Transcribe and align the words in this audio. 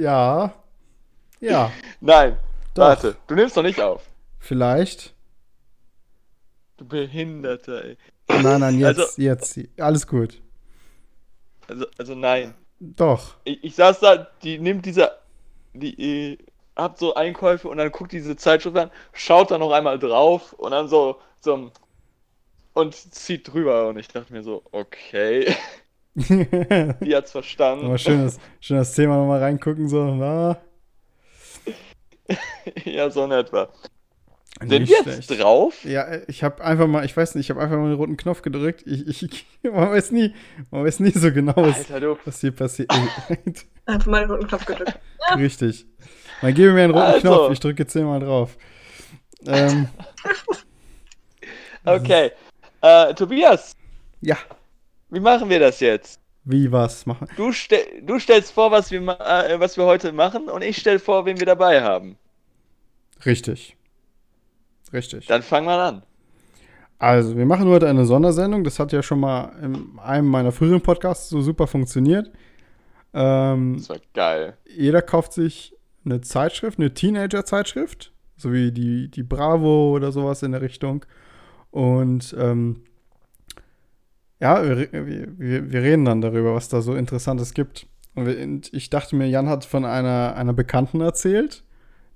ja. 0.00 0.54
Ja. 1.40 1.72
Nein, 2.00 2.38
Doch. 2.74 2.82
warte, 2.84 3.16
du 3.26 3.34
nimmst 3.34 3.56
doch 3.56 3.62
nicht 3.62 3.80
auf. 3.80 4.02
Vielleicht. 4.38 5.14
Du 6.76 6.84
Behinderter, 6.86 7.84
ey. 7.84 7.96
Nein, 8.28 8.60
nein, 8.60 8.78
jetzt, 8.78 8.98
Also- 9.00 9.22
jetzt. 9.22 9.58
Alles 9.78 10.06
gut. 10.06 10.40
Also, 11.68 11.86
also 11.98 12.14
nein. 12.14 12.54
Doch. 12.80 13.36
Ich, 13.44 13.62
ich 13.64 13.74
saß 13.74 14.00
da, 14.00 14.28
die 14.42 14.58
nimmt 14.58 14.86
diese, 14.86 15.10
die 15.74 16.32
äh, 16.32 16.38
habt 16.76 16.98
so 16.98 17.14
Einkäufe 17.14 17.68
und 17.68 17.76
dann 17.78 17.90
guckt 17.92 18.12
diese 18.12 18.36
Zeitschrift 18.36 18.76
an, 18.76 18.90
schaut 19.12 19.50
da 19.50 19.58
noch 19.58 19.72
einmal 19.72 19.98
drauf 19.98 20.52
und 20.54 20.70
dann 20.72 20.88
so, 20.88 21.20
so 21.40 21.70
und 22.72 22.94
zieht 22.94 23.52
drüber 23.52 23.88
und 23.88 23.98
ich 23.98 24.08
dachte 24.08 24.32
mir 24.32 24.42
so, 24.42 24.62
okay, 24.72 25.54
die 26.14 27.14
hat's 27.16 27.32
verstanden. 27.32 27.86
Aber 27.86 27.98
schönes, 27.98 28.38
schönes 28.60 28.92
Thema 28.94 29.16
nochmal 29.16 29.40
reingucken, 29.40 29.88
so, 29.88 30.14
na. 30.14 30.58
ja, 32.84 33.10
so 33.10 33.24
in 33.24 33.32
etwa. 33.32 33.68
Sind 34.60 34.68
Nicht 34.80 34.90
wir 34.90 35.12
jetzt 35.12 35.24
schlecht. 35.24 35.42
drauf? 35.42 35.84
Ja, 35.84 36.06
ich 36.26 36.42
habe 36.44 36.62
einfach 36.62 36.86
mal, 36.86 37.04
ich 37.04 37.16
weiß 37.16 37.34
nicht, 37.34 37.46
ich 37.46 37.50
habe 37.50 37.62
einfach 37.62 37.78
mal 37.78 37.88
den 37.88 37.96
roten 37.96 38.16
Knopf 38.16 38.42
gedrückt. 38.42 38.82
Ich, 38.86 39.22
ich, 39.22 39.46
man 39.62 39.90
weiß 39.90 40.10
nie, 40.10 40.34
man 40.70 40.84
weiß 40.84 41.00
nie 41.00 41.12
so 41.12 41.32
genau, 41.32 41.54
was, 41.56 41.78
Alter, 41.78 42.00
du. 42.00 42.18
was 42.24 42.40
hier 42.40 42.52
passiert. 42.52 42.90
Einfach 43.86 44.06
mal 44.06 44.20
den 44.20 44.30
roten 44.30 44.46
Knopf 44.48 44.66
gedrückt. 44.66 44.98
Richtig. 45.36 45.86
Man 46.42 46.54
gebe 46.54 46.72
mir 46.72 46.84
einen 46.84 46.92
roten 46.92 47.04
Also. 47.06 47.20
Knopf, 47.20 47.52
ich 47.52 47.60
drücke 47.60 47.86
zehnmal 47.86 48.20
drauf. 48.20 48.56
Ähm, 49.46 49.88
Okay. 51.84 52.30
Äh, 52.82 53.14
Tobias, 53.14 53.76
ja, 54.20 54.36
wie 55.10 55.20
machen 55.20 55.48
wir 55.48 55.60
das 55.60 55.80
jetzt? 55.80 56.20
wie 56.44 56.72
was 56.72 57.04
machen? 57.06 57.28
Du, 57.36 57.52
stell, 57.52 57.84
du 58.02 58.18
stellst 58.18 58.52
vor, 58.52 58.70
was 58.70 58.90
wir, 58.90 59.00
äh, 59.00 59.60
was 59.60 59.76
wir 59.76 59.84
heute 59.84 60.10
machen 60.12 60.48
und 60.48 60.62
ich 60.62 60.78
stell 60.78 60.98
vor, 60.98 61.26
wen 61.26 61.38
wir 61.38 61.46
dabei 61.46 61.82
haben. 61.82 62.16
Richtig. 63.26 63.76
Richtig. 64.92 65.26
Dann 65.26 65.42
fangen 65.42 65.66
wir 65.66 65.78
an. 65.78 66.02
Also, 66.98 67.36
wir 67.36 67.46
machen 67.46 67.68
heute 67.68 67.88
eine 67.88 68.04
Sondersendung. 68.04 68.64
Das 68.64 68.78
hat 68.78 68.92
ja 68.92 69.02
schon 69.02 69.20
mal 69.20 69.52
in 69.62 69.98
einem 69.98 70.26
meiner 70.26 70.50
früheren 70.52 70.80
Podcasts 70.80 71.28
so 71.28 71.40
super 71.40 71.66
funktioniert. 71.66 72.30
Ähm, 73.14 73.76
Das 73.78 73.88
war 73.90 73.98
geil. 74.14 74.56
jeder 74.66 75.02
kauft 75.02 75.32
sich 75.32 75.76
eine 76.04 76.20
Zeitschrift, 76.20 76.78
eine 76.78 76.92
Teenager-Zeitschrift, 76.92 78.12
so 78.36 78.52
wie 78.52 78.72
die, 78.72 79.10
die 79.10 79.22
Bravo 79.22 79.94
oder 79.94 80.10
sowas 80.12 80.42
in 80.42 80.52
der 80.52 80.62
Richtung. 80.62 81.04
Und 81.70 82.34
ähm, 82.38 82.82
ja, 84.40 84.62
wir, 84.64 84.92
wir, 84.92 85.70
wir- 85.72 85.82
reden 85.82 86.04
dann 86.04 86.20
darüber, 86.20 86.54
was 86.54 86.68
da 86.68 86.80
so 86.82 86.94
Interessantes 86.94 87.54
gibt. 87.54 87.86
Und, 88.14 88.72
ich 88.72 88.90
dachte 88.90 89.14
mir, 89.16 89.28
Jan 89.28 89.48
hat 89.48 89.64
von 89.64 89.84
einer, 89.84 90.34
einer 90.36 90.52
Bekannten 90.52 91.00
erzählt, 91.00 91.62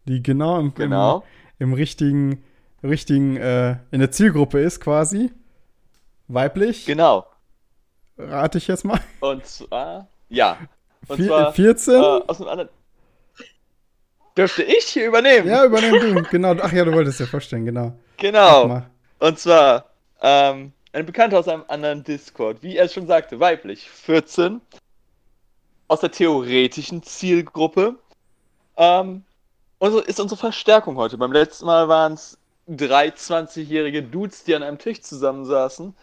die 0.07 0.23
genau 0.23 0.59
im, 0.59 0.75
Genau. 0.75 1.25
im, 1.59 1.69
im 1.69 1.75
richtigen, 1.75 2.43
richtigen 2.83 3.37
äh, 3.37 3.77
in 3.91 4.01
der 4.01 4.11
Zielgruppe 4.11 4.61
ist 4.61 4.81
quasi. 4.81 5.31
Weiblich, 6.29 6.87
Genau. 6.87 7.27
rate 8.19 8.59
ich 8.59 8.67
jetzt 8.69 8.85
mal. 8.85 9.01
Und 9.21 9.45
zwar, 9.47 10.09
ja. 10.29 10.57
Und 11.09 11.17
Vier, 11.19 11.27
zwar 11.27 11.53
14? 11.53 11.95
äh, 11.95 11.97
aus 12.27 12.41
einem 12.41 12.49
anderen. 12.51 12.71
Dürfte 14.37 14.63
ich 14.65 14.85
hier 14.87 15.07
übernehmen? 15.07 15.47
ja, 15.49 15.65
übernimm 15.65 16.01
du. 16.01 16.23
Genau. 16.31 16.57
Ach 16.61 16.73
ja, 16.73 16.85
du 16.85 16.93
wolltest 16.93 17.21
ja 17.21 17.27
vorstellen, 17.27 17.65
genau. 17.65 17.93
Genau. 18.17 18.83
Und 19.21 19.39
zwar, 19.39 19.85
ähm, 20.21 20.73
eine 20.95 21.05
Bekannte 21.05 21.37
aus 21.37 21.49
einem 21.49 21.65
anderen 21.69 22.05
Discord, 22.05 22.63
wie 22.63 22.77
er 22.77 22.89
schon 22.89 23.07
sagte, 23.07 23.41
weiblich, 23.41 23.91
14, 23.91 24.61
aus 25.89 26.01
der 26.01 26.13
theoretischen 26.13 27.03
Zielgruppe. 27.03 27.97
Ähm, 28.77 29.25
unsere, 29.79 30.05
ist 30.05 30.21
unsere 30.21 30.39
Verstärkung 30.39 30.97
heute. 30.97 31.19
Beim 31.19 31.33
letzten 31.33 31.67
Mal 31.67 31.89
waren 31.89 32.15
es 32.15 32.39
drei 32.69 33.09
20-jährige 33.09 34.05
Dudes, 34.05 34.45
die 34.45 34.55
an 34.55 34.63
einem 34.63 34.79
Tisch 34.79 35.01
zusammensaßen. 35.01 35.95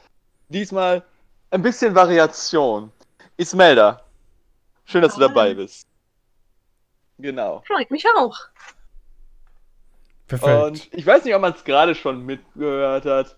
Diesmal 0.50 1.04
ein 1.52 1.62
bisschen 1.62 1.96
Variation. 1.96 2.92
Ismelda, 3.38 4.04
schön, 4.86 5.02
dass 5.02 5.16
du 5.16 5.22
Hi. 5.22 5.28
dabei 5.28 5.54
bist. 5.54 5.88
Genau. 7.18 7.64
Freut 7.66 7.90
mich 7.92 8.06
auch. 8.18 8.38
Perfekt. 10.28 10.64
Und 10.64 10.94
ich 10.94 11.06
weiß 11.06 11.24
nicht, 11.24 11.34
ob 11.34 11.42
man 11.42 11.54
es 11.54 11.64
gerade 11.64 11.96
schon 11.96 12.26
mitgehört 12.26 13.06
hat. 13.06 13.38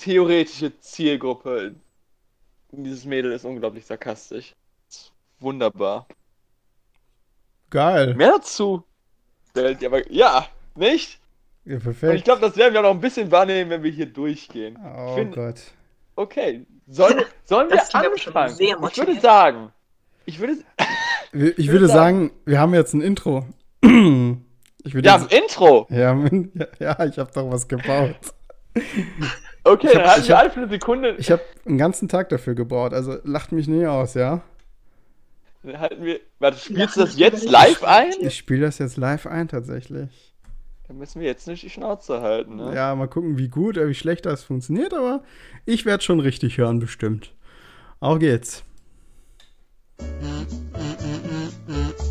Theoretische 0.00 0.78
Zielgruppe. 0.80 1.74
Dieses 2.72 3.04
Mädel 3.04 3.32
ist 3.32 3.44
unglaublich 3.44 3.84
sarkastisch. 3.86 4.54
Ist 4.88 5.12
wunderbar. 5.40 6.06
Geil. 7.70 8.14
Mehr 8.14 8.32
dazu. 8.32 8.84
Aber 9.54 10.10
ja, 10.12 10.46
nicht? 10.74 11.18
Ja, 11.64 11.74
Und 11.74 11.78
ich 11.78 11.82
perfekt. 11.84 12.24
glaube, 12.24 12.40
das 12.40 12.56
werden 12.56 12.72
wir 12.72 12.80
auch 12.80 12.84
noch 12.84 12.90
ein 12.90 13.00
bisschen 13.00 13.30
wahrnehmen, 13.30 13.70
wenn 13.70 13.82
wir 13.82 13.90
hier 13.90 14.06
durchgehen. 14.06 14.78
Oh 14.82 15.14
find- 15.14 15.34
Gott. 15.34 15.60
Okay. 16.16 16.64
Sollen, 16.88 17.22
sollen 17.44 17.70
wir 17.70 17.80
anfangen? 17.82 18.50
sehr 18.54 18.76
ich 18.82 18.96
würde 18.96 19.20
sagen. 19.20 19.72
Ich 20.26 20.38
würde. 20.38 20.56
Ich, 21.32 21.58
ich 21.58 21.68
würde 21.68 21.86
sagen- 21.86 22.30
sagen, 22.30 22.40
wir 22.44 22.58
haben 22.58 22.74
jetzt 22.74 22.92
ein 22.92 23.00
Intro. 23.02 23.46
Ich 24.82 24.94
würde 24.94 25.06
Ja, 25.06 25.16
ein 25.16 25.26
Intro. 25.26 25.86
ja, 25.90 26.14
ja, 26.54 26.66
ja, 26.78 27.04
ich 27.04 27.18
habe 27.18 27.30
doch 27.34 27.50
was 27.52 27.68
gebaut. 27.68 28.16
Okay, 29.72 29.86
Ich 29.88 29.92
dann 29.92 30.02
hab- 30.02 30.08
halten 30.08 30.22
ich 30.22 30.28
wir 30.28 30.34
hab- 30.36 30.42
alle 30.42 30.50
für 30.50 30.60
eine 30.60 30.68
Sekunde. 30.68 31.14
Ich 31.18 31.30
habe 31.30 31.42
einen 31.66 31.78
ganzen 31.78 32.08
Tag 32.08 32.28
dafür 32.30 32.54
gebraucht, 32.54 32.92
also 32.92 33.18
lacht 33.24 33.52
mich 33.52 33.68
nie 33.68 33.86
aus, 33.86 34.14
ja? 34.14 34.42
Dann 35.62 35.78
halten 35.78 36.04
wir. 36.04 36.20
Warte, 36.38 36.58
spielst 36.58 36.96
du 36.96 37.00
das 37.00 37.18
jetzt 37.18 37.48
live 37.48 37.84
ein? 37.84 38.12
Ich 38.20 38.36
spiele 38.36 38.62
das 38.62 38.78
jetzt 38.78 38.96
live 38.96 39.26
ein 39.26 39.48
tatsächlich. 39.48 40.08
Dann 40.88 40.98
müssen 40.98 41.20
wir 41.20 41.28
jetzt 41.28 41.46
nicht 41.46 41.62
die 41.62 41.70
Schnauze 41.70 42.20
halten, 42.20 42.56
ne? 42.56 42.74
Ja, 42.74 42.94
mal 42.96 43.06
gucken, 43.08 43.38
wie 43.38 43.48
gut 43.48 43.76
oder 43.78 43.88
wie 43.88 43.94
schlecht 43.94 44.26
das 44.26 44.42
funktioniert, 44.42 44.92
aber 44.92 45.22
ich 45.66 45.86
werde 45.86 46.02
schon 46.02 46.18
richtig 46.18 46.58
hören, 46.58 46.80
bestimmt. 46.80 47.32
Auf 48.00 48.18
geht's. 48.18 48.64
Ich 49.98 52.09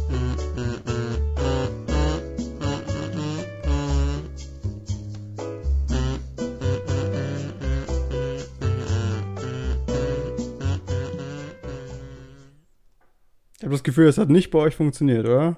habe 13.70 13.76
das 13.76 13.84
Gefühl, 13.84 14.08
es 14.08 14.18
hat 14.18 14.30
nicht 14.30 14.50
bei 14.52 14.60
euch 14.60 14.76
funktioniert, 14.76 15.26
oder? 15.26 15.56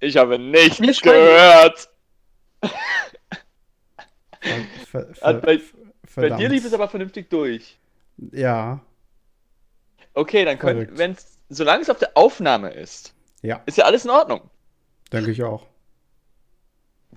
Ich 0.00 0.16
habe 0.16 0.38
nichts 0.38 0.76
schweigen. 0.76 1.00
gehört. 1.02 1.88
Ver, 4.90 5.06
Also 5.20 5.40
bei- 5.40 5.60
Bei 6.16 6.30
dir 6.30 6.48
lief 6.48 6.64
es 6.64 6.74
aber 6.74 6.88
vernünftig 6.88 7.30
durch. 7.30 7.78
Ja, 8.32 8.80
Okay, 10.14 10.44
dann 10.44 10.58
können, 10.58 10.88
wenn 10.98 11.16
solange 11.48 11.80
es 11.82 11.88
auf 11.88 11.98
der 11.98 12.10
Aufnahme 12.18 12.68
ist, 12.70 13.14
ja, 13.40 13.62
ist 13.64 13.78
ja 13.78 13.86
alles 13.86 14.04
in 14.04 14.10
Ordnung. 14.10 14.42
denke 15.10 15.30
ich 15.30 15.42
auch. 15.42 15.66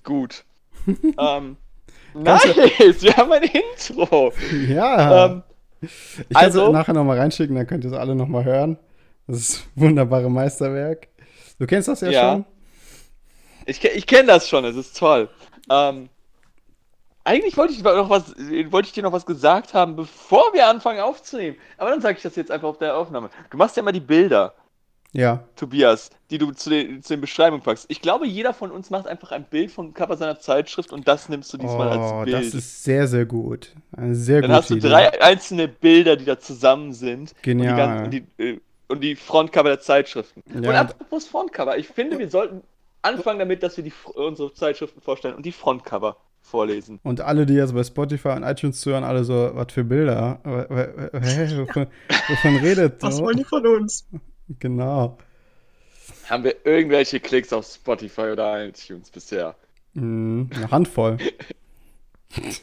Gut. 0.04 0.46
ähm, 0.88 1.58
nice, 2.14 2.46
wir 3.02 3.18
haben 3.18 3.34
ein 3.34 3.44
Intro. 3.44 4.32
Ja. 4.70 5.26
Ähm, 5.26 5.44
Ich 5.82 5.90
kann 6.16 6.26
es 6.30 6.36
Also- 6.38 6.72
nachher 6.72 6.94
nochmal 6.94 7.18
reinschicken, 7.20 7.56
dann 7.58 7.68
könnt 7.68 7.84
ihr 7.84 7.92
es 7.92 7.98
alle 7.98 8.16
nochmal 8.16 8.46
hören. 8.46 8.78
Das 9.28 9.64
wunderbare 9.76 10.30
Meisterwerk. 10.30 11.08
Du 11.60 11.66
kennst 11.66 11.88
das 11.88 12.02
ja, 12.02 12.12
Ja. 12.12 12.32
schon? 12.34 12.46
ich 13.66 13.84
ich 13.84 14.06
kenne 14.06 14.28
das 14.28 14.48
schon, 14.48 14.66
es 14.66 14.76
ist 14.76 14.98
toll. 14.98 15.30
Ähm, 15.70 16.10
eigentlich 17.24 17.58
wollte 17.58 17.74
ich, 17.74 17.82
noch 17.82 18.10
was, 18.10 18.36
wollte 18.70 18.88
ich 18.88 18.94
dir 18.94 19.02
noch 19.02 19.12
was 19.12 19.26
gesagt 19.26 19.74
haben, 19.74 19.96
bevor 19.96 20.54
wir 20.54 20.68
anfangen 20.68 21.00
aufzunehmen. 21.00 21.58
Aber 21.78 21.90
dann 21.90 22.02
sage 22.02 22.18
ich 22.18 22.24
das 22.24 22.36
jetzt 22.36 22.52
einfach 22.52 22.68
auf 22.68 22.78
der 22.78 22.96
Aufnahme. 22.96 23.30
Du 23.50 23.58
machst 23.58 23.76
ja 23.78 23.82
immer 23.82 23.92
die 23.92 24.00
Bilder. 24.00 24.54
Ja. 25.12 25.44
Tobias, 25.56 26.10
die 26.30 26.38
du 26.38 26.52
zu 26.52 26.70
den, 26.70 27.02
zu 27.02 27.14
den 27.14 27.22
Beschreibungen 27.22 27.64
packst. 27.64 27.86
Ich 27.88 28.02
glaube, 28.02 28.28
jeder 28.28 28.54
von 28.54 28.70
uns 28.70 28.90
macht 28.90 29.08
einfach 29.08 29.32
ein 29.32 29.46
Bild 29.46 29.72
vom 29.72 29.94
Cover 29.94 30.18
seiner 30.18 30.40
Zeitschrift 30.40 30.92
und 30.92 31.08
das 31.08 31.30
nimmst 31.30 31.52
du 31.54 31.58
diesmal 31.58 31.98
Oh, 31.98 32.02
als 32.02 32.26
Bild. 32.26 32.36
das 32.46 32.54
ist 32.54 32.84
sehr, 32.84 33.08
sehr 33.08 33.26
gut. 33.26 33.74
Eine 33.96 34.14
sehr 34.14 34.42
Dann 34.42 34.52
hast 34.52 34.70
du 34.70 34.76
Idee. 34.76 34.90
drei 34.90 35.22
einzelne 35.22 35.68
Bilder, 35.70 36.18
die 36.18 36.26
da 36.26 36.38
zusammen 36.38 36.92
sind. 36.94 37.34
Genial. 37.42 38.04
Und 38.04 38.12
die, 38.12 38.20
ganzen, 38.20 38.28
die, 38.38 38.44
äh, 38.44 38.60
und 38.88 39.02
die 39.02 39.16
Frontcover 39.16 39.70
der 39.70 39.80
Zeitschriften. 39.80 40.44
Ja. 40.54 40.70
Und 40.70 40.76
apropos 40.76 41.28
Frontcover, 41.28 41.78
ich 41.78 41.88
finde, 41.88 42.20
wir 42.20 42.30
sollten 42.30 42.62
anfangen 43.02 43.40
damit, 43.40 43.64
dass 43.64 43.78
wir 43.78 43.84
die, 43.84 43.94
unsere 44.14 44.54
Zeitschriften 44.54 45.02
vorstellen 45.02 45.36
und 45.36 45.46
die 45.46 45.52
Frontcover 45.52 46.18
vorlesen. 46.42 47.00
Und 47.04 47.22
alle, 47.22 47.46
die 47.46 47.56
jetzt 47.56 47.74
bei 47.74 47.84
Spotify 47.84 48.30
und 48.30 48.44
iTunes 48.44 48.80
zuhören, 48.80 49.04
alle 49.04 49.24
so, 49.24 49.52
was 49.54 49.74
für 49.74 49.84
Bilder? 49.84 50.40
Hä, 50.44 51.58
wovon, 51.58 51.88
wovon 52.28 52.56
redet 52.58 53.02
Was 53.02 53.20
wollen 53.22 53.38
die 53.38 53.44
von 53.44 53.66
uns? 53.66 54.08
Genau. 54.60 55.18
Haben 56.30 56.44
wir 56.44 56.56
irgendwelche 56.68 57.20
Klicks 57.20 57.52
auf 57.52 57.66
Spotify 57.66 58.30
oder 58.34 58.68
iTunes 58.68 59.10
bisher? 59.10 59.56
Mhm, 59.96 60.52
eine 60.54 60.70
Handvoll. 60.70 61.18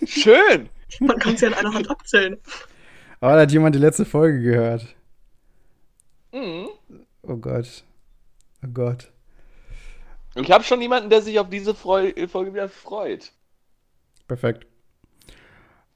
Schön! 0.06 0.68
Man 1.00 1.18
kann 1.18 1.36
sie 1.36 1.46
an 1.46 1.54
einer 1.54 1.74
Hand 1.74 1.90
abzählen. 1.90 2.38
Aber 3.18 3.34
da 3.34 3.40
hat 3.40 3.50
jemand 3.50 3.74
die 3.74 3.80
letzte 3.80 4.04
Folge 4.04 4.42
gehört. 4.42 4.94
Mhm. 6.32 6.68
Oh 7.22 7.36
Gott. 7.36 7.84
Oh 8.64 8.68
Gott. 8.72 9.10
Ich 10.34 10.50
habe 10.50 10.64
schon 10.64 10.80
jemanden, 10.80 11.10
der 11.10 11.20
sich 11.22 11.38
auf 11.38 11.50
diese 11.50 11.74
Freu 11.74 12.12
Folge 12.28 12.54
wieder 12.54 12.68
freut. 12.68 13.32
Perfekt. 14.28 14.66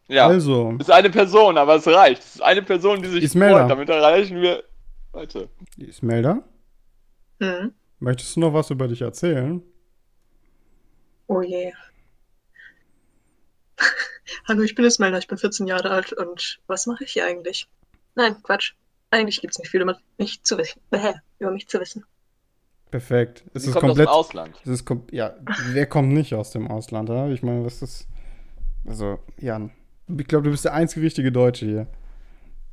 Ja. 0.09 0.27
Also, 0.29 0.77
Ist 0.79 0.91
eine 0.91 1.11
Person, 1.11 1.57
aber 1.59 1.77
es 1.77 1.87
reicht. 1.87 2.23
Es 2.23 2.35
ist 2.37 2.41
eine 2.43 2.63
Person, 2.63 3.03
die 3.03 3.09
sich 3.09 3.25
Ismelda. 3.25 3.61
freut. 3.61 3.71
Damit 3.71 3.89
erreichen 3.89 4.41
wir. 4.41 4.63
Leute. 5.13 5.49
Ismelda, 5.79 6.43
Hm. 7.41 7.73
möchtest 8.01 8.37
du 8.37 8.41
noch 8.41 8.53
was 8.53 8.69
über 8.71 8.87
dich 8.87 9.01
erzählen? 9.01 9.63
Oh 11.27 11.41
je. 11.41 11.73
Hallo, 14.47 14.63
ich 14.63 14.75
bin 14.75 14.85
Ismelda, 14.85 15.17
ich 15.19 15.27
bin 15.27 15.39
14 15.39 15.67
Jahre 15.67 15.91
alt 15.91 16.13
und 16.13 16.61
was 16.67 16.87
mache 16.87 17.05
ich 17.05 17.13
hier 17.13 17.25
eigentlich? 17.27 17.67
Nein, 18.15 18.43
Quatsch. 18.43 18.75
Eigentlich 19.11 19.41
gibt 19.41 19.53
es 19.55 19.59
nicht 19.59 19.71
viel 19.71 19.83
über 19.83 19.99
mich 20.19 20.43
zu 20.43 20.59
wissen. 20.59 20.81
Äh, 20.91 21.15
über 21.39 21.51
mich 21.51 21.69
zu 21.69 21.81
wissen. 21.81 22.05
Perfekt. 22.91 23.45
Es 23.55 23.65
Sie 23.65 23.69
ist 23.69 23.75
kommt 23.75 23.89
komplett. 23.89 24.09
aus 24.09 24.29
dem 24.29 24.41
Ausland. 24.41 24.61
Es 24.63 24.69
ist 24.69 24.85
kom 24.85 25.05
ja, 25.11 25.35
wer 25.71 25.87
kommt 25.87 26.13
nicht 26.13 26.35
aus 26.35 26.51
dem 26.51 26.69
Ausland, 26.69 27.09
ja? 27.09 27.29
Ich 27.29 27.43
meine, 27.43 27.65
das 27.65 27.83
ist. 27.83 28.07
Also, 28.87 29.19
Jan. 29.39 29.71
Ich 30.09 30.27
glaube, 30.27 30.45
du 30.45 30.51
bist 30.51 30.65
der 30.65 30.75
einzige 30.75 31.05
richtige 31.05 31.33
Deutsche 31.33 31.67
hier. 31.67 31.87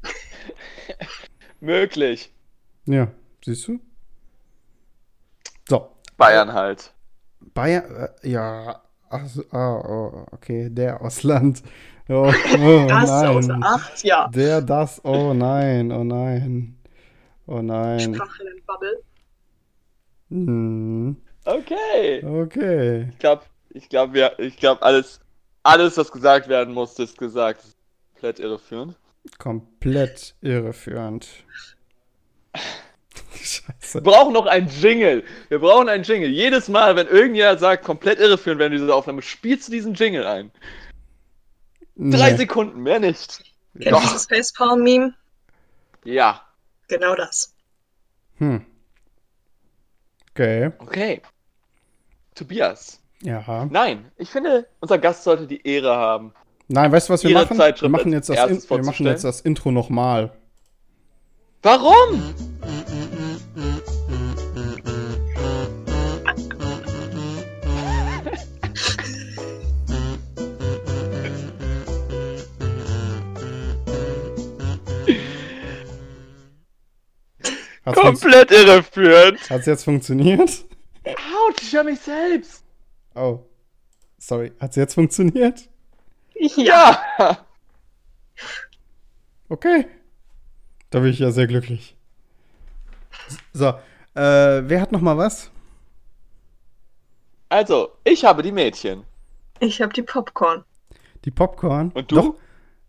Möglich. 1.60 2.32
Ja, 2.86 3.12
siehst 3.44 3.68
du? 3.68 3.80
So, 5.68 5.90
Bayern 6.18 6.54
halt. 6.54 6.94
Bayern, 7.54 8.10
äh, 8.22 8.30
ja, 8.30 8.82
ach, 9.10 9.26
so, 9.26 9.44
ah, 9.52 9.76
oh, 9.78 10.26
okay, 10.32 10.70
der 10.70 11.02
Ausland. 11.02 11.64
Oh, 12.10 12.32
oh 12.60 12.86
Das 12.90 13.10
außer 13.10 13.54
nein. 13.54 13.64
Acht, 13.64 14.04
ja. 14.04 14.28
Der, 14.28 14.62
das, 14.62 15.04
oh 15.06 15.34
nein, 15.34 15.92
oh 15.92 16.04
nein. 16.04 16.78
Oh 17.48 17.62
nein. 17.62 18.00
Sprachenbubble. 18.00 19.04
Hm, 20.30 21.18
Okay. 21.46 22.24
okay. 22.26 23.08
Ich 23.12 23.20
glaube, 23.20 23.44
ich 23.70 23.90
glaube, 23.90 24.18
ja, 24.18 24.32
ich 24.38 24.58
glaube, 24.58 24.82
alles, 24.82 25.20
alles, 25.64 25.98
was 25.98 26.12
gesagt 26.12 26.48
werden 26.48 26.74
musste, 26.74 27.04
ist 27.04 27.18
gesagt. 27.18 27.64
Ist 27.64 27.76
Komplett 28.14 28.40
irreführend. 28.40 28.96
Komplett 29.38 30.36
irreführend. 30.42 31.28
Scheiße. 33.36 33.96
Wir 33.96 34.02
brauchen 34.02 34.34
noch 34.34 34.46
einen 34.46 34.70
Jingle. 34.70 35.24
Wir 35.50 35.60
brauchen 35.60 35.90
einen 35.90 36.04
Jingle. 36.04 36.30
Jedes 36.30 36.70
Mal, 36.70 36.96
wenn 36.96 37.08
irgendjemand 37.08 37.60
sagt, 37.60 37.84
komplett 37.84 38.20
irreführend 38.20 38.60
während 38.60 38.76
dieser 38.76 38.96
Aufnahme, 38.96 39.22
spielst 39.22 39.68
du 39.68 39.74
diesen 39.74 39.94
Jingle 39.94 40.26
ein. 40.26 40.52
Drei 41.96 42.32
Nee. 42.32 42.38
Sekunden, 42.38 42.82
mehr 42.82 43.00
nicht. 43.00 43.44
Kennt 43.74 43.86
ihr 43.86 43.92
Doch. 43.92 44.02
dieses 44.02 44.26
Facepalm-Meme? 44.26 45.14
Ja. 46.04 46.42
Genau 46.88 47.16
das. 47.16 47.56
Hm. 48.38 48.66
Okay. 50.32 50.72
Okay. 50.80 51.22
Tobias. 52.36 53.00
Ja. 53.22 53.66
Nein, 53.70 54.12
ich 54.18 54.30
finde, 54.30 54.68
unser 54.80 54.98
Gast 54.98 55.24
sollte 55.24 55.48
die 55.48 55.66
Ehre 55.66 55.96
haben. 55.96 56.34
Nein, 56.68 56.92
weißt 56.92 57.08
du, 57.10 57.14
was 57.14 57.24
wir 57.24 57.30
Ihre 57.30 57.42
machen? 57.42 57.58
Wir 57.58 57.64
Zeitschrift 57.64 57.92
machen 57.92 58.14
als 58.14 58.28
jetzt 58.28 58.38
das, 58.38 58.50
In 58.50 58.70
wir 58.70 58.84
machen 58.86 59.06
jetzt 59.06 59.24
das 59.24 59.42
Intro 59.42 59.72
nochmal. 59.72 60.34
Warum? 61.62 62.34
Komplett 77.86 78.52
irreführend. 78.52 79.50
hat's 79.50 79.66
jetzt 79.66 79.84
funktioniert? 79.84 80.66
Autsch, 81.06 81.64
ich 81.64 81.74
höre 81.74 81.84
mich 81.84 82.00
selbst. 82.00 82.64
Oh. 83.16 83.40
Sorry. 84.18 84.54
Hat's 84.60 84.76
jetzt 84.76 84.94
funktioniert? 84.94 85.70
Ja. 86.56 87.00
Okay. 89.50 89.86
Da 90.90 91.00
bin 91.00 91.10
ich 91.10 91.20
ja 91.20 91.32
sehr 91.32 91.48
glücklich. 91.48 91.96
So. 93.52 93.68
Äh, 94.16 94.64
wer 94.66 94.82
hat 94.82 94.92
noch 94.92 95.02
mal 95.02 95.18
was? 95.18 95.52
Also, 97.50 97.90
ich 98.04 98.26
habe 98.26 98.42
die 98.42 98.52
Mädchen. 98.52 99.04
Ich 99.60 99.82
habe 99.82 99.94
die 99.94 100.02
Popcorn. 100.02 100.64
Die 101.26 101.32
Popcorn. 101.32 101.92
Und 101.94 102.12
du? 102.12 102.16
Doch. 102.16 102.36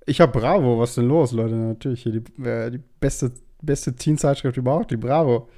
Ich 0.06 0.20
hab 0.20 0.32
Bravo. 0.32 0.79
Was 0.79 0.91
ist 0.91 0.99
denn 0.99 1.08
los, 1.08 1.32
Leute? 1.32 1.55
Natürlich 1.55 2.02
hier 2.02 2.12
die, 2.12 2.43
äh, 2.43 2.70
die 2.70 2.82
beste, 3.00 3.32
beste 3.64 3.94
Teen-Zeitschrift 3.94 4.56
überhaupt, 4.56 4.90
die 4.90 4.96
Bravo. 4.96 5.49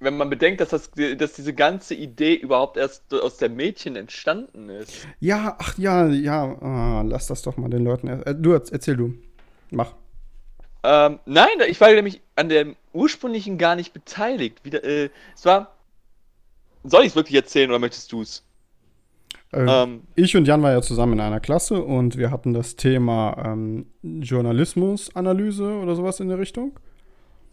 Wenn 0.00 0.16
man 0.16 0.28
bedenkt, 0.28 0.60
dass, 0.60 0.68
das, 0.70 0.90
dass 1.16 1.32
diese 1.32 1.54
ganze 1.54 1.94
Idee 1.94 2.34
überhaupt 2.34 2.76
erst 2.76 3.12
aus 3.14 3.38
der 3.38 3.48
Mädchen 3.48 3.96
entstanden 3.96 4.68
ist. 4.68 5.06
Ja, 5.20 5.56
ach 5.58 5.78
ja, 5.78 6.06
ja. 6.08 6.44
Ah, 6.60 7.02
lass 7.06 7.26
das 7.28 7.42
doch 7.42 7.56
mal 7.56 7.70
den 7.70 7.84
Leuten. 7.84 8.08
er- 8.08 8.26
Äh, 8.26 8.34
du 8.34 8.52
erz- 8.52 8.70
erzähl 8.72 8.96
du. 8.96 9.14
Mach. 9.70 9.94
Ähm, 10.82 11.20
nein, 11.24 11.48
ich 11.68 11.80
war 11.80 11.90
nämlich 11.92 12.20
an 12.36 12.50
dem 12.50 12.76
ursprünglichen 12.92 13.56
gar 13.56 13.76
nicht 13.76 13.94
beteiligt. 13.94 14.62
Wieder, 14.64 14.84
äh, 14.84 15.08
es 15.34 15.44
war. 15.46 15.74
Soll 16.82 17.02
ich 17.04 17.08
es 17.08 17.16
wirklich 17.16 17.36
erzählen 17.36 17.70
oder 17.70 17.78
möchtest 17.78 18.12
du 18.12 18.20
es? 18.20 18.42
Äh, 19.54 19.82
Ähm, 19.84 20.02
Ich 20.14 20.36
und 20.36 20.46
Jan 20.46 20.62
waren 20.62 20.72
ja 20.72 20.82
zusammen 20.82 21.14
in 21.14 21.20
einer 21.20 21.40
Klasse 21.40 21.82
und 21.82 22.16
wir 22.18 22.30
hatten 22.30 22.52
das 22.54 22.76
Thema 22.76 23.36
ähm, 23.44 23.86
Journalismusanalyse 24.02 25.78
oder 25.78 25.94
sowas 25.94 26.20
in 26.20 26.28
der 26.28 26.38
Richtung. 26.38 26.72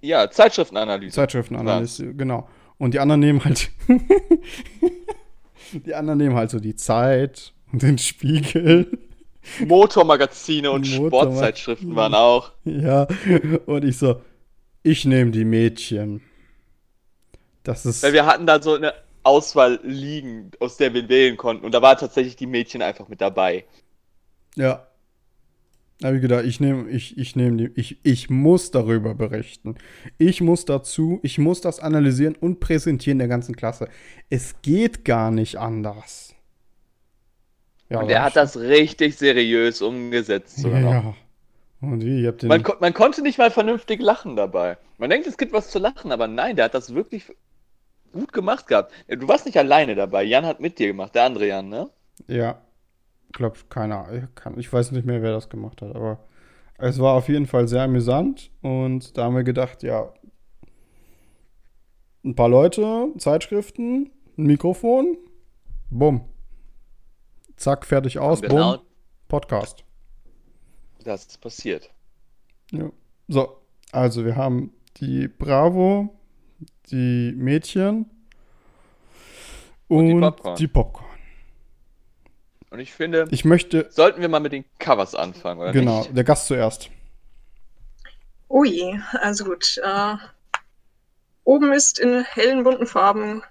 ja, 0.02 0.30
Zeitschriftenanalyse. 0.30 1.14
Zeitschriftenanalyse, 1.16 2.14
genau. 2.16 2.48
Und 2.78 2.94
die 2.96 3.00
anderen 3.00 3.20
nehmen 3.22 3.44
halt. 3.46 3.70
die 5.86 5.94
anderen 5.94 6.18
nehmen 6.18 6.36
halt 6.36 6.50
so 6.50 6.60
die 6.60 6.76
Zeit 6.76 7.54
und 7.72 7.82
den 7.82 7.98
Spiegel. 7.98 8.98
Motormagazine 9.66 10.72
und 10.72 10.86
Motorma- 10.86 11.08
Sportzeitschriften 11.08 11.96
waren 11.96 12.14
auch. 12.14 12.52
ja. 12.66 13.08
Und 13.66 13.84
ich 13.86 13.98
so, 13.98 14.22
ich 14.84 15.06
nehme 15.06 15.32
die 15.32 15.46
Mädchen. 15.46 16.22
Das 17.64 17.86
ist. 17.86 18.04
Weil 18.04 18.14
wir 18.14 18.26
hatten 18.26 18.46
da 18.46 18.62
so 18.62 18.76
eine 18.76 18.94
Auswahl 19.24 19.80
liegen, 19.84 20.52
aus 20.60 20.78
der 20.78 20.94
wir 20.94 21.08
wählen 21.10 21.38
konnten. 21.38 21.66
Und 21.66 21.74
da 21.74 21.82
war 21.82 21.98
tatsächlich 21.98 22.36
die 22.36 22.48
Mädchen 22.48 22.82
einfach 22.82 23.08
mit 23.08 23.22
dabei. 23.22 23.66
Ja. 24.56 24.88
Da 26.00 26.08
habe 26.08 26.18
ich 26.18 26.24
gedacht, 26.24 26.46
ich 26.46 26.60
nehme, 26.60 26.90
ich, 26.90 27.16
ich 27.18 27.36
nehme 27.36 27.58
die, 27.58 27.80
ich, 27.80 28.00
ich 28.04 28.30
muss 28.30 28.72
darüber 28.72 29.14
berichten. 29.14 29.76
Ich 30.18 30.42
muss 30.42 30.66
dazu, 30.66 31.20
ich 31.22 31.38
muss 31.38 31.62
das 31.62 31.80
analysieren 31.80 32.36
und 32.36 32.60
präsentieren 32.60 33.20
der 33.20 33.28
ganzen 33.28 33.56
Klasse. 33.56 33.88
Es 34.30 34.56
geht 34.64 35.06
gar 35.06 35.30
nicht 35.30 35.58
anders. 35.58 36.34
Ja, 37.90 38.00
Und 38.00 38.10
er 38.10 38.24
hat 38.24 38.36
das 38.36 38.58
richtig 38.58 39.18
seriös 39.18 39.82
umgesetzt. 39.82 40.58
Ja, 40.58 40.64
Sogar 40.64 40.80
noch. 40.82 40.92
ja. 40.92 41.16
Und 41.82 42.06
wie, 42.06 42.22
ihr 42.22 42.30
habt 42.30 42.42
den. 42.44 42.48
Man, 42.48 42.64
ko 42.64 42.74
man 42.80 42.94
konnte 42.94 43.22
nicht 43.22 43.38
mal 43.38 43.52
vernünftig 43.52 44.02
lachen 44.02 44.36
dabei. 44.36 44.78
Man 44.98 45.10
denkt, 45.10 45.28
es 45.28 45.38
gibt 45.38 45.52
was 45.52 45.70
zu 45.70 45.78
lachen, 45.80 46.12
aber 46.12 46.28
nein, 46.28 46.56
der 46.56 46.66
hat 46.66 46.74
das 46.74 46.94
wirklich 46.94 47.26
gut 48.12 48.34
gemacht 48.34 48.68
gehabt. 48.68 48.92
Du 49.08 49.28
warst 49.28 49.46
nicht 49.46 49.58
alleine 49.58 49.96
dabei. 49.96 50.24
Jan 50.24 50.46
hat 50.46 50.60
mit 50.60 50.80
dir 50.80 50.88
gemacht, 50.88 51.16
der 51.16 51.26
andere 51.26 51.48
Jan, 51.48 51.70
ne? 51.70 51.90
ja. 52.28 52.62
Glaub, 53.34 53.70
keine 53.70 53.98
Ahnung. 53.98 54.24
Ich, 54.24 54.36
kann, 54.36 54.60
ich 54.60 54.72
weiß 54.72 54.92
nicht 54.92 55.06
mehr, 55.06 55.22
wer 55.22 55.32
das 55.32 55.48
gemacht 55.50 55.82
hat, 55.82 55.96
aber 55.96 56.20
es 56.78 57.00
war 57.00 57.14
auf 57.14 57.30
jeden 57.30 57.46
Fall 57.46 57.68
sehr 57.68 57.84
amüsant 57.84 58.52
und 58.62 59.18
da 59.18 59.26
haben 59.26 59.36
wir 59.36 59.44
gedacht, 59.44 59.84
ja, 59.84 60.12
ein 62.24 62.36
paar 62.36 62.50
Leute, 62.50 63.08
Zeitschriften, 63.18 64.12
ein 64.38 64.46
Mikrofon, 64.46 65.18
bumm. 65.90 66.26
Zack, 67.56 67.86
fertig 67.86 68.20
aus, 68.20 68.42
genau 68.42 68.78
bumm, 68.78 68.86
Podcast. 69.28 69.86
das 71.04 71.26
ist 71.26 71.40
passiert. 71.40 71.90
Ja. 72.72 72.92
So, 73.28 73.58
also 73.92 74.26
wir 74.26 74.36
haben 74.36 74.74
die 74.98 75.28
Bravo, 75.28 76.10
die 76.92 77.34
Mädchen 77.36 78.10
Und 79.88 80.08
die 80.08 80.14
und 80.14 80.22
Popcorn. 80.22 80.56
die 80.58 80.68
Popcorn. 80.68 81.06
Und 82.70 82.80
ich 82.80 82.94
finde, 82.94 83.28
Ich 83.32 83.44
möchte, 83.44 83.88
sollten 83.92 84.22
wir 84.22 84.30
mal 84.30 84.40
mit 84.40 84.54
den 84.54 84.64
Covers 84.80 85.14
anfangen, 85.16 85.60
oder 85.60 85.72
genau, 85.74 86.00
nicht? 86.00 86.16
der 86.16 86.24
Gast 86.24 86.48
zuerst. 86.48 86.90
Oh 88.48 88.64
je, 88.64 88.98
also 89.14 89.46
gut. 89.46 89.78
Äh, 89.84 90.16
oben 91.44 91.74
ist 91.74 92.00
in 92.00 92.24
hellen 92.24 92.64
bunten 92.64 92.88
Farben 92.88 93.44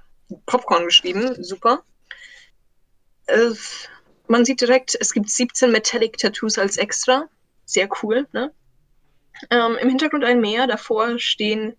Popcorn 0.46 0.84
geschrieben. 0.86 1.42
Super. 1.42 1.82
Äh, 3.26 3.50
man 4.28 4.44
sieht 4.44 4.60
direkt, 4.60 4.96
es 4.98 5.12
gibt 5.12 5.28
17 5.28 5.70
Metallic 5.72 6.16
Tattoos 6.18 6.56
als 6.58 6.76
extra. 6.76 7.28
Sehr 7.66 7.88
cool, 8.02 8.26
ne? 8.32 8.52
Ähm, 9.50 9.76
Im 9.80 9.88
Hintergrund 9.88 10.24
ein 10.24 10.40
Meer, 10.40 10.66
davor 10.66 11.18
stehen 11.18 11.74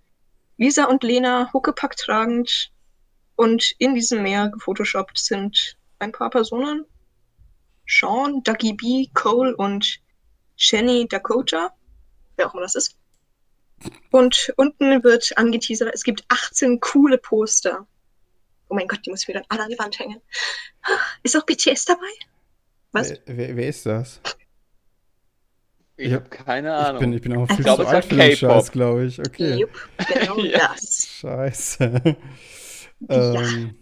Lisa 0.61 0.85
und 0.85 1.01
Lena 1.01 1.51
Huckepack 1.51 1.97
tragend. 1.97 2.71
Und 3.35 3.73
in 3.79 3.95
diesem 3.95 4.21
Meer 4.21 4.49
gefotoshoppt 4.49 5.17
sind 5.17 5.75
ein 5.97 6.11
paar 6.11 6.29
Personen. 6.29 6.85
Sean, 7.87 8.43
Dougie 8.43 8.73
B, 8.73 9.07
Cole 9.15 9.55
und 9.55 9.99
Shenny 10.57 11.07
Dakota. 11.07 11.73
Wer 12.35 12.47
auch 12.47 12.53
immer 12.53 12.61
das 12.61 12.75
ist. 12.75 12.95
Und 14.11 14.53
unten 14.55 15.03
wird 15.03 15.35
angeteasert, 15.35 15.89
es 15.95 16.03
gibt 16.03 16.23
18 16.27 16.79
coole 16.79 17.17
Poster. 17.17 17.87
Oh 18.69 18.75
mein 18.75 18.87
Gott, 18.87 19.03
die 19.03 19.09
muss 19.09 19.23
ich 19.23 19.27
mir 19.29 19.33
dann 19.33 19.45
alle 19.49 19.63
an 19.63 19.69
die 19.71 19.79
Wand 19.79 19.97
hängen. 19.97 20.21
Ist 21.23 21.35
auch 21.35 21.45
BTS 21.47 21.85
dabei? 21.85 22.05
Was? 22.91 23.09
Wer, 23.09 23.19
wer, 23.25 23.55
wer 23.55 23.67
ist 23.67 23.87
das? 23.87 24.21
Ich 26.01 26.09
Ja. 26.11 26.15
habe 26.17 26.29
keine 26.29 26.69
Ich 26.69 26.73
Ahnung. 26.87 26.99
bin, 26.99 27.13
ich 27.13 27.21
bin 27.21 27.37
auch 27.37 27.47
viel 27.47 27.63
glaube, 27.63 27.83
zu 27.83 27.89
alt 27.89 28.05
für 28.05 28.15
den. 28.15 28.35
Scheiß, 28.35 28.71
glaube 28.71 29.05
ich. 29.05 29.19
Okay. 29.19 29.55
Jupp, 29.59 29.69
genau 30.13 30.37
Ja. 30.43 30.71
das. 30.73 31.07
Scheiße. 31.07 32.15
ähm, 33.09 33.75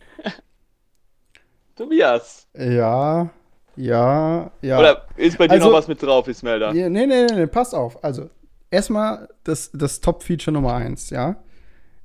Tobias. 1.76 2.48
ja, 2.58 3.30
ja, 3.76 4.52
ja. 4.62 4.80
Oder 4.80 5.08
ist 5.16 5.38
bei 5.38 5.48
dir 5.48 5.54
Also- 5.54 5.68
noch 5.68 5.74
was 5.78 5.88
mit 5.88 6.02
drauf, 6.04 6.28
Ismelda? 6.28 6.74
Nee, 6.74 6.90
nee, 6.90 7.06
nee, 7.06 7.26
nee, 7.26 7.48
pass 7.48 7.74
auf. 7.74 8.04
Also, 8.04 8.30
erstmal 8.70 9.30
das, 9.46 9.72
das 9.74 10.02
Top-Feature 10.02 10.52
Nummer 10.54 10.74
eins, 10.74 11.10
ja. 11.10 11.38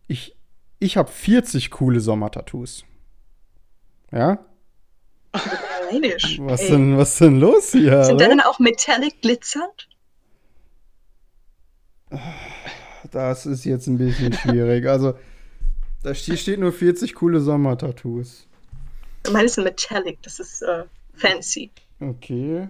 Ich, 0.07 0.37
ich 0.79 0.97
habe 0.97 1.11
40 1.11 1.71
coole 1.73 1.99
Sommertattoos. 2.01 2.85
Ja? 4.13 4.39
Was 5.33 6.61
Ey. 6.63 6.71
denn, 6.71 6.97
was 6.97 7.19
denn 7.19 7.41
los 7.41 7.73
hier? 7.73 8.05
Sind 8.05 8.21
hallo? 8.21 8.29
dann 8.31 8.41
auch 8.41 8.61
metallic 8.61 9.21
glitzernd? 9.23 9.89
Das 13.11 13.47
ist 13.47 13.65
jetzt 13.65 13.87
ein 13.87 13.99
bisschen 13.99 14.33
schwierig. 14.33 14.87
Also, 14.89 15.15
da 16.03 16.15
ste- 16.15 16.37
steht 16.37 16.59
nur 16.61 16.73
40 16.73 17.15
coole 17.15 17.41
Sommertattoos. 17.41 18.47
Meine 19.33 19.49
sind 19.49 19.65
metallic, 19.65 20.19
das 20.23 20.39
ist 20.41 20.63
äh, 20.63 20.85
fancy. 21.15 21.71
Okay. 22.01 22.69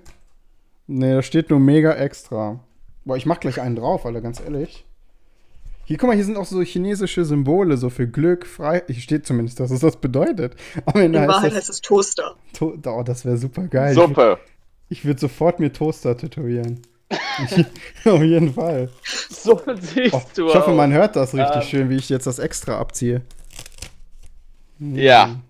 Nee, 0.86 1.14
da 1.14 1.22
steht 1.22 1.50
nur 1.50 1.60
mega 1.60 1.92
extra. 1.94 2.60
Boah, 3.04 3.16
ich 3.16 3.26
mach 3.26 3.40
gleich 3.40 3.60
einen 3.60 3.76
drauf, 3.76 4.04
Alter, 4.06 4.20
ganz 4.20 4.40
ehrlich. 4.40 4.84
Hier, 5.86 5.98
guck 5.98 6.08
mal, 6.08 6.16
hier 6.16 6.24
sind 6.24 6.36
auch 6.36 6.46
so 6.46 6.60
chinesische 6.62 7.24
Symbole, 7.24 7.76
so 7.76 7.90
für 7.90 8.06
Glück, 8.08 8.46
frei. 8.46 8.82
Hier 8.86 8.94
steht 9.02 9.26
zumindest, 9.26 9.60
dass 9.60 9.70
es 9.70 9.80
das 9.80 9.96
bedeutet. 9.96 10.54
Am 10.86 11.00
Ende 11.00 11.18
In 11.18 11.24
heißt 11.24 11.28
Wahrheit 11.34 11.50
das. 11.50 11.58
heißt 11.58 11.70
es 11.70 11.80
Toaster. 11.80 12.36
To 12.54 12.78
oh, 12.86 13.02
das 13.02 13.24
wäre 13.24 13.36
super 13.36 13.66
geil. 13.68 13.94
Suppe. 13.94 14.38
Ich, 14.88 14.98
ich 15.00 15.04
würde 15.04 15.20
sofort 15.20 15.60
mir 15.60 15.72
Toaster 15.72 16.16
tätowieren. 16.16 16.80
Auf 18.04 18.23
jeden 18.23 18.52
Fall. 18.54 18.88
So 19.30 19.61
siehst 19.80 20.14
Oh, 20.14 20.23
du 20.34 20.49
ich 20.49 20.54
hoffe, 20.54 20.73
man 20.73 20.92
hört 20.92 21.16
das 21.16 21.34
richtig 21.34 21.56
Ähm. 21.56 21.62
schön, 21.62 21.90
wie 21.90 21.96
ich 21.96 22.08
jetzt 22.08 22.26
das 22.26 22.38
extra 22.38 22.78
abziehe. 22.78 23.23
Ja. 24.78 25.40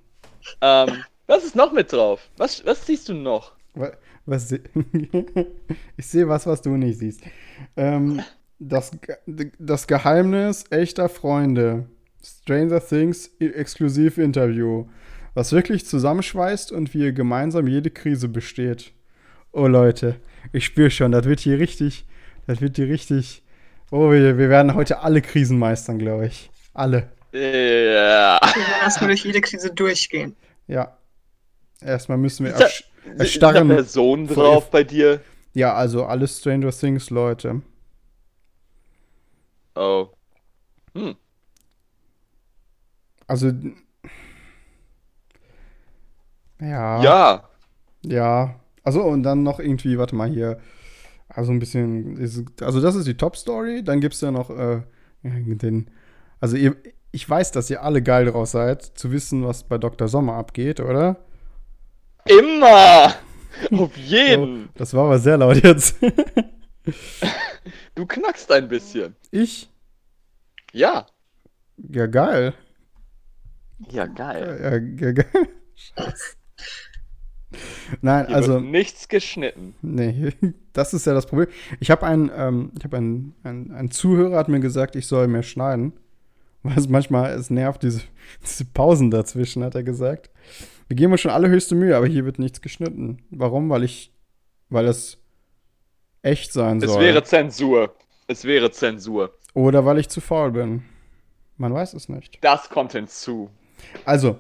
Ähm, 0.61 1.05
was 1.27 1.45
ist 1.45 1.57
noch 1.57 1.73
mit 1.73 1.93
drauf? 1.93 2.21
Was, 2.37 2.65
was 2.67 2.85
siehst 2.87 3.09
du 3.09 3.15
noch? 3.15 3.53
Wa- 3.75 3.93
Was 4.27 4.49
se- 4.51 4.61
ich 5.97 6.07
sehe 6.07 6.29
was, 6.29 6.47
was 6.47 6.63
du 6.63 6.71
nicht 6.77 6.99
siehst. 6.99 7.23
Ähm, 7.77 8.23
das, 8.59 8.93
das 9.59 9.87
Geheimnis 9.87 10.65
echter 10.71 11.09
Freunde. 11.09 11.87
Stranger 12.23 12.81
Things 12.87 13.31
exklusiv 13.39 14.19
Interview. 14.19 14.87
Was 15.35 15.53
wirklich 15.53 15.85
zusammenschweißt 15.87 16.73
und 16.73 16.95
wie 16.95 17.01
ihr 17.05 17.13
gemeinsam 17.13 17.67
jede 17.67 17.91
Krise 17.91 18.29
besteht. 18.29 18.93
Oh 19.55 19.69
Leute, 19.69 20.17
ich 20.53 20.65
spüre 20.65 20.91
schon, 20.91 21.13
das 21.13 21.25
wird 21.27 21.39
hier 21.41 21.59
richtig, 21.61 22.05
das 22.47 22.61
wird 22.61 22.75
hier 22.77 22.89
richtig. 22.89 23.43
Oh, 23.93 24.11
wir, 24.11 24.37
wir 24.37 24.49
werden 24.49 24.75
heute 24.75 24.99
alle 25.01 25.23
Krisen 25.23 25.59
meistern, 25.59 25.99
glaube 25.99 26.27
ich. 26.27 26.51
Alle. 26.73 27.11
Ja. 27.33 27.39
Wir 27.41 28.63
werden 28.63 28.83
erstmal 28.83 29.09
durch 29.11 29.25
jede 29.25 29.41
Krise 29.41 29.73
durchgehen. 29.73 30.35
Ja. 30.67 30.97
Erstmal 31.81 32.19
müssen 32.19 32.47
wir 32.47 32.53
Ist 32.53 32.61
da- 32.61 32.65
ersch 32.65 32.85
Sind 33.05 33.19
da 33.43 33.53
erstarren. 33.53 34.27
Vor- 34.27 34.35
drauf 34.35 34.71
bei 34.71 34.83
dir? 34.83 35.21
Ja, 35.53 35.75
also 35.75 36.05
alle 36.05 36.27
Stranger 36.27 36.71
Things 36.73 37.11
Leute. 37.11 37.63
Oh. 39.77 40.09
Hm. 40.95 41.15
Also. 43.29 43.53
Ja. 46.61 47.03
Ja. 47.03 47.49
Ja. 48.05 48.61
Also, 48.85 49.03
und 49.03 49.23
dann 49.25 49.43
noch 49.43 49.59
irgendwie, 49.59 49.99
warte 49.99 50.15
mal 50.15 50.29
hier. 50.31 50.61
Also 51.29 51.51
ein 51.53 51.59
bisschen. 51.59 52.17
ist- 52.19 52.63
Also, 52.63 52.81
das 52.81 52.95
ist 52.95 53.07
die 53.09 53.17
Top-Story. 53.17 53.83
Dann 53.83 54.01
gibt 54.01 54.15
es 54.15 54.21
ja 54.21 54.31
noch 54.31 54.51
äh, 54.51 54.83
den. 55.25 55.91
Also, 56.41 56.57
ihr, 56.57 56.77
ich 57.11 57.29
weiß, 57.29 57.51
dass 57.53 57.71
ihr 57.71 57.83
alle 57.83 58.03
geil 58.03 58.27
drauf 58.27 58.49
seid, 58.49 58.83
zu 58.83 59.11
wissen, 59.11 59.45
was 59.45 59.65
bei 59.65 59.79
Dr. 59.79 60.07
Sommer 60.09 60.35
abgeht, 60.35 60.79
oder? 60.81 61.17
Immer. 62.27 63.15
Auf 63.71 63.97
jeden. 63.97 64.69
das 64.75 64.95
war 64.95 65.05
aber 65.07 65.19
sehr 65.19 65.37
laut 65.39 65.63
jetzt. 65.63 65.97
Du 67.95 68.05
knackst 68.07 68.51
ein 68.53 68.69
bisschen. 68.69 69.15
ich? 69.31 69.71
Ja. 70.73 71.07
Ja, 71.79 72.07
geil. 72.07 72.53
Ja, 73.91 74.07
geil. 74.07 74.59
Ja, 74.61 75.07
ja, 75.07 75.13
geil. 75.13 75.49
Scheiße. 75.75 76.37
Nein, 78.01 78.27
Hier 78.27 78.37
also. 78.37 78.61
nichts 78.61 79.09
geschnitten. 79.09 79.75
Nee, 79.83 80.33
das 80.73 80.95
ist 80.95 81.07
ja 81.07 81.15
das 81.15 81.27
Problem. 81.27 81.49
Ich 81.81 81.91
habe 81.91 82.07
einen, 82.07 82.31
ähm, 82.35 82.73
ich 82.79 82.85
habe 82.85 82.97
einen, 82.97 83.35
ein, 83.43 83.71
ein 83.73 83.91
Zuhörer 83.91 84.37
hat 84.37 84.49
mir 84.49 84.61
gesagt, 84.61 84.97
ich 84.97 85.07
soll 85.07 85.29
mehr 85.29 85.43
schneiden. 85.43 85.93
Weil 86.63 86.79
es 86.79 86.89
manchmal, 86.89 87.33
es 87.33 87.51
nervt, 87.51 87.83
diese, 87.83 88.01
diese 88.43 88.65
Pausen 88.65 89.11
dazwischen, 89.11 89.63
hat 89.63 89.75
er 89.75 89.83
gesagt. 89.83 90.31
Wir 90.89 90.97
geben 90.97 91.13
uns 91.13 91.21
schon 91.21 91.31
alle 91.31 91.49
höchste 91.49 91.75
Mühe, 91.75 91.97
aber 91.97 92.07
hier 92.07 92.25
wird 92.25 92.39
nichts 92.39 92.61
geschnitten. 92.61 93.19
Warum? 93.31 93.71
Weil 93.71 93.85
ich, 93.85 94.13
weil 94.71 94.87
es 94.87 95.19
echt 96.23 96.53
sein 96.53 96.79
Es 96.83 96.91
soll. 96.91 97.03
wäre 97.03 97.23
Zensur. 97.23 97.95
Es 98.27 98.45
wäre 98.45 98.71
Zensur. 98.71 99.35
Oder 99.53 99.85
weil 99.85 99.99
ich 99.99 100.09
zu 100.09 100.21
faul 100.21 100.53
bin. 100.53 100.83
Man 101.57 101.73
weiß 101.73 101.95
es 101.95 102.09
nicht. 102.09 102.39
Das 102.43 102.69
kommt 102.69 102.93
hinzu. 102.93 103.51
Also, 104.05 104.39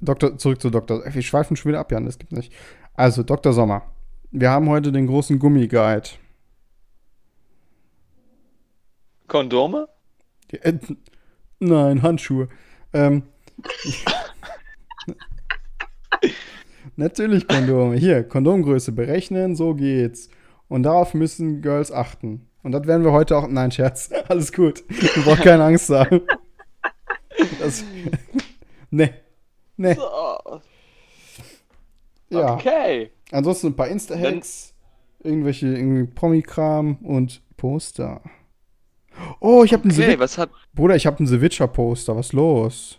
Doktor, 0.00 0.36
zurück 0.38 0.60
zu 0.60 0.70
Dr. 0.70 1.02
Wir 1.06 1.22
schweifen 1.22 1.56
schon 1.56 1.70
wieder 1.70 1.80
ab, 1.80 1.90
Jan, 1.92 2.04
das 2.04 2.18
gibt 2.18 2.32
nicht. 2.32 2.52
Also, 2.94 3.22
Dr. 3.22 3.52
Sommer. 3.52 3.82
Wir 4.30 4.50
haben 4.50 4.68
heute 4.68 4.92
den 4.92 5.06
großen 5.06 5.38
Gummiguide. 5.38 6.08
Kondome? 9.28 9.88
Die- 10.50 10.58
äh, 10.62 10.78
Nein, 11.58 12.02
Handschuhe. 12.02 12.48
Ähm, 12.92 13.22
Natürlich 16.96 17.46
Kondome. 17.48 17.96
Hier, 17.96 18.24
Kondomgröße 18.24 18.92
berechnen, 18.92 19.56
so 19.56 19.74
geht's. 19.74 20.28
Und 20.68 20.82
darauf 20.84 21.14
müssen 21.14 21.62
Girls 21.62 21.92
achten. 21.92 22.48
Und 22.62 22.72
das 22.72 22.86
werden 22.86 23.04
wir 23.04 23.12
heute 23.12 23.36
auch. 23.36 23.46
Nein, 23.48 23.70
Scherz. 23.70 24.10
Alles 24.28 24.52
gut. 24.52 24.84
Du 24.88 25.22
brauchst 25.24 25.42
keine 25.42 25.64
Angst 25.64 25.88
haben. 25.90 26.20
Das, 27.60 27.84
nee. 28.90 29.10
Nee. 29.76 29.94
So. 29.94 30.60
Ja. 32.30 32.54
Okay. 32.54 33.10
Ansonsten 33.30 33.68
ein 33.68 33.76
paar 33.76 33.88
Insta-Hacks, 33.88 34.74
irgendwelche 35.20 35.66
irgendwie 35.68 36.12
Promi-Kram 36.12 36.96
und 37.02 37.42
Poster. 37.56 38.20
Oh, 39.40 39.64
ich 39.64 39.72
habe 39.72 39.84
einen 39.84 39.92
Okay, 39.92 40.14
Sevi- 40.14 40.18
was 40.18 40.36
hat. 40.38 40.50
Bruder, 40.74 40.96
ich 40.96 41.06
habe 41.06 41.18
einen 41.18 41.26
The 41.26 41.40
Witcher-Poster. 41.40 42.16
Was 42.16 42.32
los? 42.32 42.98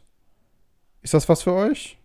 Ist 1.02 1.14
das 1.14 1.28
was 1.30 1.44
für 1.44 1.54
euch? 1.54 1.98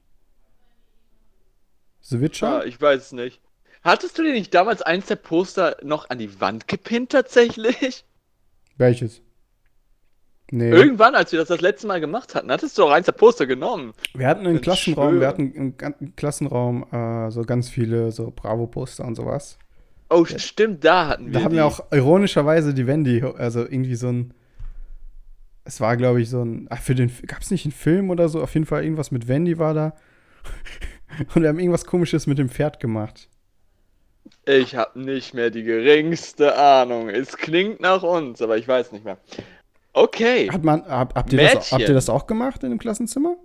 The 2.01 2.21
Witcher? 2.21 2.61
Ah, 2.61 2.65
ich 2.65 2.81
weiß 2.81 3.03
es 3.07 3.13
nicht. 3.13 3.41
Hattest 3.83 4.19
du 4.19 4.23
dir 4.23 4.33
nicht 4.33 4.53
damals 4.55 4.83
eins 4.83 5.07
der 5.07 5.17
Poster 5.17 5.77
noch 5.83 6.11
an 6.11 6.19
die 6.19 6.41
Wand 6.41 6.69
gepinnt 6.69 7.11
tatsächlich? 7.13 8.05
Welches? 8.77 9.23
Nee. 10.55 10.69
Irgendwann, 10.71 11.15
als 11.15 11.33
wir 11.33 11.39
das 11.39 11.49
das 11.49 11.63
letzte 11.63 11.87
Mal 11.87 11.99
gemacht 11.99 12.35
hatten, 12.35 12.51
hattest 12.53 12.77
du 12.77 12.85
auch 12.85 12.91
eins 12.91 13.07
der 13.07 13.13
Poster 13.13 13.47
genommen. 13.47 13.95
wir 14.13 14.27
hatten 14.29 14.45
im 14.45 14.57
Ich 14.57 14.61
Klassenraum, 14.61 15.19
wir 15.19 15.27
hatten 15.27 15.75
im 15.79 16.15
Klassenraum 16.15 16.85
äh, 16.93 17.31
so 17.31 17.41
ganz 17.43 17.71
viele 17.71 18.13
so 18.13 18.31
Bravo-Poster 18.37 19.03
und 19.05 19.15
sowas. 19.15 19.59
Oh, 20.11 20.27
stimmt, 20.27 20.85
da 20.85 21.09
hatten 21.09 21.33
wir 21.33 21.33
Da 21.33 21.43
haben 21.45 21.53
die. 21.53 21.57
wir 21.57 21.65
auch 21.65 21.91
ironischerweise 21.91 22.75
die 22.75 22.87
Wendy, 22.87 23.23
also 23.23 23.61
irgendwie 23.61 23.95
so 23.95 24.09
ein. 24.09 24.35
Es 25.65 25.81
war, 25.81 25.97
glaube 25.97 26.21
ich, 26.21 26.29
so 26.29 26.43
ein. 26.45 26.67
Ach, 26.69 26.83
für 26.83 26.95
den. 26.95 27.11
Gab 27.27 27.41
es 27.41 27.51
nicht 27.51 27.65
einen 27.65 27.73
Film 27.73 28.11
oder 28.11 28.29
so? 28.29 28.43
Auf 28.43 28.53
jeden 28.53 28.67
Fall 28.67 28.83
irgendwas 28.85 29.11
mit 29.11 29.29
Wendy 29.29 29.59
war 29.59 29.73
da. 29.73 29.95
Und 31.35 31.41
wir 31.43 31.49
haben 31.49 31.59
irgendwas 31.59 31.87
komisches 31.87 32.27
mit 32.27 32.37
dem 32.37 32.51
Pferd 32.51 32.79
gemacht. 32.79 33.29
Ich 34.45 34.77
habe 34.77 35.01
nicht 35.01 35.33
mehr 35.35 35.51
die 35.51 35.63
geringste 35.63 36.59
Ahnung. 36.59 37.09
Es 37.09 37.37
klingt 37.39 37.81
nach 37.81 38.03
uns, 38.03 38.43
aber 38.43 38.59
ich 38.59 38.67
weiß 38.69 38.93
nicht 38.93 39.05
mehr. 39.05 39.19
Okay. 39.93 40.51
Hat 40.51 40.65
man, 40.65 40.85
hab, 40.87 41.15
habt, 41.15 41.33
ihr 41.33 41.39
das, 41.41 41.55
Mädchen. 41.55 41.79
habt 41.79 41.89
ihr 41.89 41.95
das 41.95 42.09
auch 42.09 42.27
gemacht 42.27 42.63
in 42.65 42.71
dem 42.71 42.79
Klassenzimmer? 42.79 43.37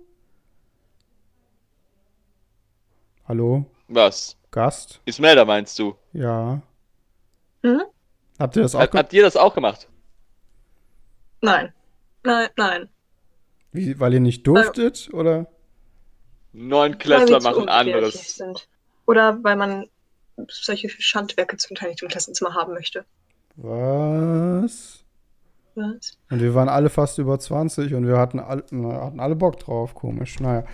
Hallo? 3.26 3.66
Was? 3.88 4.36
Gast? 4.50 5.00
Ismelda 5.04 5.44
meinst 5.44 5.78
du? 5.78 5.94
Ja. 6.12 6.62
Mhm. 7.62 7.82
Habt 8.38 8.56
ihr 8.56 8.62
das 8.62 8.74
auch 8.74 8.80
gemacht? 8.80 8.94
habt 8.94 9.12
ihr 9.12 9.22
das 9.22 9.36
auch 9.36 9.54
gemacht? 9.54 9.88
Nein. 11.42 11.72
Nein, 12.24 12.48
nein. 12.56 12.88
Wie, 13.72 14.00
weil 14.00 14.14
ihr 14.14 14.20
nicht 14.20 14.46
durftet? 14.46 15.10
Oder? 15.12 15.46
Neun 16.52 16.92
Weil 16.92 16.98
Klässler 16.98 17.42
machen 17.42 17.68
anderes. 17.68 18.36
Sind. 18.36 18.68
Oder 19.06 19.42
weil 19.44 19.56
man 19.56 19.88
solche 20.48 20.88
Schandwerke 20.88 21.56
zum 21.56 21.76
Teil 21.76 21.90
nicht 21.90 22.02
im 22.02 22.08
Klassenzimmer 22.08 22.54
haben 22.54 22.72
möchte. 22.72 23.04
Was? 23.56 24.97
Was? 25.78 26.18
Und 26.30 26.40
wir 26.40 26.54
waren 26.54 26.68
alle 26.68 26.90
fast 26.90 27.18
über 27.18 27.38
20 27.38 27.94
und 27.94 28.06
wir 28.06 28.18
hatten, 28.18 28.40
all, 28.40 28.64
na, 28.70 29.04
hatten 29.06 29.20
alle 29.20 29.36
Bock 29.36 29.58
drauf, 29.60 29.94
komisch. 29.94 30.40
Naja. 30.40 30.64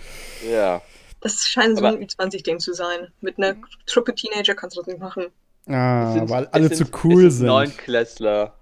Ja. 0.49 0.81
Das 1.21 1.45
scheint 1.47 1.77
so 1.77 1.85
Aber- 1.85 1.97
ein 1.97 2.03
Ü20-Ding 2.05 2.59
zu 2.59 2.73
sein. 2.73 3.07
Mit 3.21 3.37
einer 3.37 3.55
Truppe 3.85 4.13
Teenager 4.15 4.53
kannst 4.55 4.75
du 4.77 4.81
das 4.81 4.87
nicht 4.87 4.99
machen. 4.99 5.25
Ah, 5.67 6.13
sind- 6.13 6.29
weil 6.29 6.47
alle 6.47 6.67
sind- 6.67 6.77
zu 6.91 6.97
cool 7.03 7.25
es 7.25 7.33
sind. 7.35 7.37
sind. 7.37 7.47
Neunklässler. 7.47 8.53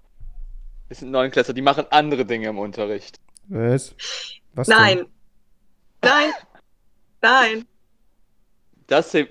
Es 0.88 0.98
sind 1.00 1.10
Neunklässler, 1.10 1.54
die 1.54 1.62
machen 1.62 1.86
andere 1.90 2.24
Dinge 2.24 2.48
im 2.48 2.58
Unterricht. 2.58 3.18
Was? 3.48 3.94
Was 4.54 4.68
Nein. 4.68 4.98
Denn? 4.98 5.06
Nein. 6.02 6.30
Nein. 7.22 7.64
Das 8.86 9.10
hier, 9.12 9.28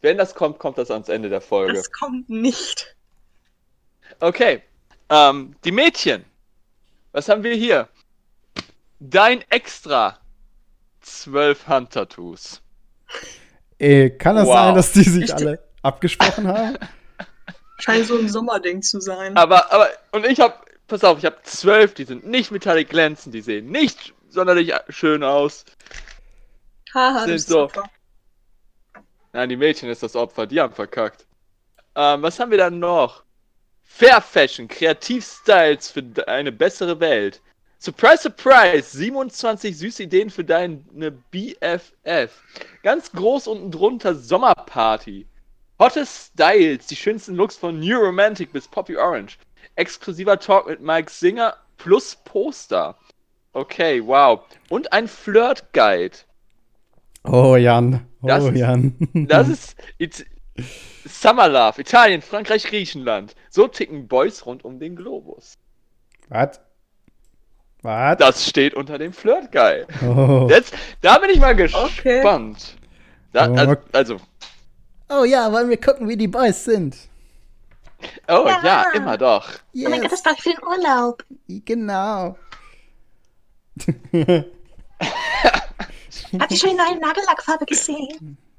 wenn 0.00 0.18
das 0.18 0.34
kommt, 0.34 0.58
kommt 0.58 0.78
das 0.78 0.90
ans 0.90 1.08
Ende 1.08 1.28
der 1.28 1.40
Folge. 1.40 1.72
Das 1.74 1.90
kommt 1.92 2.28
nicht. 2.28 2.96
Okay. 4.20 4.62
Ähm, 5.08 5.54
die 5.64 5.72
Mädchen. 5.72 6.24
Was 7.12 7.28
haben 7.28 7.42
wir 7.42 7.54
hier? 7.54 7.88
Dein 9.00 9.42
Extra. 9.50 10.18
Zwölf 11.00 11.66
Handtattoos. 11.66 12.62
Ey, 13.78 14.16
kann 14.16 14.36
das 14.36 14.46
Wow. 14.46 14.54
sein, 14.54 14.74
dass 14.76 14.92
die 14.92 15.02
sich 15.02 15.24
Ich- 15.24 15.34
alle 15.34 15.58
abgesprochen 15.82 16.46
haben? 16.46 16.78
Scheint 17.80 18.06
so 18.06 18.16
ein 18.16 18.28
Sommerding 18.28 18.80
zu 18.82 19.00
sein. 19.00 19.36
Aber, 19.36 19.72
aber, 19.72 19.88
und 20.12 20.24
ich 20.24 20.38
hab, 20.40 20.64
pass 20.86 21.02
auf, 21.02 21.18
ich 21.18 21.24
hab 21.24 21.44
zwölf, 21.44 21.94
die 21.94 22.04
sind 22.04 22.24
nicht 22.24 22.52
metallic 22.52 22.88
glänzend, 22.90 23.34
die 23.34 23.40
sehen 23.40 23.66
nicht 23.72 24.14
sonderlich 24.28 24.72
schön 24.88 25.24
aus. 25.24 25.64
Haha, 26.94 27.24
sind 27.24 27.40
so. 27.40 27.64
Opfer. 27.64 27.90
Nein, 29.32 29.48
die 29.48 29.56
Mädchen 29.56 29.88
ist 29.88 30.02
das 30.04 30.14
Opfer, 30.14 30.46
die 30.46 30.60
haben 30.60 30.74
verkackt. 30.74 31.26
Ähm, 31.96 32.22
was 32.22 32.38
haben 32.38 32.50
wir 32.52 32.58
dann 32.58 32.78
noch? 32.78 33.24
Fair 33.94 34.20
Fashion, 34.20 34.68
Kreativstyles 34.68 35.90
für 35.90 36.02
eine 36.26 36.50
bessere 36.50 36.98
Welt. 36.98 37.40
Surprise, 37.78 38.22
surprise, 38.22 38.96
27 38.96 39.76
süße 39.76 40.04
Ideen 40.04 40.30
für 40.30 40.44
deine 40.44 40.78
BFF. 41.30 42.30
Ganz 42.82 43.12
groß 43.12 43.48
unten 43.48 43.70
drunter 43.70 44.14
Sommerparty. 44.14 45.26
Hottest 45.78 46.32
Styles, 46.32 46.86
die 46.86 46.96
schönsten 46.96 47.34
Looks 47.34 47.56
von 47.56 47.80
New 47.80 47.98
Romantic 47.98 48.52
bis 48.52 48.66
Poppy 48.68 48.96
Orange. 48.96 49.36
Exklusiver 49.76 50.38
Talk 50.38 50.68
mit 50.68 50.80
Mike 50.80 51.10
Singer 51.10 51.54
plus 51.76 52.16
Poster. 52.24 52.96
Okay, 53.52 54.00
wow. 54.04 54.40
Und 54.70 54.92
ein 54.92 55.06
Flirt-Guide. 55.08 56.16
Oh, 57.24 57.56
Jan. 57.56 58.06
Oh, 58.22 58.26
Das 58.28 58.44
ist- 58.44 58.56
Jan. 58.56 58.94
Das 59.28 59.48
ist 59.98 60.24
Summer 61.06 61.48
Love, 61.48 61.80
Italien, 61.80 62.22
Frankreich, 62.22 62.64
Griechenland. 62.64 63.34
So 63.50 63.68
ticken 63.68 64.06
Boys 64.08 64.44
rund 64.46 64.64
um 64.64 64.78
den 64.78 64.96
Globus. 64.96 65.56
Was? 66.28 66.60
Was? 67.82 68.16
Das 68.18 68.46
steht 68.48 68.74
unter 68.74 68.98
dem 68.98 69.12
Flirt 69.12 69.50
Guy. 69.50 69.84
Oh. 70.06 70.46
Jetzt, 70.48 70.74
da 71.00 71.18
bin 71.18 71.30
ich 71.30 71.40
mal 71.40 71.56
gespannt. 71.56 72.76
Da, 73.32 73.48
Oh, 73.48 73.54
also, 73.54 73.72
okay. 73.72 73.82
also, 73.92 74.16
oh 75.08 75.24
ja, 75.24 75.50
wollen 75.50 75.70
wir 75.70 75.80
gucken, 75.80 76.08
wie 76.08 76.16
die 76.16 76.28
Boys 76.28 76.64
sind? 76.64 76.96
oh 78.28 78.44
Ja. 78.46 78.60
ja, 78.62 78.90
immer 78.94 79.16
doch. 79.16 79.48
Yes, 79.72 79.86
Oh 79.86 79.90
mein 79.90 80.00
Gott, 80.02 80.12
das 80.12 80.22
ich 80.36 80.42
für 80.42 80.50
den 80.50 80.62
Urlaub. 80.64 81.24
genau. 81.64 82.36
Hat 86.38 86.50
die 86.50 86.56
schon 86.56 86.70
die 86.70 86.76
neue 86.76 86.98
Nagellackfarbe 87.00 87.64
gesehen? 87.66 88.36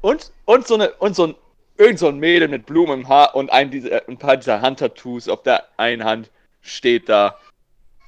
Und, 0.00 0.32
und 0.44 0.66
so 0.66 0.74
eine, 0.74 0.92
und 0.94 1.16
so 1.16 1.28
ein, 1.28 1.34
irgend 1.76 1.98
so 1.98 2.08
ein 2.08 2.18
Mädel 2.18 2.48
mit 2.48 2.66
Blumen 2.66 3.00
im 3.00 3.08
Haar 3.08 3.34
und 3.34 3.50
ein, 3.50 3.70
dieser, 3.70 4.06
ein 4.08 4.18
paar 4.18 4.36
dieser 4.36 4.60
Handtattoos 4.60 5.28
auf 5.28 5.42
der 5.42 5.64
einen 5.78 6.04
Hand 6.04 6.30
steht 6.60 7.08
da 7.08 7.38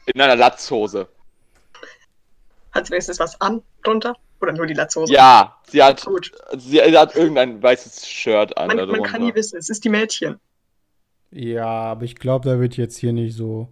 in 0.06 0.20
einer 0.20 0.36
Latzhose. 0.36 1.08
Hat 2.72 2.86
sie 2.86 2.92
wenigstens 2.92 3.18
was 3.18 3.40
an 3.40 3.62
drunter? 3.82 4.16
Oder 4.40 4.52
nur 4.52 4.66
die 4.66 4.74
Latzhose? 4.74 5.12
Ja, 5.12 5.56
sie 5.68 5.82
hat, 5.82 6.04
Gut. 6.04 6.32
sie 6.58 6.80
hat 6.80 7.14
irgendein 7.14 7.62
weißes 7.62 8.08
Shirt 8.08 8.56
an. 8.58 8.76
Man, 8.76 8.88
man 8.88 9.02
kann 9.04 9.22
nie 9.24 9.34
wissen, 9.34 9.58
es 9.58 9.68
ist 9.68 9.84
die 9.84 9.88
Mädchen. 9.88 10.40
Ja, 11.30 11.66
aber 11.66 12.04
ich 12.04 12.16
glaube, 12.16 12.48
da 12.48 12.58
wird 12.58 12.76
jetzt 12.76 12.98
hier 12.98 13.12
nicht 13.12 13.36
so 13.36 13.68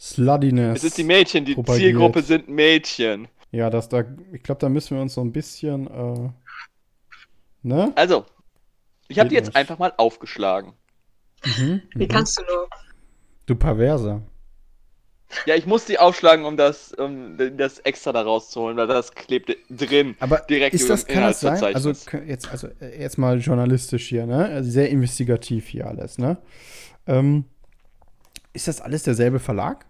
Sluddiness. 0.00 0.78
Es 0.78 0.84
ist 0.84 0.98
die 0.98 1.04
Mädchen, 1.04 1.44
die 1.44 1.54
propagiert. 1.54 1.90
Zielgruppe 1.90 2.22
sind 2.22 2.48
Mädchen. 2.48 3.28
Ja, 3.52 3.70
das 3.70 3.88
da, 3.88 4.04
ich 4.32 4.42
glaube, 4.42 4.60
da 4.60 4.68
müssen 4.68 4.96
wir 4.96 5.02
uns 5.02 5.14
so 5.14 5.20
ein 5.20 5.32
bisschen, 5.32 5.86
äh, 5.86 6.30
ne? 7.62 7.92
Also, 7.96 8.24
ich 9.08 9.18
habe 9.18 9.28
die 9.28 9.34
jetzt 9.34 9.48
nicht. 9.48 9.56
einfach 9.56 9.78
mal 9.78 9.92
aufgeschlagen. 9.96 10.74
Mhm, 11.44 11.82
Wie 11.94 12.04
mhm. 12.04 12.08
kannst 12.08 12.38
du 12.38 12.42
nur? 12.42 12.68
Du 13.46 13.54
Perverser. 13.54 14.22
Ja, 15.46 15.54
ich 15.54 15.66
muss 15.66 15.84
die 15.84 15.98
aufschlagen, 15.98 16.44
um 16.44 16.56
das, 16.56 16.92
um 16.92 17.36
das 17.56 17.78
extra 17.80 18.12
da 18.12 18.22
rauszuholen, 18.22 18.76
weil 18.76 18.88
das 18.88 19.12
klebte 19.12 19.56
drin. 19.68 20.16
Aber 20.18 20.38
Direkt 20.38 20.74
ist 20.74 20.82
über 20.82 20.94
das, 20.94 21.06
kann 21.06 21.22
das 21.22 21.40
sein? 21.40 21.62
Also 21.74 21.92
jetzt, 22.26 22.50
also 22.50 22.68
äh, 22.80 23.00
jetzt 23.00 23.16
mal 23.16 23.38
journalistisch 23.38 24.08
hier, 24.08 24.26
ne? 24.26 24.46
Also 24.46 24.70
sehr 24.70 24.90
investigativ 24.90 25.68
hier 25.68 25.86
alles, 25.86 26.18
ne? 26.18 26.38
Ähm, 27.06 27.44
ist 28.52 28.66
das 28.66 28.80
alles 28.80 29.04
derselbe 29.04 29.38
Verlag? 29.38 29.86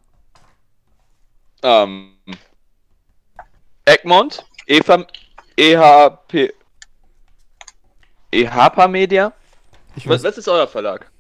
Ähm, 1.63 2.19
Egmont, 3.87 4.45
EHP, 5.57 6.53
EHPA 8.33 8.89
Media. 8.89 9.33
Ich 9.97 10.07
Was, 10.07 10.23
weiß, 10.23 10.25
was 10.33 10.39
ist 10.39 10.49
euer 10.49 10.67
Verlag? 10.69 11.11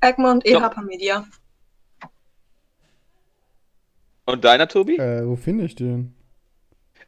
Egmont, 0.00 0.46
So. 0.46 0.54
EHP 0.58 0.82
Media. 0.84 1.24
Und 4.24 4.44
deiner, 4.44 4.66
Tobi? 4.68 4.96
äh, 4.96 5.24
wo 5.26 5.36
finde 5.36 5.64
ich 5.64 5.76
den? 5.76 6.14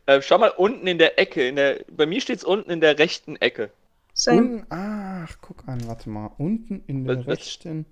Äh, 0.07 0.23
schau 0.23 0.39
mal 0.39 0.51
unten 0.57 0.87
in 0.87 0.99
der 0.99 1.19
Ecke. 1.19 1.47
In 1.49 1.57
der, 1.57 1.85
bei 1.91 2.07
mir 2.07 2.21
steht 2.21 2.39
es 2.39 2.45
unten 2.45 2.71
in 2.71 2.81
der 2.81 2.99
rechten 2.99 3.37
Ecke. 3.37 3.71
Same. 4.15 4.39
Unten, 4.39 4.67
ach, 4.71 5.37
guck 5.41 5.67
an, 5.67 5.87
warte 5.89 6.09
mal. 6.09 6.31
Unten 6.39 6.83
in 6.87 7.05
der 7.05 7.19
Was- 7.19 7.27
was- 7.27 7.39
rechten 7.39 7.87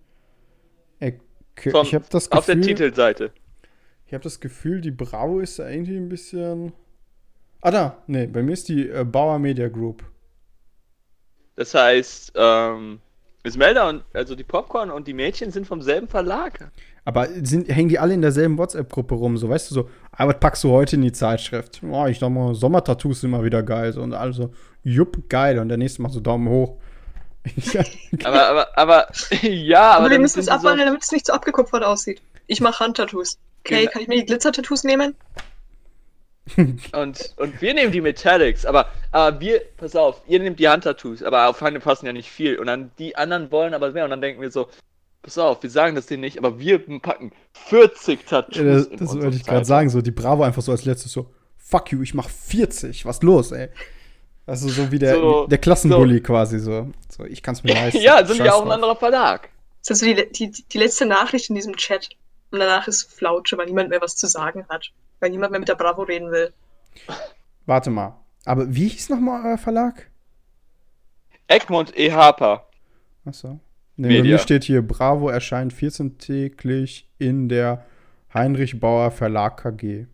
Ecke. 1.01 1.21
Vom- 1.71 1.85
ich 1.87 1.95
habe 1.95 2.05
das 2.11 2.31
Auf 2.33 2.47
der 2.47 2.57
Gefühl, 2.57 2.75
Titelseite. 2.75 3.33
ich 4.07 4.13
habe 4.15 4.23
das 4.23 4.41
Gefühl, 4.41 4.81
die 4.81 4.91
Bravo 4.91 5.41
ist 5.41 5.59
da 5.59 5.69
irgendwie 5.69 5.97
ein 5.97 6.09
bisschen. 6.09 6.73
Ah, 7.63 7.71
da, 7.71 8.03
nee, 8.07 8.27
bei 8.27 8.43
mir 8.43 8.53
ist 8.53 8.69
die 8.69 8.89
äh, 8.89 9.05
Bauer 9.05 9.39
Media 9.39 9.69
Group. 9.69 10.05
Das 11.57 11.75
heißt, 11.75 12.33
ähm, 12.37 13.01
Ismelda 13.43 13.89
und 13.89 14.05
also 14.13 14.35
die 14.35 14.45
Popcorn 14.45 14.91
und 14.91 15.07
die 15.07 15.15
Mädchen 15.15 15.51
sind 15.51 15.67
vom 15.67 15.81
selben 15.83 16.09
Verlag. 16.09 16.71
Aber 17.05 17.29
sind, 17.43 17.69
hängen 17.69 17.89
die 17.89 17.99
alle 17.99 18.15
in 18.15 18.23
derselben 18.23 18.59
WhatsApp-Gruppe 18.59 19.15
rum? 19.15 19.37
So, 19.39 19.49
weißt 19.49 19.71
du, 19.71 19.75
so, 19.75 19.91
ah, 20.13 20.27
was 20.27 20.41
packst 20.41 20.65
du 20.65 20.71
heute 20.71 20.97
in 20.97 21.03
die 21.03 21.13
Zeitschrift? 21.13 21.81
Oh, 21.89 22.07
ich 22.07 22.19
sag 22.19 22.31
mal, 22.31 22.55
Sommertattoos 22.55 23.21
sind 23.21 23.31
immer 23.33 23.45
wieder 23.45 23.63
geil. 23.63 23.93
So, 23.93 24.03
und 24.03 24.13
alle 24.13 24.33
so, 24.33 24.53
jupp, 24.83 25.29
geil. 25.29 25.59
Und 25.61 25.69
der 25.69 25.79
nächste 25.79 26.03
macht 26.03 26.15
so 26.15 26.21
Daumen 26.21 26.49
hoch. 26.49 26.77
Aber, 28.25 28.49
aber, 28.49 28.77
aber, 28.77 29.07
ja, 29.43 29.93
aber 29.93 30.01
Aber 30.07 30.11
wir 30.11 30.19
müssen 30.19 30.41
es 30.41 30.49
abwandeln, 30.49 30.89
damit 30.89 31.05
es 31.05 31.13
nicht 31.13 31.27
so 31.27 31.33
abgekupfert 31.33 31.85
aussieht. 31.85 32.21
Ich 32.49 32.61
mache 32.61 32.81
Handtattoos. 32.85 33.39
Okay, 33.65 33.81
Genau. 33.83 33.91
kann 33.93 34.03
ich 34.03 34.09
mir 34.09 34.17
die 34.17 34.27
Glitzer-Tattoos 34.27 34.83
nehmen? 34.83 35.15
Und, 36.93 37.35
und 37.37 37.61
wir 37.61 37.75
nehmen 37.75 37.91
die 37.91 38.01
Metallics, 38.01 38.65
aber, 38.65 38.89
aber 39.11 39.41
wir, 39.41 39.63
pass 39.77 39.97
auf, 39.97 40.23
ihr 40.29 40.39
nehmt 40.39 40.61
die 40.61 40.69
Handtattoos, 40.69 41.23
aber 41.23 41.49
auf 41.49 41.61
Hände 41.61 41.81
passen 41.81 42.07
ja 42.07 42.13
nicht 42.13 42.31
viel. 42.31 42.59
Und 42.59 42.67
dann 42.67 42.93
die 42.99 43.17
anderen 43.17 43.51
wollen 43.51 43.75
aber 43.75 43.91
mehr. 43.91 44.05
Und 44.05 44.11
dann 44.11 44.21
denken 44.21 44.41
wir 44.41 44.51
so, 44.51 44.69
pass 45.23 45.39
auf, 45.39 45.63
wir 45.63 45.71
sagen 45.71 45.97
das 45.97 46.07
denen 46.07 46.21
nicht, 46.21 46.39
aber 46.39 46.59
wir 46.59 46.79
packen 47.01 47.33
40 47.69 48.27
Tattoos. 48.27 48.57
Ja, 48.57 48.65
das 48.65 48.89
das 48.91 49.21
wollte 49.21 49.37
ich 49.37 49.45
gerade 49.45 49.65
sagen. 49.65 49.91
So, 49.91 50.01
die 50.01 50.13
Bravo 50.13 50.45
einfach 50.45 50.63
so 50.63 50.71
als 50.71 50.85
letztes 50.85 51.13
so, 51.13 51.29
fuck 51.59 51.91
you, 51.91 52.01
ich 52.03 52.15
mach 52.15 52.29
40. 52.29 53.05
Was 53.05 53.23
los, 53.23 53.51
ey? 53.51 53.69
Also 54.47 54.69
so 54.69 54.93
wie 54.93 55.01
der, 55.01 55.17
So, 55.17 55.47
der 55.49 55.59
Klassenbully 55.59 56.21
quasi 56.21 56.61
so. 56.61 56.89
So, 57.09 57.25
ich 57.25 57.43
kann's 57.43 57.65
mir 57.65 57.75
leisten. 57.75 58.01
ja, 58.01 58.25
sind 58.25 58.39
ja 58.39 58.55
auch 58.55 58.65
ein 58.65 58.71
anderer 58.71 58.95
Verlag. 58.95 59.51
Das 59.81 59.91
ist 59.91 60.01
so 60.01 60.07
die, 60.07 60.31
die, 60.31 60.51
die 60.51 60.79
letzte 60.79 61.07
Nachricht 61.07 61.49
in 61.51 61.57
diesem 61.57 61.77
Chat. 61.77 62.11
Und 62.53 62.61
danach 62.61 62.87
ist 62.87 63.13
Flautsche, 63.13 63.59
weil 63.59 63.67
niemand 63.67 63.89
mehr 63.89 64.01
was 64.01 64.17
zu 64.17 64.29
sagen 64.29 64.65
hat. 64.69 64.93
Weil 65.21 65.31
niemand 65.31 65.51
mehr 65.53 65.61
mit 65.61 65.69
der 65.69 65.75
Bravo 65.77 66.03
reden 66.03 66.31
will. 66.31 66.53
Warte 67.67 67.91
mal. 67.91 68.17
Aber 68.45 68.75
wie 68.75 68.89
hieß 68.89 69.09
nochmal 69.11 69.45
euer 69.45 69.59
Verlag? 69.59 70.11
Egmont 71.49 71.97
E. 71.99 72.13
Harper. 72.13 72.67
Achso. 73.25 73.59
Nee, 73.97 74.09
bei 74.09 74.15
Media. 74.17 74.33
mir 74.37 74.39
steht 74.39 74.65
hier, 74.65 74.83
Bravo 74.87 75.29
erscheint 75.29 75.73
14 75.73 76.19
täglich 76.19 77.09
in 77.19 77.49
der 77.49 77.85
Heinrich 78.35 78.79
Bauer 78.79 79.11
Verlag 79.11 79.57
KG. 79.63 80.07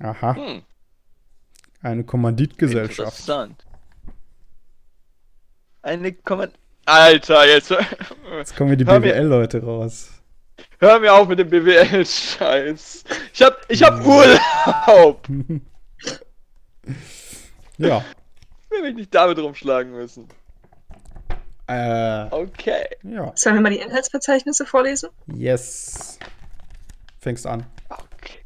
Aha, 0.00 0.34
Hm, 0.34 0.62
eine 1.82 2.04
Kommanditgesellschaft. 2.04 2.98
interessant. 3.20 3.64
Eine 5.82 6.12
Komment. 6.12 6.58
Alter, 6.84 7.46
jetzt 7.46 7.70
Jetzt 8.38 8.56
kommen 8.56 8.70
hier 8.70 8.76
die 8.76 8.84
BWL-Leute 8.84 9.62
raus. 9.62 10.21
Hör 10.78 11.00
mir 11.00 11.12
auf 11.14 11.28
mit 11.28 11.38
dem 11.38 11.48
BWL-Scheiß. 11.50 13.04
Ich 13.32 13.42
hab, 13.42 13.64
ich 13.70 13.82
hab 13.82 14.04
Urlaub. 14.04 15.26
Ja, 17.78 18.04
will 18.70 18.82
mich 18.82 18.94
nicht 18.94 19.14
damit 19.14 19.38
rumschlagen 19.38 19.92
müssen. 19.92 20.28
Äh, 21.66 22.24
Okay. 22.30 22.84
ja. 23.02 23.32
Sollen 23.34 23.56
wir 23.56 23.62
mal 23.62 23.70
die 23.70 23.78
Inhaltsverzeichnisse 23.78 24.66
vorlesen? 24.66 25.10
Yes. 25.26 26.18
Fängst 27.20 27.46
an. 27.46 27.64
okay. 27.88 28.40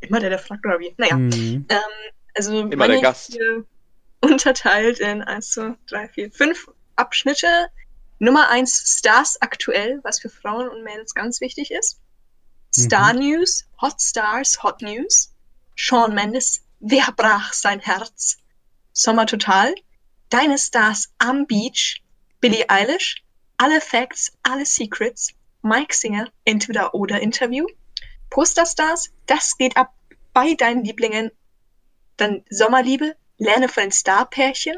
Immer 0.00 0.20
der, 0.20 0.30
der 0.30 0.38
fragt, 0.38 0.64
oder 0.66 0.78
wie? 0.78 0.94
Naja, 0.96 1.16
Mhm. 1.16 1.66
ähm, 1.68 1.78
also 2.34 2.60
Immer 2.60 2.76
meine 2.76 2.88
der 2.94 2.96
ich 2.96 3.02
Gast. 3.02 3.32
hier 3.32 3.64
unterteilt 4.20 4.98
in 5.00 5.22
1, 5.22 5.50
2, 5.52 5.74
3, 5.88 6.08
4, 6.08 6.30
5 6.32 6.70
Abschnitte. 6.96 7.46
Nummer 8.20 8.48
1 8.48 8.98
Stars 8.98 9.40
aktuell, 9.40 10.00
was 10.02 10.20
für 10.20 10.28
Frauen 10.28 10.68
und 10.68 10.82
Mädels 10.82 11.14
ganz 11.14 11.40
wichtig 11.40 11.70
ist. 11.70 12.00
Star 12.74 13.12
News, 13.12 13.64
Hot 13.80 14.00
Stars, 14.00 14.62
Hot 14.62 14.82
News. 14.82 15.32
Sean 15.76 16.14
Mendes, 16.14 16.64
wer 16.80 17.12
brach 17.16 17.52
sein 17.52 17.78
Herz? 17.78 18.38
Sommer 18.92 19.26
Total, 19.26 19.72
Deine 20.30 20.58
Stars 20.58 21.08
am 21.18 21.46
Beach, 21.46 22.02
Billie 22.40 22.68
Eilish, 22.68 23.24
alle 23.56 23.80
Facts, 23.80 24.32
alle 24.42 24.66
Secrets, 24.66 25.32
Mike 25.62 25.94
Singer, 25.94 26.30
entweder 26.44 26.94
oder 26.94 27.20
Interview, 27.20 27.66
Posterstars, 28.28 29.10
das 29.26 29.56
geht 29.56 29.76
ab 29.76 29.94
bei 30.34 30.54
deinen 30.54 30.84
Lieblingen, 30.84 31.30
dann 32.16 32.44
Sommerliebe, 32.50 33.16
lerne 33.38 33.68
von 33.68 33.84
den 33.84 33.92
Starpärchen, 33.92 34.76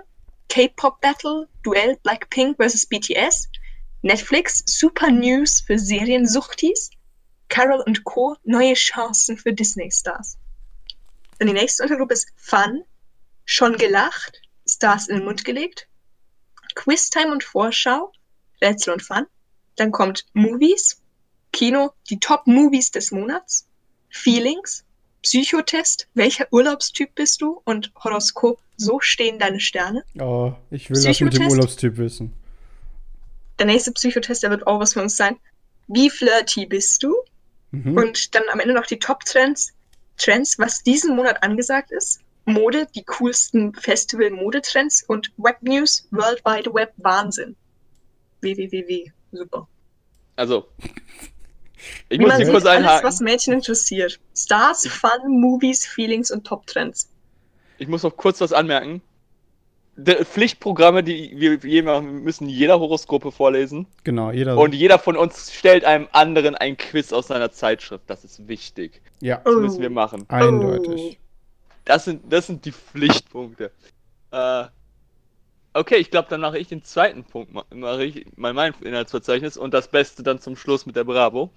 K-Pop 0.51 1.01
Battle, 1.01 1.49
Duell 1.63 1.97
Blackpink 2.03 2.57
vs 2.59 2.87
BTS, 2.87 3.49
Netflix, 4.03 4.65
Super 4.67 5.11
News 5.11 5.63
für 5.65 5.79
Seriensuchtis, 5.79 6.91
Carol 7.49 7.83
und 7.87 8.03
Co. 8.03 8.37
neue 8.43 8.75
Chancen 8.75 9.39
für 9.39 9.53
Disney-Stars. 9.53 10.39
Dann 11.39 11.49
die 11.49 11.55
nächste 11.55 11.85
Untergruppe 11.85 12.15
ist 12.15 12.33
Fun, 12.37 12.83
schon 13.45 13.77
gelacht, 13.77 14.43
Stars 14.69 15.07
in 15.07 15.17
den 15.17 15.25
Mund 15.25 15.45
gelegt, 15.45 15.89
Quiztime 16.75 17.31
und 17.31 17.45
Vorschau, 17.45 18.13
Rätsel 18.61 18.93
und 18.95 19.03
Fun. 19.03 19.27
Dann 19.77 19.93
kommt 19.93 20.27
Movies, 20.33 21.01
Kino, 21.53 21.93
die 22.11 22.19
Top-Movies 22.19 22.91
des 22.91 23.13
Monats, 23.13 23.69
Feelings, 24.09 24.85
Psychotest, 25.23 26.09
welcher 26.15 26.47
Urlaubstyp 26.51 27.15
bist 27.15 27.43
du 27.43 27.61
und 27.65 27.93
Horoskop, 28.03 28.59
so 28.77 29.01
stehen 29.01 29.39
deine 29.39 29.61
Sterne. 29.61 30.05
Oh, 30.19 30.53
ich 30.71 30.89
will 30.91 31.03
das 31.03 31.21
mit 31.21 31.35
dem? 31.35 31.49
Urlaubstyp 31.49 31.97
wissen. 31.99 32.33
Der 33.59 33.67
nächste 33.67 33.93
Psychotest, 33.93 34.43
der 34.43 34.51
wird 34.51 34.67
auch 34.67 34.81
was 34.81 34.95
für 34.95 35.03
uns 35.03 35.17
sein. 35.17 35.37
Wie 35.89 36.09
flirty 36.09 36.67
bist 36.67 37.03
du? 37.03 37.15
Mhm. 37.73 37.97
Und 37.97 38.35
dann 38.35 38.45
am 38.51 38.61
Ende 38.61 38.75
noch 38.75 38.87
die 38.87 38.99
Top-Trends, 38.99 39.73
Trends, 40.17 40.59
was 40.59 40.83
diesen 40.83 41.15
Monat 41.15 41.43
angesagt 41.43 41.91
ist. 41.91 42.21
Mode, 42.47 42.87
die 42.95 43.05
coolsten 43.05 43.75
Festival-Modetrends 43.75 45.05
und 45.07 45.31
Web-News, 45.37 46.09
World 46.11 46.43
Wide 46.45 46.73
Web, 46.73 46.93
Wahnsinn. 46.97 47.55
www. 48.41 49.13
Super. 49.33 49.69
Also. 50.37 50.69
Ich 52.09 52.19
Wie 52.19 52.23
muss 52.23 52.29
man 52.29 52.37
hier 52.39 52.47
sieht, 52.47 52.55
kurz 52.55 52.67
alles, 52.67 52.79
einhaken. 52.87 53.07
was 53.09 53.21
Mädchen 53.21 53.55
interessiert. 53.55 54.19
Stars, 54.37 54.87
Fun, 54.87 55.41
Movies, 55.41 55.87
Feelings 55.87 56.31
und 56.31 56.47
Top-Trends. 56.47 57.09
Ich 57.79 57.89
muss 57.89 58.03
noch 58.03 58.17
kurz 58.17 58.41
was 58.41 58.53
anmerken. 58.53 59.01
Die 59.97 60.13
Pflichtprogramme, 60.25 61.03
die 61.03 61.35
wir 61.63 61.83
machen, 61.83 62.07
wir 62.07 62.21
müssen 62.21 62.49
jeder 62.49 62.81
Horoskope 62.81 63.33
vorlesen. 63.33 63.87
Genau, 64.05 64.31
jeder. 64.31 64.57
Und 64.57 64.75
jeder 64.75 64.99
von 64.99 65.17
uns 65.17 65.53
stellt 65.53 65.85
einem 65.85 66.09
anderen 66.13 66.55
ein 66.55 66.77
Quiz 66.79 67.13
aus 67.13 67.27
seiner 67.27 67.51
Zeitschrift. 67.53 68.05
Das 68.07 68.25
ist 68.25 68.49
wichtig. 68.49 69.03
ja, 69.21 69.37
Das 69.45 69.55
Oh. 69.55 69.59
müssen 69.61 69.83
wir 69.83 69.91
machen. 69.91 70.25
eindeutig. 70.29 71.19
Das 71.85 72.05
sind, 72.05 72.33
das 72.33 72.47
sind 72.47 72.65
die 72.65 72.73
Pflichtpunkte. 72.73 73.73
Äh, 74.31 74.65
okay, 75.75 75.97
ich 75.97 76.11
glaube, 76.11 76.29
dann 76.31 76.41
mache 76.41 76.59
ich 76.59 76.69
den 76.69 76.83
zweiten 76.85 77.25
Punkt. 77.25 77.53
ma- 77.53 77.65
Mache 77.75 78.05
ich 78.05 78.27
mal 78.37 78.55
mein 78.55 78.73
Inhaltsverzeichnis 78.81 79.57
und 79.57 79.75
das 79.75 79.89
Beste 79.89 80.23
dann 80.23 80.41
zum 80.41 80.57
Schluss 80.57 80.87
mit 80.87 80.97
der 80.97 81.05
Bravo. 81.05 81.51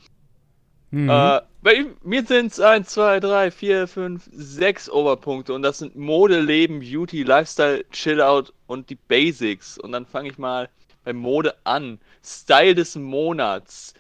Mhm. 0.93 1.09
Äh, 1.09 1.41
bei 1.63 1.85
mir 2.03 2.23
sind 2.23 2.51
es 2.51 2.59
1, 2.59 2.87
2, 2.89 3.19
3, 3.19 3.49
4, 3.49 3.87
5, 3.87 4.29
6 4.31 4.91
Oberpunkte 4.91 5.51
und 5.55 5.63
das 5.63 5.79
sind 5.79 5.95
Mode, 5.95 6.39
Leben, 6.39 6.81
Beauty, 6.81 7.23
Lifestyle, 7.23 7.83
Chillout 7.89 8.51
und 8.67 8.91
die 8.91 8.95
Basics. 9.07 9.79
Und 9.79 9.91
dann 9.91 10.05
fange 10.05 10.29
ich 10.29 10.37
mal 10.37 10.69
bei 11.03 11.11
Mode 11.11 11.55
an. 11.63 11.99
Style 12.23 12.75
des 12.75 12.95
Monats. 12.95 13.95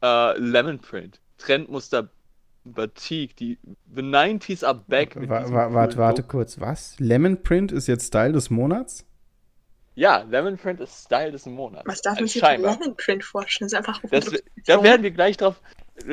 Äh, 0.00 0.38
Lemon 0.38 0.78
Print. 0.78 1.20
Trendmuster 1.38 2.08
Batik. 2.62 3.34
Die 3.34 3.58
The 3.92 4.02
90s 4.02 4.64
are 4.64 4.80
back. 4.86 5.16
Wa 5.16 5.50
wa 5.50 5.74
warte, 5.74 5.96
warte 5.96 6.22
kurz. 6.22 6.60
Was? 6.60 6.94
Lemon 7.00 7.42
Print 7.42 7.72
ist 7.72 7.88
jetzt 7.88 8.06
Style 8.06 8.32
des 8.32 8.48
Monats? 8.48 9.04
Ja, 9.96 10.24
Lemon 10.30 10.56
Print 10.56 10.78
ist 10.78 11.06
Style 11.06 11.32
des 11.32 11.46
Monats. 11.46 11.84
Was 11.86 12.00
darf 12.00 12.20
man 12.20 12.28
sich. 12.28 12.40
Lemon 12.40 12.96
Print 12.96 13.24
vorstellen? 13.24 13.68
Das 13.68 13.80
ist 13.80 13.88
einfach 13.88 14.00
Das, 14.08 14.42
da 14.66 14.82
werden 14.84 15.02
wir 15.02 15.10
gleich 15.10 15.36
drauf. 15.36 15.60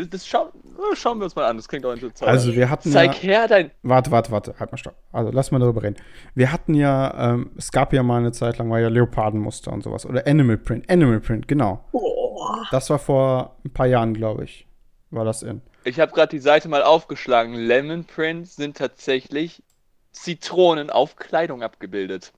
Das 0.10 0.28
schauen, 0.28 0.50
schauen 0.94 1.20
wir 1.20 1.26
uns 1.26 1.36
mal 1.36 1.46
an. 1.46 1.58
Das 1.58 1.68
klingt 1.68 1.86
auch 1.86 1.94
interessant. 1.94 2.30
Also 2.30 2.56
wir 2.56 2.70
hatten 2.70 2.92
Zeig 2.92 3.16
ja, 3.24 3.30
her 3.30 3.48
dein. 3.48 3.72
Warte, 3.84 4.12
warte, 4.12 4.32
warte, 4.32 4.56
halt 4.60 4.72
mal 4.72 4.78
stopp. 4.78 4.96
Also 5.12 5.32
lass 5.32 5.52
mal 5.52 5.60
darüber 5.60 5.84
reden. 5.84 5.98
Wir 6.36 6.52
hatten 6.52 6.74
ja, 6.74 7.32
ähm, 7.34 7.52
es 7.58 7.72
gab 7.72 7.94
ja 7.94 8.04
mal 8.04 8.18
eine 8.18 8.32
Zeit 8.32 8.58
lang, 8.58 8.70
war 8.70 8.80
ja 8.80 8.90
Leopardenmuster 8.90 9.72
und 9.72 9.84
sowas. 9.84 10.06
Oder 10.06 10.26
Animal 10.28 10.58
Print. 10.58 10.90
Animal 10.90 11.20
Print, 11.20 11.48
genau. 11.48 11.84
Oh, 11.92 12.56
Das 12.72 12.90
war 12.90 13.00
vor 13.00 13.58
ein 13.66 13.72
paar 13.72 13.88
Jahren, 13.88 14.14
glaube 14.14 14.44
ich. 14.44 14.68
War 15.12 15.26
das 15.26 15.42
in. 15.44 15.62
Ich 15.86 16.00
habe 16.00 16.12
gerade 16.12 16.30
die 16.30 16.40
Seite 16.40 16.68
mal 16.70 16.84
aufgeschlagen. 16.84 17.56
Lemon 17.56 18.06
Print 18.06 18.48
sind 18.48 18.78
tatsächlich 18.78 19.64
Zitronen 20.12 20.90
auf 20.90 21.16
Kleidung 21.16 21.64
abgebildet. 21.64 22.34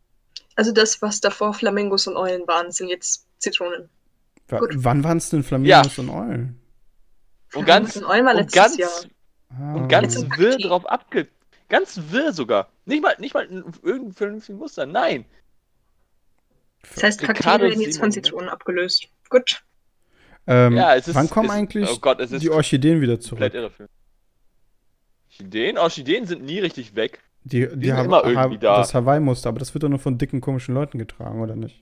also 0.56 0.72
das, 0.72 1.02
was 1.02 1.20
davor 1.22 1.54
Flamingos 1.54 2.06
und 2.08 2.16
Eulen 2.18 2.48
waren, 2.48 2.72
sind 2.72 2.90
jetzt 2.90 3.26
Zitronen. 3.40 3.90
Wa 4.48 4.60
Gut. 4.60 4.70
wann 4.76 5.04
waren 5.04 5.18
es 5.18 5.30
denn 5.30 5.44
Flamingos 5.44 5.98
und 5.98 6.10
Eulen? 6.10 6.61
Und 7.56 7.66
ganz, 7.66 7.96
und 7.98 8.04
war 8.04 8.36
und 8.36 8.52
ganz, 8.52 8.78
Jahr. 8.78 8.90
Ah. 9.60 9.74
und 9.76 9.88
ganz 9.90 10.16
wirr 10.38 10.58
drauf 10.58 10.86
abge. 10.90 11.28
Ganz 11.70 12.00
wirr 12.10 12.32
sogar. 12.34 12.70
Nicht 12.86 13.02
mal, 13.04 13.16
nicht 13.20 13.34
mal 13.34 13.46
in 13.46 13.64
irgendeinem 13.82 14.14
vernünftigen 14.14 14.58
Muster. 14.58 14.86
Nein. 14.86 15.26
Das 16.94 17.04
heißt, 17.04 17.22
Kakteen 17.22 17.62
werden 17.62 17.82
jetzt 17.82 18.00
von 18.00 18.08
ne? 18.10 18.14
Zitronen 18.14 18.50
abgelöst. 18.50 19.08
Gut. 19.30 19.64
ähm, 20.48 20.76
Ja, 20.76 20.96
es 20.96 21.08
ist- 21.08 21.16
wann 21.16 21.30
kommen 21.30 21.50
es- 21.50 21.56
eigentlich 21.56 21.90
oh 21.90 21.98
Gott, 22.00 22.20
es 22.20 22.32
ist 22.32 22.42
die 22.42 22.50
Orchideen 22.50 23.00
wieder 23.02 23.20
zurück? 23.20 23.54
irre 23.54 23.70
für. 23.70 23.88
Orchideen? 25.30 25.78
Orchideen 25.78 26.26
sind 26.26 26.44
nie 26.44 26.60
richtig 26.60 26.96
weg. 26.96 27.20
Die, 27.44 27.68
die, 27.76 27.88
sind 27.88 27.98
Ha- 27.98 28.04
immer 28.04 28.24
irgendwie 28.26 28.58
da. 28.60 28.78
Das 28.78 28.94
Hawaii-Muster, 28.94 29.50
aber 29.50 29.60
das 29.60 29.74
wird 29.74 29.84
doch 29.84 29.90
nur 29.90 30.00
von 30.00 30.18
dicken, 30.18 30.42
komischen 30.42 30.76
Leuten 30.76 30.98
getragen, 30.98 31.42
oder 31.42 31.56
nicht? 31.56 31.82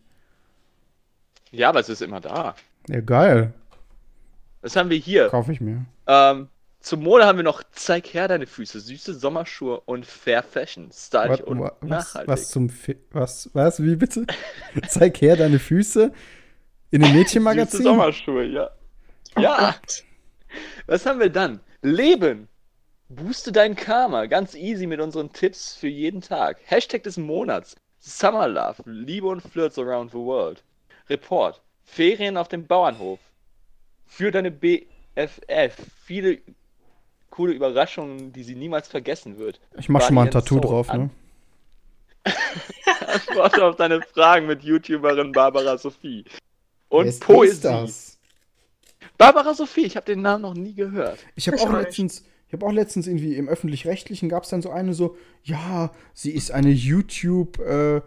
Ja, 1.52 1.70
aber 1.70 1.80
es 1.80 1.90
ist 1.90 2.02
immer 2.02 2.20
da. 2.22 2.56
Ja, 2.88 3.02
geil. 3.02 3.54
Was 4.62 4.76
haben 4.76 4.90
wir 4.90 4.98
hier? 4.98 5.30
Kaufe 5.30 5.52
ich 5.52 5.62
mir. 5.62 5.86
Ähm, 6.08 6.50
zum 6.82 7.04
Mode 7.04 7.26
haben 7.26 7.38
wir 7.38 7.44
noch 7.44 7.62
Zeig 7.72 8.14
her 8.14 8.28
deine 8.28 8.48
Füße, 8.48 8.80
süße 8.80 9.14
Sommerschuhe 9.14 9.82
und 9.82 10.06
Fair 10.06 10.44
Fashion, 10.44 10.90
stylisch 10.94 11.42
und 11.42 11.60
was, 11.62 11.74
nachhaltig. 11.82 12.28
was 12.30 12.50
zum 12.50 12.70
Fi 12.70 12.96
was, 13.12 13.50
was, 13.54 13.84
wie 13.84 13.96
bitte? 13.96 14.26
Zeig 14.88 15.22
her 15.22 15.36
deine 15.36 15.60
Füße 15.60 16.12
in 16.92 17.04
Süße 17.04 17.14
Mädchenmagazin. 17.14 17.84
Sommerschuhe, 17.84 18.46
ja. 18.46 18.70
Oh 19.36 19.42
Ja, 19.42 19.76
was 20.88 21.06
haben 21.06 21.20
wir 21.20 21.30
dann? 21.30 21.60
Leben. 21.82 22.48
Booste 23.10 23.52
dein 23.52 23.76
Karma. 23.76 24.26
Ganz 24.28 24.56
easy 24.56 24.88
mit 24.88 25.00
unseren 25.02 25.32
Tipps 25.34 25.76
für 25.76 25.88
jeden 25.88 26.22
Tag. 26.22 26.60
Hashtag 26.66 27.04
des 27.04 27.18
Monats. 27.18 27.76
Summer 28.00 28.48
Love. 28.48 28.84
Liebe 28.86 29.28
und 29.28 29.42
Flirts 29.42 29.78
around 29.78 30.12
the 30.12 30.18
world. 30.18 30.64
Report. 31.10 31.62
Ferien 31.84 32.38
auf 32.38 32.48
dem 32.48 32.66
Bauernhof. 32.68 33.20
Für 34.10 34.32
deine 34.32 34.52
BFF. 34.52 35.76
Viele 36.04 36.40
coole 37.30 37.54
Überraschungen, 37.54 38.34
die 38.34 38.44
sie 38.44 38.56
niemals 38.56 38.88
vergessen 38.90 39.38
wird. 39.38 39.62
Ich 39.78 39.88
mach 39.88 40.02
schon 40.02 40.16
mal 40.16 40.26
ein 40.26 40.32
Tattoo 40.32 40.56
so 40.56 40.60
drauf, 40.62 40.92
ne? 40.92 41.10
Antworte 43.08 43.64
auf 43.66 43.76
deine 43.78 44.02
Fragen 44.02 44.48
mit 44.48 44.64
YouTuberin 44.64 45.32
Barbara 45.32 45.78
Sophie. 45.78 46.26
Und 46.90 47.04
Wer 47.06 47.10
ist- 47.10 47.22
wer 47.28 47.36
Poesie. 47.36 47.52
ist 47.54 47.66
das? 47.66 48.18
Barbara 49.18 49.54
Sophie, 49.54 49.86
ich 49.86 49.96
habe 49.96 50.06
den 50.06 50.22
Namen 50.22 50.42
noch 50.42 50.54
nie 50.54 50.74
gehört. 50.74 51.20
Ich 51.36 51.48
habe 51.48 51.58
auch 51.62 51.72
letztens, 51.72 52.24
ich 52.48 52.54
habe 52.54 52.66
auch 52.66 52.72
letztens 52.72 53.08
irgendwie 53.08 53.36
im 53.36 53.48
öffentlich-rechtlichen 53.48 54.28
gab 54.30 54.44
es 54.44 54.50
dann 54.50 54.62
so 54.62 54.70
eine 54.72 54.94
so, 54.94 55.18
ja, 55.44 55.92
sie 56.14 56.32
ist 56.32 56.52
eine 56.52 56.70
YouTube, 56.72 57.60
äh, 57.60 58.02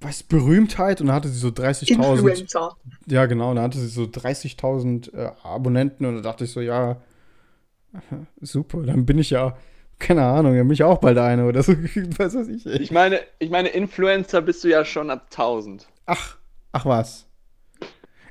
was 0.00 0.22
Berühmtheit 0.22 1.00
und 1.00 1.08
da 1.08 1.14
hatte 1.14 1.28
sie 1.28 1.38
so 1.38 1.48
30.000. 1.48 1.90
Influencer. 1.90 2.76
Ja, 3.06 3.26
genau, 3.26 3.52
da 3.54 3.62
hatte 3.62 3.78
sie 3.78 3.88
so 3.88 4.04
30.000 4.04 5.14
äh, 5.14 5.32
Abonnenten 5.42 6.06
und 6.06 6.16
da 6.16 6.20
dachte 6.20 6.44
ich 6.44 6.52
so, 6.52 6.60
ja, 6.60 7.00
super, 8.40 8.82
dann 8.82 9.06
bin 9.06 9.18
ich 9.18 9.30
ja, 9.30 9.56
keine 9.98 10.22
Ahnung, 10.22 10.56
dann 10.56 10.68
bin 10.68 10.74
ich 10.74 10.84
auch 10.84 10.98
bald 10.98 11.18
eine 11.18 11.46
oder 11.46 11.62
so, 11.62 11.72
was 12.18 12.34
weiß 12.34 12.48
ich. 12.48 12.66
Ich 12.66 12.90
meine, 12.90 13.20
ich 13.38 13.50
meine, 13.50 13.68
Influencer 13.68 14.40
bist 14.42 14.62
du 14.62 14.68
ja 14.68 14.84
schon 14.84 15.10
ab 15.10 15.26
1000. 15.30 15.88
Ach, 16.06 16.36
ach 16.72 16.86
was. 16.86 17.26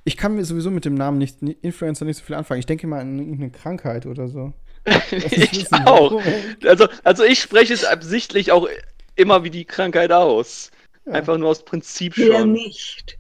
Ich 0.05 0.15
kann 0.15 0.35
mir 0.35 0.45
sowieso 0.45 0.71
mit 0.71 0.85
dem 0.85 0.95
Namen 0.95 1.17
nicht, 1.17 1.41
Influencer 1.41 2.05
nicht 2.05 2.17
so 2.17 2.23
viel 2.23 2.35
anfangen. 2.35 2.61
Ich 2.61 2.65
denke 2.65 2.87
mal 2.87 3.01
an 3.01 3.19
irgendeine 3.19 3.51
Krankheit 3.51 4.05
oder 4.05 4.27
so. 4.27 4.53
Ich 5.11 5.67
auch. 5.73 6.21
Also, 6.65 6.87
also 7.03 7.25
ich 7.25 7.41
spreche 7.41 7.73
es 7.73 7.83
absichtlich 7.83 8.53
auch 8.53 8.69
immer 9.17 9.43
wie 9.43 9.49
die 9.49 9.65
Krankheit 9.65 10.13
aus. 10.13 10.71
Ja. 11.07 11.13
Einfach 11.13 11.37
nur 11.37 11.49
aus 11.49 11.63
Prinzip 11.63 12.15
schon. 12.15 12.51
nicht? 12.51 13.17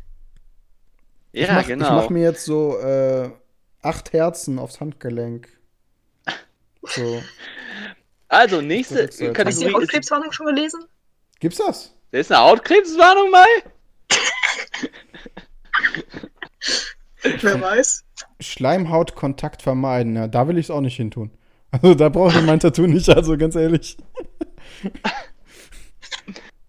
ich 1.31 1.47
Ja, 1.47 1.53
mach, 1.53 1.67
genau. 1.67 1.85
Ich 1.85 1.91
mache 1.91 2.13
mir 2.13 2.23
jetzt 2.23 2.43
so 2.43 2.77
äh, 2.79 3.29
acht 3.81 4.11
Herzen 4.13 4.59
aufs 4.59 4.81
Handgelenk. 4.81 5.47
So. 6.83 7.23
Also, 8.27 8.61
nächste 8.61 9.03
Rückseite. 9.03 9.07
Hast 9.11 9.19
du 9.21 9.25
die 9.27 9.33
Kategorie. 9.33 9.73
Hautkrebswarnung 9.73 10.31
schon 10.31 10.45
gelesen? 10.47 10.83
Gibt's 11.39 11.57
das? 11.59 11.95
Da 12.11 12.17
ist 12.19 12.31
eine 12.31 12.41
Hautkrebswarnung, 12.41 13.31
Mai? 13.31 13.45
Wer 17.41 17.61
weiß. 17.61 18.03
Schleimhautkontakt 18.39 19.61
vermeiden. 19.61 20.15
Ja, 20.15 20.27
da 20.27 20.47
will 20.47 20.57
ich 20.57 20.67
es 20.67 20.71
auch 20.71 20.81
nicht 20.81 20.97
hin 20.97 21.11
tun. 21.11 21.31
Also 21.71 21.95
da 21.95 22.09
brauche 22.09 22.37
ich 22.37 22.45
mein 22.45 22.59
Tattoo 22.59 22.87
nicht, 22.87 23.09
also 23.09 23.37
ganz 23.37 23.55
ehrlich. 23.55 23.97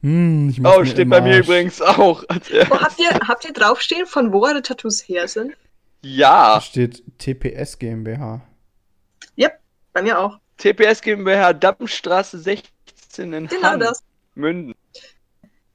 hm, 0.02 0.48
ich 0.50 0.60
mach 0.60 0.76
Oh, 0.76 0.84
steht 0.84 1.08
bei 1.10 1.20
mir 1.20 1.38
übrigens 1.38 1.80
auch. 1.82 2.24
als 2.28 2.50
Wo 2.50 2.80
habt 2.80 2.98
ihr, 3.00 3.10
habt 3.26 3.44
ihr 3.44 3.52
draufstehen, 3.52 4.06
von 4.06 4.32
wo 4.32 4.44
eure 4.44 4.62
Tattoos 4.62 5.00
her 5.08 5.26
sind? 5.28 5.52
Da 6.02 6.08
Ja, 6.08 6.60
steht 6.62 7.02
TPS 7.18 7.78
GmbH. 7.78 8.42
Bei 9.94 10.02
mir 10.02 10.18
auch. 10.20 10.38
TPS 10.58 11.00
GmbH, 11.00 11.52
Dammstraße 11.54 12.38
16 12.38 13.32
in 13.32 13.46
Genau 13.48 13.62
Hamm, 13.62 13.80
das. 13.80 14.04
Münden. 14.36 14.74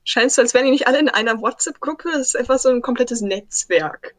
Scheint 0.05 0.31
so, 0.31 0.41
als 0.41 0.53
wären 0.53 0.65
die 0.65 0.71
nicht 0.71 0.87
alle 0.87 0.99
in 0.99 1.09
einer 1.09 1.41
WhatsApp-Gruppe. 1.41 2.09
Das 2.13 2.27
ist 2.27 2.35
einfach 2.37 2.57
so 2.59 2.69
ein 2.69 2.81
komplettes 2.81 3.19
Netzwerk. 3.19 4.13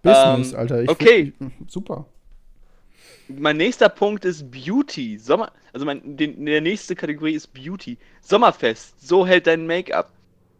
Business, 0.00 0.52
Ähm, 0.52 0.58
Alter. 0.58 0.82
Ich 0.82 0.88
okay. 0.88 1.32
find- 1.36 1.52
super. 1.70 2.06
Mein 3.38 3.56
nächster 3.56 3.88
Punkt 3.88 4.24
ist 4.24 4.50
Beauty. 4.50 5.18
Sommer, 5.18 5.52
also 5.72 5.86
mein, 5.86 6.16
den, 6.16 6.44
der 6.46 6.60
nächste 6.60 6.94
Kategorie 6.94 7.34
ist 7.34 7.52
Beauty. 7.52 7.98
Sommerfest. 8.20 9.06
So 9.06 9.26
hält 9.26 9.46
dein 9.46 9.66
Make-up. 9.66 10.10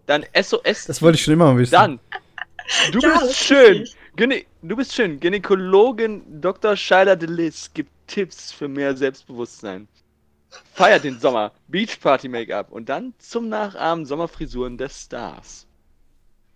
Dann 0.07 0.25
SOS. 0.41 0.87
Das 0.87 1.01
wollte 1.03 1.17
ich 1.17 1.25
schon 1.25 1.35
immer 1.35 1.57
wissen. 1.57 1.73
Dann. 1.73 2.01
Du 2.93 3.01
Ja, 3.01 3.19
bist 3.19 3.31
ist 3.33 3.39
schön. 3.39 3.89
Gynä 4.17 4.45
du 4.63 4.77
bist 4.77 4.95
schön. 4.95 5.19
Gynäkologin 5.19 6.41
Dr. 6.41 6.77
Scheiler 6.77 7.17
de 7.17 7.29
Lis 7.29 7.71
gibt 7.73 7.91
Tipps 8.07 8.53
für 8.53 8.69
mehr 8.69 8.97
Selbstbewusstsein. 8.97 9.89
Feiert 10.75 11.05
den 11.05 11.19
Sommer. 11.19 11.53
Beachparty 11.69 12.29
Make-up. 12.29 12.71
Und 12.71 12.89
dann 12.89 13.15
zum 13.19 13.49
Nachahmen 13.49 14.05
Sommerfrisuren 14.05 14.77
der 14.77 14.91
Stars. 14.91 15.67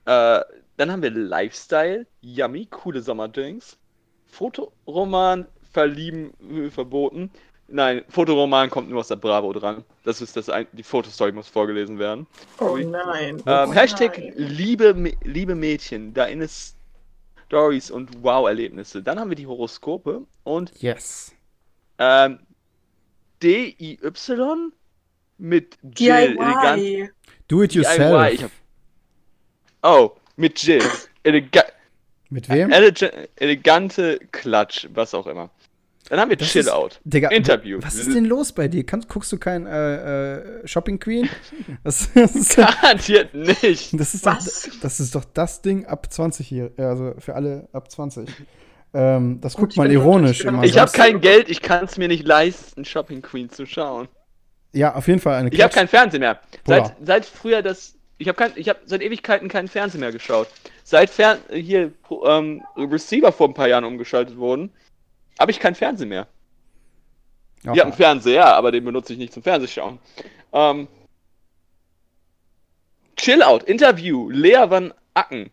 Äh, 0.04 0.40
dann 0.76 0.92
haben 0.92 1.02
wir 1.02 1.10
Lifestyle. 1.10 2.06
Yummy. 2.20 2.66
Coole 2.66 3.00
Sommerdrinks. 3.00 3.78
Fotoroman. 4.26 5.46
Verlieben 5.76 6.32
äh, 6.50 6.70
verboten. 6.70 7.30
Nein, 7.68 8.02
Fotoroman 8.08 8.70
kommt 8.70 8.88
nur 8.88 9.00
aus 9.00 9.08
der 9.08 9.16
Bravo 9.16 9.52
dran. 9.52 9.84
Das 10.04 10.22
ist 10.22 10.34
das 10.38 10.48
ein 10.48 10.66
die 10.72 10.82
Fotostory 10.82 11.32
muss 11.32 11.48
vorgelesen 11.48 11.98
werden. 11.98 12.26
Oh 12.60 12.78
nein. 12.78 13.42
Ähm, 13.44 13.68
oh 13.68 13.72
Hashtag 13.74 14.16
nein. 14.18 14.32
liebe, 14.36 15.12
liebe 15.22 15.54
Mädchen, 15.54 16.14
da 16.14 16.24
in 16.24 16.40
es 16.40 16.74
Stories 17.46 17.90
und 17.90 18.22
Wow-Erlebnisse. 18.22 19.02
Dann 19.02 19.20
haben 19.20 19.28
wir 19.28 19.36
die 19.36 19.46
Horoskope 19.46 20.22
und 20.44 20.72
Yes. 20.80 21.34
ähm, 21.98 22.38
DIY 23.42 23.98
mit 25.36 25.76
Jill. 25.98 26.38
Elegant. 26.38 26.80
DIY. 26.82 27.10
Do 27.48 27.62
it 27.62 27.72
DIY, 27.74 27.82
yourself. 27.82 28.32
ich 28.32 28.42
hab- 28.44 28.50
Oh, 29.82 30.12
mit 30.36 30.62
Jill. 30.62 30.82
Elega 31.22 31.64
Mit 32.30 32.48
wem? 32.48 32.70
elega 32.72 33.10
elegante 33.36 34.18
Klatsch, 34.32 34.86
was 34.94 35.12
auch 35.14 35.26
immer. 35.26 35.50
Dann 36.08 36.20
haben 36.20 36.30
wir 36.30 36.36
Das 36.36 36.48
Chill 36.48 36.60
ist- 36.60 36.70
Out. 36.70 37.00
Digga, 37.04 37.28
Interview. 37.30 37.78
Was 37.82 37.96
ist 37.96 38.14
denn 38.14 38.24
los 38.24 38.52
bei 38.52 38.68
dir? 38.68 38.84
Kannst, 38.86 39.08
guckst 39.08 39.32
du 39.32 39.38
kein 39.38 39.66
äh, 39.66 40.36
äh, 40.62 40.66
Shopping 40.68 40.98
Queen? 41.00 41.28
Das, 41.82 42.10
das, 42.14 42.34
ist, 42.36 42.56
Garantiert 42.56 43.34
nicht. 43.34 43.98
das, 43.98 44.14
ist 44.14 44.26
doch, 44.26 44.38
das 44.82 45.00
ist 45.00 45.14
doch 45.14 45.24
das 45.24 45.62
Ding 45.62 45.86
ab 45.86 46.12
20 46.12 46.46
hier. 46.46 46.70
Also 46.76 47.14
für 47.18 47.34
alle 47.34 47.68
ab 47.72 47.90
20. 47.90 48.28
Ähm, 48.94 49.40
das 49.40 49.54
Gut, 49.54 49.62
guckt 49.70 49.76
man 49.76 49.90
ironisch 49.90 50.42
immer. 50.44 50.62
Ich 50.64 50.78
habe 50.78 50.90
kein 50.92 51.20
Geld, 51.20 51.48
ich 51.50 51.60
kann 51.60 51.84
es 51.84 51.98
mir 51.98 52.08
nicht 52.08 52.26
leisten, 52.26 52.84
Shopping 52.84 53.20
Queen 53.20 53.50
zu 53.50 53.66
schauen. 53.66 54.08
Ja, 54.72 54.94
auf 54.94 55.08
jeden 55.08 55.20
Fall 55.20 55.34
eine 55.36 55.50
Ich 55.50 55.60
habe 55.60 55.72
kein 55.74 55.88
Fernsehen 55.88 56.20
mehr. 56.20 56.38
Seit, 56.66 56.94
seit 57.04 57.24
früher 57.24 57.62
das. 57.62 57.94
Ich 58.18 58.28
habe 58.28 58.50
ich 58.54 58.68
hab 58.68 58.78
seit 58.86 59.02
Ewigkeiten 59.02 59.48
keinen 59.48 59.68
Fernsehen 59.68 60.00
mehr 60.00 60.12
geschaut. 60.12 60.48
Seit 60.84 61.10
Fern 61.10 61.38
hier 61.50 61.92
ähm, 62.26 62.62
Receiver 62.76 63.32
vor 63.32 63.48
ein 63.48 63.54
paar 63.54 63.68
Jahren 63.68 63.84
umgeschaltet 63.84 64.36
wurden, 64.38 64.70
habe 65.38 65.50
ich 65.50 65.60
kein 65.60 65.74
Fernsehen 65.74 66.08
mehr. 66.08 66.26
Aha. 67.64 67.74
Wir 67.74 67.82
haben 67.82 67.90
einen 67.90 67.96
Fernseher, 67.96 68.46
aber 68.54 68.72
den 68.72 68.84
benutze 68.84 69.12
ich 69.12 69.18
nicht 69.18 69.32
zum 69.32 69.42
Fernsehschauen. 69.42 69.98
Ähm, 70.52 70.88
Chill 73.16 73.42
Out, 73.42 73.62
Interview, 73.64 74.28
Lea 74.30 74.64
van 74.68 74.92
Acken, 75.14 75.50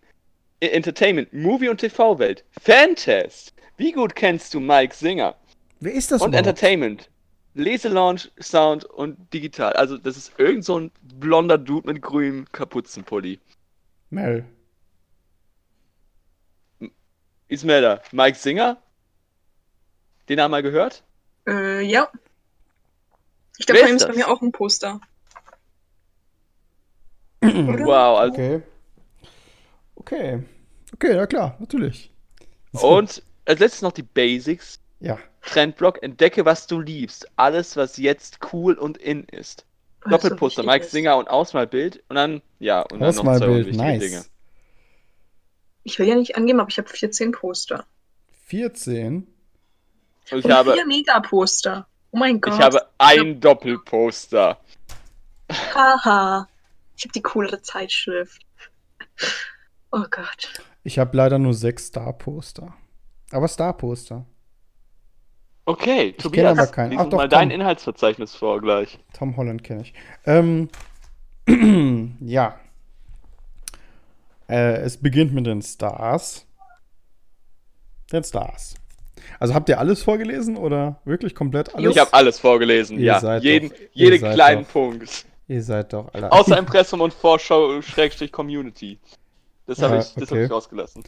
E- 0.61 0.67
Entertainment, 0.67 1.33
Movie- 1.33 1.69
und 1.69 1.77
TV-Welt, 1.79 2.43
Fantast. 2.61 3.53
Wie 3.77 3.91
gut 3.91 4.15
kennst 4.15 4.53
du 4.53 4.59
Mike 4.59 4.93
Singer? 4.95 5.35
Wer 5.79 5.93
ist 5.93 6.11
das 6.11 6.21
und 6.21 6.29
überhaupt? 6.29 6.47
Entertainment. 6.47 7.09
Leselaunch, 7.55 8.31
Sound 8.39 8.83
und 8.85 9.31
digital. 9.33 9.73
Also, 9.73 9.97
das 9.97 10.17
ist 10.17 10.33
irgend 10.39 10.65
so 10.65 10.79
ein 10.79 10.91
blonder 11.01 11.57
Dude 11.57 11.91
mit 11.91 12.01
grünem 12.01 12.45
Kapuzenpulli. 12.51 13.39
Mel. 14.09 14.45
Ismelda, 17.47 18.01
Mike 18.11 18.37
Singer? 18.37 18.81
Den 20.29 20.39
haben 20.39 20.51
wir 20.51 20.57
mal 20.57 20.63
gehört? 20.63 21.03
Äh, 21.47 21.81
ja. 21.81 22.09
Ich 23.57 23.65
glaube, 23.65 23.81
bei 23.81 23.89
ihm 23.89 23.95
ist 23.97 24.07
bei 24.07 24.13
mir 24.13 24.27
auch 24.29 24.41
ein 24.41 24.51
Poster. 24.51 24.99
Oder? 27.41 27.85
Wow, 27.85 28.19
also, 28.19 28.33
Okay. 28.33 28.61
Okay. 29.95 30.43
Okay, 30.93 31.15
ja 31.15 31.27
klar, 31.27 31.55
natürlich. 31.59 32.11
So, 32.71 32.97
Und 32.97 33.23
als 33.45 33.59
letztes 33.59 33.81
noch 33.81 33.91
die 33.91 34.03
Basics. 34.03 34.79
Ja. 34.99 35.19
Trendblock, 35.41 36.01
entdecke, 36.01 36.45
was 36.45 36.67
du 36.67 36.79
liebst. 36.79 37.27
Alles, 37.35 37.75
was 37.75 37.97
jetzt 37.97 38.39
cool 38.53 38.75
und 38.75 38.97
in 38.97 39.25
ist. 39.25 39.65
Was 40.01 40.21
so 40.21 40.29
Doppelposter, 40.29 40.61
wichtig 40.61 40.73
Mike 40.73 40.85
ist. 40.85 40.91
Singer 40.91 41.17
und 41.17 41.29
Ausmalbild. 41.29 42.03
Und 42.07 42.15
dann, 42.15 42.41
ja, 42.59 42.81
und 42.81 42.99
dann 42.99 43.13
noch 43.13 43.23
zwei 43.23 43.31
Ausmalbild, 43.31 43.67
unwichtige 43.67 43.83
nice. 43.83 43.99
Dinge. 43.99 44.25
Ich 45.83 45.99
will 45.99 46.07
ja 46.07 46.15
nicht 46.15 46.37
angeben, 46.37 46.61
aber 46.61 46.69
ich 46.69 46.77
habe 46.77 46.87
14 46.87 47.33
Poster. 47.33 47.85
14. 48.45 49.27
Und 50.31 50.39
ich 50.39 50.45
Und 50.45 50.53
habe, 50.53 50.73
vier 50.73 50.85
Megaposter. 50.85 51.87
Oh 52.11 52.17
mein 52.17 52.39
Gott. 52.39 52.53
ich 52.53 52.61
habe 52.61 52.87
ein 52.97 53.39
Doppelposter. 53.39 54.57
Haha. 55.51 56.47
Ich 56.95 57.03
habe 57.03 57.13
die 57.13 57.21
coolere 57.21 57.61
Zeitschrift. 57.61 58.41
Oh 59.91 60.03
Gott. 60.09 60.63
Ich 60.83 60.99
habe 60.99 61.15
leider 61.17 61.39
nur 61.39 61.53
sechs 61.53 61.87
Star-Poster. 61.87 62.73
Aber 63.31 63.47
Star-Poster. 63.47 64.25
Okay, 65.65 66.11
kenn 66.11 66.21
Tobias, 66.21 66.57
aber 66.57 66.67
keinen. 66.67 66.99
Ach 66.99 67.05
doch, 67.05 67.17
mal 67.17 67.29
dein 67.29 67.49
komm. 67.49 67.61
Inhaltsverzeichnis 67.61 68.35
vor 68.35 68.59
gleich. 68.61 68.99
Tom 69.13 69.37
Holland 69.37 69.63
kenne 69.63 69.83
ich. 69.83 69.93
Ähm, 70.25 70.69
ja. 72.19 72.59
Äh, 74.49 74.81
es 74.81 74.97
beginnt 74.97 75.33
mit 75.33 75.45
den 75.45 75.61
Stars. 75.61 76.45
Den 78.11 78.23
Stars. 78.23 78.75
Also 79.39 79.53
habt 79.53 79.69
ihr 79.69 79.79
alles 79.79 80.03
vorgelesen 80.03 80.57
oder 80.57 80.99
wirklich 81.05 81.35
komplett 81.35 81.73
alles? 81.75 81.91
Ich 81.91 81.99
habe 81.99 82.13
alles 82.13 82.39
vorgelesen, 82.39 82.97
Ihr 82.99 83.05
ja. 83.05 83.37
Jeden, 83.37 83.69
doch- 83.69 83.75
ihr 83.77 83.87
jeden 83.93 84.19
seid 84.19 84.33
kleinen 84.35 84.63
doch- 84.63 84.71
Punkt. 84.71 85.25
Ihr 85.47 85.61
seid 85.63 85.93
doch 85.93 86.13
alle. 86.13 86.31
Außer 86.31 86.57
Impressum 86.57 87.01
und 87.01 87.13
Vorschau 87.13 87.81
Schrägstrich 87.81 88.31
Community. 88.31 88.99
Das 89.65 89.81
habe 89.81 89.95
Ja, 89.95 90.01
ich, 90.01 90.13
das 90.13 90.23
hab 90.23 90.31
okay. 90.31 90.45
ich 90.45 90.51
rausgelassen. 90.51 91.03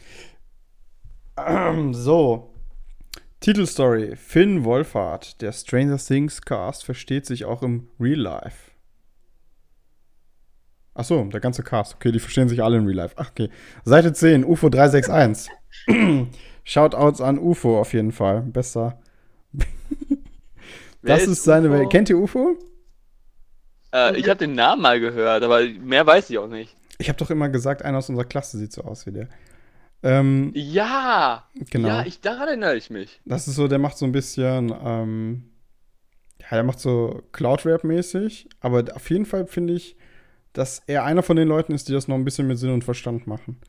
so. 1.92 2.52
Titelstory. 3.40 4.16
Finn 4.16 4.64
Wolfhard, 4.64 5.40
der 5.42 5.52
Stranger 5.52 5.98
Things 5.98 6.40
Cast, 6.42 6.84
versteht 6.84 7.26
sich 7.26 7.44
auch 7.44 7.62
im 7.62 7.88
Real 8.00 8.18
Life. 8.18 8.70
Ach 10.94 11.04
so, 11.04 11.22
der 11.24 11.40
ganze 11.40 11.62
Cast. 11.62 11.94
Okay, 11.96 12.10
die 12.12 12.18
verstehen 12.20 12.48
sich 12.48 12.62
alle 12.62 12.78
im 12.78 12.86
Real 12.86 12.96
Life. 12.96 13.14
Ach, 13.18 13.30
okay. 13.30 13.50
Seite 13.84 14.12
10, 14.14 14.44
UFO 14.44 14.70
361. 14.70 15.50
Shoutouts 16.66 17.20
an 17.20 17.38
UFO 17.38 17.80
auf 17.80 17.92
jeden 17.94 18.10
Fall. 18.10 18.42
Besser. 18.42 18.98
Wer 19.52 21.16
das 21.16 21.26
ist, 21.26 21.44
seine 21.44 21.68
UFO? 21.68 21.78
Welt. 21.78 21.90
Kennt 21.90 22.10
ihr 22.10 22.18
UFO? 22.18 22.58
Äh, 23.94 24.16
ich 24.18 24.28
habe 24.28 24.38
den 24.38 24.54
Namen 24.54 24.82
mal 24.82 24.98
gehört, 24.98 25.44
aber 25.44 25.62
mehr 25.64 26.04
weiß 26.04 26.28
ich 26.28 26.38
auch 26.38 26.48
nicht. 26.48 26.74
Ich 26.98 27.08
habe 27.08 27.18
doch 27.18 27.30
immer 27.30 27.48
gesagt, 27.48 27.82
einer 27.82 27.98
aus 27.98 28.08
unserer 28.08 28.26
Klasse 28.26 28.58
sieht 28.58 28.72
so 28.72 28.82
aus 28.82 29.06
wie 29.06 29.12
der. 29.12 29.28
Ähm, 30.02 30.50
Ja, 30.54 31.44
genau. 31.70 31.88
ja, 31.88 32.04
ich, 32.04 32.20
daran 32.20 32.48
erinnere 32.48 32.76
ich 32.76 32.90
mich. 32.90 33.20
Das 33.24 33.46
ist 33.46 33.54
so, 33.54 33.68
der 33.68 33.78
macht 33.78 33.96
so 33.96 34.04
ein 34.04 34.12
bisschen, 34.12 34.74
ähm, 34.84 35.44
ja, 36.40 36.48
der 36.50 36.64
macht 36.64 36.80
so 36.80 37.22
Cloud-Rap-mäßig, 37.30 38.48
aber 38.60 38.84
auf 38.94 39.08
jeden 39.08 39.24
Fall 39.24 39.46
finde 39.46 39.74
ich, 39.74 39.96
dass 40.52 40.82
er 40.88 41.04
einer 41.04 41.22
von 41.22 41.36
den 41.36 41.46
Leuten 41.46 41.72
ist, 41.72 41.88
die 41.88 41.92
das 41.92 42.08
noch 42.08 42.16
ein 42.16 42.24
bisschen 42.24 42.48
mit 42.48 42.58
Sinn 42.58 42.72
und 42.72 42.82
Verstand 42.82 43.28
machen. 43.28 43.60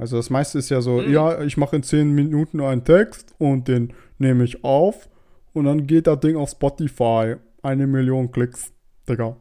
Also 0.00 0.16
das 0.16 0.30
meiste 0.30 0.58
ist 0.58 0.70
ja 0.70 0.80
so, 0.80 1.02
Mhm. 1.02 1.12
ja, 1.12 1.42
ich 1.42 1.56
mache 1.58 1.76
in 1.76 1.82
10 1.82 2.12
Minuten 2.12 2.60
einen 2.60 2.84
Text 2.84 3.34
und 3.38 3.68
den 3.68 3.92
nehme 4.18 4.44
ich 4.44 4.64
auf 4.64 5.08
und 5.52 5.66
dann 5.66 5.86
geht 5.86 6.06
das 6.06 6.20
Ding 6.20 6.36
auf 6.36 6.50
Spotify. 6.50 7.36
'Eine 7.62 7.86
Million 7.86 8.32
Klicks, 8.32 8.72
Digga. 9.08 9.36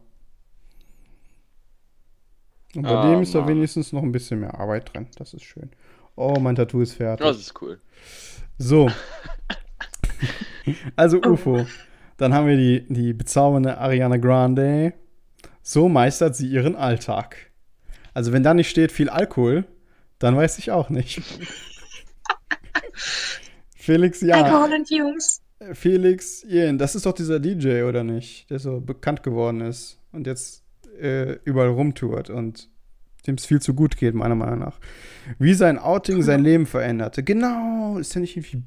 Und 2.75 2.83
bei 2.83 2.89
Ah, 2.89 3.09
dem 3.11 3.21
ist 3.21 3.33
da 3.33 3.39
Mann. 3.39 3.49
wenigstens 3.49 3.93
noch 3.93 4.03
ein 4.03 4.11
bisschen 4.11 4.41
mehr 4.41 4.59
Arbeit 4.59 4.93
dran. 4.93 5.07
Das 5.17 5.33
ist 5.33 5.43
schön. 5.43 5.69
Oh, 6.15 6.35
mein 6.39 6.55
Tattoo 6.55 6.81
ist 6.81 6.93
fertig. 6.93 7.25
Das 7.25 7.37
ist 7.37 7.59
cool. 7.61 7.79
So. 8.57 8.89
also 10.95 11.21
Oh. 11.25 11.29
UFO. 11.29 11.65
Dann 12.17 12.33
haben 12.33 12.47
wir 12.47 12.57
die, 12.57 12.85
die 12.93 13.13
bezaubernde 13.13 13.77
Ariana 13.77 14.17
Grande. 14.17 14.93
So 15.61 15.87
meistert 15.87 16.35
sie 16.35 16.47
ihren 16.49 16.75
Alltag. 16.75 17.37
Also 18.13 18.33
wenn 18.33 18.43
da 18.43 18.53
nicht 18.53 18.69
steht 18.69 18.91
viel 18.91 19.09
Alkohol, 19.09 19.63
dann 20.19 20.35
weiß 20.35 20.59
ich 20.59 20.71
auch 20.71 20.89
nicht. 20.89 21.21
Felix, 23.75 24.21
ja. 24.21 24.43
Alkohol 24.43 24.77
und 24.77 24.89
Jungs. 24.89 25.41
Felix 25.73 26.43
Jen, 26.47 26.77
das 26.77 26.95
ist 26.95 27.05
doch 27.05 27.13
dieser 27.13 27.39
DJ, 27.39 27.83
oder 27.83 28.03
nicht? 28.03 28.49
Der 28.49 28.59
so 28.59 28.79
bekannt 28.79 29.23
geworden 29.23 29.61
ist 29.61 29.99
und 30.11 30.27
jetzt 30.27 30.63
äh, 31.01 31.33
überall 31.43 31.69
rumtourt 31.69 32.29
und 32.29 32.69
dem 33.27 33.35
es 33.35 33.45
viel 33.45 33.61
zu 33.61 33.73
gut 33.73 33.97
geht, 33.97 34.15
meiner 34.15 34.35
Meinung 34.35 34.59
nach. 34.59 34.79
Wie 35.37 35.53
sein 35.53 35.77
Outing 35.77 36.23
sein 36.23 36.43
Leben 36.43 36.65
veränderte. 36.65 37.23
Genau, 37.23 37.97
ist 37.97 38.15
der 38.15 38.21
nicht 38.21 38.37
irgendwie 38.37 38.63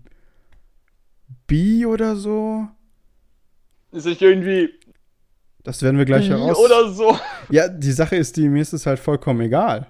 bi 1.46 1.86
oder 1.86 2.16
so? 2.16 2.68
Ist 3.92 4.06
nicht 4.06 4.20
irgendwie 4.20 4.70
Das 5.62 5.82
werden 5.82 5.96
wir 5.98 6.04
gleich 6.04 6.28
heraus. 6.28 6.58
oder 6.58 6.90
so. 6.90 7.18
Ja, 7.50 7.68
die 7.68 7.92
Sache 7.92 8.16
ist 8.16 8.36
die, 8.36 8.48
mir 8.48 8.62
ist 8.62 8.72
es 8.74 8.86
halt 8.86 8.98
vollkommen 8.98 9.40
egal. 9.40 9.86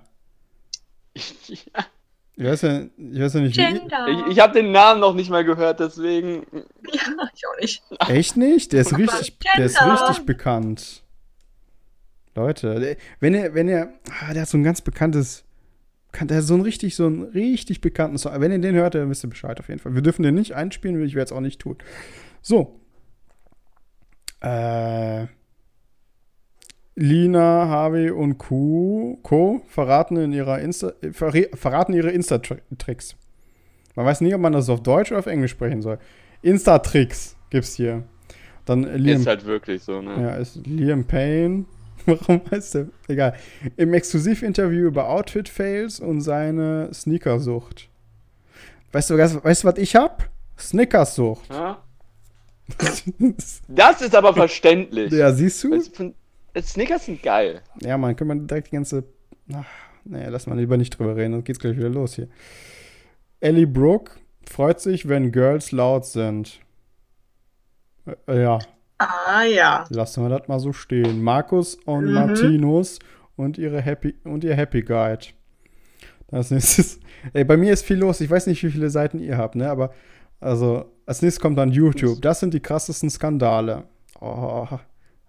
Ja. 1.15 1.85
Ich 2.35 2.45
weiß 2.45 2.63
ja, 2.63 2.81
ich 2.97 3.21
weiß 3.21 3.35
ja 3.35 3.41
nicht, 3.41 3.57
wie. 3.59 3.63
Gender. 3.63 4.09
Ich, 4.09 4.33
ich 4.33 4.41
habe 4.41 4.55
den 4.55 4.73
Namen 4.73 5.01
noch 5.01 5.15
nicht 5.15 5.29
mal 5.29 5.45
gehört, 5.45 5.81
deswegen. 5.81 6.47
ja, 6.51 7.29
ich 7.35 7.47
auch 7.47 7.61
nicht. 7.61 7.83
Echt 8.09 8.39
nicht? 8.39 8.73
Der 8.73 8.81
ist 8.81 8.97
richtig, 8.97 9.39
der 9.55 9.67
ist 9.67 9.81
richtig 9.83 10.25
bekannt. 10.25 11.03
Leute, 12.35 12.97
wenn 13.21 13.35
er, 13.35 13.55
wenn 13.55 13.69
er, 13.69 13.93
ah, 14.09 14.33
der 14.33 14.43
hat 14.43 14.49
so 14.49 14.57
ein 14.57 14.63
ganz 14.63 14.81
bekanntes, 14.81 15.45
kann, 16.11 16.29
der 16.29 16.39
hat 16.39 16.45
so 16.45 16.55
ein 16.55 16.63
richtig, 16.63 16.97
so 16.97 17.07
ein 17.07 17.23
richtig 17.23 17.83
bekannten 17.83 18.17
Song. 18.17 18.33
Wenn 18.41 18.51
ihr 18.51 18.59
den 18.59 18.75
hört, 18.77 18.95
dann 18.95 19.11
wisst 19.11 19.25
ihr 19.25 19.31
Bescheid 19.31 19.61
auf 19.61 19.69
jeden 19.69 19.81
Fall. 19.81 19.95
Wir 19.95 20.03
dürfen 20.03 20.23
den 20.23 20.35
nicht 20.35 20.55
einspielen, 20.55 21.05
ich 21.05 21.15
werde 21.15 21.27
es 21.27 21.33
auch 21.33 21.41
nicht 21.41 21.61
tun. 21.61 21.77
So. 22.41 22.81
Äh, 24.41 25.27
Lina, 26.95 27.69
Harvey 27.69 28.11
und 28.11 28.39
Q, 28.39 29.19
Co. 29.23 29.63
verraten 29.69 30.17
in 30.17 30.33
ihrer 30.33 30.61
Insta, 30.61 30.93
äh, 31.01 31.13
verraten 31.13 31.95
ihre 31.95 32.11
Insta-Tricks. 32.11 33.17
Man 33.97 34.07
weiß 34.07 34.21
nie, 34.21 34.35
ob 34.35 34.41
man 34.41 34.53
das 34.53 34.69
auf 34.69 34.83
Deutsch 34.83 35.11
oder 35.11 35.21
auf 35.21 35.27
Englisch 35.27 35.53
sprechen 35.53 35.81
soll. 35.83 35.99
Insta-Tricks 36.43 37.37
gibt's 37.51 37.75
hier. 37.75 38.05
Dann 38.65 38.83
Liam 38.97 39.21
Ist 39.21 39.27
halt 39.27 39.45
wirklich 39.47 39.83
so, 39.83 40.01
ne? 40.03 40.21
ja, 40.23 40.35
ist 40.37 40.67
Liam 40.67 41.05
Payne. 41.05 41.65
Warum 42.07 42.41
heißt 42.51 42.75
der? 42.75 42.87
Egal. 43.09 43.35
Im 43.77 43.95
Exklusivinterview 43.95 44.87
über 44.89 45.09
Outfit-Fails 45.09 46.01
und 46.01 46.21
seine 46.21 46.91
Sneakersucht. 46.93 47.89
Weißt 48.93 49.11
du, 49.11 49.19
was- 49.19 49.43
weißt 49.43 49.65
du, 49.65 49.69
was 49.69 49.79
ich 49.79 49.97
hab? 49.97 50.29
Snickersucht. 50.59 51.49
Ja? 51.51 51.83
Das 53.69 54.01
ist 54.03 54.15
aber 54.15 54.33
verständlich. 54.35 55.13
ja, 55.13 55.33
siehst 55.33 55.65
du? 55.65 55.71
Weil 55.73 55.81
von- 55.83 56.15
Snickers 56.61 57.07
sind 57.07 57.23
geil. 57.23 57.63
Ja, 57.83 57.97
man, 57.99 58.15
können 58.17 58.41
wir 58.41 58.47
direkt 58.47 58.69
die 58.69 58.77
ganze. 58.77 59.05
Ach, 59.55 59.65
nee, 60.05 60.27
lass 60.29 60.47
mal 60.47 60.59
lieber 60.59 60.77
nicht 60.77 60.91
drüber 60.99 61.17
reden, 61.17 61.33
dann 61.33 61.45
geht's 61.45 61.59
gleich 61.59 61.77
wieder 61.77 61.89
los 61.89 62.15
hier. 62.15 62.29
Ellie 63.41 63.67
Brooke 63.67 64.13
freut 64.49 64.81
sich, 64.81 65.09
wenn 65.09 65.33
Girls 65.33 65.73
laut 65.73 66.05
sind. 66.07 66.61
Äh, 68.27 68.43
ja, 68.43 68.59
Ah 68.99 69.43
ja. 69.43 69.85
Lassen 69.91 70.23
wir 70.23 70.29
das 70.29 70.47
mal 70.47 70.61
so 70.61 70.73
stehen. 70.73 71.23
Markus 71.23 71.75
und 71.87 72.05
Mhm. 72.07 72.13
Martinus 72.13 72.99
und 73.35 73.59
ihre 73.59 73.81
Happy 73.81 74.15
und 74.23 74.45
ihr 74.45 74.55
Happy 74.55 74.83
Guide. 74.83 75.27
Als 76.31 76.51
nächstes. 76.53 77.01
Ey, 77.33 77.45
bei 77.45 77.57
mir 77.57 77.73
ist 77.73 77.85
viel 77.85 77.97
los. 77.99 78.21
Ich 78.21 78.31
weiß 78.31 78.47
nicht, 78.47 78.63
wie 78.63 78.71
viele 78.71 78.91
Seiten 78.91 79.19
ihr 79.19 79.37
habt, 79.39 79.57
ne? 79.57 79.69
Aber 79.69 79.93
also 80.39 80.85
als 81.05 81.21
nächstes 81.21 81.41
kommt 81.41 81.59
dann 81.59 81.73
YouTube. 81.73 82.23
Das 82.23 82.39
sind 82.41 82.55
die 82.55 82.61
krassesten 82.61 83.11
Skandale. 83.11 83.85
Oh. 84.21 84.69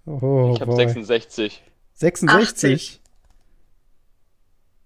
Oh, 0.05 0.51
Ich 0.55 0.61
habe 0.61 0.71
boy. 0.71 0.75
66. 0.75 1.63
66. 1.93 3.01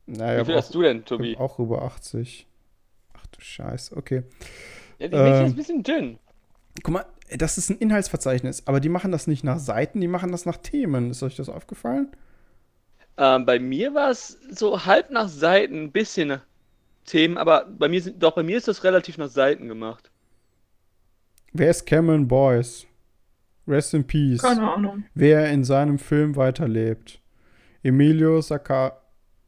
Naja, 0.06 0.42
Wie 0.42 0.46
viel 0.46 0.56
hast 0.56 0.74
du 0.74 0.82
denn, 0.82 1.02
auch, 1.02 1.06
Tobi? 1.06 1.38
auch 1.38 1.60
über 1.60 1.82
80. 1.84 2.48
Ach 3.14 3.26
du 3.28 3.42
Scheiß, 3.42 3.94
okay. 3.96 4.24
Ja, 5.00 5.08
die 5.10 5.20
Mädchen 5.20 5.42
ähm, 5.42 5.46
ist 5.46 5.54
ein 5.54 5.56
bisschen 5.58 5.84
dünn. 5.84 6.20
Guck 6.84 6.94
mal, 6.94 7.06
das 7.30 7.58
ist 7.58 7.70
ein 7.70 7.78
Inhaltsverzeichnis, 7.78 8.64
aber 8.68 8.80
die 8.80 8.90
machen 8.90 9.12
das 9.12 9.28
nicht 9.28 9.44
nach 9.44 9.60
Seiten, 9.60 10.00
die 10.02 10.08
machen 10.08 10.32
das 10.32 10.46
nach 10.46 10.58
Themen. 10.58 11.12
Ist 11.12 11.24
euch 11.24 11.36
das 11.36 11.50
aufgefallen? 11.50 12.12
Ähm, 13.18 13.46
bei 13.46 13.60
mir 13.60 13.94
war 13.94 14.12
es 14.12 14.40
so 14.52 14.86
halb 14.86 15.10
nach 15.12 15.28
Seiten, 15.28 15.86
ein 15.86 15.92
bisschen 15.92 16.30
nach 16.30 16.42
Themen, 17.06 17.38
aber 17.38 17.66
bei 17.66 17.90
mir 17.90 18.02
sind, 18.02 18.22
doch 18.24 18.34
bei 18.36 18.44
mir 18.44 18.58
ist 18.58 18.68
das 18.68 18.84
relativ 18.84 19.18
nach 19.18 19.30
Seiten 19.30 19.68
gemacht. 19.68 20.12
Wer 21.54 21.70
ist 21.72 21.86
Cameron 21.86 22.28
Boyce? 22.28 22.87
Rest 23.68 23.94
in 23.94 24.06
Peace. 24.06 24.42
Keine 24.42 24.72
Ahnung. 24.72 25.04
Wer 25.14 25.50
in 25.50 25.64
seinem 25.64 26.00
Film 26.00 26.36
weiterlebt. 26.36 27.20
Emilio 27.84 28.42
Saka 28.42 28.98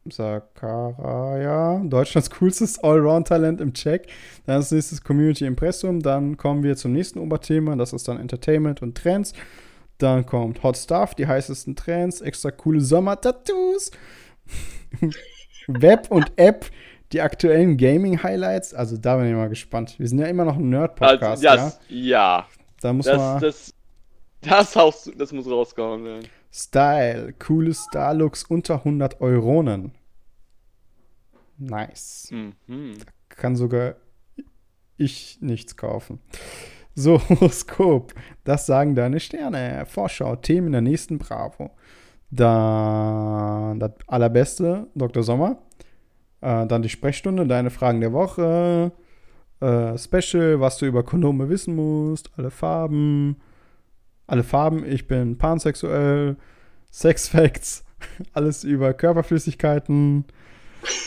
Sakaraya, 0.10 1.82
Deutschlands 1.86 2.30
coolstes 2.32 2.80
Allround-Talent 2.84 3.62
im 3.62 3.74
Check. 3.74 4.08
Dann 4.46 4.56
als 4.58 4.72
nächstes 4.72 5.04
Community 5.04 5.46
Impressum. 5.46 6.00
Dann 6.02 6.38
kommen 6.38 6.64
wir 6.64 6.76
zum 6.76 6.94
nächsten 6.94 7.20
Oberthema. 7.20 7.76
Das 7.76 7.94
ist 7.94 8.08
dann 8.08 8.20
Entertainment 8.20 8.82
und 8.82 8.98
Trends. 8.98 9.34
Dann 9.98 10.26
kommt 10.26 10.64
Hot 10.64 10.78
Stuff, 10.78 11.14
die 11.16 11.28
heißesten 11.28 11.76
Trends, 11.76 12.22
extra 12.22 12.52
coole 12.52 12.80
Sommer-Tattoos. 12.80 13.92
Web 15.68 16.08
und 16.10 16.32
App, 16.38 16.66
die 17.12 17.22
aktuellen 17.22 17.76
Gaming-Highlights. 17.78 18.74
Also 18.74 18.98
da 18.98 19.18
bin 19.18 19.28
ich 19.28 19.36
mal 19.36 19.50
gespannt. 19.50 20.00
Wir 20.00 20.08
sind 20.08 20.20
ja 20.20 20.28
immer 20.28 20.46
noch 20.46 20.56
ein 20.58 20.70
Nerd-Podcast, 20.70 21.22
Also, 21.24 21.44
ja? 21.46 21.56
das, 21.56 21.80
ja. 21.90 22.48
Da 22.82 22.94
muss 22.94 23.06
Das, 23.08 23.18
man. 23.18 23.42
das, 23.42 23.74
das, 24.42 24.76
haust, 24.76 25.12
das 25.18 25.32
muss 25.32 25.48
rausgehauen 25.50 26.04
werden. 26.04 26.28
Style, 26.52 27.34
coole 27.34 27.74
Starlooks 27.74 28.44
unter 28.44 28.76
100 28.76 29.22
Euronen. 29.22 29.92
Nice. 31.58 32.30
Mhm. 32.32 32.94
Kann 33.30 33.56
sogar 33.56 33.96
ich 34.98 35.38
nichts 35.42 35.76
kaufen. 35.76 36.20
So, 36.96 37.22
Horoskop. 37.30 38.14
Das 38.44 38.66
sagen 38.66 38.96
deine 38.96 39.20
Sterne. 39.20 39.86
Vorschau, 39.86 40.36
Themen 40.36 40.72
der 40.72 40.82
nächsten 40.82 41.18
Bravo. 41.18 41.72
Dann 42.32 43.80
das 43.80 43.92
allerbeste, 44.08 44.88
Dr. 44.96 45.24
Sommer. 45.24 45.62
Äh, 46.42 46.68
dann 46.68 46.82
die 46.82 46.90
Sprechstunde, 46.90 47.48
deine 47.48 47.70
Fragen 47.70 48.02
der 48.02 48.14
Woche. 48.14 48.92
Äh, 49.62 49.98
Special, 49.98 50.60
was 50.60 50.78
du 50.78 50.86
über 50.86 51.04
Kondome 51.04 51.50
wissen 51.50 51.76
musst. 51.76 52.32
Alle 52.38 52.52
Farben. 52.52 53.38
Alle 54.30 54.44
Farben, 54.44 54.86
ich 54.86 55.08
bin 55.08 55.40
pansexuell. 55.40 56.38
Sex 56.92 57.28
Facts. 57.28 57.84
Alles 58.34 58.64
über 58.64 58.94
Körperflüssigkeiten. 58.94 60.26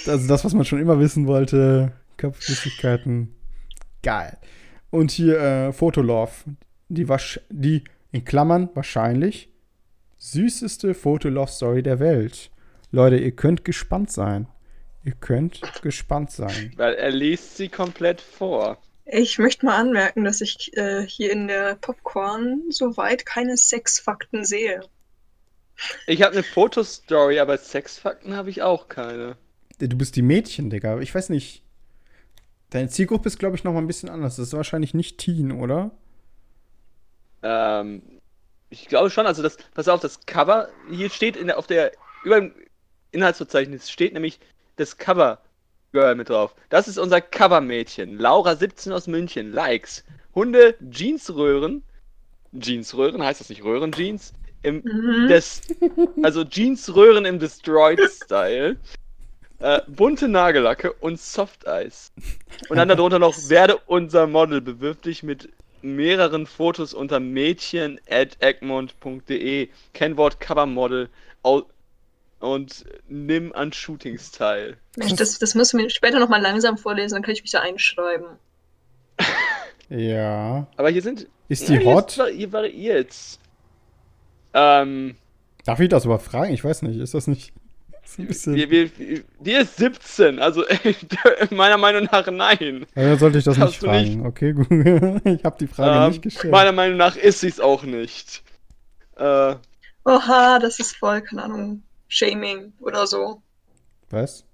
Also 0.08 0.26
das, 0.26 0.44
was 0.44 0.54
man 0.54 0.64
schon 0.64 0.80
immer 0.80 0.98
wissen 0.98 1.28
wollte. 1.28 1.92
Körperflüssigkeiten. 2.16 3.32
Geil. 4.02 4.38
Und 4.90 5.12
hier 5.12 5.38
äh. 5.38 5.72
Die, 6.88 7.06
die, 7.48 7.85
in 8.11 8.24
Klammern, 8.24 8.70
wahrscheinlich 8.74 9.48
süßeste 10.18 10.92
Fotolove-Story 10.92 11.85
der 11.85 12.00
Welt. 12.00 12.50
Leute, 12.90 13.18
ihr 13.18 13.37
könnt 13.37 13.64
gespannt 13.64 14.11
sein. 14.11 14.48
Ihr 15.04 15.14
könnt 15.14 15.61
gespannt 15.82 16.32
sein. 16.32 16.72
Weil 16.76 16.94
er 16.94 17.12
liest 17.12 17.56
sie 17.56 17.68
komplett 17.68 18.20
vor. 18.20 18.78
Ich 19.04 19.38
möchte 19.38 19.66
mal 19.66 19.76
anmerken, 19.76 20.24
dass 20.24 20.40
ich 20.40 20.76
äh, 20.76 21.04
hier 21.06 21.32
in 21.32 21.48
der 21.48 21.74
Popcorn 21.74 22.62
soweit 22.70 23.26
keine 23.26 23.56
Sexfakten 23.56 24.44
sehe. 24.44 24.80
Ich 26.06 26.22
habe 26.22 26.34
eine 26.34 26.42
Fotostory, 26.42 27.40
aber 27.40 27.58
Sexfakten 27.58 28.36
habe 28.36 28.50
ich 28.50 28.62
auch 28.62 28.88
keine. 28.88 29.36
Du 29.78 29.96
bist 29.96 30.14
die 30.14 30.22
Mädchen, 30.22 30.70
Digga. 30.70 31.00
Ich 31.00 31.14
weiß 31.14 31.31
nicht. 31.31 31.62
Deine 32.70 32.88
Zielgruppe 32.88 33.29
ist, 33.29 33.38
glaube 33.38 33.56
ich, 33.56 33.64
noch 33.64 33.72
mal 33.72 33.81
ein 33.81 33.87
bisschen 33.87 34.08
anders. 34.08 34.37
Das 34.37 34.48
ist 34.48 34.54
wahrscheinlich 34.54 34.94
nicht 34.94 35.18
Teen, 35.18 35.50
oder? 35.50 35.90
Ähm, 37.42 38.02
ich 38.70 38.87
glaube 38.87 39.10
schon, 39.10 39.27
also 39.27 39.42
das, 39.42 39.58
pass 39.74 39.88
auf, 39.88 40.00
das 40.00 40.24
Cover, 40.24 40.68
hier 40.90 41.10
steht 41.10 41.37
in 41.37 41.48
der, 41.48 41.58
auf 41.58 41.66
der, 41.66 41.92
über 42.24 42.40
dem 42.40 42.54
Inhaltsverzeichnis 43.10 43.90
steht 43.90 44.14
nämlich 44.14 44.40
das 44.77 44.96
Cover 44.96 45.42
Girl 45.92 46.14
mit 46.14 46.28
drauf. 46.30 46.54
Das 46.70 46.88
ist 46.88 46.98
unser 46.98 47.20
Cover-Mädchen. 47.20 48.18
Laura 48.18 48.56
17 48.56 48.92
aus 48.92 49.06
München. 49.06 49.52
Likes. 49.52 50.04
Hunde, 50.34 50.74
Jeansröhren. 50.90 51.82
Jeansröhren, 52.52 53.22
heißt 53.22 53.40
das 53.40 53.48
nicht 53.50 53.62
Röhrenjeans? 53.62 54.32
Im, 54.62 54.82
Mhm. 54.84 55.28
des, 55.28 55.62
also 56.22 56.44
Jeansröhren 56.44 57.24
im 57.24 57.38
Destroyed-Style. 57.38 58.76
Äh, 59.58 59.80
bunte 59.86 60.28
Nagellacke 60.28 60.92
und 60.92 61.20
Softeis. 61.20 62.12
Und 62.68 62.76
dann 62.78 62.88
darunter 62.88 63.18
noch, 63.18 63.36
werde 63.48 63.76
unser 63.86 64.26
Model, 64.26 64.60
bewirb 64.60 65.02
dich 65.02 65.22
mit 65.22 65.48
mehreren 65.82 66.46
Fotos 66.46 66.94
unter 66.94 67.20
mädchen 67.20 68.00
at 68.10 68.36
egmont.de. 68.40 69.68
Kennwort 69.94 70.40
Covermodel. 70.40 71.08
Und 72.42 72.84
nimm 73.08 73.52
an 73.52 73.72
Shootings 73.72 74.32
teil. 74.32 74.76
Mensch, 74.96 75.14
das, 75.14 75.38
das 75.38 75.54
müssen 75.54 75.78
wir 75.78 75.88
später 75.90 76.18
nochmal 76.18 76.42
langsam 76.42 76.76
vorlesen, 76.76 77.14
dann 77.14 77.22
kann 77.22 77.32
ich 77.34 77.42
mich 77.42 77.52
da 77.52 77.60
einschreiben. 77.60 78.26
Ja. 79.88 80.66
Aber 80.78 80.88
hier 80.88 81.02
sind. 81.02 81.26
Ist 81.48 81.68
die 81.68 81.74
Ja, 81.74 81.80
hier 81.80 81.94
hot? 81.94 82.16
Ist, 82.16 82.26
hier 82.34 82.50
variiert's. 82.50 83.38
Ähm, 84.54 85.16
Darf 85.66 85.80
ich 85.80 85.90
das 85.90 86.06
überhaupt 86.06 86.24
fragen? 86.24 86.54
Ich 86.54 86.64
weiß 86.64 86.80
nicht. 86.82 86.98
Ist 86.98 87.12
das 87.12 87.26
nicht. 87.26 87.52
Ist 88.16 88.46
wir, 88.46 88.70
wir, 88.70 88.90
die 89.40 89.52
ist 89.52 89.76
17, 89.76 90.38
also 90.38 90.64
meiner 91.50 91.76
Meinung 91.76 92.08
nach 92.10 92.26
nein. 92.30 92.86
Ja, 92.94 93.02
dann 93.10 93.18
sollte 93.18 93.36
ich 93.38 93.44
das 93.44 93.56
nicht 93.58 93.66
Hast 93.66 93.82
nicht. 93.82 94.14
fragen. 94.14 94.26
Okay, 94.26 94.52
gut. 94.54 94.70
Ich 95.26 95.44
habe 95.44 95.56
die 95.60 95.66
Frage 95.66 96.04
Ähm, 96.06 96.08
nicht 96.12 96.22
gestellt. 96.22 96.52
meiner 96.52 96.72
Meinung 96.72 96.96
nach 96.96 97.16
ist 97.16 97.40
sie 97.40 97.48
es 97.48 97.60
auch 97.60 97.82
nicht. 97.84 98.42
Äh, 99.16 99.56
Oha, 100.06 100.58
das 100.58 100.78
ist 100.80 100.96
voll, 100.96 101.20
keine 101.20 101.42
Ahnung, 101.44 101.82
Shaming 102.13 102.75
oder 102.81 103.06
so. 103.06 103.42
Was? 104.10 104.44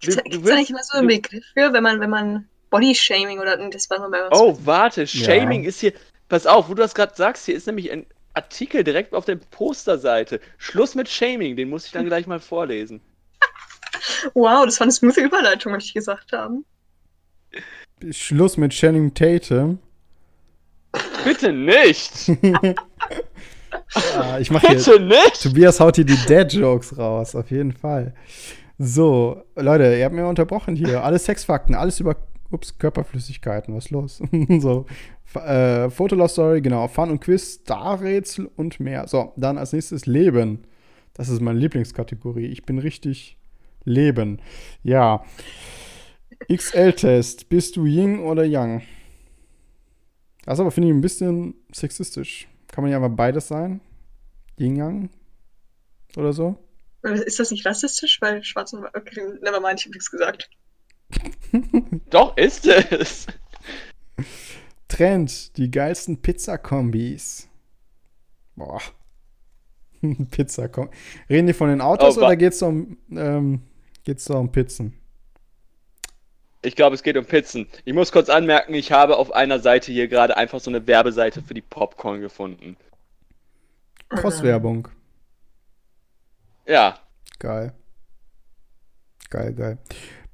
Gibt's, 0.00 0.16
Du- 0.16 0.38
da- 0.40 0.54
nicht 0.54 0.70
immer 0.70 0.82
so 0.82 0.98
einen 0.98 1.08
Begriff 1.08 1.44
für, 1.54 1.72
wenn 1.72 1.82
man, 1.82 1.98
wenn 2.00 2.10
man 2.10 2.48
Body-Shaming 2.70 3.40
oder 3.40 3.56
das 3.68 3.90
war 3.90 4.08
bei 4.10 4.24
uns. 4.28 4.38
oh, 4.38 4.56
warte, 4.64 5.06
Shaming 5.06 5.64
ist 5.64 5.80
hier. 5.80 5.92
Pass 6.28 6.46
auf, 6.46 6.68
wo 6.68 6.74
du 6.74 6.82
das 6.82 6.94
gerade 6.94 7.14
sagst, 7.16 7.44
hier 7.46 7.56
ist 7.56 7.66
nämlich 7.66 7.90
ein 7.90 8.06
Artikel 8.34 8.84
direkt 8.84 9.12
auf 9.12 9.24
der 9.24 9.36
Posterseite. 9.36 10.40
Schluss 10.56 10.94
mit 10.94 11.08
Shaming, 11.08 11.56
den 11.56 11.68
muss 11.68 11.86
ich 11.86 11.92
dann 11.92 12.06
gleich 12.06 12.26
mal 12.26 12.40
vorlesen. 12.40 13.00
Wow, 14.34 14.64
das 14.64 14.80
war 14.80 14.84
eine 14.84 14.92
smooth 14.92 15.16
Überleitung, 15.18 15.72
möchte 15.72 15.88
ich 15.88 15.94
gesagt 15.94 16.32
haben. 16.32 16.64
Schluss 18.10 18.56
mit 18.56 18.72
Channing 18.72 19.12
Tatum. 19.12 19.78
Bitte 21.24 21.52
nicht! 21.52 22.30
Ja, 24.14 24.38
ich 24.38 24.50
mache 24.50 24.68
hier. 24.68 24.76
Bitte 24.76 25.00
nicht! 25.00 25.42
Tobias 25.42 25.80
haut 25.80 25.96
hier 25.96 26.04
die 26.04 26.18
Dad-Jokes 26.26 26.96
raus, 26.98 27.34
auf 27.34 27.50
jeden 27.50 27.72
Fall. 27.72 28.14
So, 28.78 29.42
Leute, 29.56 29.96
ihr 29.96 30.04
habt 30.04 30.14
mir 30.14 30.26
unterbrochen 30.26 30.76
hier. 30.76 31.04
Alle 31.04 31.18
Sexfakten, 31.18 31.74
alles 31.74 32.00
über 32.00 32.16
ups, 32.50 32.78
Körperflüssigkeiten, 32.78 33.74
was 33.74 33.90
los? 33.90 34.22
so, 34.60 34.86
äh, 35.34 35.90
Fotolove 35.90 36.28
Story, 36.28 36.60
genau. 36.60 36.88
Fun 36.88 37.10
und 37.10 37.20
Quiz, 37.20 37.60
Starrätsel 37.62 38.50
und 38.56 38.80
mehr. 38.80 39.06
So, 39.08 39.32
dann 39.36 39.58
als 39.58 39.72
nächstes 39.72 40.06
Leben. 40.06 40.64
Das 41.14 41.28
ist 41.28 41.40
meine 41.40 41.58
Lieblingskategorie. 41.58 42.46
Ich 42.46 42.64
bin 42.64 42.78
richtig 42.78 43.36
Leben. 43.84 44.40
Ja. 44.82 45.24
XL-Test. 46.52 47.48
Bist 47.48 47.76
du 47.76 47.86
Ying 47.86 48.20
oder 48.20 48.44
Yang? 48.44 48.82
Das 50.44 50.58
aber 50.58 50.70
finde 50.70 50.88
ich 50.88 50.94
ein 50.94 51.00
bisschen 51.00 51.54
sexistisch. 51.70 52.48
Kann 52.72 52.82
man 52.82 52.90
ja 52.90 52.98
mal 52.98 53.08
beides 53.08 53.46
sein. 53.48 53.80
Yin-Yang 54.58 55.10
oder 56.16 56.32
so. 56.32 56.56
Ist 57.02 57.38
das 57.38 57.50
nicht 57.50 57.66
rassistisch? 57.66 58.20
Weil 58.20 58.42
Schwarz 58.42 58.72
und 58.72 58.84
Okay, 58.84 59.20
nevermind, 59.42 59.80
ich 59.80 59.86
hab 59.86 59.92
nichts 59.92 60.10
gesagt. 60.10 60.50
Doch, 62.10 62.36
ist 62.36 62.66
es! 62.66 63.26
Trend, 64.88 65.56
die 65.56 65.70
geilsten 65.70 66.20
Pizza-Kombis. 66.20 67.48
Boah. 68.56 68.80
Pizza-Kombi. 70.30 70.94
Reden 71.28 71.46
die 71.46 71.52
von 71.52 71.68
den 71.68 71.80
Autos 71.80 72.16
Oh, 72.16 72.20
oder 72.20 72.36
geht's 72.36 72.62
um, 72.62 72.96
ähm, 73.10 73.62
geht's 74.04 74.24
da 74.24 74.34
um 74.34 74.50
Pizzen? 74.50 74.94
Ich 76.62 76.76
glaube, 76.76 76.94
es 76.94 77.02
geht 77.02 77.16
um 77.16 77.24
Pizzen. 77.24 77.66
Ich 77.84 77.92
muss 77.92 78.12
kurz 78.12 78.28
anmerken, 78.28 78.74
ich 78.74 78.92
habe 78.92 79.16
auf 79.16 79.32
einer 79.32 79.58
Seite 79.58 79.90
hier 79.92 80.06
gerade 80.08 80.36
einfach 80.36 80.60
so 80.60 80.70
eine 80.70 80.86
Werbeseite 80.86 81.42
für 81.42 81.54
die 81.54 81.60
Popcorn 81.60 82.20
gefunden. 82.20 82.76
Cross-Werbung. 84.10 84.88
Ja, 86.66 86.98
Geil. 87.38 87.72
Geil, 89.30 89.52
geil. 89.54 89.78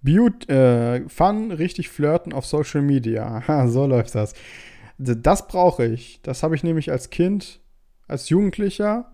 Beaut, 0.03 0.47
äh, 0.51 1.09
Fun, 1.09 1.53
richtig 1.53 1.89
flirten 1.89 2.35
auf 2.35 2.45
Social 2.45 2.83
Media. 2.83 3.47
Ha, 3.49 3.67
so 3.69 3.87
läuft 3.87 4.15
das. 4.15 4.35
Das 4.99 5.47
brauche 5.49 5.87
ich. 5.87 6.21
Das 6.23 6.43
habe 6.43 6.55
ich 6.55 6.63
nämlich 6.63 6.91
als 6.91 7.09
Kind, 7.09 7.61
als 8.09 8.29
Jugendlicher 8.29 9.11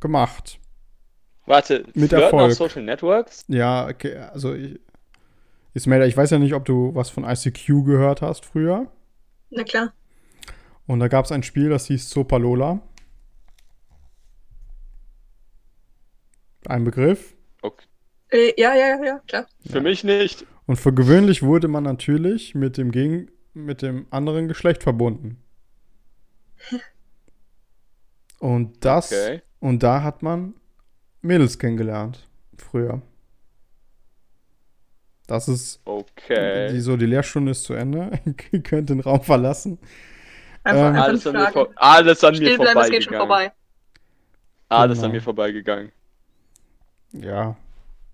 gemacht. 0.00 0.58
warte, 1.44 1.80
Mit 1.94 2.08
Flirten 2.10 2.20
Erfolg. 2.20 2.50
auf 2.52 2.54
Social 2.56 2.82
Networks? 2.82 3.44
Ja, 3.48 3.86
okay, 3.88 4.16
also 4.16 4.54
ich, 4.54 4.80
Ismail, 5.74 6.02
ich 6.08 6.16
weiß 6.16 6.30
ja 6.30 6.38
nicht, 6.38 6.54
ob 6.54 6.64
du 6.64 6.94
was 6.94 7.10
von 7.10 7.24
ICQ 7.24 7.84
gehört 7.84 8.22
hast 8.22 8.44
früher. 8.44 8.90
Na 9.50 9.62
klar. 9.64 9.92
Und 10.86 11.00
da 11.00 11.08
gab 11.08 11.24
es 11.24 11.32
ein 11.32 11.42
Spiel, 11.42 11.68
das 11.68 11.86
hieß 11.86 12.10
Sopalola. 12.10 12.80
Ein 16.66 16.84
Begriff. 16.84 17.34
Okay. 17.62 17.86
Äh, 18.30 18.52
ja, 18.60 18.74
ja, 18.74 18.88
ja, 18.88 19.04
ja, 19.04 19.18
klar. 19.26 19.46
Für 19.68 19.80
mich 19.80 20.04
nicht. 20.04 20.44
Und 20.66 20.76
für 20.76 20.92
gewöhnlich 20.92 21.42
wurde 21.42 21.68
man 21.68 21.84
natürlich 21.84 22.54
mit 22.54 22.76
dem, 22.76 22.90
Gegen 22.92 23.30
mit 23.54 23.82
dem 23.82 24.06
anderen 24.10 24.48
Geschlecht 24.48 24.82
verbunden. 24.82 25.42
Und 28.38 28.84
das, 28.86 29.12
Okay. 29.12 29.42
und 29.60 29.82
da 29.82 30.02
hat 30.02 30.22
man 30.22 30.54
Mädels 31.20 31.58
kennengelernt. 31.58 32.26
Früher. 32.56 33.02
Das 35.30 35.46
ist, 35.46 35.80
Okay. 35.84 36.72
die, 36.72 36.80
so 36.80 36.96
die 36.96 37.06
Lehrstunde 37.06 37.52
ist 37.52 37.62
zu 37.62 37.74
Ende. 37.74 38.10
Ihr 38.50 38.62
könnt 38.64 38.90
den 38.90 38.98
Raum 38.98 39.22
verlassen. 39.22 39.78
Einfach, 40.64 40.80
Ähm, 40.80 40.86
einfach 40.88 41.04
Alles 41.04 41.26
an, 41.26 41.32
mir, 41.34 41.70
alles 41.80 42.24
an 42.24 42.34
mir 42.40 42.58
vorbei. 42.58 43.52
Alles 44.68 44.98
an 44.98 45.02
Genau. 45.04 45.14
mir 45.14 45.20
vorbeigegangen. 45.22 45.92
Ja. 47.12 47.56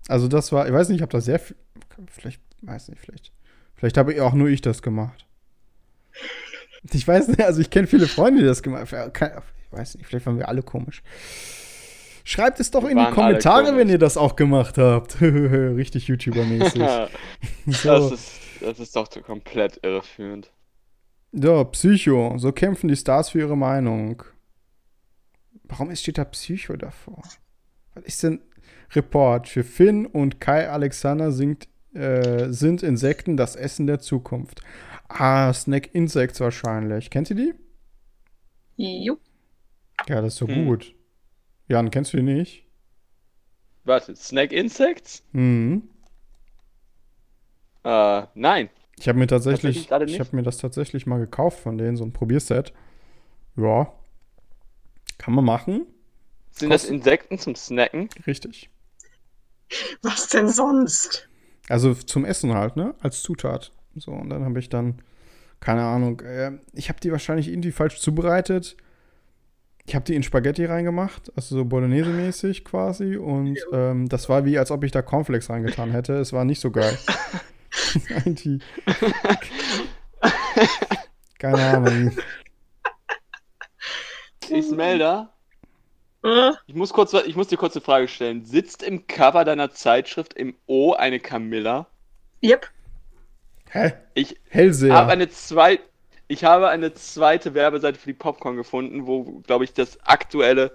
Also 0.07 0.27
das 0.27 0.51
war, 0.51 0.67
ich 0.67 0.73
weiß 0.73 0.89
nicht, 0.89 0.97
ich 0.97 1.01
habe 1.01 1.11
da 1.11 1.19
sehr 1.19 1.39
viel, 1.39 1.55
vielleicht, 2.07 2.39
weiß 2.61 2.89
nicht, 2.89 3.01
vielleicht, 3.01 3.31
vielleicht 3.75 3.97
habe 3.97 4.13
ich 4.13 4.21
auch 4.21 4.33
nur 4.33 4.47
ich 4.49 4.61
das 4.61 4.83
gemacht. 4.83 5.25
Ich 6.93 7.07
weiß 7.07 7.29
nicht, 7.29 7.41
also 7.41 7.61
ich 7.61 7.71
kenne 7.71 7.87
viele 7.87 8.07
Freunde, 8.07 8.41
die 8.41 8.45
das 8.47 8.61
gemacht 8.61 8.91
haben. 8.91 9.11
Ich 9.65 9.71
weiß 9.77 9.95
nicht, 9.95 10.05
vielleicht 10.05 10.27
waren 10.27 10.37
wir 10.37 10.47
alle 10.47 10.61
komisch. 10.61 11.01
Schreibt 12.29 12.59
es 12.59 12.71
doch 12.71 12.83
Wir 12.83 12.89
in 12.89 12.97
die 12.97 13.05
Kommentare, 13.05 13.77
wenn 13.77 13.87
ihr 13.87 13.97
das 13.99 14.17
auch 14.17 14.35
gemacht 14.35 14.77
habt. 14.77 15.21
Richtig 15.21 16.09
YouTuber-mäßig. 16.09 16.83
das, 17.65 17.81
so. 17.83 18.13
ist, 18.13 18.31
das 18.59 18.79
ist 18.81 18.93
doch 18.97 19.09
so 19.09 19.21
komplett 19.21 19.79
irreführend. 19.81 20.51
so, 21.31 21.63
Psycho. 21.63 22.37
So 22.37 22.51
kämpfen 22.51 22.89
die 22.89 22.97
Stars 22.97 23.29
für 23.29 23.39
ihre 23.39 23.55
Meinung. 23.55 24.23
Warum 25.63 25.89
ist- 25.89 26.01
steht 26.01 26.17
da 26.17 26.25
Psycho 26.25 26.75
davor? 26.75 27.23
Was 27.93 28.03
ist 28.03 28.23
denn 28.23 28.41
Report? 28.93 29.47
Für 29.47 29.63
Finn 29.63 30.05
und 30.05 30.41
Kai 30.41 30.69
Alexander 30.69 31.31
singt, 31.31 31.69
äh, 31.93 32.49
sind 32.49 32.83
Insekten 32.83 33.37
das 33.37 33.55
Essen 33.55 33.87
der 33.87 33.99
Zukunft. 33.99 34.61
Ah, 35.07 35.53
Snack 35.53 35.95
Insects 35.95 36.41
wahrscheinlich. 36.41 37.09
Kennt 37.09 37.29
ihr 37.29 37.37
die? 37.37 37.53
Jupp. 39.05 39.21
Ja, 40.09 40.19
das 40.21 40.33
ist 40.33 40.39
so 40.39 40.47
Hm. 40.49 40.65
gut. 40.65 40.93
Jan, 41.67 41.91
kennst 41.91 42.13
du 42.13 42.17
die 42.17 42.23
nicht? 42.23 42.65
Warte, 43.83 44.15
Snack 44.15 44.51
Insects? 44.51 45.23
Mhm. 45.31 45.83
Äh, 47.83 48.23
nein. 48.35 48.69
Ich 48.99 49.07
habe 49.07 49.19
mir 49.19 49.27
tatsächlich, 49.27 49.87
Tatsächlich 49.87 50.15
ich 50.15 50.19
habe 50.19 50.35
mir 50.35 50.43
das 50.43 50.57
tatsächlich 50.57 51.05
mal 51.05 51.19
gekauft 51.19 51.59
von 51.59 51.77
denen, 51.77 51.97
so 51.97 52.03
ein 52.03 52.13
Probierset. 52.13 52.73
Ja. 53.55 53.93
Kann 55.17 55.33
man 55.33 55.45
machen. 55.45 55.85
Sind 56.51 56.69
das 56.69 56.81
Kosten- 56.83 56.95
Insekten 56.95 57.37
zum 57.37 57.55
Snacken? 57.55 58.09
Richtig. 58.25 58.69
Was 60.01 60.29
denn 60.29 60.49
sonst? 60.49 61.29
Also 61.69 61.93
zum 61.93 62.25
Essen 62.25 62.53
halt, 62.53 62.75
ne? 62.75 62.95
Als 63.01 63.21
Zutat. 63.21 63.71
So, 63.95 64.11
und 64.11 64.29
dann 64.29 64.43
habe 64.45 64.59
ich 64.59 64.69
dann, 64.69 65.01
keine 65.59 65.83
Ahnung, 65.83 66.21
äh, 66.21 66.53
ich 66.73 66.89
habe 66.89 66.99
die 66.99 67.11
wahrscheinlich 67.11 67.49
irgendwie 67.49 67.71
falsch 67.71 67.99
zubereitet. 67.99 68.77
Ich 69.87 69.95
habe 69.95 70.03
die 70.03 70.15
in 70.15 70.23
Spaghetti 70.23 70.65
reingemacht, 70.65 71.31
also 71.37 71.55
so 71.55 71.63
Bolognese-mäßig 71.63 72.65
quasi. 72.65 73.15
Und 73.15 73.57
ähm, 73.71 74.09
das 74.09 74.27
war 74.27 74.43
wie, 74.43 74.59
als 74.59 74.69
ob 74.69 74.83
ich 74.83 74.91
da 74.91 75.01
Cornflakes 75.01 75.49
reingetan 75.49 75.91
hätte. 75.91 76.15
Es 76.15 76.33
war 76.33 76.43
nicht 76.43 76.59
so 76.59 76.71
geil. 76.71 76.97
Keine 81.39 81.63
Ahnung. 81.65 82.11
Ismelda, 84.49 85.33
Äh, 86.23 86.51
ich 86.65 86.73
muss, 86.75 86.91
kurz, 86.93 87.13
ich 87.13 87.35
muss 87.35 87.47
dir 87.47 87.57
kurz 87.57 87.75
eine 87.75 87.85
Frage 87.85 88.07
stellen. 88.07 88.43
Sitzt 88.43 88.81
im 88.83 89.05
Cover 89.07 89.45
deiner 89.45 89.71
Zeitschrift 89.71 90.33
im 90.33 90.55
O 90.65 90.93
eine 90.93 91.19
Camilla? 91.19 91.87
yep. 92.43 92.67
Hä? 93.69 93.93
Ich 94.15 94.35
Hellseher. 94.49 94.95
habe 94.95 95.11
eine 95.11 95.29
zwei, 95.29 95.79
ich 96.27 96.43
habe 96.43 96.67
eine 96.69 96.93
zweite 96.93 97.53
Werbeseite 97.53 97.99
für 97.99 98.07
die 98.07 98.13
Popcorn 98.17 98.57
gefunden, 98.57 99.05
wo, 99.07 99.23
glaube 99.45 99.63
ich, 99.63 99.73
das 99.73 99.99
aktuelle 100.03 100.71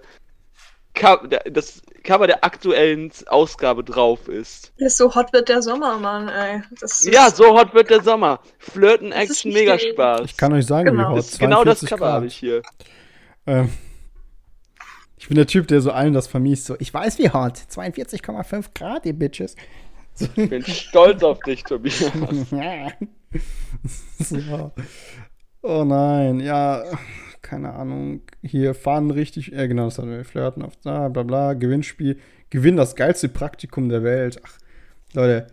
das 1.51 1.81
Cover 2.03 2.27
der 2.27 2.43
aktuellen 2.43 3.11
Ausgabe 3.25 3.83
drauf 3.83 4.27
ist. 4.27 4.71
So 4.77 5.13
hot 5.15 5.33
wird 5.33 5.49
der 5.49 5.63
Sommer, 5.63 5.97
Mann, 5.97 6.29
ey. 6.29 6.61
Das 6.79 7.01
ist, 7.01 7.11
Ja, 7.11 7.31
so 7.31 7.57
hot 7.57 7.73
wird 7.73 7.89
der 7.89 8.03
Sommer. 8.03 8.39
Flirten, 8.59 9.11
Action, 9.11 9.51
mega 9.51 9.79
Spaß. 9.79 10.21
ich 10.25 10.37
kann 10.37 10.53
euch 10.53 10.67
sagen, 10.67 10.91
Genau. 10.91 11.15
wie 11.15 11.19
hot. 11.19 11.39
genau 11.39 11.63
das 11.63 11.79
42 11.79 11.89
Cover 11.89 12.11
habe 12.11 12.27
ich 12.27 12.35
hier. 12.35 12.61
Ähm, 13.47 13.71
Ich 15.17 15.27
bin 15.27 15.35
der 15.35 15.47
Typ, 15.47 15.67
der 15.67 15.81
so 15.81 15.91
allen 15.91 16.13
das 16.13 16.27
vermiest. 16.27 16.65
So, 16.65 16.75
ich 16.79 16.93
weiß 16.93 17.17
wie 17.17 17.29
hot. 17.31 17.57
42,5 17.57 18.65
Grad, 18.75 19.05
ihr 19.07 19.13
Bitches. 19.13 19.55
So. 20.13 20.27
Ich 20.35 20.49
bin 20.49 20.63
stolz 20.63 21.23
auf 21.23 21.39
dich, 21.39 21.63
Tobias. 21.63 22.11
so. 24.19 24.71
Oh 25.65 25.85
nein, 25.85 26.41
ja, 26.41 26.83
keine 27.41 27.73
Ahnung. 27.73 28.21
Hier 28.41 28.75
fahren 28.75 29.11
richtig, 29.11 29.53
äh, 29.53 29.67
genau, 29.69 29.85
das 29.85 29.97
hatten 29.97 30.11
wir, 30.11 30.25
flirten 30.25 30.61
auf, 30.61 30.73
da, 30.83 31.07
bla 31.07 31.23
bla, 31.23 31.53
Gewinnspiel. 31.53 32.19
Gewinn 32.49 32.75
das 32.75 32.97
geilste 32.97 33.29
Praktikum 33.29 33.87
der 33.87 34.03
Welt. 34.03 34.41
Ach, 34.45 34.57
Leute, 35.13 35.47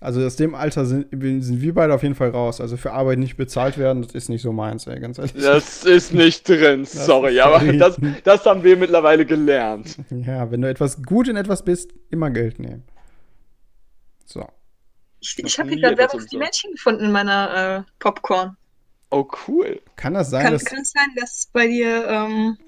also 0.00 0.24
aus 0.26 0.34
dem 0.34 0.56
Alter 0.56 0.86
sind, 0.86 1.06
sind 1.10 1.62
wir 1.62 1.72
beide 1.72 1.94
auf 1.94 2.02
jeden 2.02 2.16
Fall 2.16 2.30
raus. 2.30 2.60
Also 2.60 2.76
für 2.76 2.92
Arbeit 2.92 3.20
nicht 3.20 3.36
bezahlt 3.36 3.78
werden, 3.78 4.02
das 4.02 4.12
ist 4.12 4.28
nicht 4.28 4.42
so 4.42 4.52
meins, 4.52 4.86
ey, 4.88 4.98
ganz 4.98 5.18
ehrlich. 5.18 5.34
Das 5.34 5.84
ist 5.84 6.12
nicht 6.12 6.48
drin, 6.48 6.84
sorry, 6.84 7.40
aber 7.40 7.72
das, 7.72 7.96
das 8.24 8.44
haben 8.44 8.64
wir 8.64 8.76
mittlerweile 8.76 9.24
gelernt. 9.24 9.98
Ja, 10.10 10.50
wenn 10.50 10.62
du 10.62 10.68
etwas 10.68 11.02
gut 11.02 11.28
in 11.28 11.36
etwas 11.36 11.64
bist, 11.64 11.94
immer 12.10 12.30
Geld 12.30 12.58
nehmen. 12.58 12.82
So. 14.26 14.44
Ich, 15.20 15.38
ich 15.38 15.58
habe 15.58 15.70
hier 15.70 15.80
gerade 15.80 15.96
Werbung 15.96 16.20
für 16.20 16.26
die. 16.26 16.38
Mädchen 16.38 16.72
gefunden 16.72 17.04
in 17.04 17.12
meiner 17.12 17.78
äh, 17.78 17.90
Popcorn. 18.00 18.56
Oh, 19.10 19.26
cool. 19.46 19.80
Kann 19.96 20.14
das 20.14 20.30
sein, 20.30 20.44
Kann, 20.44 20.52
dass. 20.52 20.64
kann 20.64 20.80
es 20.80 20.90
sein, 20.90 21.08
dass 21.16 21.48
bei 21.52 21.66
dir, 21.66 22.06
ähm, 22.06 22.58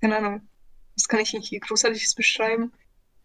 keine 0.00 0.16
Ahnung, 0.16 0.48
das 0.96 1.08
kann 1.08 1.20
ich 1.20 1.32
nicht 1.32 1.48
hier 1.48 1.60
großartiges 1.60 2.14
beschreiben. 2.14 2.72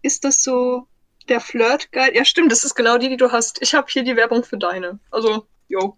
Ist 0.01 0.23
das 0.23 0.43
so 0.43 0.87
der 1.27 1.39
Flirt-Guide? 1.39 2.15
Ja, 2.15 2.25
stimmt, 2.25 2.51
das 2.51 2.63
ist 2.63 2.75
genau 2.75 2.97
die, 2.97 3.09
die 3.09 3.17
du 3.17 3.31
hast. 3.31 3.61
Ich 3.61 3.73
habe 3.73 3.87
hier 3.89 4.03
die 4.03 4.15
Werbung 4.15 4.43
für 4.43 4.57
deine. 4.57 4.99
Also, 5.09 5.47
yo, 5.67 5.97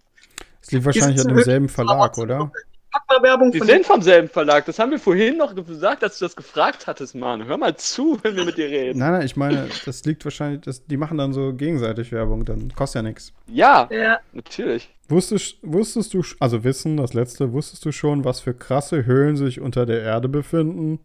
Es 0.62 0.72
liegt 0.72 0.86
wahrscheinlich 0.86 1.20
an 1.20 1.28
demselben 1.36 1.70
Verlag, 1.70 2.18
oder? 2.18 2.52
Pack 2.98 3.10
mal 3.10 3.24
Werbung 3.24 3.52
Die 3.52 3.60
von 3.60 3.68
sind 3.68 3.86
vom 3.86 4.02
selben 4.02 4.28
Verlag. 4.28 4.66
Das 4.66 4.80
haben 4.80 4.92
wir 4.92 5.00
vorhin 5.00 5.38
noch 5.38 5.54
gesagt, 5.56 6.04
dass 6.04 6.20
du 6.20 6.26
das 6.26 6.36
gefragt 6.36 6.88
hattest, 6.88 7.16
Mann. 7.16 7.46
Hör 7.46 7.58
mal 7.58 7.76
zu, 7.76 8.20
wenn 8.24 8.36
wir 8.36 8.46
mit 8.46 8.58
dir 8.58 8.68
reden. 8.68 9.00
Nein, 9.00 9.14
nein, 9.14 9.26
ich 9.26 9.36
meine, 9.36 9.68
das 9.86 10.06
liegt 10.06 10.24
wahrscheinlich, 10.26 10.62
das, 10.62 10.86
die 10.86 10.98
machen 10.98 11.18
dann 11.18 11.34
so 11.34 11.54
gegenseitig 11.54 12.12
Werbung, 12.12 12.46
dann 12.46 12.74
kostet 12.74 13.04
ja 13.04 13.10
nichts. 13.10 13.34
Ja, 13.48 13.88
Ja, 13.92 14.20
natürlich. 14.34 14.94
Wusstest, 15.10 15.58
wusstest 15.62 16.14
du, 16.14 16.24
also 16.40 16.64
Wissen, 16.64 16.98
das 16.98 17.14
letzte, 17.14 17.54
wusstest 17.54 17.86
du 17.86 17.92
schon, 17.92 18.26
was 18.26 18.42
für 18.42 18.54
krasse 18.54 19.06
Höhlen 19.06 19.38
sich 19.38 19.62
unter 19.62 19.86
der 19.86 20.02
Erde 20.02 20.28
befinden? 20.28 21.00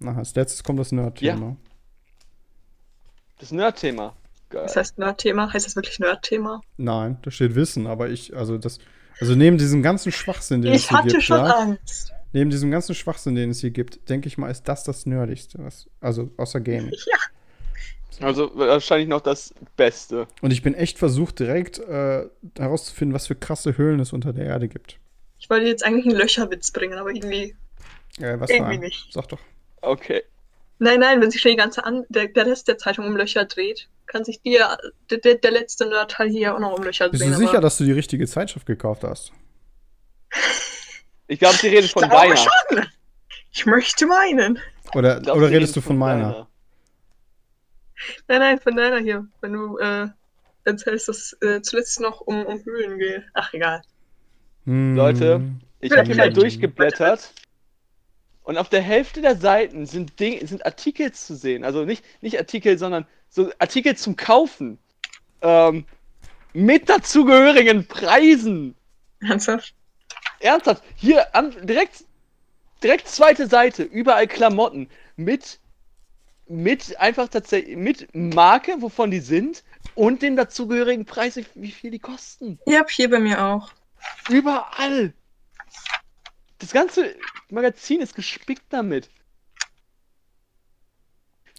Na, 0.00 0.16
als 0.16 0.34
letztes 0.34 0.64
kommt 0.64 0.80
das 0.80 0.90
Nerd-Thema. 0.90 1.56
Das 3.38 3.52
Nerd-Thema. 3.52 4.14
Geil. 4.50 4.62
das 4.64 4.76
heißt 4.76 4.98
Nerd-Thema. 4.98 5.52
Heißt 5.52 5.66
das 5.66 5.76
wirklich 5.76 5.98
Nerd-Thema? 6.00 6.60
Nein, 6.76 7.18
da 7.22 7.30
steht 7.30 7.54
Wissen, 7.54 7.86
aber 7.86 8.08
ich, 8.10 8.36
also 8.36 8.58
das, 8.58 8.78
also 9.20 9.34
neben 9.34 9.58
diesem 9.58 9.82
ganzen 9.82 10.12
Schwachsinn, 10.12 10.62
den 10.62 10.72
es 10.72 10.82
Ich 10.82 10.88
hier 10.88 10.98
hatte 10.98 11.08
gibt, 11.08 11.22
schon 11.22 11.38
ja, 11.38 11.44
Angst. 11.44 12.12
neben 12.32 12.50
diesem 12.50 12.70
ganzen 12.70 12.94
Schwachsinn, 12.94 13.34
den 13.34 13.50
es 13.50 13.60
hier 13.60 13.70
gibt, 13.70 14.08
denke 14.08 14.28
ich 14.28 14.38
mal, 14.38 14.50
ist 14.50 14.64
das 14.64 14.84
das 14.84 15.06
Nerdigste, 15.06 15.58
was, 15.60 15.88
also 16.00 16.30
außer 16.36 16.60
Gaming. 16.60 16.92
Also 18.20 18.52
wahrscheinlich 18.54 19.08
noch 19.08 19.20
das 19.22 19.52
Beste. 19.76 20.28
Und 20.40 20.52
ich 20.52 20.62
bin 20.62 20.74
echt 20.74 20.98
versucht, 20.98 21.40
direkt 21.40 21.80
äh, 21.80 22.28
herauszufinden, 22.56 23.12
was 23.12 23.26
für 23.26 23.34
krasse 23.34 23.76
Höhlen 23.76 23.98
es 23.98 24.12
unter 24.12 24.32
der 24.32 24.44
Erde 24.46 24.68
gibt. 24.68 24.98
Ich 25.40 25.50
wollte 25.50 25.66
jetzt 25.66 25.84
eigentlich 25.84 26.06
einen 26.06 26.16
Löcherwitz 26.16 26.70
bringen, 26.70 26.96
aber 26.96 27.10
irgendwie. 27.10 27.56
Äh, 28.20 28.38
was 28.38 28.50
für 28.50 28.56
Irgendwie 28.58 28.74
ein? 28.74 28.80
nicht. 28.80 29.12
Sag 29.12 29.28
doch. 29.28 29.40
Okay. 29.82 30.22
Nein, 30.78 31.00
nein, 31.00 31.20
wenn 31.20 31.30
sich 31.30 31.40
schon 31.40 31.50
die 31.50 31.56
ganze 31.56 31.84
An 31.84 32.04
der, 32.08 32.28
der 32.28 32.46
Rest 32.46 32.68
der 32.68 32.78
Zeitung 32.78 33.06
um 33.06 33.16
Löcher 33.16 33.46
dreht, 33.46 33.88
kann 34.06 34.24
sich 34.24 34.40
dir 34.42 34.76
der, 35.10 35.18
der, 35.18 35.34
der 35.36 35.50
letzte 35.50 35.86
Nerdteil 35.86 36.28
hier 36.28 36.54
auch 36.54 36.58
noch 36.58 36.76
um 36.76 36.82
Löcher 36.84 37.08
Bist 37.08 37.22
drehen. 37.22 37.32
du 37.32 37.38
sicher, 37.38 37.52
aber 37.52 37.60
dass 37.62 37.78
du 37.78 37.84
die 37.84 37.92
richtige 37.92 38.26
Zeitschrift 38.26 38.66
gekauft 38.66 39.04
hast? 39.04 39.32
Ich 41.26 41.38
glaube, 41.38 41.56
sie 41.56 41.68
redet 41.68 41.86
ich 41.86 41.92
von 41.92 42.02
glaube 42.08 42.28
deiner. 42.28 42.36
schon. 42.36 42.86
Ich 43.52 43.66
möchte 43.66 44.06
meinen. 44.06 44.58
Oder, 44.94 45.20
glaub, 45.20 45.36
oder 45.38 45.48
redest 45.50 45.76
du 45.76 45.80
redet 45.80 45.86
von 45.86 45.98
meiner? 45.98 46.32
deiner. 46.32 46.48
Nein, 48.28 48.38
nein, 48.40 48.60
von 48.60 48.76
deiner 48.76 48.98
hier. 48.98 49.26
Wenn 49.40 49.52
du 49.52 49.78
äh, 49.78 50.08
erzählst, 50.64 51.08
dass 51.08 51.36
äh, 51.40 51.62
zuletzt 51.62 52.00
noch 52.00 52.20
um, 52.20 52.44
um 52.44 52.62
Höhlen 52.64 52.98
geht. 52.98 53.22
Ach, 53.34 53.52
egal. 53.54 53.82
Hm. 54.64 54.96
Leute, 54.96 55.40
Ich 55.80 55.92
habe 55.92 56.04
hier 56.04 56.16
mal 56.16 56.32
durchgeblättert. 56.32 57.32
Und 58.44 58.58
auf 58.58 58.68
der 58.68 58.82
Hälfte 58.82 59.22
der 59.22 59.36
Seiten 59.36 59.86
sind, 59.86 60.20
Ding, 60.20 60.46
sind 60.46 60.64
Artikel 60.66 61.10
zu 61.12 61.34
sehen. 61.34 61.64
Also 61.64 61.84
nicht, 61.84 62.04
nicht 62.22 62.38
Artikel, 62.38 62.78
sondern 62.78 63.06
so 63.30 63.50
Artikel 63.58 63.96
zum 63.96 64.16
Kaufen. 64.16 64.78
Ähm, 65.42 65.86
mit 66.52 66.88
dazugehörigen 66.88 67.86
Preisen. 67.88 68.76
Ernsthaft? 69.20 69.74
Ernsthaft, 70.40 70.82
hier 70.94 71.34
an, 71.34 71.54
direkt, 71.66 72.04
direkt 72.82 73.08
zweite 73.08 73.46
Seite, 73.46 73.82
überall 73.82 74.26
Klamotten 74.26 74.88
mit, 75.16 75.58
mit 76.46 77.00
einfach 77.00 77.28
tatsächlich, 77.28 77.76
mit 77.76 78.14
Marke, 78.14 78.76
wovon 78.80 79.10
die 79.10 79.20
sind 79.20 79.64
und 79.94 80.20
dem 80.22 80.36
dazugehörigen 80.36 81.06
Preis, 81.06 81.36
wie- 81.36 81.46
wie 81.54 81.70
viel 81.70 81.90
die 81.90 81.98
kosten. 81.98 82.58
Ja, 82.66 82.84
hier 82.88 83.08
bei 83.10 83.18
mir 83.20 83.42
auch. 83.42 83.72
Überall. 84.28 85.14
Das 86.58 86.72
ganze 86.72 87.14
Magazin 87.50 88.00
ist 88.00 88.14
gespickt 88.14 88.64
damit. 88.70 89.10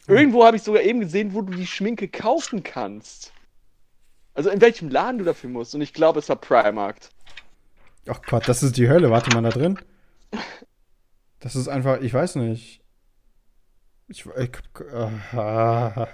Irgendwo 0.08 0.46
habe 0.46 0.58
ich 0.58 0.64
sogar 0.64 0.84
eben 0.84 1.00
gesehen, 1.00 1.34
wo 1.34 1.41
du 1.41 1.54
die 1.54 1.68
Schminke 1.68 2.08
kaufen 2.08 2.64
kannst. 2.64 3.34
Also 4.34 4.50
in 4.50 4.62
welchem 4.62 4.89
Laden 4.89 5.18
du 5.18 5.26
dafür 5.26 5.50
musst. 5.50 5.74
Und 5.74 5.82
ich 5.82 5.93
glaube, 5.93 6.20
es 6.20 6.30
war 6.30 6.36
Primarkt. 6.36 7.10
Ach 8.08 8.22
Gott, 8.22 8.48
das 8.48 8.62
ist 8.62 8.78
die 8.78 8.89
Hölle. 8.89 9.10
Warte 9.10 9.34
mal 9.34 9.41
da 9.41 9.50
drin. 9.50 9.80
Das 11.39 11.56
ist 11.56 11.68
einfach, 11.68 12.02
ich 12.02 12.14
weiß 12.14 12.36
nicht. 12.36 12.82
Ich, 14.08 14.26
ich 14.26 14.52
ah. 15.34 16.08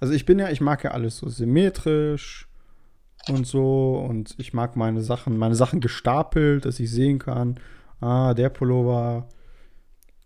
also 0.00 0.12
ich 0.12 0.26
bin 0.26 0.38
ja, 0.38 0.50
ich 0.50 0.60
mag 0.60 0.84
ja 0.84 0.90
alles 0.90 1.18
so 1.18 1.28
symmetrisch 1.28 2.48
und 3.28 3.46
so 3.46 3.96
und 3.98 4.34
ich 4.38 4.52
mag 4.52 4.76
meine 4.76 5.00
Sachen, 5.00 5.38
meine 5.38 5.54
Sachen 5.54 5.80
gestapelt, 5.80 6.66
dass 6.66 6.78
ich 6.78 6.90
sehen 6.90 7.18
kann, 7.18 7.58
ah, 8.00 8.34
der 8.34 8.48
Pullover 8.50 9.26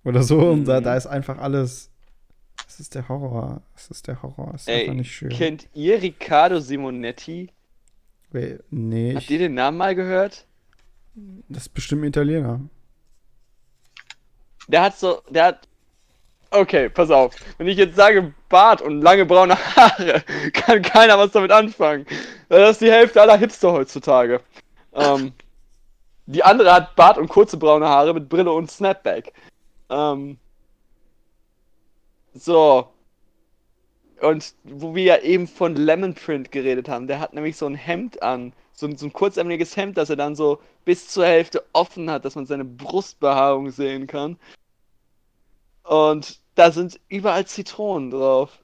oder 0.05 0.23
so 0.23 0.39
und 0.51 0.65
da, 0.65 0.81
Mhm. 0.81 0.85
da 0.85 0.97
ist 0.97 1.07
einfach 1.07 1.39
alles. 1.39 1.91
Das 2.65 2.79
ist 2.81 2.95
der 2.95 3.09
Horror. 3.09 3.63
Das 3.75 3.89
ist 3.91 4.07
der 4.07 4.23
Horror. 4.23 4.51
Das 4.53 4.63
ist 4.63 4.69
einfach 4.69 4.93
Ey, 4.93 4.95
nicht 4.95 5.13
schön. 5.13 5.29
kennt 5.31 5.69
ihr 5.75 6.01
Riccardo 6.01 6.61
Simonetti? 6.61 7.51
Wer- 8.31 8.61
Nee, 8.71 9.15
Habt 9.15 9.25
ich, 9.25 9.31
ihr 9.33 9.39
den 9.39 9.55
Namen 9.55 9.77
mal 9.77 9.95
gehört? 9.95 10.47
das 11.49 11.65
ist 11.65 11.69
bestimmt 11.75 12.03
ein 12.03 12.09
Italiener. 12.09 12.61
Der 14.69 14.83
hat 14.83 14.97
so, 14.99 15.23
der 15.31 15.45
hat. 15.47 15.69
Okay, 16.53 16.89
pass 16.89 17.11
auf. 17.11 17.35
Wenn 17.59 17.69
ich 17.69 17.77
jetzt 17.77 17.97
sage 17.97 18.35
Bart 18.49 18.83
und 18.83 19.03
lange 19.03 19.25
braune 19.25 19.55
Haare, 19.77 20.23
kann 20.53 20.83
keiner 20.83 21.17
was 21.19 21.31
damit 21.33 21.53
anfangen. 21.53 22.07
Das 22.49 22.73
ist 22.73 22.81
die 22.81 22.91
Hälfte 22.91 23.21
aller 23.21 23.37
Hipster 23.39 23.73
heutzutage. 23.73 24.41
Ähm, 24.93 25.33
die 26.31 26.45
andere 26.45 26.73
hat 26.73 26.97
Bart 26.97 27.19
und 27.19 27.29
kurze 27.29 27.57
braune 27.57 27.89
Haare 27.89 28.15
mit 28.15 28.29
Brille 28.29 28.53
und 28.53 28.71
Snapback. 28.71 29.33
Ähm, 29.89 30.39
so. 32.35 32.89
Und 34.21 34.55
wo 34.65 34.95
wir 34.95 35.03
ja 35.03 35.19
eben 35.19 35.49
von 35.49 35.75
Lemon 35.75 36.15
Print 36.15 36.53
geredet 36.53 36.89
haben, 36.89 37.07
der 37.07 37.21
hat 37.21 37.33
nämlich 37.33 37.57
so 37.57 37.67
ein 37.67 37.75
Hemd 37.75 38.23
an. 38.23 38.53
So 38.73 38.87
ein, 38.87 38.97
so 38.97 39.07
ein 39.07 39.13
kurzärmeliges 39.13 39.77
Hemd, 39.77 39.97
das 39.97 40.11
er 40.11 40.17
dann 40.17 40.37
so 40.37 40.61
bis 40.85 41.09
zur 41.09 41.27
Hälfte 41.27 41.65
offen 41.73 42.11
hat, 42.11 42.25
dass 42.25 42.35
man 42.35 42.47
seine 42.47 42.65
Brustbehaarung 42.65 43.71
sehen 43.71 44.07
kann. 44.07 44.39
Und 45.83 46.39
da 46.55 46.71
sind 46.71 47.01
überall 47.09 47.47
Zitronen 47.47 48.11
drauf. 48.11 48.63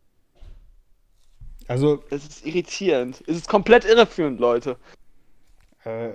Also, 1.69 2.05
Es 2.11 2.25
ist 2.25 2.47
irritierend. 2.47 3.23
Es 3.27 3.39
ist 3.39 3.49
komplett 3.49 3.85
irreführend, 3.85 4.39
Leute. 4.39 4.77
Äh, 5.85 6.11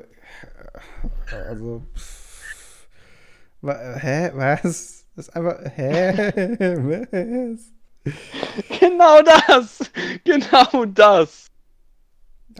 also. 1.31 1.85
pff, 1.95 2.87
hä? 3.63 4.31
Was? 4.33 5.05
Das 5.15 5.27
ist 5.27 5.35
einfach. 5.35 5.59
Hä? 5.75 6.13
Was? 7.55 7.71
Genau 8.79 9.21
das! 9.21 9.91
Genau 10.23 10.85
das! 10.85 11.47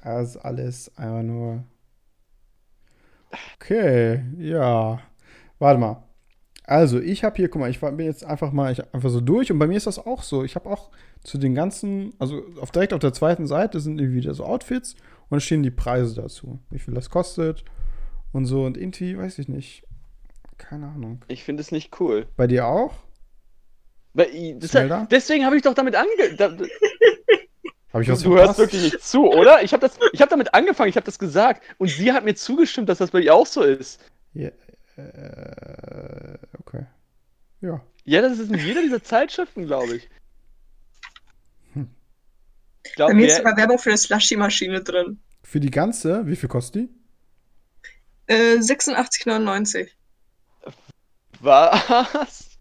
Das 0.03 0.29
ist 0.29 0.37
alles 0.37 0.91
einfach 0.97 1.23
nur. 1.23 1.63
Okay, 3.55 4.23
ja. 4.37 4.99
Warte 5.59 5.79
mal. 5.79 6.03
Also, 6.63 6.99
ich 6.99 7.23
habe 7.23 7.35
hier, 7.35 7.49
guck 7.49 7.59
mal, 7.59 7.69
ich 7.69 7.79
bin 7.79 7.99
jetzt 7.99 8.23
einfach 8.23 8.51
mal 8.51 8.71
ich, 8.71 8.81
einfach 8.93 9.09
so 9.09 9.19
durch 9.19 9.51
und 9.51 9.59
bei 9.59 9.67
mir 9.67 9.77
ist 9.77 9.87
das 9.87 9.99
auch 9.99 10.23
so. 10.23 10.43
Ich 10.43 10.55
habe 10.55 10.69
auch 10.69 10.89
zu 11.23 11.37
den 11.37 11.55
ganzen, 11.55 12.13
also 12.19 12.43
auf, 12.59 12.71
direkt 12.71 12.93
auf 12.93 12.99
der 12.99 13.13
zweiten 13.13 13.47
Seite 13.47 13.79
sind 13.79 13.99
irgendwie 13.99 14.17
wieder 14.17 14.33
so 14.33 14.45
Outfits 14.45 14.95
und 15.31 15.37
da 15.37 15.39
stehen 15.39 15.63
die 15.63 15.71
Preise 15.71 16.13
dazu. 16.21 16.59
Wie 16.69 16.77
viel 16.79 16.93
das 16.93 17.09
kostet 17.09 17.65
und 18.31 18.45
so 18.45 18.65
und 18.65 18.77
irgendwie, 18.77 19.17
weiß 19.17 19.39
ich 19.39 19.47
nicht. 19.47 19.83
Keine 20.59 20.87
Ahnung. 20.87 21.23
Ich 21.27 21.43
finde 21.43 21.61
es 21.61 21.71
nicht 21.71 21.99
cool. 21.99 22.27
Bei 22.37 22.45
dir 22.45 22.67
auch? 22.67 22.93
Weil, 24.13 24.27
i- 24.35 24.59
das, 24.59 24.71
Zelda? 24.71 25.07
deswegen 25.09 25.45
habe 25.45 25.55
ich 25.55 25.63
doch 25.63 25.73
damit 25.73 25.95
ange... 25.95 26.09
Da, 26.37 26.51
Habe 27.93 28.03
ich 28.03 28.09
was 28.09 28.21
du 28.21 28.29
hörst 28.35 28.55
verpasst? 28.55 28.59
wirklich 28.59 28.83
nicht 28.93 29.03
zu, 29.03 29.25
oder? 29.31 29.63
Ich 29.63 29.73
habe 29.73 29.89
hab 29.89 30.29
damit 30.29 30.53
angefangen, 30.53 30.89
ich 30.89 30.95
habe 30.95 31.05
das 31.05 31.17
gesagt. 31.19 31.63
Und 31.77 31.89
sie 31.89 32.11
hat 32.13 32.23
mir 32.23 32.35
zugestimmt, 32.35 32.87
dass 32.89 32.99
das 32.99 33.11
bei 33.11 33.19
ihr 33.21 33.33
auch 33.33 33.45
so 33.47 33.63
ist. 33.63 33.99
Ja, 34.33 34.49
äh, 34.97 36.37
okay. 36.59 36.85
Ja. 37.61 37.81
Ja, 38.05 38.21
das 38.21 38.39
ist 38.39 38.51
in 38.51 38.59
jeder 38.59 38.81
dieser 38.81 39.03
Zeitschriften, 39.03 39.65
glaube 39.65 39.95
ich. 39.97 40.09
Ich 42.83 42.95
Bei 42.95 43.13
mir 43.13 43.27
ist 43.27 43.37
sogar 43.37 43.55
Werbung 43.57 43.77
für 43.77 43.89
eine 43.89 43.97
Slushy-Maschine 43.97 44.81
drin. 44.81 45.19
Für 45.43 45.59
die 45.59 45.71
ganze, 45.71 46.25
wie 46.27 46.35
viel 46.35 46.49
kostet 46.49 46.75
die? 46.75 46.89
Äh, 48.27 48.57
86,99. 48.57 49.89
was? 51.41 52.57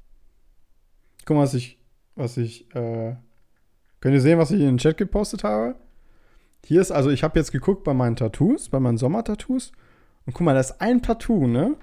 Guck 1.24 1.36
mal, 1.36 1.42
was 1.42 1.54
ich, 1.54 1.78
was 2.16 2.36
ich, 2.36 2.74
äh, 2.74 3.14
könnt 4.00 4.14
ihr 4.14 4.20
sehen, 4.20 4.38
was 4.38 4.50
ich 4.50 4.60
in 4.60 4.66
den 4.66 4.78
Chat 4.78 4.96
gepostet 4.96 5.44
habe? 5.44 5.76
Hier 6.66 6.80
ist, 6.80 6.90
also 6.90 7.10
ich 7.10 7.22
habe 7.22 7.38
jetzt 7.38 7.52
geguckt 7.52 7.84
bei 7.84 7.94
meinen 7.94 8.16
Tattoos, 8.16 8.68
bei 8.68 8.80
meinen 8.80 8.98
Sommertattoos. 8.98 9.72
Und 10.26 10.34
guck 10.34 10.42
mal, 10.42 10.54
da 10.54 10.60
ist 10.60 10.80
ein 10.80 11.02
Tattoo, 11.02 11.46
ne? 11.46 11.76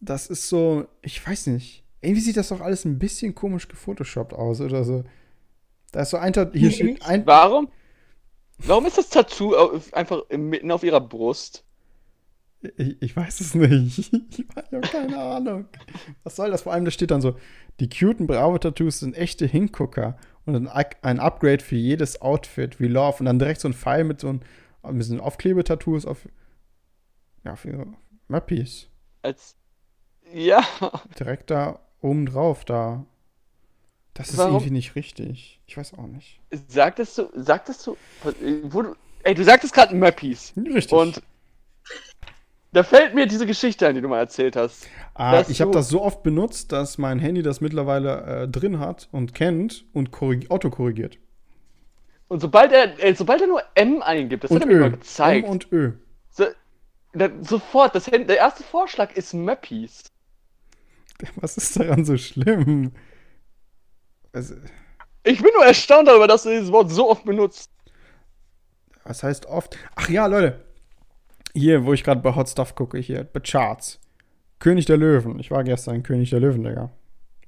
Das 0.00 0.28
ist 0.28 0.48
so, 0.48 0.88
ich 1.02 1.24
weiß 1.26 1.48
nicht. 1.48 1.84
Irgendwie 2.00 2.22
sieht 2.22 2.36
das 2.36 2.48
doch 2.48 2.60
alles 2.60 2.84
ein 2.84 2.98
bisschen 2.98 3.34
komisch 3.34 3.68
gefotoshoppt 3.68 4.32
aus 4.32 4.60
oder 4.60 4.84
so. 4.84 5.04
Da 5.92 6.02
ist 6.02 6.10
so 6.10 6.16
ein 6.16 6.32
Tattoo, 6.32 6.58
hier 6.58 6.70
steht 6.70 7.04
ein, 7.04 7.26
Warum? 7.26 7.68
Warum 8.58 8.86
ist 8.86 8.98
das 8.98 9.08
Tattoo 9.08 9.54
einfach 9.92 10.22
mitten 10.30 10.70
auf 10.70 10.82
ihrer 10.84 11.00
Brust? 11.00 11.64
Ich, 12.76 13.00
ich 13.00 13.16
weiß 13.16 13.40
es 13.40 13.54
nicht. 13.54 14.12
Ich 14.30 14.46
habe 14.56 14.80
keine 14.82 15.18
Ahnung. 15.18 15.66
Was 16.24 16.36
soll 16.36 16.50
das? 16.50 16.62
Vor 16.62 16.72
allem, 16.72 16.84
da 16.84 16.90
steht 16.90 17.10
dann 17.10 17.22
so, 17.22 17.36
die 17.80 17.88
cuten 17.88 18.26
Bravo-Tattoos 18.26 19.00
sind 19.00 19.16
echte 19.16 19.46
Hingucker 19.46 20.18
und 20.44 20.54
ein, 20.54 20.68
Up- 20.68 20.96
ein 21.02 21.18
Upgrade 21.20 21.64
für 21.64 21.76
jedes 21.76 22.20
Outfit, 22.20 22.78
wie 22.78 22.86
Love. 22.88 23.16
Und 23.20 23.24
dann 23.26 23.38
direkt 23.38 23.60
so 23.62 23.68
ein 23.68 23.72
Pfeil 23.74 24.04
mit 24.04 24.20
so 24.20 24.28
ein, 24.28 24.42
ein 24.82 24.98
bisschen 24.98 25.20
Aufklebetattoos 25.20 26.04
auf, 26.04 26.28
ja, 27.44 27.56
für 27.56 27.86
Mappies. 28.28 28.88
Als. 29.22 29.56
Ja. 30.32 30.62
Direkt 31.18 31.50
da 31.50 31.80
oben 32.02 32.26
drauf, 32.26 32.64
da. 32.66 33.06
Das 34.14 34.30
ist 34.30 34.38
Warum? 34.38 34.54
irgendwie 34.54 34.72
nicht 34.72 34.94
richtig. 34.96 35.60
Ich 35.66 35.76
weiß 35.76 35.94
auch 35.94 36.06
nicht. 36.06 36.40
Sagtest 36.68 37.16
du, 37.18 37.28
sagtest 37.34 37.86
du, 37.86 37.96
wo 38.64 38.82
du, 38.82 38.94
ey, 39.22 39.34
du 39.34 39.44
sagtest 39.44 39.72
gerade 39.72 39.94
Mappies. 39.94 40.52
Richtig. 40.56 40.92
Und 40.92 41.22
da 42.72 42.82
fällt 42.82 43.14
mir 43.14 43.26
diese 43.26 43.46
Geschichte 43.46 43.86
ein, 43.86 43.94
die 43.94 44.00
du 44.00 44.08
mal 44.08 44.18
erzählt 44.18 44.56
hast. 44.56 44.86
ah, 45.14 45.42
ich 45.48 45.60
habe 45.60 45.70
das 45.72 45.88
so 45.88 46.02
oft 46.02 46.22
benutzt, 46.22 46.72
dass 46.72 46.98
mein 46.98 47.18
Handy 47.18 47.42
das 47.42 47.60
mittlerweile 47.60 48.42
äh, 48.44 48.48
drin 48.48 48.78
hat 48.78 49.08
und 49.12 49.34
kennt 49.34 49.84
und 49.92 50.10
korrig- 50.12 50.50
autokorrigiert. 50.50 51.18
Und 52.28 52.40
sobald 52.40 52.70
er, 52.72 53.02
äh, 53.04 53.14
sobald 53.14 53.40
er 53.40 53.48
nur 53.48 53.62
M 53.74 54.02
eingibt, 54.02 54.44
das 54.44 54.50
Und 54.52 54.56
hat 54.58 54.62
er 54.62 54.68
mir 54.68 54.74
Ö. 54.76 54.80
mal 54.80 54.90
gezeigt. 54.92 55.46
M 55.46 55.50
und 55.50 55.72
Ö. 55.72 55.92
so, 56.30 56.46
dann, 57.12 57.42
sofort, 57.42 57.94
das, 57.96 58.04
der 58.04 58.28
erste 58.36 58.62
Vorschlag 58.62 59.16
ist 59.16 59.34
Mappies. 59.34 60.04
Was 61.36 61.56
ist 61.56 61.78
daran 61.78 62.04
so 62.04 62.16
schlimm? 62.16 62.92
Also, 64.32 64.54
Ich 65.24 65.42
bin 65.42 65.50
nur 65.54 65.64
erstaunt 65.66 66.08
darüber, 66.08 66.26
dass 66.28 66.44
du 66.44 66.50
dieses 66.50 66.72
Wort 66.72 66.90
so 66.90 67.10
oft 67.10 67.24
benutzt. 67.24 67.70
was 69.04 69.22
heißt 69.22 69.46
oft? 69.46 69.76
Ach 69.96 70.08
ja, 70.08 70.26
Leute. 70.26 70.64
Hier, 71.52 71.84
wo 71.84 71.92
ich 71.92 72.04
gerade 72.04 72.20
bei 72.20 72.34
Hot 72.34 72.48
Stuff 72.48 72.74
gucke, 72.74 72.98
hier, 72.98 73.24
bei 73.24 73.40
Charts. 73.40 73.98
König 74.60 74.84
der 74.86 74.98
Löwen. 74.98 75.38
Ich 75.40 75.50
war 75.50 75.64
gestern 75.64 76.02
König 76.02 76.30
der 76.30 76.40
Löwen, 76.40 76.62
Digga. 76.62 76.90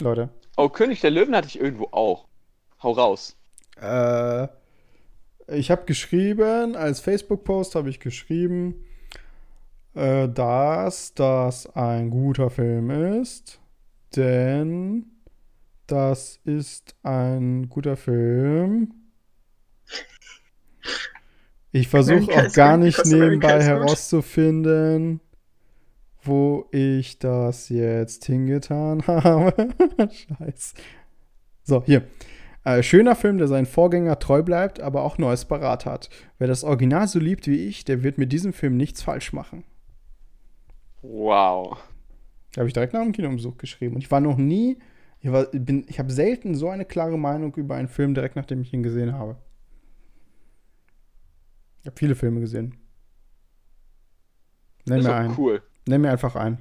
Leute. 0.01 0.31
Oh, 0.57 0.69
König 0.69 1.01
der 1.01 1.11
Löwen 1.11 1.37
hatte 1.37 1.49
ich 1.49 1.61
irgendwo 1.61 1.89
auch. 1.93 2.27
Hau 2.83 2.93
raus. 2.93 3.37
Äh, 3.81 4.49
ich 5.47 5.71
habe 5.71 5.85
geschrieben, 5.85 6.75
als 6.75 7.01
Facebook-Post 7.01 7.75
habe 7.75 7.91
ich 7.91 8.01
geschrieben, 8.01 8.85
äh, 9.95 10.29
dass 10.29 11.15
das 11.15 11.67
ein 11.77 12.11
guter 12.11 12.51
Film 12.51 12.91
ist, 13.21 13.61
denn 14.17 15.07
das 15.93 16.41
ist 16.45 16.97
ein 17.03 17.69
guter 17.69 17.99
Film. 17.99 18.95
Ich 21.71 21.89
versuche 21.89 22.33
auch 22.33 22.53
gar 22.55 22.79
nicht 22.79 23.05
nebenbei 23.05 23.63
herauszufinden, 23.63 25.21
wo 26.23 26.67
ich 26.71 27.19
das 27.19 27.69
jetzt 27.69 28.25
hingetan 28.25 29.03
habe. 29.07 29.69
Scheiße. 29.99 30.77
So, 31.63 31.83
hier. 31.85 32.05
Äh, 32.65 32.83
schöner 32.83 33.15
Film, 33.15 33.37
der 33.37 33.49
seinen 33.49 33.67
Vorgänger 33.67 34.19
treu 34.19 34.43
bleibt, 34.43 34.81
aber 34.81 35.03
auch 35.03 35.19
Neues 35.19 35.45
parat 35.45 35.85
hat. 35.85 36.09
Wer 36.39 36.47
das 36.47 36.65
Original 36.65 37.07
so 37.07 37.19
liebt 37.19 37.47
wie 37.49 37.67
ich, 37.67 37.85
der 37.85 38.03
wird 38.03 38.17
mit 38.17 38.33
diesem 38.33 38.55
Film 38.55 38.79
nichts 38.79 39.03
falsch 39.03 39.35
machen. 39.35 39.65
Wow. 41.03 41.77
Habe 42.57 42.69
ich 42.69 42.73
direkt 42.73 42.95
nach 42.95 43.03
dem 43.03 43.13
Kinobesuch 43.13 43.59
geschrieben. 43.59 43.97
Und 43.97 44.01
ich 44.01 44.11
war 44.11 44.21
noch 44.21 44.39
nie, 44.39 44.79
ich, 45.23 45.31
war- 45.33 45.47
bin- 45.47 45.87
ich 45.89 45.99
habe 45.99 46.13
selten 46.13 46.55
so 46.55 46.69
eine 46.69 46.85
klare 46.85 47.19
Meinung 47.19 47.55
über 47.55 47.77
einen 47.77 47.89
Film, 47.89 48.13
direkt 48.15 48.37
nachdem 48.37 48.61
ich 48.61 48.73
ihn 48.73 48.83
gesehen 48.83 49.15
habe. 49.15 49.37
Ich 51.81 51.87
habe 51.87 51.97
viele 51.99 52.15
Filme 52.15 52.41
gesehen. 52.41 52.77
Nenn 54.85 54.99
ist 55.01 55.07
mir 55.07 55.15
einen. 55.15 55.35
cool. 55.39 55.63
Nenn 55.87 56.01
mir 56.01 56.11
einfach 56.11 56.35
einen. 56.37 56.59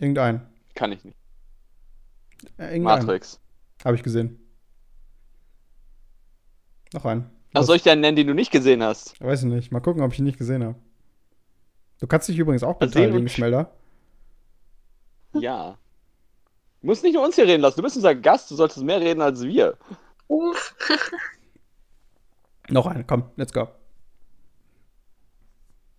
Irgendeinen. 0.00 0.42
Kann 0.74 0.92
ich 0.92 1.04
nicht. 1.04 1.16
Äh, 2.56 2.74
irgendeinen. 2.74 2.82
Matrix. 3.06 3.40
Habe 3.84 3.96
ich 3.96 4.02
gesehen. 4.02 4.38
Noch 6.92 7.04
einen. 7.04 7.30
Ach, 7.54 7.62
soll 7.62 7.76
ich 7.76 7.82
dir 7.82 7.92
einen 7.92 8.00
nennen, 8.00 8.16
den 8.16 8.26
du 8.26 8.34
nicht 8.34 8.50
gesehen 8.52 8.82
hast? 8.82 9.20
Weiß 9.20 9.42
ich 9.42 9.48
nicht. 9.48 9.72
Mal 9.72 9.80
gucken, 9.80 10.02
ob 10.02 10.12
ich 10.12 10.18
ihn 10.18 10.24
nicht 10.24 10.38
gesehen 10.38 10.62
habe. 10.64 10.76
Du 12.00 12.06
kannst 12.06 12.28
dich 12.28 12.38
übrigens 12.38 12.62
auch 12.62 12.78
beteiligen, 12.78 13.28
Schmelder. 13.28 13.72
Ja. 15.34 15.78
Du 16.80 16.86
musst 16.86 17.02
nicht 17.02 17.14
nur 17.14 17.24
uns 17.24 17.34
hier 17.34 17.46
reden 17.46 17.62
lassen. 17.62 17.76
Du 17.76 17.82
bist 17.82 17.96
unser 17.96 18.14
Gast. 18.14 18.50
Du 18.50 18.54
solltest 18.54 18.82
mehr 18.82 19.00
reden 19.00 19.20
als 19.20 19.42
wir. 19.42 19.76
Uff. 20.28 20.74
Noch 22.68 22.86
einen, 22.86 23.06
komm, 23.06 23.30
let's 23.36 23.52
go. 23.52 23.68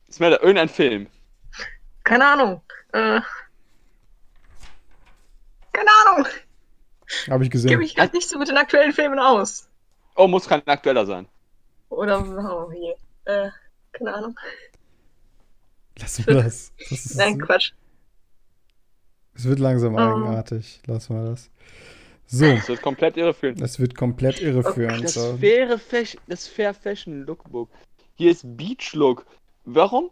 Ist 0.08 0.20
mir 0.20 0.30
da 0.30 0.38
irgendein 0.38 0.70
Film. 0.70 1.08
Keine 2.04 2.26
Ahnung. 2.26 2.62
Äh, 2.94 3.22
keine 5.74 5.90
Ahnung. 6.06 6.28
Habe 7.30 7.44
ich 7.44 7.50
Kenne 7.50 7.50
gesehen. 7.50 7.80
mich 7.80 7.98
halt 7.98 8.14
nicht 8.14 8.30
so 8.30 8.38
mit 8.38 8.48
den 8.48 8.58
aktuellen 8.58 8.94
Filmen 8.94 9.20
aus. 9.20 9.68
Oh, 10.16 10.28
muss 10.28 10.48
kein 10.48 10.66
aktueller 10.68 11.06
sein. 11.06 11.28
Oder 11.90 12.20
oh, 12.22 12.72
je. 12.72 12.96
Äh, 13.26 13.50
keine 13.94 14.14
Ahnung. 14.14 14.40
Lass 16.00 16.26
mal 16.26 16.36
das. 16.36 16.72
Das, 16.78 16.92
ist, 16.92 17.16
Nein, 17.18 17.40
Quatsch. 17.40 17.72
Es 19.40 19.46
wird 19.46 19.60
langsam 19.60 19.96
Oh. 19.96 20.00
eigenartig. 20.00 20.82
Lass 20.86 21.10
mal 21.10 21.26
das. 21.30 21.50
So, 22.28 22.46
Das 22.46 22.68
wird 22.70 22.82
komplett 22.82 23.18
irreführend. 23.18 23.60
das 23.62 23.80
wird 23.80 23.96
komplett 23.96 24.40
irreführend. 24.42 25.04
Das 25.04 25.14
So. 25.16 25.38
faire 25.38 25.80
Fashion, 25.80 26.22
das 26.28 26.48
Fair 26.48 26.74
Fashion 26.74 27.26
Lookbook. 27.26 27.70
Hier 28.16 28.32
ist 28.32 28.44
Beach 28.58 28.94
Look. 28.94 29.26
Warum? 29.66 30.12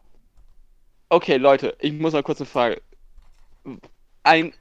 Okay, 1.09 1.37
Leute, 1.37 1.75
ich 1.79 1.93
muss 1.93 2.13
mal 2.13 2.23
kurz 2.23 2.39
eine 2.39 2.47
Frage. 2.47 2.81
Ein 4.23 4.53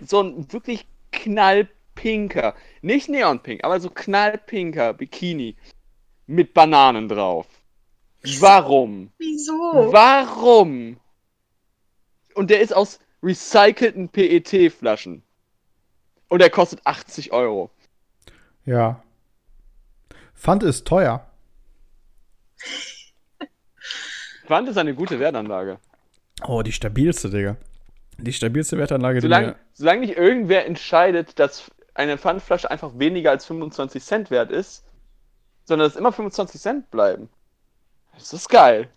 so 0.00 0.20
ein 0.22 0.52
wirklich 0.52 0.86
knallpinker, 1.12 2.54
nicht 2.82 3.08
neonpink, 3.08 3.62
aber 3.64 3.78
so 3.80 3.88
knallpinker 3.90 4.94
Bikini 4.94 5.56
mit 6.26 6.52
Bananen 6.54 7.08
drauf. 7.08 7.46
Warum? 8.40 9.12
Wieso? 9.18 9.52
Warum? 9.92 10.96
Und 12.34 12.50
der 12.50 12.60
ist 12.60 12.74
aus 12.74 12.98
recycelten 13.24 14.08
PET-Flaschen. 14.08 15.22
Und 16.28 16.38
der 16.40 16.50
kostet 16.50 16.80
80 16.84 17.32
Euro. 17.32 17.70
Ja. 18.64 19.02
Pfand 20.34 20.62
ist 20.62 20.86
teuer. 20.86 21.26
Pfand 24.46 24.68
ist 24.68 24.76
eine 24.76 24.94
gute 24.94 25.18
Wertanlage. 25.20 25.78
Oh, 26.46 26.62
die 26.62 26.72
stabilste, 26.72 27.30
Digga. 27.30 27.56
Die 28.18 28.32
stabilste 28.32 28.78
Wertanlage, 28.78 29.18
die 29.18 29.22
Solange, 29.22 29.46
mir. 29.48 29.56
solange 29.72 30.00
nicht 30.00 30.16
irgendwer 30.16 30.66
entscheidet, 30.66 31.38
dass 31.38 31.70
eine 31.94 32.18
Pfandflasche 32.18 32.70
einfach 32.70 32.98
weniger 32.98 33.30
als 33.30 33.46
25 33.46 34.02
Cent 34.02 34.30
wert 34.30 34.50
ist, 34.50 34.84
sondern 35.64 35.88
dass 35.88 35.96
immer 35.96 36.12
25 36.12 36.60
Cent 36.60 36.90
bleiben. 36.90 37.28
Das 38.14 38.32
ist 38.32 38.48
geil. 38.48 38.88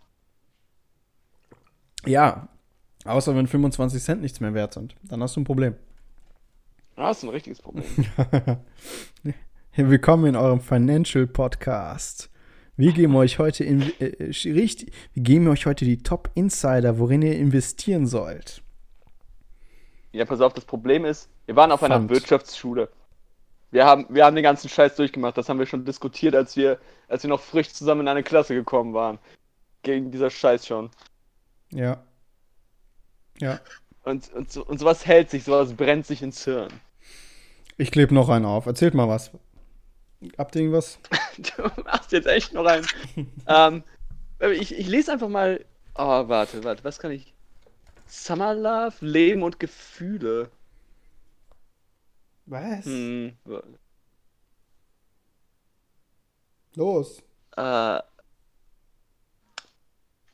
Ja. 2.05 2.47
Außer 3.07 3.35
wenn 3.35 3.47
25 3.47 4.03
Cent 4.03 4.21
nichts 4.21 4.41
mehr 4.41 4.53
wert 4.53 4.73
sind. 4.73 4.95
Dann 5.03 5.23
hast 5.23 5.35
du 5.35 5.41
ein 5.41 5.45
Problem. 5.45 5.75
Das 6.95 7.19
ist 7.19 7.23
ein 7.23 7.29
richtiges 7.29 7.61
Problem. 7.61 7.85
Willkommen 9.75 10.25
in 10.25 10.35
eurem 10.35 10.59
Financial 10.59 11.25
Podcast. 11.25 12.29
Wir 12.75 12.91
geben 12.91 13.15
euch 13.15 13.39
heute 13.39 13.63
in, 13.63 13.81
äh, 13.99 14.07
äh, 14.07 14.51
richtig, 14.51 14.91
wir 15.13 15.23
geben 15.23 15.47
euch 15.47 15.65
heute 15.65 15.85
die 15.85 16.03
Top 16.03 16.29
Insider, 16.35 16.99
worin 16.99 17.21
ihr 17.21 17.37
investieren 17.37 18.07
sollt. 18.07 18.61
Ja, 20.11 20.25
pass 20.25 20.41
auf, 20.41 20.53
das 20.53 20.65
Problem 20.65 21.05
ist, 21.05 21.29
wir 21.45 21.55
waren 21.55 21.71
auf 21.71 21.83
einer 21.83 21.95
Pfand. 21.95 22.09
Wirtschaftsschule. 22.09 22.89
Wir 23.71 23.85
haben, 23.85 24.05
wir 24.09 24.25
haben 24.25 24.35
den 24.35 24.43
ganzen 24.43 24.67
Scheiß 24.69 24.95
durchgemacht. 24.95 25.37
Das 25.37 25.47
haben 25.47 25.59
wir 25.59 25.65
schon 25.65 25.85
diskutiert, 25.85 26.35
als 26.35 26.57
wir, 26.57 26.77
als 27.07 27.23
wir 27.23 27.29
noch 27.29 27.41
frisch 27.41 27.69
zusammen 27.69 28.01
in 28.01 28.07
eine 28.09 28.23
Klasse 28.23 28.53
gekommen 28.53 28.93
waren. 28.93 29.17
Gegen 29.83 30.11
dieser 30.11 30.29
Scheiß 30.29 30.67
schon. 30.67 30.89
Ja. 31.71 32.03
Ja. 33.39 33.59
Und, 34.03 34.31
und, 34.33 34.51
so, 34.51 34.65
und 34.65 34.79
sowas 34.79 35.05
hält 35.05 35.29
sich, 35.29 35.43
sowas 35.43 35.73
brennt 35.73 36.05
sich 36.05 36.21
ins 36.21 36.43
Hirn. 36.45 36.71
Ich 37.77 37.91
klebe 37.91 38.13
noch 38.13 38.29
einen 38.29 38.45
auf. 38.45 38.65
Erzählt 38.65 38.93
mal 38.93 39.07
was. 39.07 39.31
Habt 40.37 40.55
ihr 40.55 40.61
irgendwas? 40.61 40.99
Du 41.37 41.63
machst 41.83 42.11
jetzt 42.11 42.25
echt 42.27 42.53
noch 42.53 42.65
einen. 42.65 42.87
ähm, 43.47 43.83
ich, 44.39 44.73
ich 44.73 44.87
lese 44.87 45.11
einfach 45.11 45.29
mal. 45.29 45.63
Oh, 45.95 46.27
warte, 46.27 46.63
warte, 46.63 46.83
was 46.83 46.97
kann 46.97 47.11
ich. 47.11 47.33
Summer 48.07 48.55
Love, 48.55 48.95
Leben 49.05 49.43
und 49.43 49.59
Gefühle. 49.59 50.49
Was? 52.47 52.85
Hm, 52.85 53.33
Los. 56.75 57.21
äh, 57.57 57.99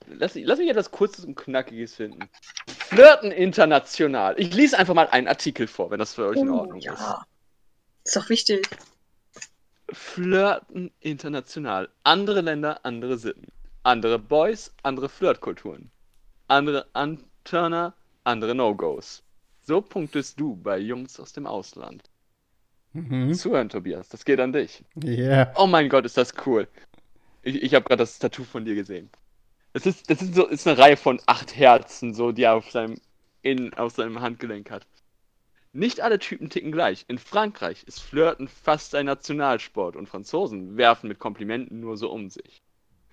lass, 0.08 0.36
lass 0.36 0.60
mich 0.60 0.70
etwas 0.70 0.92
Kurzes 0.92 1.26
und 1.26 1.36
Knackiges 1.36 1.96
finden. 1.96 2.30
Flirten 2.94 3.32
international. 3.32 4.36
Ich 4.38 4.54
lese 4.54 4.78
einfach 4.78 4.94
mal 4.94 5.08
einen 5.08 5.28
Artikel 5.28 5.68
vor, 5.68 5.90
wenn 5.90 6.00
das 6.00 6.14
für 6.14 6.28
euch 6.28 6.38
in 6.38 6.50
Oh, 6.50 6.60
Ordnung 6.60 6.78
ist. 6.78 6.86
ja. 6.86 7.26
Ist 8.04 8.16
doch 8.16 8.30
wichtig. 8.30 8.68
Flirten 9.92 10.92
international. 11.00 11.90
Andere 12.04 12.42
Länder, 12.42 12.80
andere 12.86 13.18
Sitten. 13.18 13.48
Andere 13.84 14.20
Boys, 14.20 14.74
andere 14.84 15.10
Flirtkulturen. 15.10 15.90
Andere 16.48 16.86
Anturner, 16.94 17.94
andere 18.24 18.54
No-Gos. 18.54 19.24
So 19.64 19.82
punktest 19.82 20.40
du 20.40 20.56
bei 20.56 20.78
Jungs 20.78 21.20
aus 21.20 21.34
dem 21.34 21.48
Ausland. 21.48 22.04
Mhm. 22.92 23.34
Zuhören, 23.34 23.70
Tobias, 23.70 24.08
das 24.10 24.24
geht 24.24 24.40
an 24.40 24.54
dich. 24.54 24.84
Yeah. 25.04 25.52
Oh 25.58 25.66
mein 25.66 25.90
Gott, 25.90 26.06
ist 26.06 26.18
das 26.18 26.34
cool. 26.46 26.68
Ich, 27.42 27.56
ich 27.62 27.74
habe 27.74 27.86
gerade 27.86 28.04
das 28.04 28.20
Tattoo 28.20 28.44
von 28.44 28.66
dir 28.66 28.76
gesehen. 28.76 29.10
Das 29.74 29.86
ist, 29.88 30.10
das 30.10 30.22
ist 30.22 30.36
so, 30.36 30.48
ist 30.48 30.68
eine 30.68 30.78
Reihe 30.78 30.98
von 30.98 31.20
acht 31.26 31.56
Herzen, 31.56 32.14
so, 32.14 32.32
die 32.32 32.44
er 32.44 32.54
auf 32.56 32.70
seinem, 32.70 33.00
in, 33.42 33.74
auf 33.74 33.94
seinem 33.94 34.22
Handgelenk 34.22 34.70
hat. 34.70 34.86
Nicht 35.74 36.02
alle 36.02 36.20
Typen 36.20 36.52
ticken 36.52 36.72
gleich. 36.72 37.06
In 37.08 37.18
Frankreich 37.18 37.84
ist 37.88 38.00
Flirten 38.00 38.48
fast 38.48 38.94
ein 38.94 39.08
Nationalsport 39.08 39.96
und 39.96 40.08
Franzosen 40.08 40.78
werfen 40.78 41.08
mit 41.08 41.18
Komplimenten 41.18 41.80
nur 41.80 41.98
so 41.98 42.12
um 42.12 42.30
sich. 42.30 42.62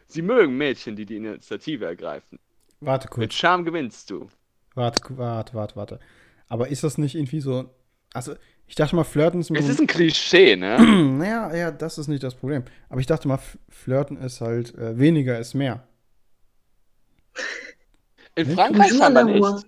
Sie 0.07 0.21
mögen 0.21 0.59
Mädchen, 0.59 0.97
die 0.97 1.07
die 1.07 1.17
Initiative 1.17 1.87
ergreifen. 1.87 2.39
Warte 2.81 3.07
Mit 3.07 3.13
kurz. 3.13 3.35
Charme 3.35 3.65
gewinnst 3.65 4.11
du. 4.11 4.29
Warte, 4.75 5.17
warte, 5.17 5.55
warte, 5.55 5.77
warte. 5.77 6.01
Aber 6.49 6.69
ist 6.69 6.85
das 6.85 6.99
nicht 6.99 7.15
irgendwie 7.15 7.41
so. 7.41 7.71
Also, 8.13 8.35
ich 8.67 8.75
dachte 8.75 8.97
mal, 8.97 9.05
Flirten 9.05 9.41
ist. 9.41 9.51
Es 9.51 9.69
ist 9.69 9.81
ein 9.81 9.87
Klischee, 9.87 10.57
ne? 10.57 10.79
naja, 11.19 11.55
ja, 11.55 11.71
das 11.71 11.97
ist 11.97 12.09
nicht 12.09 12.23
das 12.23 12.35
Problem. 12.35 12.65
Aber 12.89 13.01
ich 13.01 13.07
dachte 13.07 13.29
mal, 13.29 13.39
Flirten 13.69 14.17
ist 14.19 14.41
halt 14.41 14.75
äh, 14.75 14.99
weniger 14.99 15.39
ist 15.39 15.55
mehr. 15.55 15.87
In 18.35 18.47
Nicht? 18.47 18.57
Frankreich 18.57 18.93
Ruhe. 18.93 19.55
nicht. 19.55 19.67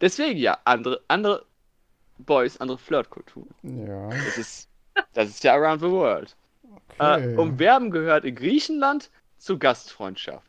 Deswegen 0.00 0.38
ja, 0.38 0.58
andere, 0.64 1.02
andere 1.08 1.44
Boys, 2.18 2.56
andere 2.58 2.78
Flirtkulturen. 2.78 3.54
Ja. 3.62 4.08
Das 4.08 4.38
ist, 4.38 4.68
das 5.12 5.28
ist 5.28 5.44
ja 5.44 5.54
around 5.54 5.80
the 5.80 5.90
world. 5.90 6.36
Okay. 6.98 7.34
Äh, 7.34 7.36
Umwerben 7.36 7.90
gehört 7.90 8.24
in 8.24 8.34
Griechenland 8.34 9.10
zu 9.38 9.58
Gastfreundschaft. 9.58 10.46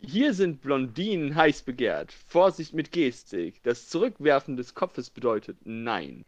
Hier 0.00 0.34
sind 0.34 0.60
Blondinen 0.60 1.34
heiß 1.34 1.62
begehrt. 1.62 2.12
Vorsicht 2.12 2.74
mit 2.74 2.92
Gestik. 2.92 3.62
Das 3.62 3.88
Zurückwerfen 3.88 4.56
des 4.56 4.74
Kopfes 4.74 5.08
bedeutet 5.08 5.56
Nein. 5.64 6.24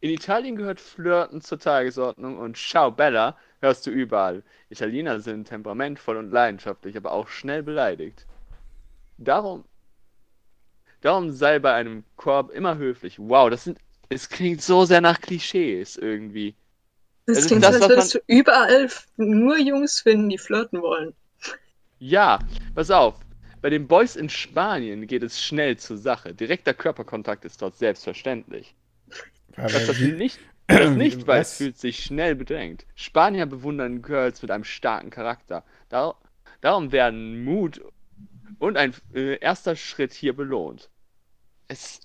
In 0.00 0.10
Italien 0.10 0.56
gehört 0.56 0.80
Flirten 0.80 1.40
zur 1.40 1.58
Tagesordnung 1.58 2.38
und 2.38 2.56
Ciao 2.56 2.90
Bella 2.90 3.36
hörst 3.60 3.86
du 3.86 3.90
überall. 3.90 4.42
Italiener 4.70 5.20
sind 5.20 5.48
temperamentvoll 5.48 6.16
und 6.16 6.30
leidenschaftlich, 6.30 6.96
aber 6.96 7.12
auch 7.12 7.28
schnell 7.28 7.62
beleidigt. 7.62 8.26
Darum, 9.18 9.64
darum 11.00 11.30
sei 11.30 11.58
bei 11.58 11.74
einem 11.74 12.04
Korb 12.16 12.50
immer 12.50 12.76
höflich. 12.76 13.18
Wow, 13.18 13.50
das 13.50 13.64
sind, 13.64 13.78
es 14.08 14.28
klingt 14.28 14.62
so 14.62 14.84
sehr 14.84 15.00
nach 15.00 15.20
Klischees 15.20 15.96
irgendwie. 15.96 16.54
Das 17.26 17.36
Das 17.36 17.38
ist 17.44 17.46
klingt 17.48 17.64
das, 17.64 17.76
so, 17.76 17.82
als 17.82 17.88
würdest 17.90 18.14
du 18.14 18.18
überall 18.26 18.88
nur 19.16 19.58
Jungs 19.58 20.00
finden, 20.00 20.28
die 20.28 20.38
flirten 20.38 20.80
wollen. 20.80 21.14
Ja, 21.98 22.38
pass 22.74 22.90
auf. 22.90 23.16
Bei 23.62 23.70
den 23.70 23.88
Boys 23.88 24.16
in 24.16 24.28
Spanien 24.28 25.06
geht 25.06 25.22
es 25.22 25.42
schnell 25.42 25.76
zur 25.76 25.96
Sache. 25.96 26.34
Direkter 26.34 26.74
Körperkontakt 26.74 27.44
ist 27.44 27.60
dort 27.62 27.76
selbstverständlich. 27.76 28.74
Aber 29.56 29.72
das 29.72 29.98
wie- 29.98 30.12
nicht, 30.12 30.38
das 30.68 30.90
nicht 30.96 31.26
weiß, 31.26 31.48
Was? 31.50 31.56
fühlt 31.58 31.78
sich 31.78 32.02
schnell 32.04 32.34
bedrängt. 32.34 32.86
Spanier 32.94 33.46
bewundern 33.46 34.02
Girls 34.02 34.42
mit 34.42 34.50
einem 34.50 34.64
starken 34.64 35.10
Charakter. 35.10 35.64
Dar 35.88 36.16
darum 36.60 36.92
werden 36.92 37.44
Mut 37.44 37.80
und 38.58 38.76
ein 38.76 38.94
äh, 39.14 39.38
erster 39.38 39.76
Schritt 39.76 40.12
hier 40.12 40.34
belohnt. 40.34 40.90
Es, 41.68 42.00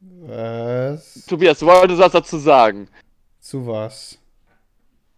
Was? 0.00 1.26
Tobias, 1.26 1.58
du 1.60 1.66
wolltest 1.66 2.00
was 2.00 2.12
dazu 2.12 2.38
sagen, 2.38 2.88
Zu 3.40 3.66
was? 3.66 4.18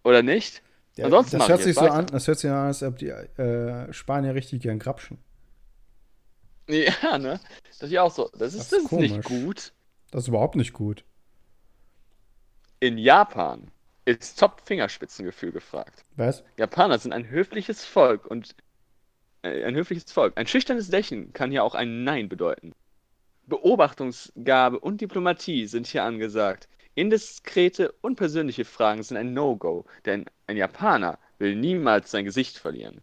oder 0.03 0.21
nicht? 0.23 0.61
Ja, 0.95 1.05
Ansonsten 1.05 1.39
das 1.39 1.47
hört 1.47 1.59
ich 1.59 1.65
sich 1.65 1.75
so 1.75 1.87
an, 1.87 2.05
das 2.07 2.27
hört 2.27 2.39
sich 2.39 2.49
an, 2.51 2.67
als 2.67 2.83
ob 2.83 2.97
die 2.97 3.07
äh, 3.09 3.91
Spanier 3.93 4.35
richtig 4.35 4.61
gern 4.61 4.79
grapschen. 4.79 5.17
Ja, 6.69 7.17
ne? 7.17 7.39
Das 7.79 7.83
ist 7.83 7.91
ja 7.91 8.03
auch 8.03 8.11
so. 8.11 8.29
Das 8.37 8.53
ist, 8.53 8.59
Das 8.59 8.69
das 8.69 8.79
ist 8.79 8.85
ist 8.85 8.99
nicht 8.99 9.23
gut. 9.23 9.73
Das 10.11 10.23
ist 10.23 10.27
überhaupt 10.29 10.55
nicht 10.55 10.73
gut. 10.73 11.03
In 12.83 12.97
Japan 12.97 13.71
ist 14.03 14.37
Top-Fingerspitzengefühl 14.37 15.53
gefragt. 15.53 16.03
Was? 16.17 16.43
Japaner 16.57 16.99
sind 16.99 17.13
ein 17.13 17.29
höfliches 17.29 17.85
Volk 17.85 18.25
und 18.25 18.57
äh, 19.41 19.63
ein 19.63 19.73
höfliches 19.73 20.11
Volk. 20.11 20.33
Ein 20.35 20.47
schüchternes 20.47 20.89
Lächeln 20.89 21.31
kann 21.31 21.49
hier 21.49 21.63
auch 21.63 21.75
ein 21.75 22.03
Nein 22.03 22.27
bedeuten. 22.27 22.73
Beobachtungsgabe 23.47 24.77
und 24.81 24.99
Diplomatie 24.99 25.65
sind 25.67 25.87
hier 25.87 26.03
angesagt. 26.03 26.67
Indiskrete 26.93 27.93
und 28.01 28.17
persönliche 28.17 28.65
Fragen 28.65 29.01
sind 29.01 29.15
ein 29.15 29.33
No-Go, 29.33 29.85
denn 30.03 30.25
ein 30.47 30.57
Japaner 30.57 31.19
will 31.39 31.55
niemals 31.55 32.11
sein 32.11 32.25
Gesicht 32.25 32.57
verlieren. 32.57 33.01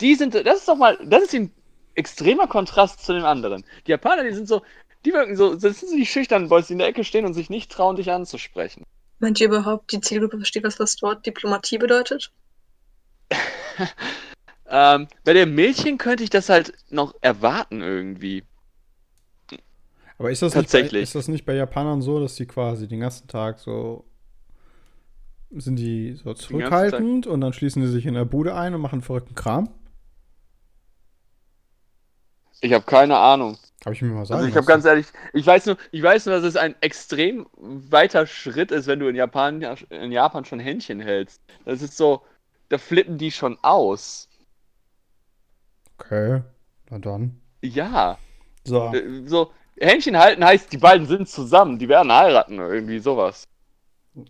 Die 0.00 0.16
sind, 0.16 0.34
das 0.34 0.58
ist 0.58 0.68
doch 0.68 0.76
mal, 0.76 0.98
das 1.04 1.22
ist 1.22 1.34
ein 1.36 1.52
extremer 1.94 2.48
Kontrast 2.48 3.04
zu 3.04 3.12
den 3.12 3.22
anderen. 3.22 3.64
Die 3.86 3.92
Japaner, 3.92 4.24
die 4.24 4.34
sind 4.34 4.48
so, 4.48 4.62
die 5.08 5.14
wirken 5.14 5.36
so, 5.36 5.54
das 5.54 5.80
sind 5.80 5.88
so 5.88 5.96
die 5.96 6.06
schüchternen 6.06 6.48
Boys, 6.48 6.66
die 6.66 6.74
in 6.74 6.78
der 6.78 6.88
Ecke 6.88 7.04
stehen 7.04 7.24
und 7.24 7.34
sich 7.34 7.48
nicht 7.50 7.72
trauen, 7.72 7.96
dich 7.96 8.10
anzusprechen. 8.10 8.84
Meint 9.18 9.40
ihr 9.40 9.48
überhaupt, 9.48 9.90
die 9.92 10.00
Zielgruppe 10.00 10.36
versteht, 10.36 10.64
was 10.64 10.76
das 10.76 11.00
Wort 11.02 11.26
Diplomatie 11.26 11.78
bedeutet? 11.78 12.30
Ähm, 14.70 15.08
bei 15.24 15.32
der 15.32 15.46
Mädchen 15.46 15.96
könnte 15.96 16.22
ich 16.22 16.28
das 16.28 16.50
halt 16.50 16.74
noch 16.90 17.14
erwarten 17.22 17.80
irgendwie. 17.80 18.44
Aber 20.18 20.30
ist 20.30 20.42
das, 20.42 20.54
nicht 20.54 20.56
bei, 20.56 20.60
Tatsächlich. 20.60 21.02
ist 21.04 21.14
das 21.14 21.26
nicht 21.28 21.46
bei 21.46 21.54
Japanern 21.54 22.02
so, 22.02 22.20
dass 22.20 22.34
die 22.34 22.44
quasi 22.44 22.86
den 22.86 23.00
ganzen 23.00 23.28
Tag 23.28 23.58
so 23.60 24.04
sind 25.50 25.76
die 25.76 26.12
so 26.22 26.34
zurückhaltend 26.34 27.26
und 27.26 27.40
dann 27.40 27.54
schließen 27.54 27.80
die 27.80 27.88
sich 27.88 28.04
in 28.04 28.12
der 28.12 28.26
Bude 28.26 28.54
ein 28.54 28.74
und 28.74 28.82
machen 28.82 29.00
verrückten 29.00 29.34
Kram? 29.34 29.70
Ich 32.60 32.74
habe 32.74 32.84
keine 32.84 33.16
Ahnung. 33.16 33.56
Habe 33.88 33.94
ich 33.94 34.02
mir 34.02 34.08
mal 34.10 34.26
sagen 34.26 34.40
Also 34.40 34.50
ich 34.50 34.54
habe 34.54 34.66
ganz 34.66 34.84
ehrlich, 34.84 35.06
ich 35.32 35.46
weiß 35.46 35.64
nur, 35.64 35.78
ich 35.92 36.02
weiß 36.02 36.26
nur, 36.26 36.34
dass 36.34 36.44
es 36.44 36.56
ein 36.56 36.74
extrem 36.82 37.46
weiter 37.56 38.26
Schritt 38.26 38.70
ist, 38.70 38.86
wenn 38.86 39.00
du 39.00 39.08
in 39.08 39.16
Japan, 39.16 39.62
in 39.88 40.12
Japan 40.12 40.44
schon 40.44 40.60
Händchen 40.60 41.00
hältst. 41.00 41.40
Das 41.64 41.80
ist 41.80 41.96
so, 41.96 42.22
da 42.68 42.76
flippen 42.76 43.16
die 43.16 43.30
schon 43.30 43.58
aus. 43.62 44.28
Okay, 45.98 46.42
na 46.90 46.98
dann. 46.98 47.40
Ja, 47.62 48.18
So, 48.66 48.92
äh, 48.92 49.26
so 49.26 49.52
Händchen 49.80 50.18
halten 50.18 50.44
heißt, 50.44 50.70
die 50.70 50.76
beiden 50.76 51.06
sind 51.06 51.26
zusammen, 51.26 51.78
die 51.78 51.88
werden 51.88 52.12
heiraten 52.12 52.58
irgendwie 52.58 52.98
sowas. 52.98 53.48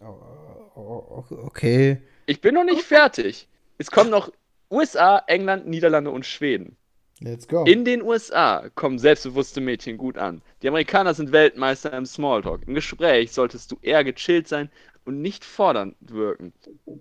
Oh, 0.01 1.25
okay. 1.31 2.01
Ich 2.27 2.41
bin 2.41 2.55
noch 2.55 2.65
nicht 2.65 2.83
fertig. 2.83 3.49
Es 3.79 3.91
kommen 3.91 4.11
noch 4.11 4.33
USA, 4.71 5.19
England, 5.27 5.67
Niederlande 5.67 6.13
und 6.13 6.27
Schweden. 6.27 6.78
Let's 7.21 7.49
go. 7.49 7.65
In 7.65 7.85
den 7.85 8.03
USA 8.03 8.69
kommen 8.75 8.99
selbstbewusste 8.99 9.61
Mädchen 9.61 9.99
gut 9.99 10.19
an. 10.19 10.43
Die 10.63 10.69
Amerikaner 10.69 11.15
sind 11.15 11.33
Weltmeister 11.33 11.93
im 11.93 12.07
Smalltalk. 12.07 12.63
Im 12.67 12.75
Gespräch 12.75 13.33
solltest 13.33 13.73
du 13.73 13.79
eher 13.83 14.05
gechillt 14.05 14.47
sein 14.47 14.71
und 15.05 15.21
nicht 15.21 15.45
fordernd 15.45 15.97
wirken. 16.01 16.53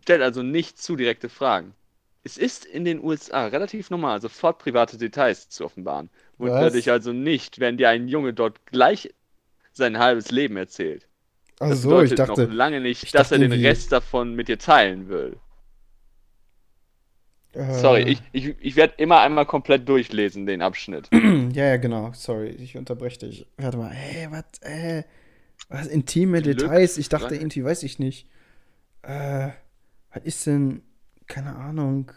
Stell 0.02 0.24
also 0.24 0.42
nicht 0.42 0.82
zu 0.82 0.96
direkte 0.96 1.30
Fragen. 1.30 1.74
Es 2.24 2.38
ist 2.38 2.66
in 2.66 2.84
den 2.84 3.04
USA 3.04 3.48
relativ 3.48 3.90
normal, 3.90 4.20
sofort 4.20 4.60
private 4.60 4.98
Details 4.98 5.50
zu 5.50 5.64
offenbaren. 5.66 6.10
Wundere 6.38 6.72
dich 6.72 6.92
also 6.92 7.14
nicht, 7.14 7.60
wenn 7.60 7.78
dir 7.78 7.90
ein 7.90 8.08
Junge 8.08 8.34
dort 8.34 8.66
gleich 8.66 9.14
sein 9.72 10.00
halbes 10.00 10.32
Leben 10.32 10.58
erzählt. 10.58 11.08
Das 11.58 11.70
Also 11.70 11.90
so, 11.90 12.02
ich 12.02 12.16
dachte, 12.16 12.48
noch 12.48 12.54
lange 12.54 12.82
nicht, 12.82 13.04
ich 13.04 13.12
dass 13.12 13.32
er 13.32 13.40
den 13.40 13.52
Rest 13.52 13.92
davon 13.92 14.34
mit 14.36 14.48
dir 14.48 14.60
teilen 14.60 15.10
will. 15.10 15.38
Äh, 17.58 17.74
Sorry, 17.80 18.02
ich, 18.04 18.22
ich, 18.32 18.56
ich 18.60 18.76
werde 18.76 18.94
immer 18.98 19.20
einmal 19.22 19.46
komplett 19.46 19.88
durchlesen, 19.90 20.46
den 20.46 20.62
Abschnitt. 20.62 21.10
Ja, 21.54 21.66
ja, 21.66 21.78
genau. 21.78 22.12
Sorry, 22.14 22.50
ich 22.50 22.78
unterbreche 22.78 23.20
dich. 23.20 23.48
Warte 23.58 23.78
mal. 23.78 23.90
Hey, 23.92 24.28
was, 24.30 24.44
äh, 24.62 25.04
was 25.70 25.88
intime 25.88 26.42
Glück- 26.42 26.58
Details? 26.60 26.98
Ich 26.98 27.10
dachte 27.10 27.36
irgendwie, 27.36 27.64
weiß 27.64 27.84
ich 27.84 28.00
nicht. 28.00 28.30
Äh, 29.02 29.50
was 30.14 30.24
ist 30.24 30.46
denn, 30.46 30.82
keine 31.28 31.56
Ahnung. 31.56 32.12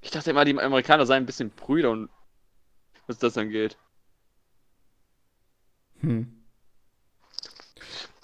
Ich 0.00 0.10
dachte 0.12 0.30
immer, 0.30 0.44
die 0.44 0.58
Amerikaner 0.58 1.04
seien 1.04 1.24
ein 1.24 1.26
bisschen 1.26 1.50
Brüder 1.50 1.90
und 1.90 2.08
was 3.06 3.18
das 3.18 3.36
angeht. 3.36 3.76
Hm. 6.00 6.35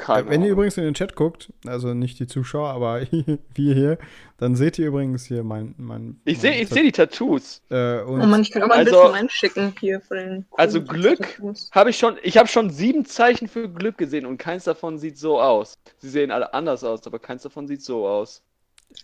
Keine 0.04 0.26
Äh, 0.26 0.30
Wenn 0.30 0.40
ihr 0.40 0.46
Ahnung. 0.46 0.50
übrigens 0.52 0.76
in 0.78 0.84
den 0.84 0.94
Chat 0.94 1.14
guckt, 1.14 1.52
also 1.66 1.94
nicht 1.94 2.18
die 2.18 2.26
Zuschauer, 2.26 2.70
aber 2.70 3.00
wir 3.54 3.74
hier, 3.74 3.98
dann 4.38 4.56
seht 4.56 4.78
ihr 4.78 4.88
übrigens 4.88 5.24
hier 5.26 5.44
mein. 5.44 5.74
mein 5.78 6.20
Ich 6.24 6.40
sehe 6.40 6.60
ich 6.60 6.68
seh 6.68 6.82
die 6.82 6.90
Tattoos. 6.92 7.62
Äh, 7.70 8.00
und 8.02 8.20
Oh 8.20 8.26
Mann, 8.26 8.42
ich 8.42 8.50
kann 8.50 8.62
auch 8.64 8.68
mal 8.68 8.74
ein 8.74 8.80
Also- 8.86 8.90
Bild 8.92 9.02
von 9.04 9.12
meinen 9.12 9.30
schicken 9.30 9.74
hier 9.78 10.00
von 10.00 10.16
den. 10.16 10.46
Also 10.56 10.82
Glück. 10.82 11.40
Habe 11.70 11.90
ich 11.90 11.98
schon, 11.98 12.16
ich 12.22 12.36
habe 12.36 12.48
schon 12.48 12.70
sieben 12.70 13.04
Zeichen 13.04 13.46
für 13.46 13.68
Glück 13.68 13.96
gesehen 13.98 14.26
und 14.26 14.38
keins 14.38 14.64
davon 14.64 14.98
sieht 14.98 15.18
so 15.18 15.40
aus. 15.40 15.74
Sie 15.98 16.08
sehen 16.10 16.30
alle 16.32 16.52
anders 16.52 16.82
aus, 16.82 17.06
aber 17.06 17.18
keins 17.20 17.42
davon 17.42 17.68
sieht 17.68 17.82
so 17.82 18.06
aus. 18.08 18.42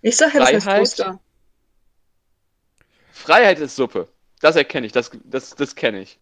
Ich 0.02 0.16
sag 0.16 0.34
ja, 0.34 0.40
das 0.50 0.64
Freiheit. 0.64 1.18
Freiheit 3.12 3.58
ist 3.58 3.76
Suppe. 3.76 4.08
Das 4.40 4.54
erkenne 4.56 4.86
ich, 4.86 4.92
das, 4.92 5.10
das, 5.24 5.54
das 5.56 5.74
kenne 5.74 6.00
ich. 6.02 6.18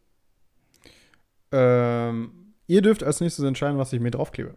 ähm, 1.53 2.53
ihr 2.67 2.83
dürft 2.83 3.03
als 3.03 3.21
nächstes 3.21 3.45
entscheiden, 3.45 3.79
was 3.79 3.93
ich 3.93 4.01
mir 4.01 4.11
draufklebe. 4.11 4.55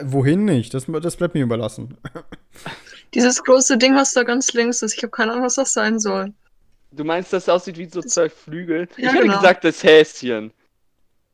Äh, 0.00 0.04
wohin 0.06 0.44
nicht? 0.44 0.74
Das, 0.74 0.86
das 0.86 1.16
bleibt 1.16 1.34
mir 1.34 1.42
überlassen. 1.42 1.96
Dieses 3.14 3.42
große 3.44 3.78
Ding, 3.78 3.94
was 3.94 4.12
da 4.12 4.22
ganz 4.24 4.52
links 4.52 4.82
ist, 4.82 4.94
ich 4.96 5.02
habe 5.02 5.10
keine 5.10 5.32
Ahnung, 5.32 5.44
was 5.44 5.54
das 5.54 5.72
sein 5.72 5.98
soll. 5.98 6.32
Du 6.92 7.04
meinst, 7.04 7.32
dass 7.32 7.46
das 7.46 7.54
aussieht 7.54 7.76
wie 7.78 7.86
so 7.88 8.02
zwei 8.02 8.28
Flügel? 8.28 8.88
Ja, 8.96 9.08
ich 9.08 9.12
hätte 9.14 9.22
genau. 9.22 9.36
gesagt, 9.36 9.64
das 9.64 9.82
Häschen. 9.82 10.52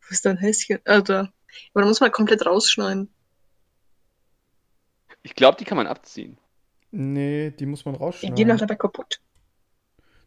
Wo 0.00 0.12
ist 0.12 0.24
dein 0.24 0.36
Häschen? 0.38 0.78
Alter. 0.84 1.32
Aber 1.74 1.82
da 1.82 1.86
muss 1.86 2.00
man 2.00 2.10
komplett 2.12 2.44
rausschneiden. 2.46 3.08
Ich 5.22 5.34
glaube, 5.34 5.58
die 5.58 5.64
kann 5.64 5.76
man 5.76 5.86
abziehen. 5.86 6.38
Nee, 6.92 7.50
die 7.50 7.66
muss 7.66 7.84
man 7.84 7.94
Die 7.94 8.00
rausschneiden. 8.00 8.36
gehen 8.36 8.48
doch 8.48 8.56
dabei 8.56 8.74
kaputt. 8.76 9.20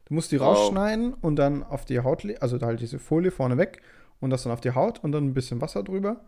Du 0.06 0.14
musst 0.14 0.32
die 0.32 0.40
Oh. 0.40 0.44
rausschneiden 0.44 1.14
und 1.14 1.36
dann 1.36 1.64
auf 1.64 1.86
die 1.86 2.00
Haut, 2.00 2.24
also 2.42 2.58
da 2.58 2.68
halt 2.68 2.80
diese 2.80 3.00
Folie 3.00 3.32
vorne 3.32 3.58
weg 3.58 3.82
und 4.20 4.30
das 4.30 4.44
dann 4.44 4.52
auf 4.54 4.62
die 4.62 4.72
Haut 4.72 5.04
und 5.04 5.12
dann 5.12 5.26
ein 5.26 5.34
bisschen 5.34 5.62
Wasser 5.62 5.84
drüber 5.84 6.22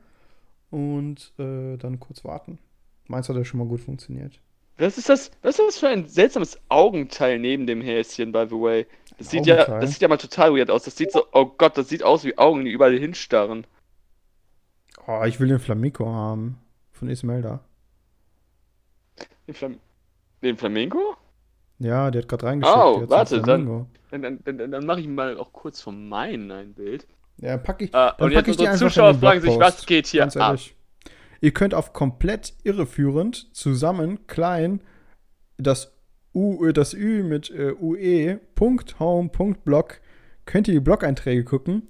und 0.76 1.32
äh, 1.40 1.78
dann 1.78 2.02
kurz 2.02 2.26
warten. 2.26 2.60
Meins 3.08 3.30
hat 3.30 3.38
ja 3.38 3.46
schon 3.46 3.60
mal 3.60 3.68
gut 3.68 3.80
funktioniert. 3.80 4.42
Was 4.78 4.98
ist 4.98 5.08
das? 5.08 5.32
Was 5.42 5.58
ist 5.58 5.68
das 5.68 5.78
für 5.78 5.88
ein 5.88 6.06
seltsames 6.06 6.60
Augenteil 6.68 7.40
neben 7.40 7.66
dem 7.66 7.80
Häschen, 7.80 8.34
by 8.34 8.46
the 8.50 8.56
way? 8.56 8.86
Das 9.18 9.30
sieht 9.30 9.46
ja, 9.46 9.80
das 9.80 9.92
sieht 9.92 10.02
ja 10.02 10.10
mal 10.10 10.18
total 10.18 10.54
weird 10.54 10.70
aus. 10.70 10.84
Das 10.84 10.98
sieht 10.98 11.14
so, 11.14 11.24
oh 11.32 11.46
Gott, 11.46 11.78
das 11.78 11.88
sieht 11.88 12.04
aus 12.04 12.26
wie 12.26 12.38
Augen, 12.38 12.66
die 12.66 12.72
überall 12.72 12.98
hinstarren. 12.98 13.66
Oh, 15.08 15.24
ich 15.26 15.40
will 15.40 15.48
den 15.48 15.60
Flamenco 15.60 16.06
haben. 16.08 16.58
Von 16.92 17.08
Ismelda. 17.08 17.62
Den, 19.48 19.56
Flam 19.56 19.80
den 20.42 20.58
Flamenco? 20.58 21.16
Ja, 21.80 22.12
der 22.12 22.24
hat 22.24 22.30
gerade 22.30 22.46
reingeschickt. 22.48 22.78
Oh, 22.78 23.10
warte, 23.10 23.42
Flamingo. 23.42 23.88
Dann, 24.12 24.22
dann, 24.22 24.40
dann, 24.44 24.72
dann 24.72 24.86
mache 24.86 25.00
ich 25.00 25.08
mal 25.08 25.38
auch 25.38 25.54
kurz 25.54 25.80
von 25.80 26.10
meinen 26.10 26.52
ein 26.52 26.74
Bild. 26.74 27.08
Ja, 27.38 27.58
pack 27.58 27.82
ich, 27.82 27.90
Äh, 27.90 27.92
dann 27.92 28.14
und 28.20 28.32
jetzt 28.32 28.46
die 28.48 28.52
unsere 28.52 28.76
Zuschauer 28.78 29.16
fragen 29.16 29.42
sich, 29.42 29.60
was 29.60 29.86
geht 29.86 30.08
hier 30.08 30.24
ab? 30.36 30.60
Ihr 31.42 31.52
könnt 31.52 31.74
auf 31.74 31.94
komplett 31.94 32.54
irreführend 32.64 33.54
zusammen 33.56 34.26
klein 34.28 34.82
das 35.58 35.94
U, 36.34 36.66
äh, 36.66 36.74
das 36.74 36.94
Ü 36.94 37.24
mit 37.24 37.50
äh, 37.50 37.74
UE, 37.80 38.40
Punkt, 38.56 39.00
Home, 39.00 39.30
Punkt, 39.30 39.64
Blog, 39.64 40.02
könnt 40.46 40.68
ihr 40.68 40.74
die 40.74 40.80
Blog-Einträge 40.80 41.44
gucken 41.44 41.88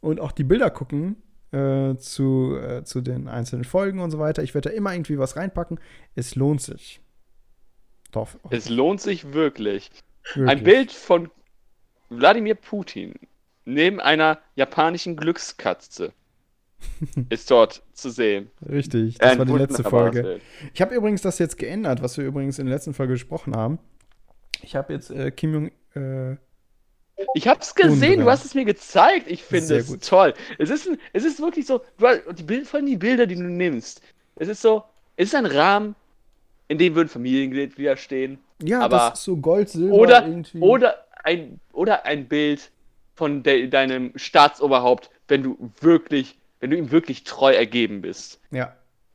und 0.00 0.20
auch 0.20 0.32
die 0.32 0.44
Bilder 0.44 0.70
gucken 0.70 1.16
äh, 1.52 1.96
zu, 1.96 2.56
äh, 2.56 2.84
zu 2.84 3.00
den 3.00 3.28
einzelnen 3.28 3.64
Folgen 3.64 4.00
und 4.00 4.10
so 4.10 4.18
weiter. 4.18 4.42
Ich 4.42 4.54
werde 4.54 4.70
da 4.70 4.74
immer 4.74 4.92
irgendwie 4.92 5.18
was 5.18 5.36
reinpacken. 5.36 5.78
Es 6.14 6.34
lohnt 6.34 6.60
sich. 6.60 7.00
Doch, 8.12 8.28
Es 8.50 8.68
lohnt 8.68 9.00
sich 9.00 9.32
wirklich. 9.32 9.90
wirklich. 10.34 10.48
Ein 10.48 10.62
Bild 10.64 10.92
von 10.92 11.30
Wladimir 12.10 12.54
Putin 12.54 13.14
neben 13.64 14.00
einer 14.00 14.38
japanischen 14.56 15.16
Glückskatze 15.16 16.12
ist 17.30 17.50
dort 17.50 17.82
zu 17.92 18.10
sehen. 18.10 18.50
Richtig, 18.68 19.18
das 19.18 19.32
Ein 19.32 19.38
war 19.38 19.46
die 19.46 19.52
letzte 19.52 19.84
Folge. 19.84 20.40
Ich 20.74 20.82
habe 20.82 20.94
übrigens 20.94 21.22
das 21.22 21.38
jetzt 21.38 21.56
geändert, 21.58 22.02
was 22.02 22.18
wir 22.18 22.24
übrigens 22.26 22.58
in 22.58 22.66
der 22.66 22.74
letzten 22.74 22.92
Folge 22.94 23.14
gesprochen 23.14 23.56
haben. 23.56 23.78
Ich 24.62 24.76
habe 24.76 24.92
jetzt 24.92 25.10
äh, 25.10 25.30
Kim 25.30 25.52
Jong 25.54 25.70
äh, 25.94 26.36
Ich 27.34 27.48
hab's 27.48 27.74
gesehen, 27.74 27.92
Unbedingt. 27.92 28.22
du 28.22 28.30
hast 28.30 28.44
es 28.44 28.54
mir 28.54 28.64
gezeigt. 28.64 29.30
Ich 29.30 29.42
finde 29.42 29.76
es 29.76 29.98
toll. 30.00 30.34
Es 30.58 30.70
ist, 30.70 30.88
ein, 30.88 30.98
es 31.12 31.24
ist 31.24 31.40
wirklich 31.40 31.66
so, 31.66 31.80
die 32.36 32.42
Bild, 32.42 32.66
vor 32.66 32.78
allem 32.78 32.86
die 32.86 32.96
Bilder, 32.96 33.26
die 33.26 33.36
du 33.36 33.42
nimmst. 33.42 34.02
Es 34.36 34.48
ist 34.48 34.60
so, 34.62 34.84
es 35.16 35.28
ist 35.28 35.34
ein 35.34 35.46
Rahmen, 35.46 35.94
in 36.68 36.78
dem 36.78 36.94
würden 36.94 37.08
Familienmitglieder 37.08 37.96
stehen. 37.96 38.38
Ja, 38.62 38.80
Aber- 38.80 38.96
das 39.10 39.18
ist 39.20 39.24
so 39.24 39.36
Gold, 39.36 39.68
Silber 39.68 39.94
Oder, 39.94 40.26
irgendwie. 40.26 40.58
oder, 40.60 41.06
ein, 41.22 41.60
oder 41.72 42.04
ein 42.04 42.26
Bild 42.28 42.70
von 43.14 43.42
de, 43.42 43.68
deinem 43.68 44.12
Staatsoberhaupt, 44.16 45.10
wenn 45.28 45.42
du 45.42 45.70
wirklich, 45.80 46.36
wenn 46.60 46.70
du 46.70 46.76
ihm 46.76 46.90
wirklich 46.90 47.24
treu 47.24 47.52
ergeben 47.52 48.00
bist. 48.02 48.40
Ja, 48.50 48.74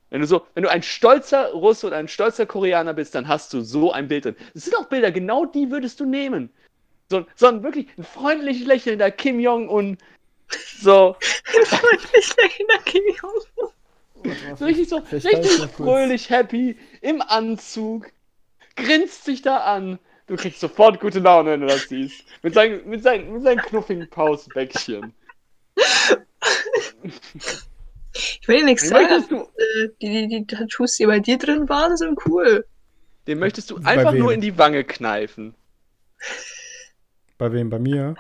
Wenn 0.10 0.22
du 0.22 0.28
so, 0.28 0.46
wenn 0.54 0.64
du 0.64 0.70
ein 0.70 0.84
stolzer 0.84 1.52
Russe 1.52 1.88
oder 1.88 1.98
ein 1.98 2.08
stolzer 2.08 2.46
Koreaner 2.46 2.94
bist, 2.94 3.16
dann 3.16 3.28
hast 3.28 3.54
du 3.54 3.62
so 3.62 3.92
ein 3.92 4.08
Bild 4.08 4.26
drin. 4.26 4.36
Das 4.54 4.66
sind 4.66 4.76
auch 4.78 4.86
Bilder, 4.88 5.12
genau 5.12 5.46
die 5.46 5.70
würdest 5.72 6.00
du 6.00 6.06
nehmen. 6.06 6.50
So, 7.12 7.26
so 7.36 7.48
ein 7.48 7.64
wirklich 7.64 7.88
ein 7.98 8.04
freundlich 8.04 8.66
lächelnder 8.66 9.12
Kim 9.12 9.40
Jong-un. 9.40 9.98
So, 10.82 11.16
Ich 12.12 12.36
denke, 12.36 12.66
da 12.68 12.78
Kim 12.86 13.04
Jong. 13.22 13.76
so 14.58 14.66
richtig 14.66 14.90
so, 14.90 14.98
richtig 15.12 15.52
fröhlich, 15.76 16.30
happy, 16.30 16.78
im 17.02 17.22
Anzug, 17.22 18.12
grinst 18.76 19.26
sich 19.26 19.42
da 19.42 19.58
an. 19.58 20.00
Du 20.30 20.36
kriegst 20.36 20.60
sofort 20.60 21.00
gute 21.00 21.20
Laune, 21.20 21.52
wenn 21.52 21.62
du 21.62 21.68
das 21.68 21.90
siehst. 21.90 22.24
Mit 22.44 22.54
seinen, 22.54 22.88
mit 22.88 23.02
seinen, 23.04 23.34
mit 23.34 23.44
seinen 23.44 23.58
knuffigen 23.60 24.08
Pausbäckchen. 24.10 25.14
Ich 28.14 28.48
will 28.48 28.58
dir 28.60 28.66
nichts 28.66 28.84
Den 28.84 28.90
sagen. 28.92 29.26
du, 29.30 29.36
Äh, 29.38 29.90
Die, 30.02 30.10
die, 30.10 30.28
die 30.28 30.46
Tattoos, 30.48 30.98
die 30.98 31.06
bei 31.08 31.20
dir 31.20 31.38
drin 31.38 31.68
waren, 31.68 31.98
sind 31.98 32.18
cool. 32.28 32.66
den 33.28 33.40
möchtest 33.40 33.72
du 33.72 33.80
Bei 33.82 33.92
einfach 33.98 34.14
wem? 34.14 34.20
nur 34.20 34.34
in 34.34 34.42
die 34.42 34.58
Wange 34.58 34.84
kneifen. 34.84 35.56
bei 37.38 37.52
wem? 37.52 37.70
Bei 37.70 37.80
mir? 37.80 38.16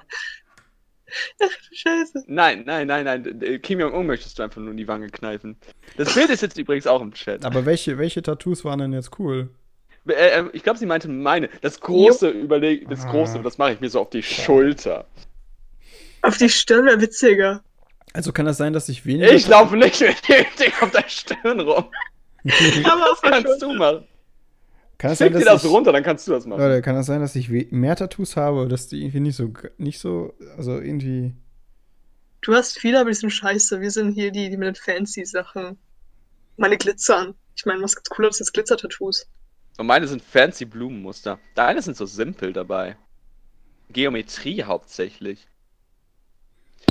Scheiße. 1.71 2.23
Nein, 2.27 2.63
nein, 2.65 2.87
nein, 2.87 3.05
nein. 3.05 3.41
äh, 3.41 3.59
Kim 3.59 3.79
Jong-un 3.79 4.05
möchtest 4.05 4.37
du 4.39 4.43
einfach 4.43 4.61
nur 4.61 4.71
in 4.71 4.77
die 4.77 4.87
Wange 4.87 5.09
kneifen. 5.09 5.57
Das 5.97 6.13
Bild 6.13 6.29
ist 6.29 6.41
jetzt 6.41 6.57
übrigens 6.57 6.87
auch 6.87 7.01
im 7.01 7.13
Chat. 7.13 7.45
Aber 7.45 7.65
welche, 7.65 7.97
welche 7.97 8.21
Tattoos 8.21 8.63
waren 8.65 8.79
denn 8.79 8.93
jetzt 8.93 9.17
cool? 9.19 9.49
Äh, 10.09 10.39
äh, 10.41 10.49
ich 10.53 10.63
glaube, 10.63 10.79
sie 10.79 10.85
meinte 10.85 11.07
meine. 11.07 11.49
Das 11.61 11.79
große 11.79 12.29
Überleg, 12.29 12.89
das 12.89 13.05
Ah. 13.05 13.11
große, 13.11 13.39
das 13.41 13.57
mache 13.57 13.73
ich 13.73 13.79
mir 13.81 13.89
so 13.89 14.01
auf 14.01 14.09
die 14.09 14.23
Schulter. 14.23 15.05
Auf 16.21 16.37
die 16.37 16.49
Stirn 16.49 16.85
wäre 16.85 16.99
witziger. 17.01 17.63
Also 18.13 18.31
kann 18.33 18.45
das 18.45 18.57
sein, 18.57 18.73
dass 18.73 18.89
ich 18.89 19.05
weniger. 19.05 19.31
Ich 19.31 19.47
laufe 19.47 19.77
nicht 19.77 20.01
mit 20.01 20.27
dem 20.27 20.45
Ding 20.59 20.73
auf 20.81 20.91
der 20.91 21.07
Stirn 21.07 21.59
rum. 21.59 21.85
Aber 22.83 23.17
der 23.23 23.31
kannst 23.31 23.61
du 23.61 23.73
machen. 23.73 24.05
kann 24.97 25.11
das 25.11 25.17
sein, 25.19 25.27
Schick 25.31 25.37
dir 25.39 25.45
das 25.45 25.63
ich, 25.63 25.69
runter, 25.69 25.91
dann 25.91 26.03
kannst 26.03 26.27
du 26.27 26.31
das 26.31 26.45
machen. 26.45 26.59
Leute, 26.59 26.81
kann 26.81 26.95
das 26.95 27.05
sein, 27.05 27.21
dass 27.21 27.35
ich 27.35 27.49
mehr 27.49 27.95
Tattoos 27.95 28.35
habe, 28.35 28.67
dass 28.67 28.87
die 28.87 29.01
irgendwie 29.01 29.19
nicht 29.19 29.35
so, 29.35 29.53
nicht 29.77 29.99
so, 29.99 30.33
also 30.57 30.79
irgendwie. 30.79 31.33
Du 32.41 32.53
hast 32.55 32.79
viele, 32.79 32.99
aber 32.99 33.09
die 33.09 33.15
sind 33.15 33.29
scheiße. 33.31 33.79
Wir 33.81 33.91
sind 33.91 34.13
hier 34.13 34.31
die, 34.31 34.49
die 34.49 34.57
mit 34.57 34.67
den 34.67 34.75
fancy 34.75 35.25
Sachen. 35.25 35.77
Meine 36.57 36.77
glitzern. 36.77 37.35
Ich 37.55 37.65
meine, 37.65 37.81
was 37.83 37.95
gibt's 37.95 38.09
cooleres 38.09 38.39
als 38.39 38.51
Glitzer-Tattoos? 38.53 39.27
Und 39.79 39.87
meine 39.87 40.07
sind 40.07 40.21
fancy 40.21 40.65
Blumenmuster. 40.65 41.39
Deine 41.55 41.81
sind 41.81 41.95
so 41.95 42.05
simpel 42.05 42.51
dabei. 42.51 42.97
Geometrie 43.89 44.63
hauptsächlich. 44.63 45.47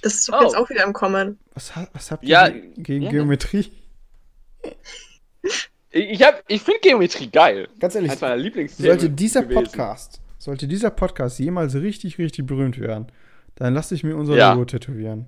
Das 0.02 0.14
ist 0.14 0.32
Oh. 0.32 0.40
jetzt 0.42 0.56
auch 0.56 0.70
wieder 0.70 0.84
im 0.84 0.94
Kommen. 0.94 1.38
Was, 1.52 1.70
was 1.92 2.10
habt 2.10 2.22
ihr 2.24 2.30
Ja, 2.30 2.48
ge- 2.48 2.72
gegen 2.78 3.02
ja. 3.02 3.10
Geometrie? 3.10 3.70
Ich, 5.90 6.10
ich, 6.10 6.22
hab- 6.22 6.42
ich 6.48 6.62
finde 6.62 6.80
Geometrie 6.80 7.30
geil. 7.30 7.68
Ganz 7.78 7.94
ehrlich, 7.94 8.10
Eines 8.10 8.22
meiner 8.22 8.36
Lieblingsthemen. 8.36 8.90
sollte 8.90 9.10
dieser 9.14 9.42
gewesen. 9.42 9.64
Podcast, 9.64 10.20
sollte 10.38 10.66
dieser 10.66 10.90
Podcast 10.90 11.38
jemals 11.38 11.74
richtig, 11.74 12.16
richtig 12.18 12.46
berühmt 12.46 12.78
werden, 12.78 13.12
dann 13.56 13.74
lasse 13.74 13.94
ich 13.94 14.02
mir 14.02 14.16
unser 14.16 14.34
Ja. 14.36 14.52
Logo 14.54 14.64
tätowieren. 14.64 15.26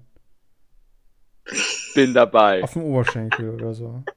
Bin 1.95 2.15
dabei. 2.15 2.63
Auf 2.65 2.73
dem 2.73 2.85
Oberschenkel 2.85 3.51
oder 3.51 3.75
so. 3.75 4.03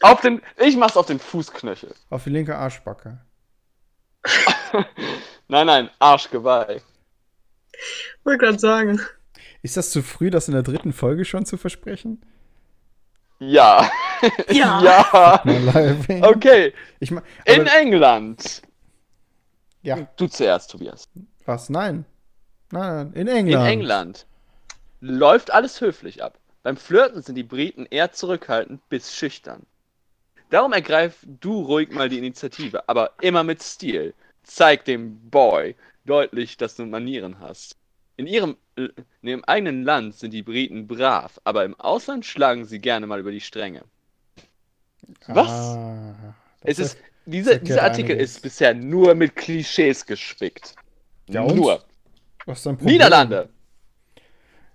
Auf 0.00 0.20
den, 0.20 0.40
ich 0.58 0.76
mach's 0.76 0.96
auf 0.96 1.06
den 1.06 1.18
Fußknöchel. 1.18 1.94
Auf 2.10 2.24
die 2.24 2.30
linke 2.30 2.56
Arschbacke. 2.56 3.18
Nein, 5.48 5.66
nein, 5.66 5.90
Arschgeweih. 5.98 6.80
Wollte 8.24 8.44
gerade 8.44 8.58
sagen. 8.58 9.00
Ist 9.62 9.76
das 9.76 9.90
zu 9.90 10.02
früh, 10.02 10.30
das 10.30 10.48
in 10.48 10.54
der 10.54 10.62
dritten 10.62 10.92
Folge 10.92 11.24
schon 11.24 11.44
zu 11.44 11.56
versprechen? 11.58 12.24
Ja. 13.38 13.90
Ja. 14.50 14.80
ja. 15.44 16.22
Okay. 16.22 16.72
Ich 17.00 17.10
mein, 17.10 17.22
In 17.44 17.66
England. 17.66 18.62
ja, 19.82 20.08
Du 20.16 20.26
zuerst, 20.28 20.70
Tobias. 20.70 21.08
was? 21.44 21.68
Nein. 21.68 22.06
Nein, 22.70 22.96
nein, 22.96 23.12
in 23.12 23.26
In 23.28 23.36
England. 23.36 23.68
England 23.68 24.26
läuft 25.00 25.52
alles 25.52 25.80
höflich 25.80 26.22
ab. 26.24 26.38
Beim 26.62 26.78
Flirten 26.78 27.20
sind 27.22 27.34
die 27.34 27.42
Briten 27.42 27.84
eher 27.90 28.12
zurückhaltend 28.12 28.88
bis 28.88 29.14
schüchtern. 29.14 29.66
Darum 30.54 30.72
ergreif 30.72 31.26
du 31.26 31.62
ruhig 31.62 31.90
mal 31.90 32.08
die 32.08 32.18
Initiative, 32.18 32.88
aber 32.88 33.10
immer 33.20 33.42
mit 33.42 33.60
Stil. 33.60 34.14
Zeig 34.44 34.84
dem 34.84 35.28
Boy 35.28 35.74
deutlich, 36.04 36.56
dass 36.56 36.76
du 36.76 36.86
Manieren 36.86 37.40
hast. 37.40 37.76
In 38.16 38.28
ihrem 38.28 38.56
äh, 38.76 38.86
nee, 39.20 39.32
im 39.32 39.44
eigenen 39.46 39.82
Land 39.82 40.14
sind 40.14 40.32
die 40.32 40.44
Briten 40.44 40.86
brav, 40.86 41.40
aber 41.42 41.64
im 41.64 41.74
Ausland 41.80 42.24
schlagen 42.24 42.66
sie 42.66 42.78
gerne 42.78 43.08
mal 43.08 43.18
über 43.18 43.32
die 43.32 43.40
Stränge. 43.40 43.82
Was? 45.26 45.48
Ah, 45.48 46.36
Es 46.60 46.78
ist, 46.78 46.98
dieser, 47.26 47.58
dieser 47.58 47.82
Artikel 47.82 48.12
einiges. 48.12 48.36
ist 48.36 48.42
bisher 48.42 48.74
nur 48.74 49.16
mit 49.16 49.34
Klischees 49.34 50.06
gespickt. 50.06 50.76
Ja, 51.30 51.42
und? 51.42 51.56
nur. 51.56 51.84
Was 52.46 52.58
ist 52.58 52.66
dein 52.66 52.76
Problem? 52.76 52.92
Niederlande. 52.92 53.48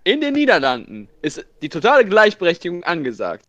In 0.04 0.20
den 0.20 0.34
Niederlanden 0.34 1.08
ist 1.22 1.42
die 1.62 1.70
totale 1.70 2.04
Gleichberechtigung 2.04 2.84
angesagt. 2.84 3.46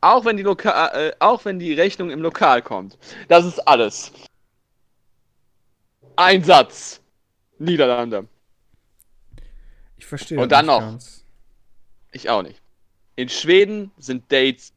Auch 0.00 0.24
wenn 0.24 0.36
die, 0.36 0.42
Loka 0.42 0.88
äh, 0.88 1.12
auch 1.18 1.44
wenn 1.44 1.58
die 1.58 1.72
Rechnung 1.74 2.10
im 2.10 2.22
Lokal 2.22 2.62
kommt. 2.62 2.98
Das 3.28 3.44
ist 3.44 3.58
alles. 3.66 4.12
Ein 6.16 6.44
Satz. 6.44 7.00
Niederlande. 7.58 8.28
Ich 9.96 10.06
verstehe 10.06 10.38
Und 10.38 10.52
dann 10.52 10.66
nicht 10.66 10.74
noch. 10.74 10.80
Ganz. 10.80 11.24
Ich 12.12 12.30
auch 12.30 12.42
nicht. 12.42 12.62
In 13.16 13.28
Schweden 13.28 13.90
sind 13.98 14.30
Dates 14.30 14.72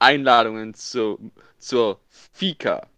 Einladungen 0.00 0.74
zu, 0.74 1.30
zur 1.58 2.00
Fika. 2.32 2.88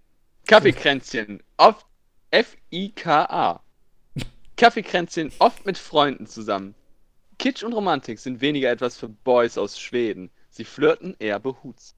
Kaffeekränzchen. 0.47 1.43
Oft 1.59 1.87
F-I-K-A. 2.31 3.63
Kaffeekränzchen 4.57 5.33
oft 5.39 5.65
mit 5.67 5.79
Freunden 5.79 6.27
zusammen. 6.27 6.75
Kitsch 7.39 7.63
und 7.63 7.73
Romantik 7.73 8.19
sind 8.19 8.41
weniger 8.41 8.71
etwas 8.71 8.97
für 8.99 9.09
Boys 9.09 9.57
aus 9.57 9.79
Schweden. 9.81 10.31
Sie 10.51 10.65
flirten 10.65 11.15
eher 11.19 11.39
behutsam. 11.39 11.97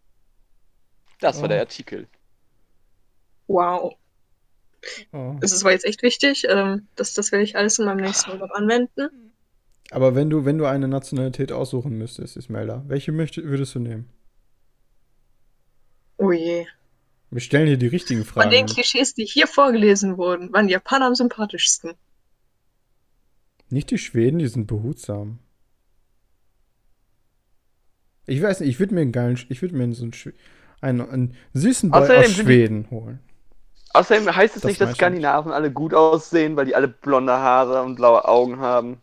Das 1.20 1.38
war 1.38 1.44
Oh. 1.44 1.48
der 1.48 1.60
Artikel. 1.60 2.08
Wow. 3.46 3.94
Oh. 5.12 5.36
Das 5.40 5.52
ist 5.52 5.62
aber 5.62 5.72
jetzt 5.72 5.84
echt 5.84 6.02
wichtig. 6.02 6.44
Ähm, 6.48 6.86
das, 6.96 7.14
das 7.14 7.30
werde 7.32 7.44
ich 7.44 7.56
alles 7.56 7.78
in 7.78 7.84
meinem 7.86 8.00
nächsten 8.04 8.30
Urlaub 8.32 8.50
anwenden. 8.52 9.32
Aber 9.90 10.14
wenn 10.14 10.30
du, 10.30 10.44
wenn 10.44 10.58
du 10.58 10.66
eine 10.66 10.88
Nationalität 10.88 11.52
aussuchen 11.52 11.96
müsstest, 11.98 12.36
Ismelda, 12.36 12.82
welche 12.88 13.12
möchte, 13.12 13.44
würdest 13.44 13.74
du 13.74 13.78
nehmen? 13.78 14.08
Oh 16.16 16.32
je. 16.32 16.66
Wir 17.30 17.40
stellen 17.40 17.66
hier 17.66 17.76
die 17.78 17.86
richtigen 17.86 18.24
Von 18.24 18.50
den 18.50 18.66
Fragen. 18.66 18.74
Klischees, 18.74 19.14
die 19.14 19.24
hier 19.24 19.46
vorgelesen 19.46 20.16
wurden, 20.18 20.52
waren 20.52 20.66
die 20.66 20.72
Japaner 20.74 21.06
am 21.06 21.14
sympathischsten. 21.14 21.92
Nicht 23.70 23.90
die 23.90 23.98
Schweden, 23.98 24.38
die 24.38 24.48
sind 24.48 24.66
behutsam. 24.66 25.38
Ich 28.26 28.40
weiß 28.42 28.60
nicht, 28.60 28.68
ich 28.70 28.78
würde 28.80 28.94
mir 28.94 29.00
einen 29.02 29.12
geilen, 29.12 29.36
Sch- 29.36 29.46
ich 29.48 29.62
würde 29.62 29.74
mir 29.76 29.92
so 29.94 30.04
einen, 30.04 30.12
einen, 30.80 31.00
einen 31.10 31.36
süßen 31.54 31.90
Boy 31.90 32.02
Außerdem 32.02 32.22
aus 32.22 32.30
Schweden 32.32 32.90
holen. 32.90 33.18
Außerdem 33.94 34.34
heißt 34.34 34.56
es 34.56 34.62
Das 34.62 34.68
nicht, 34.70 34.80
dass 34.80 34.94
Skandinaven 34.94 35.52
alle 35.52 35.70
gut 35.70 35.92
aussehen, 35.92 36.56
weil 36.56 36.64
die 36.66 36.74
alle 36.74 36.88
blonde 36.88 37.32
Haare 37.32 37.82
und 37.82 37.96
blaue 37.96 38.26
Augen 38.26 38.58
haben. 38.60 39.00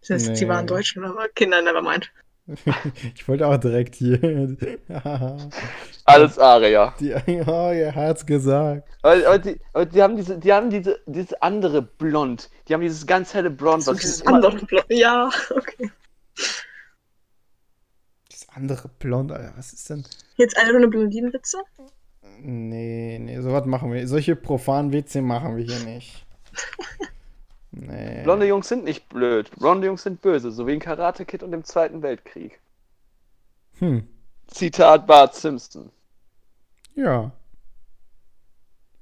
Das 0.00 0.10
heißt, 0.10 0.28
Nee. 0.28 0.34
sie 0.36 0.48
waren 0.48 0.66
Deutschen, 0.66 1.04
aber 1.04 1.28
Kinder, 1.28 1.60
nevermind. 1.62 2.10
Ich 3.14 3.28
wollte 3.28 3.46
auch 3.46 3.58
direkt 3.58 3.94
hier. 3.96 4.56
Alles 6.06 6.38
Aria. 6.38 6.94
die, 6.98 7.12
oh, 7.46 7.70
er 7.70 7.94
hat's 7.94 8.24
gesagt. 8.24 8.88
Aber, 9.02 9.26
aber, 9.26 9.38
die, 9.38 9.60
aber 9.74 9.84
die 9.84 10.02
haben 10.02 10.16
diese, 10.16 10.38
die 10.38 10.52
haben 10.52 10.70
diese, 10.70 10.98
dieses 11.06 11.34
andere 11.42 11.82
Blond. 11.82 12.48
Die 12.66 12.72
haben 12.74 12.80
dieses 12.80 13.06
ganz 13.06 13.34
helle 13.34 13.50
Blond, 13.50 13.82
So 13.82 13.92
was 13.92 13.98
dieses 14.00 14.26
andere 14.26 14.56
Blo- 14.56 14.82
Ja, 14.88 15.28
okay. 15.50 15.90
Andere 18.58 18.88
Blond, 18.98 19.30
Alter, 19.30 19.52
was 19.56 19.72
ist 19.72 19.88
denn? 19.88 20.04
Jetzt 20.34 20.58
eine 20.58 20.72
Runde 20.72 20.88
Blondinenwitze. 20.88 21.58
Nee, 22.40 23.18
nee, 23.20 23.40
sowas 23.40 23.64
machen 23.66 23.92
wir. 23.92 24.06
Solche 24.08 24.34
profanen 24.34 24.90
Witze 24.92 25.22
machen 25.22 25.56
wir 25.56 25.64
hier 25.64 25.84
nicht. 25.84 26.26
Nee. 27.70 28.22
Blonde 28.24 28.46
Jungs 28.46 28.66
sind 28.66 28.82
nicht 28.82 29.08
blöd. 29.08 29.50
Blonde 29.56 29.86
Jungs 29.86 30.02
sind 30.02 30.20
böse, 30.20 30.50
so 30.50 30.66
wie 30.66 30.72
in 30.74 30.80
Karate 30.80 31.24
Kid 31.24 31.44
und 31.44 31.52
im 31.52 31.62
Zweiten 31.62 32.02
Weltkrieg. 32.02 32.58
Hm, 33.78 34.08
Zitat 34.48 35.06
Bart 35.06 35.34
Simpson. 35.36 35.90
ja. 36.96 37.30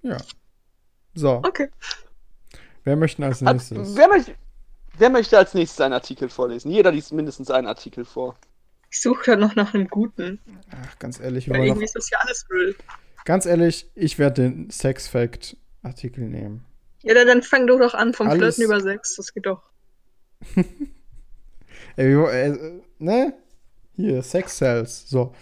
Ja. 0.02 0.18
So, 1.14 1.40
Okay. 1.46 1.70
wer 2.84 2.96
möchte 2.96 3.24
als 3.24 3.40
Hat, 3.40 3.54
nächstes? 3.54 3.96
wer, 3.96 4.08
möchte, 4.08 4.34
wer 4.98 5.10
möchte 5.10 5.38
als 5.38 5.54
nächstes 5.54 5.80
einen 5.80 5.94
Artikel 5.94 6.28
vorlesen? 6.28 6.70
Jeder 6.70 6.92
liest 6.92 7.12
mindestens 7.12 7.50
einen 7.50 7.68
Artikel 7.68 8.04
vor. 8.04 8.36
Ich 8.90 9.00
suche 9.00 9.24
gerade 9.24 9.40
noch 9.42 9.54
nach 9.56 9.74
einem 9.74 9.88
guten. 9.88 10.40
Ach, 10.70 10.98
ganz 10.98 11.20
ehrlich, 11.20 11.48
Weil 11.50 11.56
irgendwie 11.56 11.80
noch, 11.80 11.82
ist 11.84 11.96
das 11.96 12.10
ja 12.10 12.18
alles 12.20 12.46
Müll. 12.50 12.76
ganz 13.24 13.46
ehrlich, 13.46 13.90
ich 13.94 14.18
werde 14.18 14.42
den 14.42 14.70
Sex 14.70 15.08
Fact 15.08 15.56
Artikel 15.82 16.24
nehmen. 16.28 16.64
Ja, 17.02 17.14
dann, 17.14 17.26
dann 17.26 17.42
fang 17.42 17.66
du 17.66 17.78
doch 17.78 17.94
an 17.94 18.14
vom 18.14 18.28
Alles- 18.28 18.56
Flirten 18.56 18.64
über 18.64 18.80
Sex. 18.80 19.16
Das 19.16 19.32
geht 19.34 19.46
doch. 19.46 19.62
Ey, 21.96 22.12
äh, 22.12 22.80
ne? 22.98 23.34
Hier, 23.96 24.22
Sex 24.22 24.56
Cells. 24.58 25.08
So, 25.08 25.34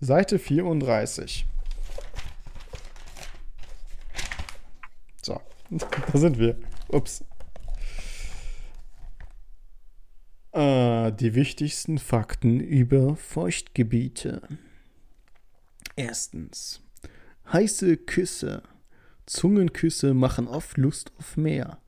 Seite 0.00 0.38
34. 0.38 1.46
So, 5.22 5.40
da 5.70 6.18
sind 6.18 6.38
wir. 6.38 6.56
Ups. 6.88 7.24
Äh, 10.52 11.12
die 11.12 11.34
wichtigsten 11.34 11.98
Fakten 11.98 12.60
über 12.60 13.14
Feuchtgebiete. 13.16 14.42
Erstens. 15.96 16.82
Heiße 17.52 17.96
Küsse. 17.96 18.62
Zungenküsse 19.26 20.12
machen 20.12 20.48
oft 20.48 20.76
Lust 20.76 21.12
auf 21.18 21.36
mehr. 21.36 21.78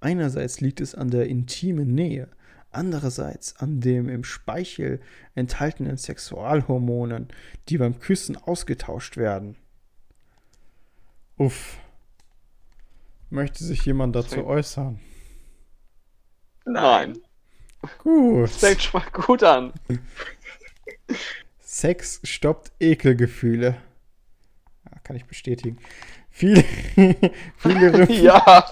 Einerseits 0.00 0.60
liegt 0.60 0.80
es 0.80 0.94
an 0.94 1.10
der 1.10 1.28
intimen 1.28 1.94
Nähe, 1.94 2.28
andererseits 2.72 3.56
an 3.58 3.80
dem 3.80 4.08
im 4.08 4.24
Speichel 4.24 5.00
enthaltenen 5.34 5.96
Sexualhormonen, 5.96 7.28
die 7.68 7.78
beim 7.78 8.00
Küssen 8.00 8.36
ausgetauscht 8.36 9.16
werden. 9.18 9.56
Uff. 11.36 11.78
Möchte 13.28 13.62
sich 13.62 13.84
jemand 13.84 14.16
dazu 14.16 14.44
äußern? 14.44 14.98
Nein. 16.64 17.18
Gut. 17.98 18.50
Fängt 18.50 18.82
schon 18.82 19.00
mal 19.00 19.10
gut 19.10 19.42
an. 19.42 19.72
Sex 21.60 22.20
stoppt 22.24 22.72
Ekelgefühle. 22.80 23.76
Ja, 24.90 24.98
kann 25.02 25.16
ich 25.16 25.24
bestätigen. 25.26 25.78
Viele, 26.30 26.62
viele, 27.56 27.92
rümpfen, 27.98 28.24
Ja. 28.24 28.66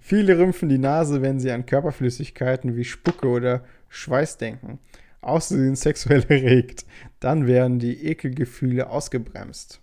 viele 0.00 0.38
rümpfen 0.38 0.68
die 0.68 0.78
Nase, 0.78 1.22
wenn 1.22 1.40
sie 1.40 1.50
an 1.52 1.66
Körperflüssigkeiten 1.66 2.76
wie 2.76 2.84
Spucke 2.84 3.28
oder 3.28 3.64
Schweiß 3.88 4.38
denken. 4.38 4.78
Außer 5.20 5.54
sie 5.54 5.62
sind 5.64 5.78
sexuell 5.78 6.24
erregt. 6.28 6.84
Dann 7.20 7.46
werden 7.46 7.78
die 7.78 8.06
Ekelgefühle 8.06 8.90
ausgebremst. 8.90 9.80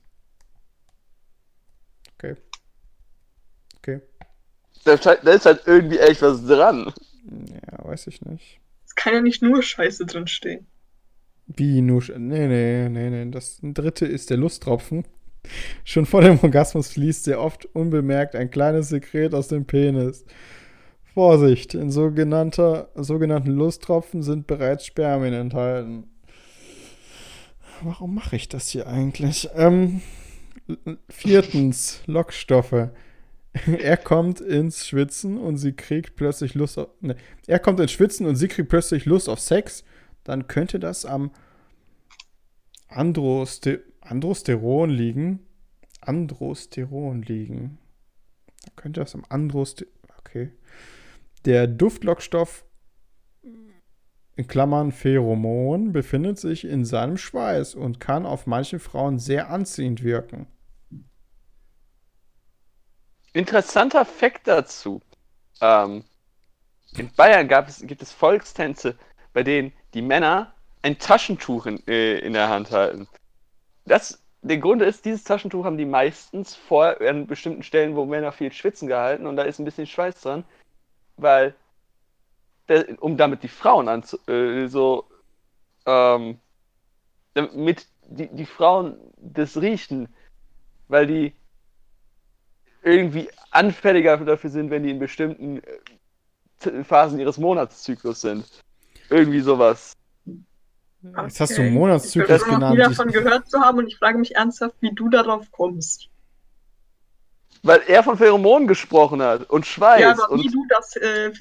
Okay. 2.15 2.35
Okay. 3.77 4.01
Da 4.83 4.93
ist 4.93 5.45
halt 5.45 5.61
irgendwie 5.65 5.99
echt 5.99 6.21
was 6.21 6.45
dran. 6.45 6.93
Ja, 7.29 7.85
weiß 7.87 8.07
ich 8.07 8.21
nicht. 8.23 8.59
Es 8.85 8.95
kann 8.95 9.13
ja 9.13 9.21
nicht 9.21 9.41
nur 9.41 9.61
Scheiße 9.61 10.05
drinstehen. 10.05 10.65
Wie 11.47 11.81
nur. 11.81 12.01
sch- 12.01 12.17
Nee, 12.17 12.47
nee, 12.47 12.89
nee, 12.89 13.09
nee. 13.25 13.31
Das 13.31 13.59
dritte 13.61 14.05
ist 14.05 14.29
der 14.29 14.37
Lusttropfen. 14.37 15.05
Schon 15.83 16.05
vor 16.05 16.21
dem 16.21 16.39
Orgasmus 16.43 16.89
fließt 16.91 17.23
sehr 17.23 17.39
oft 17.41 17.65
unbemerkt 17.73 18.35
ein 18.35 18.51
kleines 18.51 18.89
Sekret 18.89 19.33
aus 19.33 19.47
dem 19.47 19.65
Penis. 19.65 20.25
Vorsicht, 21.13 21.73
in 21.73 21.89
sogenannter, 21.91 22.89
sogenannten 22.95 23.51
Lusttropfen 23.51 24.21
sind 24.21 24.47
bereits 24.47 24.85
Spermien 24.85 25.33
enthalten. 25.33 26.05
Warum 27.81 28.15
mache 28.15 28.35
ich 28.35 28.49
das 28.49 28.69
hier 28.69 28.87
eigentlich? 28.87 29.49
Ähm, 29.55 30.01
viertens, 31.09 32.03
Lockstoffe. 32.05 32.89
Er 33.79 33.97
kommt 33.97 34.41
ins 34.41 34.87
Schwitzen 34.87 35.37
und 35.37 35.57
sie 35.57 35.73
kriegt 35.73 36.15
plötzlich 36.15 36.53
Lust 36.53 36.77
auf. 36.77 36.89
Ne, 37.01 37.15
er 37.47 37.59
kommt 37.59 37.79
ins 37.79 37.91
Schwitzen 37.91 38.25
und 38.27 38.35
sie 38.35 38.47
kriegt 38.47 38.69
plötzlich 38.69 39.05
Lust 39.05 39.27
auf 39.27 39.39
Sex. 39.39 39.83
Dann 40.23 40.47
könnte 40.47 40.79
das 40.79 41.05
am 41.05 41.31
Androste 42.87 43.83
Androsteron 44.01 44.89
liegen. 44.89 45.45
Androsteron 46.01 47.21
liegen. 47.21 47.77
Da 48.65 48.71
könnte 48.75 49.01
das 49.01 49.15
am 49.15 49.25
Androste. 49.29 49.87
Okay. 50.19 50.51
Der 51.45 51.67
Duftlockstoff 51.67 52.65
in 54.35 54.47
Klammern 54.47 54.91
Pheromon 54.91 55.91
befindet 55.91 56.39
sich 56.39 56.65
in 56.65 56.85
seinem 56.85 57.17
Schweiß 57.17 57.75
und 57.75 57.99
kann 57.99 58.25
auf 58.25 58.47
manche 58.47 58.79
Frauen 58.79 59.19
sehr 59.19 59.49
anziehend 59.49 60.03
wirken. 60.03 60.47
Interessanter 63.33 64.05
Fakt 64.05 64.47
dazu. 64.47 65.01
Ähm, 65.61 66.03
in 66.97 67.13
Bayern 67.15 67.47
gab 67.47 67.67
es, 67.67 67.85
gibt 67.85 68.01
es 68.01 68.11
Volkstänze, 68.11 68.97
bei 69.33 69.43
denen 69.43 69.73
die 69.93 70.01
Männer 70.01 70.53
ein 70.81 70.97
Taschentuch 70.97 71.65
in, 71.65 71.85
äh, 71.87 72.19
in 72.19 72.33
der 72.33 72.49
Hand 72.49 72.71
halten. 72.71 73.07
Das, 73.85 74.23
der 74.41 74.57
Grund 74.57 74.81
ist, 74.81 75.05
dieses 75.05 75.23
Taschentuch 75.23 75.65
haben 75.65 75.77
die 75.77 75.85
meistens 75.85 76.55
vor 76.55 76.99
an 77.01 77.27
bestimmten 77.27 77.63
Stellen, 77.63 77.95
wo 77.95 78.05
Männer 78.05 78.31
viel 78.31 78.51
schwitzen 78.51 78.87
gehalten 78.87 79.27
und 79.27 79.35
da 79.35 79.43
ist 79.43 79.59
ein 79.59 79.65
bisschen 79.65 79.87
Schweiß 79.87 80.21
dran, 80.21 80.43
weil 81.17 81.53
der, 82.67 83.01
um 83.01 83.17
damit 83.17 83.43
die 83.43 83.49
Frauen 83.49 83.87
anzu, 83.87 84.17
äh, 84.27 84.67
so, 84.67 85.05
ähm, 85.85 86.39
damit 87.33 87.87
die, 88.03 88.27
die 88.27 88.45
Frauen 88.45 88.97
das 89.17 89.57
riechen, 89.57 90.13
weil 90.87 91.05
die 91.07 91.33
irgendwie 92.83 93.29
anfälliger 93.51 94.17
dafür 94.17 94.49
sind, 94.49 94.69
wenn 94.69 94.83
die 94.83 94.91
in 94.91 94.99
bestimmten 94.99 95.61
äh, 96.63 96.83
Phasen 96.83 97.19
ihres 97.19 97.37
Monatszyklus 97.37 98.21
sind. 98.21 98.45
Irgendwie 99.09 99.39
sowas. 99.41 99.93
Jetzt 101.01 101.39
hast 101.39 101.51
du 101.51 101.53
Okay. 101.55 101.67
einen 101.67 101.73
Monatszyklus 101.75 102.41
Ich 102.41 102.47
bin 102.47 102.59
noch 102.59 102.69
nie 102.71 102.75
genannt. 102.77 102.97
davon 102.99 103.11
gehört 103.11 103.49
zu 103.49 103.59
haben 103.61 103.77
und 103.79 103.87
ich 103.87 103.97
frage 103.97 104.17
mich 104.17 104.35
ernsthaft, 104.35 104.75
wie 104.81 104.93
du 104.93 105.09
darauf 105.09 105.49
kommst. 105.51 106.09
Weil 107.63 107.81
er 107.87 108.03
von 108.03 108.17
Pheromonen 108.17 108.67
gesprochen 108.67 109.21
hat 109.21 109.49
und 109.49 109.65
Schweiß. 109.65 110.01
ja, 110.01 110.11
aber 110.11 110.37
wie 110.37 110.47
du 110.49 110.65
das, 110.69 110.95
äh, 110.97 111.31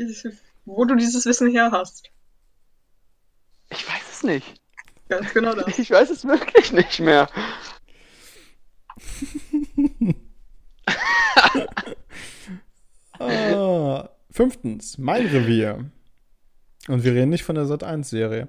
wo 0.64 0.84
du 0.84 0.94
dieses 0.96 1.26
Wissen 1.26 1.50
her 1.50 1.70
hast. 1.72 2.10
ich 3.70 3.86
weiß 3.88 4.02
es 4.12 4.22
nicht. 4.22 4.60
Ganz 5.08 5.32
genau 5.32 5.54
das. 5.54 5.78
Ich 5.78 5.90
weiß 5.90 6.10
es 6.10 6.24
wirklich 6.26 6.72
nicht 6.72 7.00
mehr. 7.00 7.28
Ah, 13.20 14.10
fünftens, 14.30 14.96
mein 14.96 15.26
Revier. 15.26 15.90
Und 16.86 17.02
wir 17.02 17.14
reden 17.14 17.30
nicht 17.30 17.42
von 17.42 17.56
der 17.56 17.64
Sat1-Serie. 17.64 18.46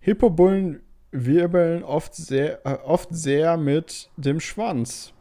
Hippobullen 0.00 0.80
wirbeln 1.10 1.82
oft 1.82 2.14
sehr, 2.14 2.64
äh, 2.64 2.78
oft 2.84 3.08
sehr 3.12 3.56
mit 3.56 4.10
dem 4.16 4.40
Schwanz. 4.40 5.12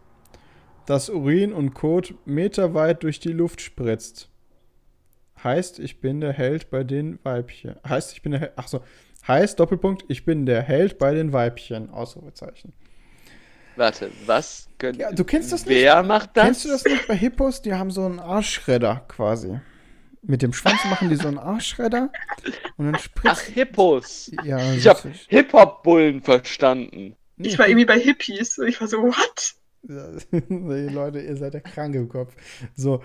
Das 0.85 1.09
Urin 1.09 1.51
und 1.51 1.73
Kot 1.73 2.13
meterweit 2.25 3.03
durch 3.03 3.19
die 3.19 3.33
Luft 3.33 3.61
spritzt. 3.61 4.29
Heißt, 5.43 5.79
ich 5.79 5.99
bin 5.99 6.21
der 6.21 6.33
Held 6.33 6.69
bei 6.69 6.83
den 6.83 7.19
Weibchen. 7.23 7.75
Heißt, 7.87 8.13
ich 8.13 8.21
bin 8.21 8.31
der 8.31 8.41
Held. 8.41 8.57
Achso. 8.57 8.81
Heißt, 9.27 9.59
Doppelpunkt, 9.59 10.05
ich 10.07 10.23
bin 10.23 10.45
der 10.45 10.61
Held 10.61 10.97
bei 10.97 11.13
den 11.13 11.33
Weibchen. 11.33 11.89
Ausrufezeichen. 11.89 12.73
Warte, 13.75 14.11
was? 14.25 14.67
Gönnt, 14.77 14.97
Ja, 14.99 15.11
du 15.11 15.23
kennst 15.23 15.51
das 15.51 15.65
nicht? 15.65 15.75
Wer 15.77 16.03
macht 16.03 16.31
das? 16.35 16.43
Kennst 16.45 16.65
du 16.65 16.69
das 16.69 16.83
nicht 16.85 17.07
bei 17.07 17.15
Hippos? 17.15 17.61
Die 17.61 17.73
haben 17.73 17.91
so 17.91 18.05
einen 18.05 18.19
Arschschredder 18.19 19.05
quasi. 19.07 19.59
Mit 20.21 20.41
dem 20.41 20.53
Schwanz 20.53 20.83
machen 20.85 21.09
die 21.09 21.15
so 21.15 21.27
einen 21.27 21.37
Arschschredder 21.37 22.09
und 22.77 22.85
dann 22.85 22.95
Ach, 22.95 22.99
spritzt. 22.99 23.41
Hippos. 23.53 24.31
ja, 24.43 24.73
Ich 24.73 24.87
habe 24.87 25.11
Hip-Hop-Bullen 25.27 26.21
verstanden. 26.23 27.15
nee, 27.37 27.47
Ich 27.49 27.59
war 27.59 27.67
irgendwie 27.67 27.85
bei 27.85 27.99
Hippies 27.99 28.57
und 28.57 28.67
ich 28.67 28.81
war 28.81 28.87
so, 28.87 28.97
what? 29.03 29.55
nee, 30.49 30.87
Leute, 30.87 31.19
ihr 31.21 31.37
seid 31.37 31.53
ja 31.53 31.59
krank 31.59 31.93
im 31.93 32.09
Kopf. 32.09 32.33
So, 32.75 33.03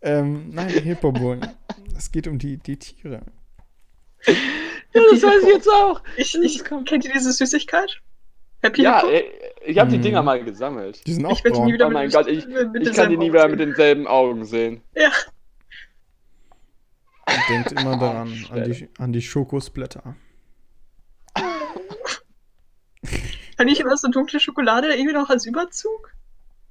ähm, 0.00 0.50
nein, 0.50 0.68
Hippobullen. 0.68 1.44
Es 1.98 2.12
geht 2.12 2.28
um 2.28 2.38
die, 2.38 2.56
die 2.58 2.78
Tiere. 2.78 3.22
Ja, 4.26 5.02
das 5.10 5.22
weiß 5.22 5.42
ich 5.42 5.48
jetzt 5.48 5.68
auch. 5.68 6.00
Ich, 6.16 6.36
ich, 6.40 6.62
kennt 6.64 7.04
ihr 7.04 7.12
diese 7.12 7.32
Süßigkeit? 7.32 8.00
Happy 8.62 8.82
Ja, 8.82 9.00
Hippo? 9.00 9.12
ich 9.64 9.78
habe 9.78 9.90
die 9.90 9.98
Mhm. 9.98 10.02
Dinger 10.02 10.22
mal 10.22 10.42
gesammelt. 10.44 11.06
Die 11.06 11.12
sind 11.14 11.24
auch 11.26 11.32
Ich 11.32 11.44
werde 11.44 11.54
die 11.54 11.58
braun. 11.58 11.66
nie 11.68 11.72
wieder 11.74 11.86
Oh 11.86 11.90
mein 11.90 12.06
mit, 12.06 12.14
Gott, 12.14 12.26
ich- 12.26 12.46
Ich 12.46 12.92
kann 12.94 13.10
die 13.10 13.16
nie 13.16 13.32
wieder 13.32 13.48
mit 13.48 13.60
denselben 13.60 14.06
Augen 14.06 14.44
sehen. 14.44 14.82
Ja, 14.94 15.10
Denkt 17.48 17.72
immer 17.72 17.96
daran, 17.98 18.32
an 18.50 18.64
die, 18.64 18.88
an 18.98 19.12
die 19.12 19.22
Schokosblätter. 19.22 20.16
kann 23.56 23.68
ich 23.68 23.80
immer 23.80 23.96
so 23.96 24.08
dunkle 24.08 24.40
Schokolade 24.40 24.88
irgendwie 24.94 25.12
noch 25.14 25.30
als 25.30 25.46
Überzug? 25.46 26.12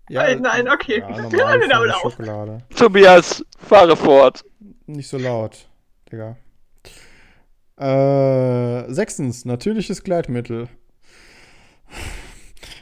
Ja, 0.10 0.24
Nein, 0.24 0.42
nein, 0.42 0.70
okay. 0.70 1.00
Ja, 1.10 1.10
Hör 1.16 1.30
normal 1.30 1.60
mir 1.60 1.68
damit 1.68 1.92
auf. 1.94 2.02
Schokolade. 2.02 2.58
Tobias, 2.76 3.46
fahre 3.60 3.96
fort. 3.96 4.44
Nicht 4.88 5.08
so 5.08 5.18
laut, 5.18 5.70
Digga. 6.12 6.36
Äh, 7.78 8.92
sechstens, 8.92 9.46
natürliches 9.46 10.04
Gleitmittel. 10.04 10.68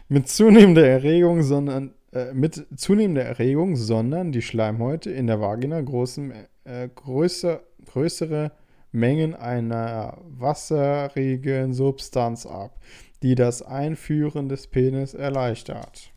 Mit 0.07 0.29
zunehmender 0.29 0.87
Erregung, 0.87 1.43
sondern 1.43 1.93
äh, 2.11 2.33
mit 2.33 2.65
zunehmender 2.75 3.23
Erregung, 3.23 3.75
sondern 3.75 4.31
die 4.31 4.41
Schleimhäute 4.41 5.11
in 5.11 5.27
der 5.27 5.41
Vagina 5.41 5.81
großen, 5.81 6.33
äh, 6.63 6.89
größer, 6.93 7.61
größere 7.85 8.51
Mengen 8.91 9.35
einer 9.35 10.17
wasserigen 10.25 11.73
Substanz 11.73 12.45
ab, 12.45 12.79
die 13.21 13.35
das 13.35 13.61
Einführen 13.61 14.49
des 14.49 14.67
Penis 14.67 15.13
erleichtert. 15.13 16.11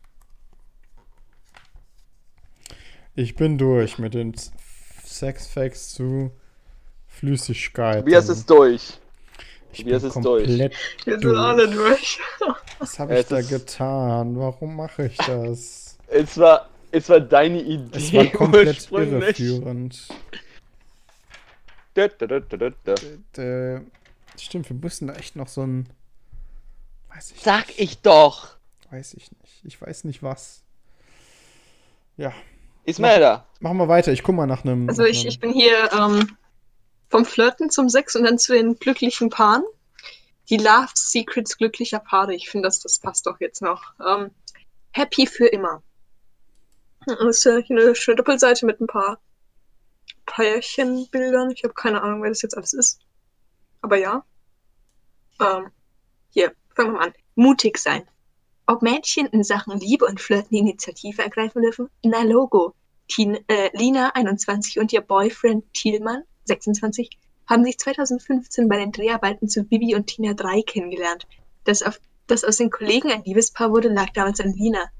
Ich 3.16 3.34
bin 3.34 3.58
durch 3.58 3.98
mit 3.98 4.14
den 4.14 4.34
Sexfacts 5.04 5.92
zu 5.92 6.30
Flüssigkeit. 7.06 8.04
Tobias 8.04 8.28
ist 8.28 8.48
durch. 8.48 9.00
Ich 9.72 9.80
Tobias 9.80 10.02
bin 10.02 10.08
ist 10.10 10.24
durch. 10.24 10.44
komplett 10.46 10.74
Wir 11.04 11.12
sind 11.14 11.24
durch. 11.24 11.38
alle 11.38 11.68
durch. 11.68 12.18
Was 12.78 12.98
habe 12.98 13.18
ich 13.18 13.26
da 13.26 13.40
getan? 13.42 14.38
Warum 14.38 14.76
mache 14.76 15.06
ich 15.06 15.16
das? 15.18 15.86
Es 16.12 16.36
war, 16.38 16.68
es 16.90 17.08
war 17.08 17.20
deine 17.20 17.60
Idee. 17.62 17.96
Es 17.96 18.12
war 18.12 18.24
komplett 18.26 18.90
irreführend. 18.90 20.08
Da, 21.94 22.08
da, 22.08 22.26
da, 22.26 22.40
da, 22.40 22.70
da, 22.84 22.94
da. 23.32 23.80
Stimmt, 24.36 24.68
wir 24.68 24.76
müssen 24.76 25.06
da 25.06 25.14
echt 25.14 25.36
noch 25.36 25.46
so 25.46 25.62
ein. 25.62 25.88
Weiß 27.14 27.30
ich 27.30 27.40
Sag 27.42 27.68
nicht. 27.68 27.78
ich 27.78 28.00
doch. 28.02 28.56
Weiß 28.90 29.14
ich 29.14 29.30
nicht. 29.30 29.60
Ich 29.64 29.80
weiß 29.80 30.02
nicht 30.02 30.24
was. 30.24 30.62
Ja, 32.16 32.32
Ismaila. 32.84 33.46
machen 33.60 33.76
wir 33.76 33.86
weiter. 33.86 34.10
Ich 34.12 34.24
guck 34.24 34.34
mal 34.34 34.46
nach 34.48 34.64
einem. 34.64 34.88
Also 34.88 35.04
ich, 35.04 35.24
ich 35.26 35.38
bin 35.38 35.52
hier 35.52 35.90
ähm, 35.92 36.36
vom 37.10 37.24
Flirten 37.24 37.70
zum 37.70 37.88
Sex 37.88 38.16
und 38.16 38.24
dann 38.24 38.38
zu 38.38 38.54
den 38.54 38.76
glücklichen 38.76 39.30
Paaren. 39.30 39.64
Die 40.48 40.56
Love 40.56 40.90
Secrets 40.94 41.58
glücklicher 41.58 41.98
Paare. 41.98 42.34
Ich 42.34 42.48
finde, 42.48 42.68
das, 42.68 42.80
das 42.80 42.98
passt 42.98 43.26
doch 43.26 43.40
jetzt 43.40 43.60
noch. 43.62 43.82
Ähm, 44.04 44.30
happy 44.92 45.26
für 45.26 45.46
immer. 45.46 45.82
Das 47.06 47.18
ist 47.20 47.44
ja 47.44 47.56
eine 47.56 47.94
schöne 47.94 48.16
Doppelseite 48.16 48.66
mit 48.66 48.80
ein 48.80 48.86
paar 48.86 49.20
Pärchenbildern. 50.26 51.50
Ich 51.50 51.64
habe 51.64 51.74
keine 51.74 52.02
Ahnung, 52.02 52.22
wer 52.22 52.30
das 52.30 52.42
jetzt 52.42 52.56
alles 52.56 52.72
ist. 52.72 53.00
Aber 53.80 53.96
ja. 53.96 54.24
Ähm, 55.40 55.70
hier, 56.30 56.52
fangen 56.74 56.92
wir 56.92 56.98
mal 56.98 57.06
an. 57.06 57.14
Mutig 57.34 57.78
sein. 57.78 58.06
Ob 58.66 58.82
Mädchen 58.82 59.26
in 59.26 59.42
Sachen 59.42 59.78
Liebe 59.80 60.04
und 60.04 60.20
Flirten 60.20 60.56
Initiative 60.56 61.22
ergreifen 61.22 61.62
dürfen? 61.62 61.88
Na 62.04 62.22
Logo. 62.22 62.74
Teen, 63.08 63.38
äh, 63.48 63.76
Lina, 63.76 64.10
21, 64.14 64.78
und 64.78 64.92
ihr 64.92 65.00
Boyfriend 65.00 65.64
Thielmann, 65.74 66.22
26, 66.50 67.10
haben 67.48 67.64
sich 67.64 67.78
2015 67.78 68.68
bei 68.68 68.76
den 68.76 68.92
Dreharbeiten 68.92 69.48
zu 69.48 69.64
Bibi 69.64 69.94
und 69.94 70.06
Tina 70.06 70.34
3 70.34 70.62
kennengelernt. 70.62 71.26
Dass, 71.64 71.82
auf, 71.82 72.00
dass 72.26 72.44
aus 72.44 72.58
den 72.58 72.70
Kollegen 72.70 73.10
ein 73.10 73.24
Liebespaar 73.24 73.70
wurde, 73.70 73.88
lag 73.88 74.10
damals 74.12 74.40
an 74.40 74.52
Lina. 74.52 74.90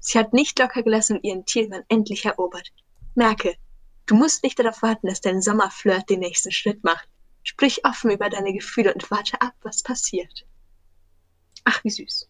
Sie 0.00 0.18
hat 0.18 0.32
nicht 0.32 0.58
locker 0.58 0.82
gelassen 0.82 1.16
und 1.16 1.24
ihren 1.24 1.44
Thielmann 1.44 1.84
endlich 1.88 2.24
erobert. 2.24 2.72
Merke, 3.14 3.54
du 4.06 4.14
musst 4.14 4.42
nicht 4.42 4.58
darauf 4.58 4.82
warten, 4.82 5.06
dass 5.06 5.20
dein 5.20 5.42
Sommerflirt 5.42 6.10
den 6.10 6.20
nächsten 6.20 6.50
Schritt 6.50 6.82
macht. 6.82 7.08
Sprich 7.44 7.84
offen 7.84 8.10
über 8.10 8.30
deine 8.30 8.52
Gefühle 8.52 8.94
und 8.94 9.10
warte 9.10 9.40
ab, 9.40 9.54
was 9.62 9.82
passiert. 9.82 10.44
Ach, 11.64 11.82
wie 11.84 11.90
süß. 11.90 12.28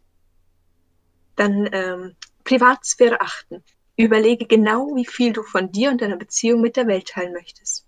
Dann 1.36 1.69
ähm, 1.73 2.16
Privatsphäre 2.44 3.20
achten. 3.20 3.62
Überlege 3.97 4.47
genau, 4.47 4.94
wie 4.94 5.07
viel 5.07 5.32
du 5.32 5.43
von 5.43 5.70
dir 5.70 5.90
und 5.90 6.01
deiner 6.01 6.16
Beziehung 6.16 6.61
mit 6.61 6.77
der 6.77 6.86
Welt 6.86 7.09
teilen 7.09 7.32
möchtest. 7.32 7.86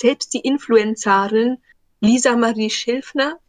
Selbst 0.00 0.32
die 0.32 0.42
Influencerin 0.42 1.58
Lisa 1.98 2.36
Marie 2.36 2.70
Schilfner, 2.70 3.40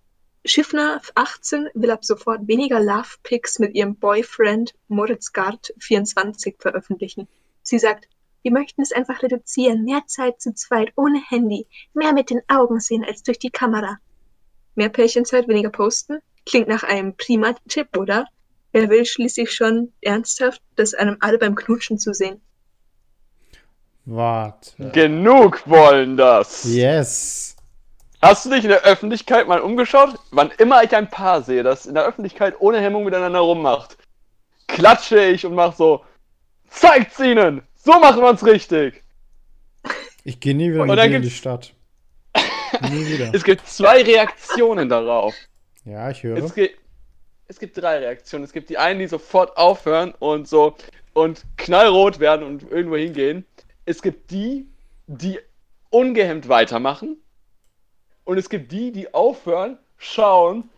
Schiffner, 0.44 1.00
18, 1.14 1.70
will 1.76 1.92
ab 1.92 2.04
sofort 2.04 2.48
weniger 2.48 2.80
Love-Pics 2.80 3.60
mit 3.60 3.76
ihrem 3.76 3.96
Boyfriend 3.98 4.74
Moritz 4.88 5.32
Gard, 5.32 5.72
24, 5.78 6.56
veröffentlichen. 6.58 7.28
Sie 7.62 7.78
sagt, 7.78 8.08
wir 8.42 8.52
möchten 8.52 8.82
es 8.82 8.92
einfach 8.92 9.22
reduzieren, 9.22 9.86
mehr 9.86 10.02
Zeit 10.08 10.42
zu 10.42 10.56
zweit, 10.56 10.92
ohne 10.96 11.22
Handy, 11.30 11.68
mehr 11.94 12.14
mit 12.14 12.32
den 12.32 12.42
Augen 12.48 12.80
sehen 12.80 13.06
als 13.06 13.22
durch 13.22 13.38
die 13.38 13.52
Kamera. 13.52 14.00
Mehr 14.74 14.90
Pärchenzeit, 14.90 15.48
weniger 15.48 15.70
posten? 15.70 16.18
Klingt 16.48 16.68
nach 16.68 16.82
einem 16.82 17.16
prima 17.16 17.54
Tipp, 17.68 17.96
oder? 17.96 18.26
Wer 18.72 18.90
will 18.90 19.06
schließlich 19.06 19.54
schon 19.54 19.94
ernsthaft, 20.02 20.64
das 20.76 20.96
einem 20.96 21.18
alle 21.20 21.38
beim 21.38 21.54
Knutschen 21.54 22.00
zu 22.00 22.12
sehen? 22.12 22.42
Warte. 24.12 24.90
Genug 24.90 25.68
wollen 25.70 26.18
das. 26.18 26.64
Yes. 26.64 27.56
Hast 28.22 28.46
du 28.46 28.50
dich 28.50 28.64
in 28.64 28.72
der 28.72 28.82
Öffentlichkeit 28.82 29.48
mal 29.48 29.62
umgeschaut? 29.62 30.16
Wann 30.32 30.50
immer 30.58 30.84
ich 30.84 30.96
ein 30.96 31.12
Paar 31.12 31.44
sehe, 31.44 31.62
das 31.62 31.86
in 31.86 31.94
der 31.94 32.06
Öffentlichkeit 32.06 32.56
ohne 32.60 32.82
Hemmung 32.82 33.04
miteinander 33.04 33.40
rummacht, 33.40 33.98
klatsche 34.68 35.24
ich 35.24 35.46
und 35.46 35.54
mach 35.54 35.76
so, 35.76 36.04
zeigt's 36.70 37.20
ihnen! 37.20 37.62
So 37.76 38.00
machen 38.00 38.22
wir's 38.24 38.44
richtig! 38.44 39.04
Ich 40.24 40.40
gehe 40.40 40.56
nie 40.56 40.72
wieder 40.72 40.82
Und 40.82 40.90
mit 40.90 40.98
dann 40.98 41.12
dir 41.12 41.18
in 41.18 41.22
die 41.22 41.30
Stadt. 41.30 41.74
Nie 42.92 43.06
wieder. 43.08 43.30
Es 43.34 43.44
gibt 43.44 43.68
zwei 43.68 44.02
Reaktionen 44.02 44.90
darauf. 44.90 45.34
Ja, 45.86 46.10
ich 46.10 46.24
höre. 46.24 46.38
Es 46.38 46.54
gibt, 46.54 46.80
es 47.48 47.60
gibt 47.60 47.78
drei 47.78 48.00
Reaktionen. 48.00 48.44
Es 48.44 48.54
gibt 48.54 48.70
die 48.70 48.78
einen, 48.78 49.00
die 49.00 49.08
sofort 49.08 49.56
aufhören 49.58 50.14
und 50.20 50.48
so 50.48 50.76
und 51.14 51.44
knallrot 51.58 52.20
werden 52.20 52.46
und 52.46 52.70
irgendwo 52.70 52.98
hingehen. 52.98 53.46
Es 53.90 54.04
gibt 54.04 54.30
die, 54.30 54.70
die 55.08 55.40
ungehemmt 55.90 56.48
weitermachen. 56.48 57.18
Und 58.24 58.38
es 58.38 58.48
gibt 58.48 58.72
die, 58.72 58.92
die 58.92 59.16
aufhören, 59.16 59.80
schauen 59.98 60.70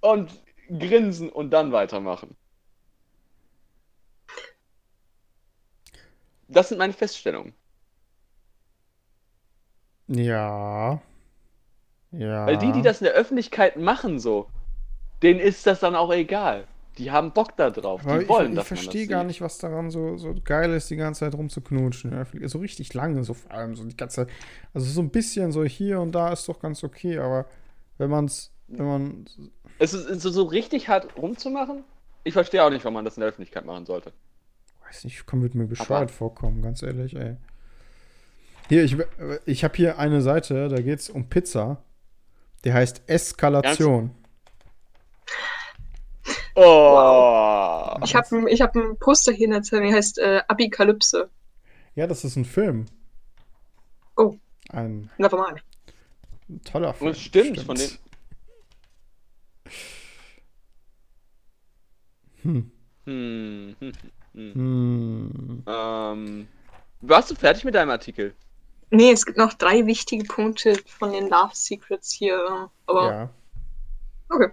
und 0.00 0.32
grinsen 0.70 1.28
und 1.28 1.50
dann 1.50 1.70
weitermachen. 1.70 2.34
Das 6.48 6.70
sind 6.70 6.78
meine 6.78 6.94
Feststellungen. 6.94 7.52
Ja. 10.06 11.02
Ja. 12.12 12.46
Weil 12.46 12.56
die, 12.56 12.72
die 12.72 12.80
das 12.80 13.02
in 13.02 13.04
der 13.04 13.12
Öffentlichkeit 13.12 13.76
machen, 13.76 14.18
so, 14.18 14.48
denen 15.22 15.40
ist 15.40 15.66
das 15.66 15.80
dann 15.80 15.94
auch 15.94 16.10
egal. 16.10 16.66
Die 16.98 17.10
haben 17.10 17.32
Bock 17.32 17.56
da 17.56 17.70
drauf. 17.70 18.02
Die 18.02 18.22
ich, 18.22 18.28
wollen, 18.28 18.50
ich 18.50 18.56
man 18.56 18.64
verstehe 18.64 19.06
gar 19.06 19.24
nicht, 19.24 19.40
was 19.40 19.58
daran 19.58 19.90
so, 19.90 20.16
so 20.16 20.34
geil 20.44 20.72
ist, 20.72 20.90
die 20.90 20.96
ganze 20.96 21.20
Zeit 21.20 21.34
rumzuknutschen. 21.34 22.12
Ja, 22.12 22.48
So 22.48 22.58
richtig 22.58 22.92
lange, 22.94 23.24
so 23.24 23.34
vor 23.34 23.52
allem 23.52 23.76
so 23.76 23.84
die 23.84 23.96
ganze 23.96 24.26
Zeit. 24.26 24.28
Also 24.74 24.86
so 24.90 25.00
ein 25.00 25.10
bisschen 25.10 25.52
so 25.52 25.64
hier 25.64 26.00
und 26.00 26.12
da 26.12 26.32
ist 26.32 26.48
doch 26.48 26.60
ganz 26.60 26.82
okay, 26.82 27.18
aber 27.18 27.46
wenn 27.98 28.10
man 28.10 28.24
es, 28.24 28.52
wenn 28.66 28.86
man. 28.86 29.24
Es 29.78 29.94
ist, 29.94 30.08
ist 30.08 30.22
so 30.22 30.42
richtig 30.44 30.88
hart 30.88 31.16
rumzumachen. 31.16 31.84
Ich 32.24 32.32
verstehe 32.32 32.64
auch 32.64 32.70
nicht, 32.70 32.84
warum 32.84 32.94
man 32.94 33.04
das 33.04 33.16
in 33.16 33.20
der 33.20 33.28
Öffentlichkeit 33.28 33.64
machen 33.64 33.86
sollte. 33.86 34.12
Weiß 34.86 35.04
nicht, 35.04 35.26
kann 35.26 35.40
mit 35.40 35.54
mir 35.54 35.66
bescheuert 35.66 36.10
vorkommen, 36.10 36.62
ganz 36.62 36.82
ehrlich, 36.82 37.14
ey. 37.14 37.36
Hier, 38.68 38.84
ich, 38.84 38.96
ich 39.46 39.64
habe 39.64 39.74
hier 39.76 39.98
eine 39.98 40.20
Seite, 40.20 40.68
da 40.68 40.80
geht 40.80 40.98
es 40.98 41.08
um 41.10 41.28
Pizza. 41.28 41.82
Die 42.64 42.72
heißt 42.72 43.02
Eskalation. 43.06 44.10
Oh. 46.60 47.96
Ich 48.02 48.16
habe 48.16 48.50
ich 48.50 48.60
hab 48.60 48.74
ein 48.74 48.98
Poster 48.98 49.32
hier 49.32 49.46
in 49.46 49.52
der 49.52 49.62
Zeitung, 49.62 49.86
die 49.86 49.94
heißt 49.94 50.18
äh, 50.18 50.42
Abikalypse. 50.48 51.30
Ja, 51.94 52.08
das 52.08 52.24
ist 52.24 52.34
ein 52.34 52.44
Film. 52.44 52.86
Oh. 54.16 54.34
Ein 54.70 55.08
Nevermind. 55.18 55.62
toller 56.64 56.94
Film. 56.94 57.10
Und 57.10 57.16
es 57.16 57.22
stimmt, 57.22 57.60
von 57.60 57.76
dem. 57.76 57.90
Hm. 62.42 62.72
Hm, 63.04 63.76
hm, 63.78 63.92
hm. 64.34 64.52
Hm. 64.54 65.64
Ähm, 65.66 66.48
warst 67.02 67.30
du 67.30 67.36
fertig 67.36 67.64
mit 67.64 67.74
deinem 67.76 67.90
Artikel? 67.90 68.34
Nee, 68.90 69.12
es 69.12 69.24
gibt 69.24 69.38
noch 69.38 69.54
drei 69.54 69.86
wichtige 69.86 70.24
Punkte 70.24 70.76
von 70.86 71.12
den 71.12 71.28
Love 71.28 71.54
Secrets 71.54 72.10
hier. 72.10 72.68
Aber 72.86 73.10
Ja. 73.10 73.30
Okay. 74.30 74.48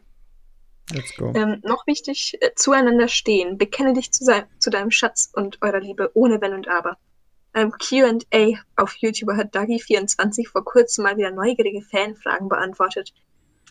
Let's 0.94 1.16
go. 1.18 1.34
ähm, 1.36 1.62
noch 1.64 1.88
wichtig, 1.88 2.38
äh, 2.42 2.52
zueinander 2.56 3.08
stehen. 3.08 3.58
Bekenne 3.58 3.94
dich 3.94 4.12
zu, 4.12 4.24
sein, 4.24 4.46
zu 4.60 4.70
deinem 4.70 4.92
Schatz 4.92 5.32
und 5.34 5.58
eurer 5.62 5.80
Liebe 5.80 6.12
ohne 6.14 6.40
Wenn 6.42 6.54
und 6.54 6.68
Aber. 6.68 6.98
Beim 7.54 7.72
QA 7.72 8.60
auf 8.76 8.96
YouTube 8.98 9.32
hat 9.36 9.56
Dagi24 9.56 10.50
vor 10.50 10.66
kurzem 10.66 11.04
mal 11.04 11.18
wieder 11.18 11.32
neugierige 11.32 11.82
Fanfragen 11.82 12.50
beantwortet. 12.50 13.14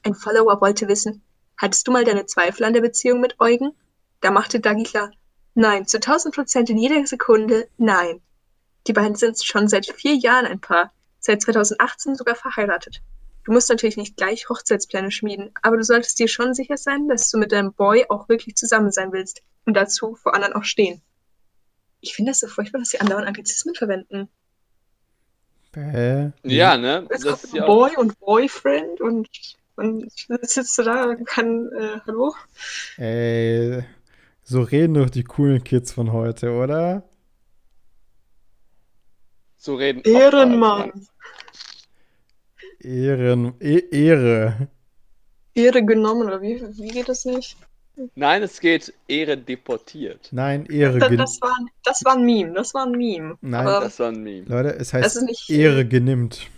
Ein 0.02 0.14
Follower 0.14 0.60
wollte 0.60 0.88
wissen, 0.88 1.22
hattest 1.58 1.86
du 1.86 1.92
mal 1.92 2.04
deine 2.04 2.26
Zweifel 2.26 2.64
an 2.64 2.72
der 2.72 2.80
Beziehung 2.80 3.20
mit 3.20 3.38
Eugen? 3.40 3.72
Da 4.20 4.30
machte 4.30 4.58
Dagi 4.58 4.84
klar, 4.84 5.10
nein, 5.54 5.86
zu 5.86 5.98
1000 5.98 6.34
Prozent 6.34 6.70
in 6.70 6.78
jeder 6.78 7.06
Sekunde, 7.06 7.68
nein. 7.76 8.22
Die 8.86 8.92
beiden 8.92 9.16
sind 9.16 9.42
schon 9.44 9.68
seit 9.68 9.86
vier 9.86 10.14
Jahren 10.14 10.46
ein 10.46 10.60
Paar, 10.60 10.92
seit 11.20 11.42
2018 11.42 12.16
sogar 12.16 12.34
verheiratet. 12.34 13.02
Du 13.44 13.52
musst 13.52 13.68
natürlich 13.68 13.96
nicht 13.96 14.16
gleich 14.16 14.48
Hochzeitspläne 14.48 15.10
schmieden, 15.10 15.50
aber 15.62 15.76
du 15.76 15.84
solltest 15.84 16.18
dir 16.18 16.28
schon 16.28 16.54
sicher 16.54 16.76
sein, 16.76 17.08
dass 17.08 17.30
du 17.30 17.38
mit 17.38 17.52
deinem 17.52 17.72
Boy 17.72 18.06
auch 18.08 18.28
wirklich 18.28 18.56
zusammen 18.56 18.90
sein 18.90 19.12
willst 19.12 19.42
und 19.66 19.74
dazu 19.74 20.14
vor 20.16 20.34
anderen 20.34 20.54
auch 20.54 20.64
stehen. 20.64 21.02
Ich 22.00 22.14
finde 22.14 22.32
das 22.32 22.40
so 22.40 22.48
furchtbar, 22.48 22.78
dass 22.78 22.90
sie 22.90 23.00
andauernd 23.00 23.26
Anglizismen 23.26 23.74
verwenden. 23.74 24.28
Hä? 25.74 26.32
Ja, 26.42 26.76
ne? 26.76 27.06
Es 27.10 27.22
Das 27.22 27.32
kommt 27.32 27.44
ist 27.44 27.54
ja 27.54 27.64
auch, 27.64 27.66
Boy 27.66 27.96
und 27.96 28.18
Boyfriend 28.20 29.00
und, 29.00 29.28
und 29.76 30.04
ich 30.04 30.26
sitze 30.42 30.84
da 30.84 31.04
und 31.04 31.26
kann, 31.26 31.70
äh, 31.72 32.00
hallo? 32.06 32.34
Ey, 32.96 33.84
so 34.42 34.62
reden 34.62 34.94
doch 34.94 35.10
die 35.10 35.24
coolen 35.24 35.64
Kids 35.64 35.92
von 35.92 36.12
heute, 36.12 36.52
oder? 36.52 37.02
so 39.64 39.74
reden. 39.76 40.02
Ehrenmann. 40.04 40.92
Ehren, 42.84 43.54
e 43.60 43.78
Ehre. 43.90 44.68
Ehre 45.54 45.84
genommen, 45.84 46.26
oder 46.26 46.40
wie, 46.42 46.60
wie 46.60 46.88
geht 46.88 47.08
das 47.08 47.24
nicht? 47.24 47.56
Nein, 48.16 48.42
es 48.42 48.60
geht 48.60 48.92
Ehre 49.06 49.36
deportiert. 49.38 50.28
Nein, 50.32 50.66
Ehre. 50.66 50.98
Das, 50.98 51.08
gen- 51.08 51.18
das, 51.18 51.40
war, 51.40 51.56
das 51.84 52.04
war 52.04 52.14
ein 52.16 52.24
Meme, 52.24 52.52
das 52.54 52.74
war 52.74 52.86
ein 52.86 52.92
Meme. 52.92 53.38
Nein, 53.40 53.66
aber 53.66 53.84
Das 53.84 53.98
war 54.00 54.08
ein 54.08 54.20
Meme. 54.22 54.46
Leute, 54.48 54.70
es 54.70 54.90
Das 54.90 54.94
heißt 54.94 55.16
ist 55.18 55.22
nicht- 55.22 55.50
Ehre 55.50 55.86
genimmt. 55.86 56.48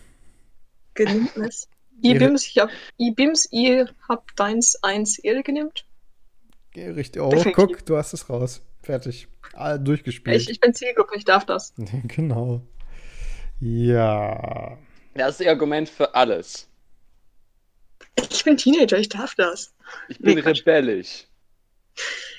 genimmt 0.94 1.36
es. 1.36 1.68
Ehre- 2.02 2.16
Ibims, 2.16 2.46
ich 2.46 2.58
hab, 2.58 2.70
Ibims, 2.98 3.48
ihr 3.52 3.90
habt 4.08 4.38
deins 4.38 4.76
eins 4.82 5.18
Ehre 5.18 5.42
genimmt. 5.42 5.86
Richtig. 6.74 7.20
Oh, 7.22 7.30
Definitiv. 7.30 7.54
guck, 7.54 7.86
du 7.86 7.96
hast 7.96 8.12
es 8.12 8.28
raus. 8.28 8.62
Fertig. 8.82 9.28
Ah, 9.54 9.78
durchgespielt. 9.78 10.36
Ich, 10.42 10.50
ich 10.50 10.60
bin 10.60 10.74
Zielgruppe, 10.74 11.16
ich 11.16 11.24
darf 11.24 11.44
das. 11.46 11.72
genau. 12.08 12.60
Ja. 13.60 14.78
Das 15.16 15.32
ist 15.32 15.40
das 15.40 15.46
Argument 15.48 15.88
für 15.88 16.14
alles. 16.14 16.68
Ich 18.30 18.44
bin 18.44 18.56
Teenager, 18.56 18.98
ich 18.98 19.08
darf 19.08 19.34
das. 19.34 19.74
Ich 20.08 20.18
bin 20.18 20.34
Nee, 20.34 20.40
rebellisch. 20.40 21.26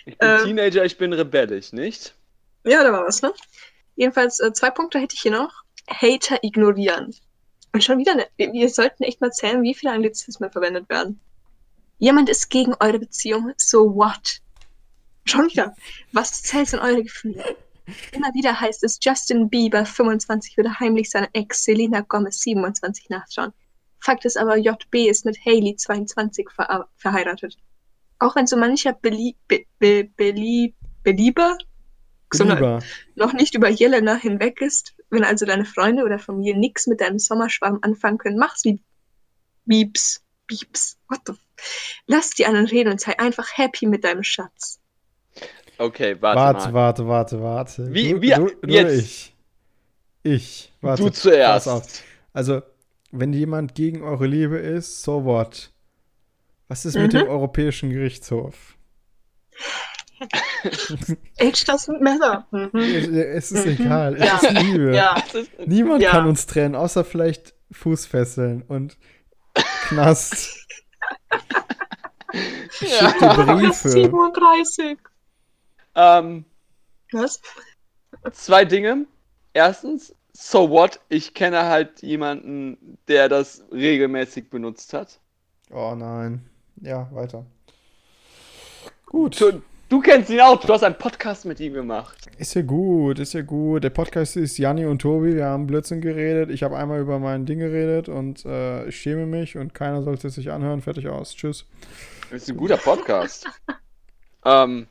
Ich 0.06 0.18
bin 0.18 0.30
Ähm. 0.30 0.44
Teenager, 0.46 0.86
ich 0.86 0.98
bin 0.98 1.14
rebellisch, 1.14 1.74
nicht? 1.74 2.14
Ja, 2.64 2.84
da 2.84 2.92
war 2.92 3.06
was, 3.06 3.22
ne? 3.22 3.34
Jedenfalls, 3.96 4.40
äh, 4.40 4.54
zwei 4.54 4.70
Punkte 4.70 5.00
hätte 5.00 5.16
ich 5.16 5.22
hier 5.22 5.32
noch. 5.32 5.64
Hater 5.90 6.44
ignorieren. 6.44 7.16
Und 7.74 7.84
schon 7.84 7.98
wieder, 8.00 8.16
ne, 8.16 8.28
wir, 8.38 8.70
sollten 8.70 9.04
echt 9.04 9.22
mal 9.22 9.32
zählen, 9.32 9.62
wie 9.62 9.74
viele 9.74 9.92
Anglizismen 9.94 10.52
verwendet 10.52 10.90
werden. 10.90 11.20
Jemand 12.00 12.30
ist 12.30 12.50
gegen 12.50 12.74
eure 12.80 13.00
Beziehung, 13.00 13.54
so 13.58 13.96
what? 13.96 14.42
Schon 15.26 15.50
wieder. 15.50 15.76
Was 16.12 16.44
zählt 16.44 16.72
in 16.74 16.80
eure 16.80 17.04
Gefühle? 17.04 17.44
Immer 18.12 18.34
wieder 18.34 18.60
heißt 18.60 18.84
es, 18.84 19.00
Justin 19.02 19.50
Bieber 19.50 19.86
25 19.86 20.58
würde 20.58 20.80
heimlich 20.80 21.10
seiner 21.10 21.30
Ex 21.34 21.64
Selena 21.64 22.02
Gomez 22.02 22.42
27 22.42 23.10
nachschauen. 23.10 23.54
Fakt 24.00 24.26
ist 24.26 24.38
aber, 24.38 24.58
JB 24.58 25.10
ist 25.10 25.26
mit 25.26 25.38
Hailey 25.46 25.76
22 25.76 26.50
ver 26.50 26.88
verheiratet. 26.96 27.58
Auch 28.20 28.36
wenn 28.36 28.48
so 28.48 28.58
mancher 28.58 28.94
Belie 28.94 29.36
Be 29.48 29.66
Be 29.80 30.10
Belie 30.16 30.74
Belieber 31.04 31.58
noch 33.16 33.34
nicht 33.34 33.56
über 33.56 33.70
Jelena 33.70 34.16
hinweg 34.16 34.62
ist, 34.62 34.96
wenn 35.10 35.24
also 35.24 35.46
deine 35.46 35.66
Freunde 35.66 36.04
oder 36.04 36.20
Familie 36.20 36.58
nix 36.58 36.88
mit 36.88 37.00
deinem 37.00 37.20
Sommerschwarm 37.20 37.80
anfangen 37.82 38.18
können, 38.18 38.38
mach's 38.38 38.66
wie 38.66 38.82
Bieps. 39.66 40.22
Bieps. 40.46 40.98
What 41.08 41.22
the 41.26 41.34
Lass 42.06 42.32
die 42.32 42.46
anderen 42.46 42.68
reden 42.68 42.92
und 42.92 43.02
sei 43.02 43.18
einfach 43.18 43.58
happy 43.58 43.86
mit 43.88 44.04
deinem 44.04 44.24
Schatz. 44.24 44.80
Okay, 45.80 46.18
warte, 46.20 46.40
Warte, 46.40 46.66
mal. 46.68 46.74
warte, 46.74 47.08
warte, 47.08 47.42
warte. 47.42 47.94
Wie- 47.94 48.12
du, 48.14 48.22
wie- 48.22 48.30
du, 48.32 48.50
du 48.62 48.74
jetzt? 48.74 48.94
ich? 49.00 49.36
Ich. 50.24 50.74
Warte. 50.82 51.04
du 51.04 51.10
zuerst. 51.10 51.66
Pass 51.68 51.74
auf. 51.74 51.84
Also, 52.34 52.62
wenn 53.12 53.32
jemand 53.34 53.76
gegen 53.76 54.04
eure 54.04 54.26
Liebe 54.28 54.58
ist, 54.58 55.02
so 55.04 55.24
what? 55.26 55.72
Was 56.68 56.86
ist 56.86 56.96
mit 56.96 57.14
Mhm. 57.14 57.20
dem 57.20 57.28
Europäischen 57.30 57.90
Gerichtshof? 57.92 58.76
Age 61.40 61.64
doesn't 61.66 62.02
matter. 62.02 62.46
Mhm. 62.52 62.72
Es 63.14 63.52
ist 63.52 63.66
Mhm. 63.66 63.72
egal. 63.86 64.16
Es 64.16 64.26
Ja. 64.26 64.36
ist 64.38 64.52
Liebe. 64.64 64.96
Ja. 64.96 65.16
Das 65.32 65.46
Niemand 65.68 66.02
Ja. 66.02 66.12
kann 66.12 66.28
uns 66.28 66.46
trennen, 66.48 66.76
außer 66.76 67.06
vielleicht 67.06 67.54
Fußfesseln 67.72 68.64
und 68.64 68.98
Knast. 69.88 70.58
Schick 72.72 73.20
dir 73.20 73.30
Briefe. 73.46 73.90
37. 73.90 74.98
ähm, 75.98 76.46
Was? 77.12 77.42
zwei 78.32 78.64
Dinge. 78.64 79.06
Erstens, 79.54 80.14
so 80.34 80.70
what? 80.70 81.00
Ich 81.10 81.34
kenne 81.34 81.66
halt 81.66 82.02
jemanden, 82.02 82.98
der 83.08 83.28
das 83.28 83.64
regelmäßig 83.72 84.50
benutzt 84.50 84.94
hat. 84.94 85.20
Oh 85.72 85.96
nein. 85.96 86.48
Ja, 86.82 87.10
weiter. 87.12 87.46
Gut. 89.08 89.42
Du, 89.42 89.62
du 89.90 90.00
kennst 90.00 90.30
ihn 90.30 90.42
auch, 90.42 90.60
du 90.64 90.72
hast 90.72 90.84
einen 90.84 90.98
Podcast 90.98 91.46
mit 91.46 91.60
ihm 91.60 91.74
gemacht. 91.74 92.28
Ist 92.38 92.54
ja 92.54 92.62
gut, 92.62 93.20
ist 93.20 93.34
ja 93.34 93.42
gut. 93.42 93.84
Der 93.84 93.90
Podcast 93.90 94.38
ist 94.38 94.58
Janni 94.58 94.86
und 94.86 95.02
Tobi. 95.02 95.36
Wir 95.36 95.46
haben 95.46 95.66
Blödsinn 95.66 96.02
geredet. 96.02 96.52
Ich 96.52 96.62
habe 96.62 96.78
einmal 96.78 97.00
über 97.00 97.18
mein 97.18 97.46
Ding 97.46 97.60
geredet 97.60 98.10
und 98.10 98.46
äh, 98.46 98.86
ich 98.88 98.98
schäme 98.98 99.26
mich 99.26 99.58
und 99.58 99.74
keiner 99.74 100.04
sollte 100.04 100.28
es 100.28 100.36
sich 100.36 100.52
anhören. 100.52 100.82
Fertig 100.82 101.08
aus. 101.08 101.36
Tschüss. 101.36 101.66
Das 102.30 102.44
ist 102.44 102.50
ein 102.50 102.58
guter 102.58 102.78
Podcast. 102.78 103.48
ähm, 104.46 104.88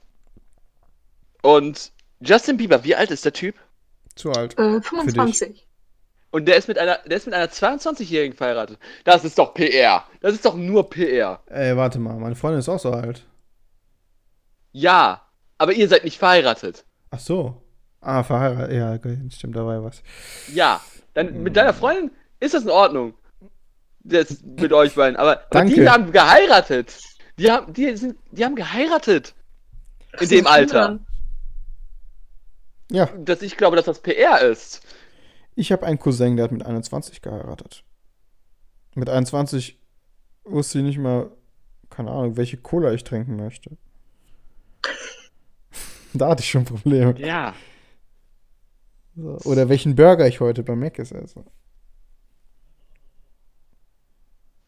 und 1.47 1.93
Justin 2.21 2.57
Bieber, 2.57 2.83
wie 2.83 2.97
alt 2.97 3.11
ist 3.13 3.25
der 3.25 3.33
Typ? 3.33 3.55
Zu 4.17 4.33
alt. 4.33 4.59
Äh, 4.59 4.81
25. 4.81 5.67
Und 6.33 6.47
der 6.47 6.57
ist 6.57 6.67
mit 6.67 6.77
einer, 6.77 6.99
der 7.07 7.17
ist 7.17 7.27
mit 7.27 7.35
einer 7.35 7.47
22-Jährigen 7.47 8.37
verheiratet. 8.37 8.79
Das 9.05 9.25
ist 9.25 9.39
doch 9.39 9.55
PR. 9.55 10.05
Das 10.21 10.35
ist 10.35 10.45
doch 10.45 10.57
nur 10.57 10.91
PR. 10.91 11.41
Ey, 11.47 11.77
warte 11.77 12.01
mal. 12.01 12.17
Meine 12.17 12.35
Freundin 12.35 12.59
ist 12.59 12.69
auch 12.69 12.81
so 12.81 12.91
alt. 12.91 13.25
Ja, 14.73 15.23
aber 15.57 15.73
ihr 15.73 15.89
seid 15.89 16.05
nicht 16.05 16.19
verheiratet. 16.19 16.85
Ach 17.11 17.21
so. 17.21 17.63
Ah, 18.01 18.25
verheiratet. 18.25 18.77
Ja, 18.77 18.93
okay, 18.93 19.19
stimmt, 19.31 19.55
da 19.55 19.65
war 19.65 19.75
ja 19.75 19.85
was. 19.85 20.03
Ja, 20.53 20.81
dann 21.15 21.43
mit 21.43 21.57
deiner 21.57 21.75
Freundin 21.75 22.11
ist 22.41 22.55
das 22.55 22.65
in 22.65 22.71
Ordnung. 22.71 23.15
das 24.01 24.43
mit 24.43 24.73
euch 24.73 24.97
beiden. 24.97 25.17
Aber, 25.17 25.43
aber 25.51 25.65
die 25.65 25.89
haben 25.89 26.11
geheiratet. 26.11 26.93
Die 27.39 27.51
haben, 27.51 27.73
die 27.73 27.97
sind, 27.97 28.17
die 28.33 28.45
haben 28.45 28.57
geheiratet. 28.57 29.35
In 30.19 30.29
dem 30.29 30.47
Alter. 30.47 30.99
Ja, 32.91 33.07
Dass 33.07 33.43
ich 33.43 33.57
glaube, 33.57 33.77
dass 33.77 33.87
das 33.87 34.01
PR 34.01 34.41
ist. 34.43 34.81
ich 35.57 35.73
habe 35.73 35.85
einen 35.87 35.99
Cousin, 35.99 36.37
der 36.37 36.45
hat 36.45 36.53
mit 36.53 36.65
21 36.65 37.21
geheiratet. 37.23 37.85
Mit 38.95 39.09
21 39.11 39.81
wusste 40.45 40.79
ich 40.79 40.85
nicht 40.85 40.99
mal, 40.99 41.31
keine 41.91 42.11
Ahnung, 42.11 42.37
welche 42.37 42.57
Cola 42.59 42.93
ich 42.93 43.05
trinken 43.05 43.37
möchte. 43.37 43.77
da 46.15 46.29
hatte 46.31 46.43
ich 46.43 46.51
schon 46.51 46.65
Probleme. 46.65 47.15
Ja. 47.19 47.55
So. 49.17 49.39
Oder 49.45 49.69
welchen 49.69 49.95
Burger 49.97 50.27
ich 50.29 50.41
heute 50.41 50.63
bei 50.63 50.77
Mac 50.77 50.99
esse. 50.99 51.25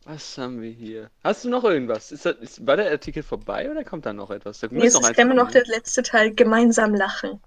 Was 0.04 0.38
haben 0.38 0.62
wir 0.62 0.70
hier? 0.70 1.10
Hast 1.22 1.44
du 1.44 1.50
noch 1.50 1.64
irgendwas? 1.64 2.12
Ist 2.12 2.24
das, 2.24 2.36
ist, 2.38 2.66
war 2.66 2.76
der 2.76 2.90
Artikel 2.90 3.22
vorbei 3.22 3.70
oder 3.70 3.84
kommt 3.84 4.06
da 4.06 4.12
noch 4.14 4.30
etwas? 4.30 4.58
Da 4.60 4.68
Nee, 4.70 4.86
es 4.86 4.94
ist 4.94 5.02
noch 5.02 5.12
kommen. 5.14 5.52
der 5.52 5.66
letzte 5.66 6.02
Teil, 6.02 6.34
gemeinsam 6.34 6.94
lachen. 6.94 7.40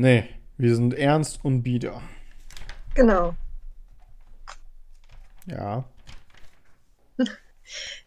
Nee, 0.00 0.28
wir 0.58 0.76
sind 0.76 0.94
ernst 0.94 1.44
und 1.44 1.64
bieder. 1.64 2.00
Genau. 2.94 3.34
Ja. 5.46 5.84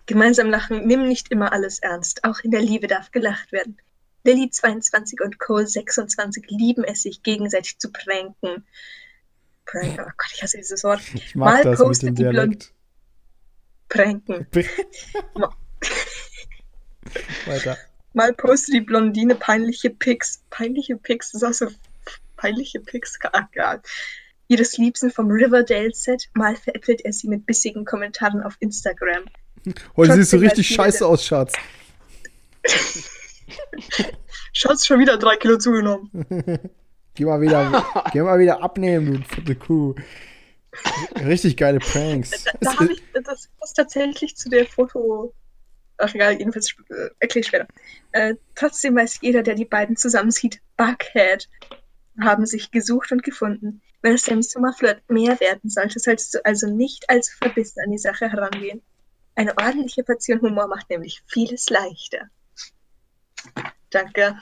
Gemeinsam 0.06 0.50
lachen, 0.50 0.88
nimm 0.88 1.06
nicht 1.06 1.34
immer 1.34 1.52
alles 1.52 1.80
ernst. 1.80 2.24
Auch 2.24 2.40
in 2.46 2.52
der 2.52 2.62
Liebe 2.62 2.88
darf 2.88 3.12
gelacht 3.12 3.52
werden. 3.52 3.76
Lilly 4.24 4.50
22 4.50 5.20
und 5.20 5.38
Cole 5.38 5.68
26 5.68 6.46
lieben 6.50 6.86
es, 6.86 7.02
sich 7.02 7.24
gegenseitig 7.24 7.78
zu 7.78 7.92
pranken. 7.92 8.66
Prank, 9.66 10.00
oh 10.00 10.12
Gott, 10.16 10.32
ich 10.34 10.42
hasse 10.44 10.56
dieses 10.56 10.86
Wort. 10.86 11.02
Ich 11.14 11.36
mag 11.36 11.66
Mal 11.66 11.76
das 11.76 11.80
mit 11.80 12.02
dem 12.04 12.16
die 12.16 12.24
Blond- 12.24 12.36
Dialekt. 12.36 12.74
Pranken. 13.90 14.48
Weiter. 17.48 17.78
Mal 18.14 18.34
postet 18.34 18.76
die 18.76 18.82
Blondine 18.82 19.36
peinliche 19.36 19.90
Pics. 19.90 20.44
Peinliche 20.50 20.98
Pics, 20.98 21.32
das 21.32 21.42
ist 21.42 21.48
auch 21.48 21.68
so 21.68 21.76
peinliche 22.38 22.80
Pics. 22.80 23.18
Ah, 23.34 23.48
Gott. 23.54 23.82
Ihres 24.48 24.78
Liebsten 24.78 25.12
vom 25.12 25.32
Riverdale-Set. 25.32 26.30
Mal 26.34 26.56
veräppelt 26.56 27.02
er 27.06 27.14
sie 27.14 27.30
mit 27.30 27.46
bissigen 27.46 27.86
Kommentaren 27.86 28.44
auf 28.44 28.58
Instagram. 28.60 29.24
Heute 29.96 30.14
siehst 30.16 30.34
du 30.34 30.38
richtig 30.38 30.68
scheiße 30.68 31.06
aus, 31.06 31.26
Schatz. 31.26 31.54
Schatz, 34.54 34.86
schon 34.86 35.00
wieder 35.00 35.18
drei 35.18 35.38
Kilo 35.38 35.58
zugenommen. 35.58 36.10
Geh 37.14 37.26
mal 37.26 37.42
wieder, 37.42 37.86
geh 38.14 38.22
mal 38.22 38.40
wieder 38.40 38.64
abnehmen, 38.64 39.16
du 39.16 39.24
fette 39.24 39.56
Kuh. 39.56 39.96
Richtig 41.18 41.58
geile 41.58 41.80
Pranks. 41.80 42.46
Da, 42.46 42.52
da 42.62 42.80
habe 42.80 42.94
ich 42.94 43.04
das 43.14 43.50
passt 43.60 43.76
tatsächlich 43.76 44.38
zu 44.38 44.50
der 44.50 44.66
Foto. 44.66 45.34
Ach 46.02 46.14
egal, 46.14 46.34
jedenfalls 46.34 46.76
äh, 46.90 47.10
erkläre 47.20 47.42
ich 47.42 47.48
später. 47.48 47.68
Äh, 48.12 48.36
trotzdem 48.56 48.96
weiß 48.96 49.20
jeder, 49.22 49.44
der 49.44 49.56
die 49.56 49.66
beiden 49.66 49.96
zusammen 49.96 50.32
sieht, 50.32 50.62
Buckhead 50.78 51.48
haben 52.20 52.46
sich 52.46 52.72
gesucht 52.72 53.12
und 53.12 53.24
gefunden. 53.24 53.82
Wenn 54.02 54.14
es 54.16 54.24
dein 54.24 54.42
Sommerflirt 54.42 55.08
mehr 55.10 55.40
werden 55.40 55.70
sollte, 55.70 56.00
solltest 56.00 56.34
du 56.34 56.46
also 56.46 56.68
nicht 56.68 57.10
allzu 57.10 57.38
verbissen 57.38 57.82
an 57.84 57.92
die 57.92 57.98
Sache 57.98 58.30
herangehen. 58.32 58.82
Eine 59.36 59.58
ordentliche 59.58 60.04
Portion 60.04 60.42
Humor 60.42 60.68
macht 60.68 60.90
nämlich 60.90 61.22
vieles 61.28 61.70
leichter. 61.70 62.28
Danke. 63.90 64.38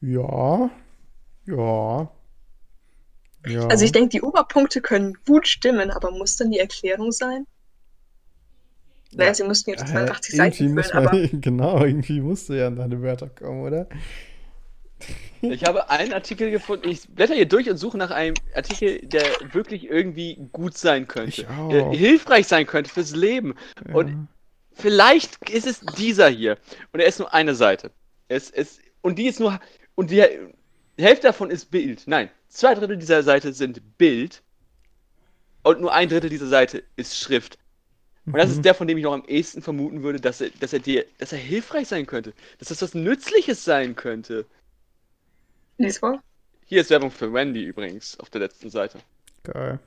Ja. 0.00 0.70
Ja. 1.44 2.10
Ja. 3.46 3.66
Also 3.68 3.84
ich 3.84 3.92
denke, 3.92 4.10
die 4.10 4.22
Oberpunkte 4.22 4.80
können 4.80 5.16
gut 5.26 5.48
stimmen, 5.48 5.90
aber 5.90 6.10
muss 6.10 6.36
dann 6.36 6.50
die 6.50 6.58
Erklärung 6.58 7.12
sein? 7.12 7.46
Naja, 9.12 9.34
sie 9.34 9.44
mussten 9.44 9.70
jetzt 9.70 9.84
Äh, 9.84 9.92
82 9.92 10.34
irgendwie 10.34 10.36
Seiten 10.36 10.74
muss 10.74 10.90
füllen, 10.90 11.04
man, 11.04 11.14
aber 11.14 11.28
genau, 11.40 11.84
irgendwie 11.84 12.20
musst 12.20 12.48
du 12.48 12.54
ja 12.54 12.66
an 12.66 12.76
deine 12.76 13.02
Wörter 13.02 13.28
kommen, 13.28 13.62
oder? 13.62 13.86
Ich 15.40 15.64
habe 15.64 15.88
einen 15.90 16.12
Artikel 16.12 16.50
gefunden. 16.50 16.88
Ich 16.88 17.08
blätter 17.08 17.34
hier 17.34 17.46
durch 17.46 17.70
und 17.70 17.76
suche 17.76 17.96
nach 17.96 18.10
einem 18.10 18.34
Artikel, 18.54 19.06
der 19.06 19.22
wirklich 19.52 19.88
irgendwie 19.88 20.36
gut 20.52 20.76
sein 20.76 21.06
könnte. 21.06 21.42
Ich 21.42 21.48
auch. 21.48 21.68
Der 21.68 21.90
hilfreich 21.90 22.48
sein 22.48 22.66
könnte 22.66 22.90
fürs 22.90 23.14
Leben. 23.14 23.54
Ja. 23.86 23.94
Und 23.94 24.28
vielleicht 24.72 25.48
ist 25.48 25.66
es 25.66 25.80
dieser 25.96 26.28
hier. 26.28 26.58
Und 26.92 27.00
er 27.00 27.06
ist 27.06 27.20
nur 27.20 27.32
eine 27.32 27.54
Seite. 27.54 27.92
Es 28.26 28.50
ist, 28.50 28.80
und 29.00 29.16
die 29.18 29.26
ist 29.28 29.38
nur. 29.38 29.60
Und 29.94 30.10
die 30.10 30.24
Hälfte 30.98 31.28
davon 31.28 31.50
ist 31.50 31.70
Bild. 31.70 32.02
Nein, 32.06 32.30
zwei 32.48 32.74
Drittel 32.74 32.96
dieser 32.96 33.22
Seite 33.22 33.52
sind 33.52 33.96
Bild. 33.96 34.42
Und 35.62 35.80
nur 35.80 35.92
ein 35.92 36.08
Drittel 36.08 36.30
dieser 36.30 36.48
Seite 36.48 36.82
ist 36.96 37.16
Schrift. 37.16 37.58
Und 38.32 38.38
das 38.38 38.50
Mhm. 38.50 38.54
ist 38.56 38.64
der, 38.64 38.74
von 38.74 38.86
dem 38.88 38.98
ich 38.98 39.04
noch 39.04 39.12
am 39.14 39.24
ehesten 39.26 39.62
vermuten 39.62 40.02
würde, 40.02 40.20
dass 40.20 40.40
er, 40.40 40.50
dass 40.60 40.72
er 40.72 40.80
dir, 40.80 41.04
dass 41.18 41.32
er 41.32 41.38
hilfreich 41.38 41.88
sein 41.88 42.06
könnte. 42.06 42.32
Dass 42.58 42.68
das 42.68 42.82
was 42.82 42.94
Nützliches 42.94 43.64
sein 43.64 43.96
könnte. 43.96 44.46
lies 45.78 45.98
vor. 45.98 46.22
Hier 46.66 46.80
ist 46.82 46.90
Werbung 46.90 47.10
für 47.10 47.32
Wendy 47.32 47.64
übrigens 47.64 48.18
auf 48.20 48.30
der 48.30 48.40
letzten 48.42 48.70
Seite. 48.70 49.00
Geil. 49.44 49.80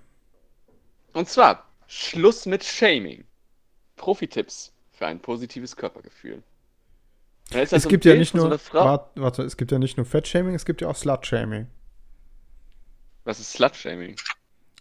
Und 1.14 1.30
zwar 1.30 1.70
Schluss 1.88 2.46
mit 2.46 2.64
Shaming. 2.64 3.26
Profi-Tipps 3.98 4.74
für 4.92 5.06
ein 5.08 5.20
positives 5.22 5.76
Körpergefühl. 5.76 6.44
Da 7.52 7.60
Es 7.62 7.70
so 7.72 7.90
gibt 7.90 8.06
ja 8.06 8.16
nicht 8.16 8.34
so 8.34 8.48
nur, 8.48 8.58
Frau. 8.60 8.86
warte, 8.86 9.22
warte, 9.22 9.44
es 9.44 9.58
gibt 9.58 9.72
ja 9.72 9.80
nicht 9.80 9.98
nur 9.98 10.06
Fettshaming, 10.06 10.56
es 10.56 10.66
gibt 10.66 10.82
ja 10.82 10.88
auch 10.88 10.96
Slut-Shaming. 10.96 11.68
Was 13.24 13.40
ist 13.40 13.54
Slut-Shaming? 13.54 14.16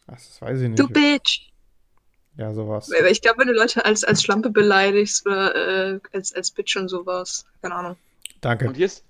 Ach, 0.07 0.15
Das 0.15 0.41
weiß 0.41 0.61
ich 0.61 0.69
nicht. 0.69 0.79
Du 0.79 0.89
Bitch! 0.89 1.50
Ja, 2.37 2.55
sowas. 2.55 2.91
Ich 3.11 3.21
glaube, 3.21 3.41
wenn 3.41 3.49
du 3.49 3.53
Leute 3.55 3.85
als, 3.85 4.03
als 4.05 4.23
Schlampe 4.23 4.51
beleidigst 4.51 5.27
oder 5.27 5.95
äh, 5.95 6.01
als, 6.13 6.33
als 6.35 6.51
Bitch 6.51 6.77
und 6.77 6.89
sowas, 6.89 7.45
keine 7.61 7.75
Ahnung. 7.75 7.97
Danke. 8.41 8.69
Und 8.69 8.77
hier 8.77 8.87
ist, 8.87 9.05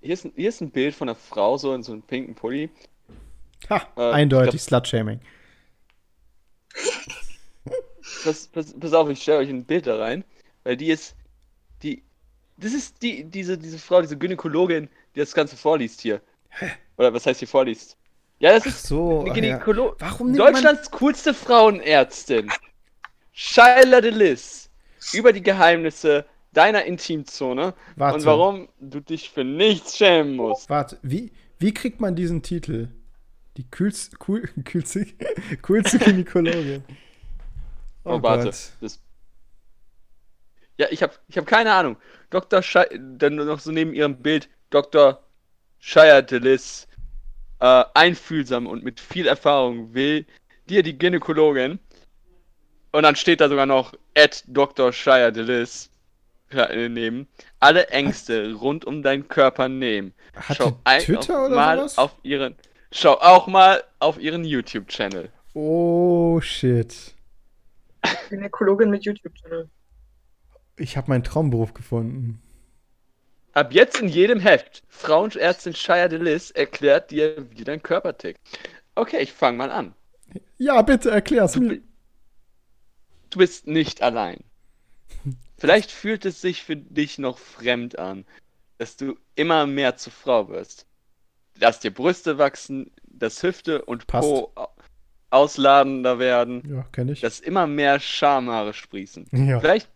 hier 0.00 0.14
ist, 0.14 0.24
ein- 0.24 0.32
hier 0.36 0.48
ist 0.48 0.60
ein 0.62 0.70
Bild 0.70 0.94
von 0.94 1.08
einer 1.08 1.16
Frau 1.16 1.58
so 1.58 1.74
in 1.74 1.82
so 1.82 1.92
einem 1.92 2.02
pinken 2.02 2.34
Pulli. 2.34 2.70
Ha, 3.68 3.86
Äh, 3.96 4.12
eindeutig 4.12 4.62
Slut-Shaming. 4.62 5.20
Pass, 8.24 8.48
pass, 8.48 8.74
pass 8.78 8.92
auf, 8.92 9.08
ich 9.08 9.22
stelle 9.22 9.38
euch 9.38 9.48
ein 9.48 9.64
Bild 9.64 9.86
da 9.86 9.96
rein, 9.96 10.24
weil 10.64 10.76
die 10.76 10.90
ist, 10.90 11.14
die, 11.82 12.02
das 12.56 12.72
ist 12.74 13.00
die, 13.02 13.24
diese, 13.24 13.56
diese 13.56 13.78
Frau, 13.78 14.00
diese 14.02 14.16
Gynäkologin, 14.18 14.88
die 15.14 15.20
das 15.20 15.32
Ganze 15.34 15.56
vorliest 15.56 16.00
hier. 16.00 16.20
Oder 16.96 17.12
was 17.14 17.24
heißt 17.26 17.38
hier 17.38 17.48
vorliest? 17.48 17.96
Ja, 18.40 18.52
das 18.54 18.66
ist 18.66 18.86
so, 18.86 19.20
eine 19.20 19.28
ja. 19.28 19.34
Gynäkolo 19.58 19.96
man- 20.00 20.32
Deutschlands 20.34 20.90
coolste 20.90 21.34
Frauenärztin. 21.34 22.50
Shaila 23.32 24.00
Delis. 24.00 24.70
Über 25.12 25.32
die 25.32 25.42
Geheimnisse 25.42 26.24
deiner 26.52 26.84
Intimzone 26.84 27.74
Warte. 27.96 28.16
und 28.16 28.24
warum 28.24 28.68
du 28.80 29.00
dich 29.00 29.30
für 29.30 29.44
nichts 29.44 29.96
schämen 29.96 30.36
musst. 30.36 30.68
Warte, 30.68 30.98
wie, 31.02 31.32
wie 31.58 31.72
kriegt 31.72 32.00
man 32.00 32.16
diesen 32.16 32.42
Titel? 32.42 32.88
Die 33.56 33.64
kühlste, 33.70 34.16
cool, 34.26 34.48
kühlste, 34.64 35.06
coolste 35.62 35.98
Gynäkologin. 35.98 36.82
Oh, 38.04 38.22
warte. 38.22 38.46
Das 38.80 39.00
ja, 40.78 40.86
ich 40.90 41.02
habe 41.02 41.12
ich 41.28 41.36
hab 41.36 41.44
keine 41.44 41.72
Ahnung. 41.74 41.96
Dr. 42.30 42.62
Shai 42.62 42.86
dann 42.98 43.34
noch 43.34 43.60
so 43.60 43.70
neben 43.70 43.92
ihrem 43.92 44.16
Bild 44.16 44.48
Dr. 44.70 45.22
Shire 45.78 46.22
Delis, 46.22 46.88
äh, 47.60 47.84
einfühlsam 47.94 48.66
und 48.66 48.82
mit 48.84 49.00
viel 49.00 49.26
Erfahrung 49.26 49.94
will 49.94 50.26
dir 50.68 50.82
die 50.82 50.96
Gynäkologin 50.98 51.78
und 52.92 53.02
dann 53.02 53.16
steht 53.16 53.40
da 53.40 53.48
sogar 53.48 53.66
noch 53.66 53.94
at 54.16 54.44
Dr. 54.46 54.92
Shire 54.92 55.32
Delis 55.32 55.90
neben 56.88 57.28
alle 57.60 57.88
Ängste 57.88 58.54
rund 58.54 58.84
um 58.84 59.02
deinen 59.02 59.28
Körper 59.28 59.68
nehmen. 59.68 60.12
Hat 60.34 60.56
Schau 60.56 60.78
ein- 60.84 61.00
Twitter 61.02 61.38
auf, 61.40 61.46
oder 61.46 61.54
mal 61.56 61.76
sowas? 61.78 61.98
auf 61.98 62.16
ihren 62.24 62.56
Schau 62.92 63.12
auch 63.20 63.46
mal 63.46 63.84
auf 64.00 64.18
ihren 64.18 64.44
YouTube-Channel. 64.44 65.30
Oh, 65.54 66.40
shit. 66.40 67.14
Gynäkologin 68.30 68.90
mit 68.90 69.04
YouTube-Channel. 69.04 69.68
Ich 70.76 70.96
habe 70.96 71.08
meinen 71.10 71.22
Traumberuf 71.22 71.72
gefunden. 71.74 72.42
Ab 73.60 73.72
jetzt 73.74 74.00
in 74.00 74.08
jedem 74.08 74.40
Heft. 74.40 74.82
Frauenärztin 74.88 75.74
Shia 75.74 76.08
Delis 76.08 76.50
erklärt 76.50 77.10
dir, 77.10 77.46
wie 77.50 77.62
dein 77.64 77.82
Körper 77.82 78.16
tickt. 78.16 78.40
Okay, 78.94 79.18
ich 79.20 79.32
fange 79.34 79.58
mal 79.58 79.70
an. 79.70 79.94
Ja, 80.56 80.80
bitte 80.80 81.10
erklär's 81.10 81.52
Du, 81.52 81.60
mir. 81.60 81.80
du 83.30 83.38
bist 83.38 83.66
nicht 83.66 84.00
allein. 84.00 84.42
Vielleicht 85.58 85.90
fühlt 85.90 86.24
es 86.24 86.40
sich 86.40 86.62
für 86.62 86.76
dich 86.76 87.18
noch 87.18 87.36
fremd 87.36 87.98
an, 87.98 88.24
dass 88.78 88.96
du 88.96 89.18
immer 89.34 89.66
mehr 89.66 89.96
zur 89.98 90.12
Frau 90.12 90.48
wirst. 90.48 90.86
Dass 91.58 91.80
dir 91.80 91.92
Brüste 91.92 92.38
wachsen, 92.38 92.90
dass 93.04 93.42
Hüfte 93.42 93.84
und 93.84 94.06
Passt. 94.06 94.26
Po 94.26 94.52
au- 94.54 94.68
ausladender 95.28 96.18
werden, 96.18 96.62
Ja, 96.66 96.86
kenn 96.92 97.10
ich. 97.10 97.20
dass 97.20 97.40
immer 97.40 97.66
mehr 97.66 98.00
Schamhaare 98.00 98.72
sprießen. 98.72 99.26
Ja. 99.32 99.60
Vielleicht 99.60 99.90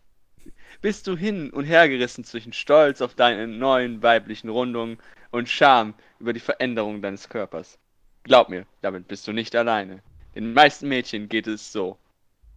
bist 0.81 1.07
du 1.07 1.17
hin 1.17 1.51
und 1.51 1.65
her 1.65 1.89
gerissen 1.89 2.25
zwischen 2.25 2.53
Stolz 2.53 3.01
auf 3.01 3.15
deine 3.15 3.47
neuen 3.47 4.03
weiblichen 4.03 4.49
Rundungen 4.49 4.99
und 5.31 5.49
Scham 5.49 5.95
über 6.19 6.33
die 6.33 6.41
Veränderung 6.41 7.03
deines 7.03 7.29
Körpers. 7.29 7.79
Glaub 8.23 8.49
mir, 8.49 8.67
damit 8.81 9.09
bist 9.09 9.27
du 9.29 9.33
nicht 9.33 9.55
alleine. 9.55 10.03
Den 10.35 10.53
meisten 10.53 10.89
Mädchen 10.89 11.29
geht 11.29 11.47
es 11.47 11.73
so. 11.73 11.99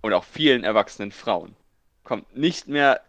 Und 0.02 0.14
auch 0.14 0.24
vielen 0.24 0.64
erwachsenen 0.64 1.12
Frauen. 1.12 1.56
Kommt 2.04 2.36
nicht 2.36 2.68
mehr 2.68 3.02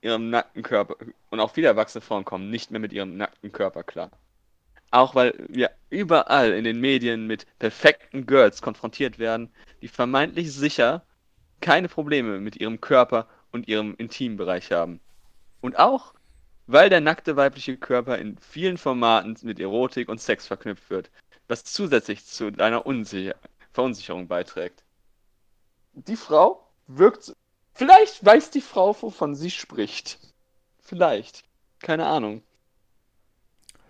ihrem 0.00 0.30
nackten 0.30 0.62
Körper. 0.62 0.96
Und 1.30 1.40
auch 1.40 1.52
viele 1.52 1.66
erwachsene 1.66 2.02
Frauen 2.02 2.24
kommen 2.24 2.50
nicht 2.50 2.70
mehr 2.70 2.80
mit 2.80 2.92
ihrem 2.92 3.16
nackten 3.16 3.52
Körper 3.52 3.82
klar. 3.82 4.10
Auch 4.92 5.14
weil 5.14 5.34
wir 5.48 5.72
überall 5.90 6.52
in 6.52 6.64
den 6.64 6.80
Medien 6.80 7.26
mit 7.26 7.46
perfekten 7.58 8.26
Girls 8.26 8.62
konfrontiert 8.62 9.18
werden, 9.18 9.50
die 9.82 9.88
vermeintlich 9.88 10.52
sicher 10.52 11.02
keine 11.60 11.88
Probleme 11.88 12.38
mit 12.38 12.56
ihrem 12.56 12.80
Körper 12.80 13.26
und 13.56 13.68
ihrem 13.68 13.94
Intimbereich 13.96 14.70
haben. 14.70 15.00
Und 15.60 15.78
auch, 15.78 16.14
weil 16.68 16.88
der 16.88 17.00
nackte 17.00 17.36
weibliche 17.36 17.76
Körper 17.76 18.18
in 18.18 18.38
vielen 18.38 18.78
Formaten 18.78 19.36
mit 19.42 19.58
Erotik 19.58 20.08
und 20.08 20.20
Sex 20.20 20.46
verknüpft 20.46 20.90
wird, 20.90 21.10
was 21.48 21.64
zusätzlich 21.64 22.24
zu 22.24 22.52
deiner 22.52 22.86
Unsicher 22.86 23.34
Verunsicherung 23.72 24.26
beiträgt. 24.26 24.84
Die 25.92 26.16
Frau 26.16 26.66
wirkt. 26.86 27.34
Vielleicht 27.74 28.24
weiß 28.24 28.50
die 28.50 28.62
Frau, 28.62 28.96
wovon 29.02 29.34
sie 29.34 29.50
spricht. 29.50 30.18
Vielleicht. 30.80 31.44
Keine 31.80 32.06
Ahnung. 32.06 32.42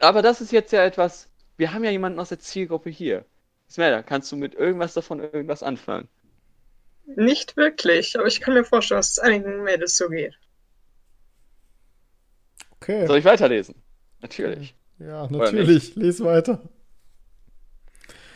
Aber 0.01 0.23
das 0.23 0.41
ist 0.41 0.51
jetzt 0.51 0.73
ja 0.73 0.85
etwas. 0.85 1.29
Wir 1.57 1.73
haben 1.73 1.85
ja 1.85 1.91
jemanden 1.91 2.19
aus 2.19 2.31
der 2.31 2.41
Zielgruppe 2.41 2.91
hier. 2.91 3.25
Smelda, 3.71 4.03
kannst 4.03 4.31
du 4.33 4.37
mit 4.37 4.55
irgendwas 4.55 4.95
davon 4.95 5.21
irgendwas 5.21 5.63
anfangen? 5.63 6.09
Nicht 7.07 7.57
wirklich, 7.57 8.19
aber 8.19 8.27
ich 8.27 8.41
kann 8.41 8.55
mir 8.55 8.65
vorstellen, 8.65 8.99
dass 8.99 9.13
es 9.13 9.19
einigen 9.19 9.63
Mädels 9.63 9.97
so 9.97 10.09
geht. 10.09 10.37
Okay. 12.73 13.07
Soll 13.07 13.19
ich 13.19 13.25
weiterlesen? 13.25 13.75
Natürlich. 14.21 14.75
Ja, 14.99 15.29
natürlich. 15.29 15.95
Lies 15.95 16.23
weiter. 16.23 16.63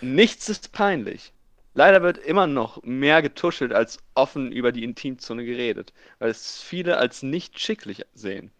Nichts 0.00 0.48
ist 0.48 0.72
peinlich. 0.72 1.32
Leider 1.74 2.02
wird 2.02 2.18
immer 2.18 2.46
noch 2.46 2.82
mehr 2.82 3.22
getuschelt 3.22 3.72
als 3.72 3.98
offen 4.14 4.50
über 4.50 4.72
die 4.72 4.82
Intimzone 4.82 5.44
geredet, 5.44 5.92
weil 6.18 6.30
es 6.30 6.60
viele 6.60 6.96
als 6.96 7.22
nicht 7.22 7.60
schicklich 7.60 8.04
sehen. 8.12 8.50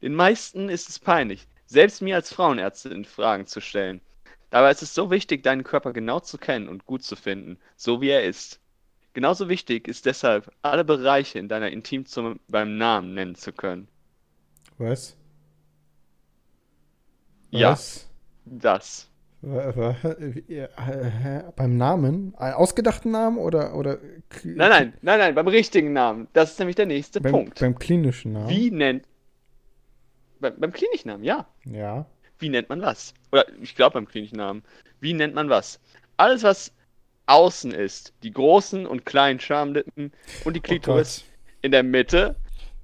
Den 0.00 0.14
meisten 0.14 0.68
ist 0.68 0.88
es 0.88 0.98
peinlich, 0.98 1.48
selbst 1.66 2.02
mir 2.02 2.16
als 2.16 2.32
Frauenärztin 2.32 3.04
Fragen 3.04 3.46
zu 3.46 3.60
stellen. 3.60 4.00
Dabei 4.50 4.70
ist 4.70 4.82
es 4.82 4.94
so 4.94 5.10
wichtig, 5.10 5.42
deinen 5.42 5.64
Körper 5.64 5.92
genau 5.92 6.20
zu 6.20 6.38
kennen 6.38 6.68
und 6.68 6.86
gut 6.86 7.02
zu 7.02 7.16
finden, 7.16 7.58
so 7.76 8.00
wie 8.00 8.10
er 8.10 8.24
ist. 8.24 8.59
Genauso 9.12 9.48
wichtig 9.48 9.88
ist 9.88 10.06
deshalb, 10.06 10.52
alle 10.62 10.84
Bereiche 10.84 11.38
in 11.38 11.48
deiner 11.48 11.70
Intimzone 11.70 12.36
beim 12.48 12.76
Namen 12.78 13.14
nennen 13.14 13.34
zu 13.34 13.52
können. 13.52 13.88
Was? 14.78 15.16
Ja, 17.50 17.72
Was? 17.72 18.08
das. 18.44 19.08
Beim 21.56 21.76
Namen? 21.76 22.34
Ausgedachten 22.36 23.10
Namen 23.10 23.38
oder. 23.38 23.74
oder 23.74 23.98
Nein, 24.44 24.70
nein, 24.70 24.92
nein, 25.00 25.18
nein, 25.18 25.34
beim 25.34 25.48
richtigen 25.48 25.92
Namen. 25.92 26.28
Das 26.34 26.52
ist 26.52 26.58
nämlich 26.58 26.76
der 26.76 26.86
nächste 26.86 27.20
beim, 27.20 27.32
Punkt. 27.32 27.58
Beim 27.58 27.78
klinischen 27.78 28.34
Namen? 28.34 28.48
Wie 28.50 28.70
nennt. 28.70 29.06
Beim, 30.40 30.58
beim 30.58 30.72
Kliniknamen, 30.72 31.24
ja. 31.24 31.46
Ja. 31.64 32.06
Wie 32.38 32.48
nennt 32.48 32.68
man 32.68 32.80
was? 32.80 33.14
Oder 33.32 33.46
ich 33.60 33.74
glaube 33.74 33.94
beim 33.94 34.06
Kliniknamen. 34.06 34.62
Wie 35.00 35.14
nennt 35.14 35.34
man 35.34 35.48
was? 35.48 35.80
Alles, 36.16 36.42
was 36.42 36.72
außen 37.30 37.72
ist, 37.72 38.12
die 38.22 38.32
großen 38.32 38.86
und 38.86 39.06
kleinen 39.06 39.40
Schamlippen 39.40 40.12
und 40.44 40.54
die 40.54 40.60
Klitoris 40.60 41.24
in 41.62 41.72
der 41.72 41.82
Mitte, 41.82 42.36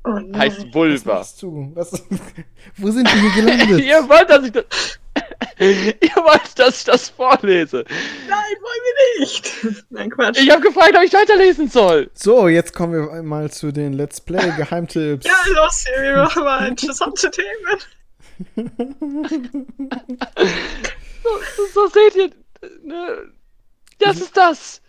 Oh 0.08 0.20
heißt 0.36 0.66
Was 0.68 0.74
Vulva. 0.74 1.14
machst 1.14 1.42
du? 1.42 1.72
Was, 1.74 1.90
wo 2.76 2.90
sind 2.92 3.12
wir 3.12 3.20
hier 3.20 3.42
gelandet? 3.42 3.80
Ihr 3.84 4.08
wollt, 4.08 4.30
dass 4.30 4.44
ich 4.44 4.52
das. 4.52 4.64
Ihr 5.58 6.16
wollt, 6.22 6.58
dass 6.58 6.78
ich 6.78 6.84
das 6.84 7.08
vorlese. 7.08 7.84
Nein, 8.28 8.54
wollen 8.60 8.82
wir 8.84 9.20
nicht. 9.20 9.52
Nein, 9.90 10.10
Quatsch. 10.10 10.38
Ich 10.38 10.48
habe 10.50 10.62
gefragt, 10.62 10.94
ob 10.96 11.02
ich 11.02 11.12
weiterlesen 11.12 11.68
soll. 11.68 12.08
So, 12.14 12.46
jetzt 12.46 12.72
kommen 12.72 12.92
wir 12.92 13.22
mal 13.24 13.50
zu 13.50 13.72
den 13.72 13.94
Let's 13.94 14.20
Play 14.20 14.52
Geheimtipps. 14.56 15.26
Ja, 15.26 15.34
los, 15.54 15.84
wir 15.98 16.16
machen 16.22 16.44
mal 16.44 16.68
interessante 16.68 17.30
Themen. 17.30 17.80
So, 21.24 21.30
so 21.74 21.88
seht 21.88 22.14
ihr. 22.14 22.30
Ne? 22.84 23.32
Das 23.98 24.20
ist 24.20 24.36
das. 24.36 24.82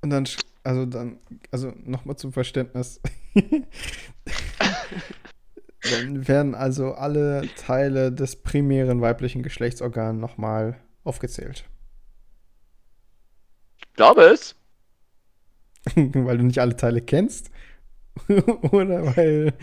Und 0.00 0.10
dann, 0.10 0.26
also 0.64 0.86
dann, 0.86 1.18
also 1.50 1.72
nochmal 1.84 2.16
zum 2.16 2.32
Verständnis. 2.32 3.00
dann 5.90 6.26
werden 6.28 6.54
also 6.54 6.92
alle 6.94 7.48
Teile 7.56 8.12
des 8.12 8.42
primären 8.42 9.00
weiblichen 9.00 9.42
Geschlechtsorgans 9.42 10.20
nochmal 10.20 10.80
aufgezählt. 11.04 11.64
Ich 13.88 13.94
glaube 13.94 14.22
es. 14.22 14.56
weil 15.94 16.38
du 16.38 16.44
nicht 16.44 16.58
alle 16.58 16.76
Teile 16.76 17.00
kennst? 17.00 17.50
Oder 18.28 19.16
weil. 19.16 19.54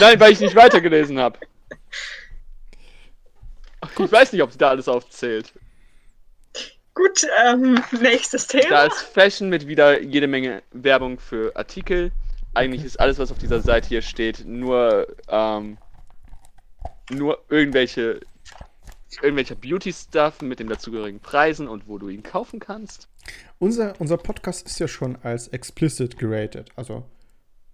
Nein, 0.00 0.20
weil 0.20 0.32
ich 0.32 0.40
nicht 0.40 0.54
weitergelesen 0.54 1.18
habe. 1.18 1.38
Ich 3.98 4.12
weiß 4.12 4.32
nicht, 4.32 4.42
ob 4.42 4.52
sie 4.52 4.58
da 4.58 4.70
alles 4.70 4.88
aufzählt. 4.88 5.52
Gut, 6.98 7.24
ähm, 7.46 7.80
nächstes 8.00 8.48
Da 8.48 8.58
Thema. 8.58 8.82
ist 8.86 9.02
Fashion 9.02 9.48
mit 9.48 9.68
wieder 9.68 10.02
jede 10.02 10.26
Menge 10.26 10.64
Werbung 10.72 11.20
für 11.20 11.54
Artikel. 11.54 12.10
Eigentlich 12.54 12.84
ist 12.84 12.98
alles, 12.98 13.20
was 13.20 13.30
auf 13.30 13.38
dieser 13.38 13.60
Seite 13.60 13.86
hier 13.86 14.02
steht, 14.02 14.44
nur, 14.44 15.06
ähm, 15.28 15.78
nur 17.08 17.38
irgendwelche, 17.50 18.18
irgendwelcher 19.22 19.54
Beauty-Stuff 19.54 20.42
mit 20.42 20.58
den 20.58 20.66
dazugehörigen 20.66 21.20
Preisen 21.20 21.68
und 21.68 21.86
wo 21.86 21.98
du 21.98 22.08
ihn 22.08 22.24
kaufen 22.24 22.58
kannst. 22.58 23.08
Unser, 23.60 23.94
unser 24.00 24.16
Podcast 24.16 24.66
ist 24.66 24.80
ja 24.80 24.88
schon 24.88 25.18
als 25.22 25.46
explicit 25.46 26.18
geratet. 26.18 26.70
Also, 26.74 27.04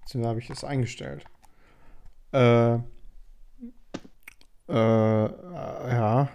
so 0.04 0.22
habe 0.22 0.38
ich 0.38 0.50
es 0.50 0.64
eingestellt. 0.64 1.24
Äh, 2.32 2.74
äh, 2.74 2.80
ja. 4.68 6.28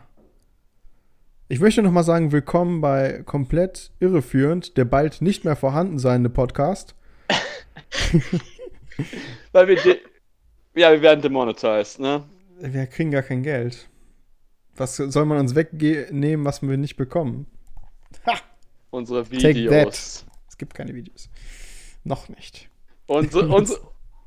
Ich 1.51 1.59
möchte 1.59 1.81
nochmal 1.81 2.03
sagen, 2.03 2.31
willkommen 2.31 2.79
bei 2.79 3.23
komplett 3.25 3.89
irreführend, 3.99 4.77
der 4.77 4.85
bald 4.85 5.19
nicht 5.19 5.45
mehr 5.45 5.55
vorhanden 5.55 5.97
seiende 5.97 6.29
Podcast. 6.29 6.93
Weil 9.51 9.67
wir, 9.67 9.77
ja, 10.75 10.91
wir 10.91 11.01
werden 11.01 11.23
demonetized, 11.23 12.01
ne? 12.01 12.23
Wir 12.59 12.85
kriegen 12.85 13.09
gar 13.09 13.23
kein 13.23 13.41
Geld. 13.41 13.89
Was 14.75 14.97
soll 14.97 15.25
man 15.25 15.39
uns 15.39 15.55
wegnehmen, 15.55 16.45
was 16.45 16.61
wir 16.61 16.77
nicht 16.77 16.97
bekommen? 16.97 17.47
Ha! 18.27 18.35
Unsere 18.91 19.23
Take 19.23 19.55
Videos. 19.55 20.27
Es 20.47 20.55
gibt 20.55 20.75
keine 20.75 20.93
Videos. 20.93 21.31
Noch 22.03 22.29
nicht. 22.29 22.69
Unsere, 23.07 23.47
unsere 23.55 23.79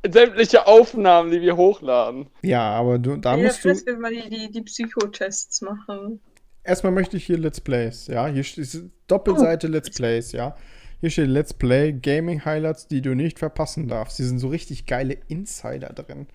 sämtliche 0.04 0.66
Aufnahmen, 0.66 1.30
die 1.30 1.40
wir 1.40 1.56
hochladen. 1.56 2.26
Ja, 2.42 2.72
aber 2.72 2.98
du, 2.98 3.14
da 3.14 3.36
ja, 3.36 3.44
musst 3.44 3.64
du. 3.64 3.68
dass 3.68 3.86
wir 3.86 3.96
mal 3.96 4.12
die, 4.12 4.28
die, 4.28 4.50
die 4.50 4.62
Psychotests 4.62 5.60
machen. 5.60 6.20
Erstmal 6.64 6.92
möchte 6.92 7.16
ich 7.16 7.26
hier 7.26 7.38
Let's 7.38 7.60
Plays, 7.60 8.06
ja. 8.06 8.26
Hier 8.28 8.44
steht 8.44 8.84
Doppelseite 9.08 9.66
Let's 9.66 9.90
Plays, 9.90 10.32
ja. 10.32 10.56
Hier 11.00 11.10
steht 11.10 11.28
Let's 11.28 11.52
Play 11.52 11.92
Gaming 11.92 12.44
Highlights, 12.44 12.86
die 12.86 13.02
du 13.02 13.14
nicht 13.14 13.40
verpassen 13.40 13.88
darfst. 13.88 14.18
Hier 14.18 14.26
sind 14.26 14.38
so 14.38 14.48
richtig 14.48 14.86
geile 14.86 15.16
Insider 15.26 15.92
drin. 15.92 16.28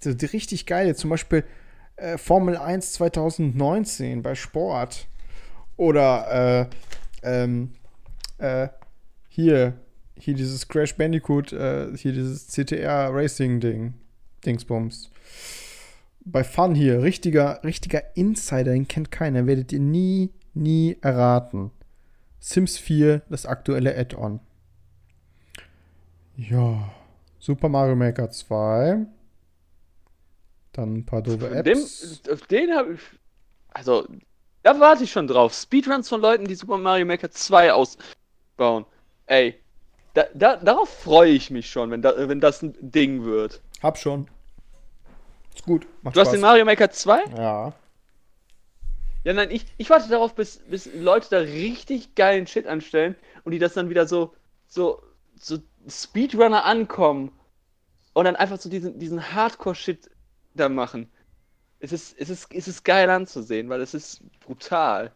So 0.00 0.12
die 0.12 0.26
richtig 0.26 0.66
geile, 0.66 0.96
zum 0.96 1.10
Beispiel 1.10 1.44
äh, 1.96 2.18
Formel 2.18 2.56
1 2.56 2.94
2019 2.94 4.22
bei 4.22 4.34
Sport. 4.34 5.06
Oder 5.76 6.68
äh, 7.22 7.42
ähm, 7.42 7.70
äh, 8.38 8.68
hier, 9.28 9.74
hier 10.18 10.34
dieses 10.34 10.66
Crash 10.66 10.96
Bandicoot, 10.96 11.52
äh, 11.52 11.96
hier 11.96 12.12
dieses 12.12 12.48
CTR 12.48 13.10
Racing 13.12 13.60
Ding, 13.60 13.94
Dingsbums 14.44 15.12
bei 16.30 16.44
Fun 16.44 16.74
hier, 16.74 17.02
richtiger, 17.02 17.62
richtiger 17.64 18.16
Insider, 18.16 18.72
den 18.72 18.88
kennt 18.88 19.10
keiner, 19.10 19.46
werdet 19.46 19.72
ihr 19.72 19.80
nie, 19.80 20.30
nie 20.54 20.96
erraten. 21.00 21.70
Sims 22.40 22.78
4, 22.78 23.22
das 23.28 23.46
aktuelle 23.46 23.96
Add-on. 23.96 24.40
Ja, 26.36 26.90
Super 27.38 27.68
Mario 27.68 27.96
Maker 27.96 28.30
2. 28.30 29.06
Dann 30.72 30.94
ein 30.98 31.06
paar 31.06 31.22
doofe 31.22 31.48
Von 31.48 31.64
Dem, 31.64 31.78
Apps. 31.78 32.22
auf 32.30 32.46
den 32.46 32.70
habe 32.72 32.94
ich. 32.94 33.00
Also, 33.68 34.06
da 34.62 34.78
warte 34.78 35.04
ich 35.04 35.10
schon 35.10 35.26
drauf. 35.26 35.52
Speedruns 35.54 36.08
von 36.08 36.20
Leuten, 36.20 36.46
die 36.46 36.54
Super 36.54 36.78
Mario 36.78 37.06
Maker 37.06 37.30
2 37.30 37.72
ausbauen. 37.72 38.84
Ey, 39.26 39.56
da, 40.14 40.24
da, 40.34 40.56
darauf 40.56 40.88
freue 40.88 41.32
ich 41.32 41.50
mich 41.50 41.70
schon, 41.70 41.90
wenn, 41.90 42.02
da, 42.02 42.28
wenn 42.28 42.40
das 42.40 42.62
ein 42.62 42.74
Ding 42.80 43.24
wird. 43.24 43.60
Hab 43.82 43.98
schon. 43.98 44.28
Ist 45.58 45.64
gut, 45.64 45.88
macht 46.02 46.14
Du 46.14 46.20
hast 46.20 46.28
Spaß. 46.28 46.34
den 46.34 46.40
Mario 46.40 46.64
Maker 46.64 46.88
2? 46.88 47.20
Ja. 47.36 47.72
Ja, 49.24 49.32
nein, 49.32 49.50
ich, 49.50 49.66
ich 49.76 49.90
warte 49.90 50.08
darauf, 50.08 50.34
bis, 50.36 50.58
bis 50.58 50.88
Leute 50.94 51.26
da 51.30 51.38
richtig 51.38 52.14
geilen 52.14 52.46
Shit 52.46 52.68
anstellen 52.68 53.16
und 53.42 53.50
die 53.50 53.58
das 53.58 53.74
dann 53.74 53.90
wieder 53.90 54.06
so, 54.06 54.34
so, 54.68 55.02
so 55.36 55.58
Speedrunner 55.88 56.64
ankommen 56.64 57.32
und 58.12 58.24
dann 58.24 58.36
einfach 58.36 58.58
so 58.60 58.70
diesen, 58.70 59.00
diesen 59.00 59.32
Hardcore-Shit 59.34 60.08
da 60.54 60.68
machen. 60.68 61.10
Es 61.80 61.90
ist, 61.92 62.14
es, 62.18 62.30
ist, 62.30 62.54
es 62.54 62.68
ist 62.68 62.84
geil 62.84 63.10
anzusehen, 63.10 63.68
weil 63.68 63.80
es 63.80 63.94
ist 63.94 64.22
brutal. 64.40 65.12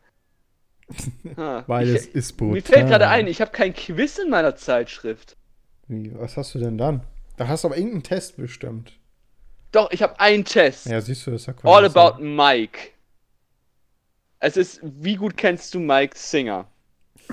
Ah, 1.36 1.62
Weil 1.68 1.88
ich, 1.88 1.94
es 1.94 2.06
ist 2.06 2.36
brutal. 2.36 2.54
Mir 2.54 2.62
fällt 2.62 2.88
gerade 2.88 3.08
ein, 3.08 3.28
ich 3.28 3.40
habe 3.40 3.52
kein 3.52 3.72
Quiz 3.72 4.18
in 4.18 4.28
meiner 4.28 4.56
Zeitschrift. 4.56 5.36
Wie, 5.86 6.12
was 6.18 6.36
hast 6.36 6.54
du 6.54 6.58
denn 6.58 6.76
dann? 6.76 7.04
Da 7.36 7.46
hast 7.46 7.62
du 7.62 7.68
aber 7.68 7.76
irgendeinen 7.76 8.02
Test 8.02 8.36
bestimmt. 8.36 8.92
Doch, 9.72 9.90
ich 9.90 10.02
habe 10.02 10.18
einen 10.20 10.44
Test. 10.44 10.86
Ja, 10.86 11.00
siehst 11.00 11.26
du, 11.26 11.30
das 11.32 11.42
ist 11.42 11.46
ja 11.46 11.54
All 11.62 11.82
quasi 11.90 11.98
about 11.98 12.22
Mike. 12.22 12.78
Es 14.38 14.56
ist, 14.56 14.80
wie 14.82 15.16
gut 15.16 15.36
kennst 15.36 15.72
du 15.74 15.80
Mike 15.80 16.16
Singer? 16.16 16.66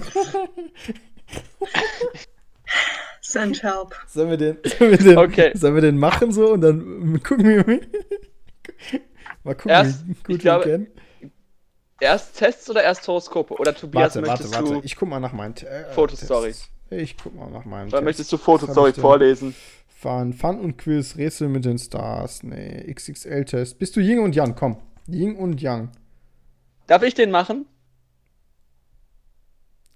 Send 3.21 3.61
help. 3.63 3.95
Sollen 4.07 4.29
wir 4.29 4.37
den, 4.37 4.57
sollen 4.77 4.91
wir 4.91 4.97
den, 4.97 5.17
Okay. 5.17 5.51
sollen 5.55 5.75
wir 5.75 5.81
den 5.81 5.97
machen 5.97 6.31
so 6.31 6.51
und 6.53 6.61
dann 6.61 7.21
gucken 7.23 7.47
wir 7.47 7.65
mal. 7.65 7.81
Mal 9.43 9.55
gucken, 9.55 9.71
Erst- 9.71 10.05
wie 10.07 10.13
gut 10.33 10.43
wir 10.43 10.59
kennen. 10.61 10.87
Erst 12.01 12.37
Tests 12.37 12.69
oder 12.69 12.81
erst 12.83 13.05
Horoskope? 13.07 13.53
Oder 13.55 13.75
Tobias, 13.75 14.15
Warte, 14.15 14.27
warte, 14.27 14.43
möchtest 14.43 14.53
warte. 14.55 14.73
du, 14.75 14.81
Ich 14.85 14.95
guck 14.95 15.09
mal 15.09 15.19
nach 15.19 15.33
meinen 15.33 15.53
äh, 15.57 15.83
Fotostory. 15.93 16.53
Ich 16.91 17.17
guck 17.17 17.35
mal 17.35 17.49
nach 17.51 17.65
meinen 17.65 17.87
oder 17.89 17.97
Tests. 17.97 18.03
möchtest 18.05 18.31
du 18.31 18.37
Fotostory 18.37 18.89
ich 18.91 18.95
denn? 19.39 19.53
Vorlesen? 19.99 20.33
Fun, 20.33 20.59
und 20.59 20.77
Quiz, 20.77 21.17
Rätsel 21.17 21.49
mit 21.49 21.65
den 21.65 21.77
Stars. 21.77 22.43
Nee, 22.43 22.91
XXL-Test. 22.93 23.79
Bist 23.79 23.95
du 23.95 23.99
Ying 23.99 24.19
und 24.19 24.35
Yang? 24.35 24.55
Komm. 24.55 24.77
Ying 25.07 25.35
und 25.37 25.61
Yang. 25.61 25.91
Darf 26.87 27.03
ich 27.03 27.13
den 27.13 27.31
machen? 27.31 27.65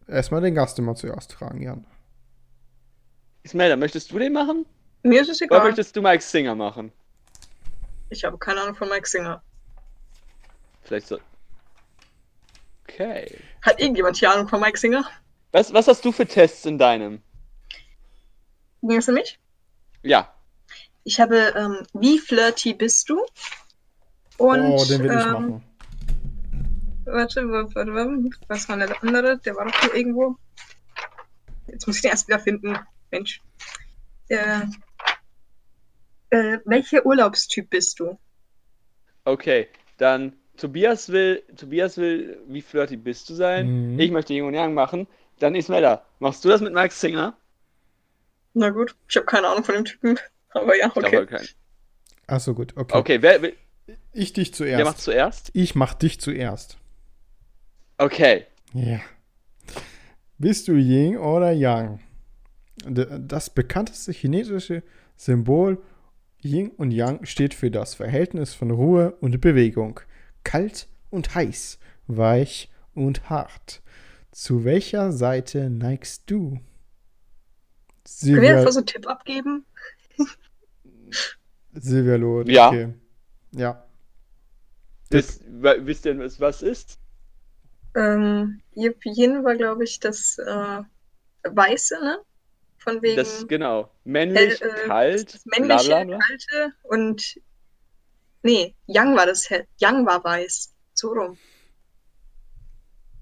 Erstmal 0.08 0.42
den 0.42 0.56
Gast 0.56 0.78
immer 0.80 0.96
zuerst 0.96 1.32
tragen, 1.32 1.62
Jan. 1.62 1.86
Ismelda, 3.44 3.76
möchtest 3.76 4.12
du 4.12 4.20
den 4.20 4.34
machen? 4.34 4.66
Mir 5.04 5.22
ist 5.22 5.30
es 5.30 5.42
Oder 5.42 5.56
egal. 5.58 5.68
möchtest 5.68 5.96
du 5.96 6.02
Mike 6.02 6.24
Singer 6.24 6.56
machen? 6.56 6.92
Ich 8.10 8.24
habe 8.24 8.38
keine 8.38 8.62
Ahnung 8.62 8.76
von 8.76 8.90
Mike 8.90 9.08
Singer. 9.08 9.42
Vielleicht 10.84 11.08
so. 11.08 11.20
Okay. 12.84 13.38
Hat 13.62 13.80
irgendjemand 13.80 14.18
hier 14.18 14.32
Ahnung 14.32 14.48
von 14.48 14.62
Mike 14.62 14.78
Singer? 14.78 15.04
Was, 15.52 15.74
was 15.74 15.88
hast 15.88 16.06
du 16.06 16.12
für 16.12 16.26
Tests 16.26 16.66
in 16.66 16.78
deinem? 16.78 17.22
Ging 18.82 18.98
es 18.98 19.08
um 19.08 19.16
mich? 19.16 19.40
Ja. 20.04 20.34
Ich 21.04 21.20
habe, 21.20 21.54
ähm, 21.56 21.86
wie 21.94 22.20
flirty 22.20 22.74
bist 22.74 23.10
du? 23.10 23.26
Und, 24.38 24.62
oh, 24.62 24.86
den 24.86 25.04
will 25.04 25.12
ich 25.12 25.26
ähm, 25.26 25.32
machen. 25.32 25.64
Warte, 27.06 27.50
warte, 27.50 27.76
warte, 27.76 27.94
warte, 27.94 28.30
was 28.48 28.70
war 28.70 28.78
der 28.78 29.04
andere? 29.04 29.38
Der 29.40 29.56
war 29.56 29.66
doch 29.66 29.80
hier 29.82 29.96
irgendwo. 29.96 30.38
Jetzt 31.68 31.88
muss 31.88 31.98
ich 31.98 32.02
den 32.02 32.12
erst 32.12 32.28
wieder 32.28 32.40
finden. 32.40 32.78
Mensch. 33.12 33.42
Äh, 34.30 34.62
äh, 36.30 36.60
welcher 36.66 37.06
Urlaubstyp 37.06 37.70
bist 37.70 38.00
du? 38.00 38.18
Okay. 39.26 39.68
Dann 39.98 40.34
Tobias 40.58 41.10
will, 41.10 41.44
Tobias 41.56 41.98
will, 41.98 42.42
wie 42.48 42.62
flirty 42.62 42.98
bist 42.98 43.30
du 43.30 43.34
sein? 43.34 43.94
Mhm. 43.94 44.00
Ich 44.00 44.12
möchte 44.12 44.34
Yin 44.34 44.46
und 44.46 44.54
Yang 44.54 44.74
machen. 44.74 45.08
Dann 45.40 45.56
Ismelda, 45.56 46.06
machst 46.20 46.46
du 46.46 46.50
das 46.50 46.62
mit 46.62 46.74
Mike 46.74 46.94
Singer? 46.94 47.36
Na 48.54 48.70
gut, 48.70 48.96
ich 49.08 49.16
habe 49.16 49.26
keine 49.26 49.48
Ahnung 49.48 49.64
von 49.64 49.76
dem 49.76 49.86
Typen. 49.86 50.20
Aber 50.50 50.78
ja, 50.78 50.88
Ich 50.88 50.96
okay. 50.96 51.40
Achso, 52.28 52.54
gut. 52.54 52.74
Okay. 52.78 52.98
Okay, 52.98 53.22
wer, 53.22 53.42
wer, 53.42 53.52
Ich 54.12 54.34
dich 54.34 54.58
wer 54.60 54.86
macht 54.86 55.00
zuerst. 55.00 55.48
zuerst? 55.48 55.52
Ich 55.54 55.76
mach 55.76 55.94
dich 55.94 56.20
zuerst. 56.22 56.78
Okay. 57.98 58.46
Ja. 58.74 59.00
Bist 60.38 60.68
du 60.68 60.74
Ying 60.74 61.18
oder 61.18 61.52
Yang? 61.52 62.00
Das 62.86 63.50
bekannteste 63.50 64.12
chinesische 64.12 64.84
Symbol 65.16 65.82
Yin 66.42 66.70
und 66.72 66.92
Yang 66.92 67.26
steht 67.26 67.54
für 67.54 67.72
das 67.72 67.96
Verhältnis 67.96 68.54
von 68.54 68.72
Ruhe 68.72 69.16
und 69.22 69.40
Bewegung. 69.40 70.00
Kalt 70.44 70.88
und 71.10 71.34
heiß, 71.36 71.80
weich 72.08 72.70
und 72.94 73.30
hart. 73.30 73.82
Zu 74.32 74.66
welcher 74.66 75.12
Seite 75.12 75.70
neigst 75.70 76.24
du? 76.30 76.60
Können 78.04 78.42
wir 78.42 78.42
Silvia, 78.42 78.58
einfach 78.58 78.72
so 78.72 78.80
einen 78.80 78.86
Tipp 78.86 79.08
abgeben? 79.08 79.66
Silvia 81.74 82.16
Loth. 82.16 82.50
Ja. 82.50 82.68
Okay. 82.68 82.94
Ja. 83.52 83.86
Wisst, 85.10 85.44
wisst 85.46 86.06
ihr, 86.06 86.18
was 86.20 86.40
was 86.40 86.62
ist? 86.62 87.00
Ähm, 87.96 88.62
Yip 88.76 89.06
Yin 89.06 89.44
war, 89.44 89.56
glaube 89.56 89.84
ich, 89.84 90.00
das 90.00 90.38
äh, 90.40 90.82
Weiße, 91.44 92.00
ne? 92.02 92.20
Von 92.78 93.02
wegen 93.02 93.18
Das, 93.18 93.48
genau. 93.48 93.92
Männlich, 94.04 94.60
Hell, 94.60 94.70
äh, 94.70 94.88
kalt, 94.88 95.34
das 95.36 95.46
männliche, 95.46 95.88
bla 95.90 96.04
bla 96.04 96.18
bla. 96.18 96.20
kalte 96.20 96.74
und 96.84 97.40
nee, 98.42 98.76
Yang 98.88 99.16
war 99.16 99.26
das 99.26 99.50
hell. 99.50 99.68
Yang 99.78 100.06
war 100.06 100.24
weiß. 100.24 100.74
So 100.94 101.10
rum. 101.10 101.38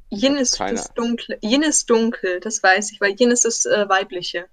Yin 0.09 0.37
ist 0.37 0.59
das 0.59 0.93
dunkle. 0.93 1.37
Yin 1.41 1.61
ist 1.61 1.89
dunkel, 1.89 2.39
das 2.39 2.63
weiß 2.63 2.91
ich, 2.91 3.01
weil 3.01 3.15
Yin 3.19 3.31
ist 3.31 3.45
das 3.45 3.65
äh, 3.65 3.87
weibliche. 3.87 4.47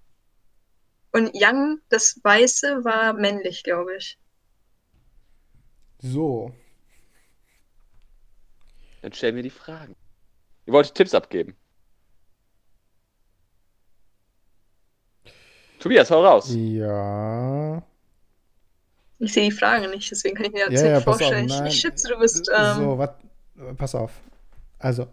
Und 1.13 1.35
Yang, 1.35 1.81
das 1.89 2.21
Weiße, 2.23 2.85
war 2.85 3.13
männlich, 3.15 3.63
glaube 3.65 3.97
ich. 3.97 4.19
So. 6.01 6.53
Dann 9.03 9.13
stell 9.13 9.33
mir 9.33 9.43
die 9.43 9.51
Fragen. 9.51 9.97
Ihr 10.67 10.73
wolltet 10.73 10.95
Tipps 10.95 11.15
abgeben. 11.15 11.57
Tobias, 15.79 16.11
hau 16.11 16.25
raus. 16.25 16.51
Ja. 16.55 17.83
Ich 19.21 19.33
sehe 19.33 19.51
die 19.51 19.57
Frage 19.57 19.89
nicht, 19.89 20.11
deswegen 20.11 20.37
kann 20.37 20.47
ich 20.47 20.53
mir 20.53 20.67
das 20.67 20.75
Ja, 20.75 20.83
nicht 20.83 20.91
ja, 20.91 20.99
auf, 20.99 21.05
vorstellen. 21.05 21.47
nein. 21.47 21.67
ich, 21.67 21.75
ich 21.75 21.81
schätze, 21.81 22.09
du 22.09 22.19
bist. 22.19 22.51
Ähm, 22.57 22.77
So, 22.77 22.99
wat, 22.99 23.19
pass 23.77 23.95
auf. 23.95 24.13
Also, 24.79 25.09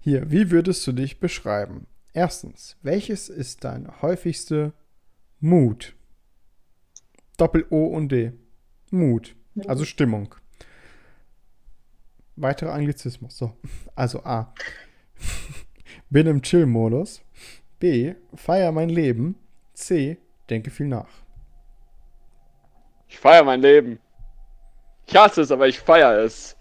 hier, 0.00 0.30
wie 0.30 0.50
würdest 0.50 0.86
du 0.86 0.92
dich 0.92 1.18
beschreiben? 1.20 1.86
Erstens, 2.12 2.76
welches 2.82 3.28
ist 3.28 3.64
dein 3.64 4.00
häufigste 4.00 4.72
Mut? 5.40 5.94
Doppel-O 7.36 7.86
und 7.86 8.10
D. 8.10 8.32
Mut. 8.90 9.36
Also 9.66 9.84
Stimmung. 9.84 10.34
Weitere 12.36 12.70
Anglizismus. 12.70 13.36
So. 13.36 13.56
Also 13.94 14.22
A. 14.24 14.54
Bin 16.10 16.26
im 16.26 16.42
Chill-Modus. 16.42 17.22
B. 17.78 18.14
Feier 18.34 18.72
mein 18.72 18.88
Leben. 18.88 19.36
C. 19.74 20.18
Denke 20.48 20.70
viel 20.70 20.86
nach. 20.86 21.08
Ich 23.08 23.18
feiere 23.18 23.44
mein 23.44 23.60
Leben. 23.60 23.98
Ich 25.06 25.16
hasse 25.16 25.42
es, 25.42 25.50
aber 25.50 25.68
ich 25.68 25.78
feiere 25.78 26.24
es. 26.24 26.56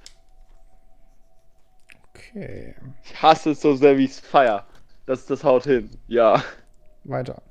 Okay. 2.09 2.75
Ich 3.03 3.21
hasse 3.21 3.51
es 3.51 3.61
so 3.61 3.75
sehr, 3.75 3.97
wie 3.97 4.05
ich 4.05 4.11
es 4.11 4.19
feiere. 4.19 4.65
Das, 5.05 5.25
das 5.25 5.43
haut 5.43 5.63
hin. 5.63 5.89
Ja. 6.07 6.43
Weiter. 7.03 7.41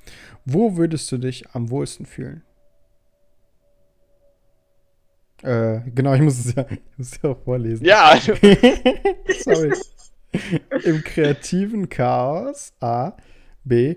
Wo 0.44 0.76
würdest 0.76 1.10
du 1.10 1.18
dich 1.18 1.50
am 1.50 1.70
wohlsten 1.70 2.06
fühlen? 2.06 2.42
Äh, 5.42 5.80
genau, 5.94 6.14
ich 6.14 6.22
muss 6.22 6.38
es 6.38 6.54
ja, 6.54 6.66
muss 6.96 7.18
ja 7.22 7.30
auch 7.30 7.42
vorlesen. 7.42 7.84
Ja, 7.84 8.18
Sorry. 9.40 9.72
Im 10.84 11.04
kreativen 11.04 11.88
Chaos. 11.88 12.72
A. 12.80 13.16
B. 13.62 13.96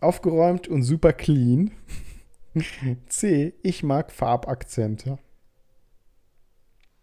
Aufgeräumt 0.00 0.68
und 0.68 0.82
super 0.82 1.12
clean. 1.12 1.72
C. 3.08 3.54
Ich 3.62 3.82
mag 3.82 4.12
Farbakzente. 4.12 5.18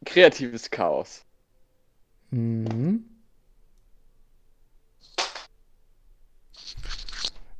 kreatives 0.05 0.69
Chaos. 0.69 1.25
Mhm. 2.31 3.05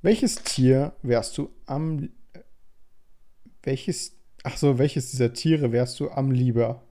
Welches 0.01 0.35
Tier 0.35 0.93
wärst 1.01 1.37
du 1.37 1.49
am. 1.65 2.09
Welches. 3.63 4.15
Ach 4.43 4.55
so, 4.57 4.77
welches 4.77 5.11
dieser 5.11 5.33
Tiere 5.33 5.71
wärst 5.71 5.99
du 5.99 6.09
am 6.09 6.31
lieber? 6.31 6.81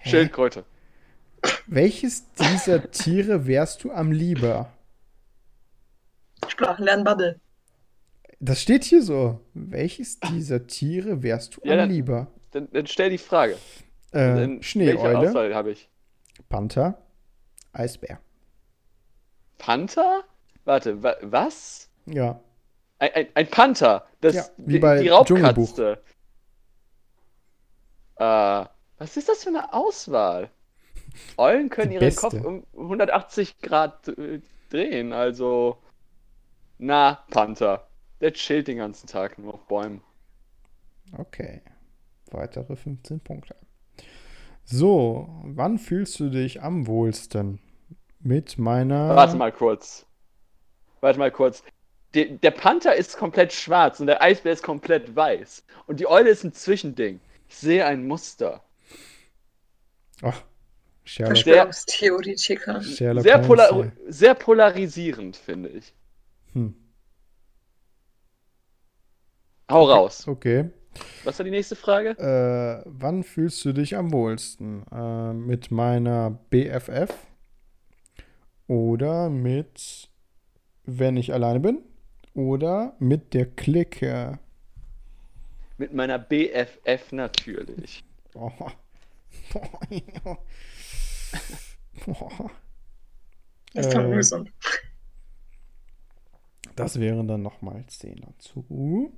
Hä? 0.00 0.10
Schildkröte. 0.10 0.64
Welches 1.66 2.30
dieser 2.34 2.90
Tiere 2.90 3.46
wärst 3.46 3.82
du 3.82 3.90
am 3.90 4.12
lieber? 4.12 4.72
Sprachenlernen 6.46 7.04
Bubble. 7.04 7.40
Das 8.38 8.62
steht 8.62 8.84
hier 8.84 9.02
so. 9.02 9.40
Welches 9.54 10.20
dieser 10.20 10.66
Tiere 10.66 11.22
wärst 11.22 11.56
du 11.56 11.60
Ja, 11.64 11.72
am 11.72 11.78
dann- 11.78 11.90
lieber? 11.90 12.28
Dann, 12.52 12.68
dann 12.72 12.86
stell 12.86 13.10
die 13.10 13.18
Frage. 13.18 13.54
Äh, 14.12 14.18
Welche 14.34 14.62
Schneeeule, 14.62 15.18
Auswahl 15.18 15.54
habe 15.54 15.70
ich? 15.72 15.88
Panther, 16.48 17.00
Eisbär. 17.72 18.20
Panther? 19.58 20.24
Warte, 20.70 21.02
wa 21.02 21.16
was? 21.22 21.90
Ja. 22.06 22.40
Ein, 23.00 23.10
ein, 23.12 23.26
ein 23.34 23.50
Panther. 23.50 24.06
Das, 24.20 24.36
Ja, 24.36 24.44
wie 24.58 24.74
die, 24.74 24.78
bei 24.78 25.02
die 25.02 25.08
Raubkatze. 25.08 26.00
Äh, 28.14 28.24
was 28.98 29.16
ist 29.16 29.28
das 29.28 29.42
für 29.42 29.48
eine 29.48 29.72
Auswahl? 29.72 30.48
Eulen 31.36 31.70
können 31.70 31.90
Die 31.90 31.96
ihren. 31.96 32.14
Kopf 32.14 32.34
um 32.34 32.64
180 32.74 33.58
Grad 33.58 34.06
äh, 34.10 34.42
drehen, 34.68 35.12
also. 35.12 35.78
Na, 36.78 37.24
Panther. 37.30 37.88
Der 38.20 38.32
chillt 38.32 38.68
den 38.68 38.76
ganzen 38.76 39.08
Tag 39.08 39.40
nur 39.40 39.54
auf 39.54 39.66
Bäumen. 39.66 40.02
Okay. 41.18 41.62
Weitere 42.30 42.76
15 42.76 43.18
Punkte. 43.18 43.56
So, 44.62 45.28
wann 45.42 45.78
fühlst 45.78 46.20
du 46.20 46.30
dich 46.30 46.62
am 46.62 46.86
wohlsten? 46.86 47.58
Mit 48.20 48.56
meiner. 48.56 49.16
Warte 49.16 49.36
mal 49.36 49.50
kurz. 49.50 50.06
Warte 51.00 51.18
mal 51.18 51.30
kurz. 51.30 51.62
Der, 52.14 52.26
der 52.26 52.50
Panther 52.50 52.94
ist 52.94 53.16
komplett 53.16 53.52
schwarz 53.52 54.00
und 54.00 54.06
der 54.08 54.20
Eisbär 54.20 54.52
ist 54.52 54.62
komplett 54.62 55.14
weiß. 55.14 55.64
Und 55.86 56.00
die 56.00 56.08
Eule 56.08 56.30
ist 56.30 56.44
ein 56.44 56.52
Zwischending. 56.52 57.20
Ich 57.48 57.56
sehe 57.56 57.86
ein 57.86 58.06
Muster. 58.06 58.62
Ach, 60.22 60.42
Sherlock, 61.04 61.36
Verschwörungstheoretiker. 61.36 62.82
Sherlock 62.82 63.22
Sehr, 63.22 63.34
Holmes, 63.34 63.46
polar 63.46 63.84
ja. 63.84 63.92
sehr 64.08 64.34
polarisierend, 64.34 65.36
finde 65.36 65.68
ich. 65.70 65.94
Hm. 66.52 66.74
Hau 69.70 69.84
raus. 69.84 70.26
Okay. 70.26 70.70
Was 71.24 71.38
war 71.38 71.44
die 71.44 71.50
nächste 71.50 71.76
Frage? 71.76 72.10
Äh, 72.18 72.82
wann 72.86 73.22
fühlst 73.22 73.64
du 73.64 73.72
dich 73.72 73.96
am 73.96 74.12
wohlsten? 74.12 74.84
Äh, 74.92 75.32
mit 75.32 75.70
meiner 75.70 76.30
BFF 76.50 77.14
oder 78.66 79.30
mit, 79.30 80.09
wenn 80.84 81.16
ich 81.16 81.32
alleine 81.32 81.60
bin? 81.60 81.78
Oder 82.34 82.94
mit 82.98 83.32
der 83.34 83.46
Clique? 83.46 84.38
Mit 85.78 85.94
meiner 85.94 86.18
BFF 86.18 87.12
natürlich. 87.12 88.04
Oh. 88.34 88.50
Boah. 92.06 92.50
Das 93.72 93.88
doch 93.88 94.00
Äh, 94.00 94.08
mühsam. 94.08 94.48
Das 96.74 96.98
wären 96.98 97.28
dann 97.28 97.42
nochmal 97.42 97.84
10 97.86 98.20
dazu. 98.22 99.12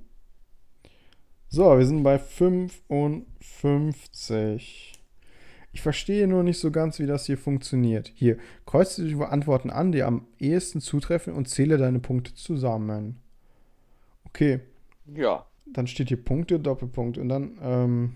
So, 1.49 1.75
wir 1.77 1.85
sind 1.85 2.03
bei 2.03 2.19
55. 2.19 4.93
Ich 5.73 5.81
verstehe 5.81 6.27
nur 6.27 6.43
nicht 6.43 6.59
so 6.59 6.71
ganz, 6.71 6.99
wie 6.99 7.07
das 7.07 7.25
hier 7.25 7.37
funktioniert. 7.37 8.11
Hier, 8.13 8.37
kreuze 8.65 9.03
die 9.05 9.15
Antworten 9.15 9.71
an, 9.71 9.91
die 9.91 10.03
am 10.03 10.27
ehesten 10.39 10.79
zutreffen 10.81 11.33
und 11.33 11.49
zähle 11.49 11.77
deine 11.77 11.99
Punkte 11.99 12.35
zusammen. 12.35 13.19
Okay, 14.25 14.61
Ja. 15.13 15.45
dann 15.65 15.87
steht 15.87 16.09
hier 16.09 16.23
Punkte, 16.23 16.59
Doppelpunkt 16.59 17.17
und 17.17 17.27
dann, 17.29 17.57
ähm, 17.61 18.13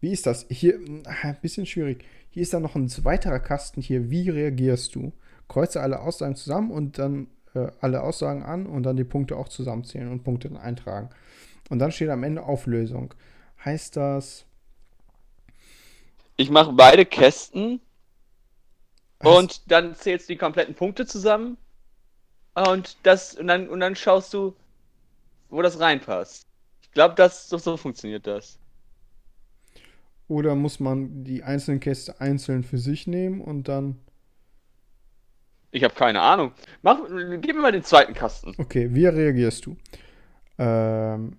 wie 0.00 0.12
ist 0.12 0.26
das? 0.26 0.46
Hier, 0.50 0.74
äh, 0.74 1.02
ein 1.22 1.38
bisschen 1.40 1.66
schwierig. 1.66 2.04
Hier 2.30 2.42
ist 2.42 2.52
dann 2.52 2.62
noch 2.62 2.74
ein 2.76 2.90
weiterer 3.04 3.40
Kasten 3.40 3.80
hier. 3.80 4.10
Wie 4.10 4.28
reagierst 4.28 4.94
du? 4.94 5.12
Kreuze 5.48 5.80
alle 5.80 6.00
Aussagen 6.00 6.36
zusammen 6.36 6.70
und 6.70 6.98
dann 6.98 7.28
äh, 7.54 7.68
alle 7.80 8.02
Aussagen 8.02 8.42
an 8.42 8.66
und 8.66 8.82
dann 8.82 8.96
die 8.96 9.04
Punkte 9.04 9.36
auch 9.36 9.48
zusammenzählen 9.48 10.10
und 10.10 10.24
Punkte 10.24 10.48
dann 10.48 10.58
eintragen. 10.58 11.08
Und 11.70 11.78
dann 11.78 11.92
steht 11.92 12.10
am 12.10 12.22
Ende 12.22 12.42
Auflösung. 12.42 13.14
Heißt 13.64 13.96
das, 13.96 14.45
Ich 16.36 16.50
mache 16.50 16.72
beide 16.72 17.04
Kästen 17.06 17.80
und 19.22 19.70
dann 19.70 19.94
zählst 19.94 20.28
du 20.28 20.32
die 20.34 20.38
kompletten 20.38 20.74
Punkte 20.74 21.06
zusammen. 21.06 21.58
Und 22.54 22.98
das 23.06 23.34
und 23.36 23.46
dann 23.48 23.68
und 23.68 23.80
dann 23.80 23.96
schaust 23.96 24.32
du, 24.34 24.56
wo 25.50 25.62
das 25.62 25.80
reinpasst. 25.80 26.46
Ich 26.82 26.92
glaube, 26.92 27.14
das 27.16 27.48
so, 27.48 27.58
so 27.58 27.76
funktioniert 27.76 28.26
das. 28.26 28.58
oder 30.28 30.54
muss 30.54 30.78
man 30.80 31.24
die 31.24 31.42
einzelnen 31.42 31.80
Käste 31.80 32.20
einzeln 32.20 32.62
für 32.64 32.78
sich 32.78 33.06
nehmen 33.08 33.40
und 33.40 33.68
dann, 33.68 33.96
Ich 35.70 35.84
habe 35.84 35.94
keine 35.94 36.20
Ahnung. 36.22 36.52
Mach, 36.82 36.98
gib 37.40 37.54
mir 37.54 37.62
mal 37.62 37.70
den 37.72 37.84
zweiten 37.84 38.14
Kasten. 38.14 38.56
okay, 38.58 38.88
wie 38.94 39.06
reagierst 39.06 39.66
du? 39.66 39.76
Ähm, 40.58 41.38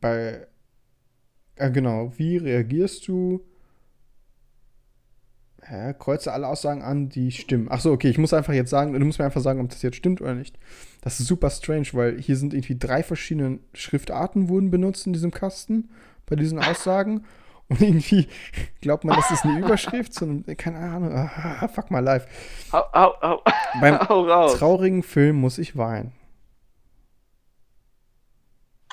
bei, 0.00 0.46
äh, 1.56 1.70
genau, 1.70 2.12
wie 2.18 2.36
reagierst 2.38 3.08
du? 3.08 3.44
Hä? 5.64 5.94
Kreuze 5.98 6.32
alle 6.32 6.48
Aussagen 6.48 6.82
an, 6.82 7.08
die 7.08 7.30
stimmen. 7.30 7.68
Ach 7.70 7.80
so, 7.80 7.92
okay, 7.92 8.08
ich 8.08 8.18
muss 8.18 8.34
einfach 8.34 8.52
jetzt 8.52 8.70
sagen, 8.70 8.92
du 8.92 9.04
musst 9.04 9.18
mir 9.20 9.24
einfach 9.24 9.40
sagen, 9.40 9.60
ob 9.60 9.68
das 9.70 9.82
jetzt 9.82 9.96
stimmt 9.96 10.20
oder 10.20 10.34
nicht. 10.34 10.58
Das 11.02 11.20
ist 11.20 11.28
super 11.28 11.50
strange, 11.50 11.86
weil 11.92 12.20
hier 12.20 12.36
sind 12.36 12.52
irgendwie 12.52 12.76
drei 12.78 13.02
verschiedene 13.02 13.60
Schriftarten 13.72 14.48
wurden 14.48 14.70
benutzt 14.70 15.06
in 15.06 15.12
diesem 15.12 15.30
Kasten 15.30 15.90
bei 16.26 16.34
diesen 16.36 16.58
Aussagen. 16.58 17.24
Und 17.68 17.80
irgendwie 17.80 18.26
glaubt 18.80 19.04
man, 19.04 19.16
das 19.16 19.30
ist 19.30 19.44
eine 19.44 19.60
Überschrift, 19.60 20.12
sondern, 20.12 20.56
keine 20.56 20.78
Ahnung, 20.78 21.12
ah, 21.14 21.68
fuck 21.68 21.90
my 21.90 22.00
life. 22.00 22.26
Hau, 22.72 22.82
hau, 22.92 23.14
hau, 23.22 23.42
Beim 23.80 23.94
raus. 23.94 24.58
traurigen 24.58 25.02
Film 25.02 25.36
muss 25.36 25.58
ich 25.58 25.76
weinen. 25.76 26.12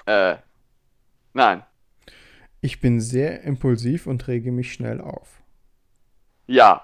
Äh, 0.05 0.37
nein. 1.33 1.63
Ich 2.61 2.79
bin 2.79 3.01
sehr 3.01 3.41
impulsiv 3.43 4.05
und 4.07 4.27
rege 4.27 4.51
mich 4.51 4.71
schnell 4.71 5.01
auf. 5.01 5.38
Ja. 6.49 6.83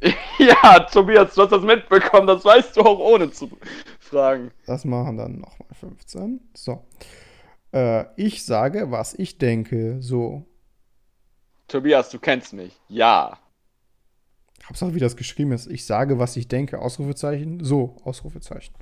ja, 0.38 0.80
Tobias, 0.80 1.34
du 1.34 1.42
hast 1.42 1.50
das 1.50 1.62
mitbekommen. 1.62 2.28
Das 2.28 2.44
weißt 2.44 2.76
du 2.76 2.82
auch 2.82 2.98
ohne 3.00 3.30
zu 3.32 3.50
fragen. 3.98 4.52
Das 4.66 4.84
machen 4.84 5.16
dann 5.16 5.40
nochmal 5.40 5.68
15. 5.72 6.40
So. 6.54 6.86
Äh, 7.72 8.04
ich 8.16 8.44
sage, 8.44 8.92
was 8.92 9.14
ich 9.14 9.36
denke. 9.36 10.00
So. 10.00 10.46
Tobias, 11.66 12.10
du 12.10 12.20
kennst 12.20 12.52
mich. 12.52 12.78
Ja. 12.88 13.36
Hauptsache, 14.64 14.94
wie 14.94 15.00
das 15.00 15.16
geschrieben 15.16 15.50
ist. 15.50 15.66
Ich 15.66 15.84
sage, 15.84 16.20
was 16.20 16.36
ich 16.36 16.46
denke. 16.46 16.78
Ausrufezeichen. 16.78 17.64
So. 17.64 17.96
Ausrufezeichen. 18.04 18.74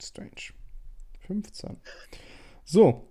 Strange. 0.00 0.54
15. 1.26 1.76
So. 2.64 3.06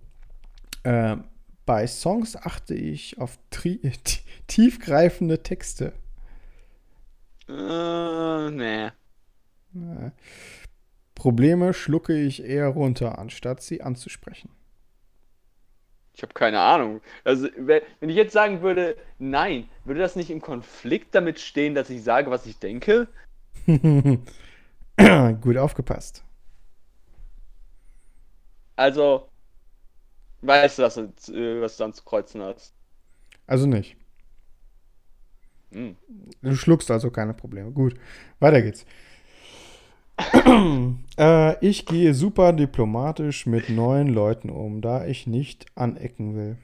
Äh, 0.82 1.18
bei 1.66 1.88
Songs 1.88 2.36
achte 2.36 2.76
ich 2.76 3.20
auf 3.20 3.38
tiefgreifende 4.48 5.44
Texte. 5.44 5.94
Äh, 7.48 8.52
nee. 8.52 8.86
Äh, 9.76 10.12
Probleme 11.16 11.74
schlucke 11.74 12.14
ich 12.14 12.44
eher 12.44 12.68
runter, 12.68 13.18
anstatt 13.20 13.62
sie 13.62 13.82
anzusprechen. 13.82 14.50
Ich 16.16 16.22
habe 16.22 16.34
keine 16.34 16.60
Ahnung. 16.60 17.02
Also, 17.24 17.48
wenn 17.58 17.82
ich 18.02 18.16
jetzt 18.16 18.34
sagen 18.34 18.62
würde, 18.62 18.96
nein, 19.18 19.68
würde 19.84 20.00
das 20.00 20.16
nicht 20.16 20.30
im 20.30 20.42
Konflikt 20.42 21.16
damit 21.16 21.40
stehen, 21.40 21.74
dass 21.74 21.90
ich 21.90 22.04
sage, 22.04 22.30
was 22.30 22.46
ich 22.46 22.60
denke? 22.60 23.08
Gut 25.42 25.58
aufgepasst. 25.58 26.24
Also, 28.76 29.28
weißt 30.44 30.80
du, 30.80 30.84
du, 31.28 31.34
äh, 31.34 31.62
was 31.62 31.78
du 31.78 31.84
dann 31.84 31.94
zu 31.94 32.04
kreuzen 32.04 32.42
hast? 32.42 32.74
Also 33.48 33.66
nicht. 33.66 33.96
Hm. 35.72 35.96
Du 36.42 36.56
schluckst 36.56 36.92
also 36.92 37.10
keine 37.10 37.34
Probleme. 37.34 37.72
Gut, 37.72 37.96
weiter 38.40 38.62
geht's. 38.62 38.86
äh, 41.18 41.66
ich 41.66 41.86
gehe 41.86 42.14
super 42.14 42.54
diplomatisch 42.54 43.48
mit 43.48 43.70
neuen 43.70 44.08
Leuten 44.08 44.50
um, 44.50 44.82
da 44.82 45.06
ich 45.06 45.26
nicht 45.26 45.66
anecken 45.76 46.36
will. 46.36 46.58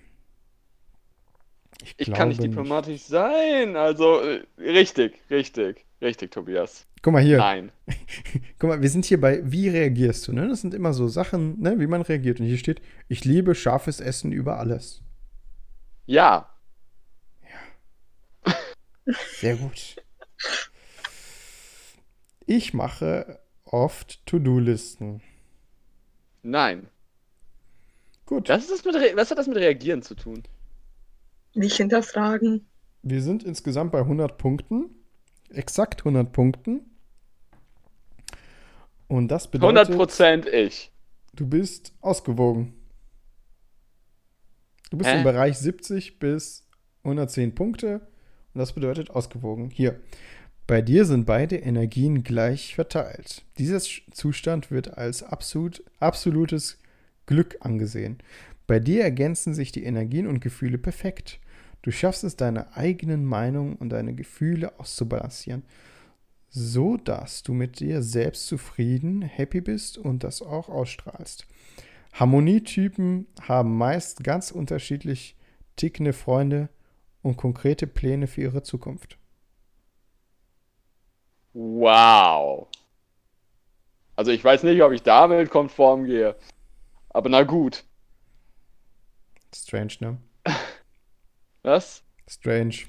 Ich 1.97 2.11
kann 2.11 2.29
nicht 2.29 2.43
diplomatisch 2.43 3.03
sein. 3.03 3.75
Also, 3.75 4.21
äh, 4.21 4.43
richtig, 4.57 5.19
richtig, 5.29 5.85
richtig, 6.01 6.31
Tobias. 6.31 6.85
Guck 7.01 7.13
mal 7.13 7.23
hier. 7.23 7.37
Nein. 7.37 7.71
Guck 8.59 8.69
mal, 8.69 8.81
wir 8.81 8.89
sind 8.89 9.05
hier 9.05 9.21
bei 9.21 9.41
Wie 9.49 9.69
reagierst 9.69 10.27
du? 10.27 10.33
Ne? 10.33 10.47
Das 10.47 10.61
sind 10.61 10.73
immer 10.73 10.93
so 10.93 11.07
Sachen, 11.07 11.59
ne, 11.61 11.79
wie 11.79 11.87
man 11.87 12.01
reagiert. 12.01 12.39
Und 12.39 12.47
hier 12.47 12.57
steht, 12.57 12.81
ich 13.07 13.23
liebe 13.23 13.55
scharfes 13.55 14.01
Essen 14.01 14.31
über 14.31 14.59
alles. 14.59 15.01
Ja. 16.05 16.49
Sehr 19.39 19.55
gut. 19.55 19.95
Ich 22.45 22.73
mache 22.73 23.39
oft 23.63 24.25
To-Do-Listen. 24.25 25.21
Nein. 26.43 26.87
Gut. 28.25 28.49
Was, 28.49 28.69
ist 28.69 28.71
das 28.71 28.85
mit, 28.85 29.15
was 29.15 29.31
hat 29.31 29.37
das 29.37 29.47
mit 29.47 29.57
Reagieren 29.57 30.01
zu 30.01 30.15
tun? 30.15 30.43
Nicht 31.53 31.77
hinterfragen. 31.77 32.65
Wir 33.01 33.21
sind 33.21 33.43
insgesamt 33.43 33.91
bei 33.91 33.99
100 33.99 34.37
Punkten. 34.37 34.89
Exakt 35.49 36.01
100 36.01 36.31
Punkten. 36.31 36.81
Und 39.07 39.29
das 39.29 39.49
bedeutet, 39.49 39.89
100% 39.89 40.47
ich. 40.47 40.91
du 41.33 41.47
bist 41.47 41.93
ausgewogen. 42.01 42.73
Du 44.91 44.97
bist 44.97 45.09
Hä? 45.09 45.17
im 45.17 45.23
Bereich 45.23 45.57
70 45.57 46.19
bis 46.19 46.67
110 47.03 47.55
Punkte. 47.55 48.01
Und 48.53 48.59
das 48.59 48.73
bedeutet 48.73 49.09
ausgewogen. 49.09 49.69
Hier. 49.71 49.99
Bei 50.67 50.83
dir 50.83 51.05
sind 51.05 51.25
beide 51.25 51.55
Energien 51.55 52.23
gleich 52.23 52.75
verteilt. 52.75 53.43
Dieser 53.57 53.79
Zustand 53.79 54.69
wird 54.69 54.99
als 54.99 55.23
absolut, 55.23 55.83
absolutes 55.99 56.77
Glück 57.25 57.57
angesehen. 57.61 58.19
Bei 58.69 58.79
dir 58.79 59.01
ergänzen 59.01 59.55
sich 59.55 59.71
die 59.71 59.83
Energien 59.83 60.27
und 60.27 60.41
Gefühle 60.41 60.77
perfekt. 60.77 61.39
Du 61.81 61.89
schaffst 61.89 62.23
es, 62.23 62.35
deine 62.35 62.77
eigenen 62.77 63.25
Meinungen 63.25 63.75
und 63.75 63.89
deine 63.89 64.13
Gefühle 64.13 64.79
auszubalancieren, 64.79 65.63
so 66.49 66.95
dass 66.95 67.41
du 67.41 67.53
mit 67.53 67.79
dir 67.79 68.03
selbst 68.03 68.45
zufrieden, 68.45 69.23
happy 69.23 69.61
bist 69.61 69.97
und 69.97 70.23
das 70.23 70.43
auch 70.43 70.69
ausstrahlst. 70.69 71.47
Harmonietypen 72.13 73.25
haben 73.41 73.75
meist 73.75 74.23
ganz 74.23 74.51
unterschiedlich 74.51 75.35
tickende 75.75 76.13
Freunde 76.13 76.69
und 77.23 77.37
konkrete 77.37 77.87
Pläne 77.87 78.27
für 78.27 78.41
ihre 78.41 78.61
Zukunft. 78.61 79.17
Wow. 81.53 82.67
Also 84.15 84.29
ich 84.29 84.43
weiß 84.43 84.61
nicht, 84.61 84.83
ob 84.83 84.91
ich 84.91 85.01
damit 85.01 85.49
konform 85.49 86.03
gehe. 86.03 86.35
Aber 87.09 87.29
na 87.29 87.41
gut. 87.41 87.83
Strange, 89.53 89.93
ne? 89.99 90.17
Was? 91.63 92.03
Strange. 92.27 92.85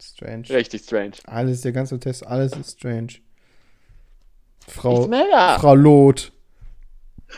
Strange. 0.00 0.48
Richtig 0.50 0.82
strange. 0.82 1.12
Alles, 1.24 1.62
der 1.62 1.72
ganze 1.72 1.98
Test, 1.98 2.26
alles 2.26 2.52
ist 2.52 2.78
strange. 2.78 3.20
Frau. 4.66 5.08
Frau 5.58 5.74
Loth. 5.74 6.32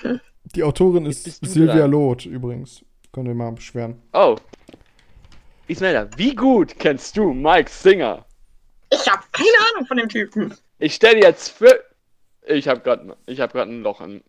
Die 0.54 0.62
Autorin 0.62 1.06
ist 1.06 1.24
Silvia. 1.44 1.86
Loth 1.86 2.24
übrigens. 2.26 2.84
Könnt 3.12 3.28
ihr 3.28 3.34
mal 3.34 3.52
beschweren. 3.52 4.00
Oh. 4.12 4.36
Ismaila, 5.68 6.08
wie 6.16 6.34
gut 6.34 6.78
kennst 6.78 7.16
du 7.16 7.32
Mike 7.32 7.70
Singer? 7.70 8.24
Ich 8.90 9.08
habe 9.08 9.22
keine 9.32 9.48
Ahnung 9.72 9.86
von 9.86 9.96
dem 9.96 10.08
Typen. 10.08 10.54
Ich 10.78 10.94
stelle 10.94 11.20
jetzt 11.20 11.50
für. 11.50 11.82
Ich 12.46 12.68
habe 12.68 12.80
gerade 12.80 13.16
ich 13.26 13.40
hab 13.40 13.52
grad 13.52 13.68
ein 13.68 13.82
Loch 13.82 14.00
in 14.00 14.22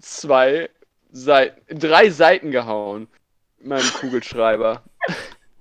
zwei 0.00 0.68
Seiten, 1.10 1.78
drei 1.78 2.10
Seiten 2.10 2.50
gehauen. 2.50 3.08
Meinem 3.62 3.88
Kugelschreiber. 3.94 4.82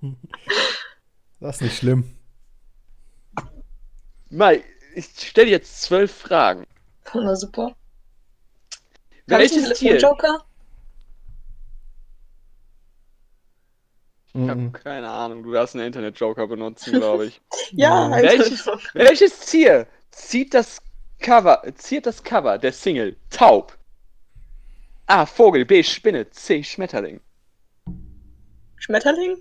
Das 1.40 1.56
ist 1.56 1.61
nicht 1.61 1.78
schlimm. 1.78 2.15
Mike, 4.30 4.64
ich 4.94 5.06
stelle 5.18 5.49
jetzt 5.49 5.82
zwölf 5.82 6.11
Fragen. 6.15 6.68
Na 7.15 7.36
super. 7.36 7.76
Welches 9.26 9.80
Tier? 9.80 9.98
Joker? 9.98 10.45
Ich 14.34 14.48
habe 14.49 14.61
Mhm. 14.61 14.72
keine 14.72 15.10
Ahnung, 15.10 15.41
du 15.44 15.52
darfst 15.52 15.76
einen 15.76 15.86
Internet-Joker 15.88 16.45
benutzen, 16.48 16.94
glaube 16.94 17.26
ich. 17.26 17.41
Ja, 17.72 18.07
Mhm. 18.07 18.14
also- 18.14 18.28
Welches, 18.28 18.65
welches 18.94 19.40
Tier 19.48 19.88
zieht 20.11 20.53
das 20.53 20.80
Cover, 21.19 21.64
ziert 21.76 22.06
das 22.06 22.23
Cover 22.23 22.57
der 22.60 22.72
Single 22.72 23.18
Taub? 23.32 23.78
A. 25.07 25.26
Vogel, 25.26 25.65
B. 25.65 25.82
Spinne, 25.84 26.30
C. 26.30 26.64
Schmetterling. 26.64 27.19
Schmetterling? 28.82 29.38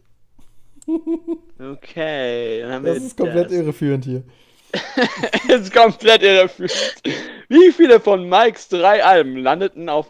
Okay, 1.58 2.60
dann 2.62 2.72
haben 2.72 2.84
wir 2.84 2.94
Das 2.94 3.02
ist 3.02 3.16
komplett 3.16 3.46
das. 3.46 3.52
irreführend 3.52 4.04
hier. 4.04 4.22
Das 5.48 5.62
ist 5.62 5.72
komplett 5.74 6.22
irreführend. 6.22 7.02
Wie 7.48 7.72
viele 7.72 8.00
von 8.00 8.28
Mikes 8.28 8.68
drei 8.68 9.02
Alben 9.04 9.36
landeten 9.38 9.88
auf 9.88 10.06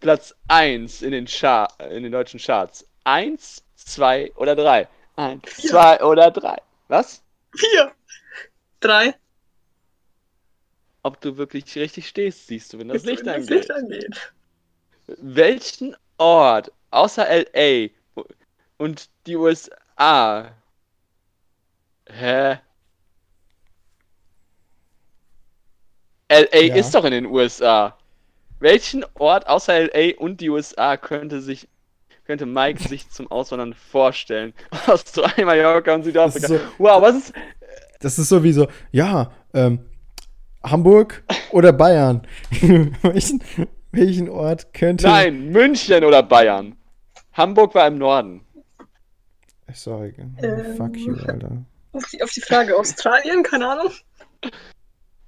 Platz 0.00 0.34
1 0.48 1.02
in 1.02 1.12
den, 1.12 1.26
Char 1.26 1.68
in 1.90 2.02
den 2.02 2.12
deutschen 2.12 2.40
Charts? 2.40 2.86
Eins, 3.04 3.62
zwei 3.76 4.32
oder 4.36 4.54
drei? 4.56 4.88
Eins, 5.16 5.42
Vier. 5.52 5.70
zwei 5.70 6.02
oder 6.02 6.30
drei. 6.30 6.56
Was? 6.88 7.22
Vier. 7.54 7.92
Drei. 8.80 9.14
Ob 11.02 11.20
du 11.20 11.36
wirklich 11.36 11.74
richtig 11.76 12.08
stehst, 12.08 12.46
siehst 12.46 12.72
du, 12.72 12.78
wenn 12.78 12.88
das 12.88 13.04
Licht 13.04 13.26
Wenn 13.26 13.34
angeht. 13.34 13.50
Das 13.50 13.56
Licht 13.56 13.70
angeht. 13.72 14.32
Welchen 15.18 15.96
Ort 16.18 16.70
außer 16.90 17.26
LA 17.28 17.88
und 18.82 19.08
die 19.26 19.36
USA? 19.36 20.50
Hä? 22.08 22.58
LA 26.28 26.60
Ja. 26.60 26.74
ist 26.74 26.92
doch 26.94 27.04
in 27.04 27.12
den 27.12 27.26
USA. 27.26 27.96
Welchen 28.58 29.04
Ort 29.14 29.46
außer 29.46 29.84
LA 29.86 30.16
und 30.18 30.40
die 30.40 30.50
USA 30.50 30.96
könnte 30.96 31.40
sich 31.40 31.68
könnte 32.24 32.46
Mike 32.46 32.82
sich 32.88 33.08
zum 33.10 33.30
Auswandern 33.30 33.72
vorstellen? 33.74 34.52
Australien, 34.86 35.46
Mallorca 35.46 35.94
und 35.94 36.02
Südafrika. 36.02 36.48
so, 36.48 36.60
Wow, 36.78 37.00
was 37.02 37.16
ist 37.16 37.32
das 38.00 38.18
ist 38.18 38.30
so 38.30 38.42
wie 38.42 38.52
so, 38.52 38.66
ja, 38.90 39.30
ähm, 39.54 39.78
Hamburg 40.64 41.22
oder 41.52 41.72
Bayern? 41.72 42.26
welchen, 43.02 43.44
welchen 43.92 44.28
Ort 44.28 44.74
könnte. 44.74 45.06
Nein, 45.06 45.50
München 45.52 46.02
oder 46.02 46.24
Bayern? 46.24 46.74
Hamburg 47.32 47.76
war 47.76 47.86
im 47.86 47.98
Norden. 47.98 48.44
Sorry. 49.72 50.14
Ähm. 50.18 50.76
Fuck 50.76 50.96
you, 50.96 51.14
Alter. 51.26 51.64
Auf 51.92 52.04
die, 52.06 52.22
auf 52.22 52.30
die 52.30 52.40
Frage 52.40 52.76
Australien, 52.76 53.42
keine 53.42 53.68
Ahnung. 53.68 53.92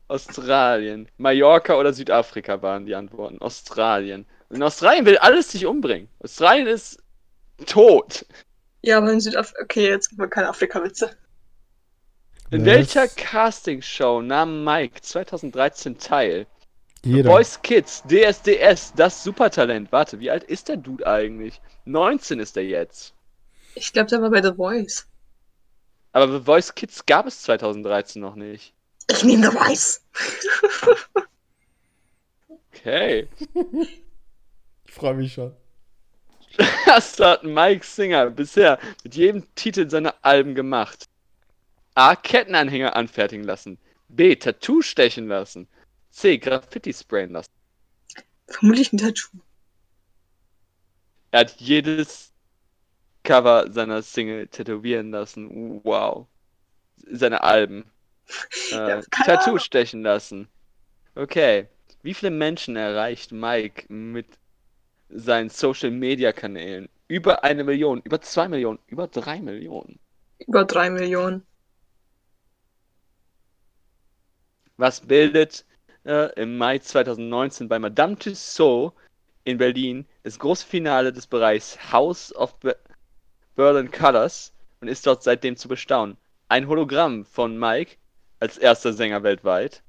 Australien. 0.08 1.08
Mallorca 1.16 1.76
oder 1.76 1.92
Südafrika 1.92 2.60
waren 2.62 2.86
die 2.86 2.94
Antworten. 2.94 3.38
Australien. 3.40 4.26
In 4.50 4.62
Australien 4.62 5.06
will 5.06 5.18
alles 5.18 5.50
sich 5.50 5.66
umbringen. 5.66 6.08
Australien 6.20 6.66
ist 6.66 7.02
tot. 7.66 8.26
Ja, 8.82 8.98
aber 8.98 9.12
in 9.12 9.20
Südafrika. 9.20 9.62
Okay, 9.62 9.88
jetzt 9.88 10.10
haben 10.10 10.18
wir 10.18 10.28
keine 10.28 10.48
Afrika-Witze. 10.48 11.10
In 12.50 12.60
Was? 12.60 12.66
welcher 12.66 13.08
Castingshow 13.08 14.20
nahm 14.22 14.64
Mike 14.64 15.00
2013 15.00 15.98
teil? 15.98 16.46
Jeder. 17.02 17.30
Voice 17.30 17.60
Kids, 17.62 18.02
DSDS, 18.08 18.92
das 18.94 19.24
Supertalent. 19.24 19.92
Warte, 19.92 20.20
wie 20.20 20.30
alt 20.30 20.44
ist 20.44 20.68
der 20.68 20.76
Dude 20.76 21.06
eigentlich? 21.06 21.60
19 21.84 22.40
ist 22.40 22.56
er 22.56 22.64
jetzt. 22.64 23.13
Ich 23.74 23.92
glaube, 23.92 24.10
der 24.10 24.22
war 24.22 24.30
bei 24.30 24.42
The 24.42 24.54
Voice. 24.54 25.06
Aber 26.12 26.38
The 26.38 26.44
Voice 26.44 26.74
Kids 26.74 27.04
gab 27.06 27.26
es 27.26 27.42
2013 27.42 28.22
noch 28.22 28.36
nicht. 28.36 28.72
Ich 29.10 29.24
nehme 29.24 29.50
The 29.50 29.56
Voice. 29.56 30.00
Okay. 32.72 33.28
Ich 34.84 34.92
freue 34.92 35.14
mich 35.14 35.32
schon. 35.32 35.54
Das 36.86 37.18
hat 37.18 37.42
Mike 37.42 37.84
Singer 37.84 38.30
bisher 38.30 38.78
mit 39.02 39.16
jedem 39.16 39.52
Titel 39.54 39.88
seiner 39.90 40.14
Alben 40.22 40.54
gemacht. 40.54 41.08
A. 41.94 42.14
Kettenanhänger 42.14 42.94
anfertigen 42.94 43.44
lassen. 43.44 43.78
B. 44.08 44.36
Tattoo 44.36 44.82
stechen 44.82 45.26
lassen. 45.28 45.66
C. 46.10 46.38
Graffiti 46.38 46.92
sprayen 46.92 47.32
lassen. 47.32 47.50
Vermutlich 48.46 48.92
ein 48.92 48.98
Tattoo. 48.98 49.38
Er 51.30 51.40
hat 51.40 51.60
jedes 51.60 52.33
Cover 53.24 53.72
seiner 53.72 54.02
Single 54.02 54.46
tätowieren 54.48 55.10
lassen. 55.10 55.80
Wow. 55.84 56.28
Seine 56.96 57.42
Alben. 57.42 57.84
Äh, 58.72 59.02
Tattoo 59.10 59.50
Ahnung. 59.50 59.58
stechen 59.58 60.02
lassen. 60.02 60.48
Okay. 61.14 61.68
Wie 62.02 62.14
viele 62.14 62.30
Menschen 62.30 62.76
erreicht 62.76 63.32
Mike 63.32 63.92
mit 63.92 64.38
seinen 65.10 65.50
Social 65.50 65.90
Media 65.90 66.32
Kanälen? 66.32 66.88
Über 67.08 67.44
eine 67.44 67.64
Million, 67.64 68.00
über 68.04 68.20
zwei 68.20 68.48
Millionen, 68.48 68.78
über 68.86 69.08
drei 69.08 69.40
Millionen. 69.40 69.98
Über 70.38 70.64
drei 70.64 70.88
Millionen. 70.90 71.46
Was 74.76 75.00
bildet 75.00 75.64
äh, 76.04 76.32
im 76.40 76.56
Mai 76.56 76.78
2019 76.78 77.68
bei 77.68 77.78
Madame 77.78 78.18
Tussauds 78.18 78.94
in 79.44 79.58
Berlin 79.58 80.06
das 80.22 80.38
große 80.38 80.66
Finale 80.66 81.12
des 81.12 81.26
Bereichs 81.26 81.92
House 81.92 82.34
of 82.34 82.58
Be 82.60 82.76
Berlin 83.54 83.90
Colors 83.90 84.52
und 84.80 84.88
ist 84.88 85.06
dort 85.06 85.22
seitdem 85.22 85.56
zu 85.56 85.68
bestaunen. 85.68 86.16
Ein 86.48 86.68
Hologramm 86.68 87.24
von 87.24 87.58
Mike 87.58 87.96
als 88.40 88.58
erster 88.58 88.92
Sänger 88.92 89.22
weltweit, 89.22 89.82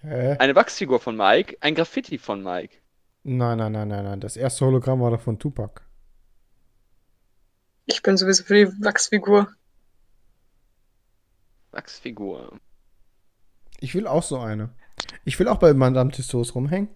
Hä? 0.00 0.36
eine 0.38 0.54
Wachsfigur 0.54 1.00
von 1.00 1.16
Mike, 1.16 1.56
ein 1.60 1.74
Graffiti 1.74 2.18
von 2.18 2.42
Mike. 2.42 2.76
Nein, 3.22 3.58
nein, 3.58 3.72
nein, 3.72 3.88
nein, 3.88 4.04
nein. 4.04 4.20
Das 4.20 4.36
erste 4.36 4.66
Hologramm 4.66 5.00
war 5.00 5.10
doch 5.10 5.20
von 5.20 5.38
Tupac. 5.38 5.82
Ich 7.86 8.02
bin 8.02 8.16
sowieso 8.16 8.44
für 8.44 8.54
die 8.66 8.84
Wachsfigur. 8.84 9.48
Wachsfigur. 11.72 12.58
Ich 13.80 13.94
will 13.94 14.06
auch 14.06 14.22
so 14.22 14.38
eine. 14.38 14.70
Ich 15.24 15.38
will 15.38 15.48
auch 15.48 15.58
bei 15.58 15.74
Madame 15.74 16.10
Tussauds 16.10 16.54
rumhängen. 16.54 16.88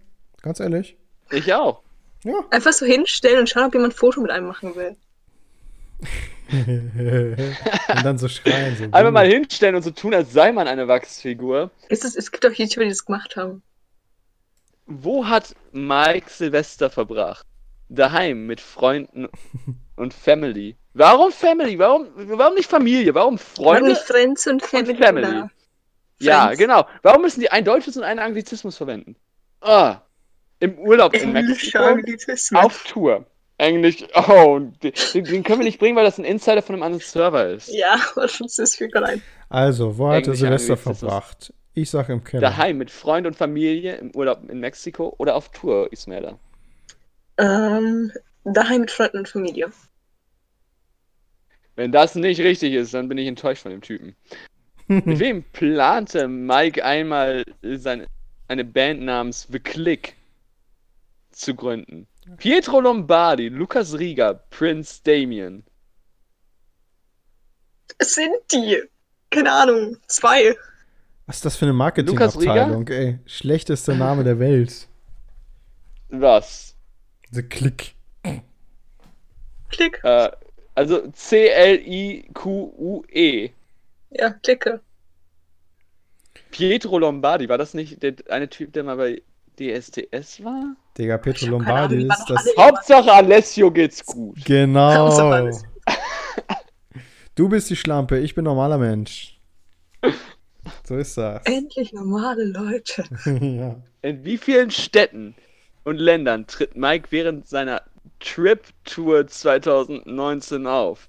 Ganz 0.43 0.61
ehrlich. 0.61 0.97
Ich 1.31 1.53
auch. 1.53 1.83
Ja. 2.25 2.35
Einfach 2.51 2.73
so 2.73 2.87
hinstellen 2.87 3.41
und 3.41 3.49
schauen, 3.49 3.65
ob 3.65 3.75
jemand 3.75 3.93
ein 3.95 3.97
Foto 3.97 4.21
mit 4.21 4.31
einem 4.31 4.47
machen 4.47 4.75
will. 4.77 4.97
Und 6.51 8.05
dann 8.05 8.19
so 8.19 8.29
schreien. 8.29 8.77
So. 8.77 8.85
Einfach 8.85 9.11
mal 9.11 9.27
hinstellen 9.27 9.75
und 9.75 9.83
so 9.83 9.91
tun, 9.91 10.15
als 10.15 10.33
sei 10.33 10.53
man 10.53 10.67
eine 10.67 10.89
Wachsfigur. 10.89 11.71
Es, 11.89 12.05
ist, 12.05 12.17
es 12.17 12.31
gibt 12.31 12.47
auch 12.47 12.53
YouTuber, 12.53 12.85
die 12.85 12.91
das 12.91 13.05
gemacht 13.05 13.37
haben. 13.37 13.63
Wo 14.87 15.27
hat 15.27 15.55
Mike 15.73 16.31
Silvester 16.31 16.89
verbracht? 16.89 17.47
Daheim 17.91 18.47
mit 18.47 18.61
Freunden 18.61 19.29
und 19.97 20.15
Family. 20.15 20.77
Warum 20.95 21.33
Family? 21.33 21.79
Warum, 21.79 22.09
warum 22.15 22.55
nicht 22.55 22.71
Familie? 22.71 23.15
Warum 23.15 23.39
Freunde? 23.39 23.95
Freunde, 23.95 24.01
Friends 24.01 24.47
und 24.47 24.63
Family. 24.63 24.97
Family. 24.97 25.27
oder 25.27 25.51
Ja, 26.19 26.55
genau. 26.55 26.87
Warum 27.03 27.23
müssen 27.23 27.41
die 27.41 27.51
ein 27.51 27.65
deutsches 27.65 27.97
und 27.97 28.05
einen 28.05 28.21
Anglizismus 28.21 28.77
verwenden? 28.77 29.17
Ah, 29.61 30.01
Im 30.61 30.79
Urlaub 30.79 31.15
in 31.15 31.33
Mexiko 31.33 31.79
auf 32.55 32.85
Tour. 32.85 33.27
Englisch. 33.59 34.05
Oh, 34.15 34.59
den, 34.59 34.93
den 35.15 35.43
können 35.43 35.61
wir 35.61 35.65
nicht 35.67 35.79
bringen, 35.79 35.97
weil 35.97 36.05
das 36.05 36.19
ein 36.19 36.25
Insider 36.25 36.63
von 36.63 36.75
einem 36.75 36.83
anderen 36.83 37.05
Server 37.05 37.49
ist. 37.49 37.69
Ja, 37.69 38.01
was 38.15 38.41
ist 38.41 38.59
das 38.59 38.77
für 38.77 38.89
allein? 38.95 39.23
Also, 39.49 39.99
wo 39.99 40.09
hat 40.09 40.27
er 40.27 40.35
Silvester 40.35 40.77
verbracht? 40.77 41.53
Ich 41.75 41.91
sag 41.91 42.09
im 42.09 42.25
Keller. 42.25 42.41
Daheim 42.41 42.79
mit 42.79 42.91
Freund 42.91 43.27
und 43.27 43.37
Familie 43.37 43.97
im 43.97 44.11
Urlaub 44.15 44.49
in 44.49 44.59
Mexiko 44.61 45.15
oder 45.19 45.37
auf 45.37 45.51
Tour, 45.51 45.93
Ismaila. 45.93 46.39
Ähm, 47.39 48.11
daheim 48.45 48.81
mit 48.81 48.91
Freunden 48.91 49.19
und 49.19 49.29
Familie. 49.29 49.71
Wenn 51.77 51.93
das 51.93 52.17
nicht 52.17 52.41
richtig 52.41 52.73
ist, 52.73 52.95
dann 52.95 53.09
bin 53.09 53.19
ich 53.19 53.29
enttäuscht 53.29 53.63
von 53.63 53.71
dem 53.71 53.81
Typen. 53.81 54.17
Mit 54.89 55.19
wem 55.19 55.45
plante 55.53 56.27
Mike 56.27 56.83
einmal 56.83 57.45
seine, 57.63 58.07
eine 58.49 58.65
Band 58.65 59.03
namens 59.03 59.47
The 59.49 59.61
Click 59.61 60.17
zu 61.31 61.55
gründen? 61.55 62.09
Pietro 62.37 62.81
Lombardi, 62.81 63.49
Lukas 63.49 63.99
Rieger, 63.99 64.35
Prince 64.51 65.01
Damien. 65.03 65.65
Es 67.99 68.15
sind 68.15 68.37
die. 68.53 68.83
Keine 69.31 69.51
Ahnung. 69.53 69.97
Zwei. 70.07 70.55
Was 71.27 71.37
ist 71.37 71.45
das 71.45 71.57
für 71.57 71.65
eine 71.67 71.73
Marketingabteilung, 71.75 72.87
ey? 72.89 73.19
Schlechtester 73.27 73.95
Name 73.95 74.25
der 74.25 74.39
Welt. 74.39 74.89
Was? 76.09 76.75
The 77.31 77.43
Click. 77.43 77.95
Klick. 79.71 80.01
Äh, 80.05 80.31
also 80.75 81.07
C-L-I-Q-U-E. 81.11 82.31
Ja, 84.11 84.31
klicke. 84.31 84.81
Pietro 86.51 86.99
Lombardi, 86.99 87.49
war 87.49 87.59
das 87.59 87.75
nicht 87.75 88.03
der 88.03 88.15
eine 88.31 88.49
Typ, 88.49 88.73
der 88.73 88.85
mal 88.85 88.97
bei 88.97 89.21
DSTS 89.59 90.43
war? 90.43 90.77
Digga, 90.99 91.17
Petro 91.19 91.47
Lombardi 91.47 92.03
ist 92.03 92.25
das. 92.29 92.45
Hauptsache 92.59 93.13
Alessio 93.13 93.71
geht's 93.71 94.05
gut. 94.05 94.45
Genau. 94.45 95.51
Du 97.37 97.49
bist 97.49 97.71
die 97.71 97.77
Schlampe, 97.77 98.19
ich 98.19 98.35
bin 98.35 98.45
normaler 98.45 98.79
Mensch. 98.79 99.39
So 100.83 100.97
ist 100.97 101.17
das. 101.17 101.43
Endlich 101.45 101.93
normale 101.93 102.45
Leute. 102.45 103.05
ja. 103.25 103.77
In 104.03 104.25
wie 104.25 104.39
vielen 104.39 104.73
Städten 104.73 105.37
und 105.85 105.99
Ländern 105.99 106.47
tritt 106.47 106.77
Mike 106.77 107.09
während 107.11 107.47
seiner 107.47 107.83
Trip 108.19 108.65
Tour 108.85 109.27
2019 109.27 110.67
auf? 110.67 111.09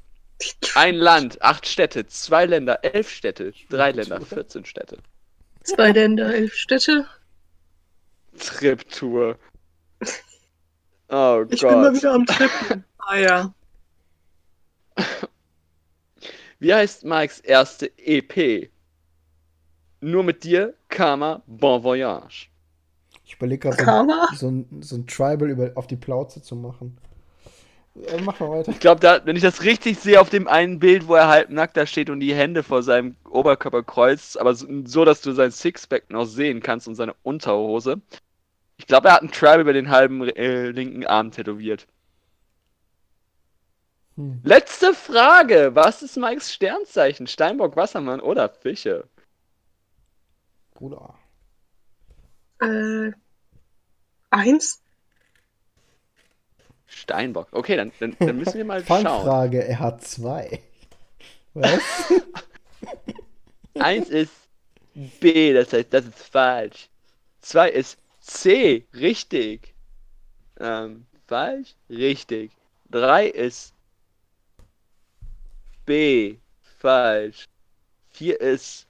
Ein 0.75 0.95
Land, 0.95 1.41
acht 1.41 1.65
Städte, 1.65 2.05
zwei 2.07 2.45
Länder, 2.45 2.79
elf 2.83 3.09
Städte, 3.09 3.51
drei 3.69 3.91
Länder, 3.91 4.21
14 4.21 4.65
Städte. 4.65 4.97
Zwei 5.63 5.91
Länder, 5.91 6.33
elf 6.33 6.53
Städte. 6.53 7.05
Trip 8.37 8.87
Tour. 8.89 9.37
Oh 11.09 11.43
Ich 11.49 11.61
bin 11.61 11.69
mal 11.71 11.89
Gott. 11.91 11.95
wieder 11.95 12.13
am 12.13 12.25
Trippen. 12.25 12.83
Ah 13.11 13.17
ja. 13.17 13.53
Wie 16.59 16.73
heißt 16.73 17.03
Mikes 17.05 17.39
erste 17.39 17.91
EP? 17.97 18.69
Nur 20.01 20.23
mit 20.23 20.43
dir, 20.43 20.75
Karma, 20.89 21.41
Bon 21.47 21.83
Voyage. 21.83 22.49
Ich 23.25 23.33
überlege 23.35 23.69
gerade, 23.71 24.11
so, 24.35 24.47
ein- 24.49 24.67
so 24.81 24.95
ein 24.95 25.07
Tribal 25.07 25.49
über, 25.49 25.71
auf 25.75 25.87
die 25.87 25.95
Plauze 25.95 26.41
zu 26.43 26.55
machen. 26.55 26.97
Äh, 27.95 28.21
mach 28.21 28.39
mal 28.39 28.49
weiter. 28.51 28.71
Ich 28.71 28.79
glaube, 28.79 29.21
wenn 29.25 29.35
ich 29.35 29.41
das 29.41 29.63
richtig 29.63 29.97
sehe, 29.99 30.21
auf 30.21 30.29
dem 30.29 30.47
einen 30.47 30.77
Bild, 30.79 31.07
wo 31.07 31.15
er 31.15 31.27
halbnackt 31.29 31.75
da 31.77 31.85
steht 31.87 32.09
und 32.11 32.19
die 32.19 32.35
Hände 32.35 32.61
vor 32.61 32.83
seinem 32.83 33.15
Oberkörper 33.29 33.81
kreuzt, 33.83 34.39
aber 34.39 34.53
so, 34.53 34.67
so 34.85 35.03
dass 35.05 35.21
du 35.21 35.31
sein 35.31 35.51
Sixpack 35.51 36.09
noch 36.11 36.25
sehen 36.25 36.61
kannst 36.61 36.87
und 36.87 36.93
seine 36.95 37.15
Unterhose. 37.23 38.01
Ich 38.79 38.87
glaube, 38.87 39.09
er 39.09 39.15
hat 39.15 39.21
einen 39.21 39.31
Tribe 39.31 39.61
über 39.61 39.73
den 39.73 39.89
halben 39.89 40.27
äh, 40.29 40.69
linken 40.69 41.05
Arm 41.05 41.31
tätowiert. 41.31 41.85
Hm. 44.15 44.39
Letzte 44.43 44.93
Frage. 44.93 45.75
Was 45.75 46.01
ist 46.01 46.15
Mikes 46.15 46.53
Sternzeichen? 46.53 47.27
Steinbock, 47.27 47.75
Wassermann 47.75 48.21
oder 48.21 48.47
Fische? 48.49 49.07
Bruder. 50.73 51.13
Äh, 52.61 53.11
eins? 54.29 54.81
Steinbock. 56.87 57.49
Okay, 57.51 57.75
dann, 57.75 57.91
dann, 57.99 58.15
dann 58.17 58.37
müssen 58.37 58.55
wir 58.55 58.65
mal 58.65 58.83
schauen. 58.85 59.03
Fangfrage, 59.03 59.61
er 59.61 59.79
hat 59.79 60.03
zwei. 60.03 60.61
Was? 61.53 61.81
Eins 63.79 64.09
ist 64.09 64.31
B, 64.93 65.53
das 65.53 65.73
heißt, 65.73 65.93
das 65.93 66.05
ist 66.05 66.23
falsch. 66.23 66.89
Zwei 67.41 67.69
ist 67.69 67.97
C, 68.29 68.85
richtig. 68.93 69.73
Ähm, 70.59 71.07
falsch, 71.25 71.75
richtig. 71.89 72.51
Drei 72.89 73.27
ist 73.27 73.73
B, 75.85 76.37
falsch. 76.77 77.45
Vier 78.11 78.39
ist 78.39 78.87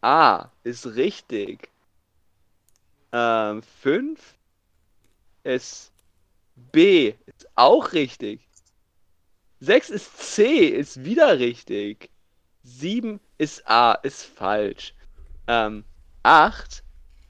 A, 0.00 0.48
ist 0.64 0.86
richtig. 0.86 1.68
Ähm, 3.12 3.62
fünf 3.62 4.34
ist 5.44 5.92
B, 6.72 7.14
ist 7.26 7.46
auch 7.56 7.92
richtig. 7.92 8.40
Sechs 9.60 9.90
ist 9.90 10.16
C, 10.16 10.66
ist 10.66 11.04
wieder 11.04 11.38
richtig. 11.38 12.10
7 12.62 13.20
ist 13.36 13.68
A, 13.68 13.92
ist 13.92 14.24
falsch. 14.24 14.94
Ähm, 15.46 15.84
8 16.22 16.82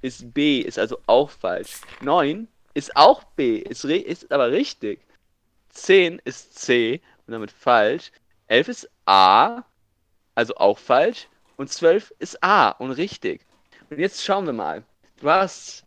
ist 0.03 0.33
B, 0.33 0.61
ist 0.61 0.79
also 0.79 0.99
auch 1.07 1.31
falsch. 1.31 1.81
9 2.01 2.49
ist 2.75 2.95
auch 2.97 3.25
B, 3.25 3.59
ist, 3.59 3.85
ist 3.85 4.31
aber 4.33 4.51
richtig. 4.51 5.01
10 5.71 6.21
ist 6.25 6.59
C 6.59 7.01
und 7.27 7.33
damit 7.33 7.51
falsch. 7.51 8.13
11 8.47 8.69
ist 8.69 8.91
A, 9.07 9.63
also 10.35 10.55
auch 10.57 10.79
falsch. 10.79 11.29
Und 11.57 11.71
12 11.71 12.15
ist 12.19 12.43
A 12.43 12.71
und 12.71 12.93
richtig. 12.93 13.45
Und 13.91 13.99
jetzt 13.99 14.25
schauen 14.25 14.47
wir 14.47 14.53
mal. 14.53 14.85
Du 15.21 15.29
hast 15.29 15.85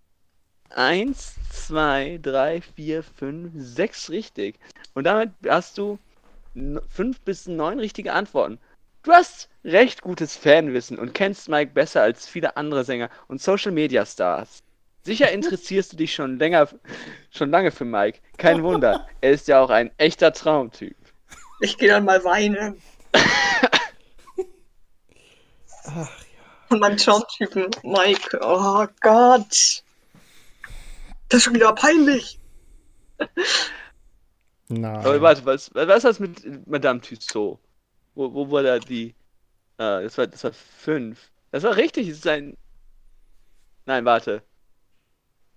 1, 0.71 1.35
2, 1.67 2.19
3, 2.21 2.61
4, 2.61 3.03
5, 3.03 3.51
6 3.55 4.09
richtig. 4.09 4.59
Und 4.93 5.05
damit 5.05 5.31
hast 5.47 5.77
du 5.77 5.97
5 6.53 7.21
bis 7.21 7.47
9 7.47 7.79
richtige 7.79 8.13
Antworten. 8.13 8.59
Du 9.03 9.11
hast 9.11 9.49
recht 9.63 10.01
gutes 10.01 10.35
Fanwissen 10.35 10.99
und 10.99 11.13
kennst 11.13 11.49
Mike 11.49 11.71
besser 11.73 12.03
als 12.03 12.27
viele 12.27 12.55
andere 12.55 12.83
Sänger 12.83 13.09
und 13.27 13.41
Social 13.41 13.71
Media 13.71 14.05
Stars. 14.05 14.63
Sicher 15.03 15.31
interessierst 15.31 15.93
du 15.93 15.97
dich 15.97 16.13
schon 16.13 16.37
länger, 16.37 16.67
schon 17.31 17.49
lange 17.49 17.71
für 17.71 17.85
Mike. 17.85 18.19
Kein 18.37 18.61
Wunder, 18.61 19.07
er 19.21 19.31
ist 19.31 19.47
ja 19.47 19.59
auch 19.61 19.71
ein 19.71 19.89
echter 19.97 20.31
Traumtyp. 20.31 20.95
Ich 21.61 21.77
gehe 21.77 21.89
dann 21.89 22.05
mal 22.05 22.23
weinen. 22.23 22.79
Ach, 25.85 26.09
Von 26.67 26.79
meinem 26.79 26.97
Traumtypen. 26.97 27.69
Mike. 27.83 28.39
Oh 28.41 28.85
Gott. 29.01 29.83
Das 31.29 31.37
ist 31.37 31.43
schon 31.43 31.55
wieder 31.55 31.73
peinlich. 31.73 32.39
nein. 34.67 34.95
Aber 34.97 35.21
warte, 35.21 35.45
was, 35.45 35.73
was 35.73 35.97
ist 35.97 36.03
das 36.03 36.19
mit 36.19 36.67
Madame 36.67 37.01
Tussaud? 37.01 37.59
Wo, 38.15 38.33
wo 38.33 38.51
war 38.51 38.63
da 38.63 38.79
die? 38.79 39.15
Äh, 39.77 40.03
das 40.03 40.17
war, 40.17 40.27
das 40.27 40.43
war 40.43 40.53
fünf. 40.53 41.31
Das 41.51 41.63
war 41.63 41.75
richtig, 41.75 42.07
es 42.07 42.17
ist 42.17 42.27
ein. 42.27 42.57
Nein, 43.85 44.05
warte. 44.05 44.43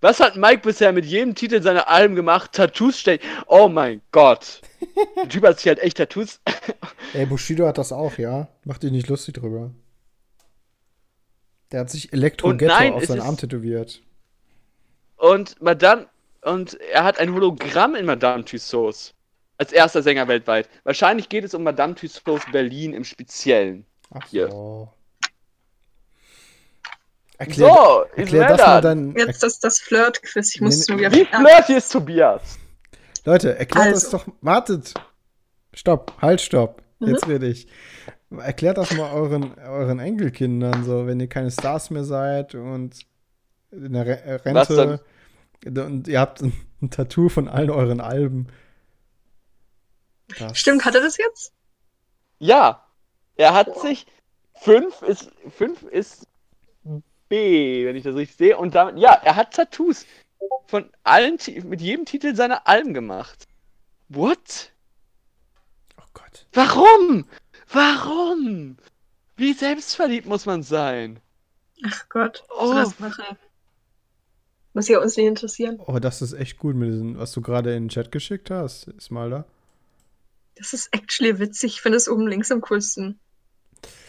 Was 0.01 0.19
hat 0.19 0.35
Mike 0.35 0.61
bisher 0.61 0.91
mit 0.91 1.05
jedem 1.05 1.35
Titel 1.35 1.61
seiner 1.61 1.87
Alben 1.87 2.15
gemacht? 2.15 2.51
Tattoos 2.51 2.99
steht. 2.99 3.21
Oh 3.47 3.67
mein 3.67 4.01
Gott. 4.11 4.61
Der 5.15 5.29
Typ 5.29 5.43
hat 5.43 5.57
sich 5.57 5.67
halt 5.67 5.79
echt 5.79 5.97
Tattoos. 5.97 6.41
Ey, 7.13 7.25
Bushido 7.25 7.65
hat 7.65 7.77
das 7.77 7.91
auch, 7.91 8.17
ja? 8.17 8.47
Mach 8.65 8.77
dich 8.77 8.91
nicht 8.91 9.07
lustig 9.07 9.35
drüber. 9.35 9.71
Der 11.71 11.79
hat 11.79 11.89
sich 11.89 12.13
Elektro 12.13 12.49
Und 12.49 12.59
Ghetto 12.59 12.73
nein, 12.73 12.93
auf 12.93 13.05
seinen 13.05 13.21
Arm 13.21 13.37
tätowiert. 13.37 14.03
Und 15.17 15.59
Madame. 15.61 16.07
Und 16.41 16.75
er 16.75 17.03
hat 17.03 17.17
ein 17.17 17.33
Hologramm 17.33 17.95
in 17.95 18.05
Madame 18.05 18.45
Tussauds. 18.45 19.14
Als 19.57 19.71
erster 19.71 20.01
Sänger 20.03 20.27
weltweit. 20.27 20.69
Wahrscheinlich 20.83 21.29
geht 21.29 21.43
es 21.45 21.53
um 21.53 21.63
Madame 21.63 21.95
Tussauds 21.95 22.45
Berlin 22.51 22.93
im 22.93 23.03
Speziellen. 23.03 23.85
Ach 24.13 24.25
Hier. 24.27 24.49
so. 24.51 24.89
Erklär, 27.37 27.67
so, 27.67 28.05
erklär 28.15 28.47
das 28.47 28.61
mal 28.61 28.81
deinen. 28.81 29.15
Jetzt 29.15 29.43
das, 29.43 29.59
das 29.59 29.79
Flirt-Quiz. 29.79 30.55
Ich 30.55 30.61
muss 30.61 30.87
Nee, 30.87 31.11
Wie 31.11 31.25
flirty 31.25 31.73
ist 31.73 31.91
Tobias? 31.91 32.57
Leute, 33.25 33.57
erklärt 33.57 33.93
das 33.93 34.05
Also. 34.05 34.17
doch. 34.19 34.27
Wartet. 34.41 34.93
Stopp, 35.73 36.13
halt, 36.21 36.39
stopp. 36.39 36.81
Mhm. 36.99 37.07
Jetzt 37.09 37.27
rede 37.27 37.47
ich. 37.47 37.67
Erklärt 38.37 38.77
das 38.77 38.91
mal 38.93 39.11
euren, 39.11 39.57
euren 39.59 39.99
Enkelkindern, 39.99 40.83
so, 40.85 41.07
wenn 41.07 41.19
ihr 41.19 41.27
keine 41.27 41.51
Stars 41.51 41.89
mehr 41.89 42.03
seid 42.05 42.55
und 42.55 43.05
in 43.71 43.93
der 43.93 44.05
Re 44.05 44.23
äh, 44.23 44.39
Was 44.53 44.69
Rente 44.69 45.01
und 45.65 46.07
ihr 46.07 46.19
habt 46.19 46.41
ein, 46.41 46.53
ein 46.81 46.89
Tattoo 46.89 47.29
von 47.29 47.47
allen 47.47 47.69
euren 47.69 47.99
Alben. 47.99 48.47
Das- 50.39 50.57
Stimmt, 50.57 50.85
hat 50.85 50.95
er 50.95 51.01
das 51.01 51.17
jetzt? 51.17 51.53
Ja, 52.39 52.85
er 53.35 53.53
hat 53.53 53.79
sich 53.79 54.05
fünf 54.61 55.01
ist 55.01 55.31
fünf 55.49 55.83
ist 55.83 56.27
B, 57.29 57.85
wenn 57.85 57.95
ich 57.95 58.03
das 58.03 58.15
richtig 58.15 58.37
sehe. 58.37 58.57
Und 58.57 58.75
damit, 58.75 58.97
ja, 58.97 59.13
er 59.13 59.35
hat 59.35 59.53
Tattoos 59.53 60.05
von 60.67 60.89
allen 61.03 61.37
mit 61.63 61.81
jedem 61.81 62.05
Titel 62.05 62.35
seiner 62.35 62.67
Alben 62.67 62.93
gemacht. 62.93 63.47
What? 64.09 64.71
Oh 65.97 66.03
Gott. 66.13 66.45
Warum? 66.53 67.25
Warum? 67.69 68.77
Wie 69.35 69.53
selbstverliebt 69.53 70.27
muss 70.27 70.45
man 70.45 70.63
sein? 70.63 71.19
Ach 71.85 72.07
Gott. 72.09 72.43
Oh. 72.57 72.73
Das 72.73 72.99
machen. 72.99 73.25
Muss 74.73 74.87
ja 74.87 74.99
uns 74.99 75.17
nicht 75.17 75.25
interessieren. 75.27 75.79
Oh, 75.85 75.99
das 75.99 76.21
ist 76.21 76.33
echt 76.33 76.57
gut 76.57 76.75
mit 76.75 76.91
diesem, 76.91 77.17
was 77.17 77.31
du 77.31 77.41
gerade 77.41 77.73
in 77.75 77.85
den 77.85 77.89
Chat 77.89 78.11
geschickt 78.11 78.51
hast, 78.51 78.87
Ismail 78.87 79.29
da. 79.29 79.45
Das 80.55 80.73
ist 80.73 80.89
actually 80.93 81.39
witzig. 81.39 81.73
Ich 81.73 81.81
finde 81.81 81.97
es 81.97 82.07
oben 82.07 82.27
links 82.27 82.51
am 82.51 82.61
coolsten. 82.61 83.19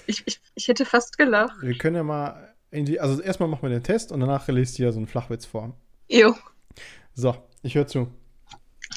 Ich, 0.06 0.23
ich, 0.27 0.40
ich 0.55 0.68
hätte 0.68 0.85
fast 0.85 1.18
gelacht. 1.18 1.60
Wir 1.60 1.77
können 1.77 1.97
ja 1.97 2.02
mal 2.05 2.55
die, 2.73 3.01
also 3.01 3.20
erstmal 3.20 3.48
machen 3.48 3.62
wir 3.62 3.70
den 3.70 3.82
Test 3.82 4.12
und 4.12 4.20
danach 4.20 4.47
liest 4.48 4.78
ihr 4.78 4.93
so 4.93 4.98
einen 4.98 5.09
Flachwitz 5.09 5.47
vor. 5.47 5.77
Jo. 6.09 6.36
So, 7.14 7.36
ich 7.62 7.74
höre 7.74 7.86
zu. 7.86 8.12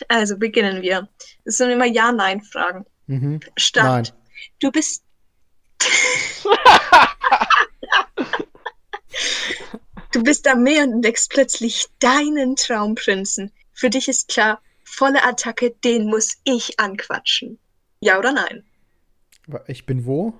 Also 0.07 0.37
beginnen 0.37 0.81
wir. 0.81 1.09
Es 1.45 1.57
sind 1.57 1.69
immer 1.71 1.85
Ja-Nein-Fragen. 1.85 2.85
Mhm. 3.07 3.39
Start. 3.57 4.13
Du 4.59 4.71
bist. 4.71 5.03
du 10.11 10.23
bist 10.23 10.47
am 10.47 10.63
Meer 10.63 10.83
und 10.83 10.93
entdeckst 10.93 11.29
plötzlich 11.31 11.87
deinen 11.99 12.55
Traumprinzen. 12.55 13.51
Für 13.73 13.89
dich 13.89 14.07
ist 14.07 14.27
klar, 14.27 14.61
volle 14.89 15.23
Attacke, 15.23 15.71
den 15.83 16.07
muss 16.07 16.37
ich 16.43 16.79
anquatschen. 16.79 17.59
Ja 18.01 18.17
oder 18.19 18.31
nein? 18.31 18.63
Ich 19.67 19.85
bin 19.85 20.05
wo? 20.05 20.33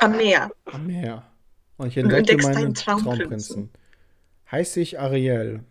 Am 0.00 0.16
Meer. 0.16 0.50
Am 0.66 0.86
Meer. 0.86 1.24
Und 1.76 1.88
ich 1.88 1.94
Du 1.94 2.00
entdecke 2.00 2.36
meinen 2.42 2.54
deinen 2.54 2.74
Traumprinzen. 2.74 3.18
Traumprinzen. 3.18 3.70
Heiße 4.50 4.80
ich 4.80 4.98
Ariel? 4.98 5.64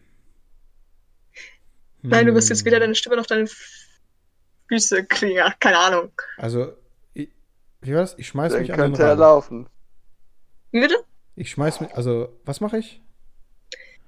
Nein, 2.01 2.25
du 2.27 2.33
wirst 2.35 2.49
jetzt 2.49 2.59
Hm. 2.61 2.65
wieder 2.65 2.79
deine 2.79 2.95
Stimme 2.95 3.19
auf 3.19 3.27
deine 3.27 3.47
Füße 4.67 5.05
kriegen. 5.05 5.39
Ach, 5.41 5.57
keine 5.59 5.77
Ahnung. 5.77 6.11
Also, 6.37 6.73
ich, 7.13 7.29
wie 7.81 7.93
war 7.93 8.01
das? 8.01 8.15
Ich 8.17 8.27
schmeiß 8.27 8.51
Dann 8.53 8.61
mich 8.61 8.73
an 8.73 8.79
den 8.79 8.95
könnte 8.95 9.03
er 9.03 9.09
Rand. 9.11 9.19
laufen. 9.19 9.69
Wie 10.71 10.81
bitte? 10.81 11.03
Ich 11.35 11.51
schmeiß 11.51 11.81
mich, 11.81 11.93
also, 11.95 12.37
was 12.45 12.61
mache 12.61 12.77
ich? 12.79 13.01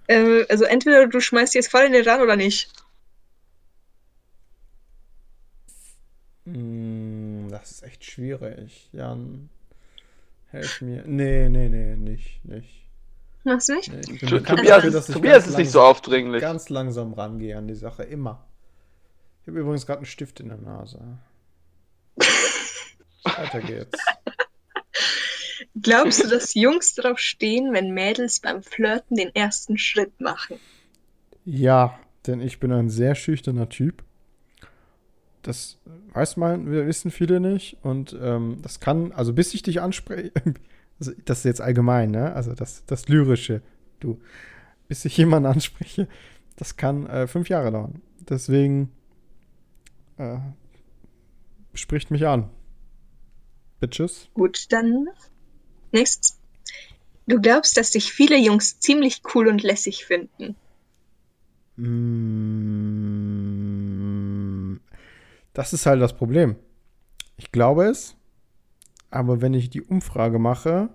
Äh, 0.08 0.46
also 0.50 0.66
entweder 0.66 1.08
du 1.08 1.20
schmeißt 1.20 1.56
jetzt 1.56 1.72
voll 1.72 1.84
in 1.84 1.94
den 1.94 2.08
Rand 2.08 2.22
oder 2.22 2.36
nicht. 2.36 2.72
Das 7.66 7.72
ist 7.72 7.84
echt 7.84 8.06
schwierig. 8.06 8.90
Jan, 8.92 9.50
helf 10.50 10.82
mir. 10.82 11.04
Nee, 11.08 11.50
nee, 11.50 11.68
nee, 11.68 11.96
nicht, 11.96 12.46
nicht. 12.46 12.86
Machst 13.44 13.70
du 13.70 13.74
nicht? 13.74 13.92
Nee, 13.92 14.02
ich 14.02 14.20
bin 14.22 14.44
Tobias, 14.44 14.68
dafür, 14.68 14.92
dass 14.92 15.10
ich 15.10 15.16
Tobias 15.16 15.48
ist 15.48 15.58
nicht 15.58 15.72
so 15.72 15.82
aufdringlich. 15.82 16.42
Ganz 16.42 16.70
langsam 16.70 17.14
rangehe 17.14 17.58
an 17.58 17.68
die 17.68 17.74
Sache, 17.74 18.04
immer. 18.04 18.46
Ich 19.42 19.48
habe 19.48 19.60
übrigens 19.60 19.88
gerade 19.88 20.00
einen 20.00 20.06
Stift 20.06 20.40
in 20.42 20.50
der 20.50 20.60
Nase. 20.60 21.18
Weiter 23.24 23.62
geht's. 23.62 23.98
Glaubst 25.82 26.24
du, 26.24 26.28
dass 26.28 26.54
Jungs 26.54 26.94
drauf 26.94 27.18
stehen, 27.18 27.74
wenn 27.74 27.96
Mädels 27.96 28.42
beim 28.42 28.62
Flirten 28.62 29.18
den 29.18 29.34
ersten 29.34 29.80
Schritt 29.80 30.22
machen? 30.22 30.60
Ja, 31.46 32.00
denn 32.28 32.42
ich 32.42 32.60
bin 32.60 32.72
ein 32.72 32.90
sehr 32.90 33.16
schüchterner 33.16 33.70
Typ. 33.70 34.04
Das 35.46 35.78
weiß 36.14 36.38
man, 36.38 36.72
wir 36.72 36.88
wissen 36.88 37.12
viele 37.12 37.40
nicht. 37.40 37.78
Und 37.84 38.18
ähm, 38.20 38.58
das 38.64 38.80
kann, 38.80 39.12
also 39.12 39.32
bis 39.32 39.54
ich 39.54 39.62
dich 39.62 39.80
anspreche, 39.80 40.32
also 41.00 41.12
das 41.26 41.40
ist 41.40 41.46
jetzt 41.46 41.62
allgemein, 41.62 42.10
ne? 42.10 42.34
Also 42.34 42.54
das, 42.54 42.84
das 42.88 43.08
Lyrische, 43.08 43.62
du, 44.00 44.20
bis 44.88 45.06
ich 45.06 45.16
jemanden 45.18 45.46
anspreche, 45.48 46.08
das 46.56 46.78
kann 46.78 47.06
äh, 47.06 47.28
fünf 47.28 47.48
Jahre 47.48 47.72
dauern. 47.72 48.02
Deswegen 48.28 48.90
äh, 50.18 50.40
spricht 51.76 52.10
mich 52.10 52.26
an. 52.26 52.50
Bitches. 53.80 54.30
Gut, 54.34 54.72
dann 54.72 55.10
nächstes. 55.92 56.40
Du 57.28 57.40
glaubst, 57.40 57.78
dass 57.78 57.92
dich 57.92 58.12
viele 58.12 58.38
Jungs 58.38 58.80
ziemlich 58.80 59.22
cool 59.36 59.48
und 59.48 59.62
lässig 59.62 60.06
finden. 60.06 60.56
Mm, 61.76 61.86
Das 65.56 65.72
ist 65.72 65.86
halt 65.86 66.02
das 66.02 66.14
Problem. 66.14 66.58
Ich 67.38 67.52
glaube 67.52 67.86
es, 67.86 68.16
aber 69.10 69.42
wenn 69.42 69.54
ich 69.54 69.70
die 69.70 69.82
Umfrage 69.82 70.38
mache, 70.38 70.90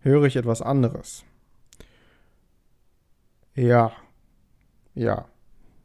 höre 0.00 0.24
ich 0.24 0.34
etwas 0.34 0.60
anderes. 0.60 1.24
Ja. 3.54 3.92
Ja. 4.94 5.28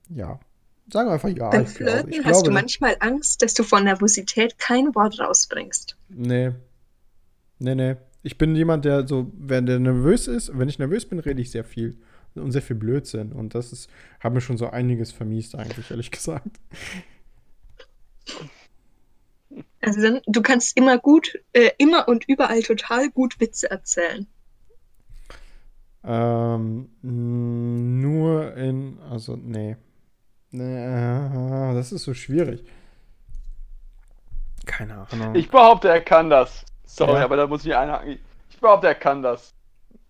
Ja. 0.10 0.40
Sagen 0.92 1.10
wir 1.10 1.14
einfach 1.14 1.30
ja. 1.30 1.50
Beim 1.52 1.66
ich 1.66 1.76
glaube. 1.76 1.92
Flirten 1.92 2.12
Ich 2.12 2.18
hast 2.20 2.32
glaube, 2.32 2.48
du 2.48 2.52
manchmal 2.52 2.98
Angst, 3.00 3.44
dass 3.44 3.54
du 3.54 3.62
vor 3.62 3.80
Nervosität 3.80 4.58
kein 4.58 4.96
Wort 4.96 5.20
rausbringst. 5.20 5.96
Nee. 6.10 6.52
Nee, 7.60 7.76
nee. 7.76 7.96
Ich 8.24 8.40
bin 8.40 8.56
jemand, 8.56 8.86
der 8.86 9.08
so, 9.08 9.32
wenn 9.38 9.68
der 9.68 9.78
nervös 9.78 10.28
ist, 10.28 10.58
wenn 10.58 10.68
ich 10.68 10.80
nervös 10.80 11.06
bin, 11.08 11.20
rede 11.20 11.42
ich 11.42 11.52
sehr 11.52 11.64
viel. 11.64 12.00
Und 12.34 12.52
sehr 12.52 12.64
viel 12.64 12.76
Blödsinn. 12.76 13.32
Und 13.34 13.54
das 13.54 13.72
ist, 13.72 13.88
hat 14.20 14.34
mir 14.34 14.42
schon 14.42 14.58
so 14.58 14.68
einiges 14.68 15.12
vermiest, 15.12 15.54
eigentlich, 15.54 15.92
ehrlich 15.92 16.10
gesagt. 16.12 16.60
Also 19.82 20.02
dann, 20.02 20.22
du 20.26 20.42
kannst 20.42 20.76
immer 20.78 20.98
gut, 20.98 21.40
äh, 21.54 21.72
immer 21.78 22.08
und 22.08 22.26
überall 22.28 22.62
total 22.64 23.10
gut 23.12 23.40
Witze 23.40 23.70
erzählen. 23.70 24.28
Ähm, 26.04 26.90
nur 27.02 28.56
in, 28.56 29.00
also, 29.10 29.36
nee. 29.36 29.76
Nee, 30.52 30.86
äh, 30.86 31.74
das 31.74 31.92
ist 31.92 32.04
so 32.04 32.14
schwierig. 32.14 32.64
Keine 34.66 35.08
Ahnung. 35.12 35.36
Ich 35.36 35.50
behaupte, 35.50 35.90
er 35.90 36.02
kann 36.02 36.30
das. 36.30 36.66
Sorry, 36.86 37.20
Ja. 37.20 37.24
aber 37.26 37.36
da 37.38 37.48
muss 37.48 37.66
ich 37.66 37.76
einhaken. 37.76 38.20
Ich 38.50 38.60
behaupte, 38.60 38.88
er 38.88 38.96
kann 38.96 39.22
das. 39.22 39.54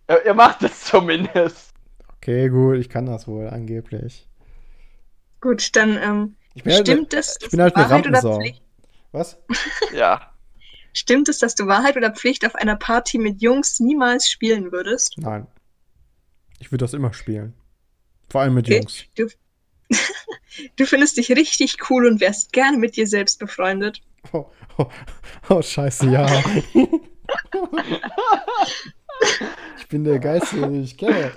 Er, 0.08 0.26
er 0.26 0.34
macht 0.34 0.64
es 0.64 0.82
zumindest. 0.86 1.74
okay, 2.18 2.50
gut, 2.50 2.78
ich 2.78 2.90
kann 2.90 3.06
das 3.06 3.28
wohl, 3.28 3.48
angeblich. 3.50 4.28
Gut, 5.42 5.76
dann 5.76 5.98
ähm, 6.02 6.36
Ich 6.56 6.64
bin 6.64 6.74
halt, 6.74 6.88
stimmt 6.88 7.14
es, 7.14 7.36
ich 7.36 7.40
dass 7.44 7.50
bin 7.52 7.62
halt 7.62 7.76
du 7.76 7.80
eine 7.82 7.90
Wahrheit 7.90 8.08
oder 8.08 8.18
Rampensau. 8.24 8.40
Pflicht, 8.40 8.64
Was? 9.12 9.38
Ja. 9.94 10.34
stimmt 10.94 11.30
es, 11.30 11.38
dass 11.40 11.54
du 11.56 11.68
Wahrheit 11.68 11.96
oder 11.98 12.12
Pflicht 12.12 12.46
auf 12.46 12.56
einer 12.56 12.76
Party 12.76 13.18
mit 13.18 13.42
Jungs 13.42 13.80
niemals 13.80 14.30
spielen 14.30 14.72
würdest? 14.72 15.14
Nein. 15.18 15.48
Ich 16.60 16.72
würde 16.72 16.84
das 16.86 16.94
immer 16.94 17.14
spielen. 17.14 17.54
Vor 18.30 18.42
allem 18.42 18.54
mit 18.56 18.66
Okay. 18.68 18.80
Jungs. 18.80 19.06
Du 20.78 20.86
findest 20.86 21.18
dich 21.18 21.30
richtig 21.32 21.90
cool 21.90 22.08
und 22.08 22.22
wärst 22.22 22.54
gerne 22.54 22.78
mit 22.78 22.96
dir 22.96 23.06
selbst 23.08 23.40
befreundet. 23.40 24.02
Oh, 24.32 24.46
oh, 24.78 24.86
oh 25.50 25.62
scheiße, 25.62 26.10
ja. 26.10 26.26
ich 29.78 29.88
bin 29.90 30.04
der 30.06 30.20
Geilste, 30.20 30.62
den 30.62 30.84
ich 30.84 30.98
kenne. 30.98 31.34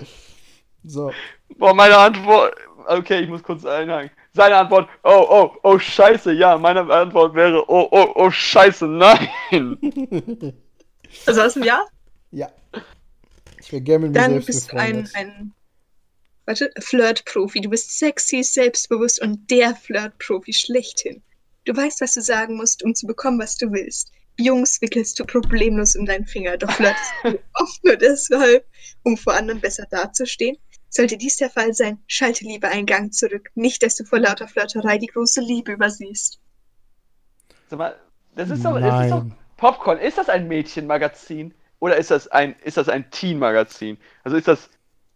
So. 0.85 1.11
Boah, 1.57 1.73
meine 1.73 1.97
Antwort. 1.97 2.55
Okay, 2.87 3.19
ich 3.19 3.29
muss 3.29 3.43
kurz 3.43 3.65
einhaken. 3.65 4.09
Seine 4.33 4.57
Antwort, 4.57 4.89
oh, 5.03 5.25
oh, 5.29 5.57
oh, 5.63 5.79
scheiße, 5.79 6.33
ja. 6.33 6.57
Meine 6.57 6.81
Antwort 6.81 7.33
wäre, 7.33 7.67
oh, 7.69 7.87
oh, 7.91 8.11
oh, 8.15 8.31
scheiße, 8.31 8.87
nein. 8.87 9.29
Also 11.25 11.41
was 11.41 11.55
ein 11.55 11.63
Ja? 11.63 11.85
ja. 12.29 12.51
Ich 13.59 13.71
wäre 13.71 13.81
gerne 13.81 14.05
mit 14.05 14.13
mir 14.13 14.21
Dann 14.21 14.31
selbst 14.33 14.45
bist 14.45 14.71
du 14.71 14.77
ein, 14.77 15.09
ein 15.15 15.53
warte, 16.45 16.71
Flirt-Profi. 16.79 17.61
Du 17.61 17.69
bist 17.69 17.97
sexy, 17.97 18.43
selbstbewusst 18.43 19.21
und 19.21 19.49
der 19.49 19.75
Flirt-Profi 19.75 20.53
schlechthin. 20.53 21.23
Du 21.65 21.75
weißt, 21.75 22.01
was 22.01 22.13
du 22.13 22.21
sagen 22.21 22.57
musst, 22.57 22.83
um 22.83 22.95
zu 22.95 23.07
bekommen, 23.07 23.39
was 23.39 23.57
du 23.57 23.71
willst. 23.71 24.11
Jungs 24.37 24.81
wickelst 24.81 25.19
du 25.19 25.25
problemlos 25.25 25.95
um 25.95 26.05
deinen 26.05 26.25
Finger, 26.25 26.57
doch 26.57 26.71
flirtest 26.71 27.11
du 27.23 27.39
oft 27.53 27.83
nur 27.83 27.95
deshalb, 27.97 28.65
um 29.03 29.17
vor 29.17 29.33
anderen 29.33 29.59
besser 29.59 29.85
dazustehen. 29.91 30.57
Sollte 30.89 31.17
dies 31.17 31.37
der 31.37 31.49
Fall 31.49 31.73
sein, 31.73 31.99
schalte 32.07 32.45
lieber 32.45 32.69
einen 32.69 32.85
Gang 32.87 33.13
zurück. 33.13 33.51
Nicht, 33.55 33.83
dass 33.83 33.95
du 33.95 34.05
vor 34.05 34.19
lauter 34.19 34.47
Flirterei 34.47 34.97
die 34.97 35.07
große 35.07 35.39
Liebe 35.41 35.71
übersiehst. 35.73 36.39
Sag 37.69 37.77
mal, 37.79 37.99
das 38.35 38.49
ist 38.49 38.65
doch, 38.65 38.79
das 38.79 39.03
ist 39.05 39.11
doch 39.11 39.23
Nein. 39.23 39.35
Popcorn. 39.57 39.99
Ist 39.99 40.17
das 40.17 40.29
ein 40.29 40.47
Mädchenmagazin 40.47 41.53
oder 41.79 41.97
ist 41.97 42.09
das 42.11 42.27
ein, 42.29 42.55
ist 42.63 42.77
das 42.77 42.89
ein 42.89 43.11
Teen-Magazin? 43.11 43.97
Also 44.23 44.37
ist 44.37 44.47
das, 44.47 44.69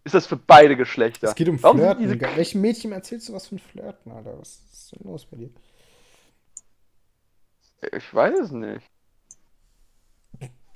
ist 0.04 0.14
das 0.14 0.26
für 0.26 0.36
beide 0.36 0.76
Geschlechter? 0.76 1.28
Es 1.28 1.34
geht 1.34 1.48
um 1.48 1.60
Warum 1.62 1.78
Flirten. 1.78 2.02
diese- 2.04 2.20
Welchem 2.20 2.60
Mädchen 2.60 2.92
erzählst 2.92 3.28
du 3.28 3.32
was 3.32 3.48
von 3.48 3.58
Flirten, 3.58 4.12
Alter? 4.12 4.38
Was 4.38 4.60
ist 4.72 4.92
denn 4.92 5.00
los 5.10 5.26
bei 5.26 5.38
dir? 5.38 5.50
Ich 7.96 8.14
weiß 8.14 8.38
es 8.38 8.50
nicht. 8.52 8.86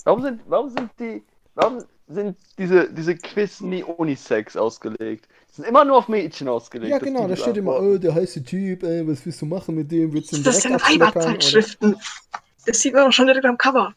Warum 0.04 0.22
sind, 0.22 0.40
warum 0.46 0.70
sind 0.70 0.90
die, 0.98 1.22
warum 1.54 1.84
sind 2.08 2.36
diese, 2.56 2.92
diese 2.92 3.16
Quiz 3.16 3.60
nie 3.60 3.82
Unisex 3.82 4.56
ausgelegt? 4.56 5.28
Die 5.50 5.54
sind 5.56 5.66
immer 5.66 5.84
nur 5.84 5.98
auf 5.98 6.08
Mädchen 6.08 6.48
ausgelegt. 6.48 6.90
Ja, 6.90 6.98
genau, 6.98 7.28
da 7.28 7.36
steht 7.36 7.56
immer, 7.56 7.78
oh, 7.80 7.98
der 7.98 8.14
heiße 8.14 8.42
Typ, 8.44 8.82
ey, 8.82 9.06
was 9.06 9.24
willst 9.24 9.42
du 9.42 9.46
machen 9.46 9.74
mit 9.74 9.90
dem? 9.90 10.12
Willst 10.12 10.32
du 10.32 10.36
ihn 10.36 10.42
Das 10.42 10.62
sind 10.62 10.80
Weiberzeitschriften. 10.80 11.96
Das 12.66 12.80
sieht 12.80 12.94
man 12.94 13.08
auch 13.08 13.12
schon 13.12 13.26
direkt 13.26 13.46
am 13.46 13.58
Cover. 13.58 13.94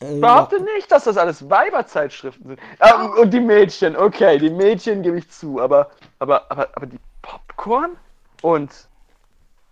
Äh, 0.00 0.14
Ich 0.14 0.20
behaupte 0.20 0.62
nicht, 0.62 0.90
dass 0.90 1.04
das 1.04 1.16
alles 1.16 1.48
Weiberzeitschriften 1.48 2.46
sind. 2.46 2.60
Ähm, 2.80 3.10
und 3.20 3.32
die 3.32 3.40
Mädchen, 3.40 3.96
okay, 3.96 4.38
die 4.38 4.50
Mädchen 4.50 5.02
gebe 5.02 5.18
ich 5.18 5.28
zu, 5.30 5.60
aber, 5.60 5.90
aber, 6.18 6.50
aber, 6.50 6.68
aber 6.74 6.86
die 6.86 6.98
Popcorn 7.22 7.96
und, 8.42 8.70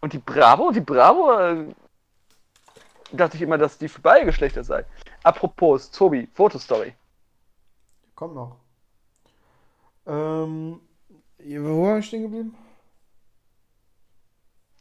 und 0.01 0.13
die 0.13 0.19
Bravo, 0.19 0.73
die 0.73 0.81
Bravo, 0.81 1.33
äh, 1.39 1.67
dachte 3.13 3.37
ich 3.37 3.43
immer, 3.43 3.59
dass 3.59 3.79
die 3.79 3.89
für 3.89 4.01
beide 4.01 4.27
Geschlechter 4.27 4.65
sei. 4.65 4.85
Apropos, 5.23 5.91
Tobi, 5.91 6.29
Fotostory. 6.35 6.95
Kommt 8.17 8.35
noch. 8.35 8.57
Ähm, 10.07 10.81
wo 11.39 11.83
war 11.83 11.99
ich 11.99 12.07
stehen 12.07 12.23
geblieben? 12.23 12.57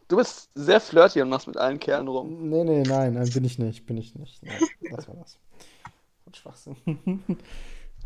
Du 0.08 0.18
bist 0.18 0.50
sehr 0.56 0.80
flirty 0.80 1.22
und 1.22 1.30
machst 1.30 1.48
mit 1.48 1.58
allen 1.58 1.80
Kerlen 1.80 2.08
rum. 2.08 2.50
Nee, 2.50 2.64
nee, 2.64 2.84
nein, 2.84 3.14
nein, 3.14 3.30
bin 3.32 3.44
ich 3.44 3.60
nicht, 3.60 3.86
bin 3.86 3.98
ich 3.98 4.16
nicht. 4.16 4.42
Nein, 4.42 4.60
das 4.92 5.08
war 5.08 5.16
das. 5.16 5.38
Und 6.26 6.38
Schwachsinn. 6.38 6.78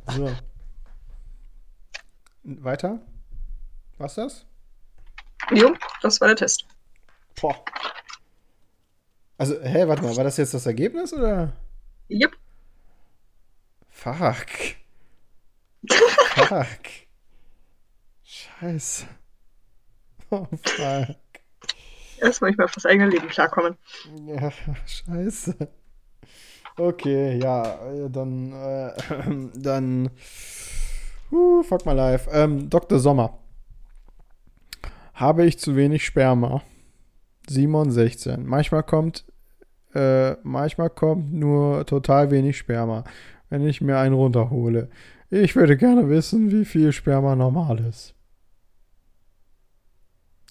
so. 0.07 0.31
Weiter? 2.43 2.99
Was 3.97 4.15
das? 4.15 4.45
Jo, 5.51 5.75
das 6.01 6.19
war 6.21 6.29
der 6.29 6.37
Test. 6.37 6.65
Boah. 7.39 7.55
Also, 9.37 9.61
hä, 9.61 9.87
warte 9.87 10.03
mal, 10.03 10.15
war 10.15 10.23
das 10.23 10.37
jetzt 10.37 10.53
das 10.53 10.65
Ergebnis 10.65 11.13
oder? 11.13 11.53
Jupp. 12.07 12.35
Fuck. 13.89 14.78
Fuck. 16.45 16.67
Scheiße. 18.23 19.07
Oh, 20.31 20.45
fuck. 20.63 21.15
Erstmal 22.21 22.51
nicht 22.51 22.57
mehr 22.57 22.65
auf 22.65 22.71
das 22.73 22.85
eigene 22.85 23.09
Leben 23.09 23.27
klarkommen. 23.27 23.77
Ja, 24.27 24.51
scheiße. 24.85 25.55
Okay, 26.77 27.39
ja, 27.39 27.63
äh, 27.91 28.09
dann, 28.09 28.53
äh, 28.53 28.91
dann, 29.59 30.09
uh, 31.31 31.63
fuck 31.63 31.85
my 31.85 31.93
life. 31.93 32.29
Ähm, 32.31 32.69
Dr. 32.69 32.99
Sommer. 32.99 33.39
Habe 35.13 35.45
ich 35.45 35.59
zu 35.59 35.75
wenig 35.75 36.05
Sperma? 36.05 36.61
Simon 37.49 37.91
16. 37.91 38.45
Manchmal 38.45 38.83
kommt, 38.83 39.25
äh, 39.93 40.33
manchmal 40.43 40.89
kommt 40.89 41.33
nur 41.33 41.85
total 41.85 42.31
wenig 42.31 42.57
Sperma, 42.57 43.03
wenn 43.49 43.67
ich 43.67 43.81
mir 43.81 43.97
einen 43.97 44.13
runterhole. 44.13 44.89
Ich 45.29 45.55
würde 45.55 45.77
gerne 45.77 46.09
wissen, 46.09 46.51
wie 46.51 46.65
viel 46.65 46.91
Sperma 46.91 47.35
normal 47.35 47.79
ist. 47.85 48.15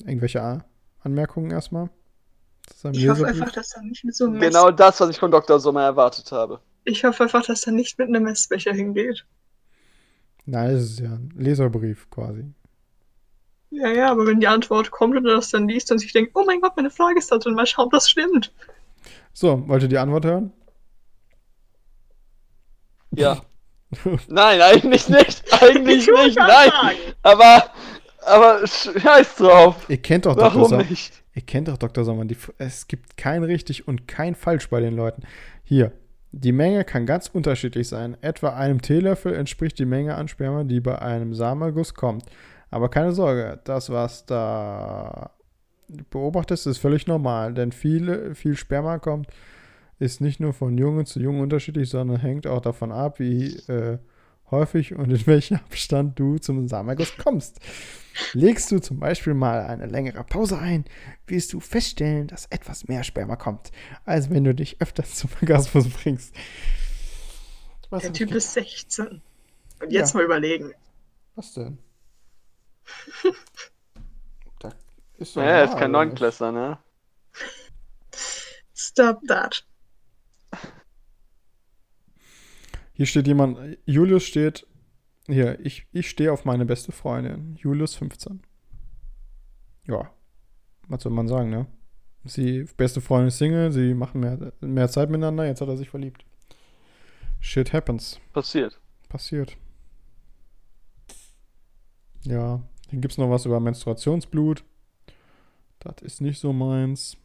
Irgendwelche 0.00 0.64
Anmerkungen 1.00 1.50
erstmal? 1.50 1.90
Ich 2.92 3.09
hoffe 3.09 3.26
einfach, 3.26 3.50
dass 3.50 3.74
er 3.74 3.82
nicht 3.82 4.05
mit 4.05 4.14
so 4.14 4.26
einem 4.26 4.40
Genau 4.40 4.70
das, 4.70 5.00
was 5.00 5.10
ich 5.10 5.18
von 5.18 5.30
Dr. 5.30 5.59
Sommer 5.59 5.82
erwartet 5.82 6.30
habe. 6.30 6.60
Ich 6.84 7.02
hoffe 7.05 7.24
einfach, 7.24 7.44
dass 7.44 7.66
er 7.66 7.72
nicht 7.72 7.98
mit 7.98 8.09
einem 8.09 8.24
Messbecher 8.24 8.72
hingeht. 8.72 9.26
Nein, 10.46 10.70
es 10.70 10.84
ist 10.84 11.00
ja 11.00 11.12
ein 11.12 11.32
Leserbrief 11.36 12.09
quasi. 12.10 12.44
Ja, 13.70 13.88
ja, 13.88 14.10
aber 14.10 14.26
wenn 14.26 14.40
die 14.40 14.46
Antwort 14.46 14.90
kommt 14.90 15.16
und 15.16 15.26
er 15.26 15.36
das 15.36 15.50
dann 15.50 15.68
liest 15.68 15.90
und 15.92 15.98
sich 15.98 16.12
denkt, 16.12 16.32
oh 16.34 16.44
mein 16.46 16.60
Gott, 16.60 16.76
meine 16.76 16.90
Frage 16.90 17.18
ist 17.18 17.30
da 17.32 17.38
drin, 17.38 17.55
mal 17.55 17.66
schauen, 17.66 17.86
ob 17.86 17.92
das 17.92 18.09
stimmt. 18.09 18.52
So, 19.32 19.68
wollt 19.68 19.82
ihr 19.82 19.88
die 19.88 19.98
Antwort 19.98 20.24
hören? 20.24 20.52
Ja. 23.10 23.42
Nein, 24.28 24.60
eigentlich 24.60 25.09
nicht. 25.09 25.44
Eigentlich 25.62 26.06
nicht. 26.06 26.36
Nein. 26.36 26.70
sagen. 26.70 26.98
Aber, 27.23 27.70
aber 28.27 28.66
scheiß 28.66 29.36
drauf. 29.36 29.86
Ihr 29.89 29.98
kennt 29.98 30.27
doch 30.27 30.35
Dr. 30.35 30.55
Warum 30.55 30.69
Sommer. 30.69 30.85
nicht? 30.85 31.23
Ihr 31.35 31.43
kennt 31.43 31.69
doch 31.69 31.78
Dr. 31.78 32.05
Sommer. 32.05 32.24
Die, 32.24 32.36
es 32.59 32.86
gibt 32.86 33.16
kein 33.16 33.44
richtig 33.44 33.89
und 33.89 34.06
kein 34.06 34.35
falsch 34.35 34.69
bei 34.69 34.81
den 34.81 34.94
Leuten. 34.94 35.23
Hier, 35.65 35.93
die 36.32 36.52
Menge 36.52 36.85
kann 36.85 37.06
ganz 37.06 37.28
unterschiedlich 37.28 37.89
sein. 37.89 38.16
Etwa 38.20 38.51
einem 38.51 38.82
Teelöffel 38.82 39.35
entspricht 39.35 39.78
die 39.78 39.86
Menge 39.86 40.15
an 40.15 40.28
Sperma, 40.28 40.65
die 40.65 40.81
bei 40.81 41.01
einem 41.01 41.35
Samenerguss 41.35 41.94
kommt. 41.94 42.24
Aber 42.70 42.90
keine 42.90 43.12
Sorge, 43.12 43.60
das, 43.65 43.90
was 43.90 44.27
da 44.27 45.31
beobachtest, 46.10 46.66
ist 46.66 46.78
völlig 46.78 47.06
normal, 47.06 47.55
denn 47.55 47.73
viele, 47.73 48.35
viel 48.35 48.56
Sperma 48.56 48.98
kommt, 48.98 49.28
ist 49.99 50.20
nicht 50.20 50.41
nur 50.41 50.53
von 50.53 50.79
Jungen 50.79 51.07
zu 51.07 51.20
Jungen 51.20 51.41
unterschiedlich, 51.41 51.91
sondern 51.91 52.19
hängt 52.20 52.47
auch 52.47 52.61
davon 52.61 52.93
ab, 52.93 53.19
wie 53.19 53.57
äh, 53.69 53.99
häufig 54.51 54.95
und 54.95 55.11
in 55.11 55.27
welchem 55.27 55.57
Abstand 55.57 56.19
du 56.19 56.39
zum 56.39 56.69
Samenerguss 56.69 57.16
kommst. 57.16 57.61
Legst 58.33 58.70
du 58.73 58.79
zum 58.81 58.99
Beispiel 58.99 59.35
mal 59.35 59.61
eine 59.62 59.87
längere 59.87 60.25
Pause 60.25 60.59
ein, 60.59 60.85
wirst 61.27 61.53
du 61.53 61.61
feststellen, 61.61 62.27
dass 62.29 62.47
etwas 62.47 62.89
mehr 62.89 63.05
Sperma 63.05 63.37
kommt, 63.37 63.70
als 64.05 64.31
wenn 64.31 64.45
du 64.45 64.55
dich 64.55 64.81
öfters 64.81 65.15
zum 65.16 65.31
Orgasmus 65.41 65.89
bringst. 65.89 66.35
Was, 67.91 68.03
Der 68.03 68.12
Typ 68.12 68.33
ist 68.33 68.53
16. 68.55 69.23
Und 69.81 69.93
jetzt 69.93 70.12
Ja. 70.12 70.19
mal 70.19 70.25
überlegen. 70.25 70.73
was 71.35 71.55
denn? 71.55 71.79
da 74.61 74.73
ist 75.19 75.37
doch 75.37 75.43
Ja, 75.43 75.49
er 75.49 75.65
ist 75.65 75.77
kein? 75.79 75.91
Neunklässler, 75.93 76.53
ne? 76.53 76.79
Stop 78.75 79.20
that. 79.29 79.65
Hier 82.99 83.07
steht 83.07 83.29
jemand, 83.29 83.79
Julius 83.87 84.25
steht, 84.25 84.66
hier, 85.29 85.65
ich, 85.65 85.87
ich 85.93 86.11
stehe 86.11 86.33
auf 86.33 86.45
meine 86.45 86.66
beste 86.66 86.91
Freundin, 86.91 87.55
Julius 87.55 87.95
15. 87.95 88.43
Ja, 89.87 90.11
was 90.89 91.05
soll 91.05 91.12
man 91.12 91.29
sagen, 91.29 91.49
ne? 91.49 91.69
Sie, 92.25 92.65
beste 92.77 93.01
Freundin 93.01 93.29
ist 93.29 93.39
Single, 93.39 93.70
sie 93.70 93.95
machen 93.95 94.19
mehr, 94.19 94.53
mehr 94.61 94.89
Zeit 94.89 95.11
miteinander, 95.11 95.47
jetzt 95.47 95.61
hat 95.61 95.69
er 95.69 95.77
sich 95.77 95.91
verliebt. 95.91 96.25
Shit 97.39 97.73
happens. 97.73 98.19
Passiert. 98.33 98.81
Passiert. 99.09 99.57
Ja, 102.25 102.65
dann 102.91 103.01
gibt 103.01 103.12
es 103.12 103.19
noch 103.19 103.31
was 103.31 103.47
über 103.47 103.61
Menstruationsblut. 103.61 104.65
Das 105.79 106.03
ist 106.03 106.20
nicht 106.20 106.41
so 106.41 106.53
meins. 106.53 107.16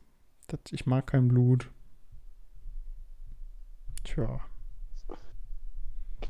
Das, 0.45 0.59
ich 0.69 0.85
mag 0.85 1.07
kein 1.07 1.29
Blut. 1.29 1.71
Tja. 4.03 4.39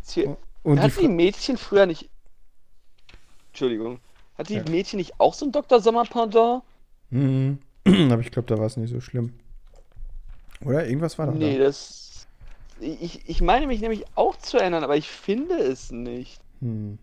Hier, 0.08 0.38
Und 0.64 0.76
die 0.78 0.82
hat 0.82 0.92
die 0.92 1.06
Fra 1.06 1.08
Mädchen 1.08 1.58
früher 1.58 1.86
nicht. 1.86 2.10
Entschuldigung. 3.50 4.00
Hat 4.38 4.50
die 4.50 4.56
Ja. 4.56 4.64
Mädchen 4.70 4.98
nicht 4.98 5.20
auch 5.20 5.34
so 5.34 5.46
ein 5.46 5.52
Dr. 5.52 5.80
Sommer 5.80 6.04
Pendant? 6.06 6.64
Mhm. 7.10 7.60
Aber 8.12 8.22
ich 8.22 8.32
glaube, 8.32 8.48
da 8.48 8.58
war 8.58 8.66
es 8.66 8.78
nicht 8.78 8.92
so 8.92 9.00
schlimm. 9.02 9.34
Oder? 10.66 10.88
Irgendwas 10.88 11.18
war 11.20 11.28
da. 11.28 11.34
Nee, 11.34 11.58
das. 11.58 12.28
Ich, 12.80 13.28
ich 13.30 13.42
meine 13.42 13.68
mich 13.68 13.82
nämlich 13.82 14.04
auch 14.16 14.36
zu 14.38 14.58
erinnern, 14.58 14.84
aber 14.84 14.98
ich 14.98 15.08
finde 15.08 15.56
es 15.56 15.92
nicht. 15.92 16.42
Hm. 16.60 16.98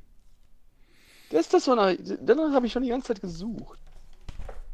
Das 1.31 1.43
ist 1.43 1.55
das, 1.55 1.69
wonach. 1.69 1.95
Danach 2.21 2.53
habe 2.53 2.67
ich 2.67 2.73
schon 2.73 2.83
die 2.83 2.89
ganze 2.89 3.09
Zeit 3.09 3.21
gesucht. 3.21 3.79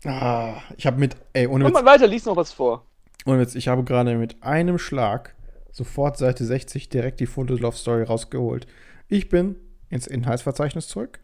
Ah, 0.04 0.62
ich 0.76 0.86
habe 0.86 0.98
mit, 0.98 1.16
ey, 1.34 1.46
ohne 1.46 1.66
Witz, 1.66 1.74
mal 1.74 1.84
weiter, 1.84 2.06
lies 2.06 2.24
noch 2.24 2.36
was 2.36 2.52
vor. 2.52 2.84
ohne 3.26 3.40
Witz, 3.40 3.54
ich 3.54 3.68
habe 3.68 3.84
gerade 3.84 4.16
mit 4.16 4.42
einem 4.42 4.78
Schlag 4.78 5.34
sofort 5.76 6.16
Seite 6.16 6.42
60 6.42 6.88
direkt 6.88 7.20
die 7.20 7.26
Fotolove 7.26 7.76
Story 7.76 8.02
rausgeholt. 8.02 8.66
Ich 9.08 9.28
bin 9.28 9.56
ins 9.90 10.06
Inhaltsverzeichnis 10.06 10.88
zurück, 10.88 11.20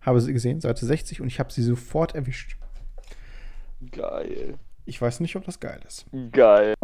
habe 0.00 0.20
sie 0.20 0.32
gesehen, 0.32 0.60
Seite 0.60 0.84
60, 0.84 1.20
und 1.20 1.28
ich 1.28 1.38
habe 1.38 1.52
sie 1.52 1.62
sofort 1.62 2.16
erwischt. 2.16 2.56
Geil. 3.92 4.58
Ich 4.86 5.00
weiß 5.00 5.20
nicht, 5.20 5.36
ob 5.36 5.44
das 5.44 5.60
geil 5.60 5.80
ist. 5.86 6.06
Geil. 6.32 6.74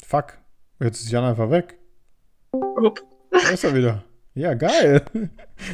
Fuck, 0.00 0.38
jetzt 0.78 1.00
ist 1.00 1.10
Jan 1.10 1.24
einfach 1.24 1.50
weg. 1.50 1.76
Upp. 2.52 3.02
Da 3.32 3.48
ist 3.50 3.64
er 3.64 3.74
wieder. 3.74 4.04
Ja, 4.34 4.54
geil. 4.54 5.04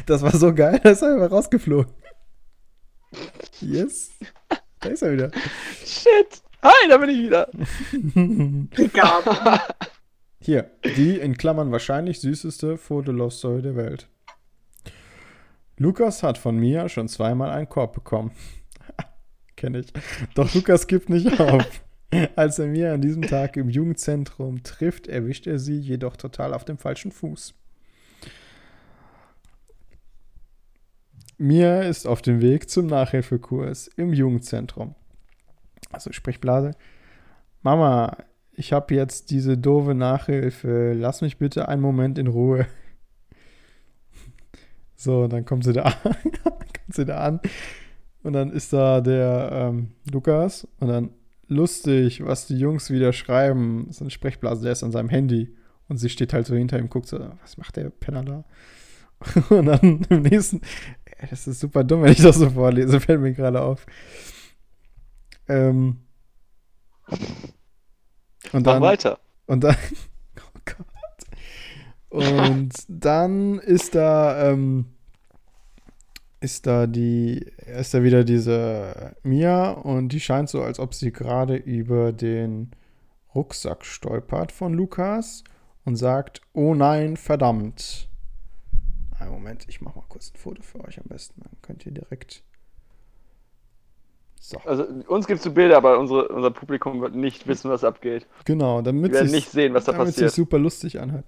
Das 0.07 0.23
war 0.23 0.35
so 0.35 0.51
geil, 0.51 0.79
da 0.81 0.89
ist 0.89 1.03
er 1.03 1.13
einfach 1.13 1.31
rausgeflogen. 1.31 1.93
Yes. 3.61 4.09
Da 4.79 4.89
ist 4.89 5.03
er 5.03 5.13
wieder. 5.13 5.31
Shit. 5.85 6.41
Hi, 6.63 6.89
da 6.89 6.97
bin 6.97 7.09
ich 7.11 7.17
wieder. 7.19 7.49
Begaben. 8.75 9.59
Hier, 10.47 10.71
die 10.95 11.17
in 11.17 11.37
Klammern 11.37 11.73
wahrscheinlich 11.73 12.21
süßeste 12.21 12.77
Fotolove-Story 12.77 13.61
der 13.61 13.75
Welt. 13.75 14.07
Lukas 15.75 16.23
hat 16.23 16.37
von 16.37 16.55
mir 16.55 16.87
schon 16.87 17.09
zweimal 17.09 17.49
einen 17.49 17.67
Korb 17.67 17.93
bekommen. 17.93 18.31
Kenne 19.57 19.79
ich. 19.79 19.87
Doch 20.35 20.53
Lukas 20.53 20.87
gibt 20.87 21.09
nicht 21.09 21.37
auf. 21.41 21.65
Als 22.37 22.59
er 22.59 22.67
mir 22.67 22.93
an 22.93 23.01
diesem 23.01 23.23
Tag 23.23 23.57
im 23.57 23.67
Jugendzentrum 23.67 24.63
trifft, 24.63 25.07
erwischt 25.07 25.47
er 25.47 25.59
sie 25.59 25.79
jedoch 25.79 26.15
total 26.15 26.53
auf 26.53 26.63
dem 26.63 26.77
falschen 26.77 27.11
Fuß. 27.11 27.53
Mia 31.37 31.81
ist 31.81 32.07
auf 32.07 32.21
dem 32.21 32.39
Weg 32.39 32.69
zum 32.69 32.87
Nachhilfekurs 32.87 33.89
im 33.97 34.13
Jugendzentrum. 34.13 34.95
Also 35.91 36.13
Sprechblase. 36.13 36.71
Mama, 37.63 38.15
ich 38.57 38.73
habe 38.73 38.95
jetzt 38.95 39.29
diese 39.29 39.55
doofe 39.55 39.93
Nachhilfe. 39.93 40.93
Lass 40.93 41.21
mich 41.21 41.37
bitte 41.37 41.67
einen 41.69 41.81
Moment 41.81 42.17
in 42.17 42.27
Ruhe. 42.27 42.67
So, 44.99 45.27
dann 45.27 45.45
kommt 45.45 45.63
sie 45.63 45.73
da 45.73 45.83
an. 45.83 46.15
kommt 46.43 46.91
sie 46.91 47.05
da 47.05 47.19
an. 47.19 47.39
Und 48.23 48.33
dann 48.33 48.49
ist 48.51 48.73
da 48.73 48.99
der 48.99 49.49
ähm, 49.51 49.91
Lukas. 50.11 50.67
Und 50.79 50.87
dann 50.87 51.11
lustig, 51.47 52.25
was 52.25 52.47
die 52.47 52.57
Jungs 52.57 52.89
wieder 52.89 53.13
schreiben. 53.13 53.83
Das 53.85 53.97
ist 53.97 54.01
eine 54.01 54.09
Sprechblase, 54.09 54.63
der 54.63 54.71
ist 54.71 54.81
an 54.81 54.91
seinem 54.91 55.09
Handy. 55.09 55.55
Und 55.87 55.97
sie 55.97 56.09
steht 56.09 56.33
halt 56.33 56.47
so 56.47 56.55
hinter 56.55 56.79
ihm, 56.79 56.89
guckt 56.89 57.07
so, 57.07 57.19
was 57.43 57.57
macht 57.57 57.75
der 57.75 57.91
Penner 57.91 58.23
da? 58.23 58.43
Und 59.55 59.67
dann 59.67 60.01
im 60.09 60.23
nächsten, 60.23 60.61
das 61.29 61.47
ist 61.47 61.59
super 61.59 61.83
dumm, 61.83 62.01
wenn 62.01 62.13
ich 62.13 62.23
das 62.23 62.37
so 62.37 62.49
vorlese, 62.49 62.99
fällt 62.99 63.21
mir 63.21 63.33
gerade 63.33 63.61
auf. 63.61 63.85
Ähm, 65.47 65.97
und 68.53 68.65
Mach 68.65 68.73
dann, 68.73 68.81
weiter. 68.81 69.19
und 69.45 69.63
dann, 69.63 69.75
oh 70.39 70.59
Gott. 70.65 70.87
Und 72.09 72.71
dann 72.87 73.59
ist 73.59 73.95
da, 73.95 74.51
ähm, 74.51 74.85
ist 76.39 76.67
da 76.67 76.87
die, 76.87 77.45
ist 77.65 77.93
da 77.93 78.03
wieder 78.03 78.23
diese 78.23 79.15
Mia 79.23 79.71
und 79.71 80.09
die 80.09 80.19
scheint 80.19 80.49
so, 80.49 80.61
als 80.61 80.79
ob 80.79 80.93
sie 80.93 81.11
gerade 81.11 81.55
über 81.55 82.11
den 82.11 82.71
Rucksack 83.33 83.85
stolpert 83.85 84.51
von 84.51 84.73
Lukas 84.73 85.43
und 85.85 85.95
sagt, 85.95 86.41
oh 86.53 86.75
nein, 86.75 87.17
verdammt. 87.17 88.09
Einen 89.19 89.31
Moment, 89.31 89.65
ich 89.67 89.81
mache 89.81 89.97
mal 89.97 90.05
kurz 90.07 90.31
ein 90.31 90.37
Foto 90.37 90.61
für 90.61 90.83
euch 90.83 90.99
am 90.99 91.07
besten, 91.07 91.41
dann 91.43 91.61
könnt 91.61 91.85
ihr 91.85 91.91
direkt. 91.91 92.43
So. 94.39 94.57
Also 94.65 94.85
uns 95.07 95.27
gibt 95.27 95.45
es 95.45 95.53
Bilder, 95.53 95.77
aber 95.77 95.99
unsere, 95.99 96.27
unser 96.29 96.51
Publikum 96.51 97.01
wird 97.01 97.15
nicht 97.15 97.47
wissen, 97.47 97.69
was 97.69 97.83
abgeht. 97.83 98.27
Genau, 98.45 98.81
damit 98.81 99.11
werden 99.11 99.31
nicht 99.31 99.49
sehen, 99.49 99.73
was 99.73 99.85
da 99.85 99.91
damit 99.91 100.07
passiert. 100.07 100.29
sich 100.29 100.35
super 100.35 100.59
lustig 100.59 100.99
anhört. 100.99 101.25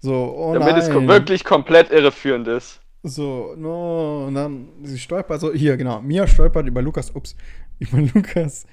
So, 0.00 0.34
oh 0.36 0.54
damit 0.54 0.76
nein. 0.76 0.78
es 0.78 1.08
wirklich 1.08 1.44
komplett 1.44 1.90
irreführend 1.90 2.46
ist. 2.48 2.80
So, 3.02 3.54
no, 3.56 4.26
und 4.26 4.34
dann, 4.34 4.68
sie 4.82 4.98
stolpert 4.98 5.40
so, 5.40 5.52
hier, 5.52 5.76
genau, 5.76 6.00
Mia 6.00 6.26
stolpert 6.26 6.66
über 6.66 6.82
Lukas, 6.82 7.14
ups, 7.14 7.36
über 7.78 7.98
Lukas, 8.00 8.66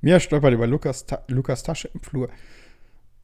Mia 0.00 0.20
stolpert 0.20 0.54
über 0.54 0.66
Lukas, 0.66 1.06
Ta 1.06 1.22
Lukas 1.28 1.62
Tasche 1.62 1.90
im 1.92 2.00
Flur. 2.00 2.28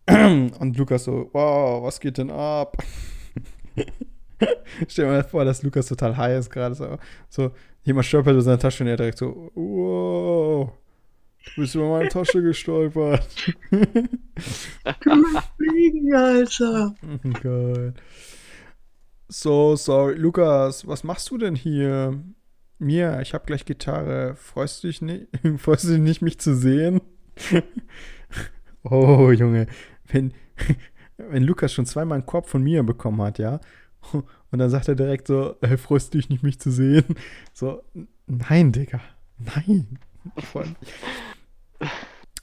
Und 0.09 0.77
Lukas 0.77 1.05
so, 1.05 1.29
wow, 1.33 1.83
was 1.85 2.01
geht 2.01 2.19
denn 2.19 2.31
ab? 2.31 2.77
Stell 4.89 5.05
dir 5.05 5.11
mal 5.11 5.25
vor, 5.25 5.45
dass 5.45 5.63
Lukas 5.63 5.87
total 5.87 6.17
high 6.17 6.39
ist 6.39 6.51
gerade 6.51 6.75
so. 6.75 6.99
So, 7.29 7.51
jemand 7.83 8.07
stolpert 8.07 8.33
über 8.35 8.43
seine 8.43 8.59
Tasche 8.59 8.85
und 8.85 8.89
er 8.89 8.97
direkt 8.97 9.19
so, 9.19 9.51
wow, 9.55 10.73
du 11.45 11.61
bist 11.61 11.75
über 11.75 11.91
meine 11.91 12.09
Tasche 12.09 12.43
gestolpert. 12.43 13.27
Können 13.71 15.23
wir 15.23 15.43
fliegen, 15.57 16.15
Alter? 16.15 16.95
Oh 17.03 17.31
Gott. 17.43 17.95
So, 19.29 19.77
sorry. 19.77 20.15
Lukas, 20.17 20.87
was 20.87 21.05
machst 21.05 21.31
du 21.31 21.39
denn 21.39 21.55
hier? 21.55 22.21
Mia, 22.81 23.21
ich 23.21 23.35
hab 23.35 23.47
gleich 23.47 23.65
Gitarre. 23.65 24.35
Freust 24.37 24.83
du 24.83 24.89
dich 24.89 25.03
nicht, 25.03 25.29
freust 25.59 25.85
du 25.85 25.89
dich 25.89 26.01
nicht 26.01 26.23
mich 26.23 26.41
zu 26.41 26.57
sehen? 26.57 27.01
oh, 28.83 29.31
Junge. 29.31 29.67
Wenn, 30.07 30.33
wenn 31.17 31.45
Lukas 31.45 31.73
schon 31.73 31.87
zweimal 31.87 32.17
einen 32.17 32.27
Korb 32.27 32.49
von 32.49 32.63
Mia 32.63 32.83
bekommen 32.83 33.23
hat, 33.23 33.39
ja? 33.39 33.61
Und 34.51 34.59
dann 34.59 34.71
sagt 34.71 34.89
er 34.89 34.95
direkt 34.95 35.29
so, 35.29 35.57
äh, 35.61 35.77
freust 35.77 36.15
dich 36.15 36.29
nicht, 36.29 36.43
mich 36.43 36.59
zu 36.59 36.71
sehen? 36.71 37.05
So, 37.53 37.83
nein, 38.27 38.73
Digga. 38.73 39.01
Nein. 39.39 39.99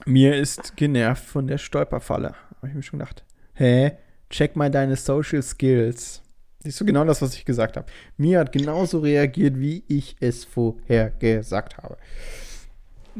Mir 0.06 0.36
ist 0.36 0.76
genervt 0.76 1.24
von 1.24 1.46
der 1.46 1.58
Stolperfalle. 1.58 2.34
Habe 2.56 2.68
ich 2.68 2.74
mir 2.74 2.82
schon 2.82 2.98
gedacht. 2.98 3.24
Hä? 3.54 3.92
Check 4.30 4.56
mal 4.56 4.70
deine 4.70 4.96
Social 4.96 5.42
Skills. 5.42 6.22
Siehst 6.60 6.80
du 6.80 6.84
genau 6.84 7.04
das, 7.04 7.22
was 7.22 7.34
ich 7.34 7.44
gesagt 7.44 7.76
habe. 7.76 7.86
Mia 8.16 8.40
hat 8.40 8.52
genauso 8.52 8.98
reagiert, 8.98 9.58
wie 9.58 9.84
ich 9.86 10.16
es 10.20 10.44
vorher 10.44 11.10
gesagt 11.10 11.78
habe. 11.78 11.96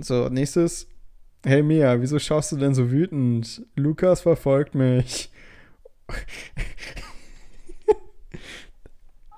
So, 0.01 0.29
nächstes. 0.29 0.89
Hey 1.45 1.63
Mia, 1.63 2.01
wieso 2.01 2.19
schaust 2.19 2.53
du 2.53 2.57
denn 2.57 2.75
so 2.75 2.91
wütend? 2.91 3.63
Lukas 3.77 4.23
verfolgt 4.23 4.75
mich. 4.75 5.31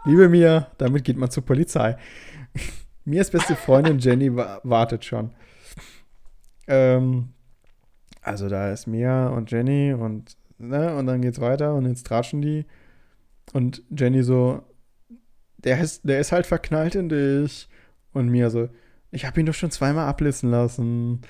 Liebe 0.05 0.29
Mia, 0.29 0.69
damit 0.79 1.05
geht 1.05 1.17
man 1.19 1.31
zur 1.31 1.45
Polizei. 1.45 1.97
Mias 3.05 3.31
beste 3.31 3.55
Freundin 3.55 3.99
Jenny 3.99 4.35
wa 4.35 4.61
wartet 4.63 5.05
schon. 5.05 5.33
Ähm, 6.67 7.31
also 8.23 8.49
da 8.49 8.73
ist 8.73 8.87
Mia 8.87 9.29
und 9.29 9.51
Jenny 9.51 9.93
und, 9.93 10.37
ne, 10.59 10.95
und 10.97 11.07
dann 11.07 11.21
geht's 11.23 11.41
weiter 11.41 11.75
und 11.75 11.87
jetzt 11.87 12.07
tratschen 12.07 12.41
die. 12.41 12.65
Und 13.53 13.83
Jenny 13.91 14.23
so, 14.23 14.63
der 15.59 15.81
ist, 15.81 16.09
der 16.09 16.21
ist 16.21 16.33
halt 16.33 16.47
verknallt 16.47 16.95
in 16.95 17.09
dich. 17.09 17.69
Und 18.13 18.29
Mia 18.29 18.51
so, 18.51 18.69
ich 19.11 19.27
habe 19.27 19.41
ihn 19.41 19.47
doch 19.47 19.55
schon 19.55 19.71
zweimal 19.71 20.09
ablissen 20.09 20.51
lassen. 20.51 21.21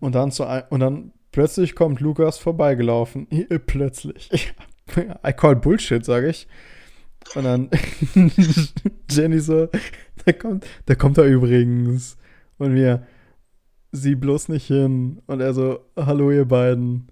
Und 0.00 0.14
dann, 0.14 0.32
ein- 0.32 0.64
und 0.70 0.80
dann 0.80 1.12
plötzlich 1.30 1.74
kommt 1.76 2.00
Lukas 2.00 2.38
vorbeigelaufen. 2.38 3.28
Plötzlich. 3.66 4.54
I 4.96 5.32
call 5.32 5.56
Bullshit, 5.56 6.04
sage 6.04 6.28
ich. 6.28 6.48
Und 7.34 7.44
dann 7.44 7.70
Jenny 9.10 9.40
so, 9.40 9.68
da 10.24 10.32
kommt, 10.32 10.66
da 10.86 10.94
kommt 10.94 11.18
er 11.18 11.24
übrigens. 11.24 12.16
Und 12.58 12.74
wir, 12.74 13.06
sieh 13.92 14.14
bloß 14.14 14.48
nicht 14.48 14.66
hin. 14.66 15.22
Und 15.26 15.40
er 15.40 15.54
so, 15.54 15.80
hallo 15.96 16.30
ihr 16.30 16.46
beiden. 16.46 17.10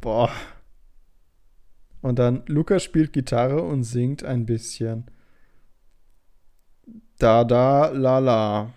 Boah. 0.00 0.30
Und 2.00 2.18
dann 2.18 2.42
Lukas 2.46 2.84
spielt 2.84 3.12
Gitarre 3.12 3.62
und 3.62 3.82
singt 3.82 4.24
ein 4.24 4.46
bisschen. 4.46 5.10
Da, 7.18 7.44
da, 7.44 7.88
la, 7.88 8.18
la. 8.18 8.72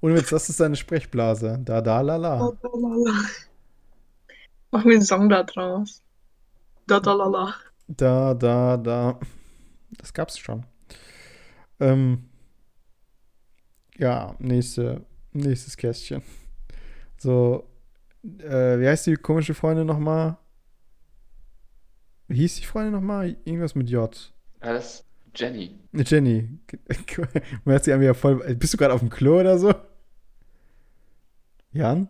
Ohne 0.00 0.16
Witz, 0.16 0.30
das 0.30 0.48
ist 0.48 0.56
seine 0.56 0.76
Sprechblase. 0.76 1.60
Da, 1.62 1.80
da, 1.80 2.00
la, 2.00 2.16
la. 2.16 2.52
Machen 4.70 4.90
wir 4.90 4.96
einen 4.96 5.02
Song 5.02 5.28
da 5.28 5.42
draus. 5.42 6.02
Da, 6.86 7.00
da, 7.00 7.12
la, 7.12 7.26
la. 7.26 7.54
Da, 7.86 8.34
da, 8.34 8.76
da. 8.76 9.20
Das 9.98 10.12
gab's 10.12 10.38
schon. 10.38 10.64
Ähm, 11.80 12.24
ja, 13.98 14.34
nächste, 14.38 15.04
nächstes 15.32 15.76
Kästchen. 15.76 16.22
So, 17.16 17.68
äh, 18.22 18.78
wie 18.78 18.88
heißt 18.88 19.06
die 19.06 19.14
komische 19.16 19.54
Freundin 19.54 19.86
nochmal? 19.86 20.36
Wie 22.28 22.38
hieß 22.38 22.56
die 22.56 22.64
Freundin 22.64 22.92
nochmal? 22.92 23.36
Irgendwas 23.44 23.74
mit 23.74 23.90
J. 23.90 24.32
Ja, 24.62 24.72
das 24.72 24.94
ist 24.94 25.06
Jenny. 25.36 25.78
Jenny. 25.92 26.48
Man 27.64 27.72
hört 27.72 27.84
sie 27.84 28.00
wieder 28.00 28.14
voll. 28.14 28.36
Bist 28.54 28.72
du 28.72 28.78
gerade 28.78 28.94
auf 28.94 29.00
dem 29.00 29.10
Klo 29.10 29.40
oder 29.40 29.58
so? 29.58 29.74
Jan? 31.72 32.08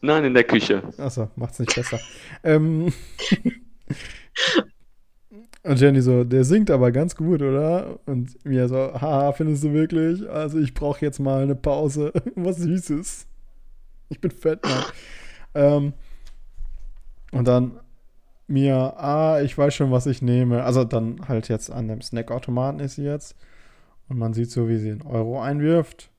Nein, 0.00 0.24
in 0.24 0.34
der 0.34 0.44
Küche. 0.44 0.82
Achso, 0.98 1.30
macht's 1.36 1.58
nicht 1.60 1.74
besser. 1.74 2.00
ähm, 2.42 2.92
und 5.64 5.80
Jenny 5.80 6.00
so, 6.00 6.24
der 6.24 6.44
singt 6.44 6.70
aber 6.70 6.90
ganz 6.90 7.14
gut, 7.14 7.40
oder? 7.40 8.00
Und 8.06 8.44
mir 8.44 8.68
so, 8.68 8.76
haha, 8.76 9.32
findest 9.32 9.62
du 9.62 9.72
wirklich? 9.72 10.28
Also 10.28 10.58
ich 10.58 10.74
brauche 10.74 11.04
jetzt 11.04 11.20
mal 11.20 11.42
eine 11.42 11.54
Pause. 11.54 12.12
Was 12.34 12.56
Süßes. 12.56 13.26
Ich 14.08 14.20
bin 14.20 14.30
fett, 14.30 14.62
Mann. 14.64 14.84
ähm, 15.54 15.92
und 17.30 17.46
dann 17.46 17.80
mir, 18.46 18.74
ah, 18.98 19.40
ich 19.40 19.56
weiß 19.56 19.74
schon, 19.74 19.90
was 19.90 20.06
ich 20.06 20.20
nehme. 20.20 20.64
Also 20.64 20.84
dann 20.84 21.26
halt 21.28 21.48
jetzt 21.48 21.70
an 21.70 21.88
dem 21.88 22.02
Snackautomaten 22.02 22.80
ist 22.80 22.96
sie 22.96 23.04
jetzt. 23.04 23.36
Und 24.08 24.18
man 24.18 24.34
sieht 24.34 24.50
so, 24.50 24.68
wie 24.68 24.76
sie 24.76 24.90
einen 24.90 25.02
Euro 25.02 25.40
einwirft. 25.40 26.10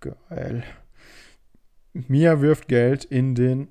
Geil. 0.00 0.64
Mia 1.94 2.42
wirft 2.42 2.68
Geld 2.68 3.04
in 3.04 3.34
den 3.34 3.68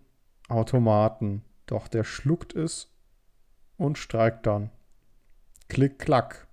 Automaten, 0.47 1.43
doch 1.67 1.87
der 1.87 2.03
schluckt 2.03 2.55
es 2.55 2.92
und 3.77 3.97
streikt 3.97 4.45
dann. 4.45 4.69
Klick, 5.67 5.99
klack. 5.99 6.47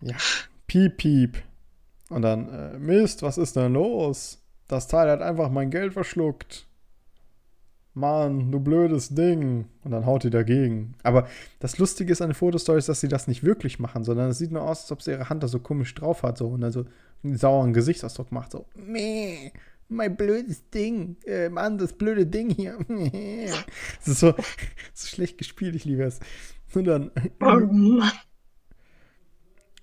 Ja, 0.00 0.16
piep, 0.66 0.96
piep. 0.96 1.42
Und 2.08 2.22
dann, 2.22 2.48
äh, 2.48 2.78
Mist, 2.78 3.22
was 3.22 3.38
ist 3.38 3.56
denn 3.56 3.72
los? 3.72 4.38
Das 4.68 4.88
Teil 4.88 5.08
hat 5.10 5.22
einfach 5.22 5.50
mein 5.50 5.70
Geld 5.70 5.92
verschluckt. 5.94 6.66
Mann, 7.94 8.50
du 8.50 8.58
blödes 8.58 9.10
Ding. 9.10 9.66
Und 9.84 9.90
dann 9.90 10.06
haut 10.06 10.24
die 10.24 10.30
dagegen. 10.30 10.94
Aber 11.02 11.28
das 11.60 11.78
Lustige 11.78 12.12
ist 12.12 12.22
an 12.22 12.30
den 12.30 12.34
Fotostories, 12.34 12.86
dass 12.86 13.00
sie 13.00 13.08
das 13.08 13.28
nicht 13.28 13.44
wirklich 13.44 13.78
machen, 13.78 14.04
sondern 14.04 14.30
es 14.30 14.38
sieht 14.38 14.52
nur 14.52 14.62
aus, 14.62 14.82
als 14.82 14.92
ob 14.92 15.02
sie 15.02 15.10
ihre 15.12 15.28
Hand 15.28 15.42
da 15.42 15.48
so 15.48 15.58
komisch 15.58 15.94
drauf 15.94 16.22
hat. 16.22 16.38
So, 16.38 16.48
und 16.48 16.62
dann 16.62 16.72
so 16.72 16.84
einen 17.22 17.36
sauren 17.36 17.72
Gesichtsausdruck 17.72 18.32
macht. 18.32 18.52
So, 18.52 18.66
meh, 18.74 19.52
mein 19.92 20.16
blödes 20.16 20.68
Ding. 20.70 21.16
Äh, 21.26 21.48
Mann, 21.48 21.78
das 21.78 21.92
blöde 21.92 22.26
Ding 22.26 22.50
hier. 22.50 22.78
Das 23.98 24.06
ist 24.08 24.20
so, 24.20 24.34
so 24.94 25.06
schlecht 25.06 25.38
gespielt, 25.38 25.74
ich 25.76 25.84
liebe 25.84 26.02
es. 26.02 26.20
Und 26.74 26.84
dann, 26.84 27.10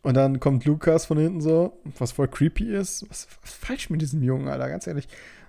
und 0.01 0.17
dann 0.17 0.39
kommt 0.39 0.65
Lukas 0.65 1.05
von 1.05 1.17
hinten 1.17 1.41
so, 1.41 1.79
was 1.97 2.11
voll 2.11 2.27
creepy 2.27 2.73
ist. 2.73 3.09
Was, 3.09 3.27
was 3.41 3.53
falsch 3.53 3.89
mit 3.89 4.01
diesem 4.01 4.23
Jungen, 4.23 4.47
Alter? 4.47 4.69
Ganz 4.69 4.87
ehrlich. 4.87 5.07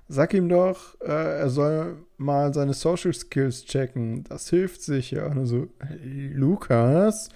Sag 0.09 0.35
ihm 0.35 0.49
doch, 0.49 1.01
äh, 1.01 1.39
er 1.39 1.51
soll 1.51 2.05
mal 2.17 2.53
seine 2.53 2.75
Social 2.75 3.15
Skills 3.15 3.65
checken. 3.65 4.25
Das 4.25 4.51
hilft 4.51 4.83
sicher. 4.83 5.31
Und 5.31 5.47
so, 5.47 5.69
Lukas. 6.03 7.29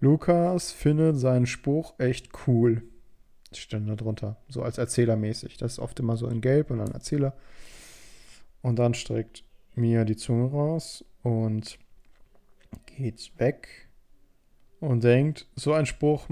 Lukas 0.00 0.72
findet 0.72 1.18
seinen 1.18 1.46
Spruch 1.46 1.94
echt 1.98 2.30
cool. 2.46 2.82
Stand 3.54 3.88
da 3.88 3.94
drunter. 3.94 4.36
So 4.48 4.62
als 4.62 4.78
Erzählermäßig. 4.78 5.56
Das 5.56 5.72
ist 5.72 5.78
oft 5.78 5.98
immer 6.00 6.16
so 6.16 6.28
in 6.28 6.40
Gelb 6.40 6.70
und 6.70 6.78
dann 6.78 6.92
Erzähler. 6.92 7.36
Und 8.62 8.78
dann 8.78 8.94
streckt 8.94 9.44
Mia 9.74 10.04
die 10.04 10.16
Zunge 10.16 10.50
raus 10.50 11.04
und 11.22 11.78
geht 12.86 13.32
weg 13.38 13.88
und 14.80 15.04
denkt, 15.04 15.46
so 15.54 15.72
ein 15.72 15.86
Spruch 15.86 16.26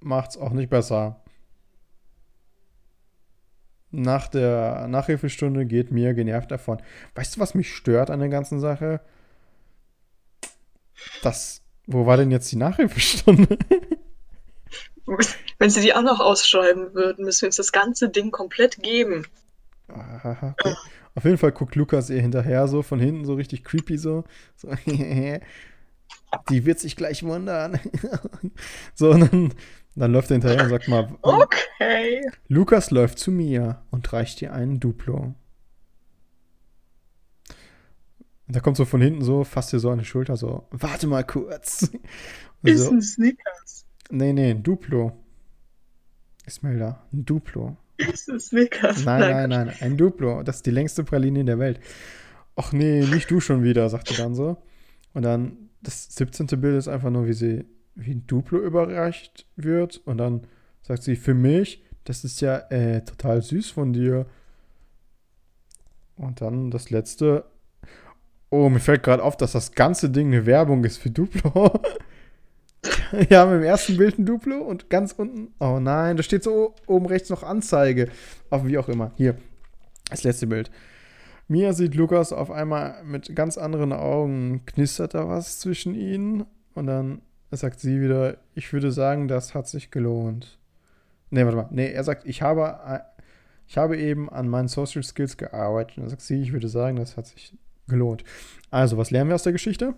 macht's 0.00 0.36
auch 0.36 0.52
nicht 0.52 0.70
besser. 0.70 1.22
Nach 3.90 4.28
der 4.28 4.86
Nachhilfestunde 4.88 5.64
geht 5.66 5.90
Mia 5.90 6.12
genervt 6.12 6.50
davon. 6.50 6.82
Weißt 7.14 7.36
du, 7.36 7.40
was 7.40 7.54
mich 7.54 7.74
stört 7.74 8.10
an 8.10 8.20
der 8.20 8.28
ganzen 8.28 8.60
Sache? 8.60 9.00
Dass 11.22 11.62
Wo 11.86 12.04
war 12.04 12.16
denn 12.16 12.30
jetzt 12.30 12.52
die 12.52 12.56
Nachhilfestunde? 12.56 13.58
Wenn 15.58 15.70
sie 15.70 15.80
die 15.80 15.94
auch 15.94 16.02
noch 16.02 16.20
ausschreiben 16.20 16.94
würden, 16.94 17.24
müssen 17.24 17.42
wir 17.42 17.48
uns 17.48 17.56
das 17.56 17.72
ganze 17.72 18.08
Ding 18.08 18.30
komplett 18.30 18.82
geben. 18.82 19.26
Aha, 19.88 20.54
okay. 20.58 20.74
Auf 21.14 21.24
jeden 21.24 21.38
Fall 21.38 21.52
guckt 21.52 21.74
Lukas 21.74 22.10
ihr 22.10 22.20
hinterher 22.20 22.68
so 22.68 22.82
von 22.82 23.00
hinten 23.00 23.24
so 23.24 23.34
richtig 23.34 23.64
creepy 23.64 23.98
so. 23.98 24.24
so 24.54 24.68
die 26.50 26.64
wird 26.64 26.78
sich 26.78 26.94
gleich 26.94 27.24
wundern. 27.24 27.80
so, 28.94 29.10
und 29.10 29.32
dann, 29.32 29.54
dann 29.96 30.12
läuft 30.12 30.30
er 30.30 30.34
hinterher 30.34 30.62
und 30.62 30.70
sagt 30.70 30.86
mal, 30.86 31.16
Okay. 31.22 32.24
Lukas 32.46 32.90
läuft 32.92 33.18
zu 33.18 33.32
mir 33.32 33.82
und 33.90 34.12
reicht 34.12 34.40
ihr 34.42 34.52
einen 34.52 34.78
Duplo. 34.78 35.34
Und 38.46 38.56
da 38.56 38.60
kommt 38.60 38.76
so 38.76 38.84
von 38.84 39.00
hinten 39.00 39.22
so, 39.22 39.42
fasst 39.44 39.72
ihr 39.72 39.80
so 39.80 39.90
an 39.90 39.98
die 39.98 40.04
Schulter, 40.04 40.36
so, 40.36 40.68
warte 40.70 41.06
mal 41.06 41.24
kurz. 41.24 41.90
Ist 42.62 42.84
so, 42.84 42.92
ein 42.92 43.02
Snickers. 43.02 43.86
nee, 44.10 44.32
nee, 44.32 44.50
ein 44.50 44.62
Duplo. 44.62 45.16
Ismelda, 46.48 47.04
ein 47.12 47.24
Duplo. 47.24 47.76
Ist 47.98 48.28
ein 48.30 48.40
Snickers. 48.40 49.04
Nein, 49.04 49.20
nein, 49.20 49.50
nein, 49.50 49.72
ein 49.80 49.96
Duplo. 49.96 50.42
Das 50.42 50.56
ist 50.56 50.66
die 50.66 50.70
längste 50.70 51.04
Praline 51.04 51.44
der 51.44 51.58
Welt. 51.58 51.80
Ach 52.56 52.72
nee, 52.72 53.04
nicht 53.04 53.30
du 53.30 53.40
schon 53.40 53.62
wieder, 53.62 53.88
sagt 53.88 54.08
sie 54.08 54.16
dann 54.16 54.34
so. 54.34 54.56
Und 55.12 55.22
dann 55.22 55.70
das 55.82 56.08
17. 56.14 56.46
Bild 56.60 56.76
ist 56.76 56.88
einfach 56.88 57.10
nur, 57.10 57.26
wie 57.26 57.32
sie 57.34 57.64
wie 57.94 58.12
ein 58.12 58.26
Duplo 58.26 58.58
überreicht 58.60 59.46
wird. 59.56 60.00
Und 60.04 60.18
dann 60.18 60.46
sagt 60.82 61.02
sie, 61.02 61.16
für 61.16 61.34
mich, 61.34 61.84
das 62.04 62.24
ist 62.24 62.40
ja 62.40 62.58
äh, 62.70 63.04
total 63.04 63.42
süß 63.42 63.70
von 63.70 63.92
dir. 63.92 64.26
Und 66.16 66.40
dann 66.40 66.70
das 66.70 66.90
letzte. 66.90 67.44
Oh, 68.50 68.70
mir 68.70 68.80
fällt 68.80 69.02
gerade 69.02 69.22
auf, 69.22 69.36
dass 69.36 69.52
das 69.52 69.72
ganze 69.72 70.08
Ding 70.08 70.28
eine 70.28 70.46
Werbung 70.46 70.84
ist 70.84 70.96
für 70.96 71.10
Duplo. 71.10 71.80
Wir 73.12 73.38
haben 73.38 73.54
im 73.54 73.62
ersten 73.62 73.96
Bild 73.96 74.18
ein 74.18 74.26
Duplo 74.26 74.58
und 74.58 74.90
ganz 74.90 75.12
unten. 75.12 75.52
Oh 75.60 75.78
nein, 75.80 76.16
da 76.16 76.22
steht 76.22 76.42
so 76.42 76.74
oben 76.86 77.06
rechts 77.06 77.30
noch 77.30 77.42
Anzeige. 77.42 78.08
Auf 78.50 78.66
wie 78.66 78.78
auch 78.78 78.88
immer. 78.88 79.12
Hier. 79.16 79.36
Das 80.10 80.24
letzte 80.24 80.46
Bild. 80.46 80.70
Mia 81.48 81.72
sieht 81.72 81.94
Lukas 81.94 82.32
auf 82.32 82.50
einmal 82.50 83.02
mit 83.04 83.34
ganz 83.34 83.56
anderen 83.56 83.92
Augen. 83.92 84.62
Knistert 84.66 85.14
da 85.14 85.28
was 85.28 85.58
zwischen 85.60 85.94
ihnen? 85.94 86.44
Und 86.74 86.86
dann 86.86 87.22
sagt 87.50 87.80
sie 87.80 88.00
wieder, 88.00 88.36
ich 88.54 88.72
würde 88.72 88.92
sagen, 88.92 89.28
das 89.28 89.54
hat 89.54 89.66
sich 89.66 89.90
gelohnt. 89.90 90.58
Nee, 91.30 91.44
warte 91.44 91.56
mal. 91.56 91.68
Nee, 91.70 91.90
er 91.90 92.04
sagt, 92.04 92.26
ich 92.26 92.42
habe, 92.42 93.02
ich 93.66 93.78
habe 93.78 93.96
eben 93.96 94.28
an 94.28 94.48
meinen 94.48 94.68
Social 94.68 95.02
Skills 95.02 95.36
gearbeitet. 95.36 95.96
Und 95.96 96.02
dann 96.04 96.10
sagt 96.10 96.22
sie, 96.22 96.40
ich 96.42 96.52
würde 96.52 96.68
sagen, 96.68 96.96
das 96.96 97.16
hat 97.16 97.26
sich 97.26 97.56
gelohnt. 97.86 98.24
Also, 98.70 98.98
was 98.98 99.10
lernen 99.10 99.30
wir 99.30 99.34
aus 99.34 99.42
der 99.42 99.52
Geschichte? 99.52 99.94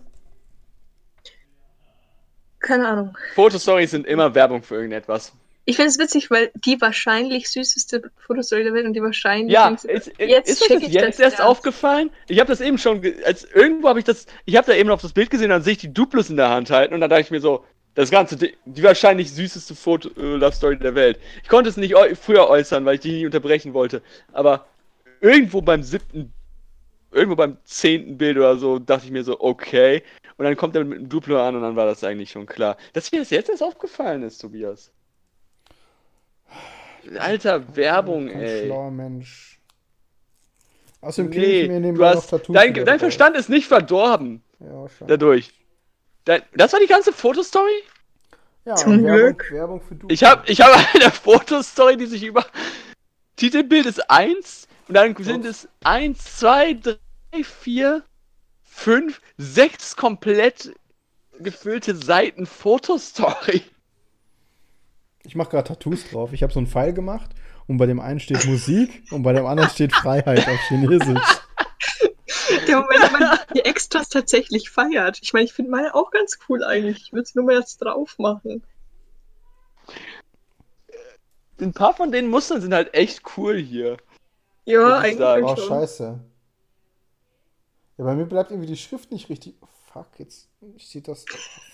Keine 2.60 2.88
Ahnung. 2.88 3.16
Fotostories 3.34 3.90
sind 3.90 4.06
immer 4.06 4.34
Werbung 4.34 4.62
für 4.62 4.76
irgendetwas. 4.76 5.32
Ich 5.66 5.76
finde 5.76 5.90
es 5.90 5.98
witzig, 5.98 6.30
weil 6.30 6.50
die 6.54 6.80
wahrscheinlich 6.80 7.48
süßeste 7.50 8.10
Fotostory 8.26 8.64
der 8.64 8.72
Welt 8.72 8.86
und 8.86 8.94
die 8.94 9.02
wahrscheinlich. 9.02 9.52
Ja, 9.52 9.68
ist, 9.68 10.10
Jetzt 10.18 10.50
ist 10.50 10.70
das 10.70 10.82
jetzt 10.82 10.96
das 10.96 11.18
erst 11.18 11.40
aufgefallen? 11.40 12.10
Ich 12.28 12.40
habe 12.40 12.48
das 12.48 12.60
eben 12.60 12.78
schon, 12.78 13.02
als 13.24 13.44
irgendwo 13.44 13.88
habe 13.88 13.98
ich 13.98 14.04
das, 14.04 14.26
ich 14.46 14.56
habe 14.56 14.66
da 14.66 14.74
eben 14.74 14.90
auf 14.90 15.02
das 15.02 15.12
Bild 15.12 15.30
gesehen, 15.30 15.50
dann 15.50 15.62
sehe 15.62 15.72
ich 15.74 15.78
die 15.78 15.92
Duplos 15.92 16.30
in 16.30 16.36
der 16.36 16.48
Hand 16.48 16.70
halten 16.70 16.94
und 16.94 17.00
dann 17.00 17.10
dachte 17.10 17.22
ich 17.22 17.30
mir 17.30 17.40
so, 17.40 17.64
das 17.94 18.10
ganze, 18.10 18.36
Ding- 18.36 18.54
die 18.64 18.82
wahrscheinlich 18.82 19.32
süßeste 19.32 19.74
Foto 19.74 20.08
äh, 20.16 20.36
Love 20.36 20.52
Story 20.52 20.78
der 20.78 20.94
Welt. 20.94 21.18
Ich 21.42 21.48
konnte 21.48 21.68
es 21.68 21.76
nicht 21.76 21.94
früher 22.20 22.48
äußern, 22.48 22.84
weil 22.84 22.94
ich 22.94 23.00
die 23.00 23.12
nie 23.12 23.26
unterbrechen 23.26 23.74
wollte, 23.74 24.02
aber 24.32 24.66
irgendwo 25.20 25.60
beim 25.60 25.82
siebten, 25.82 26.32
irgendwo 27.12 27.36
beim 27.36 27.58
zehnten 27.64 28.16
Bild 28.16 28.36
oder 28.38 28.56
so 28.56 28.78
dachte 28.78 29.06
ich 29.06 29.12
mir 29.12 29.24
so, 29.24 29.40
okay, 29.40 30.02
und 30.40 30.46
dann 30.46 30.56
kommt 30.56 30.74
er 30.74 30.84
mit 30.84 30.96
einem 31.00 31.08
Duplo 31.10 31.38
an 31.38 31.54
und 31.54 31.60
dann 31.60 31.76
war 31.76 31.84
das 31.84 32.02
eigentlich 32.02 32.30
schon 32.30 32.46
klar. 32.46 32.78
Dass 32.94 33.12
mir 33.12 33.18
das 33.18 33.28
jetzt 33.28 33.50
erst 33.50 33.62
aufgefallen 33.62 34.22
ist, 34.22 34.38
Tobias. 34.38 34.90
Alter, 37.18 37.76
Werbung, 37.76 38.28
Kein 38.28 38.40
ey. 38.40 38.64
schlauer 38.64 38.90
Mensch. 38.90 39.60
Außerdem 41.02 41.30
Nee, 41.30 41.60
ich 41.60 41.68
mir 41.68 41.74
du 41.74 41.80
nebenbei 41.80 42.10
noch 42.14 42.16
hast, 42.22 42.28
Tattoos. 42.30 42.54
dein, 42.54 42.72
dein. 42.72 42.98
Verstand 42.98 43.36
ist 43.36 43.50
nicht 43.50 43.66
verdorben 43.68 44.42
Ja, 44.60 44.88
schade. 44.88 45.08
dadurch. 45.08 45.52
Dein, 46.24 46.40
das 46.54 46.72
war 46.72 46.80
die 46.80 46.86
ganze 46.86 47.12
Fotostory? 47.12 47.82
Ja, 48.64 48.76
Zum 48.76 49.04
Werbung, 49.04 49.36
Glück. 49.36 49.50
Werbung 49.52 49.80
für. 49.82 49.94
Ich 50.08 50.24
habe 50.24 50.50
ich 50.50 50.62
hab 50.62 50.94
eine 50.94 51.10
Fotostory, 51.10 51.98
die 51.98 52.06
sich 52.06 52.22
über. 52.22 52.46
Titelbild 53.36 53.84
ist 53.84 54.10
1 54.10 54.68
und 54.88 54.94
dann 54.94 55.14
sind 55.22 55.44
es 55.44 55.68
1, 55.84 56.38
2, 56.38 56.72
3, 56.74 56.98
4, 57.44 58.02
5, 58.70 59.20
6 59.36 59.96
komplett 59.96 60.74
gefüllte 61.38 61.94
Seiten 61.94 62.46
Fotostory. 62.46 63.62
Ich 65.22 65.34
mache 65.34 65.50
gerade 65.50 65.68
Tattoos 65.68 66.08
drauf. 66.08 66.32
Ich 66.32 66.42
habe 66.42 66.52
so 66.52 66.60
einen 66.60 66.66
Pfeil 66.66 66.94
gemacht 66.94 67.30
und 67.66 67.76
bei 67.76 67.86
dem 67.86 68.00
einen 68.00 68.20
steht 68.20 68.46
Musik 68.46 69.02
und 69.10 69.22
bei 69.22 69.32
dem 69.32 69.44
anderen 69.44 69.68
steht 69.70 69.92
Freiheit 69.92 70.48
auf 70.48 70.58
Chinesisch. 70.68 71.40
Der 72.66 72.80
Moment, 72.80 73.02
wenn 73.02 73.12
man 73.12 73.38
die 73.54 73.64
Extras 73.64 74.08
tatsächlich 74.08 74.70
feiert. 74.70 75.18
Ich 75.22 75.32
meine, 75.32 75.44
ich 75.44 75.52
finde 75.52 75.70
meine 75.70 75.94
auch 75.94 76.10
ganz 76.10 76.38
cool 76.48 76.64
eigentlich. 76.64 77.02
Ich 77.02 77.12
würde 77.12 77.24
es 77.24 77.34
nur 77.34 77.44
mal 77.44 77.56
jetzt 77.56 77.78
drauf 77.78 78.18
machen. 78.18 78.62
Ein 81.60 81.74
paar 81.74 81.94
von 81.94 82.10
den 82.10 82.28
Mustern 82.28 82.60
sind 82.60 82.72
halt 82.72 82.94
echt 82.94 83.22
cool 83.36 83.58
hier. 83.58 83.98
Ja, 84.64 84.98
eigentlich. 84.98 85.44
Oh, 85.44 85.56
schon. 85.56 85.68
scheiße. 85.68 86.20
Ja, 88.00 88.06
bei 88.06 88.14
mir 88.14 88.24
bleibt 88.24 88.50
irgendwie 88.50 88.66
die 88.66 88.78
Schrift 88.78 89.12
nicht 89.12 89.28
richtig. 89.28 89.56
Oh, 89.60 89.66
fuck, 89.92 90.06
jetzt 90.16 90.48
steht 90.78 91.06
das. 91.06 91.26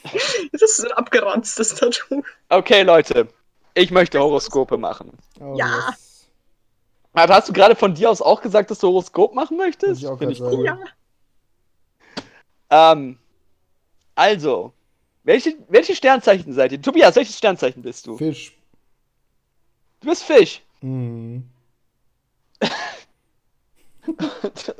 Das 0.51 0.61
ist 0.62 0.85
ein 0.85 0.90
abgeranztes 0.90 1.77
Tattoo. 1.77 2.24
Okay, 2.48 2.82
Leute. 2.82 3.28
Ich 3.74 3.93
möchte 3.93 4.19
Horoskope 4.19 4.77
machen. 4.77 5.12
Oh, 5.39 5.55
Ja. 5.57 5.89
yes. 5.89 6.27
Hast 7.15 7.48
du 7.48 7.53
gerade 7.53 7.77
von 7.77 7.94
dir 7.94 8.11
aus 8.11 8.20
auch 8.20 8.43
gesagt, 8.43 8.73
dass 8.73 8.81
du 8.81 8.89
Horoskop 8.89 9.36
machen 9.36 9.57
möchtest? 9.57 10.03
Ich 10.03 10.09
auch 10.09 10.19
Finde 10.19 10.32
ich 10.32 10.40
cool. 10.40 10.65
Ja. 10.65 10.78
Ähm, 12.70 13.20
also, 14.16 14.73
welche, 15.23 15.55
welche 15.69 15.94
Sternzeichen 15.94 16.53
seid 16.53 16.73
ihr? 16.73 16.82
Tobias, 16.82 17.15
welches 17.15 17.39
Sternzeichen 17.39 17.82
bist 17.82 18.05
du? 18.05 18.16
Fisch. 18.16 18.53
Du 20.01 20.09
bist 20.09 20.24
Fisch. 20.24 20.61
Mhm. 20.81 21.48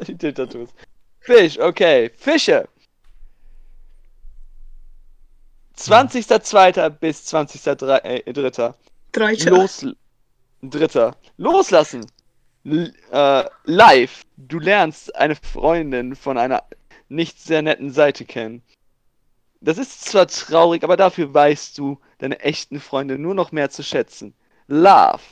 Die 0.09 0.33
Tattoos. 0.33 0.71
Fisch, 1.27 1.59
okay. 1.59 2.11
Fische. 2.17 2.69
20.02. 5.77 6.89
bis 6.91 7.35
20.03. 7.35 7.99
Äh, 8.05 8.33
Dritter. 8.33 8.77
Drei 9.11 9.35
Los. 9.35 9.85
Dritter. 10.63 11.17
Loslassen. 11.37 12.07
L 12.65 12.95
äh, 13.11 13.45
live. 13.65 14.23
Du 14.37 14.61
lernst 14.61 15.17
eine 15.17 15.35
Freundin 15.35 16.15
von 16.15 16.39
einer 16.39 16.63
nicht 17.09 17.41
sehr 17.41 17.63
netten 17.63 17.91
Seite 17.91 18.25
kennen. 18.25 18.63
Das 19.61 19.79
ist 19.79 20.05
zwar 20.05 20.29
traurig, 20.29 20.85
aber 20.85 20.97
dafür 20.97 21.35
weißt 21.35 21.77
du 21.77 21.99
deine 22.19 22.39
echten 22.39 22.79
Freunde 22.79 23.19
nur 23.19 23.35
noch 23.35 23.51
mehr 23.51 23.71
zu 23.71 23.83
schätzen. 23.83 24.33
Love. 24.69 25.23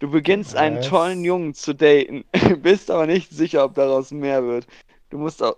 Du 0.00 0.10
beginnst 0.10 0.56
einen 0.56 0.78
Was? 0.78 0.88
tollen 0.88 1.24
Jungen 1.24 1.54
zu 1.54 1.74
daten, 1.74 2.24
bist 2.62 2.90
aber 2.90 3.06
nicht 3.06 3.30
sicher, 3.30 3.64
ob 3.64 3.74
daraus 3.74 4.10
mehr 4.10 4.42
wird. 4.42 4.66
Du 5.10 5.18
musst 5.18 5.42
auch. 5.42 5.56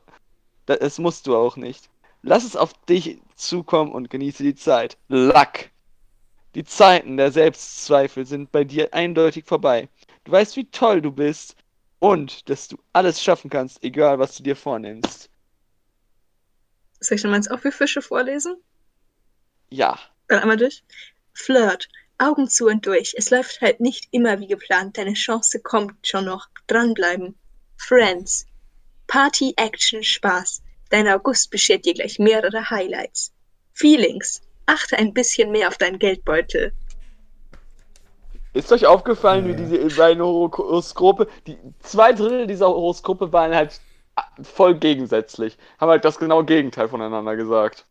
Da- 0.66 0.76
Das 0.76 0.98
musst 0.98 1.26
du 1.26 1.36
auch 1.36 1.56
nicht. 1.56 1.88
Lass 2.22 2.44
es 2.44 2.56
auf 2.56 2.72
dich 2.84 3.18
zukommen 3.34 3.92
und 3.92 4.10
genieße 4.10 4.42
die 4.42 4.54
Zeit. 4.54 4.96
Luck. 5.08 5.70
Die 6.54 6.64
Zeiten 6.64 7.16
der 7.16 7.32
Selbstzweifel 7.32 8.26
sind 8.26 8.52
bei 8.52 8.62
dir 8.64 8.92
eindeutig 8.94 9.46
vorbei. 9.46 9.88
Du 10.24 10.32
weißt, 10.32 10.56
wie 10.56 10.70
toll 10.70 11.00
du 11.00 11.10
bist 11.10 11.56
und 11.98 12.48
dass 12.48 12.68
du 12.68 12.76
alles 12.92 13.22
schaffen 13.22 13.50
kannst, 13.50 13.82
egal 13.82 14.18
was 14.18 14.36
du 14.36 14.42
dir 14.42 14.54
vornimmst. 14.56 15.30
Soll 17.00 17.16
ich 17.16 17.24
noch 17.24 17.30
meins 17.30 17.48
auch 17.50 17.58
für 17.58 17.72
Fische 17.72 18.02
vorlesen? 18.02 18.56
Ja. 19.70 19.98
Dann 20.28 20.40
einmal 20.40 20.56
durch. 20.58 20.84
Flirt. 21.34 21.88
Augen 22.18 22.48
zu 22.48 22.66
und 22.66 22.86
durch. 22.86 23.14
Es 23.16 23.30
läuft 23.30 23.60
halt 23.60 23.80
nicht 23.80 24.06
immer 24.12 24.38
wie 24.38 24.46
geplant. 24.46 24.96
Deine 24.98 25.14
Chance 25.14 25.60
kommt 25.60 26.06
schon 26.06 26.26
noch. 26.26 26.48
Dranbleiben. 26.68 27.34
Friends. 27.76 28.46
Party, 29.12 29.52
Action, 29.58 30.02
Spaß. 30.02 30.62
Dein 30.88 31.06
August 31.06 31.50
beschert 31.50 31.84
dir 31.84 31.92
gleich 31.92 32.18
mehrere 32.18 32.70
Highlights. 32.70 33.30
Feelings. 33.74 34.40
Achte 34.64 34.96
ein 34.96 35.12
bisschen 35.12 35.50
mehr 35.50 35.68
auf 35.68 35.76
deinen 35.76 35.98
Geldbeutel. 35.98 36.72
Ist 38.54 38.72
euch 38.72 38.86
aufgefallen, 38.86 39.46
wie 39.46 39.54
diese 39.54 39.94
beiden 39.96 40.22
Horoskope, 40.22 41.28
die 41.46 41.58
zwei 41.80 42.14
Drittel 42.14 42.46
dieser 42.46 42.68
Horoskope 42.68 43.34
waren 43.34 43.54
halt 43.54 43.82
voll 44.42 44.76
gegensätzlich. 44.76 45.58
Haben 45.78 45.90
halt 45.90 46.06
das 46.06 46.18
genaue 46.18 46.46
Gegenteil 46.46 46.88
voneinander 46.88 47.36
gesagt. 47.36 47.84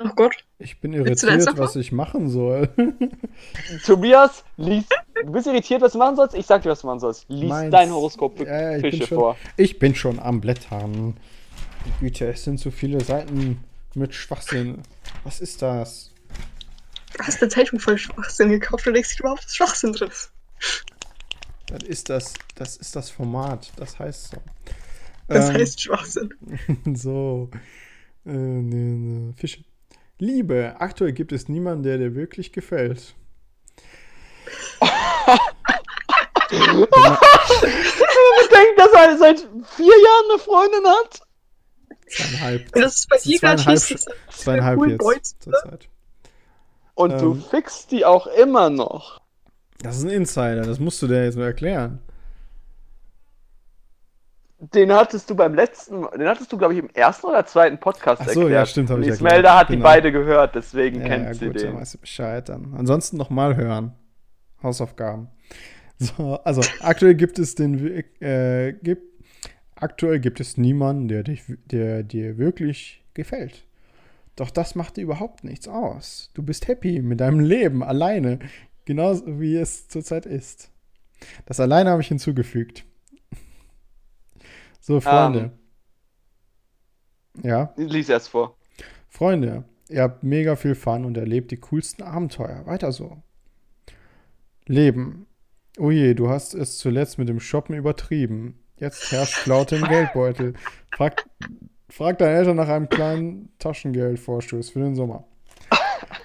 Oh 0.00 0.10
Gott. 0.16 0.44
Ich 0.58 0.80
bin 0.80 0.92
irritiert, 0.92 1.56
was 1.56 1.76
ich 1.76 1.92
machen 1.92 2.28
soll. 2.28 2.68
Tobias, 3.86 4.44
lies, 4.56 4.86
du 5.24 5.32
bist 5.32 5.46
irritiert, 5.46 5.80
was 5.82 5.92
du 5.92 5.98
machen 5.98 6.16
sollst? 6.16 6.34
Ich 6.34 6.46
sag 6.46 6.62
dir, 6.62 6.70
was 6.70 6.80
du 6.80 6.86
machen 6.86 7.00
sollst. 7.00 7.24
Lies 7.28 7.48
Meins- 7.48 7.70
dein 7.72 7.90
Horoskop 7.90 8.36
für 8.38 8.44
Ja, 8.46 8.60
ja, 8.60 8.76
ich 8.76 8.82
bin 8.82 8.90
Fische 8.92 9.06
schon- 9.06 9.18
vor. 9.18 9.36
Ich 9.56 9.78
bin 9.78 9.94
schon 9.94 10.18
am 10.18 10.40
Blättern. 10.40 11.16
Güte, 12.00 12.28
es 12.28 12.44
sind 12.44 12.58
so 12.60 12.70
viele 12.70 13.02
Seiten 13.02 13.62
mit 13.94 14.14
Schwachsinn. 14.14 14.82
Was 15.24 15.40
ist 15.40 15.62
das? 15.62 16.10
Du 17.16 17.24
hast 17.24 17.40
eine 17.42 17.48
Zeitung 17.50 17.80
voll 17.80 17.96
Schwachsinn 17.98 18.50
gekauft 18.50 18.86
und 18.86 18.94
denkst 18.94 19.16
dir 19.16 19.20
überhaupt, 19.20 19.44
dass 19.44 19.54
Schwachsinn 19.56 19.92
drin 19.92 20.08
ist. 20.08 20.30
Das 21.66 21.82
ist 21.82 22.08
das, 22.10 22.34
das 22.54 22.76
ist 22.76 22.94
das 22.96 23.10
Format. 23.10 23.72
Das 23.76 23.98
heißt 23.98 24.30
so. 24.32 24.36
Das 25.28 25.48
Ähm, 25.50 25.56
heißt 25.56 25.80
Schwachsinn. 25.80 26.34
so. 26.94 27.50
Äh, 28.26 28.30
ne, 28.32 28.74
ne. 28.74 29.32
Fische. 29.34 29.62
Liebe, 30.18 30.74
aktuell 30.78 31.12
gibt 31.12 31.32
es 31.32 31.48
niemanden, 31.48 31.84
der 31.84 31.98
dir 31.98 32.14
wirklich 32.14 32.52
gefällt. 32.52 33.14
Ich 36.82 38.48
denke, 38.48 38.74
dass 38.76 38.92
er 38.92 39.18
seit 39.18 39.38
vier 39.76 39.86
Jahren 39.86 40.30
eine 40.30 40.38
Freundin 40.38 40.86
hat. 40.86 41.20
Zweieinhalb. 42.08 42.72
Das 42.72 42.94
ist 42.96 43.08
bei 43.08 43.16
dir 43.18 43.38
gerade 43.38 43.62
zweieinhalb, 43.62 43.80
hieß, 43.82 44.06
zweieinhalb 44.30 44.78
cool 44.78 44.90
jetzt 44.90 44.98
Boys, 44.98 45.38
zur 45.40 45.52
Zeit. 45.54 45.88
Und 46.94 47.20
du 47.20 47.32
Ähm. 47.32 47.42
fixst 47.50 47.90
die 47.92 48.04
auch 48.04 48.26
immer 48.26 48.70
noch. 48.70 49.20
Das 49.82 49.96
ist 49.98 50.04
ein 50.04 50.10
Insider, 50.10 50.62
das 50.62 50.78
musst 50.80 51.00
du 51.02 51.06
dir 51.06 51.24
jetzt 51.24 51.36
nur 51.36 51.46
erklären. 51.46 52.00
Den 54.60 54.92
hattest 54.92 55.30
du 55.30 55.36
beim 55.36 55.54
letzten, 55.54 56.02
den 56.18 56.26
hattest 56.26 56.50
du, 56.52 56.58
glaube 56.58 56.72
ich, 56.74 56.80
im 56.80 56.90
ersten 56.90 57.26
oder 57.28 57.46
zweiten 57.46 57.78
Podcast 57.78 58.20
Ach 58.22 58.28
so, 58.28 58.40
erklärt. 58.40 58.50
ja, 58.50 58.66
stimmt, 58.66 58.90
hab 58.90 58.96
Und 58.96 59.04
ich 59.04 59.10
Ismelda 59.10 59.36
erklärt, 59.36 59.56
hat 59.60 59.68
die 59.68 59.72
genau. 59.74 59.84
beide 59.84 60.10
gehört, 60.10 60.54
deswegen 60.56 61.00
Ja, 61.00 61.06
kennt 61.06 61.24
ja 61.26 61.34
sie 61.34 61.46
gut, 61.46 61.56
dann 61.56 61.62
den. 61.62 61.76
weißt 61.80 61.94
du 61.94 61.98
Bescheid 61.98 62.48
dann. 62.48 62.74
Ansonsten 62.76 63.16
nochmal 63.18 63.54
hören. 63.54 63.94
Hausaufgaben. 64.60 65.28
So, 65.98 66.36
also 66.44 66.62
aktuell 66.80 67.14
gibt 67.16 67.38
es 67.38 67.56
den 67.56 68.04
äh, 68.20 68.72
gibt, 68.82 69.02
aktuell 69.74 70.20
gibt 70.20 70.38
es 70.40 70.56
niemanden, 70.56 71.08
der 71.08 71.24
dich, 71.24 71.42
der 71.66 72.04
dir 72.04 72.38
wirklich 72.38 73.04
gefällt. 73.14 73.64
Doch 74.36 74.50
das 74.50 74.76
macht 74.76 74.96
dir 74.96 75.02
überhaupt 75.02 75.42
nichts 75.42 75.66
aus. 75.66 76.30
Du 76.34 76.44
bist 76.44 76.68
happy 76.68 77.02
mit 77.02 77.20
deinem 77.20 77.40
Leben 77.40 77.82
alleine, 77.82 78.38
genauso 78.84 79.40
wie 79.40 79.56
es 79.56 79.88
zurzeit 79.88 80.26
ist. 80.26 80.70
Das 81.46 81.58
alleine 81.58 81.90
habe 81.90 82.02
ich 82.02 82.08
hinzugefügt. 82.08 82.84
So, 84.80 85.00
Freunde. 85.00 85.50
Ja. 87.42 87.72
Lies 87.76 88.08
erst 88.08 88.28
vor. 88.28 88.56
Freunde, 89.08 89.64
ihr 89.88 90.02
habt 90.02 90.22
mega 90.22 90.54
viel 90.56 90.74
Fun 90.74 91.04
und 91.04 91.16
erlebt 91.16 91.50
die 91.50 91.58
coolsten 91.58 92.02
Abenteuer. 92.02 92.64
Weiter 92.66 92.92
so. 92.92 93.20
Leben. 94.66 95.27
Oh 95.78 95.90
je, 95.90 96.14
du 96.14 96.28
hast 96.28 96.54
es 96.54 96.78
zuletzt 96.78 97.18
mit 97.18 97.28
dem 97.28 97.40
Shoppen 97.40 97.76
übertrieben. 97.76 98.58
Jetzt 98.76 99.12
herrscht 99.12 99.34
Flaute 99.34 99.76
im 99.76 99.84
Geldbeutel. 99.84 100.54
Frag, 100.96 101.24
frag 101.88 102.18
deine 102.18 102.36
Eltern 102.36 102.56
nach 102.56 102.68
einem 102.68 102.88
kleinen 102.88 103.52
Taschengeldvorschuss 103.58 104.70
für 104.70 104.80
den 104.80 104.96
Sommer. 104.96 105.24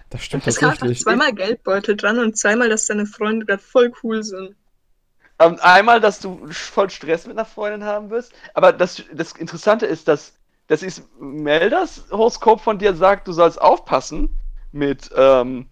Das 0.10 0.24
stimmt 0.24 0.46
Es 0.46 0.56
tatsächlich. 0.56 1.02
zweimal 1.02 1.34
Geldbeutel 1.34 1.96
dran 1.96 2.20
und 2.20 2.38
zweimal, 2.38 2.70
dass 2.70 2.86
deine 2.86 3.06
Freunde 3.06 3.46
gerade 3.46 3.62
voll 3.62 3.92
cool 4.04 4.24
sind. 4.24 4.56
Ähm, 5.40 5.58
einmal, 5.62 6.00
dass 6.00 6.20
du 6.20 6.48
voll 6.52 6.90
Stress 6.90 7.26
mit 7.26 7.38
einer 7.38 7.46
Freundin 7.46 7.84
haben 7.84 8.12
wirst, 8.12 8.34
aber 8.54 8.72
das, 8.72 9.04
das 9.12 9.34
Interessante 9.34 9.88
ist, 9.88 10.08
dass 10.08 10.34
das 10.68 10.84
ist 10.84 11.04
Melders 11.20 12.06
Horoskop 12.12 12.62
von 12.62 12.78
dir 12.78 12.94
sagt, 12.94 13.28
du 13.28 13.34
sollst 13.34 13.62
aufpassen 13.62 14.30
mit 14.72 15.10
ähm, 15.16 15.68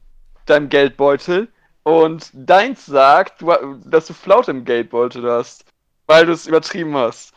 deinem 0.46 0.70
Geldbeutel 0.70 1.48
und 1.84 2.30
deins 2.34 2.86
sagt, 2.86 3.42
du, 3.42 3.52
dass 3.86 4.08
du 4.08 4.14
Flaute 4.14 4.52
im 4.52 4.66
Geldbeutel 4.66 5.30
hast, 5.30 5.66
weil 6.08 6.26
du 6.26 6.32
es 6.34 6.48
übertrieben 6.48 6.96
hast. 6.96 7.34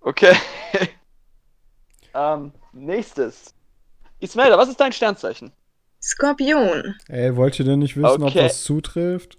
Okay. 0.00 0.34
ähm, 2.14 2.52
nächstes. 2.72 3.54
Ismelda, 4.20 4.58
was 4.58 4.68
ist 4.68 4.80
dein 4.80 4.92
Sternzeichen? 4.92 5.52
Skorpion. 6.00 6.94
Ey, 7.08 7.36
wollt 7.36 7.58
ihr 7.58 7.64
denn 7.64 7.80
nicht 7.80 7.96
wissen, 7.96 8.22
ob 8.22 8.30
Okay. 8.30 8.42
das 8.44 8.62
zutrifft? 8.62 9.38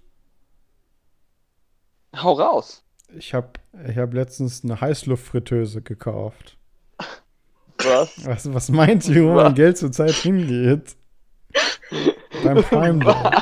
Hau 2.16 2.32
raus. 2.32 2.82
Ich 3.16 3.34
habe 3.34 3.48
ich 3.88 3.96
hab 3.96 4.12
letztens 4.12 4.62
eine 4.62 4.80
Heißluftfritteuse 4.80 5.82
gekauft. 5.82 6.56
Was? 7.78 8.26
Was, 8.26 8.52
was 8.52 8.68
meint 8.68 9.08
ihr, 9.08 9.24
wo 9.24 9.34
mein 9.34 9.54
Geld 9.54 9.78
zurzeit 9.78 10.12
hingeht? 10.12 10.96
Beim 12.44 12.62
Prime 12.62 13.04
Day. 13.04 13.39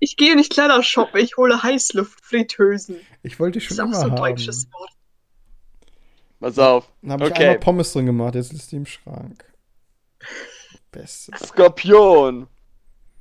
Ich 0.00 0.16
gehe 0.16 0.36
nicht 0.36 0.52
Kleider 0.52 0.82
shoppen, 0.82 1.20
ich 1.20 1.36
hole 1.36 1.62
Heißluftfritteusen. 1.62 2.96
Ich 3.22 3.40
wollte 3.40 3.58
Das 3.58 3.68
schon 3.68 3.80
auch 3.80 3.84
immer 3.86 3.94
so 3.96 4.02
ein 4.04 4.10
haben. 4.12 4.16
deutsches 4.16 4.70
Wort. 4.72 4.90
Pass 6.40 6.58
auf. 6.58 6.92
Dann 7.02 7.12
habe 7.12 7.24
ich 7.26 7.30
Okay. 7.32 7.42
einmal 7.44 7.58
Pommes 7.60 7.92
drin 7.92 8.06
gemacht, 8.06 8.34
jetzt 8.34 8.52
ist 8.52 8.70
die 8.72 8.76
im 8.76 8.86
Schrank. 8.86 9.44
Beste. 10.92 11.32
Skorpion. 11.36 12.46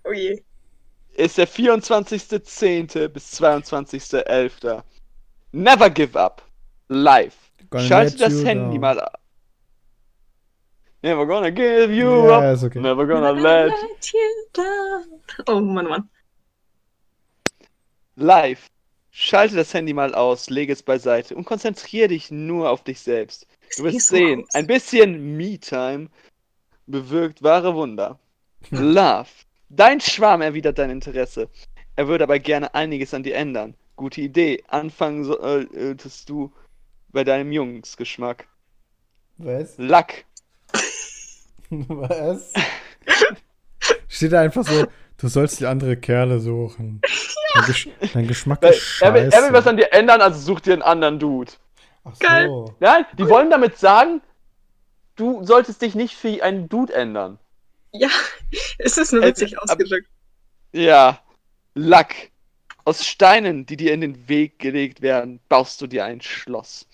Oh 0.04 0.12
je. 0.12 0.42
ist 1.16 1.38
der 1.38 1.48
24.10. 1.48 3.08
bis 3.08 3.40
22.11. 3.42 4.84
Never 5.54 5.90
give 5.90 6.20
up. 6.20 6.44
Live. 6.90 7.36
Schalte 7.78 8.18
das 8.18 8.44
Handy 8.44 8.72
down. 8.76 8.80
mal 8.82 9.00
ab. 9.00 9.20
Never 11.06 11.28
gonna 11.28 11.52
give 11.52 11.92
you 11.94 12.10
Ja, 12.28 12.52
up. 12.54 12.64
okay. 12.64 12.80
Never 12.80 13.06
gonna 13.06 13.30
let. 13.30 13.72
you 14.12 14.46
down. 14.54 15.22
Oh 15.48 15.60
Mann, 15.62 15.86
Mann. 15.88 16.10
Live. 18.16 18.72
Schalte 19.12 19.56
das 19.56 19.72
Handy 19.72 19.94
mal 19.94 20.16
aus, 20.16 20.50
lege 20.50 20.74
es 20.74 20.82
beiseite 20.82 21.36
und 21.36 21.46
konzentriere 21.46 22.08
dich 22.08 22.32
nur 22.32 22.72
auf 22.72 22.84
dich 22.84 23.00
selbst. 23.02 23.46
Du 23.78 23.84
wirst 23.84 24.08
sehen, 24.08 24.42
aus? 24.46 24.56
ein 24.56 24.66
bisschen 24.66 25.38
Me-Time 25.38 26.10
bewirkt 26.88 27.44
wahre 27.44 27.76
Wunder. 27.76 28.18
Love. 28.72 29.30
Dein 29.70 30.02
Schwarm 30.02 30.42
erwidert 30.42 30.80
dein 30.80 30.90
Interesse. 30.90 31.50
Er 31.96 32.08
würde 32.08 32.24
aber 32.24 32.40
gerne 32.40 32.74
einiges 32.74 33.14
an 33.14 33.22
dir 33.22 33.36
ändern. 33.36 33.76
Gute 33.96 34.22
Idee. 34.22 34.64
Anfangen 34.70 35.24
solltest 35.24 36.28
du 36.30 36.52
bei 37.10 37.24
deinem 37.24 37.52
Jungsgeschmack. 37.52 38.48
Was? 39.38 39.76
Lack. 39.78 40.26
Was? 41.88 42.54
Steht 44.08 44.32
da 44.32 44.42
einfach 44.42 44.66
so, 44.66 44.86
du 45.18 45.28
sollst 45.28 45.60
die 45.60 45.66
andere 45.66 45.98
Kerle 45.98 46.40
suchen. 46.40 47.02
Dein, 47.54 47.66
Gesch 47.66 47.90
dein 48.14 48.28
Geschmack 48.28 48.62
Weil 48.62 48.74
ist 48.74 49.02
Er 49.02 49.14
will, 49.14 49.22
er 49.22 49.26
will 49.28 49.32
scheiße. 49.42 49.54
was 49.54 49.68
an 49.68 49.78
dir 49.78 49.92
ändern, 49.94 50.22
also 50.22 50.40
such 50.40 50.62
dir 50.62 50.74
einen 50.74 50.82
anderen 50.82 51.20
Dude. 51.20 51.52
Ach 52.04 52.18
Geil. 52.20 52.48
so. 52.48 52.76
Nein, 52.80 53.06
die 53.18 53.28
wollen 53.28 53.50
damit 53.50 53.78
sagen, 53.78 54.22
du 55.16 55.44
solltest 55.44 55.82
dich 55.82 55.96
nicht 55.96 56.16
für 56.16 56.42
einen 56.44 56.70
Dude 56.70 56.94
ändern. 56.94 57.40
Ja, 57.92 58.10
es 58.78 58.98
ist 58.98 59.12
nur 59.14 59.24
Äh, 59.24 59.28
witzig 59.28 59.58
ab- 59.58 59.64
ausgedrückt. 59.70 60.08
Ja. 60.74 61.20
Lack. 61.74 62.16
Aus 62.88 63.06
Steinen, 63.06 63.66
die 63.66 63.78
dir 63.78 63.94
in 63.94 64.02
den 64.02 64.30
Weg 64.30 64.60
gelegt 64.60 65.02
werden, 65.02 65.40
baust 65.50 65.82
du 65.82 65.88
dir 65.88 66.06
ein 66.06 66.22
Schloss. 66.22 66.86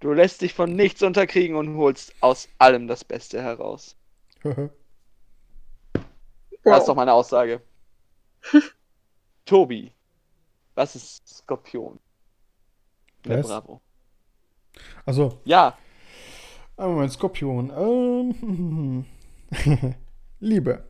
Du 0.00 0.12
lässt 0.12 0.42
dich 0.42 0.52
von 0.54 0.74
nichts 0.74 1.02
unterkriegen 1.02 1.56
und 1.56 1.76
holst 1.76 2.12
aus 2.20 2.48
allem 2.58 2.86
das 2.88 3.04
Beste 3.04 3.40
heraus. 3.42 3.95
Das 6.64 6.80
ist 6.80 6.88
doch 6.88 6.96
meine 6.96 7.12
Aussage. 7.12 7.62
Tobi, 9.44 9.92
was 10.74 10.96
ist 10.96 11.28
Skorpion? 11.28 12.00
Ja, 13.24 13.38
Was? 13.38 13.46
bravo. 13.46 13.80
Also, 15.04 15.40
Ja, 15.44 15.76
ein 16.76 16.90
Moment, 16.90 17.12
Skorpion. 17.12 17.70
Ähm, 17.74 19.06
Liebe. 20.40 20.84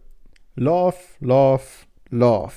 Love, 0.57 0.97
love, 1.20 1.65
love. 2.11 2.55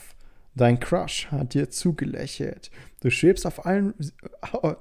Dein 0.56 0.80
Crush 0.80 1.28
hat 1.30 1.54
dir 1.54 1.70
zugelächelt. 1.70 2.72
Du 3.02 3.12
schwebst 3.12 3.46
auf 3.46 3.66
allen, 3.66 3.94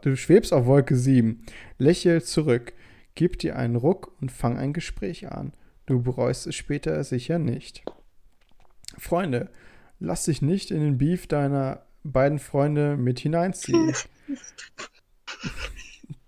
du 0.01 0.17
schwebst 0.17 0.53
auf 0.53 0.67
Wolke 0.67 0.97
7. 0.97 1.45
Lächel 1.77 2.23
zurück. 2.23 2.73
Gib 3.15 3.39
dir 3.39 3.57
einen 3.57 3.77
Ruck 3.77 4.13
und 4.21 4.33
fang 4.33 4.57
ein 4.57 4.73
Gespräch 4.73 5.31
an. 5.31 5.53
Du 5.89 6.03
bereust 6.03 6.47
es 6.47 6.55
später 6.55 7.03
sicher 7.03 7.39
nicht. 7.39 7.83
Freunde, 8.99 9.49
lass 9.99 10.27
dich 10.27 10.43
nicht 10.43 10.71
in 10.71 10.81
den 10.81 10.99
Beef 10.99 11.27
deiner 11.27 11.87
beiden 12.05 12.39
Freunde 12.39 12.97
mit 12.97 13.19
hineinziehen. 13.19 13.95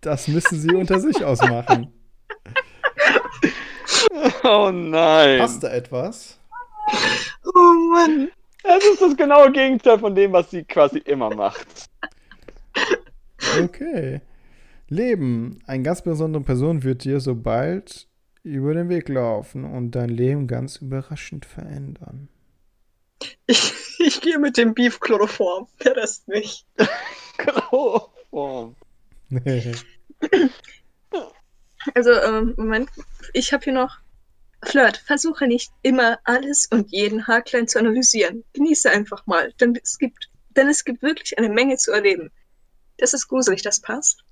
Das 0.03 0.29
müssen 0.29 0.59
sie 0.59 0.75
unter 0.75 0.99
sich 0.99 1.23
ausmachen. 1.23 1.93
oh 4.45 4.71
nein. 4.73 5.43
Hast 5.43 5.63
du 5.63 5.67
etwas? 5.71 6.39
Oh 7.45 7.73
Mann. 7.93 8.31
Das 8.63 8.83
ist 8.83 9.03
das 9.03 9.15
genaue 9.15 9.53
Gegenteil 9.53 9.99
von 9.99 10.15
dem, 10.15 10.33
was 10.33 10.51
sie 10.51 10.65
quasi 10.65 11.01
immer 11.01 11.35
macht. 11.35 11.91
Okay. 13.63 14.23
Leben. 14.89 15.59
Eine 15.67 15.83
ganz 15.83 16.01
besondere 16.01 16.45
Person 16.45 16.83
wird 16.83 17.05
dir 17.05 17.21
so 17.21 17.35
bald 17.35 18.09
über 18.43 18.75
den 18.75 18.89
Weg 18.89 19.09
laufen 19.09 19.65
und 19.65 19.93
dein 19.93 20.09
Leben 20.09 20.47
ganz 20.47 20.77
überraschend 20.77 21.45
verändern. 21.45 22.29
Ich, 23.47 23.73
ich 23.99 24.21
gehe 24.21 24.39
mit 24.39 24.57
dem 24.57 24.75
Beef 24.75 25.01
Chloroform. 25.01 25.69
Der 25.85 25.97
Rest 25.97 26.29
nicht. 26.29 26.67
Chloroform. 27.39 28.77
Also, 31.95 32.13
ähm, 32.13 32.53
Moment, 32.59 32.91
ich 33.33 33.55
habe 33.55 33.65
hier 33.65 33.73
noch. 33.73 34.01
Flirt, 34.63 34.99
versuche 34.99 35.47
nicht 35.47 35.73
immer 35.81 36.19
alles 36.25 36.67
und 36.67 36.91
jeden 36.91 37.27
Haarklein 37.27 37.67
zu 37.67 37.79
analysieren. 37.79 38.45
Genieße 38.53 38.91
einfach 38.91 39.27
mal, 39.27 39.55
denn 39.55 39.79
es 39.83 39.97
gibt, 39.97 40.29
denn 40.51 40.69
es 40.69 40.85
gibt 40.85 41.01
wirklich 41.01 41.39
eine 41.39 41.49
Menge 41.49 41.79
zu 41.79 41.91
erleben. 41.93 42.31
Das 42.99 43.15
ist 43.15 43.29
gruselig, 43.29 43.63
das 43.63 43.81
passt. 43.81 44.23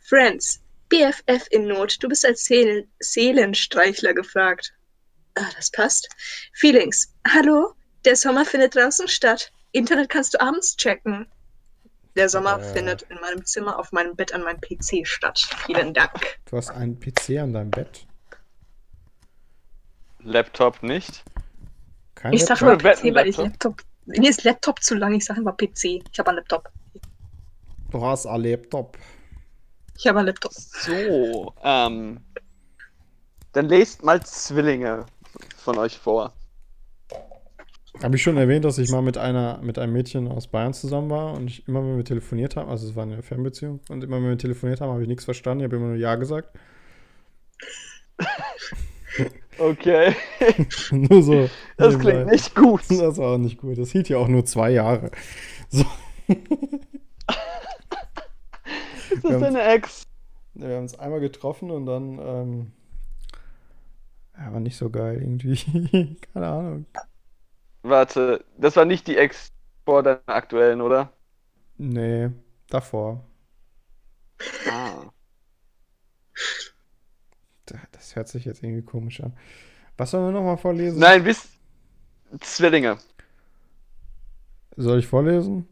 Friends, 0.00 0.60
BFF 0.90 1.46
in 1.50 1.66
Not, 1.66 1.96
du 2.02 2.08
bist 2.08 2.24
als 2.26 2.44
Seelen 2.44 2.90
Seelenstreichler 2.98 4.12
gefragt. 4.12 4.74
Ah, 5.36 5.48
das 5.56 5.70
passt. 5.70 6.08
Feelings, 6.52 7.14
hallo, 7.26 7.72
der 8.04 8.16
Sommer 8.16 8.44
findet 8.44 8.74
draußen 8.74 9.08
statt. 9.08 9.50
Internet 9.72 10.08
kannst 10.10 10.34
du 10.34 10.40
abends 10.40 10.76
checken. 10.76 11.26
Der 12.16 12.28
Sommer 12.28 12.60
Äh. 12.60 12.72
findet 12.74 13.02
in 13.02 13.20
meinem 13.20 13.44
Zimmer 13.46 13.78
auf 13.78 13.92
meinem 13.92 14.16
Bett 14.16 14.34
an 14.34 14.42
meinem 14.42 14.60
PC 14.60 15.06
statt. 15.06 15.48
Vielen 15.66 15.94
Dank. 15.94 16.38
Du 16.50 16.56
hast 16.56 16.70
einen 16.70 16.98
PC 16.98 17.38
an 17.38 17.52
deinem 17.52 17.70
Bett. 17.70 18.06
Laptop 20.18 20.82
nicht. 20.82 21.22
Kein 22.16 22.32
Ich 22.32 22.44
sag 22.44 22.60
Laptop? 22.60 22.82
mal 22.82 22.92
Oder 22.92 22.96
PC, 22.96 23.14
weil 23.14 23.28
ich 23.28 23.36
Laptop? 23.36 23.78
Laptop. 23.78 23.82
Mir 24.06 24.30
ist 24.30 24.42
Laptop 24.44 24.82
zu 24.82 24.94
lang, 24.96 25.14
ich 25.14 25.24
sage 25.24 25.40
immer 25.40 25.52
PC. 25.52 26.02
Ich 26.12 26.18
habe 26.18 26.30
einen 26.30 26.38
Laptop. 26.38 26.68
Du 27.90 28.04
hast 28.04 28.26
einen 28.26 28.42
Laptop. 28.44 28.98
Ich 30.00 30.06
habe 30.06 30.20
einen 30.20 30.28
Laptop. 30.28 30.52
So, 30.54 31.52
ähm. 31.62 32.20
Dann 33.52 33.68
lest 33.68 34.02
mal 34.02 34.22
Zwillinge 34.22 35.04
von 35.58 35.76
euch 35.76 35.98
vor. 35.98 36.32
Habe 38.02 38.16
ich 38.16 38.22
schon 38.22 38.38
erwähnt, 38.38 38.64
dass 38.64 38.78
ich 38.78 38.90
mal 38.90 39.02
mit 39.02 39.18
einer, 39.18 39.58
mit 39.62 39.78
einem 39.78 39.92
Mädchen 39.92 40.28
aus 40.28 40.46
Bayern 40.46 40.72
zusammen 40.72 41.10
war 41.10 41.34
und 41.34 41.48
ich 41.48 41.68
immer, 41.68 41.82
wenn 41.82 41.98
wir 41.98 42.04
telefoniert 42.04 42.56
haben, 42.56 42.70
also 42.70 42.88
es 42.88 42.96
war 42.96 43.02
eine 43.02 43.22
Fernbeziehung, 43.22 43.80
und 43.90 44.02
immer, 44.02 44.16
wenn 44.16 44.30
wir 44.30 44.38
telefoniert 44.38 44.80
haben, 44.80 44.90
habe 44.90 45.02
ich 45.02 45.08
nichts 45.08 45.26
verstanden, 45.26 45.60
ich 45.60 45.64
habe 45.64 45.76
immer 45.76 45.88
nur 45.88 45.96
Ja 45.96 46.14
gesagt. 46.14 46.48
Okay, 49.58 50.16
nur 50.90 51.22
so. 51.22 51.50
das 51.76 51.92
nebenbei. 51.92 52.12
klingt 52.12 52.26
nicht 52.30 52.54
gut. 52.54 52.80
Das 52.88 53.18
war 53.18 53.34
auch 53.34 53.38
nicht 53.38 53.58
gut. 53.58 53.76
Das 53.76 53.90
hielt 53.90 54.08
ja 54.08 54.16
auch 54.16 54.28
nur 54.28 54.46
zwei 54.46 54.70
Jahre. 54.70 55.10
So. 55.68 55.84
Ist 59.10 59.24
das 59.24 59.40
deine 59.40 59.62
Ex? 59.62 60.02
Wir 60.54 60.76
haben 60.76 60.82
uns 60.82 60.98
einmal 60.98 61.20
getroffen 61.20 61.70
und 61.70 61.86
dann, 61.86 62.18
ähm, 62.18 62.72
ja, 64.36 64.52
war 64.52 64.60
nicht 64.60 64.76
so 64.76 64.90
geil 64.90 65.20
irgendwie. 65.20 66.16
Keine 66.32 66.46
Ahnung. 66.46 66.86
Warte, 67.82 68.44
das 68.58 68.76
war 68.76 68.84
nicht 68.84 69.06
die 69.06 69.16
Ex 69.16 69.52
vor 69.84 70.02
deiner 70.02 70.20
aktuellen, 70.26 70.80
oder? 70.80 71.12
Nee, 71.78 72.30
davor. 72.68 73.24
Ah. 74.70 75.10
Das 77.92 78.16
hört 78.16 78.28
sich 78.28 78.44
jetzt 78.44 78.62
irgendwie 78.62 78.82
komisch 78.82 79.20
an. 79.20 79.36
Was 79.96 80.10
sollen 80.10 80.26
wir 80.26 80.32
nochmal 80.32 80.56
vorlesen? 80.56 80.98
Nein, 80.98 81.24
wisst. 81.24 81.50
Zwillinge. 82.40 82.98
Soll 84.76 84.98
ich 84.98 85.06
vorlesen? 85.06 85.68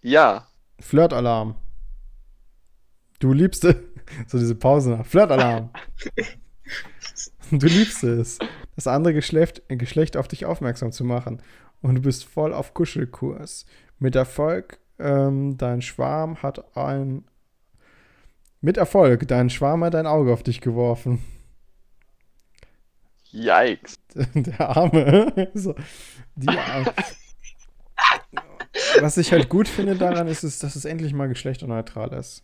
Ja. 0.00 0.46
Flirtalarm. 0.80 1.56
Du 3.18 3.32
liebst 3.32 3.64
es. 3.64 3.76
So 4.26 4.38
diese 4.38 4.54
Pause 4.54 4.90
nach. 4.90 5.06
Flirtalarm. 5.06 5.70
Du 7.50 7.66
liebst 7.66 8.04
es, 8.04 8.38
das 8.76 8.86
andere 8.86 9.14
Geschlecht, 9.14 9.62
Geschlecht 9.68 10.16
auf 10.16 10.28
dich 10.28 10.44
aufmerksam 10.44 10.92
zu 10.92 11.04
machen. 11.04 11.42
Und 11.80 11.94
du 11.94 12.02
bist 12.02 12.24
voll 12.24 12.52
auf 12.52 12.74
Kuschelkurs. 12.74 13.64
Mit 13.98 14.16
Erfolg, 14.16 14.78
ähm, 14.98 15.56
dein 15.56 15.80
Schwarm 15.82 16.42
hat 16.42 16.76
ein. 16.76 17.24
Mit 18.60 18.76
Erfolg, 18.76 19.26
dein 19.28 19.50
Schwarm 19.50 19.84
hat 19.84 19.94
ein 19.94 20.06
Auge 20.06 20.32
auf 20.32 20.42
dich 20.42 20.60
geworfen. 20.60 21.24
Yikes. 23.30 23.98
Der 24.34 24.76
Arme. 24.76 25.50
so, 25.54 25.74
die 26.34 26.48
Arme. 26.48 26.92
Was 29.00 29.16
ich 29.16 29.32
halt 29.32 29.48
gut 29.48 29.68
finde 29.68 29.96
daran 29.96 30.28
ist, 30.28 30.44
ist, 30.44 30.62
dass 30.62 30.76
es 30.76 30.84
endlich 30.84 31.12
mal 31.12 31.28
geschlechterneutral 31.28 32.12
ist. 32.14 32.42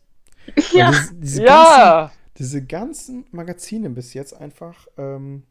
Ja, 0.73 0.91
diese, 0.91 1.15
diese, 1.15 1.43
ganzen, 1.43 1.45
Ja! 1.47 2.13
diese 2.39 2.65
ganzen 2.65 3.27
Magazine 3.31 3.91
bis 3.91 4.15
jetzt 4.15 4.33
einfach, 4.35 4.87
ähm, 4.99 5.45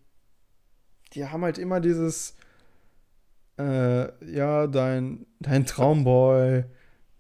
die 1.14 1.26
haben 1.28 1.44
halt 1.44 1.58
immer 1.58 1.80
dieses, 1.80 2.36
äh, 3.60 4.32
ja, 4.32 4.68
dein, 4.68 5.26
dein 5.40 5.66
Traumboy, 5.66 6.64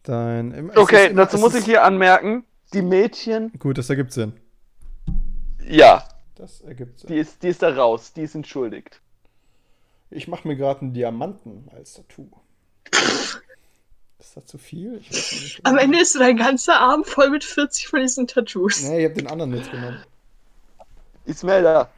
dein. 0.03 0.71
Okay, 0.75 1.07
immer- 1.07 1.15
dazu 1.23 1.37
muss 1.37 1.55
ich 1.55 1.65
hier 1.65 1.83
anmerken, 1.83 2.43
die 2.73 2.81
Mädchen, 2.81 3.51
Gut, 3.59 3.77
das 3.77 3.89
ergibt 3.89 4.11
Sinn. 4.13 4.33
ja, 5.67 6.03
Das 6.35 6.61
ergibt 6.61 6.99
Sinn. 6.99 7.07
die 7.09 7.17
ist, 7.17 7.43
die 7.43 7.47
ist 7.49 7.61
da 7.61 7.69
raus, 7.69 8.13
die 8.13 8.21
ist 8.21 8.35
entschuldigt. 8.35 8.99
Ich 10.09 10.27
mache 10.27 10.47
mir 10.47 10.55
gerade 10.55 10.81
einen 10.81 10.93
Diamanten 10.93 11.69
als 11.75 11.93
Tattoo. 11.93 12.29
Ist 14.23 14.37
das 14.37 14.45
zu 14.45 14.57
viel? 14.57 14.99
Ich 15.01 15.11
weiß 15.11 15.31
nicht. 15.33 15.59
am 15.63 15.77
Ende 15.77 15.99
ist 15.99 16.15
dein 16.15 16.37
ganzer 16.37 16.79
Arm 16.79 17.03
voll 17.03 17.29
mit 17.29 17.43
40 17.43 17.87
von 17.87 17.99
diesen 17.99 18.25
Tattoos. 18.25 18.81
Nee, 18.81 18.99
ich 18.99 19.05
habe 19.05 19.15
den 19.15 19.27
anderen 19.27 19.53
jetzt 19.53 19.69
genommen. 19.69 20.01
Ismelda. 21.25 21.91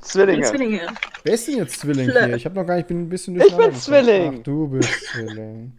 Zwillinge. 0.00 0.46
Zwillinge. 0.46 0.86
Wer 1.24 1.34
ist 1.34 1.48
denn 1.48 1.56
jetzt 1.56 1.80
Zwilling 1.80 2.08
Flirt. 2.08 2.26
hier? 2.26 2.36
Ich 2.36 2.44
habe 2.44 2.54
noch 2.54 2.64
gar 2.64 2.76
nicht, 2.76 2.84
ich 2.84 2.88
bin 2.88 3.02
ein 3.02 3.08
bisschen 3.08 3.38
Ich 3.38 3.54
bin. 3.54 3.74
Zwilling. 3.74 4.36
Ach, 4.38 4.42
du 4.44 4.68
bist 4.68 5.06
Zwilling. 5.06 5.72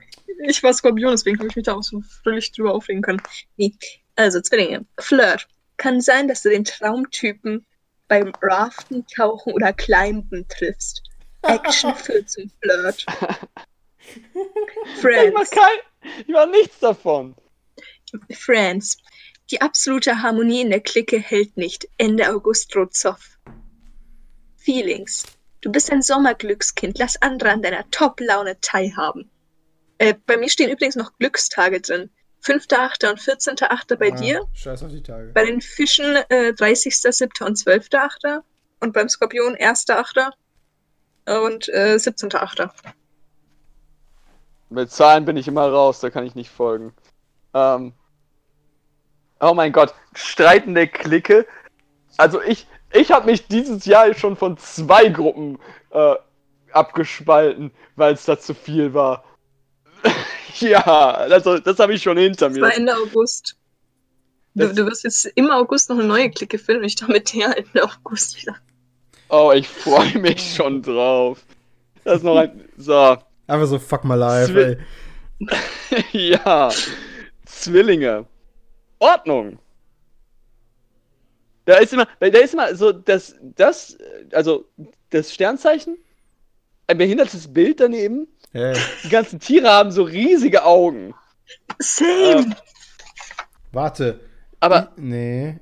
Ich 0.48 0.62
war 0.62 0.74
Skorpion, 0.74 1.12
deswegen 1.12 1.40
habe 1.40 1.48
ich 1.48 1.56
mich 1.56 1.66
da 1.66 1.74
auch 1.74 1.84
so 1.84 2.02
fröhlich 2.02 2.52
drüber 2.52 2.74
aufregen 2.76 3.02
können. 3.02 3.22
Nee. 3.56 3.74
Also, 4.18 4.42
Zwillinge. 4.42 4.86
Flirt. 5.00 5.48
Kann 5.78 6.02
sein, 6.02 6.28
dass 6.28 6.44
du 6.44 6.50
den 6.50 6.66
Traumtypen 6.66 7.66
beim 8.10 8.34
Raften, 8.42 9.06
Tauchen 9.08 9.54
oder 9.54 9.72
Climben 9.72 10.46
triffst. 10.50 11.02
Action 11.44 11.96
führt 11.96 12.30
zum 12.30 12.52
Flirt. 12.62 13.06
Ich 14.16 14.22
mach, 14.34 15.02
Friends. 15.02 15.52
kein, 15.52 15.78
ich 16.22 16.28
mach 16.28 16.48
nichts 16.50 16.80
davon. 16.80 17.36
Friends. 18.34 18.98
Die 19.52 19.62
absolute 19.62 20.22
Harmonie 20.22 20.62
in 20.62 20.70
der 20.70 20.80
Clique 20.82 21.20
hält 21.20 21.58
nicht. 21.58 21.88
Ende 21.98 22.30
August 22.34 22.74
droht 22.74 22.94
Zoff. 22.96 23.38
Feelings. 24.58 25.26
Du 25.62 25.72
bist 25.72 25.92
ein 25.92 26.02
Sommerglückskind. 26.02 26.98
Lass 26.98 27.22
andere 27.22 27.52
an 27.52 27.62
deiner 27.62 27.90
Top-Laune 27.92 28.60
teilhaben. 28.62 29.30
Äh, 29.98 30.16
bei 30.26 30.38
mir 30.38 30.50
stehen 30.50 30.70
übrigens 30.72 30.96
noch 30.96 31.12
Glückstage 31.20 31.82
drin. 31.82 32.10
5.8. 32.44 33.10
und 33.10 33.20
14.8. 33.20 33.96
bei 33.98 34.12
Ah, 34.12 34.16
dir. 34.16 34.48
Scheiß 34.54 34.82
auf 34.84 34.92
die 34.92 35.04
Tage. 35.04 35.32
Bei 35.34 35.46
den 35.46 35.62
Fischen 35.62 36.16
äh, 36.30 36.54
30.7. 36.58 37.44
und 37.46 37.58
12.8. 37.58 38.42
Und 38.80 38.94
beim 38.94 39.08
Skorpion 39.10 39.56
1.8. 39.56 40.32
und 41.46 41.70
äh, 41.70 41.96
17.8. 41.98 42.72
Mit 44.72 44.90
Zahlen 44.90 45.26
bin 45.26 45.36
ich 45.36 45.50
immer 45.50 45.68
raus, 45.68 46.00
da 46.00 46.10
kann 46.10 46.26
ich 46.26 46.34
nicht 46.34 46.50
folgen. 46.50 46.94
Ähm. 47.54 47.94
Oh 49.42 49.54
mein 49.54 49.74
Gott, 49.74 49.94
streitende 50.14 50.88
Clique. 50.88 51.46
Also 52.18 52.42
ich, 52.42 52.68
ich 52.94 53.12
habe 53.12 53.26
mich 53.26 53.48
dieses 53.48 53.86
Jahr 53.86 54.14
schon 54.14 54.38
von 54.38 54.58
zwei 54.58 55.10
Gruppen 55.10 55.60
äh, 55.90 56.16
abgespalten, 56.72 57.72
weil 57.96 58.14
es 58.14 58.24
da 58.24 58.40
zu 58.40 58.54
viel 58.54 58.94
war. 58.94 59.26
ja, 60.60 60.82
also 60.82 61.60
das 61.60 61.80
habe 61.80 61.94
ich 61.94 62.04
schon 62.04 62.18
hinter 62.18 62.50
Das 62.50 62.62
war 62.62 62.70
mir. 62.70 62.76
Ende 62.76 62.96
August. 62.96 63.58
Du, 64.54 64.74
du 64.74 64.86
wirst 64.86 65.04
jetzt 65.04 65.26
im 65.36 65.50
August 65.50 65.90
noch 65.90 65.98
eine 65.98 66.08
neue 66.08 66.30
Clique 66.30 66.58
finden 66.58 66.82
und 66.82 66.88
ich 66.88 66.96
damit 66.96 67.34
der 67.34 67.58
Ende 67.58 67.84
August 67.84 68.42
wieder. 68.42 68.56
Oh, 69.28 69.52
ich 69.54 69.68
freue 69.68 70.18
mich 70.20 70.56
schon 70.56 70.82
drauf. 70.82 71.44
Das 72.04 72.18
ist 72.18 72.24
noch 72.24 72.38
ein. 72.38 72.70
So. 72.78 73.18
Einfach 73.52 73.68
so 73.68 73.80
fuck 73.80 74.04
my 74.06 74.16
life, 74.16 74.52
Zwi- 74.52 74.78
ey. 76.14 76.30
ja. 76.32 76.72
Zwillinge. 77.46 78.26
Ordnung. 79.00 79.60
Da 81.66 81.76
ist 81.78 81.94
immer, 81.94 82.08
da 82.20 82.28
ist 82.28 82.54
immer 82.54 82.74
so 82.76 82.92
das, 82.92 83.36
das, 83.42 83.98
also 84.34 84.66
das 85.10 85.34
Sternzeichen, 85.34 85.98
ein 86.88 86.98
behindertes 86.98 87.52
Bild 87.54 87.80
daneben. 87.80 88.28
Hey, 88.52 88.76
Die 89.04 89.10
ganzen 89.10 89.40
Tiere 89.40 89.70
haben 89.70 89.92
so 89.92 90.04
riesige 90.04 90.64
Augen. 90.66 91.14
Same! 91.80 92.56
warte. 93.72 94.20
Aber, 94.60 94.92
nee. 94.98 95.60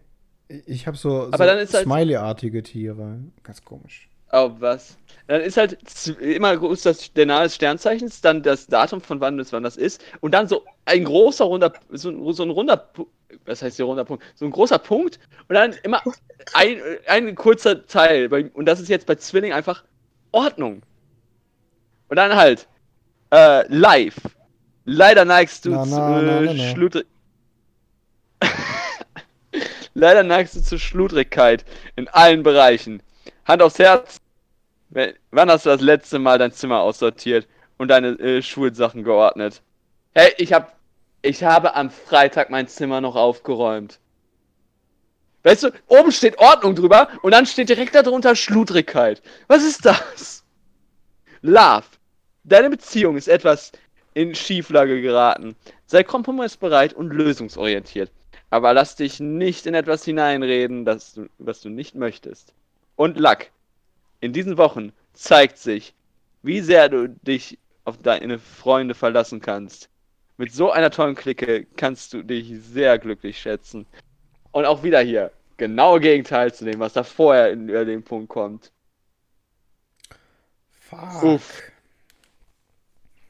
Ich 0.65 0.87
habe 0.87 0.97
so, 0.97 1.27
so 1.27 1.31
Aber 1.33 1.45
dann 1.45 1.59
ist 1.59 1.73
halt- 1.73 1.85
Smiley-artige 1.85 2.63
Tiere. 2.63 3.19
Ganz 3.43 3.63
komisch. 3.63 4.08
Oh 4.31 4.51
was? 4.59 4.97
Dann 5.27 5.41
ist 5.41 5.57
halt 5.57 5.77
immer 6.19 6.57
groß 6.57 6.81
das, 6.81 7.13
der 7.13 7.27
Name 7.27 7.43
des 7.43 7.55
Sternzeichens, 7.55 8.21
dann 8.21 8.41
das 8.41 8.65
Datum 8.67 8.99
von 9.01 9.19
wann 9.21 9.37
das, 9.37 9.53
wann 9.53 9.61
das 9.63 9.77
ist 9.77 10.01
und 10.21 10.31
dann 10.33 10.47
so 10.47 10.65
ein 10.85 11.03
großer 11.03 11.45
runder, 11.45 11.71
so, 11.91 12.09
ein- 12.09 12.33
so 12.33 12.41
ein 12.43 12.49
runder, 12.49 12.89
was 13.45 13.61
heißt 13.61 13.75
hier 13.75 13.85
runder 13.85 14.05
Punkt? 14.05 14.23
So 14.35 14.45
ein 14.45 14.51
großer 14.51 14.79
Punkt 14.79 15.19
und 15.47 15.53
dann 15.55 15.73
immer 15.83 16.01
ein, 16.53 16.81
ein 17.07 17.35
kurzer 17.35 17.85
Teil. 17.85 18.27
Und 18.53 18.65
das 18.65 18.79
ist 18.79 18.89
jetzt 18.89 19.05
bei 19.05 19.15
Zwilling 19.15 19.53
einfach 19.53 19.83
Ordnung. 20.31 20.81
Und 22.07 22.15
dann 22.15 22.35
halt 22.35 22.67
äh, 23.31 23.67
live. 23.71 24.15
Leider 24.85 25.25
neigst 25.25 25.65
du 25.65 25.69
Na, 25.71 25.83
zu 25.83 25.89
na, 25.91 26.19
äh, 26.19 26.45
na, 26.45 26.53
na. 26.53 26.63
Schludri- 26.73 27.05
Leider 29.93 30.23
neigst 30.23 30.55
du 30.55 30.61
zur 30.61 30.79
Schludrigkeit 30.79 31.65
in 31.95 32.07
allen 32.07 32.43
Bereichen. 32.43 33.01
Hand 33.49 33.63
aufs 33.63 33.79
Herz. 33.79 34.21
Wann 34.91 35.49
hast 35.49 35.65
du 35.65 35.71
das 35.71 35.81
letzte 35.81 36.19
Mal 36.19 36.37
dein 36.37 36.51
Zimmer 36.51 36.81
aussortiert 36.81 37.47
und 37.79 37.87
deine 37.87 38.09
äh, 38.19 38.43
Schulsachen 38.43 39.03
geordnet? 39.03 39.63
Hey, 40.13 40.33
ich 40.37 40.53
hab. 40.53 40.77
Ich 41.23 41.43
habe 41.43 41.75
am 41.75 41.89
Freitag 41.89 42.51
mein 42.51 42.67
Zimmer 42.67 43.01
noch 43.01 43.15
aufgeräumt. 43.15 43.99
Weißt 45.43 45.63
du, 45.63 45.71
oben 45.87 46.11
steht 46.11 46.37
Ordnung 46.37 46.75
drüber 46.75 47.09
und 47.23 47.31
dann 47.31 47.45
steht 47.45 47.69
direkt 47.69 47.95
darunter 47.95 48.35
Schludrigkeit. 48.35 49.21
Was 49.47 49.63
ist 49.63 49.83
das? 49.83 50.45
Love. 51.41 51.83
Deine 52.43 52.69
Beziehung 52.69 53.17
ist 53.17 53.27
etwas 53.27 53.71
in 54.13 54.35
Schieflage 54.35 55.01
geraten. 55.01 55.55
Sei 55.87 56.03
kompromissbereit 56.03 56.93
und 56.93 57.09
lösungsorientiert. 57.09 58.11
Aber 58.49 58.73
lass 58.73 58.95
dich 58.95 59.19
nicht 59.19 59.65
in 59.65 59.73
etwas 59.73 60.05
hineinreden, 60.05 60.85
das 60.85 61.15
du, 61.15 61.27
was 61.39 61.61
du 61.61 61.69
nicht 61.69 61.95
möchtest. 61.95 62.53
Und 62.99 63.17
Luck. 63.17 63.45
In 64.19 64.33
diesen 64.33 64.57
Wochen 64.57 64.91
zeigt 65.13 65.57
sich, 65.57 65.93
wie 66.43 66.59
sehr 66.59 66.89
du 66.89 67.07
dich 67.07 67.57
auf 67.85 67.97
deine 67.97 68.39
Freunde 68.39 68.93
verlassen 68.93 69.39
kannst. 69.39 69.87
Mit 70.35 70.51
so 70.51 70.69
einer 70.69 70.91
tollen 70.91 71.15
Clique 71.15 71.65
kannst 71.77 72.11
du 72.11 72.23
dich 72.23 72.53
sehr 72.61 72.99
glücklich 72.99 73.39
schätzen. 73.39 73.85
Und 74.51 74.65
auch 74.65 74.83
wieder 74.83 74.99
hier, 74.99 75.31
genaue 75.55 76.01
Gegenteil 76.01 76.53
zu 76.53 76.65
dem, 76.65 76.81
was 76.81 76.91
da 76.91 77.05
vorher 77.05 77.51
in, 77.51 77.69
über 77.69 77.85
den 77.85 78.03
Punkt 78.03 78.27
kommt. 78.27 78.69
Fuck. 80.81 81.23
Uff. 81.23 81.63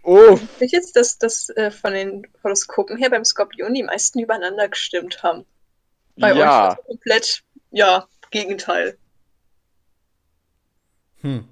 Uff. 0.02 0.42
Ich 0.62 0.72
jetzt, 0.72 0.96
dass 0.96 1.20
das 1.20 1.50
äh, 1.50 1.70
von 1.70 1.94
den 1.94 2.26
Horoskopen 2.44 2.98
her 2.98 3.12
beim 3.12 3.24
Skorpion 3.24 3.76
die 3.76 3.84
meisten 3.84 4.18
übereinander 4.18 4.68
gestimmt 4.68 5.22
haben. 5.22 5.46
Bei 6.18 6.32
euch 6.32 6.40
Ja, 6.40 6.72
es 6.72 6.86
komplett, 6.88 7.44
ja, 7.70 8.08
Gegenteil. 8.32 8.98
Hm. 11.22 11.46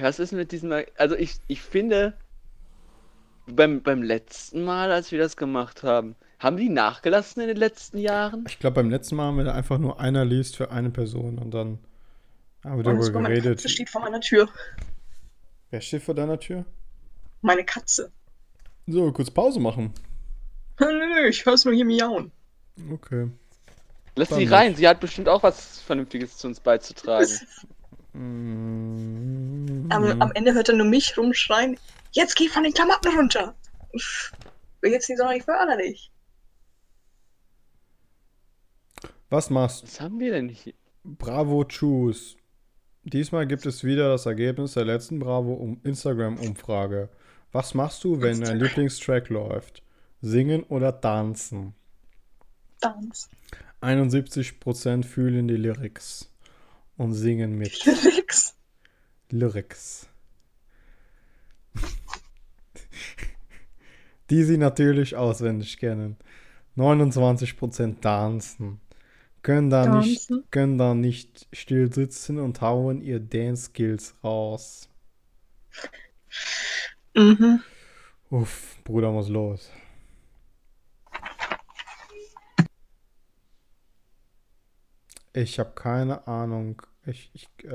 was 0.00 0.18
ist 0.18 0.32
mit 0.32 0.52
diesem. 0.52 0.72
Also, 0.96 1.16
ich, 1.16 1.36
ich 1.46 1.62
finde, 1.62 2.14
beim, 3.46 3.82
beim 3.82 4.02
letzten 4.02 4.64
Mal, 4.64 4.92
als 4.92 5.12
wir 5.12 5.18
das 5.18 5.36
gemacht 5.36 5.82
haben, 5.82 6.16
haben 6.38 6.56
die 6.56 6.68
nachgelassen 6.68 7.42
in 7.42 7.48
den 7.48 7.56
letzten 7.56 7.98
Jahren? 7.98 8.44
Ich 8.48 8.58
glaube, 8.58 8.76
beim 8.76 8.90
letzten 8.90 9.16
Mal 9.16 9.26
haben 9.26 9.38
wir 9.38 9.44
da 9.44 9.54
einfach 9.54 9.78
nur 9.78 10.00
einer 10.00 10.24
liest 10.24 10.56
für 10.56 10.70
eine 10.70 10.90
Person 10.90 11.38
und 11.38 11.52
dann 11.52 11.78
haben 12.62 12.82
wir 12.82 12.86
Und 12.86 13.00
darüber 13.00 13.22
geredet. 13.22 13.58
Katze 13.58 13.68
steht 13.68 13.90
vor 13.90 14.02
meiner 14.02 14.20
Tür. 14.20 14.48
Wer 15.70 15.80
steht 15.80 16.02
vor 16.02 16.14
deiner 16.14 16.38
Tür? 16.38 16.64
Meine 17.40 17.64
Katze. 17.64 18.12
So, 18.86 19.12
kurz 19.12 19.30
Pause 19.30 19.60
machen. 19.60 19.92
Nö, 20.80 21.28
ich 21.28 21.44
hör's 21.44 21.64
nur 21.64 21.74
hier 21.74 21.84
miauen. 21.84 22.30
Okay. 22.92 23.28
Lass 24.14 24.28
Dann 24.28 24.38
sie 24.38 24.44
nicht. 24.44 24.52
rein, 24.52 24.74
sie 24.74 24.88
hat 24.88 25.00
bestimmt 25.00 25.28
auch 25.28 25.42
was 25.42 25.80
Vernünftiges 25.80 26.36
zu 26.36 26.48
uns 26.48 26.60
beizutragen. 26.60 27.28
Mm. 28.18 29.86
Am, 29.90 30.20
am 30.20 30.32
Ende 30.32 30.52
hört 30.54 30.68
er 30.68 30.74
nur 30.74 30.86
mich 30.86 31.16
rumschreien. 31.16 31.78
Jetzt 32.12 32.34
geh 32.36 32.48
von 32.48 32.64
den 32.64 32.72
Klamotten 32.72 33.14
runter. 33.16 33.54
Pff, 33.96 34.32
Will 34.80 34.92
jetzt 34.92 35.08
nicht 35.08 35.18
sonderlich 35.18 35.44
förderlich. 35.44 36.10
Was 39.30 39.50
machst 39.50 39.84
Was 39.84 40.00
haben 40.00 40.20
wir 40.20 40.32
denn 40.32 40.48
hier? 40.48 40.74
Bravo 41.04 41.64
Choose. 41.64 42.36
Diesmal 43.04 43.46
gibt 43.46 43.66
es 43.66 43.84
wieder 43.84 44.08
das 44.10 44.26
Ergebnis 44.26 44.74
der 44.74 44.84
letzten 44.84 45.18
Bravo 45.18 45.54
um 45.54 45.80
Instagram-Umfrage. 45.84 47.08
Was 47.52 47.74
machst 47.74 48.04
du, 48.04 48.20
wenn 48.20 48.40
dein. 48.40 48.58
Lieblingstrack 48.58 49.28
läuft? 49.28 49.82
Singen 50.20 50.64
oder 50.64 51.00
tanzen? 51.00 51.74
Dance. 52.80 53.28
71% 53.80 55.04
fühlen 55.04 55.48
die 55.48 55.56
Lyrics 55.56 56.27
und 56.98 57.14
singen 57.14 57.56
mit. 57.56 57.84
Lyrics. 57.86 58.54
Lyrics. 59.30 60.08
Die 64.28 64.44
sie 64.44 64.58
natürlich 64.58 65.16
auswendig 65.16 65.78
kennen. 65.78 66.18
29% 66.76 68.00
tanzen. 68.00 68.80
Können 69.42 69.70
da, 69.70 70.00
nicht, 70.00 70.30
können 70.50 70.76
da 70.76 70.94
nicht 70.94 71.46
still 71.52 71.92
sitzen 71.92 72.38
und 72.38 72.60
hauen 72.60 73.00
ihr 73.00 73.20
Dance-Skills 73.20 74.16
raus. 74.22 74.90
Mhm. 77.14 77.62
Uff, 78.30 78.76
Bruder 78.84 79.10
muss 79.12 79.28
los. 79.28 79.70
Ich 85.32 85.58
habe 85.58 85.70
keine 85.74 86.26
Ahnung. 86.26 86.82
Ich, 87.08 87.30
ich, 87.32 87.48
äh, 87.64 87.74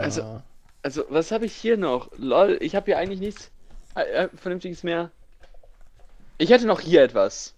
Also- 0.00 0.42
Also, 0.82 1.04
was 1.08 1.32
habe 1.32 1.44
ich 1.46 1.54
hier 1.54 1.76
noch? 1.76 2.10
Lol, 2.16 2.56
ich 2.60 2.76
habe 2.76 2.86
hier 2.86 2.98
eigentlich 2.98 3.18
nichts 3.20 3.50
äh, 3.96 4.02
äh, 4.02 4.28
Vernünftiges 4.36 4.84
mehr. 4.84 5.10
Ich 6.38 6.50
hätte 6.50 6.66
noch 6.66 6.80
hier 6.80 7.02
etwas. 7.02 7.54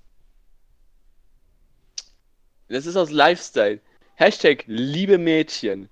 Das 2.68 2.86
ist 2.86 2.96
aus 2.96 3.10
Lifestyle. 3.10 3.80
Hashtag 4.14 4.64
liebe 4.66 5.18
Mädchen. 5.18 5.88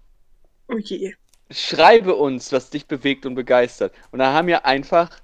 Oh 0.68 0.78
je. 0.78 1.14
Schreibe 1.50 2.14
uns, 2.14 2.50
was 2.50 2.70
dich 2.70 2.86
bewegt 2.86 3.26
und 3.26 3.34
begeistert. 3.34 3.92
Und 4.10 4.20
da 4.20 4.32
haben 4.32 4.48
wir 4.48 4.64
einfach, 4.64 5.20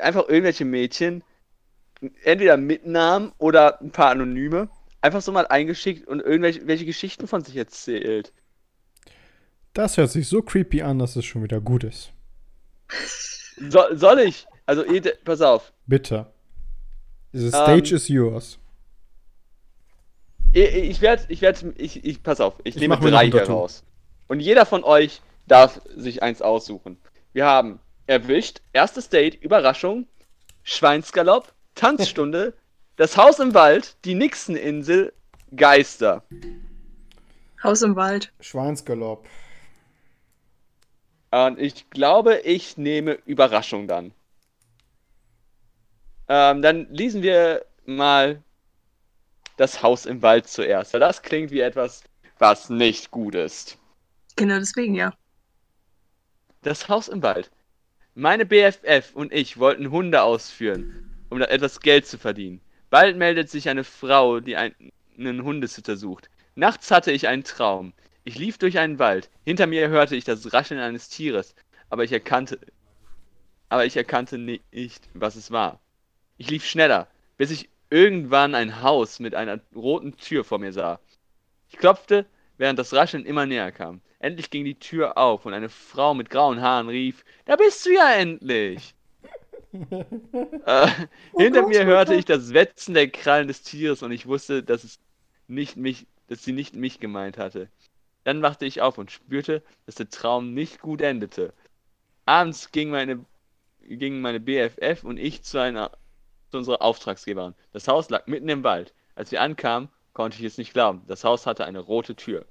einfach 0.00 0.28
irgendwelche 0.28 0.64
Mädchen, 0.64 1.22
entweder 2.24 2.56
mit 2.56 2.86
Namen 2.86 3.32
oder 3.38 3.80
ein 3.80 3.90
paar 3.90 4.10
Anonyme, 4.10 4.68
einfach 5.04 5.20
so 5.22 5.32
mal 5.32 5.46
eingeschickt 5.46 6.08
und 6.08 6.20
irgendwelche 6.20 6.66
welche 6.66 6.86
Geschichten 6.86 7.26
von 7.26 7.44
sich 7.44 7.56
erzählt. 7.56 8.32
Das 9.74 9.96
hört 9.96 10.10
sich 10.10 10.26
so 10.28 10.40
creepy 10.42 10.82
an, 10.82 10.98
dass 10.98 11.14
es 11.16 11.24
schon 11.24 11.42
wieder 11.42 11.60
gut 11.60 11.84
ist. 11.84 12.12
So, 13.68 13.80
soll 13.92 14.20
ich? 14.20 14.46
Also, 14.66 14.84
ihr- 14.84 15.14
pass 15.24 15.40
auf. 15.42 15.72
Bitte. 15.86 16.26
The 17.32 17.44
Ähm, 17.46 17.48
stage 17.50 17.94
is 17.94 18.08
yours. 18.08 18.58
Ich, 20.52 20.72
ich 20.74 21.00
werde, 21.00 21.24
ich 21.28 21.40
werde, 21.42 21.74
ich, 21.76 22.04
ich, 22.04 22.22
pass 22.22 22.40
auf, 22.40 22.54
ich, 22.64 22.76
Ich 22.76 22.80
nehme 22.80 22.96
drei 22.98 23.16
ein 23.18 23.30
hier 23.32 23.40
Tattoo. 23.40 23.52
raus. 23.52 23.84
Und 24.28 24.40
jeder 24.40 24.64
von 24.66 24.84
euch 24.84 25.20
darf 25.46 25.80
sich 25.96 26.22
eins 26.22 26.40
aussuchen. 26.40 26.96
Wir 27.32 27.44
haben 27.46 27.80
erwischt, 28.06 28.60
erstes 28.72 29.08
Date, 29.08 29.34
Überraschung, 29.42 30.06
Schweinsgalopp, 30.62 31.52
Tanzstunde, 31.74 32.54
das 32.96 33.16
Haus 33.16 33.38
im 33.38 33.54
Wald, 33.54 33.96
die 34.04 34.14
Nixeninsel, 34.14 35.12
Geister. 35.54 36.24
Haus 37.62 37.82
im 37.82 37.96
Wald. 37.96 38.32
Schweinsgalopp. 38.40 39.26
Und 41.30 41.58
ich 41.58 41.90
glaube, 41.90 42.38
ich 42.44 42.76
nehme 42.76 43.18
Überraschung 43.26 43.88
dann. 43.88 44.12
Ähm, 46.28 46.62
dann 46.62 46.86
lesen 46.90 47.22
wir 47.22 47.64
mal 47.84 48.42
das 49.56 49.82
Haus 49.82 50.06
im 50.06 50.22
Wald 50.22 50.46
zuerst. 50.46 50.92
Weil 50.92 51.00
das 51.00 51.22
klingt 51.22 51.50
wie 51.50 51.60
etwas, 51.60 52.04
was 52.38 52.70
nicht 52.70 53.10
gut 53.10 53.34
ist. 53.34 53.78
Genau 54.36 54.58
deswegen, 54.58 54.94
ja. 54.94 55.12
Das 56.62 56.88
Haus 56.88 57.08
im 57.08 57.22
Wald. 57.22 57.50
Meine 58.14 58.46
BFF 58.46 59.14
und 59.14 59.32
ich 59.32 59.58
wollten 59.58 59.90
Hunde 59.90 60.22
ausführen, 60.22 61.10
um 61.30 61.38
da 61.40 61.46
etwas 61.46 61.80
Geld 61.80 62.06
zu 62.06 62.16
verdienen. 62.18 62.60
Bald 62.94 63.16
meldet 63.16 63.50
sich 63.50 63.68
eine 63.68 63.82
Frau, 63.82 64.38
die 64.38 64.54
einen 64.56 65.42
Hundesitter 65.42 65.96
sucht. 65.96 66.30
Nachts 66.54 66.92
hatte 66.92 67.10
ich 67.10 67.26
einen 67.26 67.42
Traum. 67.42 67.92
Ich 68.22 68.38
lief 68.38 68.56
durch 68.56 68.78
einen 68.78 69.00
Wald. 69.00 69.30
Hinter 69.44 69.66
mir 69.66 69.88
hörte 69.88 70.14
ich 70.14 70.22
das 70.22 70.52
Rascheln 70.52 70.78
eines 70.78 71.08
Tieres, 71.08 71.56
aber 71.90 72.04
ich 72.04 72.12
erkannte, 72.12 72.60
aber 73.68 73.84
ich 73.84 73.96
erkannte 73.96 74.38
nicht, 74.38 74.62
was 75.12 75.34
es 75.34 75.50
war. 75.50 75.80
Ich 76.36 76.48
lief 76.50 76.64
schneller, 76.64 77.08
bis 77.36 77.50
ich 77.50 77.68
irgendwann 77.90 78.54
ein 78.54 78.80
Haus 78.80 79.18
mit 79.18 79.34
einer 79.34 79.58
roten 79.74 80.16
Tür 80.16 80.44
vor 80.44 80.60
mir 80.60 80.72
sah. 80.72 81.00
Ich 81.70 81.78
klopfte, 81.78 82.26
während 82.58 82.78
das 82.78 82.94
Rascheln 82.94 83.26
immer 83.26 83.44
näher 83.44 83.72
kam. 83.72 84.02
Endlich 84.20 84.50
ging 84.50 84.64
die 84.64 84.78
Tür 84.78 85.18
auf 85.18 85.46
und 85.46 85.52
eine 85.52 85.68
Frau 85.68 86.14
mit 86.14 86.30
grauen 86.30 86.60
Haaren 86.60 86.88
rief: 86.88 87.24
Da 87.44 87.56
bist 87.56 87.84
du 87.86 87.90
ja 87.92 88.12
endlich! 88.12 88.94
Äh, 89.74 90.88
hinter 91.36 91.62
Gott, 91.62 91.68
mir 91.68 91.82
oh 91.82 91.84
hörte 91.84 92.12
Gott. 92.12 92.18
ich 92.18 92.24
das 92.24 92.54
Wetzen 92.54 92.94
der 92.94 93.08
Krallen 93.10 93.48
des 93.48 93.62
Tieres 93.62 94.02
und 94.02 94.12
ich 94.12 94.26
wusste, 94.26 94.62
dass 94.62 94.84
es 94.84 94.98
nicht 95.48 95.76
mich, 95.76 96.06
dass 96.28 96.44
sie 96.44 96.52
nicht 96.52 96.74
mich 96.74 97.00
gemeint 97.00 97.38
hatte. 97.38 97.68
Dann 98.24 98.42
wachte 98.42 98.64
ich 98.64 98.80
auf 98.80 98.98
und 98.98 99.10
spürte, 99.10 99.62
dass 99.86 99.96
der 99.96 100.08
Traum 100.08 100.54
nicht 100.54 100.80
gut 100.80 101.02
endete. 101.02 101.52
Abends 102.24 102.72
ging 102.72 102.90
meine, 102.90 103.24
gingen 103.82 104.22
meine 104.22 104.40
BFF 104.40 105.04
und 105.04 105.18
ich 105.18 105.42
zu 105.42 105.58
einer 105.58 105.90
zu 106.50 106.58
unserer 106.58 106.82
Auftragsgeberin. 106.82 107.54
Das 107.72 107.88
Haus 107.88 108.08
lag 108.10 108.26
mitten 108.26 108.48
im 108.48 108.62
Wald. 108.62 108.94
Als 109.16 109.30
wir 109.30 109.42
ankamen, 109.42 109.88
konnte 110.12 110.38
ich 110.38 110.44
es 110.44 110.56
nicht 110.56 110.72
glauben. 110.72 111.02
Das 111.06 111.24
Haus 111.24 111.46
hatte 111.46 111.64
eine 111.64 111.80
rote 111.80 112.14
Tür. 112.14 112.46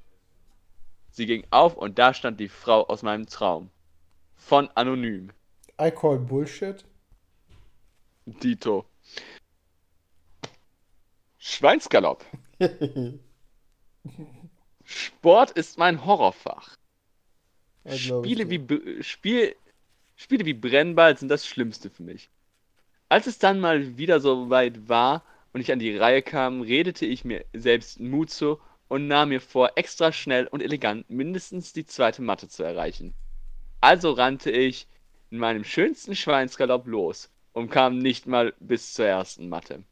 Sie 1.09 1.25
ging 1.25 1.45
auf 1.51 1.77
und 1.77 1.97
da 1.97 2.13
stand 2.13 2.39
die 2.39 2.49
Frau 2.49 2.85
aus 2.87 3.01
meinem 3.01 3.27
Traum. 3.27 3.69
Von 4.35 4.69
Anonym. 4.75 5.29
I 5.81 5.89
call 5.89 6.19
Bullshit. 6.19 6.83
Dito. 8.25 8.85
Schweinsgalopp. 11.37 12.25
Sport 14.85 15.51
ist 15.51 15.77
mein 15.77 16.05
Horrorfach. 16.05 16.77
Spiele 17.85 18.49
wie, 18.49 19.03
Spiel, 19.03 19.55
Spiele 20.15 20.45
wie 20.45 20.53
Brennball 20.53 21.17
sind 21.17 21.27
das 21.27 21.45
Schlimmste 21.45 21.89
für 21.89 22.03
mich. 22.03 22.29
Als 23.09 23.27
es 23.27 23.39
dann 23.39 23.59
mal 23.59 23.97
wieder 23.97 24.21
so 24.21 24.49
weit 24.49 24.87
war 24.87 25.23
und 25.51 25.59
ich 25.59 25.71
an 25.71 25.79
die 25.79 25.95
Reihe 25.95 26.21
kam, 26.21 26.61
redete 26.61 27.05
ich 27.05 27.25
mir 27.25 27.45
selbst 27.53 27.99
Mut 27.99 28.29
zu 28.29 28.59
und 28.87 29.07
nahm 29.07 29.29
mir 29.29 29.41
vor, 29.41 29.73
extra 29.75 30.13
schnell 30.13 30.47
und 30.47 30.61
elegant 30.61 31.09
mindestens 31.09 31.73
die 31.73 31.85
zweite 31.85 32.21
Matte 32.21 32.47
zu 32.47 32.63
erreichen. 32.63 33.13
Also 33.81 34.11
rannte 34.11 34.49
ich 34.49 34.87
in 35.29 35.39
meinem 35.39 35.65
schönsten 35.65 36.15
Schweinsgalopp 36.15 36.87
los 36.87 37.32
und 37.53 37.69
kam 37.69 37.98
nicht 37.99 38.27
mal 38.27 38.53
bis 38.59 38.93
zur 38.93 39.06
ersten 39.06 39.48
Matte. 39.49 39.83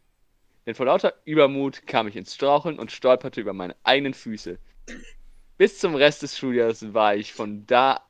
Denn 0.65 0.75
vor 0.75 0.85
lauter 0.85 1.13
Übermut 1.25 1.87
kam 1.87 2.07
ich 2.07 2.15
ins 2.15 2.35
Straucheln 2.35 2.77
und 2.77 2.91
stolperte 2.91 3.41
über 3.41 3.53
meine 3.53 3.75
eigenen 3.83 4.13
Füße. 4.13 4.59
Bis 5.57 5.79
zum 5.79 5.95
Rest 5.95 6.21
des 6.23 6.37
Schuljahres 6.37 6.93
war 6.93 7.15
ich 7.15 7.33
von 7.33 7.65
da 7.65 8.01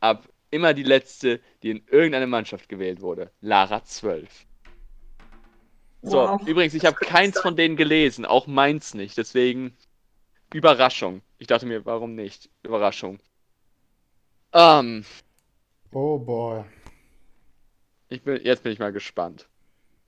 ab 0.00 0.28
immer 0.50 0.72
die 0.74 0.82
letzte, 0.82 1.40
die 1.62 1.70
in 1.70 1.84
irgendeine 1.88 2.26
Mannschaft 2.26 2.68
gewählt 2.68 3.00
wurde. 3.00 3.30
Lara 3.40 3.84
12. 3.84 4.46
So, 6.02 6.18
Wow. 6.18 6.46
übrigens, 6.46 6.74
ich 6.74 6.84
habe 6.86 6.96
keins 6.96 7.34
sein. 7.36 7.42
von 7.42 7.56
denen 7.56 7.76
gelesen, 7.76 8.24
auch 8.24 8.46
meins 8.46 8.94
nicht. 8.94 9.18
Deswegen 9.18 9.76
Überraschung. 10.52 11.22
Ich 11.38 11.46
dachte 11.48 11.66
mir, 11.66 11.84
warum 11.84 12.14
nicht? 12.14 12.48
Überraschung. 12.62 13.18
Ähm, 14.52 15.04
Oh 15.92 16.18
boy. 16.18 16.64
Ich 18.08 18.22
bin, 18.22 18.40
jetzt 18.42 18.62
bin 18.62 18.72
ich 18.72 18.78
mal 18.78 18.92
gespannt. 18.92 19.46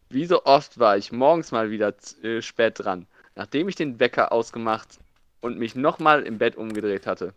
Wie 0.09 0.27
so 0.27 0.45
oft 0.45 0.79
war 0.79 0.97
ich 0.97 1.12
morgens 1.12 1.53
mal 1.53 1.70
wieder 1.70 1.95
äh, 2.23 2.43
spät 2.43 2.79
dran, 2.79 3.07
nachdem 3.37 3.69
ich 3.69 3.77
den 3.77 4.01
Wecker 4.01 4.33
ausgemacht 4.33 4.99
und 5.41 5.59
mich 5.59 5.75
nochmal 5.75 6.23
im 6.23 6.39
Bett 6.39 6.57
umgedreht 6.57 7.07
hatte. 7.07 7.33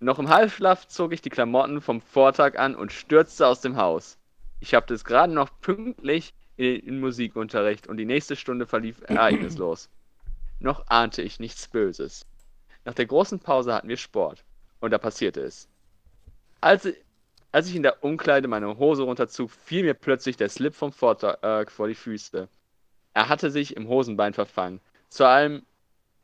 Noch 0.00 0.18
im 0.18 0.28
Halbschlaf 0.28 0.86
zog 0.88 1.12
ich 1.12 1.22
die 1.22 1.30
Klamotten 1.30 1.80
vom 1.80 2.00
Vortag 2.00 2.58
an 2.58 2.74
und 2.74 2.92
stürzte 2.92 3.46
aus 3.46 3.60
dem 3.60 3.76
Haus. 3.76 4.18
Ich 4.60 4.68
schaffte 4.68 4.94
es 4.94 5.04
gerade 5.04 5.32
noch 5.32 5.50
pünktlich 5.60 6.34
in 6.56 6.84
den 6.84 7.00
Musikunterricht 7.00 7.86
und 7.86 7.96
die 7.96 8.04
nächste 8.04 8.36
Stunde 8.36 8.66
verlief 8.66 9.00
ereignislos. 9.06 9.88
Noch 10.60 10.86
ahnte 10.88 11.22
ich 11.22 11.40
nichts 11.40 11.68
Böses. 11.68 12.26
Nach 12.84 12.94
der 12.94 13.06
großen 13.06 13.40
Pause 13.40 13.74
hatten 13.74 13.88
wir 13.88 13.96
Sport 13.96 14.44
und 14.80 14.90
da 14.90 14.98
passierte 14.98 15.40
es. 15.40 15.68
Als, 16.60 16.88
als 17.54 17.68
ich 17.68 17.76
in 17.76 17.84
der 17.84 18.02
Umkleide 18.02 18.48
meine 18.48 18.78
Hose 18.78 19.04
runterzog, 19.04 19.48
fiel 19.48 19.84
mir 19.84 19.94
plötzlich 19.94 20.36
der 20.36 20.48
Slip 20.48 20.74
vom 20.74 20.90
Vortag 20.90 21.70
vor 21.70 21.86
die 21.86 21.94
Füße. 21.94 22.48
Er 23.12 23.28
hatte 23.28 23.48
sich 23.52 23.76
im 23.76 23.86
Hosenbein 23.86 24.34
verfangen. 24.34 24.80
Zu 25.08 25.24
allem 25.24 25.62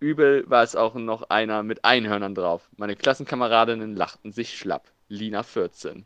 Übel 0.00 0.42
war 0.50 0.64
es 0.64 0.74
auch 0.74 0.96
noch 0.96 1.30
einer 1.30 1.62
mit 1.62 1.84
Einhörnern 1.84 2.34
drauf. 2.34 2.68
Meine 2.76 2.96
Klassenkameradinnen 2.96 3.94
lachten 3.94 4.32
sich 4.32 4.58
schlapp. 4.58 4.90
Lina 5.06 5.44
14. 5.44 6.04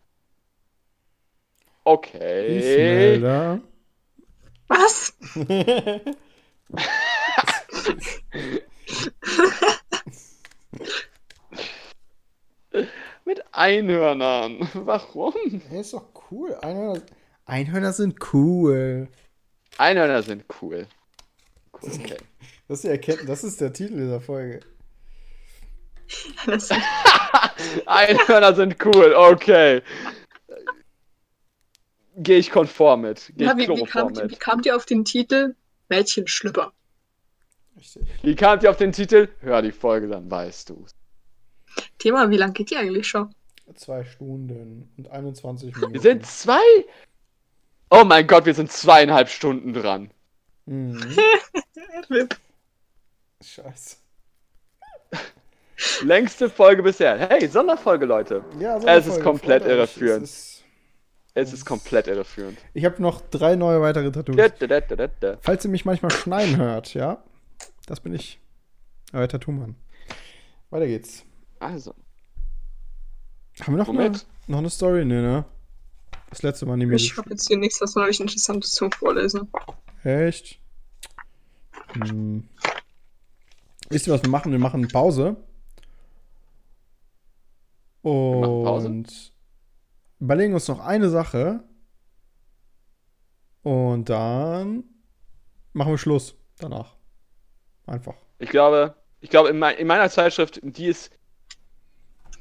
Okay. 1.84 2.58
Ismelda. 2.58 3.60
Was? 4.68 5.16
Mit 13.24 13.42
Einhörnern. 13.52 14.68
Warum? 14.74 15.34
Hey, 15.68 15.80
ist 15.80 15.94
doch 15.94 16.08
cool. 16.30 16.54
Einhörner, 16.60 17.02
Einhörner 17.46 17.92
sind 17.92 18.16
cool. 18.32 19.08
Einhörner 19.78 20.22
sind 20.22 20.44
cool. 20.60 20.86
Cool, 21.72 21.90
okay. 21.92 22.16
Das 22.68 22.78
ist, 22.78 22.84
die 22.84 22.88
Erkenntnis, 22.88 23.26
das 23.26 23.44
ist 23.44 23.60
der 23.60 23.72
Titel 23.72 23.96
dieser 23.96 24.20
Folge. 24.20 24.60
Einhörner 27.86 28.54
sind 28.54 28.76
cool, 28.84 29.14
okay. 29.14 29.82
Gehe 32.16 32.38
ich 32.38 32.50
konform 32.50 33.02
mit. 33.02 33.32
Gehe 33.36 33.48
ja, 33.48 33.56
ich 33.56 33.68
wie, 33.68 33.76
wie, 33.76 33.84
kamt, 33.84 34.18
wie 34.18 34.22
mit. 34.22 34.40
kamt 34.40 34.66
ihr 34.66 34.76
auf 34.76 34.86
den 34.86 35.04
Titel 35.04 35.56
Mädchenschlüpper? 35.88 36.72
Richtig. 37.76 38.02
Wie 38.22 38.36
kamt 38.36 38.62
ihr 38.62 38.70
auf 38.70 38.76
den 38.76 38.92
Titel? 38.92 39.28
Hör 39.40 39.62
die 39.62 39.72
Folge, 39.72 40.08
dann 40.08 40.30
weißt 40.30 40.70
du's. 40.70 40.94
Thema, 41.98 42.30
wie 42.30 42.36
lang 42.36 42.52
geht 42.52 42.70
die 42.70 42.76
eigentlich 42.76 43.06
schon? 43.06 43.34
Zwei 43.76 44.04
Stunden 44.04 44.88
und 44.96 45.10
21 45.10 45.74
Minuten. 45.74 45.94
Wir 45.94 46.00
sind 46.00 46.26
zwei. 46.26 46.60
Oh 47.90 48.04
mein 48.04 48.26
Gott, 48.26 48.44
wir 48.46 48.54
sind 48.54 48.70
zweieinhalb 48.70 49.28
Stunden 49.28 49.72
dran. 49.72 50.10
Mhm. 50.66 51.00
Scheiße. 53.42 53.96
Längste 56.02 56.48
Folge 56.48 56.82
bisher. 56.82 57.18
Hey, 57.18 57.46
Sonderfolge, 57.48 58.06
Leute. 58.06 58.44
Ja, 58.58 58.76
Es 58.76 58.82
ist 58.82 58.84
Sonderfolge, 59.14 59.22
komplett 59.22 59.64
irreführend. 59.66 60.24
Es 60.24 60.30
ist- 60.30 60.64
Es 61.36 61.52
ist 61.52 61.64
komplett 61.64 62.06
irreführend. 62.06 62.58
Ich 62.74 62.84
habe 62.84 63.02
noch 63.02 63.20
drei 63.20 63.56
neue 63.56 63.80
weitere 63.80 64.12
Tattoos. 64.12 64.36
Da, 64.36 64.48
da, 64.48 64.66
da, 64.68 64.80
da, 64.80 64.96
da, 64.96 65.06
da. 65.20 65.38
Falls 65.40 65.64
ihr 65.64 65.70
mich 65.70 65.84
manchmal 65.84 66.12
schneien 66.12 66.56
hört, 66.58 66.94
ja, 66.94 67.22
das 67.86 67.98
bin 68.00 68.14
ich. 68.14 68.38
Euer 69.12 69.26
Tattoo-Mann. 69.28 69.74
Weiter 70.70 70.86
geht's. 70.86 71.24
Also, 71.64 71.94
Haben 73.62 73.72
wir 73.72 73.78
noch, 73.78 73.88
eine, 73.88 74.20
noch 74.48 74.58
eine 74.58 74.68
Story? 74.68 75.02
Nee, 75.06 75.22
ne? 75.22 75.46
Das 76.28 76.42
letzte 76.42 76.66
Mal 76.66 76.76
nicht 76.76 76.88
mehr. 76.88 76.96
Ich 76.96 77.16
habe 77.16 77.30
jetzt 77.30 77.48
hier 77.48 77.56
nichts 77.56 77.78
sonderlich 77.78 78.20
Interessantes 78.20 78.72
zum 78.72 78.92
Vorlesen. 78.92 79.50
Echt? 80.02 80.60
Hm. 81.94 82.46
Wisst 83.88 84.06
ihr, 84.06 84.12
was 84.12 84.22
wir 84.22 84.28
machen? 84.28 84.52
Wir 84.52 84.58
machen 84.58 84.86
Pause. 84.88 85.36
Und 88.02 88.40
machen 88.42 88.64
Pause? 88.64 89.04
überlegen 90.20 90.52
uns 90.52 90.68
noch 90.68 90.80
eine 90.80 91.08
Sache. 91.08 91.64
Und 93.62 94.10
dann 94.10 94.84
machen 95.72 95.92
wir 95.92 95.98
Schluss 95.98 96.34
danach. 96.58 96.94
Einfach. 97.86 98.16
ich 98.38 98.50
glaube, 98.50 98.94
ich 99.22 99.30
glaube, 99.30 99.48
in, 99.48 99.58
mein, 99.58 99.78
in 99.78 99.86
meiner 99.86 100.10
Zeitschrift, 100.10 100.60
die 100.62 100.88
ist. 100.88 101.10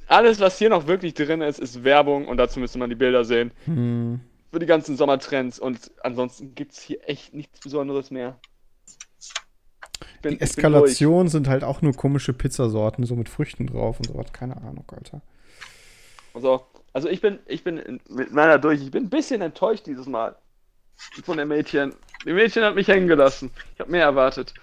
Alles, 0.07 0.39
was 0.39 0.57
hier 0.57 0.69
noch 0.69 0.87
wirklich 0.87 1.13
drin 1.13 1.41
ist, 1.41 1.59
ist 1.59 1.83
Werbung 1.83 2.27
und 2.27 2.37
dazu 2.37 2.59
müsste 2.59 2.77
man 2.77 2.89
die 2.89 2.95
Bilder 2.95 3.23
sehen. 3.25 3.51
Hm. 3.65 4.19
Für 4.51 4.59
die 4.59 4.65
ganzen 4.65 4.97
Sommertrends 4.97 5.57
und 5.59 5.91
ansonsten 6.03 6.53
gibt 6.55 6.73
es 6.73 6.81
hier 6.81 6.99
echt 7.09 7.33
nichts 7.33 7.59
Besonderes 7.61 8.11
mehr. 8.11 8.37
Bin, 10.21 10.35
Die 10.35 10.41
Eskalation 10.41 11.27
sind 11.27 11.47
halt 11.47 11.63
auch 11.63 11.81
nur 11.81 11.93
komische 11.93 12.33
Pizzasorten, 12.33 13.05
so 13.05 13.15
mit 13.15 13.29
Früchten 13.29 13.67
drauf 13.67 13.97
und 13.99 14.07
so 14.07 14.15
was. 14.15 14.31
Keine 14.31 14.55
Ahnung, 14.57 14.85
Alter. 14.95 15.21
Also, 16.33 16.65
also 16.93 17.09
ich 17.09 17.19
bin, 17.21 17.39
ich 17.47 17.63
bin 17.63 17.77
in- 17.77 17.99
mit 18.09 18.31
meiner 18.31 18.57
durch. 18.59 18.81
Ich 18.81 18.91
bin 18.91 19.05
ein 19.05 19.09
bisschen 19.09 19.41
enttäuscht 19.41 19.85
dieses 19.87 20.05
Mal 20.05 20.35
von 21.23 21.37
der 21.37 21.45
Mädchen. 21.45 21.93
Die 22.25 22.33
Mädchen 22.33 22.63
hat 22.63 22.75
mich 22.75 22.87
hängen 22.87 23.07
gelassen. 23.07 23.51
Ich 23.73 23.79
habe 23.81 23.91
mehr 23.91 24.03
erwartet. 24.03 24.53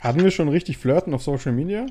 Hatten 0.00 0.22
wir 0.22 0.30
schon 0.30 0.48
richtig 0.48 0.76
Flirten 0.78 1.12
auf 1.14 1.22
Social 1.22 1.52
Media? 1.52 1.86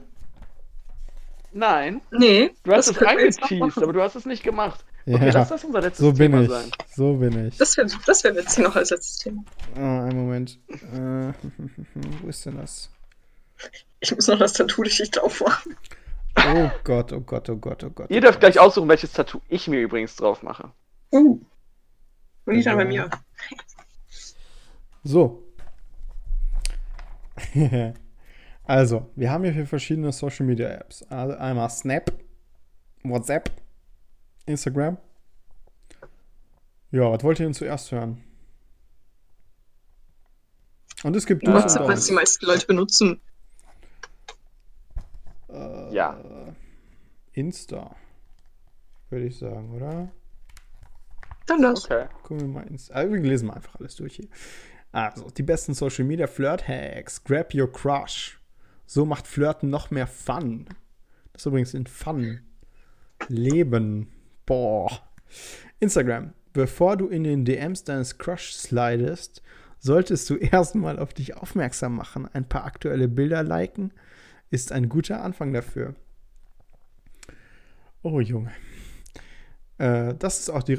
Nein, 1.53 2.01
Nee, 2.11 2.51
du 2.63 2.71
hast 2.73 2.89
es 2.89 2.97
angeteased, 2.97 3.59
machen. 3.59 3.83
aber 3.83 3.93
du 3.93 4.01
hast 4.01 4.15
es 4.15 4.25
nicht 4.25 4.43
gemacht. 4.43 4.83
Ja, 5.05 5.15
Okay, 5.17 5.29
lass 5.31 5.49
das 5.49 5.63
unser 5.63 5.81
letztes 5.81 5.99
so 6.05 6.11
bin 6.13 6.31
Thema 6.31 6.41
ich. 6.43 6.49
sein. 6.49 6.71
So 6.95 7.13
bin 7.15 7.47
ich. 7.47 7.57
Das 7.57 7.75
wäre 7.77 7.87
das 8.05 8.23
wär 8.23 8.33
jetzt 8.33 8.55
hier 8.55 8.63
noch 8.63 8.75
als 8.75 8.89
letztes 8.89 9.17
Thema. 9.17 9.43
Ah, 9.75 10.05
einen 10.05 10.17
Moment. 10.17 10.59
Äh, 10.69 11.33
wo 12.21 12.27
ist 12.29 12.45
denn 12.45 12.57
das? 12.57 12.89
Ich 13.99 14.13
muss 14.15 14.27
noch 14.27 14.39
das 14.39 14.53
Tattoo-Geschichte 14.53 15.21
aufmachen. 15.21 15.75
Oh 16.37 16.71
Gott, 16.83 17.13
oh 17.13 17.19
Gott, 17.21 17.49
oh 17.49 17.55
Gott, 17.57 17.83
oh 17.83 17.89
Gott. 17.89 18.09
Ihr 18.09 18.21
dürft 18.21 18.39
gleich 18.39 18.59
aussuchen, 18.59 18.89
welches 18.89 19.11
Tattoo 19.13 19.39
ich 19.49 19.67
mir 19.67 19.79
übrigens 19.81 20.15
drauf 20.15 20.41
mache. 20.41 20.71
Uh. 21.11 21.39
Und 22.45 22.55
nicht 22.55 22.65
dann 22.65 22.77
bei 22.77 22.85
mir. 22.85 23.09
So. 25.03 25.43
also, 28.65 29.09
wir 29.15 29.31
haben 29.31 29.43
hier 29.43 29.67
verschiedene 29.67 30.11
Social 30.11 30.45
Media 30.45 30.69
Apps. 30.69 31.03
Also 31.03 31.35
einmal 31.37 31.69
Snap, 31.69 32.11
WhatsApp, 33.03 33.51
Instagram. 34.45 34.97
Ja, 36.91 37.11
was 37.11 37.23
wollt 37.23 37.39
ihr 37.39 37.45
denn 37.47 37.53
zuerst 37.53 37.91
hören? 37.91 38.23
Und 41.03 41.15
es 41.15 41.25
gibt 41.25 41.45
WhatsApp, 41.45 41.87
was 41.87 42.05
die 42.05 42.13
meisten 42.13 42.45
Leute 42.45 42.65
benutzen. 42.65 43.19
Äh, 45.49 45.93
Ja. 45.93 46.17
Insta. 47.33 47.95
Würde 49.09 49.25
ich 49.25 49.37
sagen, 49.37 49.73
oder? 49.75 50.11
Dann 51.47 51.61
das. 51.61 51.85
Okay. 51.85 52.07
Gucken 52.23 52.41
wir 52.41 52.47
mal 52.47 52.67
ins. 52.67 52.89
Also 52.89 53.13
wir 53.13 53.21
lesen 53.21 53.47
mal 53.47 53.55
einfach 53.55 53.75
alles 53.79 53.95
durch 53.95 54.15
hier. 54.15 54.27
Also, 54.91 55.29
die 55.31 55.43
besten 55.43 55.73
Social 55.73 56.05
Media 56.05 56.27
Flirt 56.27 56.67
Hacks. 56.67 57.23
Grab 57.23 57.53
your 57.53 57.71
crush. 57.71 58.39
So 58.85 59.05
macht 59.05 59.27
Flirten 59.27 59.69
noch 59.69 59.91
mehr 59.91 60.07
Fun. 60.07 60.65
Das 61.31 61.43
ist 61.43 61.45
übrigens 61.47 61.73
in 61.73 61.87
Fun. 61.87 62.41
Leben. 63.27 64.07
Boah. 64.45 65.03
Instagram. 65.79 66.33
Bevor 66.53 66.97
du 66.97 67.07
in 67.07 67.23
den 67.23 67.45
DMs 67.45 67.83
deines 67.83 68.17
Crush 68.17 68.53
slidest, 68.53 69.41
solltest 69.79 70.29
du 70.29 70.35
erstmal 70.37 70.99
auf 70.99 71.13
dich 71.13 71.35
aufmerksam 71.35 71.95
machen. 71.95 72.27
Ein 72.33 72.47
paar 72.47 72.65
aktuelle 72.65 73.07
Bilder 73.07 73.43
liken 73.43 73.91
ist 74.49 74.71
ein 74.71 74.87
guter 74.87 75.23
Anfang 75.23 75.51
dafür. 75.51 75.95
Oh 78.03 78.19
Junge. 78.19 78.51
Äh, 79.79 80.13
das, 80.15 80.39
ist 80.39 80.49
auch 80.49 80.61
die, 80.61 80.77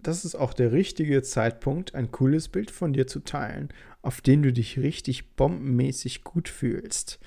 das 0.00 0.24
ist 0.24 0.34
auch 0.34 0.52
der 0.52 0.72
richtige 0.72 1.22
Zeitpunkt, 1.22 1.94
ein 1.94 2.10
cooles 2.10 2.48
Bild 2.48 2.70
von 2.70 2.92
dir 2.92 3.06
zu 3.06 3.20
teilen, 3.20 3.70
auf 4.02 4.20
den 4.20 4.42
du 4.42 4.52
dich 4.52 4.78
richtig 4.78 5.36
bombenmäßig 5.36 6.24
gut 6.24 6.48
fühlst. 6.48 7.18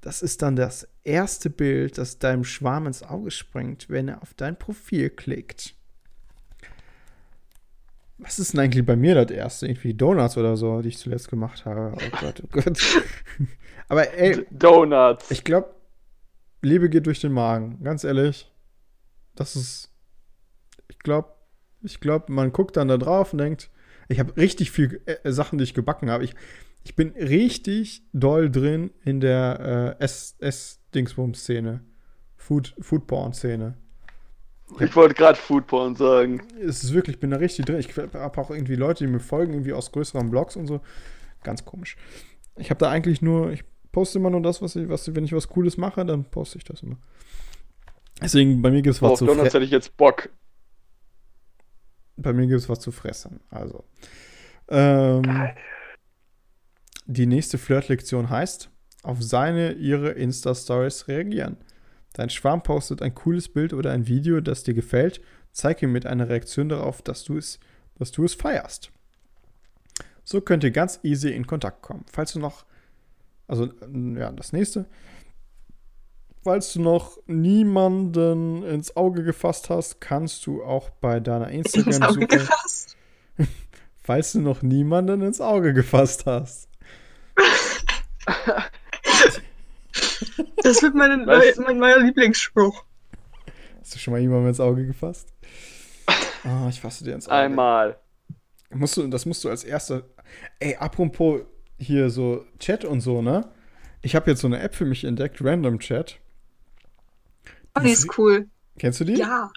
Das 0.00 0.20
ist 0.22 0.42
dann 0.42 0.56
das 0.56 0.88
erste 1.02 1.48
Bild, 1.48 1.96
das 1.96 2.18
deinem 2.18 2.44
Schwarm 2.44 2.86
ins 2.86 3.02
Auge 3.02 3.30
springt, 3.30 3.88
wenn 3.88 4.08
er 4.08 4.22
auf 4.22 4.34
dein 4.34 4.58
Profil 4.58 5.10
klickt. 5.10 5.74
Was 8.18 8.38
ist 8.38 8.52
denn 8.52 8.60
eigentlich 8.60 8.86
bei 8.86 8.96
mir 8.96 9.14
das 9.14 9.30
erste? 9.30 9.66
Irgendwie 9.66 9.94
Donuts 9.94 10.36
oder 10.36 10.56
so, 10.56 10.82
die 10.82 10.90
ich 10.90 10.98
zuletzt 10.98 11.28
gemacht 11.28 11.64
habe. 11.64 11.96
Oh 11.96 12.16
Gott, 12.20 12.42
oh 12.44 12.48
Gott. 12.50 12.78
Aber 13.88 14.12
ey. 14.14 14.46
Donuts. 14.50 15.30
Ich 15.30 15.42
glaube, 15.42 15.74
Liebe 16.62 16.88
geht 16.88 17.06
durch 17.06 17.20
den 17.20 17.32
Magen. 17.32 17.82
Ganz 17.82 18.04
ehrlich. 18.04 18.50
Das 19.34 19.56
ist. 19.56 19.90
Ich 20.88 20.98
glaube, 21.00 21.28
ich 21.82 22.00
glaube, 22.00 22.32
man 22.32 22.52
guckt 22.52 22.76
dann 22.76 22.88
da 22.88 22.98
drauf 22.98 23.32
und 23.32 23.38
denkt, 23.38 23.70
ich 24.08 24.18
habe 24.18 24.36
richtig 24.36 24.70
viel 24.70 25.00
äh, 25.06 25.30
Sachen, 25.30 25.58
die 25.58 25.64
ich 25.64 25.74
gebacken 25.74 26.10
habe. 26.10 26.24
Ich, 26.24 26.34
ich 26.84 26.96
bin 26.96 27.10
richtig 27.10 28.02
doll 28.12 28.50
drin 28.50 28.90
in 29.04 29.20
der 29.20 29.96
äh, 30.00 30.04
S-Dingsbums-Szene. 30.04 31.80
Food, 32.36 32.74
Foodporn-Szene. 32.78 33.74
Ich 34.80 34.96
wollte 34.96 35.14
gerade 35.14 35.38
Foodporn 35.38 35.94
sagen. 35.94 36.42
Es 36.60 36.84
ist 36.84 36.92
wirklich, 36.92 37.16
ich 37.16 37.20
bin 37.20 37.30
da 37.30 37.36
richtig 37.36 37.66
drin. 37.66 37.78
Ich 37.78 37.96
habe 37.96 38.38
auch 38.38 38.50
irgendwie 38.50 38.76
Leute, 38.76 39.04
die 39.04 39.10
mir 39.10 39.20
folgen, 39.20 39.52
irgendwie 39.52 39.72
aus 39.72 39.92
größeren 39.92 40.30
Blogs 40.30 40.56
und 40.56 40.66
so. 40.66 40.80
Ganz 41.42 41.64
komisch. 41.64 41.96
Ich 42.56 42.70
habe 42.70 42.78
da 42.78 42.90
eigentlich 42.90 43.22
nur, 43.22 43.52
ich 43.52 43.64
poste 43.92 44.18
immer 44.18 44.30
nur 44.30 44.42
das, 44.42 44.62
was 44.62 44.76
ich, 44.76 44.88
was, 44.88 45.14
wenn 45.14 45.24
ich 45.24 45.32
was 45.32 45.48
Cooles 45.48 45.76
mache, 45.76 46.04
dann 46.04 46.24
poste 46.24 46.58
ich 46.58 46.64
das 46.64 46.82
immer. 46.82 46.96
Deswegen, 48.20 48.62
bei 48.62 48.70
mir 48.70 48.82
gibt 48.82 48.96
es 48.96 49.02
was 49.02 49.12
oh, 49.12 49.16
zu 49.16 49.26
fressen. 49.26 49.42
hätte 49.42 49.60
ich 49.60 49.70
jetzt 49.70 49.96
Bock. 49.96 50.30
Bei 52.16 52.32
mir 52.32 52.46
gibt 52.46 52.60
es 52.60 52.68
was 52.68 52.80
zu 52.80 52.92
fressen. 52.92 53.40
Also. 53.50 53.84
Ähm, 54.68 55.50
die 57.06 57.26
nächste 57.26 57.58
Flirtlektion 57.58 58.30
heißt, 58.30 58.70
auf 59.02 59.22
seine, 59.22 59.72
ihre 59.72 60.10
Insta-Stories 60.12 61.08
reagieren. 61.08 61.58
Dein 62.14 62.30
Schwarm 62.30 62.62
postet 62.62 63.02
ein 63.02 63.14
cooles 63.14 63.48
Bild 63.48 63.72
oder 63.72 63.92
ein 63.92 64.06
Video, 64.06 64.40
das 64.40 64.62
dir 64.62 64.74
gefällt. 64.74 65.20
Zeig 65.52 65.82
ihm 65.82 65.92
mit 65.92 66.06
einer 66.06 66.28
Reaktion 66.28 66.68
darauf, 66.68 67.02
dass 67.02 67.24
du 67.24 67.36
es, 67.36 67.58
dass 67.96 68.12
du 68.12 68.24
es 68.24 68.34
feierst. 68.34 68.90
So 70.24 70.40
könnt 70.40 70.64
ihr 70.64 70.70
ganz 70.70 71.00
easy 71.02 71.30
in 71.30 71.46
Kontakt 71.46 71.82
kommen. 71.82 72.06
Falls 72.10 72.32
du 72.32 72.38
noch, 72.38 72.64
also 73.46 73.68
ja, 74.16 74.32
das 74.32 74.52
nächste. 74.52 74.86
Falls 76.44 76.74
du 76.74 76.82
noch 76.82 77.16
niemanden 77.26 78.62
ins 78.64 78.94
Auge 78.96 79.24
gefasst 79.24 79.70
hast, 79.70 80.02
kannst 80.02 80.44
du 80.44 80.62
auch 80.62 80.90
bei 80.90 81.18
deiner 81.18 81.48
Instagram-Suche. 81.50 82.46
Falls 84.02 84.32
du 84.32 84.40
noch 84.42 84.60
niemanden 84.60 85.22
ins 85.22 85.40
Auge 85.40 85.72
gefasst 85.72 86.26
hast. 86.26 86.68
Das 90.62 90.82
wird 90.82 90.94
meine 90.94 91.16
neue, 91.24 91.54
mein 91.62 91.78
neuer 91.78 92.00
Lieblingsspruch. 92.00 92.84
Hast 93.80 93.94
du 93.94 93.98
schon 93.98 94.12
mal 94.12 94.20
jemandem 94.20 94.48
ins 94.48 94.60
Auge 94.60 94.86
gefasst? 94.86 95.32
Oh, 96.44 96.68
ich 96.68 96.78
fasse 96.78 97.04
dir 97.04 97.14
ins 97.14 97.26
Auge. 97.26 97.36
Einmal. 97.36 97.96
Musst 98.68 98.98
du, 98.98 99.06
das 99.06 99.24
musst 99.24 99.42
du 99.44 99.48
als 99.48 99.64
erster. 99.64 100.02
Ey, 100.58 100.76
apropos 100.76 101.40
hier 101.78 102.10
so 102.10 102.44
Chat 102.58 102.84
und 102.84 103.00
so, 103.00 103.22
ne? 103.22 103.48
Ich 104.02 104.14
habe 104.14 104.30
jetzt 104.30 104.42
so 104.42 104.46
eine 104.46 104.60
App 104.60 104.74
für 104.74 104.84
mich 104.84 105.04
entdeckt, 105.04 105.42
Random 105.42 105.78
Chat. 105.78 106.20
Oh, 107.76 107.80
die 107.80 107.90
ist 107.90 108.18
cool. 108.18 108.48
Kennst 108.78 109.00
du 109.00 109.04
die? 109.04 109.14
Ja. 109.14 109.50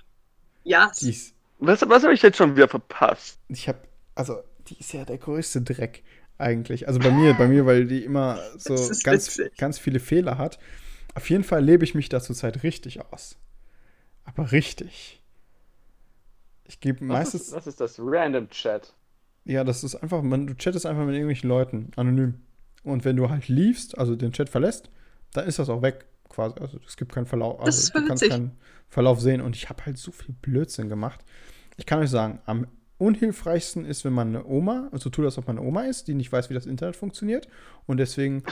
Ja. 0.63 0.91
Die 0.99 1.09
ist, 1.09 1.33
was 1.59 1.81
was 1.87 2.03
habe 2.03 2.13
ich 2.13 2.21
jetzt 2.21 2.37
schon 2.37 2.55
wieder 2.55 2.67
verpasst? 2.67 3.39
Ich 3.47 3.67
habe, 3.67 3.79
also, 4.15 4.39
die 4.67 4.79
ist 4.79 4.93
ja 4.93 5.05
der 5.05 5.17
größte 5.17 5.61
Dreck 5.61 6.03
eigentlich. 6.37 6.87
Also 6.87 6.99
bei 6.99 7.11
mir, 7.11 7.33
bei 7.33 7.47
mir, 7.47 7.65
weil 7.65 7.87
die 7.87 8.03
immer 8.03 8.39
so 8.57 8.75
ganz, 9.03 9.39
ganz 9.57 9.79
viele 9.79 9.99
Fehler 9.99 10.37
hat. 10.37 10.59
Auf 11.15 11.29
jeden 11.29 11.43
Fall 11.43 11.63
lebe 11.63 11.83
ich 11.83 11.95
mich 11.95 12.09
da 12.09 12.21
zurzeit 12.21 12.63
richtig 12.63 13.01
aus. 13.11 13.37
Aber 14.23 14.51
richtig. 14.51 15.23
Ich 16.65 16.79
gebe 16.79 17.03
meistens. 17.03 17.43
Ist, 17.47 17.53
was 17.53 17.65
ist 17.65 17.79
das? 17.79 17.95
Random 17.97 18.49
Chat. 18.49 18.93
Ja, 19.45 19.63
das 19.63 19.83
ist 19.83 19.95
einfach, 19.95 20.21
man, 20.21 20.45
du 20.47 20.53
chattest 20.55 20.85
einfach 20.85 21.05
mit 21.05 21.15
irgendwelchen 21.15 21.47
Leuten, 21.47 21.91
anonym. 21.95 22.41
Und 22.83 23.05
wenn 23.05 23.15
du 23.15 23.29
halt 23.29 23.47
liefst, 23.47 23.97
also 23.97 24.15
den 24.15 24.33
Chat 24.33 24.49
verlässt, 24.49 24.89
dann 25.33 25.47
ist 25.47 25.59
das 25.59 25.69
auch 25.69 25.81
weg, 25.81 26.05
quasi. 26.29 26.59
Also 26.59 26.79
es 26.85 26.97
gibt 26.97 27.13
keinen 27.13 27.25
Verlauf. 27.25 27.59
Also 27.59 27.93
du 27.93 28.07
kannst 28.07 28.29
keinen 28.29 28.57
Verlauf 28.87 29.19
sehen. 29.19 29.41
Und 29.41 29.55
ich 29.55 29.69
habe 29.69 29.85
halt 29.85 29.97
so 29.97 30.11
viel 30.11 30.33
Blödsinn 30.41 30.89
gemacht. 30.89 31.23
Ich 31.77 31.85
kann 31.85 31.99
euch 31.99 32.09
sagen, 32.09 32.39
am 32.45 32.67
unhilfreichsten 32.97 33.85
ist, 33.85 34.05
wenn 34.05 34.13
man 34.13 34.29
eine 34.29 34.45
Oma, 34.45 34.89
also 34.91 35.09
tut, 35.09 35.25
als 35.25 35.37
ob 35.37 35.47
man 35.47 35.57
eine 35.57 35.67
Oma 35.67 35.83
ist, 35.83 36.07
die 36.07 36.13
nicht 36.13 36.31
weiß, 36.31 36.49
wie 36.49 36.53
das 36.53 36.65
Internet 36.65 36.95
funktioniert 36.95 37.47
und 37.85 37.97
deswegen 37.97 38.43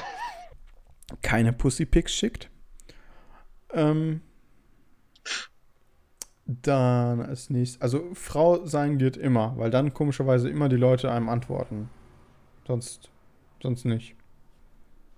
keine 1.21 1.53
Pussypics 1.53 2.13
schickt. 2.13 2.49
Ähm, 3.73 4.21
dann 6.45 7.21
als 7.21 7.49
nächstes, 7.49 7.81
also 7.81 8.13
Frau 8.13 8.65
sein 8.65 8.99
geht 8.99 9.17
immer, 9.17 9.57
weil 9.57 9.71
dann 9.71 9.93
komischerweise 9.93 10.49
immer 10.49 10.69
die 10.69 10.75
Leute 10.75 11.11
einem 11.11 11.27
antworten. 11.27 11.89
Sonst, 12.67 13.09
sonst 13.61 13.85
nicht. 13.85 14.15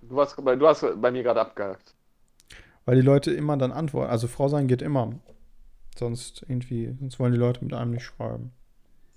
Du 0.02 0.18
hast, 0.18 0.38
du 0.38 0.66
hast 0.66 0.86
bei 1.00 1.10
mir 1.10 1.22
gerade 1.22 1.40
abgehakt. 1.40 1.94
Weil 2.88 2.96
die 2.96 3.02
Leute 3.02 3.32
immer 3.32 3.58
dann 3.58 3.70
antworten. 3.70 4.10
Also 4.10 4.28
Frau 4.28 4.48
sein 4.48 4.66
geht 4.66 4.80
immer. 4.80 5.12
Sonst 5.98 6.46
irgendwie, 6.48 6.96
sonst 6.98 7.18
wollen 7.20 7.32
die 7.32 7.38
Leute 7.38 7.62
mit 7.62 7.74
einem 7.74 7.90
nicht 7.90 8.04
schreiben. 8.04 8.50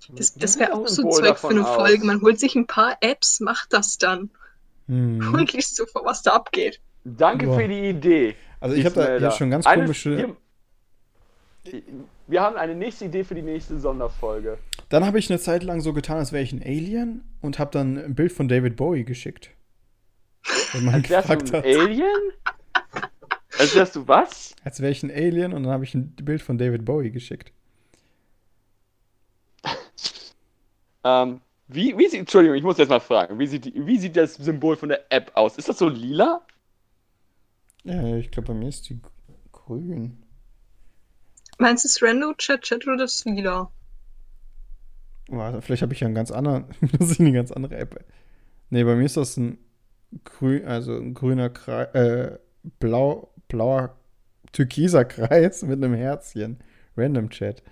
Das, 0.10 0.34
das 0.34 0.60
wäre 0.60 0.74
auch 0.74 0.90
so 0.90 1.10
Zeug 1.10 1.40
für 1.40 1.48
eine 1.48 1.66
aus. 1.66 1.76
Folge. 1.76 2.06
Man 2.06 2.22
holt 2.22 2.38
sich 2.38 2.54
ein 2.56 2.68
paar 2.68 2.98
Apps, 3.00 3.40
macht 3.40 3.72
das 3.72 3.98
dann. 3.98 4.30
Hm. 4.90 5.34
Und 5.34 5.54
liest 5.54 5.78
so 5.78 5.86
vor, 5.86 6.04
was 6.04 6.22
da 6.22 6.32
abgeht. 6.32 6.82
Danke 7.06 7.46
Boah. 7.46 7.60
für 7.60 7.68
die 7.70 7.92
Idee. 7.92 8.36
Also 8.60 8.76
ich 8.76 8.84
habe 8.84 8.96
da 8.96 9.18
jetzt 9.18 9.38
schon 9.38 9.50
ganz 9.50 9.66
eine, 9.66 9.84
komische. 9.84 10.36
Wir, 11.64 11.82
wir, 12.28 12.42
haben 12.42 12.58
eine 12.58 12.76
nächste 12.76 13.06
Idee 13.06 13.24
für 13.24 13.36
die 13.36 13.42
nächste 13.42 13.80
Sonderfolge. 13.80 14.58
Dann 14.90 15.06
habe 15.06 15.18
ich 15.18 15.30
eine 15.30 15.40
Zeit 15.40 15.64
lang 15.64 15.80
so 15.80 15.94
getan, 15.94 16.18
als 16.18 16.34
wäre 16.34 16.44
ich 16.44 16.52
ein 16.52 16.62
Alien 16.62 17.24
und 17.40 17.58
habe 17.58 17.72
dann 17.72 17.98
ein 17.98 18.16
Bild 18.16 18.34
von 18.34 18.50
David 18.50 18.76
Bowie 18.76 19.06
geschickt. 19.06 19.52
Wenn 20.74 20.84
man 20.84 20.96
als 20.96 21.08
gefragt 21.08 21.54
du 21.54 21.54
ein 21.54 21.64
hat. 21.64 21.66
Alien? 21.66 22.34
Als 23.62 23.76
wärst 23.76 23.96
du 23.96 24.08
was? 24.08 24.56
Als 24.64 24.82
wäre 24.82 24.92
ich 24.92 25.04
ein 25.04 25.12
Alien 25.12 25.54
und 25.54 25.64
dann 25.64 25.72
habe 25.72 25.84
ich 25.84 25.94
ein 25.94 26.16
Bild 26.16 26.42
von 26.42 26.58
David 26.58 26.84
Bowie 26.84 27.12
geschickt. 27.12 27.52
Ähm, 31.04 31.42
wie, 31.68 31.98
wie 31.98 32.08
sieht, 32.08 32.20
Entschuldigung, 32.20 32.56
ich 32.56 32.62
muss 32.62 32.78
jetzt 32.78 32.90
mal 32.90 33.00
fragen, 33.00 33.40
wie 33.40 33.48
sieht, 33.48 33.74
wie 33.74 33.98
sieht 33.98 34.16
das 34.16 34.36
Symbol 34.36 34.76
von 34.76 34.90
der 34.90 35.12
App 35.12 35.32
aus? 35.34 35.58
Ist 35.58 35.68
das 35.68 35.80
so 35.80 35.90
lila? 35.90 36.46
Ja, 37.84 38.18
ich 38.18 38.30
glaube, 38.30 38.50
bei 38.50 38.54
mir 38.54 38.70
ist 38.70 38.88
die 38.88 39.00
grün. 39.52 40.22
Meinst 41.58 41.84
du 41.84 41.88
das 41.88 42.04
Rando 42.04 42.36
Chat 42.36 42.62
Chat 42.62 42.86
oder 42.86 42.98
das 42.98 43.26
lila? 43.26 43.72
Warte, 45.30 45.64
vielleicht 45.64 45.82
habe 45.82 45.94
ich 45.94 46.02
ja 46.02 46.06
einen 46.06 46.14
ganz 46.14 46.30
anderen, 46.30 46.66
das 47.00 47.10
ist 47.10 47.20
eine 47.20 47.32
ganz 47.32 47.52
andere 47.52 47.78
App. 47.78 48.06
Nee, 48.70 48.84
bei 48.84 48.94
mir 48.96 49.06
ist 49.06 49.18
das 49.18 49.38
ein 49.38 49.58
grün, 50.24 50.68
also 50.68 50.96
ein 50.96 51.16
grüner 51.16 51.50
Kreis, 51.50 51.96
äh, 51.96 52.38
blau, 52.80 53.31
blauer, 53.52 53.96
türkiser 54.52 55.06
Kreis 55.06 55.62
mit 55.64 55.84
einem 55.84 55.94
Herzchen. 55.94 56.60
Random 56.98 57.30
Chat 57.30 57.64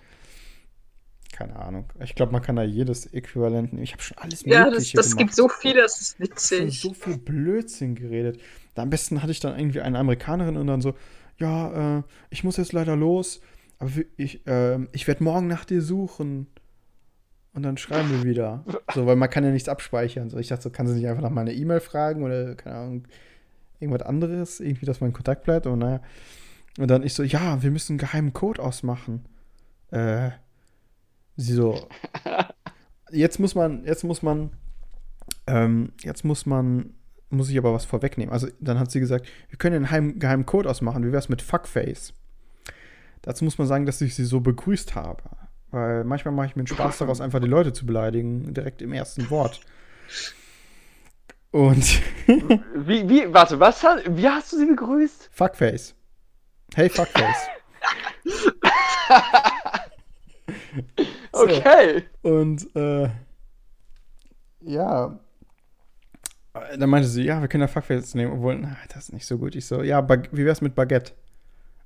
keine 1.40 1.56
Ahnung. 1.56 1.86
Ich 2.04 2.16
glaube, 2.16 2.34
man 2.34 2.42
kann 2.42 2.58
da 2.58 2.64
jedes 2.64 3.06
Äquivalent 3.14 3.72
nehmen. 3.72 3.84
Ich 3.84 3.94
habe 3.94 4.04
schon 4.04 4.18
alles 4.18 4.44
ja, 4.46 4.66
Mögliche 4.66 4.98
Ja, 4.98 4.98
das, 4.98 5.12
das 5.12 5.16
gibt 5.16 5.34
so 5.34 5.48
viel, 5.48 5.74
das 5.74 6.02
ist 6.02 6.20
witzig. 6.20 6.66
Ich 6.66 6.82
so 6.82 6.94
viel 6.94 7.18
Blödsinn 7.18 7.96
geredet. 7.96 8.42
Am 8.76 8.90
besten 8.90 9.22
hatte 9.22 9.32
ich 9.32 9.40
dann 9.40 9.58
irgendwie 9.58 9.80
eine 9.80 10.00
Amerikanerin 10.00 10.58
und 10.58 10.68
dann 10.68 10.82
so, 10.82 10.96
ja, 11.38 12.00
äh, 12.00 12.04
ich 12.30 12.44
muss 12.44 12.58
jetzt 12.58 12.74
leider 12.74 12.98
los, 12.98 13.40
aber 13.78 13.90
ich, 14.18 14.46
äh, 14.48 14.80
ich 14.92 15.08
werde 15.08 15.24
morgen 15.24 15.48
nach 15.48 15.64
dir 15.64 15.82
suchen. 15.82 16.48
Und 17.54 17.64
dann 17.64 17.78
schreiben 17.78 18.10
wir 18.12 18.24
wieder. 18.24 18.66
So, 18.94 19.06
weil 19.06 19.16
man 19.16 19.30
kann 19.30 19.46
ja 19.46 19.52
nichts 19.52 19.70
abspeichern. 19.70 20.30
So, 20.30 20.38
ich 20.38 20.50
dachte, 20.50 20.64
so, 20.64 20.70
kann 20.70 20.88
sie 20.88 20.94
nicht 20.94 21.08
einfach 21.08 21.24
nach 21.24 21.30
meiner 21.30 21.52
E-Mail 21.52 21.80
fragen 21.80 22.24
oder, 22.24 22.56
keine 22.56 22.76
Ahnung, 22.76 23.08
irgendwas 23.80 24.08
anderes, 24.08 24.60
irgendwie, 24.60 24.86
dass 24.86 25.02
man 25.02 25.10
in 25.10 25.14
Kontakt 25.14 25.44
bleibt. 25.44 25.68
Und 25.68 25.80
naja. 25.80 26.02
Und 26.78 26.90
dann 26.90 27.04
ich 27.04 27.14
so, 27.14 27.24
ja, 27.24 27.62
wir 27.62 27.72
müssen 27.72 27.94
einen 27.94 28.00
geheimen 28.00 28.34
Code 28.34 28.62
ausmachen. 28.62 29.26
Äh, 29.92 30.32
Sie 31.40 31.54
so, 31.54 31.88
jetzt 33.12 33.40
muss 33.40 33.56
man, 33.56 33.86
jetzt 33.86 34.04
muss 34.04 34.22
man, 34.22 34.52
ähm, 35.48 35.94
jetzt 36.02 36.26
muss 36.26 36.46
man, 36.46 36.94
muss 37.30 37.50
ich 37.50 37.58
aber 37.58 37.74
was 37.74 37.86
vorwegnehmen. 37.86 38.34
Also 38.34 38.48
dann 38.60 38.78
hat 38.78 38.92
sie 38.92 39.00
gesagt, 39.00 39.26
wir 39.48 39.58
können 39.58 39.86
einen 39.86 40.20
geheimen 40.20 40.46
Code 40.46 40.70
ausmachen. 40.70 41.04
Wie 41.04 41.14
wäre 41.14 41.20
es 41.20 41.30
mit 41.30 41.42
Fuckface? 41.42 42.14
Dazu 43.22 43.46
muss 43.46 43.58
man 43.58 43.68
sagen, 43.68 43.86
dass 43.86 44.02
ich 44.02 44.16
sie 44.16 44.26
so 44.26 44.42
begrüßt 44.42 44.96
habe. 44.96 45.24
Weil 45.72 46.04
manchmal 46.04 46.34
mache 46.34 46.48
ich 46.48 46.56
mir 46.58 46.62
einen 46.62 46.68
Spaß 46.68 46.98
daraus, 47.00 47.22
einfach 47.22 47.40
die 47.40 47.48
Leute 47.48 47.72
zu 47.72 47.86
beleidigen, 47.86 48.54
direkt 48.54 48.82
im 48.82 48.92
ersten 48.92 49.30
Wort. 49.30 49.62
Und 51.52 52.02
Wie, 52.28 53.10
wie, 53.10 53.34
warte, 53.34 53.60
was 53.60 53.84
wie 53.84 54.28
hast 54.28 54.54
du 54.54 54.58
sie 54.58 54.66
begrüßt? 54.66 55.30
Fuckface. 55.32 55.96
Hey, 56.76 56.90
Fuckface. 56.90 57.48
So. 61.32 61.44
Okay. 61.44 62.04
Und 62.22 62.76
äh, 62.76 63.10
ja, 64.62 65.20
dann 66.78 66.90
meinte 66.90 67.08
sie, 67.08 67.24
ja, 67.24 67.40
wir 67.40 67.48
können 67.48 67.62
ja 67.62 67.68
Fuckface 67.68 68.16
nehmen, 68.16 68.34
obwohl, 68.34 68.58
na, 68.58 68.78
das 68.90 69.06
ist 69.06 69.14
nicht 69.14 69.26
so 69.26 69.38
gut. 69.38 69.56
Ich 69.56 69.66
so, 69.66 69.84
ja, 69.84 70.08
wie 70.32 70.46
wär's 70.46 70.62
mit 70.62 70.76
Baguette? 70.76 71.14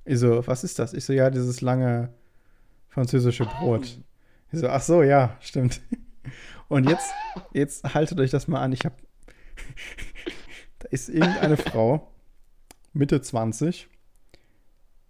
Ich 0.04 0.18
so, 0.18 0.46
was 0.46 0.64
ist 0.64 0.78
das? 0.78 0.92
Ich 0.92 1.04
so, 1.04 1.12
ja, 1.12 1.30
dieses 1.30 1.60
lange 1.60 2.10
französische 2.88 3.44
Brot. 3.44 3.98
Ich 4.52 4.60
so, 4.60 4.68
ach 4.68 4.82
so, 4.82 5.02
ja, 5.02 5.36
stimmt. 5.40 5.80
Und 6.68 6.88
jetzt, 6.88 7.12
jetzt 7.52 7.94
haltet 7.94 8.18
euch 8.20 8.30
das 8.30 8.48
mal 8.48 8.60
an. 8.60 8.72
Ich 8.72 8.84
hab, 8.84 8.94
da 10.78 10.88
ist 10.90 11.08
irgendeine 11.08 11.56
Frau, 11.56 12.12
Mitte 12.92 13.20
20, 13.20 13.88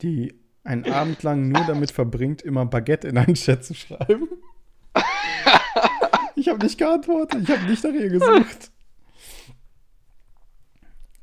die 0.02 0.34
einen 0.64 0.90
Abend 0.90 1.22
lang 1.22 1.48
nur 1.48 1.64
damit 1.66 1.90
verbringt, 1.90 2.42
immer 2.42 2.64
Baguette 2.66 3.08
in 3.08 3.18
einen 3.18 3.34
Chat 3.34 3.64
zu 3.64 3.74
schreiben. 3.74 4.28
Ich 6.36 6.48
habe 6.48 6.58
nicht 6.64 6.78
geantwortet, 6.78 7.42
ich 7.42 7.50
habe 7.50 7.70
nicht 7.70 7.84
nach 7.84 7.92
ihr 7.92 8.08
gesucht. 8.08 8.70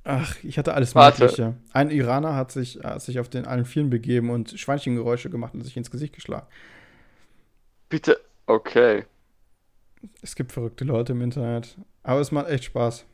Ach, 0.04 0.36
ich 0.44 0.58
hatte 0.58 0.74
alles 0.74 0.96
Warte. 0.96 1.24
Mögliche. 1.24 1.56
Ein 1.74 1.92
Iraner 1.92 2.36
hat 2.36 2.52
sich, 2.52 2.80
hat 2.84 3.02
sich 3.02 3.20
auf 3.20 3.30
den 3.30 3.46
allen 3.46 3.66
Vieren 3.66 3.90
begeben 3.90 4.30
und 4.30 4.60
Schweinchengeräusche 4.60 5.30
gemacht 5.30 5.54
und 5.54 5.62
sich 5.62 5.78
ins 5.78 5.92
Gesicht 5.92 6.14
geschlagen. 6.14 6.48
Bitte. 7.88 8.20
Okay. 8.48 9.06
Es 10.22 10.36
gibt 10.36 10.52
verrückte 10.52 10.86
Leute 10.86 11.12
im 11.12 11.22
Internet. 11.22 11.78
Aber 12.04 12.20
es 12.20 12.32
macht 12.32 12.50
echt 12.50 12.64
Spaß. 12.64 13.06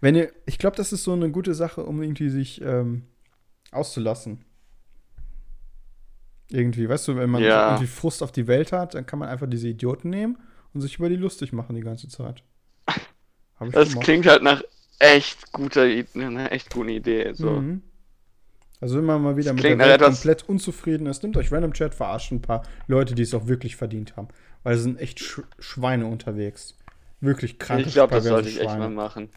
Wenn 0.00 0.14
ihr, 0.14 0.32
ich 0.46 0.58
glaube, 0.58 0.76
das 0.76 0.92
ist 0.92 1.04
so 1.04 1.12
eine 1.12 1.30
gute 1.30 1.54
Sache, 1.54 1.84
um 1.84 2.02
irgendwie 2.02 2.28
sich 2.28 2.60
ähm, 2.62 3.04
auszulassen. 3.70 4.44
Irgendwie, 6.50 6.88
weißt 6.88 7.08
du, 7.08 7.16
wenn 7.16 7.30
man 7.30 7.42
Ja. 7.42 7.68
irgendwie 7.70 7.86
Frust 7.86 8.22
auf 8.22 8.32
die 8.32 8.46
Welt 8.48 8.72
hat, 8.72 8.94
dann 8.94 9.06
kann 9.06 9.18
man 9.20 9.28
einfach 9.28 9.48
diese 9.48 9.68
Idioten 9.68 10.10
nehmen 10.10 10.38
und 10.74 10.80
sich 10.80 10.96
über 10.98 11.08
die 11.08 11.16
lustig 11.16 11.52
machen 11.52 11.76
die 11.76 11.82
ganze 11.82 12.08
Zeit. 12.08 12.42
Das 13.72 13.94
klingt 14.00 14.24
halt 14.24 14.42
nach 14.42 14.62
echt 14.98 15.52
guter, 15.52 15.82
einer 15.82 16.50
echt 16.50 16.72
guten 16.72 16.88
Idee. 16.88 17.34
So. 17.34 17.50
Mhm. 17.50 17.82
Also 18.80 18.96
wenn 18.96 19.04
man 19.04 19.20
mal 19.22 19.36
wieder 19.36 19.52
Das 19.52 19.56
mit 19.62 19.64
der 19.64 19.78
Welt 19.78 20.00
komplett 20.00 20.48
unzufrieden 20.48 21.06
ist, 21.06 21.22
nimmt 21.22 21.36
euch 21.36 21.52
Random 21.52 21.74
Chat, 21.74 21.94
verarscht 21.94 22.32
ein 22.32 22.40
paar 22.40 22.62
Leute, 22.86 23.14
die 23.14 23.22
es 23.22 23.34
auch 23.34 23.46
wirklich 23.46 23.76
verdient 23.76 24.16
haben. 24.16 24.28
Weil 24.62 24.76
es 24.76 24.82
sind 24.82 24.98
echt 24.98 25.20
Sch 25.20 25.42
Schweine 25.58 26.06
unterwegs. 26.06 26.78
Wirklich 27.20 27.58
kranke, 27.58 27.88
ich 27.88 27.94
glaube, 27.94 28.14
das 28.14 28.24
sollte 28.24 28.48
ich 28.48 28.60
echt 28.60 28.78
mal 28.78 28.90
machen. 28.90 29.30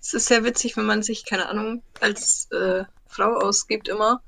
Es 0.00 0.14
ist 0.14 0.26
sehr 0.26 0.44
witzig, 0.44 0.76
wenn 0.76 0.86
man 0.86 1.02
sich, 1.02 1.24
keine 1.26 1.48
Ahnung, 1.48 1.82
als 2.00 2.48
äh, 2.52 2.84
Frau 3.08 3.34
ausgibt 3.38 3.88
immer, 3.88 4.22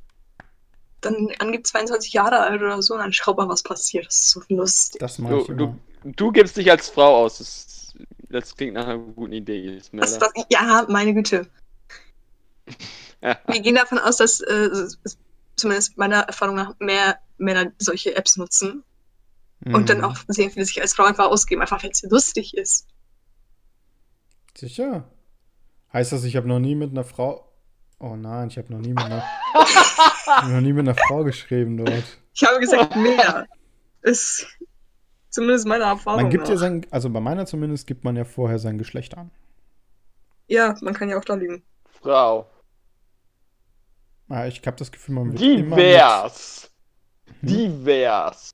dann 1.01 1.29
angibt 1.39 1.67
22 1.69 2.13
Jahre 2.13 2.41
alt 2.41 2.61
oder 2.61 2.83
so 2.83 2.95
und 2.95 3.01
dann 3.01 3.13
schaut 3.13 3.37
man, 3.37 3.49
was 3.49 3.63
passiert. 3.63 4.07
Das 4.07 4.15
ist 4.17 4.31
so 4.31 4.43
lustig. 4.49 5.01
Das 5.01 5.19
mache 5.19 5.39
ich 5.39 5.47
Du, 5.47 5.53
immer. 5.53 5.79
du, 6.05 6.13
du 6.13 6.33
gibst 6.33 6.57
dich 6.57 6.71
als 6.71 6.89
Frau 6.89 7.25
aus. 7.25 7.39
Das, 7.39 7.95
das 8.29 8.57
klingt 8.57 8.75
nach 8.75 8.87
einer 8.87 8.99
guten 8.99 9.33
Idee. 9.33 9.77
Ismaila. 9.77 10.21
was, 10.21 10.31
ja, 10.51 10.85
meine 10.89 11.15
Güte. 11.15 11.47
Wir 13.21 13.61
gehen 13.61 13.75
davon 13.77 13.99
aus, 13.99 14.17
dass 14.19 14.41
äh, 14.41 14.69
zumindest 15.57 15.97
meiner 15.97 16.21
Erfahrung 16.23 16.57
nach 16.57 16.75
mehr 16.79 17.19
Männer 17.39 17.73
solche 17.79 18.15
Apps 18.17 18.37
nutzen 18.37 18.85
und 19.65 19.89
dann 19.89 19.99
Mhm. 19.99 20.05
auch 20.05 20.17
sehr 20.29 20.51
viele 20.51 20.65
sich 20.65 20.81
als 20.81 20.95
Frau 20.95 21.05
einfach 21.05 21.27
ausgeben, 21.27 21.61
einfach 21.63 21.83
weil 21.83 21.91
es 21.91 22.03
lustig 22.03 22.57
ist. 22.57 22.87
Sicher. 24.59 25.05
Heißt 25.93 26.11
das, 26.11 26.25
ich 26.25 26.35
habe 26.35 26.49
noch 26.49 26.59
nie 26.59 26.75
mit 26.75 26.91
einer 26.91 27.05
Frau. 27.05 27.49
Oh 28.01 28.17
nein, 28.17 28.49
ich 28.49 28.59
habe 28.59 28.73
noch 28.73 28.81
nie 28.81 28.89
mit 28.89 28.99
einer. 29.05 29.23
ich 29.55 30.49
noch 30.53 30.61
nie 30.61 30.73
mit 30.73 30.81
einer 30.89 30.97
Frau 30.97 31.23
geschrieben 31.23 31.77
dort. 31.77 32.19
Ich 32.35 32.43
habe 32.43 32.59
gesagt, 32.59 32.97
mehr. 32.97 33.47
Ist 34.03 34.47
zumindest 35.31 35.65
meine 35.67 35.85
Erfahrung. 35.85 36.23
Man 36.23 36.31
gibt 36.31 36.43
nach. 36.45 36.51
ja 36.51 36.57
sein. 36.57 36.85
Also 36.91 37.09
bei 37.09 37.21
meiner 37.21 37.47
zumindest 37.47 37.87
gibt 37.87 38.03
man 38.03 38.17
ja 38.17 38.25
vorher 38.25 38.59
sein 38.59 38.79
Geschlecht 38.79 39.17
an. 39.17 39.31
ja, 40.49 40.75
man 40.81 40.93
kann 40.95 41.09
ja 41.09 41.19
auch 41.19 41.25
da 41.25 41.35
lügen. 41.35 41.63
Frau. 42.03 42.51
Ja, 44.29 44.47
ich 44.47 44.61
habe 44.67 44.77
das 44.77 44.91
Gefühl, 44.91 45.15
man 45.15 45.33
wird 45.33 45.41
immer 45.43 45.77
mit- 45.77 45.85
Divers. 45.87 46.71
Hm? 47.43 47.49
Divers. 47.49 48.51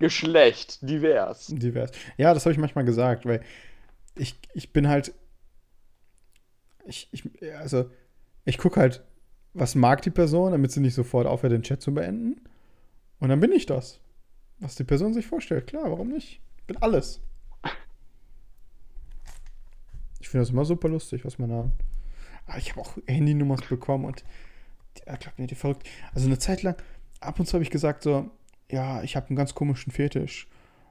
Geschlecht. 0.00 0.78
Divers. 0.82 1.46
Divers. 1.46 1.92
Ja, 2.16 2.34
das 2.34 2.44
habe 2.44 2.52
ich 2.52 2.58
manchmal 2.58 2.84
gesagt, 2.84 3.26
weil 3.26 3.42
ich, 4.14 4.38
ich 4.52 4.72
bin 4.72 4.88
halt. 4.88 5.14
Ich, 6.86 7.08
ich, 7.12 7.28
also, 7.58 7.90
ich 8.44 8.58
gucke 8.58 8.80
halt, 8.80 9.02
was 9.54 9.74
mag 9.74 10.02
die 10.02 10.10
Person, 10.10 10.52
damit 10.52 10.72
sie 10.72 10.80
nicht 10.80 10.94
sofort 10.94 11.26
aufhört, 11.26 11.52
den 11.52 11.62
Chat 11.62 11.80
zu 11.80 11.94
beenden. 11.94 12.40
Und 13.20 13.28
dann 13.30 13.40
bin 13.40 13.52
ich 13.52 13.66
das. 13.66 14.00
Was 14.58 14.74
die 14.74 14.84
Person 14.84 15.14
sich 15.14 15.26
vorstellt. 15.26 15.66
Klar, 15.66 15.90
warum 15.90 16.08
nicht? 16.08 16.40
Ich 16.58 16.64
bin 16.64 16.76
alles. 16.78 17.20
Ich 20.20 20.28
finde 20.28 20.42
das 20.42 20.50
immer 20.50 20.64
super 20.64 20.88
lustig, 20.88 21.24
was 21.24 21.38
man 21.38 21.50
da. 21.50 21.70
Aber 22.46 22.58
ich 22.58 22.70
habe 22.70 22.80
auch 22.80 22.96
Handynummers 23.06 23.62
bekommen 23.68 24.04
und 24.04 24.24
die, 24.96 25.08
ah, 25.08 25.16
glaub 25.16 25.38
mir, 25.38 25.46
die 25.46 25.54
verrückt. 25.54 25.88
Also 26.12 26.26
eine 26.26 26.38
Zeit 26.38 26.62
lang, 26.62 26.76
ab 27.20 27.38
und 27.38 27.46
zu 27.46 27.54
habe 27.54 27.62
ich 27.62 27.70
gesagt 27.70 28.02
so, 28.02 28.30
ja, 28.70 29.02
ich 29.02 29.16
habe 29.16 29.28
einen 29.28 29.36
ganz 29.36 29.54
komischen 29.54 29.92
Fetisch. 29.92 30.48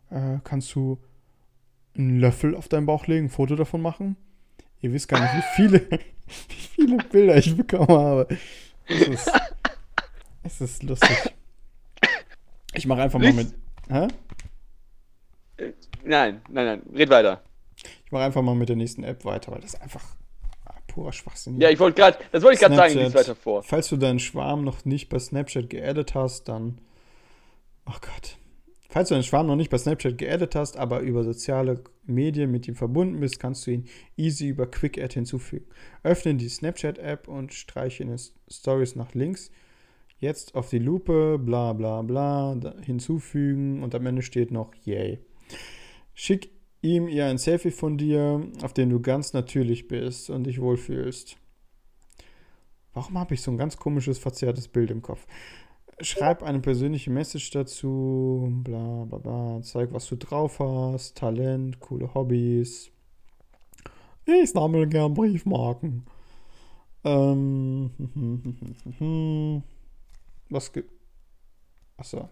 Äh, 0.09 0.39
kannst 0.43 0.73
du 0.75 0.99
einen 1.97 2.19
Löffel 2.19 2.55
auf 2.55 2.67
deinen 2.67 2.85
Bauch 2.85 3.07
legen, 3.07 3.25
ein 3.25 3.29
Foto 3.29 3.55
davon 3.55 3.81
machen? 3.81 4.17
Ihr 4.81 4.91
wisst 4.91 5.07
gar 5.07 5.21
nicht, 5.21 5.33
wie 5.33 5.55
viele, 5.55 5.79
wie 5.89 6.55
viele 6.55 6.97
Bilder 6.97 7.37
ich 7.37 7.55
bekommen 7.55 7.89
habe. 7.89 8.27
Es 8.87 9.07
ist, 9.07 9.31
es 10.43 10.61
ist 10.61 10.83
lustig. 10.83 11.33
Ich 12.73 12.85
mache 12.85 13.03
einfach 13.03 13.19
mal 13.19 13.33
mit. 13.33 13.53
Hä? 13.89 14.07
Nein, 16.03 16.41
nein, 16.49 16.65
nein. 16.65 16.81
Red 16.93 17.09
weiter. 17.09 17.41
Ich 18.05 18.11
mache 18.11 18.23
einfach 18.23 18.41
mal 18.41 18.55
mit 18.55 18.69
der 18.69 18.75
nächsten 18.75 19.03
App 19.03 19.23
weiter, 19.25 19.51
weil 19.51 19.61
das 19.61 19.75
ist 19.75 19.81
einfach 19.81 20.03
ah, 20.65 20.73
purer 20.87 21.13
Schwachsinn. 21.13 21.59
Ja, 21.59 21.69
ich 21.69 21.79
wollte 21.79 22.01
gerade, 22.01 22.17
das 22.31 22.43
wollte 22.43 22.55
ich 22.55 22.59
gerade 22.59 22.75
sagen, 22.75 22.93
lies 22.95 23.13
weiter 23.13 23.35
vor. 23.35 23.63
Falls 23.63 23.87
du 23.89 23.97
deinen 23.97 24.19
Schwarm 24.19 24.63
noch 24.63 24.85
nicht 24.85 25.09
bei 25.09 25.19
Snapchat 25.19 25.69
geaddet 25.69 26.15
hast, 26.15 26.49
dann. 26.49 26.79
Oh 27.85 27.95
Gott. 28.01 28.37
Falls 28.93 29.09
du 29.09 29.15
deinen 29.15 29.23
Schwarm 29.23 29.47
noch 29.47 29.55
nicht 29.55 29.71
bei 29.71 29.79
Snapchat 29.79 30.19
geaddet 30.19 30.53
hast, 30.53 30.77
aber 30.77 30.99
über 30.99 31.23
soziale 31.23 31.83
Medien 32.05 32.51
mit 32.51 32.67
ihm 32.67 32.75
verbunden 32.75 33.21
bist, 33.21 33.39
kannst 33.39 33.65
du 33.65 33.71
ihn 33.71 33.85
easy 34.17 34.49
über 34.49 34.67
Quick 34.67 35.01
Add 35.01 35.15
hinzufügen. 35.15 35.65
Öffne 36.03 36.35
die 36.35 36.47
Snapchat-App 36.47 37.27
und 37.27 37.55
streiche 37.55 38.03
in 38.03 38.09
den 38.09 38.19
Stories 38.51 38.95
nach 38.95 39.15
links. 39.15 39.49
Jetzt 40.19 40.53
auf 40.53 40.69
die 40.69 40.77
Lupe, 40.77 41.39
bla 41.39 41.73
bla 41.73 42.03
bla, 42.03 42.55
hinzufügen 42.85 43.81
und 43.81 43.95
am 43.95 44.05
Ende 44.05 44.21
steht 44.21 44.51
noch 44.51 44.75
Yay. 44.85 45.17
Schick 46.13 46.51
ihm 46.83 47.07
ihr 47.07 47.25
ein 47.25 47.39
Selfie 47.39 47.71
von 47.71 47.97
dir, 47.97 48.47
auf 48.61 48.75
dem 48.75 48.91
du 48.91 48.99
ganz 48.99 49.33
natürlich 49.33 49.87
bist 49.87 50.29
und 50.29 50.43
dich 50.43 50.61
wohlfühlst. 50.61 51.37
Warum 52.93 53.17
habe 53.17 53.33
ich 53.33 53.41
so 53.41 53.49
ein 53.49 53.57
ganz 53.57 53.77
komisches, 53.77 54.19
verzerrtes 54.19 54.67
Bild 54.67 54.91
im 54.91 55.01
Kopf? 55.01 55.25
Schreib 56.01 56.43
eine 56.43 56.59
persönliche 56.59 57.11
Message 57.11 57.51
dazu, 57.51 58.49
bla 58.63 59.05
bla 59.05 59.17
bla, 59.19 59.61
zeig, 59.61 59.93
was 59.93 60.07
du 60.07 60.15
drauf 60.15 60.59
hast, 60.59 61.17
Talent, 61.17 61.79
coole 61.79 62.13
Hobbys. 62.13 62.91
Ich 64.25 64.51
sammle 64.51 64.87
gern 64.87 65.13
Briefmarken. 65.13 66.05
Ähm, 67.03 67.91
was 70.49 70.71
gibt. 70.71 70.91
Achso. 71.97 72.29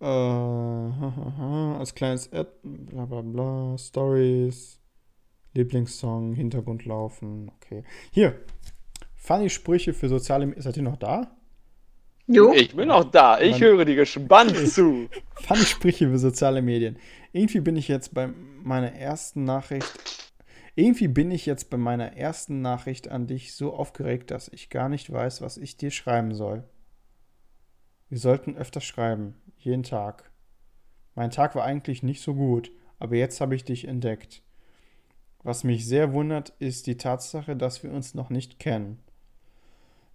Äh, 0.00 0.04
als 1.78 1.94
kleines 1.94 2.32
Ad, 2.32 2.50
bla 2.62 3.06
bla 3.06 3.22
bla, 3.22 3.78
Stories, 3.78 4.80
Lieblingssong, 5.54 6.34
Hintergrund 6.34 6.84
laufen, 6.84 7.50
okay. 7.56 7.84
Hier, 8.10 8.40
funny 9.14 9.48
Sprüche 9.48 9.94
für 9.94 10.08
soziale. 10.08 10.54
Seid 10.60 10.76
ihr 10.76 10.82
noch 10.82 10.96
da? 10.96 11.39
Jo, 12.32 12.52
Ich 12.54 12.74
bin 12.76 12.90
auch 12.90 13.04
da. 13.04 13.40
Ich 13.40 13.52
Mann. 13.52 13.60
höre 13.60 13.84
dir 13.84 13.96
gespannt 13.96 14.56
zu. 14.68 15.08
Funny 15.34 15.64
Sprüche 15.64 16.08
für 16.08 16.18
soziale 16.18 16.62
Medien. 16.62 16.96
Irgendwie 17.32 17.60
bin 17.60 17.76
ich 17.76 17.88
jetzt 17.88 18.14
bei 18.14 18.28
meiner 18.62 18.92
ersten 18.92 19.44
Nachricht. 19.44 19.92
Irgendwie 20.76 21.08
bin 21.08 21.30
ich 21.32 21.44
jetzt 21.46 21.70
bei 21.70 21.76
meiner 21.76 22.16
ersten 22.16 22.60
Nachricht 22.62 23.08
an 23.08 23.26
dich 23.26 23.54
so 23.54 23.74
aufgeregt, 23.74 24.30
dass 24.30 24.48
ich 24.48 24.70
gar 24.70 24.88
nicht 24.88 25.12
weiß, 25.12 25.42
was 25.42 25.56
ich 25.56 25.76
dir 25.76 25.90
schreiben 25.90 26.34
soll. 26.34 26.64
Wir 28.08 28.18
sollten 28.18 28.56
öfter 28.56 28.80
schreiben, 28.80 29.34
jeden 29.58 29.82
Tag. 29.82 30.30
Mein 31.14 31.30
Tag 31.30 31.54
war 31.54 31.64
eigentlich 31.64 32.02
nicht 32.02 32.22
so 32.22 32.34
gut, 32.34 32.70
aber 32.98 33.16
jetzt 33.16 33.40
habe 33.40 33.54
ich 33.56 33.64
dich 33.64 33.86
entdeckt. 33.88 34.42
Was 35.42 35.64
mich 35.64 35.86
sehr 35.86 36.12
wundert, 36.12 36.50
ist 36.60 36.86
die 36.86 36.96
Tatsache, 36.96 37.56
dass 37.56 37.82
wir 37.82 37.90
uns 37.92 38.14
noch 38.14 38.30
nicht 38.30 38.58
kennen. 38.58 39.02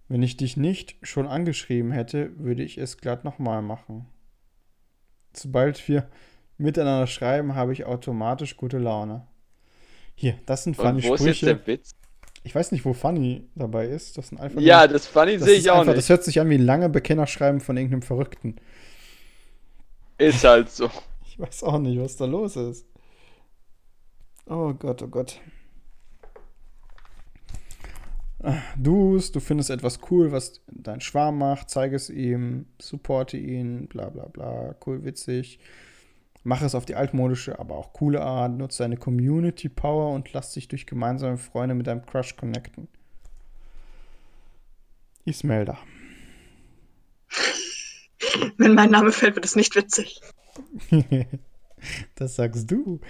Wenn 0.08 0.22
ich 0.22 0.36
dich 0.36 0.56
nicht 0.56 0.96
schon 1.02 1.26
angeschrieben 1.26 1.92
hätte, 1.92 2.38
würde 2.38 2.62
ich 2.62 2.78
es 2.78 2.98
glatt 2.98 3.24
nochmal 3.24 3.62
machen. 3.62 4.06
Sobald 5.34 5.86
wir 5.88 6.08
miteinander 6.58 7.06
schreiben, 7.06 7.54
habe 7.54 7.72
ich 7.72 7.84
automatisch 7.86 8.56
gute 8.56 8.78
Laune. 8.78 9.26
Hier, 10.14 10.38
das 10.46 10.64
sind 10.64 10.76
funny 10.76 11.02
Und 11.02 11.04
wo 11.04 11.14
ist 11.14 11.24
jetzt 11.26 11.38
Sprüche. 11.38 11.46
der 11.46 11.66
Witz? 11.66 11.90
Ich 12.44 12.54
weiß 12.54 12.72
nicht, 12.72 12.84
wo 12.84 12.92
funny 12.94 13.48
dabei 13.54 13.86
ist. 13.88 14.16
Das 14.18 14.28
sind 14.28 14.40
einfach 14.40 14.60
Ja, 14.60 14.80
nur, 14.80 14.88
das 14.88 15.06
Funny 15.06 15.38
sehe 15.38 15.54
ich 15.58 15.70
auch 15.70 15.80
einfach, 15.80 15.86
nicht. 15.86 15.98
Das 15.98 16.08
hört 16.08 16.24
sich 16.24 16.40
an 16.40 16.48
wie 16.50 16.56
lange 16.56 16.88
Bekennerschreiben 16.88 17.60
von 17.60 17.76
irgendeinem 17.76 18.02
Verrückten. 18.02 18.56
Ist 20.18 20.44
halt 20.44 20.70
so. 20.70 20.90
Ich 21.26 21.38
weiß 21.38 21.62
auch 21.64 21.78
nicht, 21.78 21.98
was 22.00 22.16
da 22.16 22.24
los 22.26 22.56
ist. 22.56 22.86
Oh 24.46 24.72
Gott, 24.74 25.02
oh 25.02 25.08
Gott. 25.08 25.40
Du's, 28.76 29.32
du 29.32 29.40
findest 29.40 29.70
etwas 29.70 29.98
cool, 30.10 30.30
was 30.30 30.60
dein 30.68 31.00
Schwarm 31.00 31.38
macht, 31.38 31.70
zeige 31.70 31.96
es 31.96 32.10
ihm, 32.10 32.66
supporte 32.80 33.36
ihn, 33.36 33.88
bla 33.88 34.08
bla 34.08 34.26
bla, 34.26 34.74
cool, 34.86 35.04
witzig. 35.04 35.58
Mach 36.44 36.62
es 36.62 36.76
auf 36.76 36.84
die 36.84 36.94
altmodische, 36.94 37.58
aber 37.58 37.74
auch 37.74 37.92
coole 37.92 38.20
Art, 38.22 38.52
nutze 38.56 38.84
deine 38.84 38.96
Community 38.96 39.68
Power 39.68 40.14
und 40.14 40.32
lass 40.32 40.52
dich 40.52 40.68
durch 40.68 40.86
gemeinsame 40.86 41.38
Freunde 41.38 41.74
mit 41.74 41.88
deinem 41.88 42.06
Crush 42.06 42.36
connecten. 42.36 42.86
Ismelda. 45.24 45.76
Wenn 48.58 48.74
mein 48.74 48.90
Name 48.90 49.10
fällt, 49.10 49.34
wird 49.34 49.44
es 49.44 49.56
nicht 49.56 49.74
witzig. 49.74 50.20
das 52.14 52.36
sagst 52.36 52.70
du. 52.70 53.00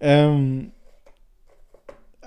Ähm, 0.00 0.72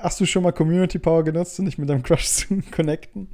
hast 0.04 0.20
du 0.20 0.26
schon 0.26 0.44
mal 0.44 0.52
Community 0.52 1.00
Power 1.00 1.24
genutzt, 1.24 1.58
um 1.60 1.66
dich 1.66 1.78
mit 1.78 1.90
deinem 1.90 2.04
Crush 2.04 2.26
zu 2.28 2.62
connecten? 2.72 3.30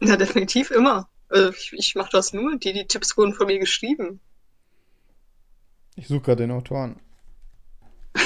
Ja, 0.00 0.16
definitiv 0.16 0.70
immer. 0.70 1.08
Also 1.28 1.50
ich 1.50 1.72
ich 1.72 1.94
mache 1.94 2.10
das 2.12 2.32
nur. 2.32 2.58
Die, 2.58 2.72
die 2.72 2.86
Tipps 2.86 3.16
wurden 3.16 3.34
von 3.34 3.46
mir 3.46 3.58
geschrieben. 3.58 4.20
Ich 5.94 6.08
suche 6.08 6.20
gerade 6.20 6.42
den 6.42 6.50
Autoren. 6.50 6.96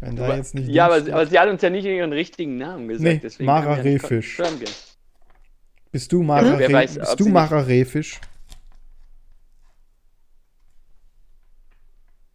Wenn 0.00 0.16
da 0.16 0.34
jetzt 0.36 0.54
nicht. 0.54 0.68
Ja, 0.68 0.86
aber, 0.86 0.96
aber 0.96 1.26
sie 1.26 1.38
hat 1.38 1.48
uns 1.48 1.62
ja 1.62 1.70
nicht 1.70 1.84
ihren 1.84 2.12
richtigen 2.12 2.56
Namen 2.56 2.88
gesagt. 2.88 3.04
Nee, 3.04 3.20
deswegen 3.22 3.46
Mara 3.46 3.76
ja 3.80 3.98
gehen. 3.98 4.70
Bist 5.92 6.10
du 6.10 6.22
Mara, 6.22 6.58
Wer 6.58 6.68
Re 6.68 6.72
weiß, 6.72 6.98
bist 6.98 7.20
du 7.20 7.28
Mara 7.28 7.60
Rehfisch? 7.60 8.20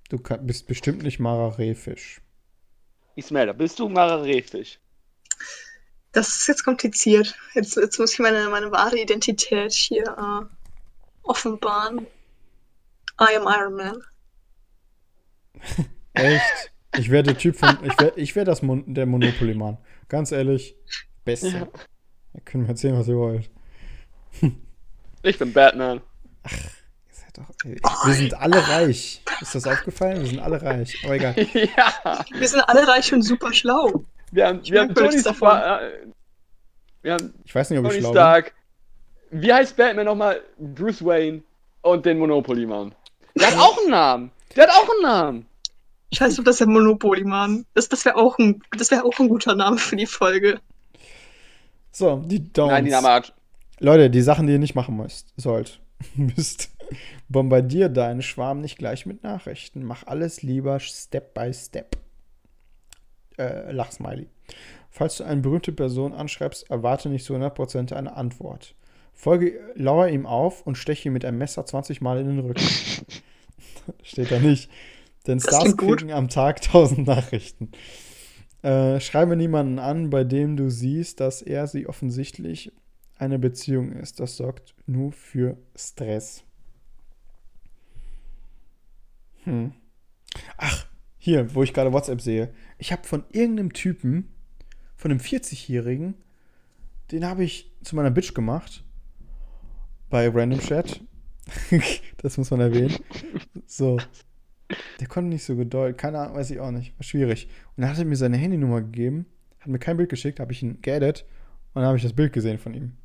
Du 0.10 0.20
kann, 0.20 0.46
bist 0.46 0.68
bestimmt 0.68 1.04
nicht 1.04 1.20
Mara 1.20 1.50
Rehfisch. 1.50 2.22
Ismelda, 3.18 3.52
bist 3.54 3.80
du 3.80 3.90
Mara 3.90 4.22
Rehfisch? 4.22 4.80
Das 6.12 6.28
ist 6.30 6.48
jetzt 6.48 6.64
kompliziert. 6.64 7.36
Jetzt, 7.54 7.76
jetzt 7.76 8.00
muss 8.00 8.14
ich 8.14 8.20
meine, 8.20 8.48
meine 8.50 8.72
wahre 8.72 9.00
Identität 9.00 9.74
hier 9.74 10.04
äh, 10.04 10.46
offenbaren. 11.24 12.06
I 13.20 13.36
am 13.36 13.48
Iron 13.48 13.76
Man. 13.76 14.04
Echt? 16.14 16.72
Ich 16.96 17.10
wäre 17.10 17.24
der 17.24 17.38
Typ 17.38 17.56
von. 17.58 17.78
Ich 17.84 18.00
wäre 18.00 18.14
ich 18.16 18.36
wär 18.36 18.46
das 18.46 18.62
Mon 18.62 18.94
der 18.94 19.06
Monopoly-Mann. 19.06 19.78
Ganz 20.08 20.32
ehrlich. 20.32 20.76
Beste. 21.26 21.50
Ja. 21.50 21.68
Ihr 22.34 22.42
könnt 22.46 22.64
mir 22.64 22.70
erzählen, 22.70 22.98
was 22.98 23.08
ihr 23.08 23.18
wollt. 23.18 23.50
Ich 25.24 25.40
bin 25.40 25.52
Batman. 25.52 26.00
Ihr 26.46 27.14
seid 27.14 27.38
doch, 27.38 27.50
wir 28.06 28.14
sind 28.14 28.36
alle 28.36 28.66
reich. 28.66 29.24
Ist 29.42 29.56
das 29.56 29.68
aufgefallen? 29.68 30.22
Wir 30.22 30.28
sind 30.28 30.40
alle 30.40 30.62
reich. 30.62 30.98
Aber 31.04 31.16
egal. 31.16 31.36
ja. 31.54 32.26
Wir 32.32 32.48
sind 32.48 32.62
alle 32.62 32.88
reich 32.88 33.14
und 33.14 33.22
super 33.22 33.54
schlau. 33.54 34.04
Wir 34.32 34.48
haben, 34.48 34.60
Ich 34.64 34.72
wir 34.72 34.82
haben 34.82 34.94
Tony. 34.96 35.20
Stark. 35.20 35.82
Wir 37.02 37.14
haben 37.14 37.34
Ich 37.46 37.54
weiß 37.56 37.70
nicht, 37.70 37.80
ob 37.80 37.86
ich 37.86 37.92
Tony 37.92 38.02
schlau 38.02 38.12
Stark. 38.12 38.54
Wie 39.32 39.54
heißt 39.54 39.76
Batman 39.78 40.06
nochmal? 40.06 40.42
Bruce 40.58 41.04
Wayne 41.04 41.42
und 41.82 42.06
den 42.06 42.18
Monopoly-Mann. 42.20 42.94
Der 43.36 43.48
hat 43.48 43.58
auch 43.58 43.78
einen 43.80 43.92
Namen. 43.92 44.32
Der 44.56 44.64
hat 44.68 44.72
auch 44.72 44.90
einen 44.90 45.02
Namen. 45.02 45.46
Scheiß 46.14 46.40
auf 46.40 46.46
das 46.46 46.56
ist 46.56 46.60
der 46.60 46.68
Monopoly, 46.68 47.24
Mann. 47.26 47.66
Das, 47.74 47.90
das 47.90 48.06
wäre 48.06 48.16
auch, 48.16 48.38
ein- 48.40 48.62
das 48.78 48.90
wär 48.92 49.06
auch 49.06 49.20
ein 49.20 49.28
guter 49.28 49.54
Name 49.56 49.78
für 49.78 49.98
die 49.98 50.06
Folge. 50.06 50.54
bin. 50.54 50.60
So, 51.92 52.24
die 52.26 52.52
Downs. 52.54 52.72
Nein, 52.72 52.86
die 52.86 52.92
Name 52.92 53.10
hat. 53.10 53.34
Leute, 53.80 54.10
die 54.10 54.22
Sachen, 54.22 54.48
die 54.48 54.54
ihr 54.54 54.60
nicht 54.60 54.76
machen 54.76 54.96
müsst, 54.98 55.34
sollt, 55.36 55.80
müsst. 56.16 56.70
Bombardier 57.30 57.90
deinen 57.90 58.22
Schwarm 58.22 58.62
nicht 58.62 58.78
gleich 58.78 59.06
mit 59.06 59.24
Nachrichten. 59.24 59.84
Mach 59.84 60.06
alles 60.08 60.42
lieber 60.42 60.80
Step 60.80 61.34
by 61.34 61.54
Step. 61.54 61.98
Äh, 63.38 63.72
Lachsmiley. 63.72 64.30
Falls 64.90 65.18
du 65.18 65.26
eine 65.26 65.42
berühmte 65.42 65.72
Person 65.72 66.14
anschreibst, 66.14 66.70
erwarte 66.70 67.10
nicht 67.10 67.26
zu 67.26 67.36
100% 67.36 67.94
eine 67.94 68.16
Antwort. 68.16 68.76
Folge, 69.14 69.60
lauer 69.76 70.08
ihm 70.08 70.26
auf 70.26 70.66
und 70.66 70.78
steche 70.78 71.10
ihm 71.10 71.14
mit 71.14 71.26
einem 71.26 71.38
Messer 71.38 71.66
20 71.66 72.02
Mal 72.02 72.20
in 72.20 72.28
den 72.28 72.40
Rücken. 72.40 72.64
Steht 74.04 74.32
da 74.32 74.40
nicht. 74.40 74.70
Denn 75.26 75.40
Das 75.40 75.48
Stars 75.48 75.76
kriegen 75.76 76.12
am 76.12 76.30
Tag 76.30 76.64
1000 76.64 77.06
Nachrichten. 77.06 77.72
Äh, 78.62 79.00
schreibe 79.00 79.36
niemanden 79.36 79.80
an, 79.80 80.10
bei 80.10 80.24
dem 80.24 80.56
du 80.56 80.70
siehst, 80.70 81.20
dass 81.20 81.42
er 81.42 81.68
sie 81.68 81.88
offensichtlich 81.88 82.72
eine 83.18 83.40
Beziehung 83.40 83.92
ist. 83.92 84.20
Das 84.20 84.38
sorgt 84.38 84.76
nur 84.86 85.12
für 85.12 85.58
Stress. 85.76 86.47
Hm. 89.48 89.72
Ach, 90.58 90.86
hier, 91.18 91.56
wo 91.56 91.64
ich 91.64 91.74
gerade 91.74 91.94
WhatsApp 91.94 92.20
sehe. 92.20 92.54
Ich 92.78 92.92
habe 92.92 93.08
von 93.08 93.24
irgendeinem 93.32 93.72
Typen, 93.72 94.28
von 94.98 95.10
einem 95.10 95.22
40-Jährigen, 95.22 96.16
den 97.12 97.26
habe 97.26 97.46
ich 97.46 97.72
zu 97.82 97.96
meiner 97.96 98.12
Bitch 98.12 98.34
gemacht. 98.34 98.84
Bei 100.10 100.28
Random 100.28 100.60
Chat. 100.60 101.02
das 102.18 102.38
muss 102.38 102.52
man 102.52 102.60
erwähnen. 102.60 102.98
So. 103.66 103.98
Der 105.00 105.08
konnte 105.08 105.30
nicht 105.30 105.46
so 105.46 105.56
gedeutet. 105.56 105.98
Keine 105.98 106.20
Ahnung, 106.20 106.36
weiß 106.36 106.52
ich 106.52 106.60
auch 106.60 106.72
nicht. 106.72 106.98
War 107.00 107.04
schwierig. 107.04 107.48
Und 107.78 107.82
dann 107.82 107.90
hat 107.90 108.00
er 108.00 108.06
mir 108.06 108.18
seine 108.18 108.36
Handynummer 108.36 108.82
gegeben, 108.82 109.28
hat 109.62 109.68
mir 109.68 109.80
kein 109.80 109.96
Bild 109.96 110.10
geschickt, 110.10 110.42
habe 110.42 110.52
ich 110.52 110.62
ihn 110.62 110.82
geaddet 110.82 111.26
und 111.74 111.82
dann 111.82 111.86
habe 111.86 111.98
ich 111.98 112.04
das 112.04 112.14
Bild 112.14 112.34
gesehen 112.34 112.60
von 112.60 112.74
ihm. 112.74 112.98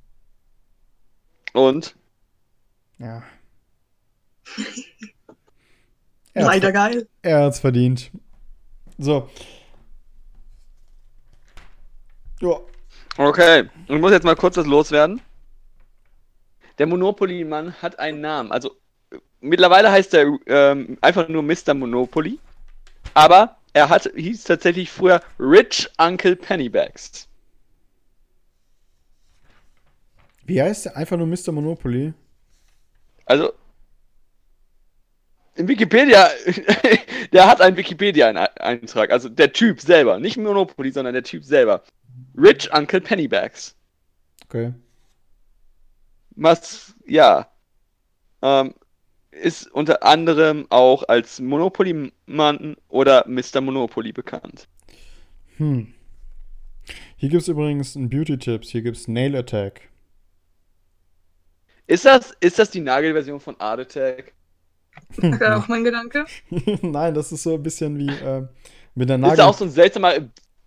Und? 1.53 1.95
Ja. 2.99 3.23
Er 6.35 6.47
Leider 6.47 6.73
geil. 6.73 7.07
Er 7.23 7.45
hat's 7.45 7.61
verdient. 7.61 8.11
So. 8.99 9.29
Ja. 12.41 12.61
Okay, 13.19 13.69
ich 13.89 14.01
muss 14.01 14.13
jetzt 14.13 14.25
mal 14.25 14.37
kurz 14.37 14.55
das 14.55 14.67
loswerden. 14.67 15.21
Der 16.79 16.87
Monopoly-Mann 16.87 17.75
hat 17.83 17.99
einen 17.99 18.21
Namen. 18.23 18.51
Also 18.51 18.75
mittlerweile 19.41 19.93
heißt 19.93 20.15
er 20.15 20.39
ähm, 20.47 20.97
einfach 21.03 21.29
nur 21.29 21.43
Mr. 21.43 21.75
Monopoly. 21.75 22.39
Aber 23.13 23.59
er 23.75 23.91
hat, 23.91 24.11
hieß 24.15 24.45
tatsächlich 24.45 24.91
früher 24.91 25.21
Rich 25.39 25.91
Uncle 25.99 26.37
Pennybags. 26.37 27.29
Wie 30.45 30.61
heißt 30.61 30.87
der? 30.87 30.97
Einfach 30.97 31.19
nur 31.19 31.27
Mr. 31.27 31.53
Monopoly. 31.53 32.15
Also 33.27 33.53
in 35.55 35.69
Wikipedia, 35.69 36.31
der 37.33 37.47
hat 37.47 37.61
einen 37.61 37.77
Wikipedia-Eintrag. 37.77 39.11
Also 39.11 39.29
der 39.29 39.53
Typ 39.53 39.81
selber, 39.81 40.19
nicht 40.19 40.37
Monopoly, 40.37 40.91
sondern 40.91 41.15
der 41.15 41.23
Typ 41.23 41.45
selber. 41.45 41.83
Rich 42.37 42.73
Uncle 42.73 43.01
Pennybags. 43.01 43.77
Okay. 44.47 44.73
Was, 46.35 46.95
ja, 47.07 47.51
ähm, 48.41 48.75
ist 49.31 49.71
unter 49.73 50.03
anderem 50.03 50.67
auch 50.71 51.05
als 51.09 51.41
Monopoly-Mann 51.41 52.77
oder 52.89 53.25
Mr. 53.27 53.61
Monopoly 53.61 54.13
bekannt. 54.13 54.69
Hm. 55.57 55.95
Hier 57.17 57.29
gibt 57.29 57.43
es 57.43 57.49
übrigens 57.49 57.97
einen 57.97 58.11
Beauty-Tipps. 58.11 58.71
Hier 58.71 58.83
gibt 58.83 58.97
es 58.97 59.09
Nail 59.09 59.37
Attack. 59.37 59.89
Ist 61.87 62.05
das, 62.05 62.35
ist 62.41 62.59
das 62.59 62.71
die 62.71 62.81
Nagelversion 62.81 63.41
von 63.41 63.59
Art 63.61 63.81
Attack? 63.81 64.33
Das 65.17 65.41
wäre 65.41 65.57
auch 65.57 65.69
mein 65.69 65.85
Gedanke. 65.85 66.25
Nein, 66.83 67.15
das 67.15 67.33
ist 67.33 67.43
so 67.43 67.55
ein 67.55 67.63
bisschen 67.63 67.99
wie 67.99 68.09
äh, 68.09 68.47
mit 68.95 69.09
der 69.09 69.17
Ist 69.17 69.23
Nagel. 69.23 69.37
da 69.39 69.47
auch 69.47 69.57
so 69.57 69.65
ein 69.65 69.71
seltsamer 69.71 70.15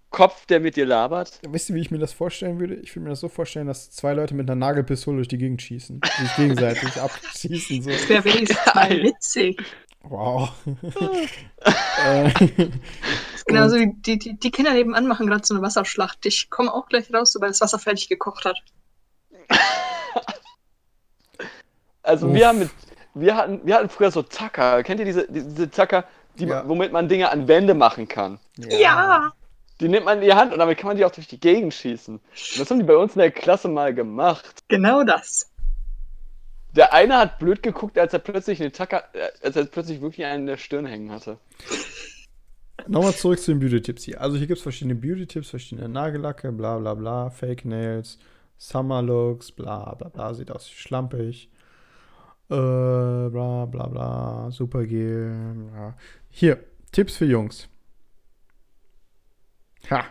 Kopf, 0.09 0.45
der 0.45 0.59
mit 0.61 0.77
dir 0.77 0.85
labert? 0.85 1.41
Wisst 1.49 1.69
ihr, 1.69 1.75
wie 1.75 1.81
ich 1.81 1.91
mir 1.91 1.97
das 1.97 2.13
vorstellen 2.13 2.59
würde? 2.59 2.75
Ich 2.75 2.95
würde 2.95 3.03
mir 3.03 3.09
das 3.09 3.19
so 3.19 3.27
vorstellen, 3.27 3.67
dass 3.67 3.91
zwei 3.91 4.13
Leute 4.13 4.33
mit 4.33 4.49
einer 4.49 4.55
Nagelpistole 4.55 5.17
durch 5.17 5.27
die 5.27 5.37
Gegend 5.37 5.61
schießen. 5.61 5.99
Sich 6.19 6.35
gegenseitig 6.37 6.95
abschießen. 7.01 7.81
So. 7.81 7.89
Das 7.89 8.07
wäre 8.07 8.23
wenigstens 8.23 8.73
mal 8.73 8.89
witzig. 8.89 9.61
Wow. 10.03 10.51
äh, 12.05 12.31
Das 12.31 13.35
ist 13.35 13.45
genauso 13.45 13.75
wie 13.75 13.91
die, 13.93 14.17
die, 14.19 14.37
die 14.39 14.51
Kinder 14.51 14.73
nebenan 14.73 15.07
machen 15.07 15.27
gerade 15.27 15.45
so 15.45 15.53
eine 15.53 15.63
Wasserschlacht. 15.63 16.25
Ich 16.25 16.49
komme 16.49 16.73
auch 16.73 16.87
gleich 16.87 17.11
raus, 17.13 17.31
sobald 17.33 17.51
das 17.51 17.61
Wasser 17.61 17.79
fertig 17.79 18.07
gekocht 18.07 18.45
hat. 18.45 18.57
Also 22.03 22.27
Uff. 22.27 22.33
wir 22.35 22.47
haben 22.47 22.59
mit, 22.59 22.69
wir 23.15 23.35
hatten, 23.35 23.61
wir 23.63 23.75
hatten 23.75 23.89
früher 23.89 24.11
so 24.11 24.21
Zacker. 24.23 24.83
Kennt 24.83 24.99
ihr 24.99 25.05
diese, 25.05 25.27
diese 25.29 25.71
Zacker, 25.71 26.05
die, 26.37 26.45
Ja. 26.45 26.67
womit 26.67 26.91
man 26.91 27.07
Dinge 27.07 27.31
an 27.31 27.47
Wände 27.47 27.73
machen 27.73 28.07
kann? 28.07 28.39
Ja! 28.57 29.33
Die 29.81 29.89
nimmt 29.89 30.05
man 30.05 30.19
in 30.19 30.23
die 30.23 30.33
Hand 30.33 30.53
und 30.53 30.59
damit 30.59 30.77
kann 30.77 30.87
man 30.87 30.97
die 30.97 31.03
auch 31.03 31.11
durch 31.11 31.27
die 31.27 31.39
Gegend 31.39 31.73
schießen. 31.73 32.15
Und 32.15 32.59
das 32.59 32.69
haben 32.69 32.79
die 32.79 32.85
bei 32.85 32.95
uns 32.95 33.15
in 33.15 33.19
der 33.19 33.31
Klasse 33.31 33.67
mal 33.67 33.93
gemacht. 33.93 34.63
Genau 34.69 35.03
das. 35.03 35.51
Der 36.75 36.93
eine 36.93 37.17
hat 37.17 37.39
blöd 37.39 37.61
geguckt, 37.63 37.97
als 37.97 38.13
er 38.13 38.19
plötzlich 38.19 38.61
eine 38.61 38.71
Tacker, 38.71 39.03
äh, 39.13 39.27
als 39.43 39.55
er 39.55 39.65
plötzlich 39.65 40.01
wirklich 40.01 40.25
einen 40.25 40.41
in 40.41 40.47
der 40.47 40.57
Stirn 40.57 40.85
hängen 40.85 41.11
hatte. 41.11 41.37
Nochmal 42.87 43.13
zurück 43.15 43.39
zu 43.39 43.51
den 43.51 43.59
Beauty-Tipps 43.59 44.03
hier. 44.03 44.21
Also 44.21 44.37
hier 44.37 44.47
gibt 44.47 44.57
es 44.57 44.63
verschiedene 44.63 44.95
Beauty-Tipps, 44.95 45.49
verschiedene 45.49 45.89
Nagellacke, 45.89 46.51
bla 46.51 46.77
bla 46.77 46.93
bla, 46.93 47.29
Fake 47.29 47.65
Nails, 47.65 48.19
Summer 48.57 49.01
Looks, 49.01 49.51
bla 49.51 49.95
bla 49.95 50.09
bla, 50.09 50.33
sieht 50.33 50.51
aus 50.51 50.69
wie 50.69 50.75
schlampig. 50.75 51.49
Äh, 52.49 53.29
bla 53.29 53.65
bla 53.65 53.87
bla, 53.87 54.51
Supergel. 54.51 55.33
Bla. 55.71 55.95
Hier, 56.29 56.63
Tipps 56.91 57.17
für 57.17 57.25
Jungs. 57.25 57.67
Ha, 59.89 60.03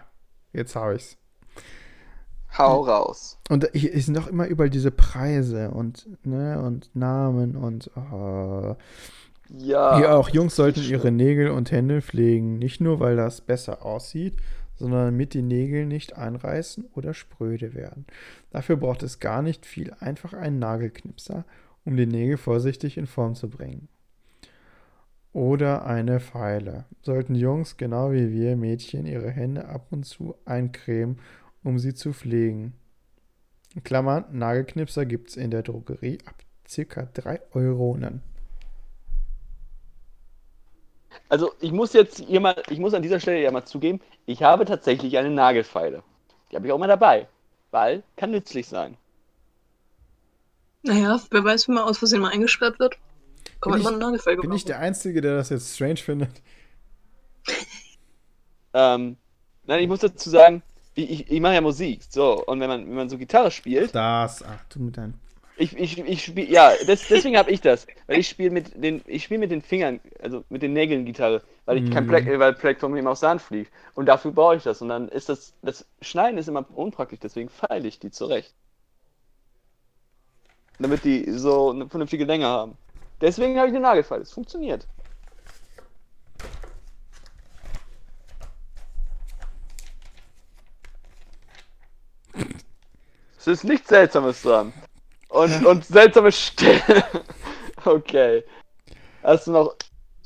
jetzt 0.52 0.74
habe 0.76 0.96
ich's. 0.96 1.16
Hau 2.56 2.82
raus. 2.82 3.38
Und 3.48 3.68
hier 3.72 4.00
sind 4.00 4.16
doch 4.16 4.28
immer 4.28 4.46
überall 4.46 4.70
diese 4.70 4.92
Preise 4.92 5.70
und, 5.70 6.08
ne, 6.24 6.62
und 6.62 6.94
Namen 6.94 7.56
und 7.56 7.90
äh, 7.96 8.74
Ja. 9.48 9.98
Ja, 9.98 10.16
auch 10.16 10.28
Jungs 10.28 10.54
sollten 10.54 10.82
ihre. 10.82 11.10
Nägel 11.10 11.50
und 11.50 11.70
Hände 11.72 12.00
pflegen. 12.00 12.58
Nicht 12.58 12.80
nur, 12.80 13.00
weil 13.00 13.16
das 13.16 13.40
besser 13.40 13.84
aussieht, 13.84 14.36
sondern 14.76 15.06
damit 15.06 15.34
die 15.34 15.42
Nägel 15.42 15.86
nicht 15.86 16.16
einreißen 16.16 16.86
oder 16.94 17.12
spröde 17.14 17.74
werden. 17.74 18.06
Dafür 18.50 18.76
braucht 18.76 19.02
es 19.02 19.20
gar 19.20 19.42
nicht 19.42 19.66
viel. 19.66 19.92
Einfach 20.00 20.32
einen 20.32 20.58
Nagelknipser, 20.58 21.44
um 21.84 21.96
die 21.96 22.06
Nägel 22.06 22.36
vorsichtig 22.36 22.96
in 22.96 23.06
Form 23.06 23.34
zu 23.34 23.48
bringen. 23.48 23.88
Oder 25.32 25.84
eine 25.84 26.20
Feile. 26.20 26.84
Sollten 27.02 27.34
Jungs, 27.34 27.76
genau 27.76 28.12
wie 28.12 28.32
wir 28.32 28.56
Mädchen, 28.56 29.04
ihre 29.04 29.30
Hände 29.30 29.66
ab 29.66 29.86
und 29.90 30.04
zu 30.04 30.36
eincremen, 30.44 31.18
um 31.64 31.78
sie 31.78 31.94
zu 31.94 32.12
pflegen. 32.12 32.74
In 33.74 33.82
Klammern, 33.82 34.24
Nagelknipser 34.30 35.04
gibt 35.04 35.30
es 35.30 35.36
in 35.36 35.50
der 35.50 35.62
Drogerie 35.62 36.18
ab 36.24 36.36
circa 36.68 37.08
3 37.12 37.40
Euronen. 37.52 38.22
Also 41.28 41.52
ich 41.60 41.72
muss 41.72 41.92
jetzt 41.92 42.20
hier 42.20 42.40
mal, 42.40 42.54
ich 42.68 42.78
muss 42.78 42.94
an 42.94 43.02
dieser 43.02 43.18
Stelle 43.18 43.42
ja 43.42 43.50
mal 43.50 43.64
zugeben, 43.64 44.00
ich 44.26 44.42
habe 44.42 44.64
tatsächlich 44.64 45.18
eine 45.18 45.30
Nagelfeile. 45.30 46.02
Die 46.50 46.56
habe 46.56 46.66
ich 46.66 46.72
auch 46.72 46.78
mal 46.78 46.86
dabei, 46.86 47.26
weil 47.70 48.02
kann 48.16 48.30
nützlich 48.30 48.68
sein. 48.68 48.96
Naja, 50.84 51.20
wer 51.32 51.42
weiß, 51.44 51.66
wenn 51.66 51.74
man 51.74 51.84
aus 51.84 51.98
Versehen 51.98 52.20
mal 52.20 52.30
eingesperrt 52.30 52.78
wird. 52.78 52.96
Bin 53.64 53.74
immer 53.74 53.90
Nagelfeil 53.90 54.36
Bin 54.36 54.52
ich 54.52 54.64
der 54.64 54.78
Einzige, 54.78 55.20
der 55.20 55.36
das 55.36 55.48
jetzt 55.50 55.74
strange 55.74 55.96
findet? 55.96 56.42
Ähm, 58.74 59.16
nein, 59.64 59.80
ich 59.82 59.88
muss 59.88 60.00
dazu 60.00 60.28
sagen, 60.30 60.62
ich, 60.94 61.10
ich, 61.10 61.30
ich 61.30 61.40
mache 61.40 61.54
ja 61.54 61.60
Musik, 61.60 62.02
so 62.08 62.44
und 62.44 62.60
wenn 62.60 62.68
man 62.68 62.86
wenn 62.86 62.94
man 62.94 63.08
so 63.08 63.18
Gitarre 63.18 63.50
spielt, 63.50 63.92
Das, 63.92 64.42
ach 64.42 64.64
du 64.68 64.80
mit 64.80 64.96
deinem. 64.98 65.14
ich, 65.56 65.76
ich, 65.78 65.98
ich 65.98 66.24
spiele, 66.24 66.48
ja, 66.50 66.72
das, 66.84 67.06
deswegen 67.06 67.36
habe 67.36 67.50
ich 67.52 67.60
das, 67.60 67.86
weil 68.06 68.18
ich 68.18 68.28
spiele 68.28 68.50
mit 68.50 68.72
den, 68.82 69.02
ich 69.06 69.22
spiele 69.24 69.38
mit 69.38 69.52
den 69.52 69.62
Fingern, 69.62 70.00
also 70.20 70.44
mit 70.48 70.62
den 70.62 70.72
Nägeln 70.72 71.04
Gitarre, 71.04 71.42
weil 71.64 71.78
ich 71.78 71.88
kein 71.90 72.06
Mhm. 72.06 72.06
Plek, 72.06 72.26
weil 72.26 72.54
Pleck 72.54 72.80
von 72.80 72.90
mir 72.92 73.08
aus 73.08 73.20
Sand 73.20 73.40
fliegt 73.40 73.72
und 73.94 74.06
dafür 74.06 74.32
brauche 74.32 74.56
ich 74.56 74.64
das 74.64 74.82
und 74.82 74.88
dann 74.88 75.08
ist 75.08 75.28
das, 75.28 75.54
das 75.62 75.86
Schneiden 76.02 76.38
ist 76.38 76.48
immer 76.48 76.66
unpraktisch, 76.76 77.20
deswegen 77.22 77.48
feile 77.50 77.86
ich 77.86 78.00
die 78.00 78.10
zurecht. 78.10 78.52
Damit 80.78 81.04
die 81.04 81.30
so 81.30 81.70
eine 81.70 81.88
vernünftige 81.88 82.24
Länge 82.24 82.46
haben. 82.46 82.76
Deswegen 83.20 83.56
habe 83.58 83.68
ich 83.68 83.74
eine 83.74 83.80
Nagelfeile, 83.82 84.22
es 84.22 84.32
funktioniert. 84.32 84.86
Es 93.38 93.46
ist 93.46 93.64
nichts 93.64 93.88
Seltsames 93.88 94.42
dran. 94.42 94.72
Und, 95.28 95.64
und 95.66 95.84
seltsame 95.84 96.32
Stille. 96.32 96.80
okay. 97.84 98.44
Hast 99.22 99.46
du 99.46 99.52
noch. 99.52 99.74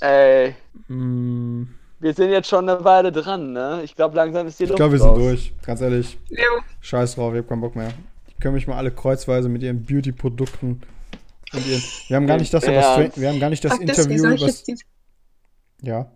Ey, 0.01 0.55
Mm, 0.89 1.65
wir 2.01 2.15
sind 2.15 2.31
jetzt 2.31 2.49
schon 2.49 2.69
eine 2.69 2.83
Weile 2.85 3.13
dran, 3.13 3.53
ne? 3.53 3.83
Ich 3.85 3.95
glaube, 3.95 4.17
langsam 4.17 4.47
ist 4.47 4.59
die 4.59 4.65
ich 4.65 4.71
Luft 4.71 4.77
glaube, 4.79 4.93
wir 4.93 4.99
sind 5.01 5.11
raus. 5.11 5.19
durch. 5.19 5.53
Ganz 5.63 5.81
ehrlich. 5.83 6.19
Jo. 6.31 6.39
Scheiß 6.81 7.17
drauf, 7.17 7.35
ich 7.35 7.41
hab 7.41 7.49
keinen 7.49 7.61
Bock 7.61 7.77
mehr. 7.77 7.93
Können 8.41 8.55
mich 8.55 8.67
mal 8.67 8.77
alle 8.77 8.91
kreuzweise 8.93 9.49
mit 9.49 9.63
ihren 9.63 9.85
Beauty-Produkten 9.85 10.81
und 11.53 11.67
ihren. 11.67 11.83
Wir 12.09 12.17
haben 12.17 12.27
gar 12.27 12.39
nicht 12.39 12.53
das, 12.55 12.65
Ernst? 12.65 12.89
Stra- 13.17 13.21
wir 13.21 13.29
haben 13.29 13.39
gar 13.41 13.51
nicht 13.51 13.65
das 13.65 13.79
wie 13.79 13.83
Interview 13.83 14.27
über. 14.27 14.49
Ja. 15.83 16.11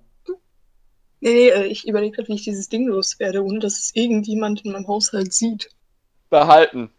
Nee, 1.21 1.33
nee, 1.35 1.49
äh, 1.51 1.67
ich 1.67 1.87
überlege 1.87 2.17
gerade, 2.17 2.29
wie 2.29 2.35
ich 2.35 2.43
dieses 2.43 2.69
Ding 2.69 2.89
loswerde, 2.89 3.45
ohne 3.45 3.61
dass 3.61 3.79
es 3.79 3.95
irgendjemand 3.95 4.65
in 4.65 4.73
meinem 4.73 4.89
Haushalt 4.89 5.33
sieht. 5.33 5.71
Behalten. 6.31 6.91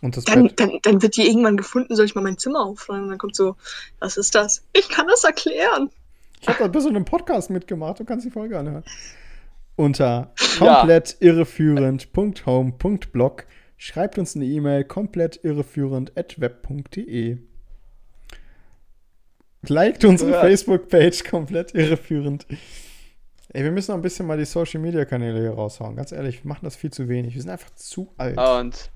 Und 0.00 0.16
das 0.16 0.24
Dann, 0.24 0.44
Bett. 0.48 0.58
dann, 0.60 0.78
dann 0.82 1.02
wird 1.02 1.16
die 1.16 1.26
irgendwann 1.26 1.56
gefunden, 1.56 1.94
soll 1.96 2.06
ich 2.06 2.14
mal 2.14 2.20
mein 2.22 2.38
Zimmer 2.38 2.64
aufräumen? 2.64 3.04
Und 3.04 3.08
dann 3.10 3.18
kommt 3.18 3.36
so, 3.36 3.56
was 4.00 4.16
ist 4.16 4.34
das? 4.34 4.64
Ich 4.72 4.88
kann 4.88 5.06
das 5.08 5.24
erklären. 5.24 5.90
Ich 6.40 6.48
habe 6.48 6.58
da 6.58 6.66
bis 6.68 6.82
zu 6.84 6.88
einem 6.90 7.04
Podcast 7.06 7.48
mitgemacht, 7.50 8.00
du 8.00 8.04
kannst 8.04 8.26
die 8.26 8.30
Folge 8.30 8.58
anhören. 8.58 8.84
Unter 9.76 10.32
komplett 10.58 11.16
irreführend.home.blog 11.20 13.46
schreibt 13.76 14.18
uns 14.18 14.36
eine 14.36 14.44
E-Mail 14.44 14.84
komplett 14.84 15.40
irreführend 15.44 16.16
at 16.16 16.40
web.de. 16.40 17.38
Liked 19.68 20.04
unsere 20.04 20.32
Ja. 20.32 20.40
Facebook-Page 20.40 21.24
komplett 21.24 21.74
irreführend. 21.74 22.46
Ey, 23.52 23.62
wir 23.64 23.70
müssen 23.70 23.92
noch 23.92 23.98
ein 23.98 24.02
bisschen 24.02 24.26
mal 24.26 24.36
die 24.36 24.44
Social-Media-Kanäle 24.44 25.40
hier 25.40 25.52
raushauen. 25.52 25.96
Ganz 25.96 26.12
ehrlich, 26.12 26.42
wir 26.44 26.48
machen 26.48 26.64
das 26.64 26.76
viel 26.76 26.90
zu 26.90 27.08
wenig. 27.08 27.34
Wir 27.34 27.40
sind 27.40 27.50
einfach 27.50 27.70
zu 27.74 28.12
alt. 28.16 28.36
Und. 28.38 28.90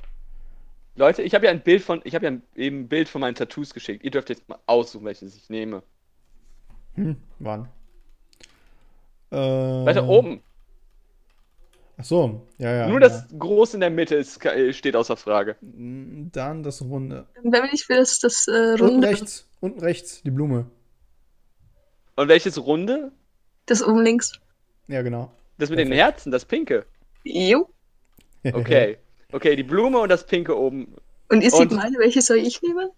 Leute, 0.96 1.22
ich 1.22 1.32
habe 1.34 1.44
ja 1.44 1.52
ein 1.52 1.62
Bild 1.62 1.80
von. 1.82 2.00
Ich 2.04 2.14
habe 2.14 2.26
ja 2.26 2.32
eben 2.56 2.80
ein 2.80 2.88
Bild 2.88 3.08
von 3.08 3.20
meinen 3.20 3.36
Tattoos 3.36 3.72
geschickt. 3.72 4.04
Ihr 4.04 4.10
dürft 4.10 4.30
jetzt 4.30 4.48
mal 4.48 4.58
aussuchen, 4.66 5.04
welches 5.04 5.36
ich 5.36 5.48
nehme. 5.48 5.82
Hm, 6.94 7.16
wann? 7.38 7.68
Äh, 9.30 9.36
Weiter 9.36 10.08
oben. 10.08 10.42
Ach 12.00 12.04
so, 12.04 12.46
ja, 12.58 12.72
ja. 12.72 12.88
Nur 12.88 13.00
ja. 13.00 13.08
das 13.08 13.26
Groß 13.36 13.74
in 13.74 13.80
der 13.80 13.90
Mitte 13.90 14.14
ist, 14.14 14.40
steht 14.70 14.94
außer 14.94 15.16
Frage. 15.16 15.56
Dann 15.60 16.62
das 16.62 16.80
Runde. 16.80 17.26
Wenn 17.42 17.64
ich 17.72 17.88
will, 17.88 17.98
das, 17.98 18.20
das 18.20 18.46
äh, 18.46 18.72
Unten 18.72 18.84
Runde, 18.84 19.08
rechts, 19.08 19.48
unten 19.60 19.80
rechts, 19.80 20.22
die 20.22 20.30
Blume. 20.30 20.66
Und 22.14 22.28
welches 22.28 22.64
Runde? 22.64 23.12
das 23.66 23.82
oben 23.82 24.02
links. 24.02 24.32
Ja, 24.88 25.02
genau. 25.02 25.30
Das 25.58 25.70
mit 25.70 25.78
den 25.78 25.88
Perfekt. 25.88 26.04
Herzen, 26.04 26.32
das 26.32 26.44
Pinke. 26.44 26.86
Jo. 27.24 27.68
Okay. 28.44 28.98
Okay, 29.30 29.56
die 29.56 29.62
Blume 29.62 29.98
und 29.98 30.08
das 30.08 30.24
Pinke 30.24 30.56
oben. 30.58 30.94
Und 31.28 31.42
ist 31.42 31.58
die 31.58 31.66
meine, 31.66 31.98
welche 31.98 32.22
soll 32.22 32.38
ich 32.38 32.62
nehmen? 32.62 32.88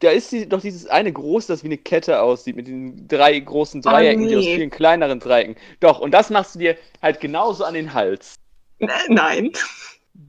Da 0.00 0.10
ist 0.10 0.32
die, 0.32 0.48
doch 0.48 0.60
dieses 0.60 0.86
eine 0.86 1.12
groß, 1.12 1.46
das 1.46 1.62
wie 1.62 1.68
eine 1.68 1.78
Kette 1.78 2.20
aussieht, 2.20 2.56
mit 2.56 2.66
den 2.66 3.06
drei 3.08 3.38
großen 3.38 3.82
Dreiecken, 3.82 4.26
die 4.28 4.36
aus 4.36 4.44
nee. 4.44 4.56
vielen 4.56 4.70
kleineren 4.70 5.20
Dreiecken. 5.20 5.54
Doch, 5.80 6.00
und 6.00 6.12
das 6.12 6.30
machst 6.30 6.54
du 6.54 6.58
dir 6.58 6.76
halt 7.00 7.20
genauso 7.20 7.64
an 7.64 7.74
den 7.74 7.94
Hals. 7.94 8.36
N 8.78 8.88
nein, 9.08 9.52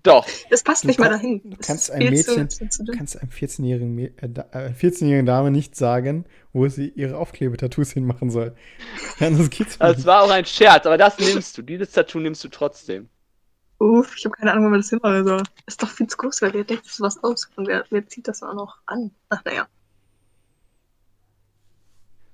Doch. 0.04 0.28
das 0.50 0.62
passt 0.64 0.84
Du 0.84 0.88
nicht 0.88 1.00
mal 1.00 1.10
kann- 1.10 1.14
dahin. 1.20 1.42
du 1.44 1.58
Das 1.58 1.68
kannst 1.68 1.90
ist 1.90 1.96
ein 1.96 2.02
viel 2.02 2.24
zu- 2.26 2.32
Mädchen- 2.40 2.70
zu- 2.72 2.84
kannst 2.96 3.20
einem 3.20 3.30
14-jährigen 3.32 3.96
Mä- 3.98 4.12
äh, 4.22 4.30
da- 4.30 4.48
äh, 4.52 4.70
14-jährigen 4.74 5.26
Dame 5.26 5.50
nicht 5.52 5.76
sagen, 5.76 6.26
wo 6.54 6.68
sie 6.68 6.90
ihre 6.90 7.18
Aufklebetattoos 7.18 7.92
hinmachen 7.92 8.30
soll. 8.30 8.56
Ja, 9.20 9.30
das 9.32 9.50
geht's 9.50 9.78
Das 9.80 9.98
nicht. 9.98 10.06
war 10.06 10.24
auch 10.24 10.30
ein 10.30 10.46
Scherz, 10.46 10.86
aber 10.86 10.98
das 10.98 11.18
nimmst 11.20 11.58
du. 11.58 11.62
Dieses 11.64 11.92
Tattoo 11.92 12.20
nimmst 12.20 12.44
du 12.44 12.50
trotzdem. 12.50 13.10
Uff, 13.80 14.16
ich 14.16 14.26
habe 14.26 14.36
keine 14.36 14.52
Ahnung, 14.52 14.66
wo 14.66 14.70
man 14.70 14.80
das 14.80 14.90
hinmachen 14.90 15.26
soll. 15.26 15.38
Das 15.38 15.76
ist 15.76 15.84
doch 15.84 15.90
viel 15.90 16.08
zu 16.08 16.18
groß, 16.18 16.42
weil 16.42 16.54
wer 16.54 16.64
denkt 16.64 16.86
sich 16.86 16.94
sowas 16.94 17.22
aus? 17.24 17.50
Und 17.56 17.68
wer, 17.68 17.86
wer 17.90 18.08
zieht 18.08 18.28
das 18.28 18.42
auch 18.42 18.54
noch 18.54 18.78
an? 18.86 19.12
Ach, 19.30 19.44
naja. 19.44 19.68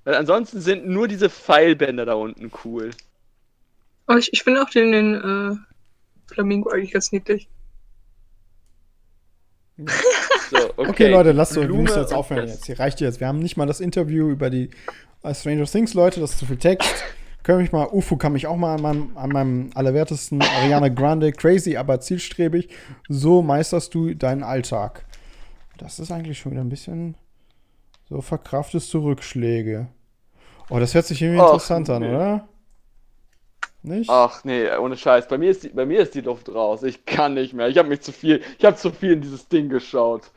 Weil 0.04 0.14
ansonsten 0.14 0.60
sind 0.60 0.86
nur 0.86 1.08
diese 1.08 1.30
Pfeilbänder 1.30 2.06
da 2.06 2.14
unten 2.14 2.50
cool. 2.64 2.90
Aber 4.06 4.18
ich, 4.18 4.32
ich 4.32 4.42
finde 4.42 4.62
auch 4.62 4.70
den, 4.70 4.92
den 4.92 5.14
äh, 5.14 6.32
Flamingo 6.32 6.70
eigentlich 6.70 6.92
ganz 6.92 7.12
niedlich. 7.12 7.48
So, 9.76 9.86
okay. 10.76 10.90
Okay, 10.90 11.08
Leute, 11.08 11.32
lasst 11.32 11.52
uns, 11.52 11.62
wir 11.62 11.66
Blume 11.68 11.84
müssen 11.84 12.00
jetzt 12.00 12.12
aufhören 12.12 12.48
jetzt. 12.48 12.66
Hier 12.66 12.78
reicht 12.78 13.00
jetzt. 13.00 13.20
Wir 13.20 13.28
haben 13.28 13.38
nicht 13.38 13.56
mal 13.56 13.66
das 13.66 13.80
Interview 13.80 14.28
über 14.30 14.50
die 14.50 14.70
äh, 15.22 15.34
Stranger 15.34 15.64
Things 15.64 15.94
Leute, 15.94 16.20
das 16.20 16.32
ist 16.32 16.38
zu 16.38 16.46
viel 16.46 16.58
Text. 16.58 17.04
Können 17.42 17.58
mich 17.58 17.72
mal, 17.72 17.88
Ufu 17.88 18.16
kann 18.16 18.32
mich 18.32 18.46
auch 18.46 18.56
mal 18.56 18.76
an 18.76 18.82
meinem, 18.82 19.16
an 19.16 19.30
meinem 19.30 19.70
allerwertesten 19.74 20.42
Ariana 20.42 20.88
Grande, 20.88 21.32
crazy, 21.32 21.76
aber 21.76 22.00
zielstrebig. 22.00 22.68
So 23.08 23.42
meisterst 23.42 23.94
du 23.94 24.14
deinen 24.14 24.42
Alltag. 24.42 25.04
Das 25.78 25.98
ist 25.98 26.12
eigentlich 26.12 26.38
schon 26.38 26.52
wieder 26.52 26.60
ein 26.62 26.68
bisschen 26.68 27.16
so 28.12 28.20
verkraftest 28.20 28.92
du 28.92 28.98
Rückschläge. 28.98 29.88
Oh, 30.68 30.78
das 30.78 30.94
hört 30.94 31.06
sich 31.06 31.22
irgendwie 31.22 31.40
Ach, 31.40 31.46
interessant 31.46 31.88
an, 31.88 32.02
nee. 32.02 32.08
oder? 32.08 32.48
Nicht? 33.82 34.10
Ach 34.10 34.44
nee, 34.44 34.70
ohne 34.76 34.96
Scheiß. 34.98 35.28
Bei 35.28 35.38
mir 35.38 35.50
ist 35.50 35.64
die, 35.64 35.70
bei 35.70 35.86
mir 35.86 36.00
ist 36.00 36.14
die 36.14 36.20
Luft 36.20 36.48
raus. 36.50 36.82
Ich 36.82 37.06
kann 37.06 37.34
nicht 37.34 37.54
mehr. 37.54 37.68
Ich 37.68 37.78
habe 37.78 37.88
mich 37.88 38.02
zu 38.02 38.12
viel, 38.12 38.42
ich 38.58 38.64
habe 38.66 38.76
zu 38.76 38.90
viel 38.90 39.12
in 39.12 39.22
dieses 39.22 39.48
Ding 39.48 39.70
geschaut. 39.70 40.30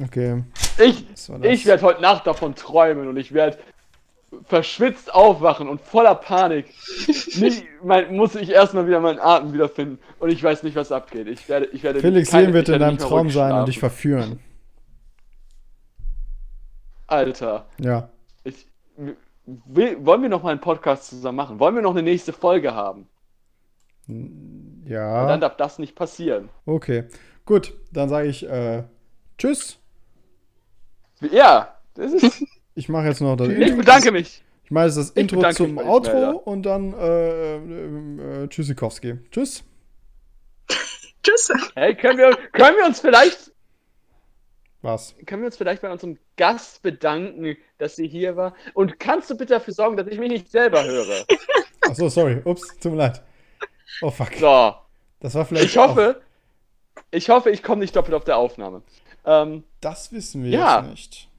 Okay. 0.00 0.44
Ich, 0.78 1.04
ich 1.42 1.66
werde 1.66 1.82
heute 1.82 2.02
Nacht 2.02 2.26
davon 2.26 2.54
träumen 2.54 3.08
und 3.08 3.16
ich 3.16 3.32
werde 3.32 3.58
verschwitzt 4.44 5.12
aufwachen 5.12 5.68
und 5.68 5.80
voller 5.80 6.14
Panik. 6.14 6.66
nicht, 7.36 7.64
mein, 7.82 8.14
muss 8.14 8.34
ich 8.34 8.50
erstmal 8.50 8.86
wieder 8.86 9.00
meinen 9.00 9.18
Atem 9.18 9.52
wiederfinden 9.52 9.98
und 10.18 10.30
ich 10.30 10.42
weiß 10.42 10.62
nicht, 10.62 10.76
was 10.76 10.92
abgeht. 10.92 11.26
Ich 11.26 11.48
werde, 11.48 11.66
ich 11.66 11.82
werde 11.82 12.00
Felix 12.00 12.30
keine- 12.30 12.52
wird 12.52 12.68
in 12.68 12.78
deinem 12.78 12.98
Traum 12.98 13.30
sein 13.30 13.52
und 13.52 13.66
dich 13.68 13.78
verführen. 13.78 14.38
Alter. 17.06 17.66
Ja. 17.80 18.08
Ich, 18.44 18.66
will, 19.46 20.04
wollen 20.04 20.22
wir 20.22 20.28
noch 20.28 20.42
mal 20.42 20.50
einen 20.50 20.60
Podcast 20.60 21.08
zusammen 21.08 21.36
machen? 21.36 21.58
Wollen 21.58 21.74
wir 21.74 21.82
noch 21.82 21.90
eine 21.90 22.02
nächste 22.02 22.32
Folge 22.32 22.74
haben? 22.74 23.08
Ja. 24.86 25.26
Dann 25.26 25.40
darf 25.40 25.56
das 25.56 25.78
nicht 25.78 25.94
passieren. 25.96 26.48
Okay. 26.66 27.04
Gut, 27.44 27.72
dann 27.92 28.08
sage 28.08 28.28
ich 28.28 28.48
äh, 28.48 28.84
Tschüss. 29.38 29.78
Ja, 31.20 31.74
das 31.94 32.12
ist. 32.12 32.44
Ich 32.74 32.88
mache 32.88 33.06
jetzt 33.06 33.20
noch 33.20 33.36
das 33.36 33.48
ich 33.48 33.76
bedanke 33.76 34.12
mich. 34.12 34.42
Ich 34.64 34.70
mache 34.70 34.86
jetzt 34.86 34.96
das 34.96 35.10
Intro 35.10 35.50
zum 35.50 35.78
Outro 35.78 36.10
Ismail, 36.10 36.34
und 36.44 36.62
dann 36.62 36.94
äh, 36.94 37.56
äh, 37.56 38.44
äh, 38.44 38.48
Tschüssikowski. 38.48 39.18
Tschüss. 39.30 39.64
Tschüss. 41.22 41.50
Hey, 41.74 41.94
können 41.96 42.18
wir, 42.18 42.36
können 42.52 42.76
wir 42.76 42.86
uns 42.86 43.00
vielleicht 43.00 43.50
Was? 44.82 45.14
können 45.26 45.42
wir 45.42 45.46
uns 45.46 45.56
vielleicht 45.56 45.82
bei 45.82 45.90
unserem 45.90 46.18
Gast 46.36 46.82
bedanken, 46.82 47.56
dass 47.78 47.96
sie 47.96 48.06
hier 48.06 48.36
war? 48.36 48.54
Und 48.74 49.00
kannst 49.00 49.28
du 49.30 49.36
bitte 49.36 49.54
dafür 49.54 49.74
sorgen, 49.74 49.96
dass 49.96 50.06
ich 50.06 50.18
mich 50.18 50.30
nicht 50.30 50.50
selber 50.50 50.84
höre? 50.84 51.24
Achso, 51.82 52.08
sorry. 52.08 52.40
Ups, 52.44 52.62
tut 52.78 52.92
mir 52.92 52.98
leid. 52.98 53.22
Oh 54.02 54.10
fuck. 54.10 54.32
So, 54.38 54.74
Das 55.18 55.34
war 55.34 55.44
vielleicht. 55.44 55.66
ich 55.66 55.76
hoffe, 55.76 56.22
ich 57.10 57.28
hoffe, 57.28 57.50
ich 57.50 57.62
komme 57.62 57.80
nicht 57.80 57.96
doppelt 57.96 58.14
auf 58.14 58.24
der 58.24 58.36
Aufnahme. 58.36 58.82
Ähm, 59.26 59.64
Auch, 59.66 59.70
das 59.80 60.12
wissen 60.12 60.44
wir 60.44 60.50
Ja. 60.50 60.80
jetzt 60.80 60.90
nicht. 60.90 61.29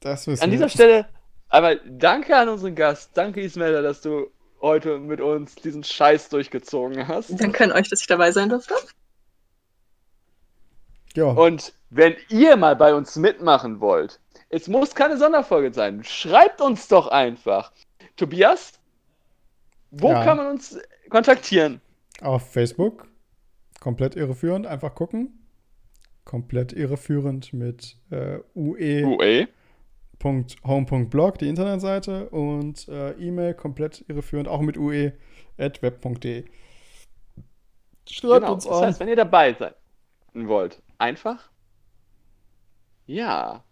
Das 0.00 0.26
wissen 0.26 0.42
an 0.44 0.50
wir 0.50 0.52
dieser 0.56 0.64
nicht. 0.66 0.74
Stelle, 0.74 1.06
aber 1.48 1.76
danke 1.76 2.36
an 2.36 2.48
unseren 2.48 2.74
Gast, 2.74 3.10
danke 3.14 3.40
Ismelda, 3.40 3.82
dass 3.82 4.00
du 4.02 4.30
heute 4.60 4.98
mit 4.98 5.20
uns 5.20 5.54
diesen 5.54 5.84
Scheiß 5.84 6.28
durchgezogen 6.28 7.06
hast. 7.08 7.40
Danke 7.40 7.64
an 7.64 7.72
euch, 7.72 7.88
dass 7.88 8.00
ich 8.00 8.06
dabei 8.06 8.32
sein 8.32 8.48
durfte. 8.48 8.74
Ja. 11.14 11.26
Und 11.26 11.72
wenn 11.90 12.14
ihr 12.28 12.56
mal 12.56 12.76
bei 12.76 12.94
uns 12.94 13.16
mitmachen 13.16 13.80
wollt, 13.80 14.20
es 14.50 14.68
muss 14.68 14.94
keine 14.94 15.16
Sonderfolge 15.16 15.72
sein, 15.72 16.04
schreibt 16.04 16.60
uns 16.60 16.88
doch 16.88 17.08
einfach. 17.08 17.72
Tobias, 18.16 18.74
wo 19.90 20.10
Ja. 20.10 20.24
kann 20.24 20.36
man 20.36 20.46
uns 20.48 20.78
kontaktieren? 21.10 21.80
Auf 22.20 22.50
Facebook. 22.52 23.06
Komplett 23.80 24.16
irreführend. 24.16 24.66
Einfach 24.66 24.94
gucken. 24.94 25.46
Komplett 26.24 26.72
irreführend 26.72 27.52
mit 27.52 27.96
äh, 28.10 28.38
UE. 28.54 29.46
ue.home.blog, 30.22 31.38
die 31.38 31.48
Internetseite. 31.48 32.28
Und 32.30 32.88
äh, 32.88 33.12
E-Mail 33.12 33.54
komplett 33.54 34.04
irreführend, 34.08 34.48
auch 34.48 34.60
mit 34.60 34.76
ue 34.76 35.12
at 35.58 35.82
web.de. 35.82 36.44
Schreibt 38.08 38.34
Genau, 38.42 38.54
uns 38.54 38.64
das 38.64 38.72
an. 38.78 38.84
heißt, 38.86 39.00
wenn 39.00 39.08
ihr 39.08 39.16
dabei 39.16 39.54
sein 39.54 39.74
wollt, 40.34 40.82
einfach. 40.98 41.50
Ja. 43.06 43.64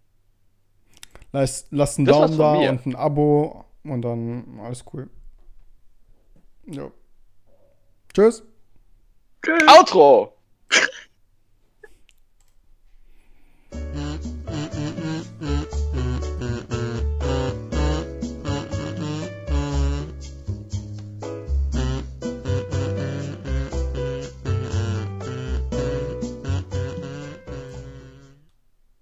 Lasst, 1.32 1.68
lasst 1.72 1.98
einen 1.98 2.06
Das 2.06 2.16
Daumen 2.16 2.38
da 2.38 2.54
mir. 2.58 2.70
und 2.70 2.86
ein 2.86 2.96
Abo 2.96 3.64
und 3.84 4.02
dann 4.02 4.60
alles 4.62 4.84
cool. 4.92 5.10
Ja. 6.66 6.90
Tschüss. 8.12 8.44
Tschüss. 9.44 9.62
Outro! 9.78 10.32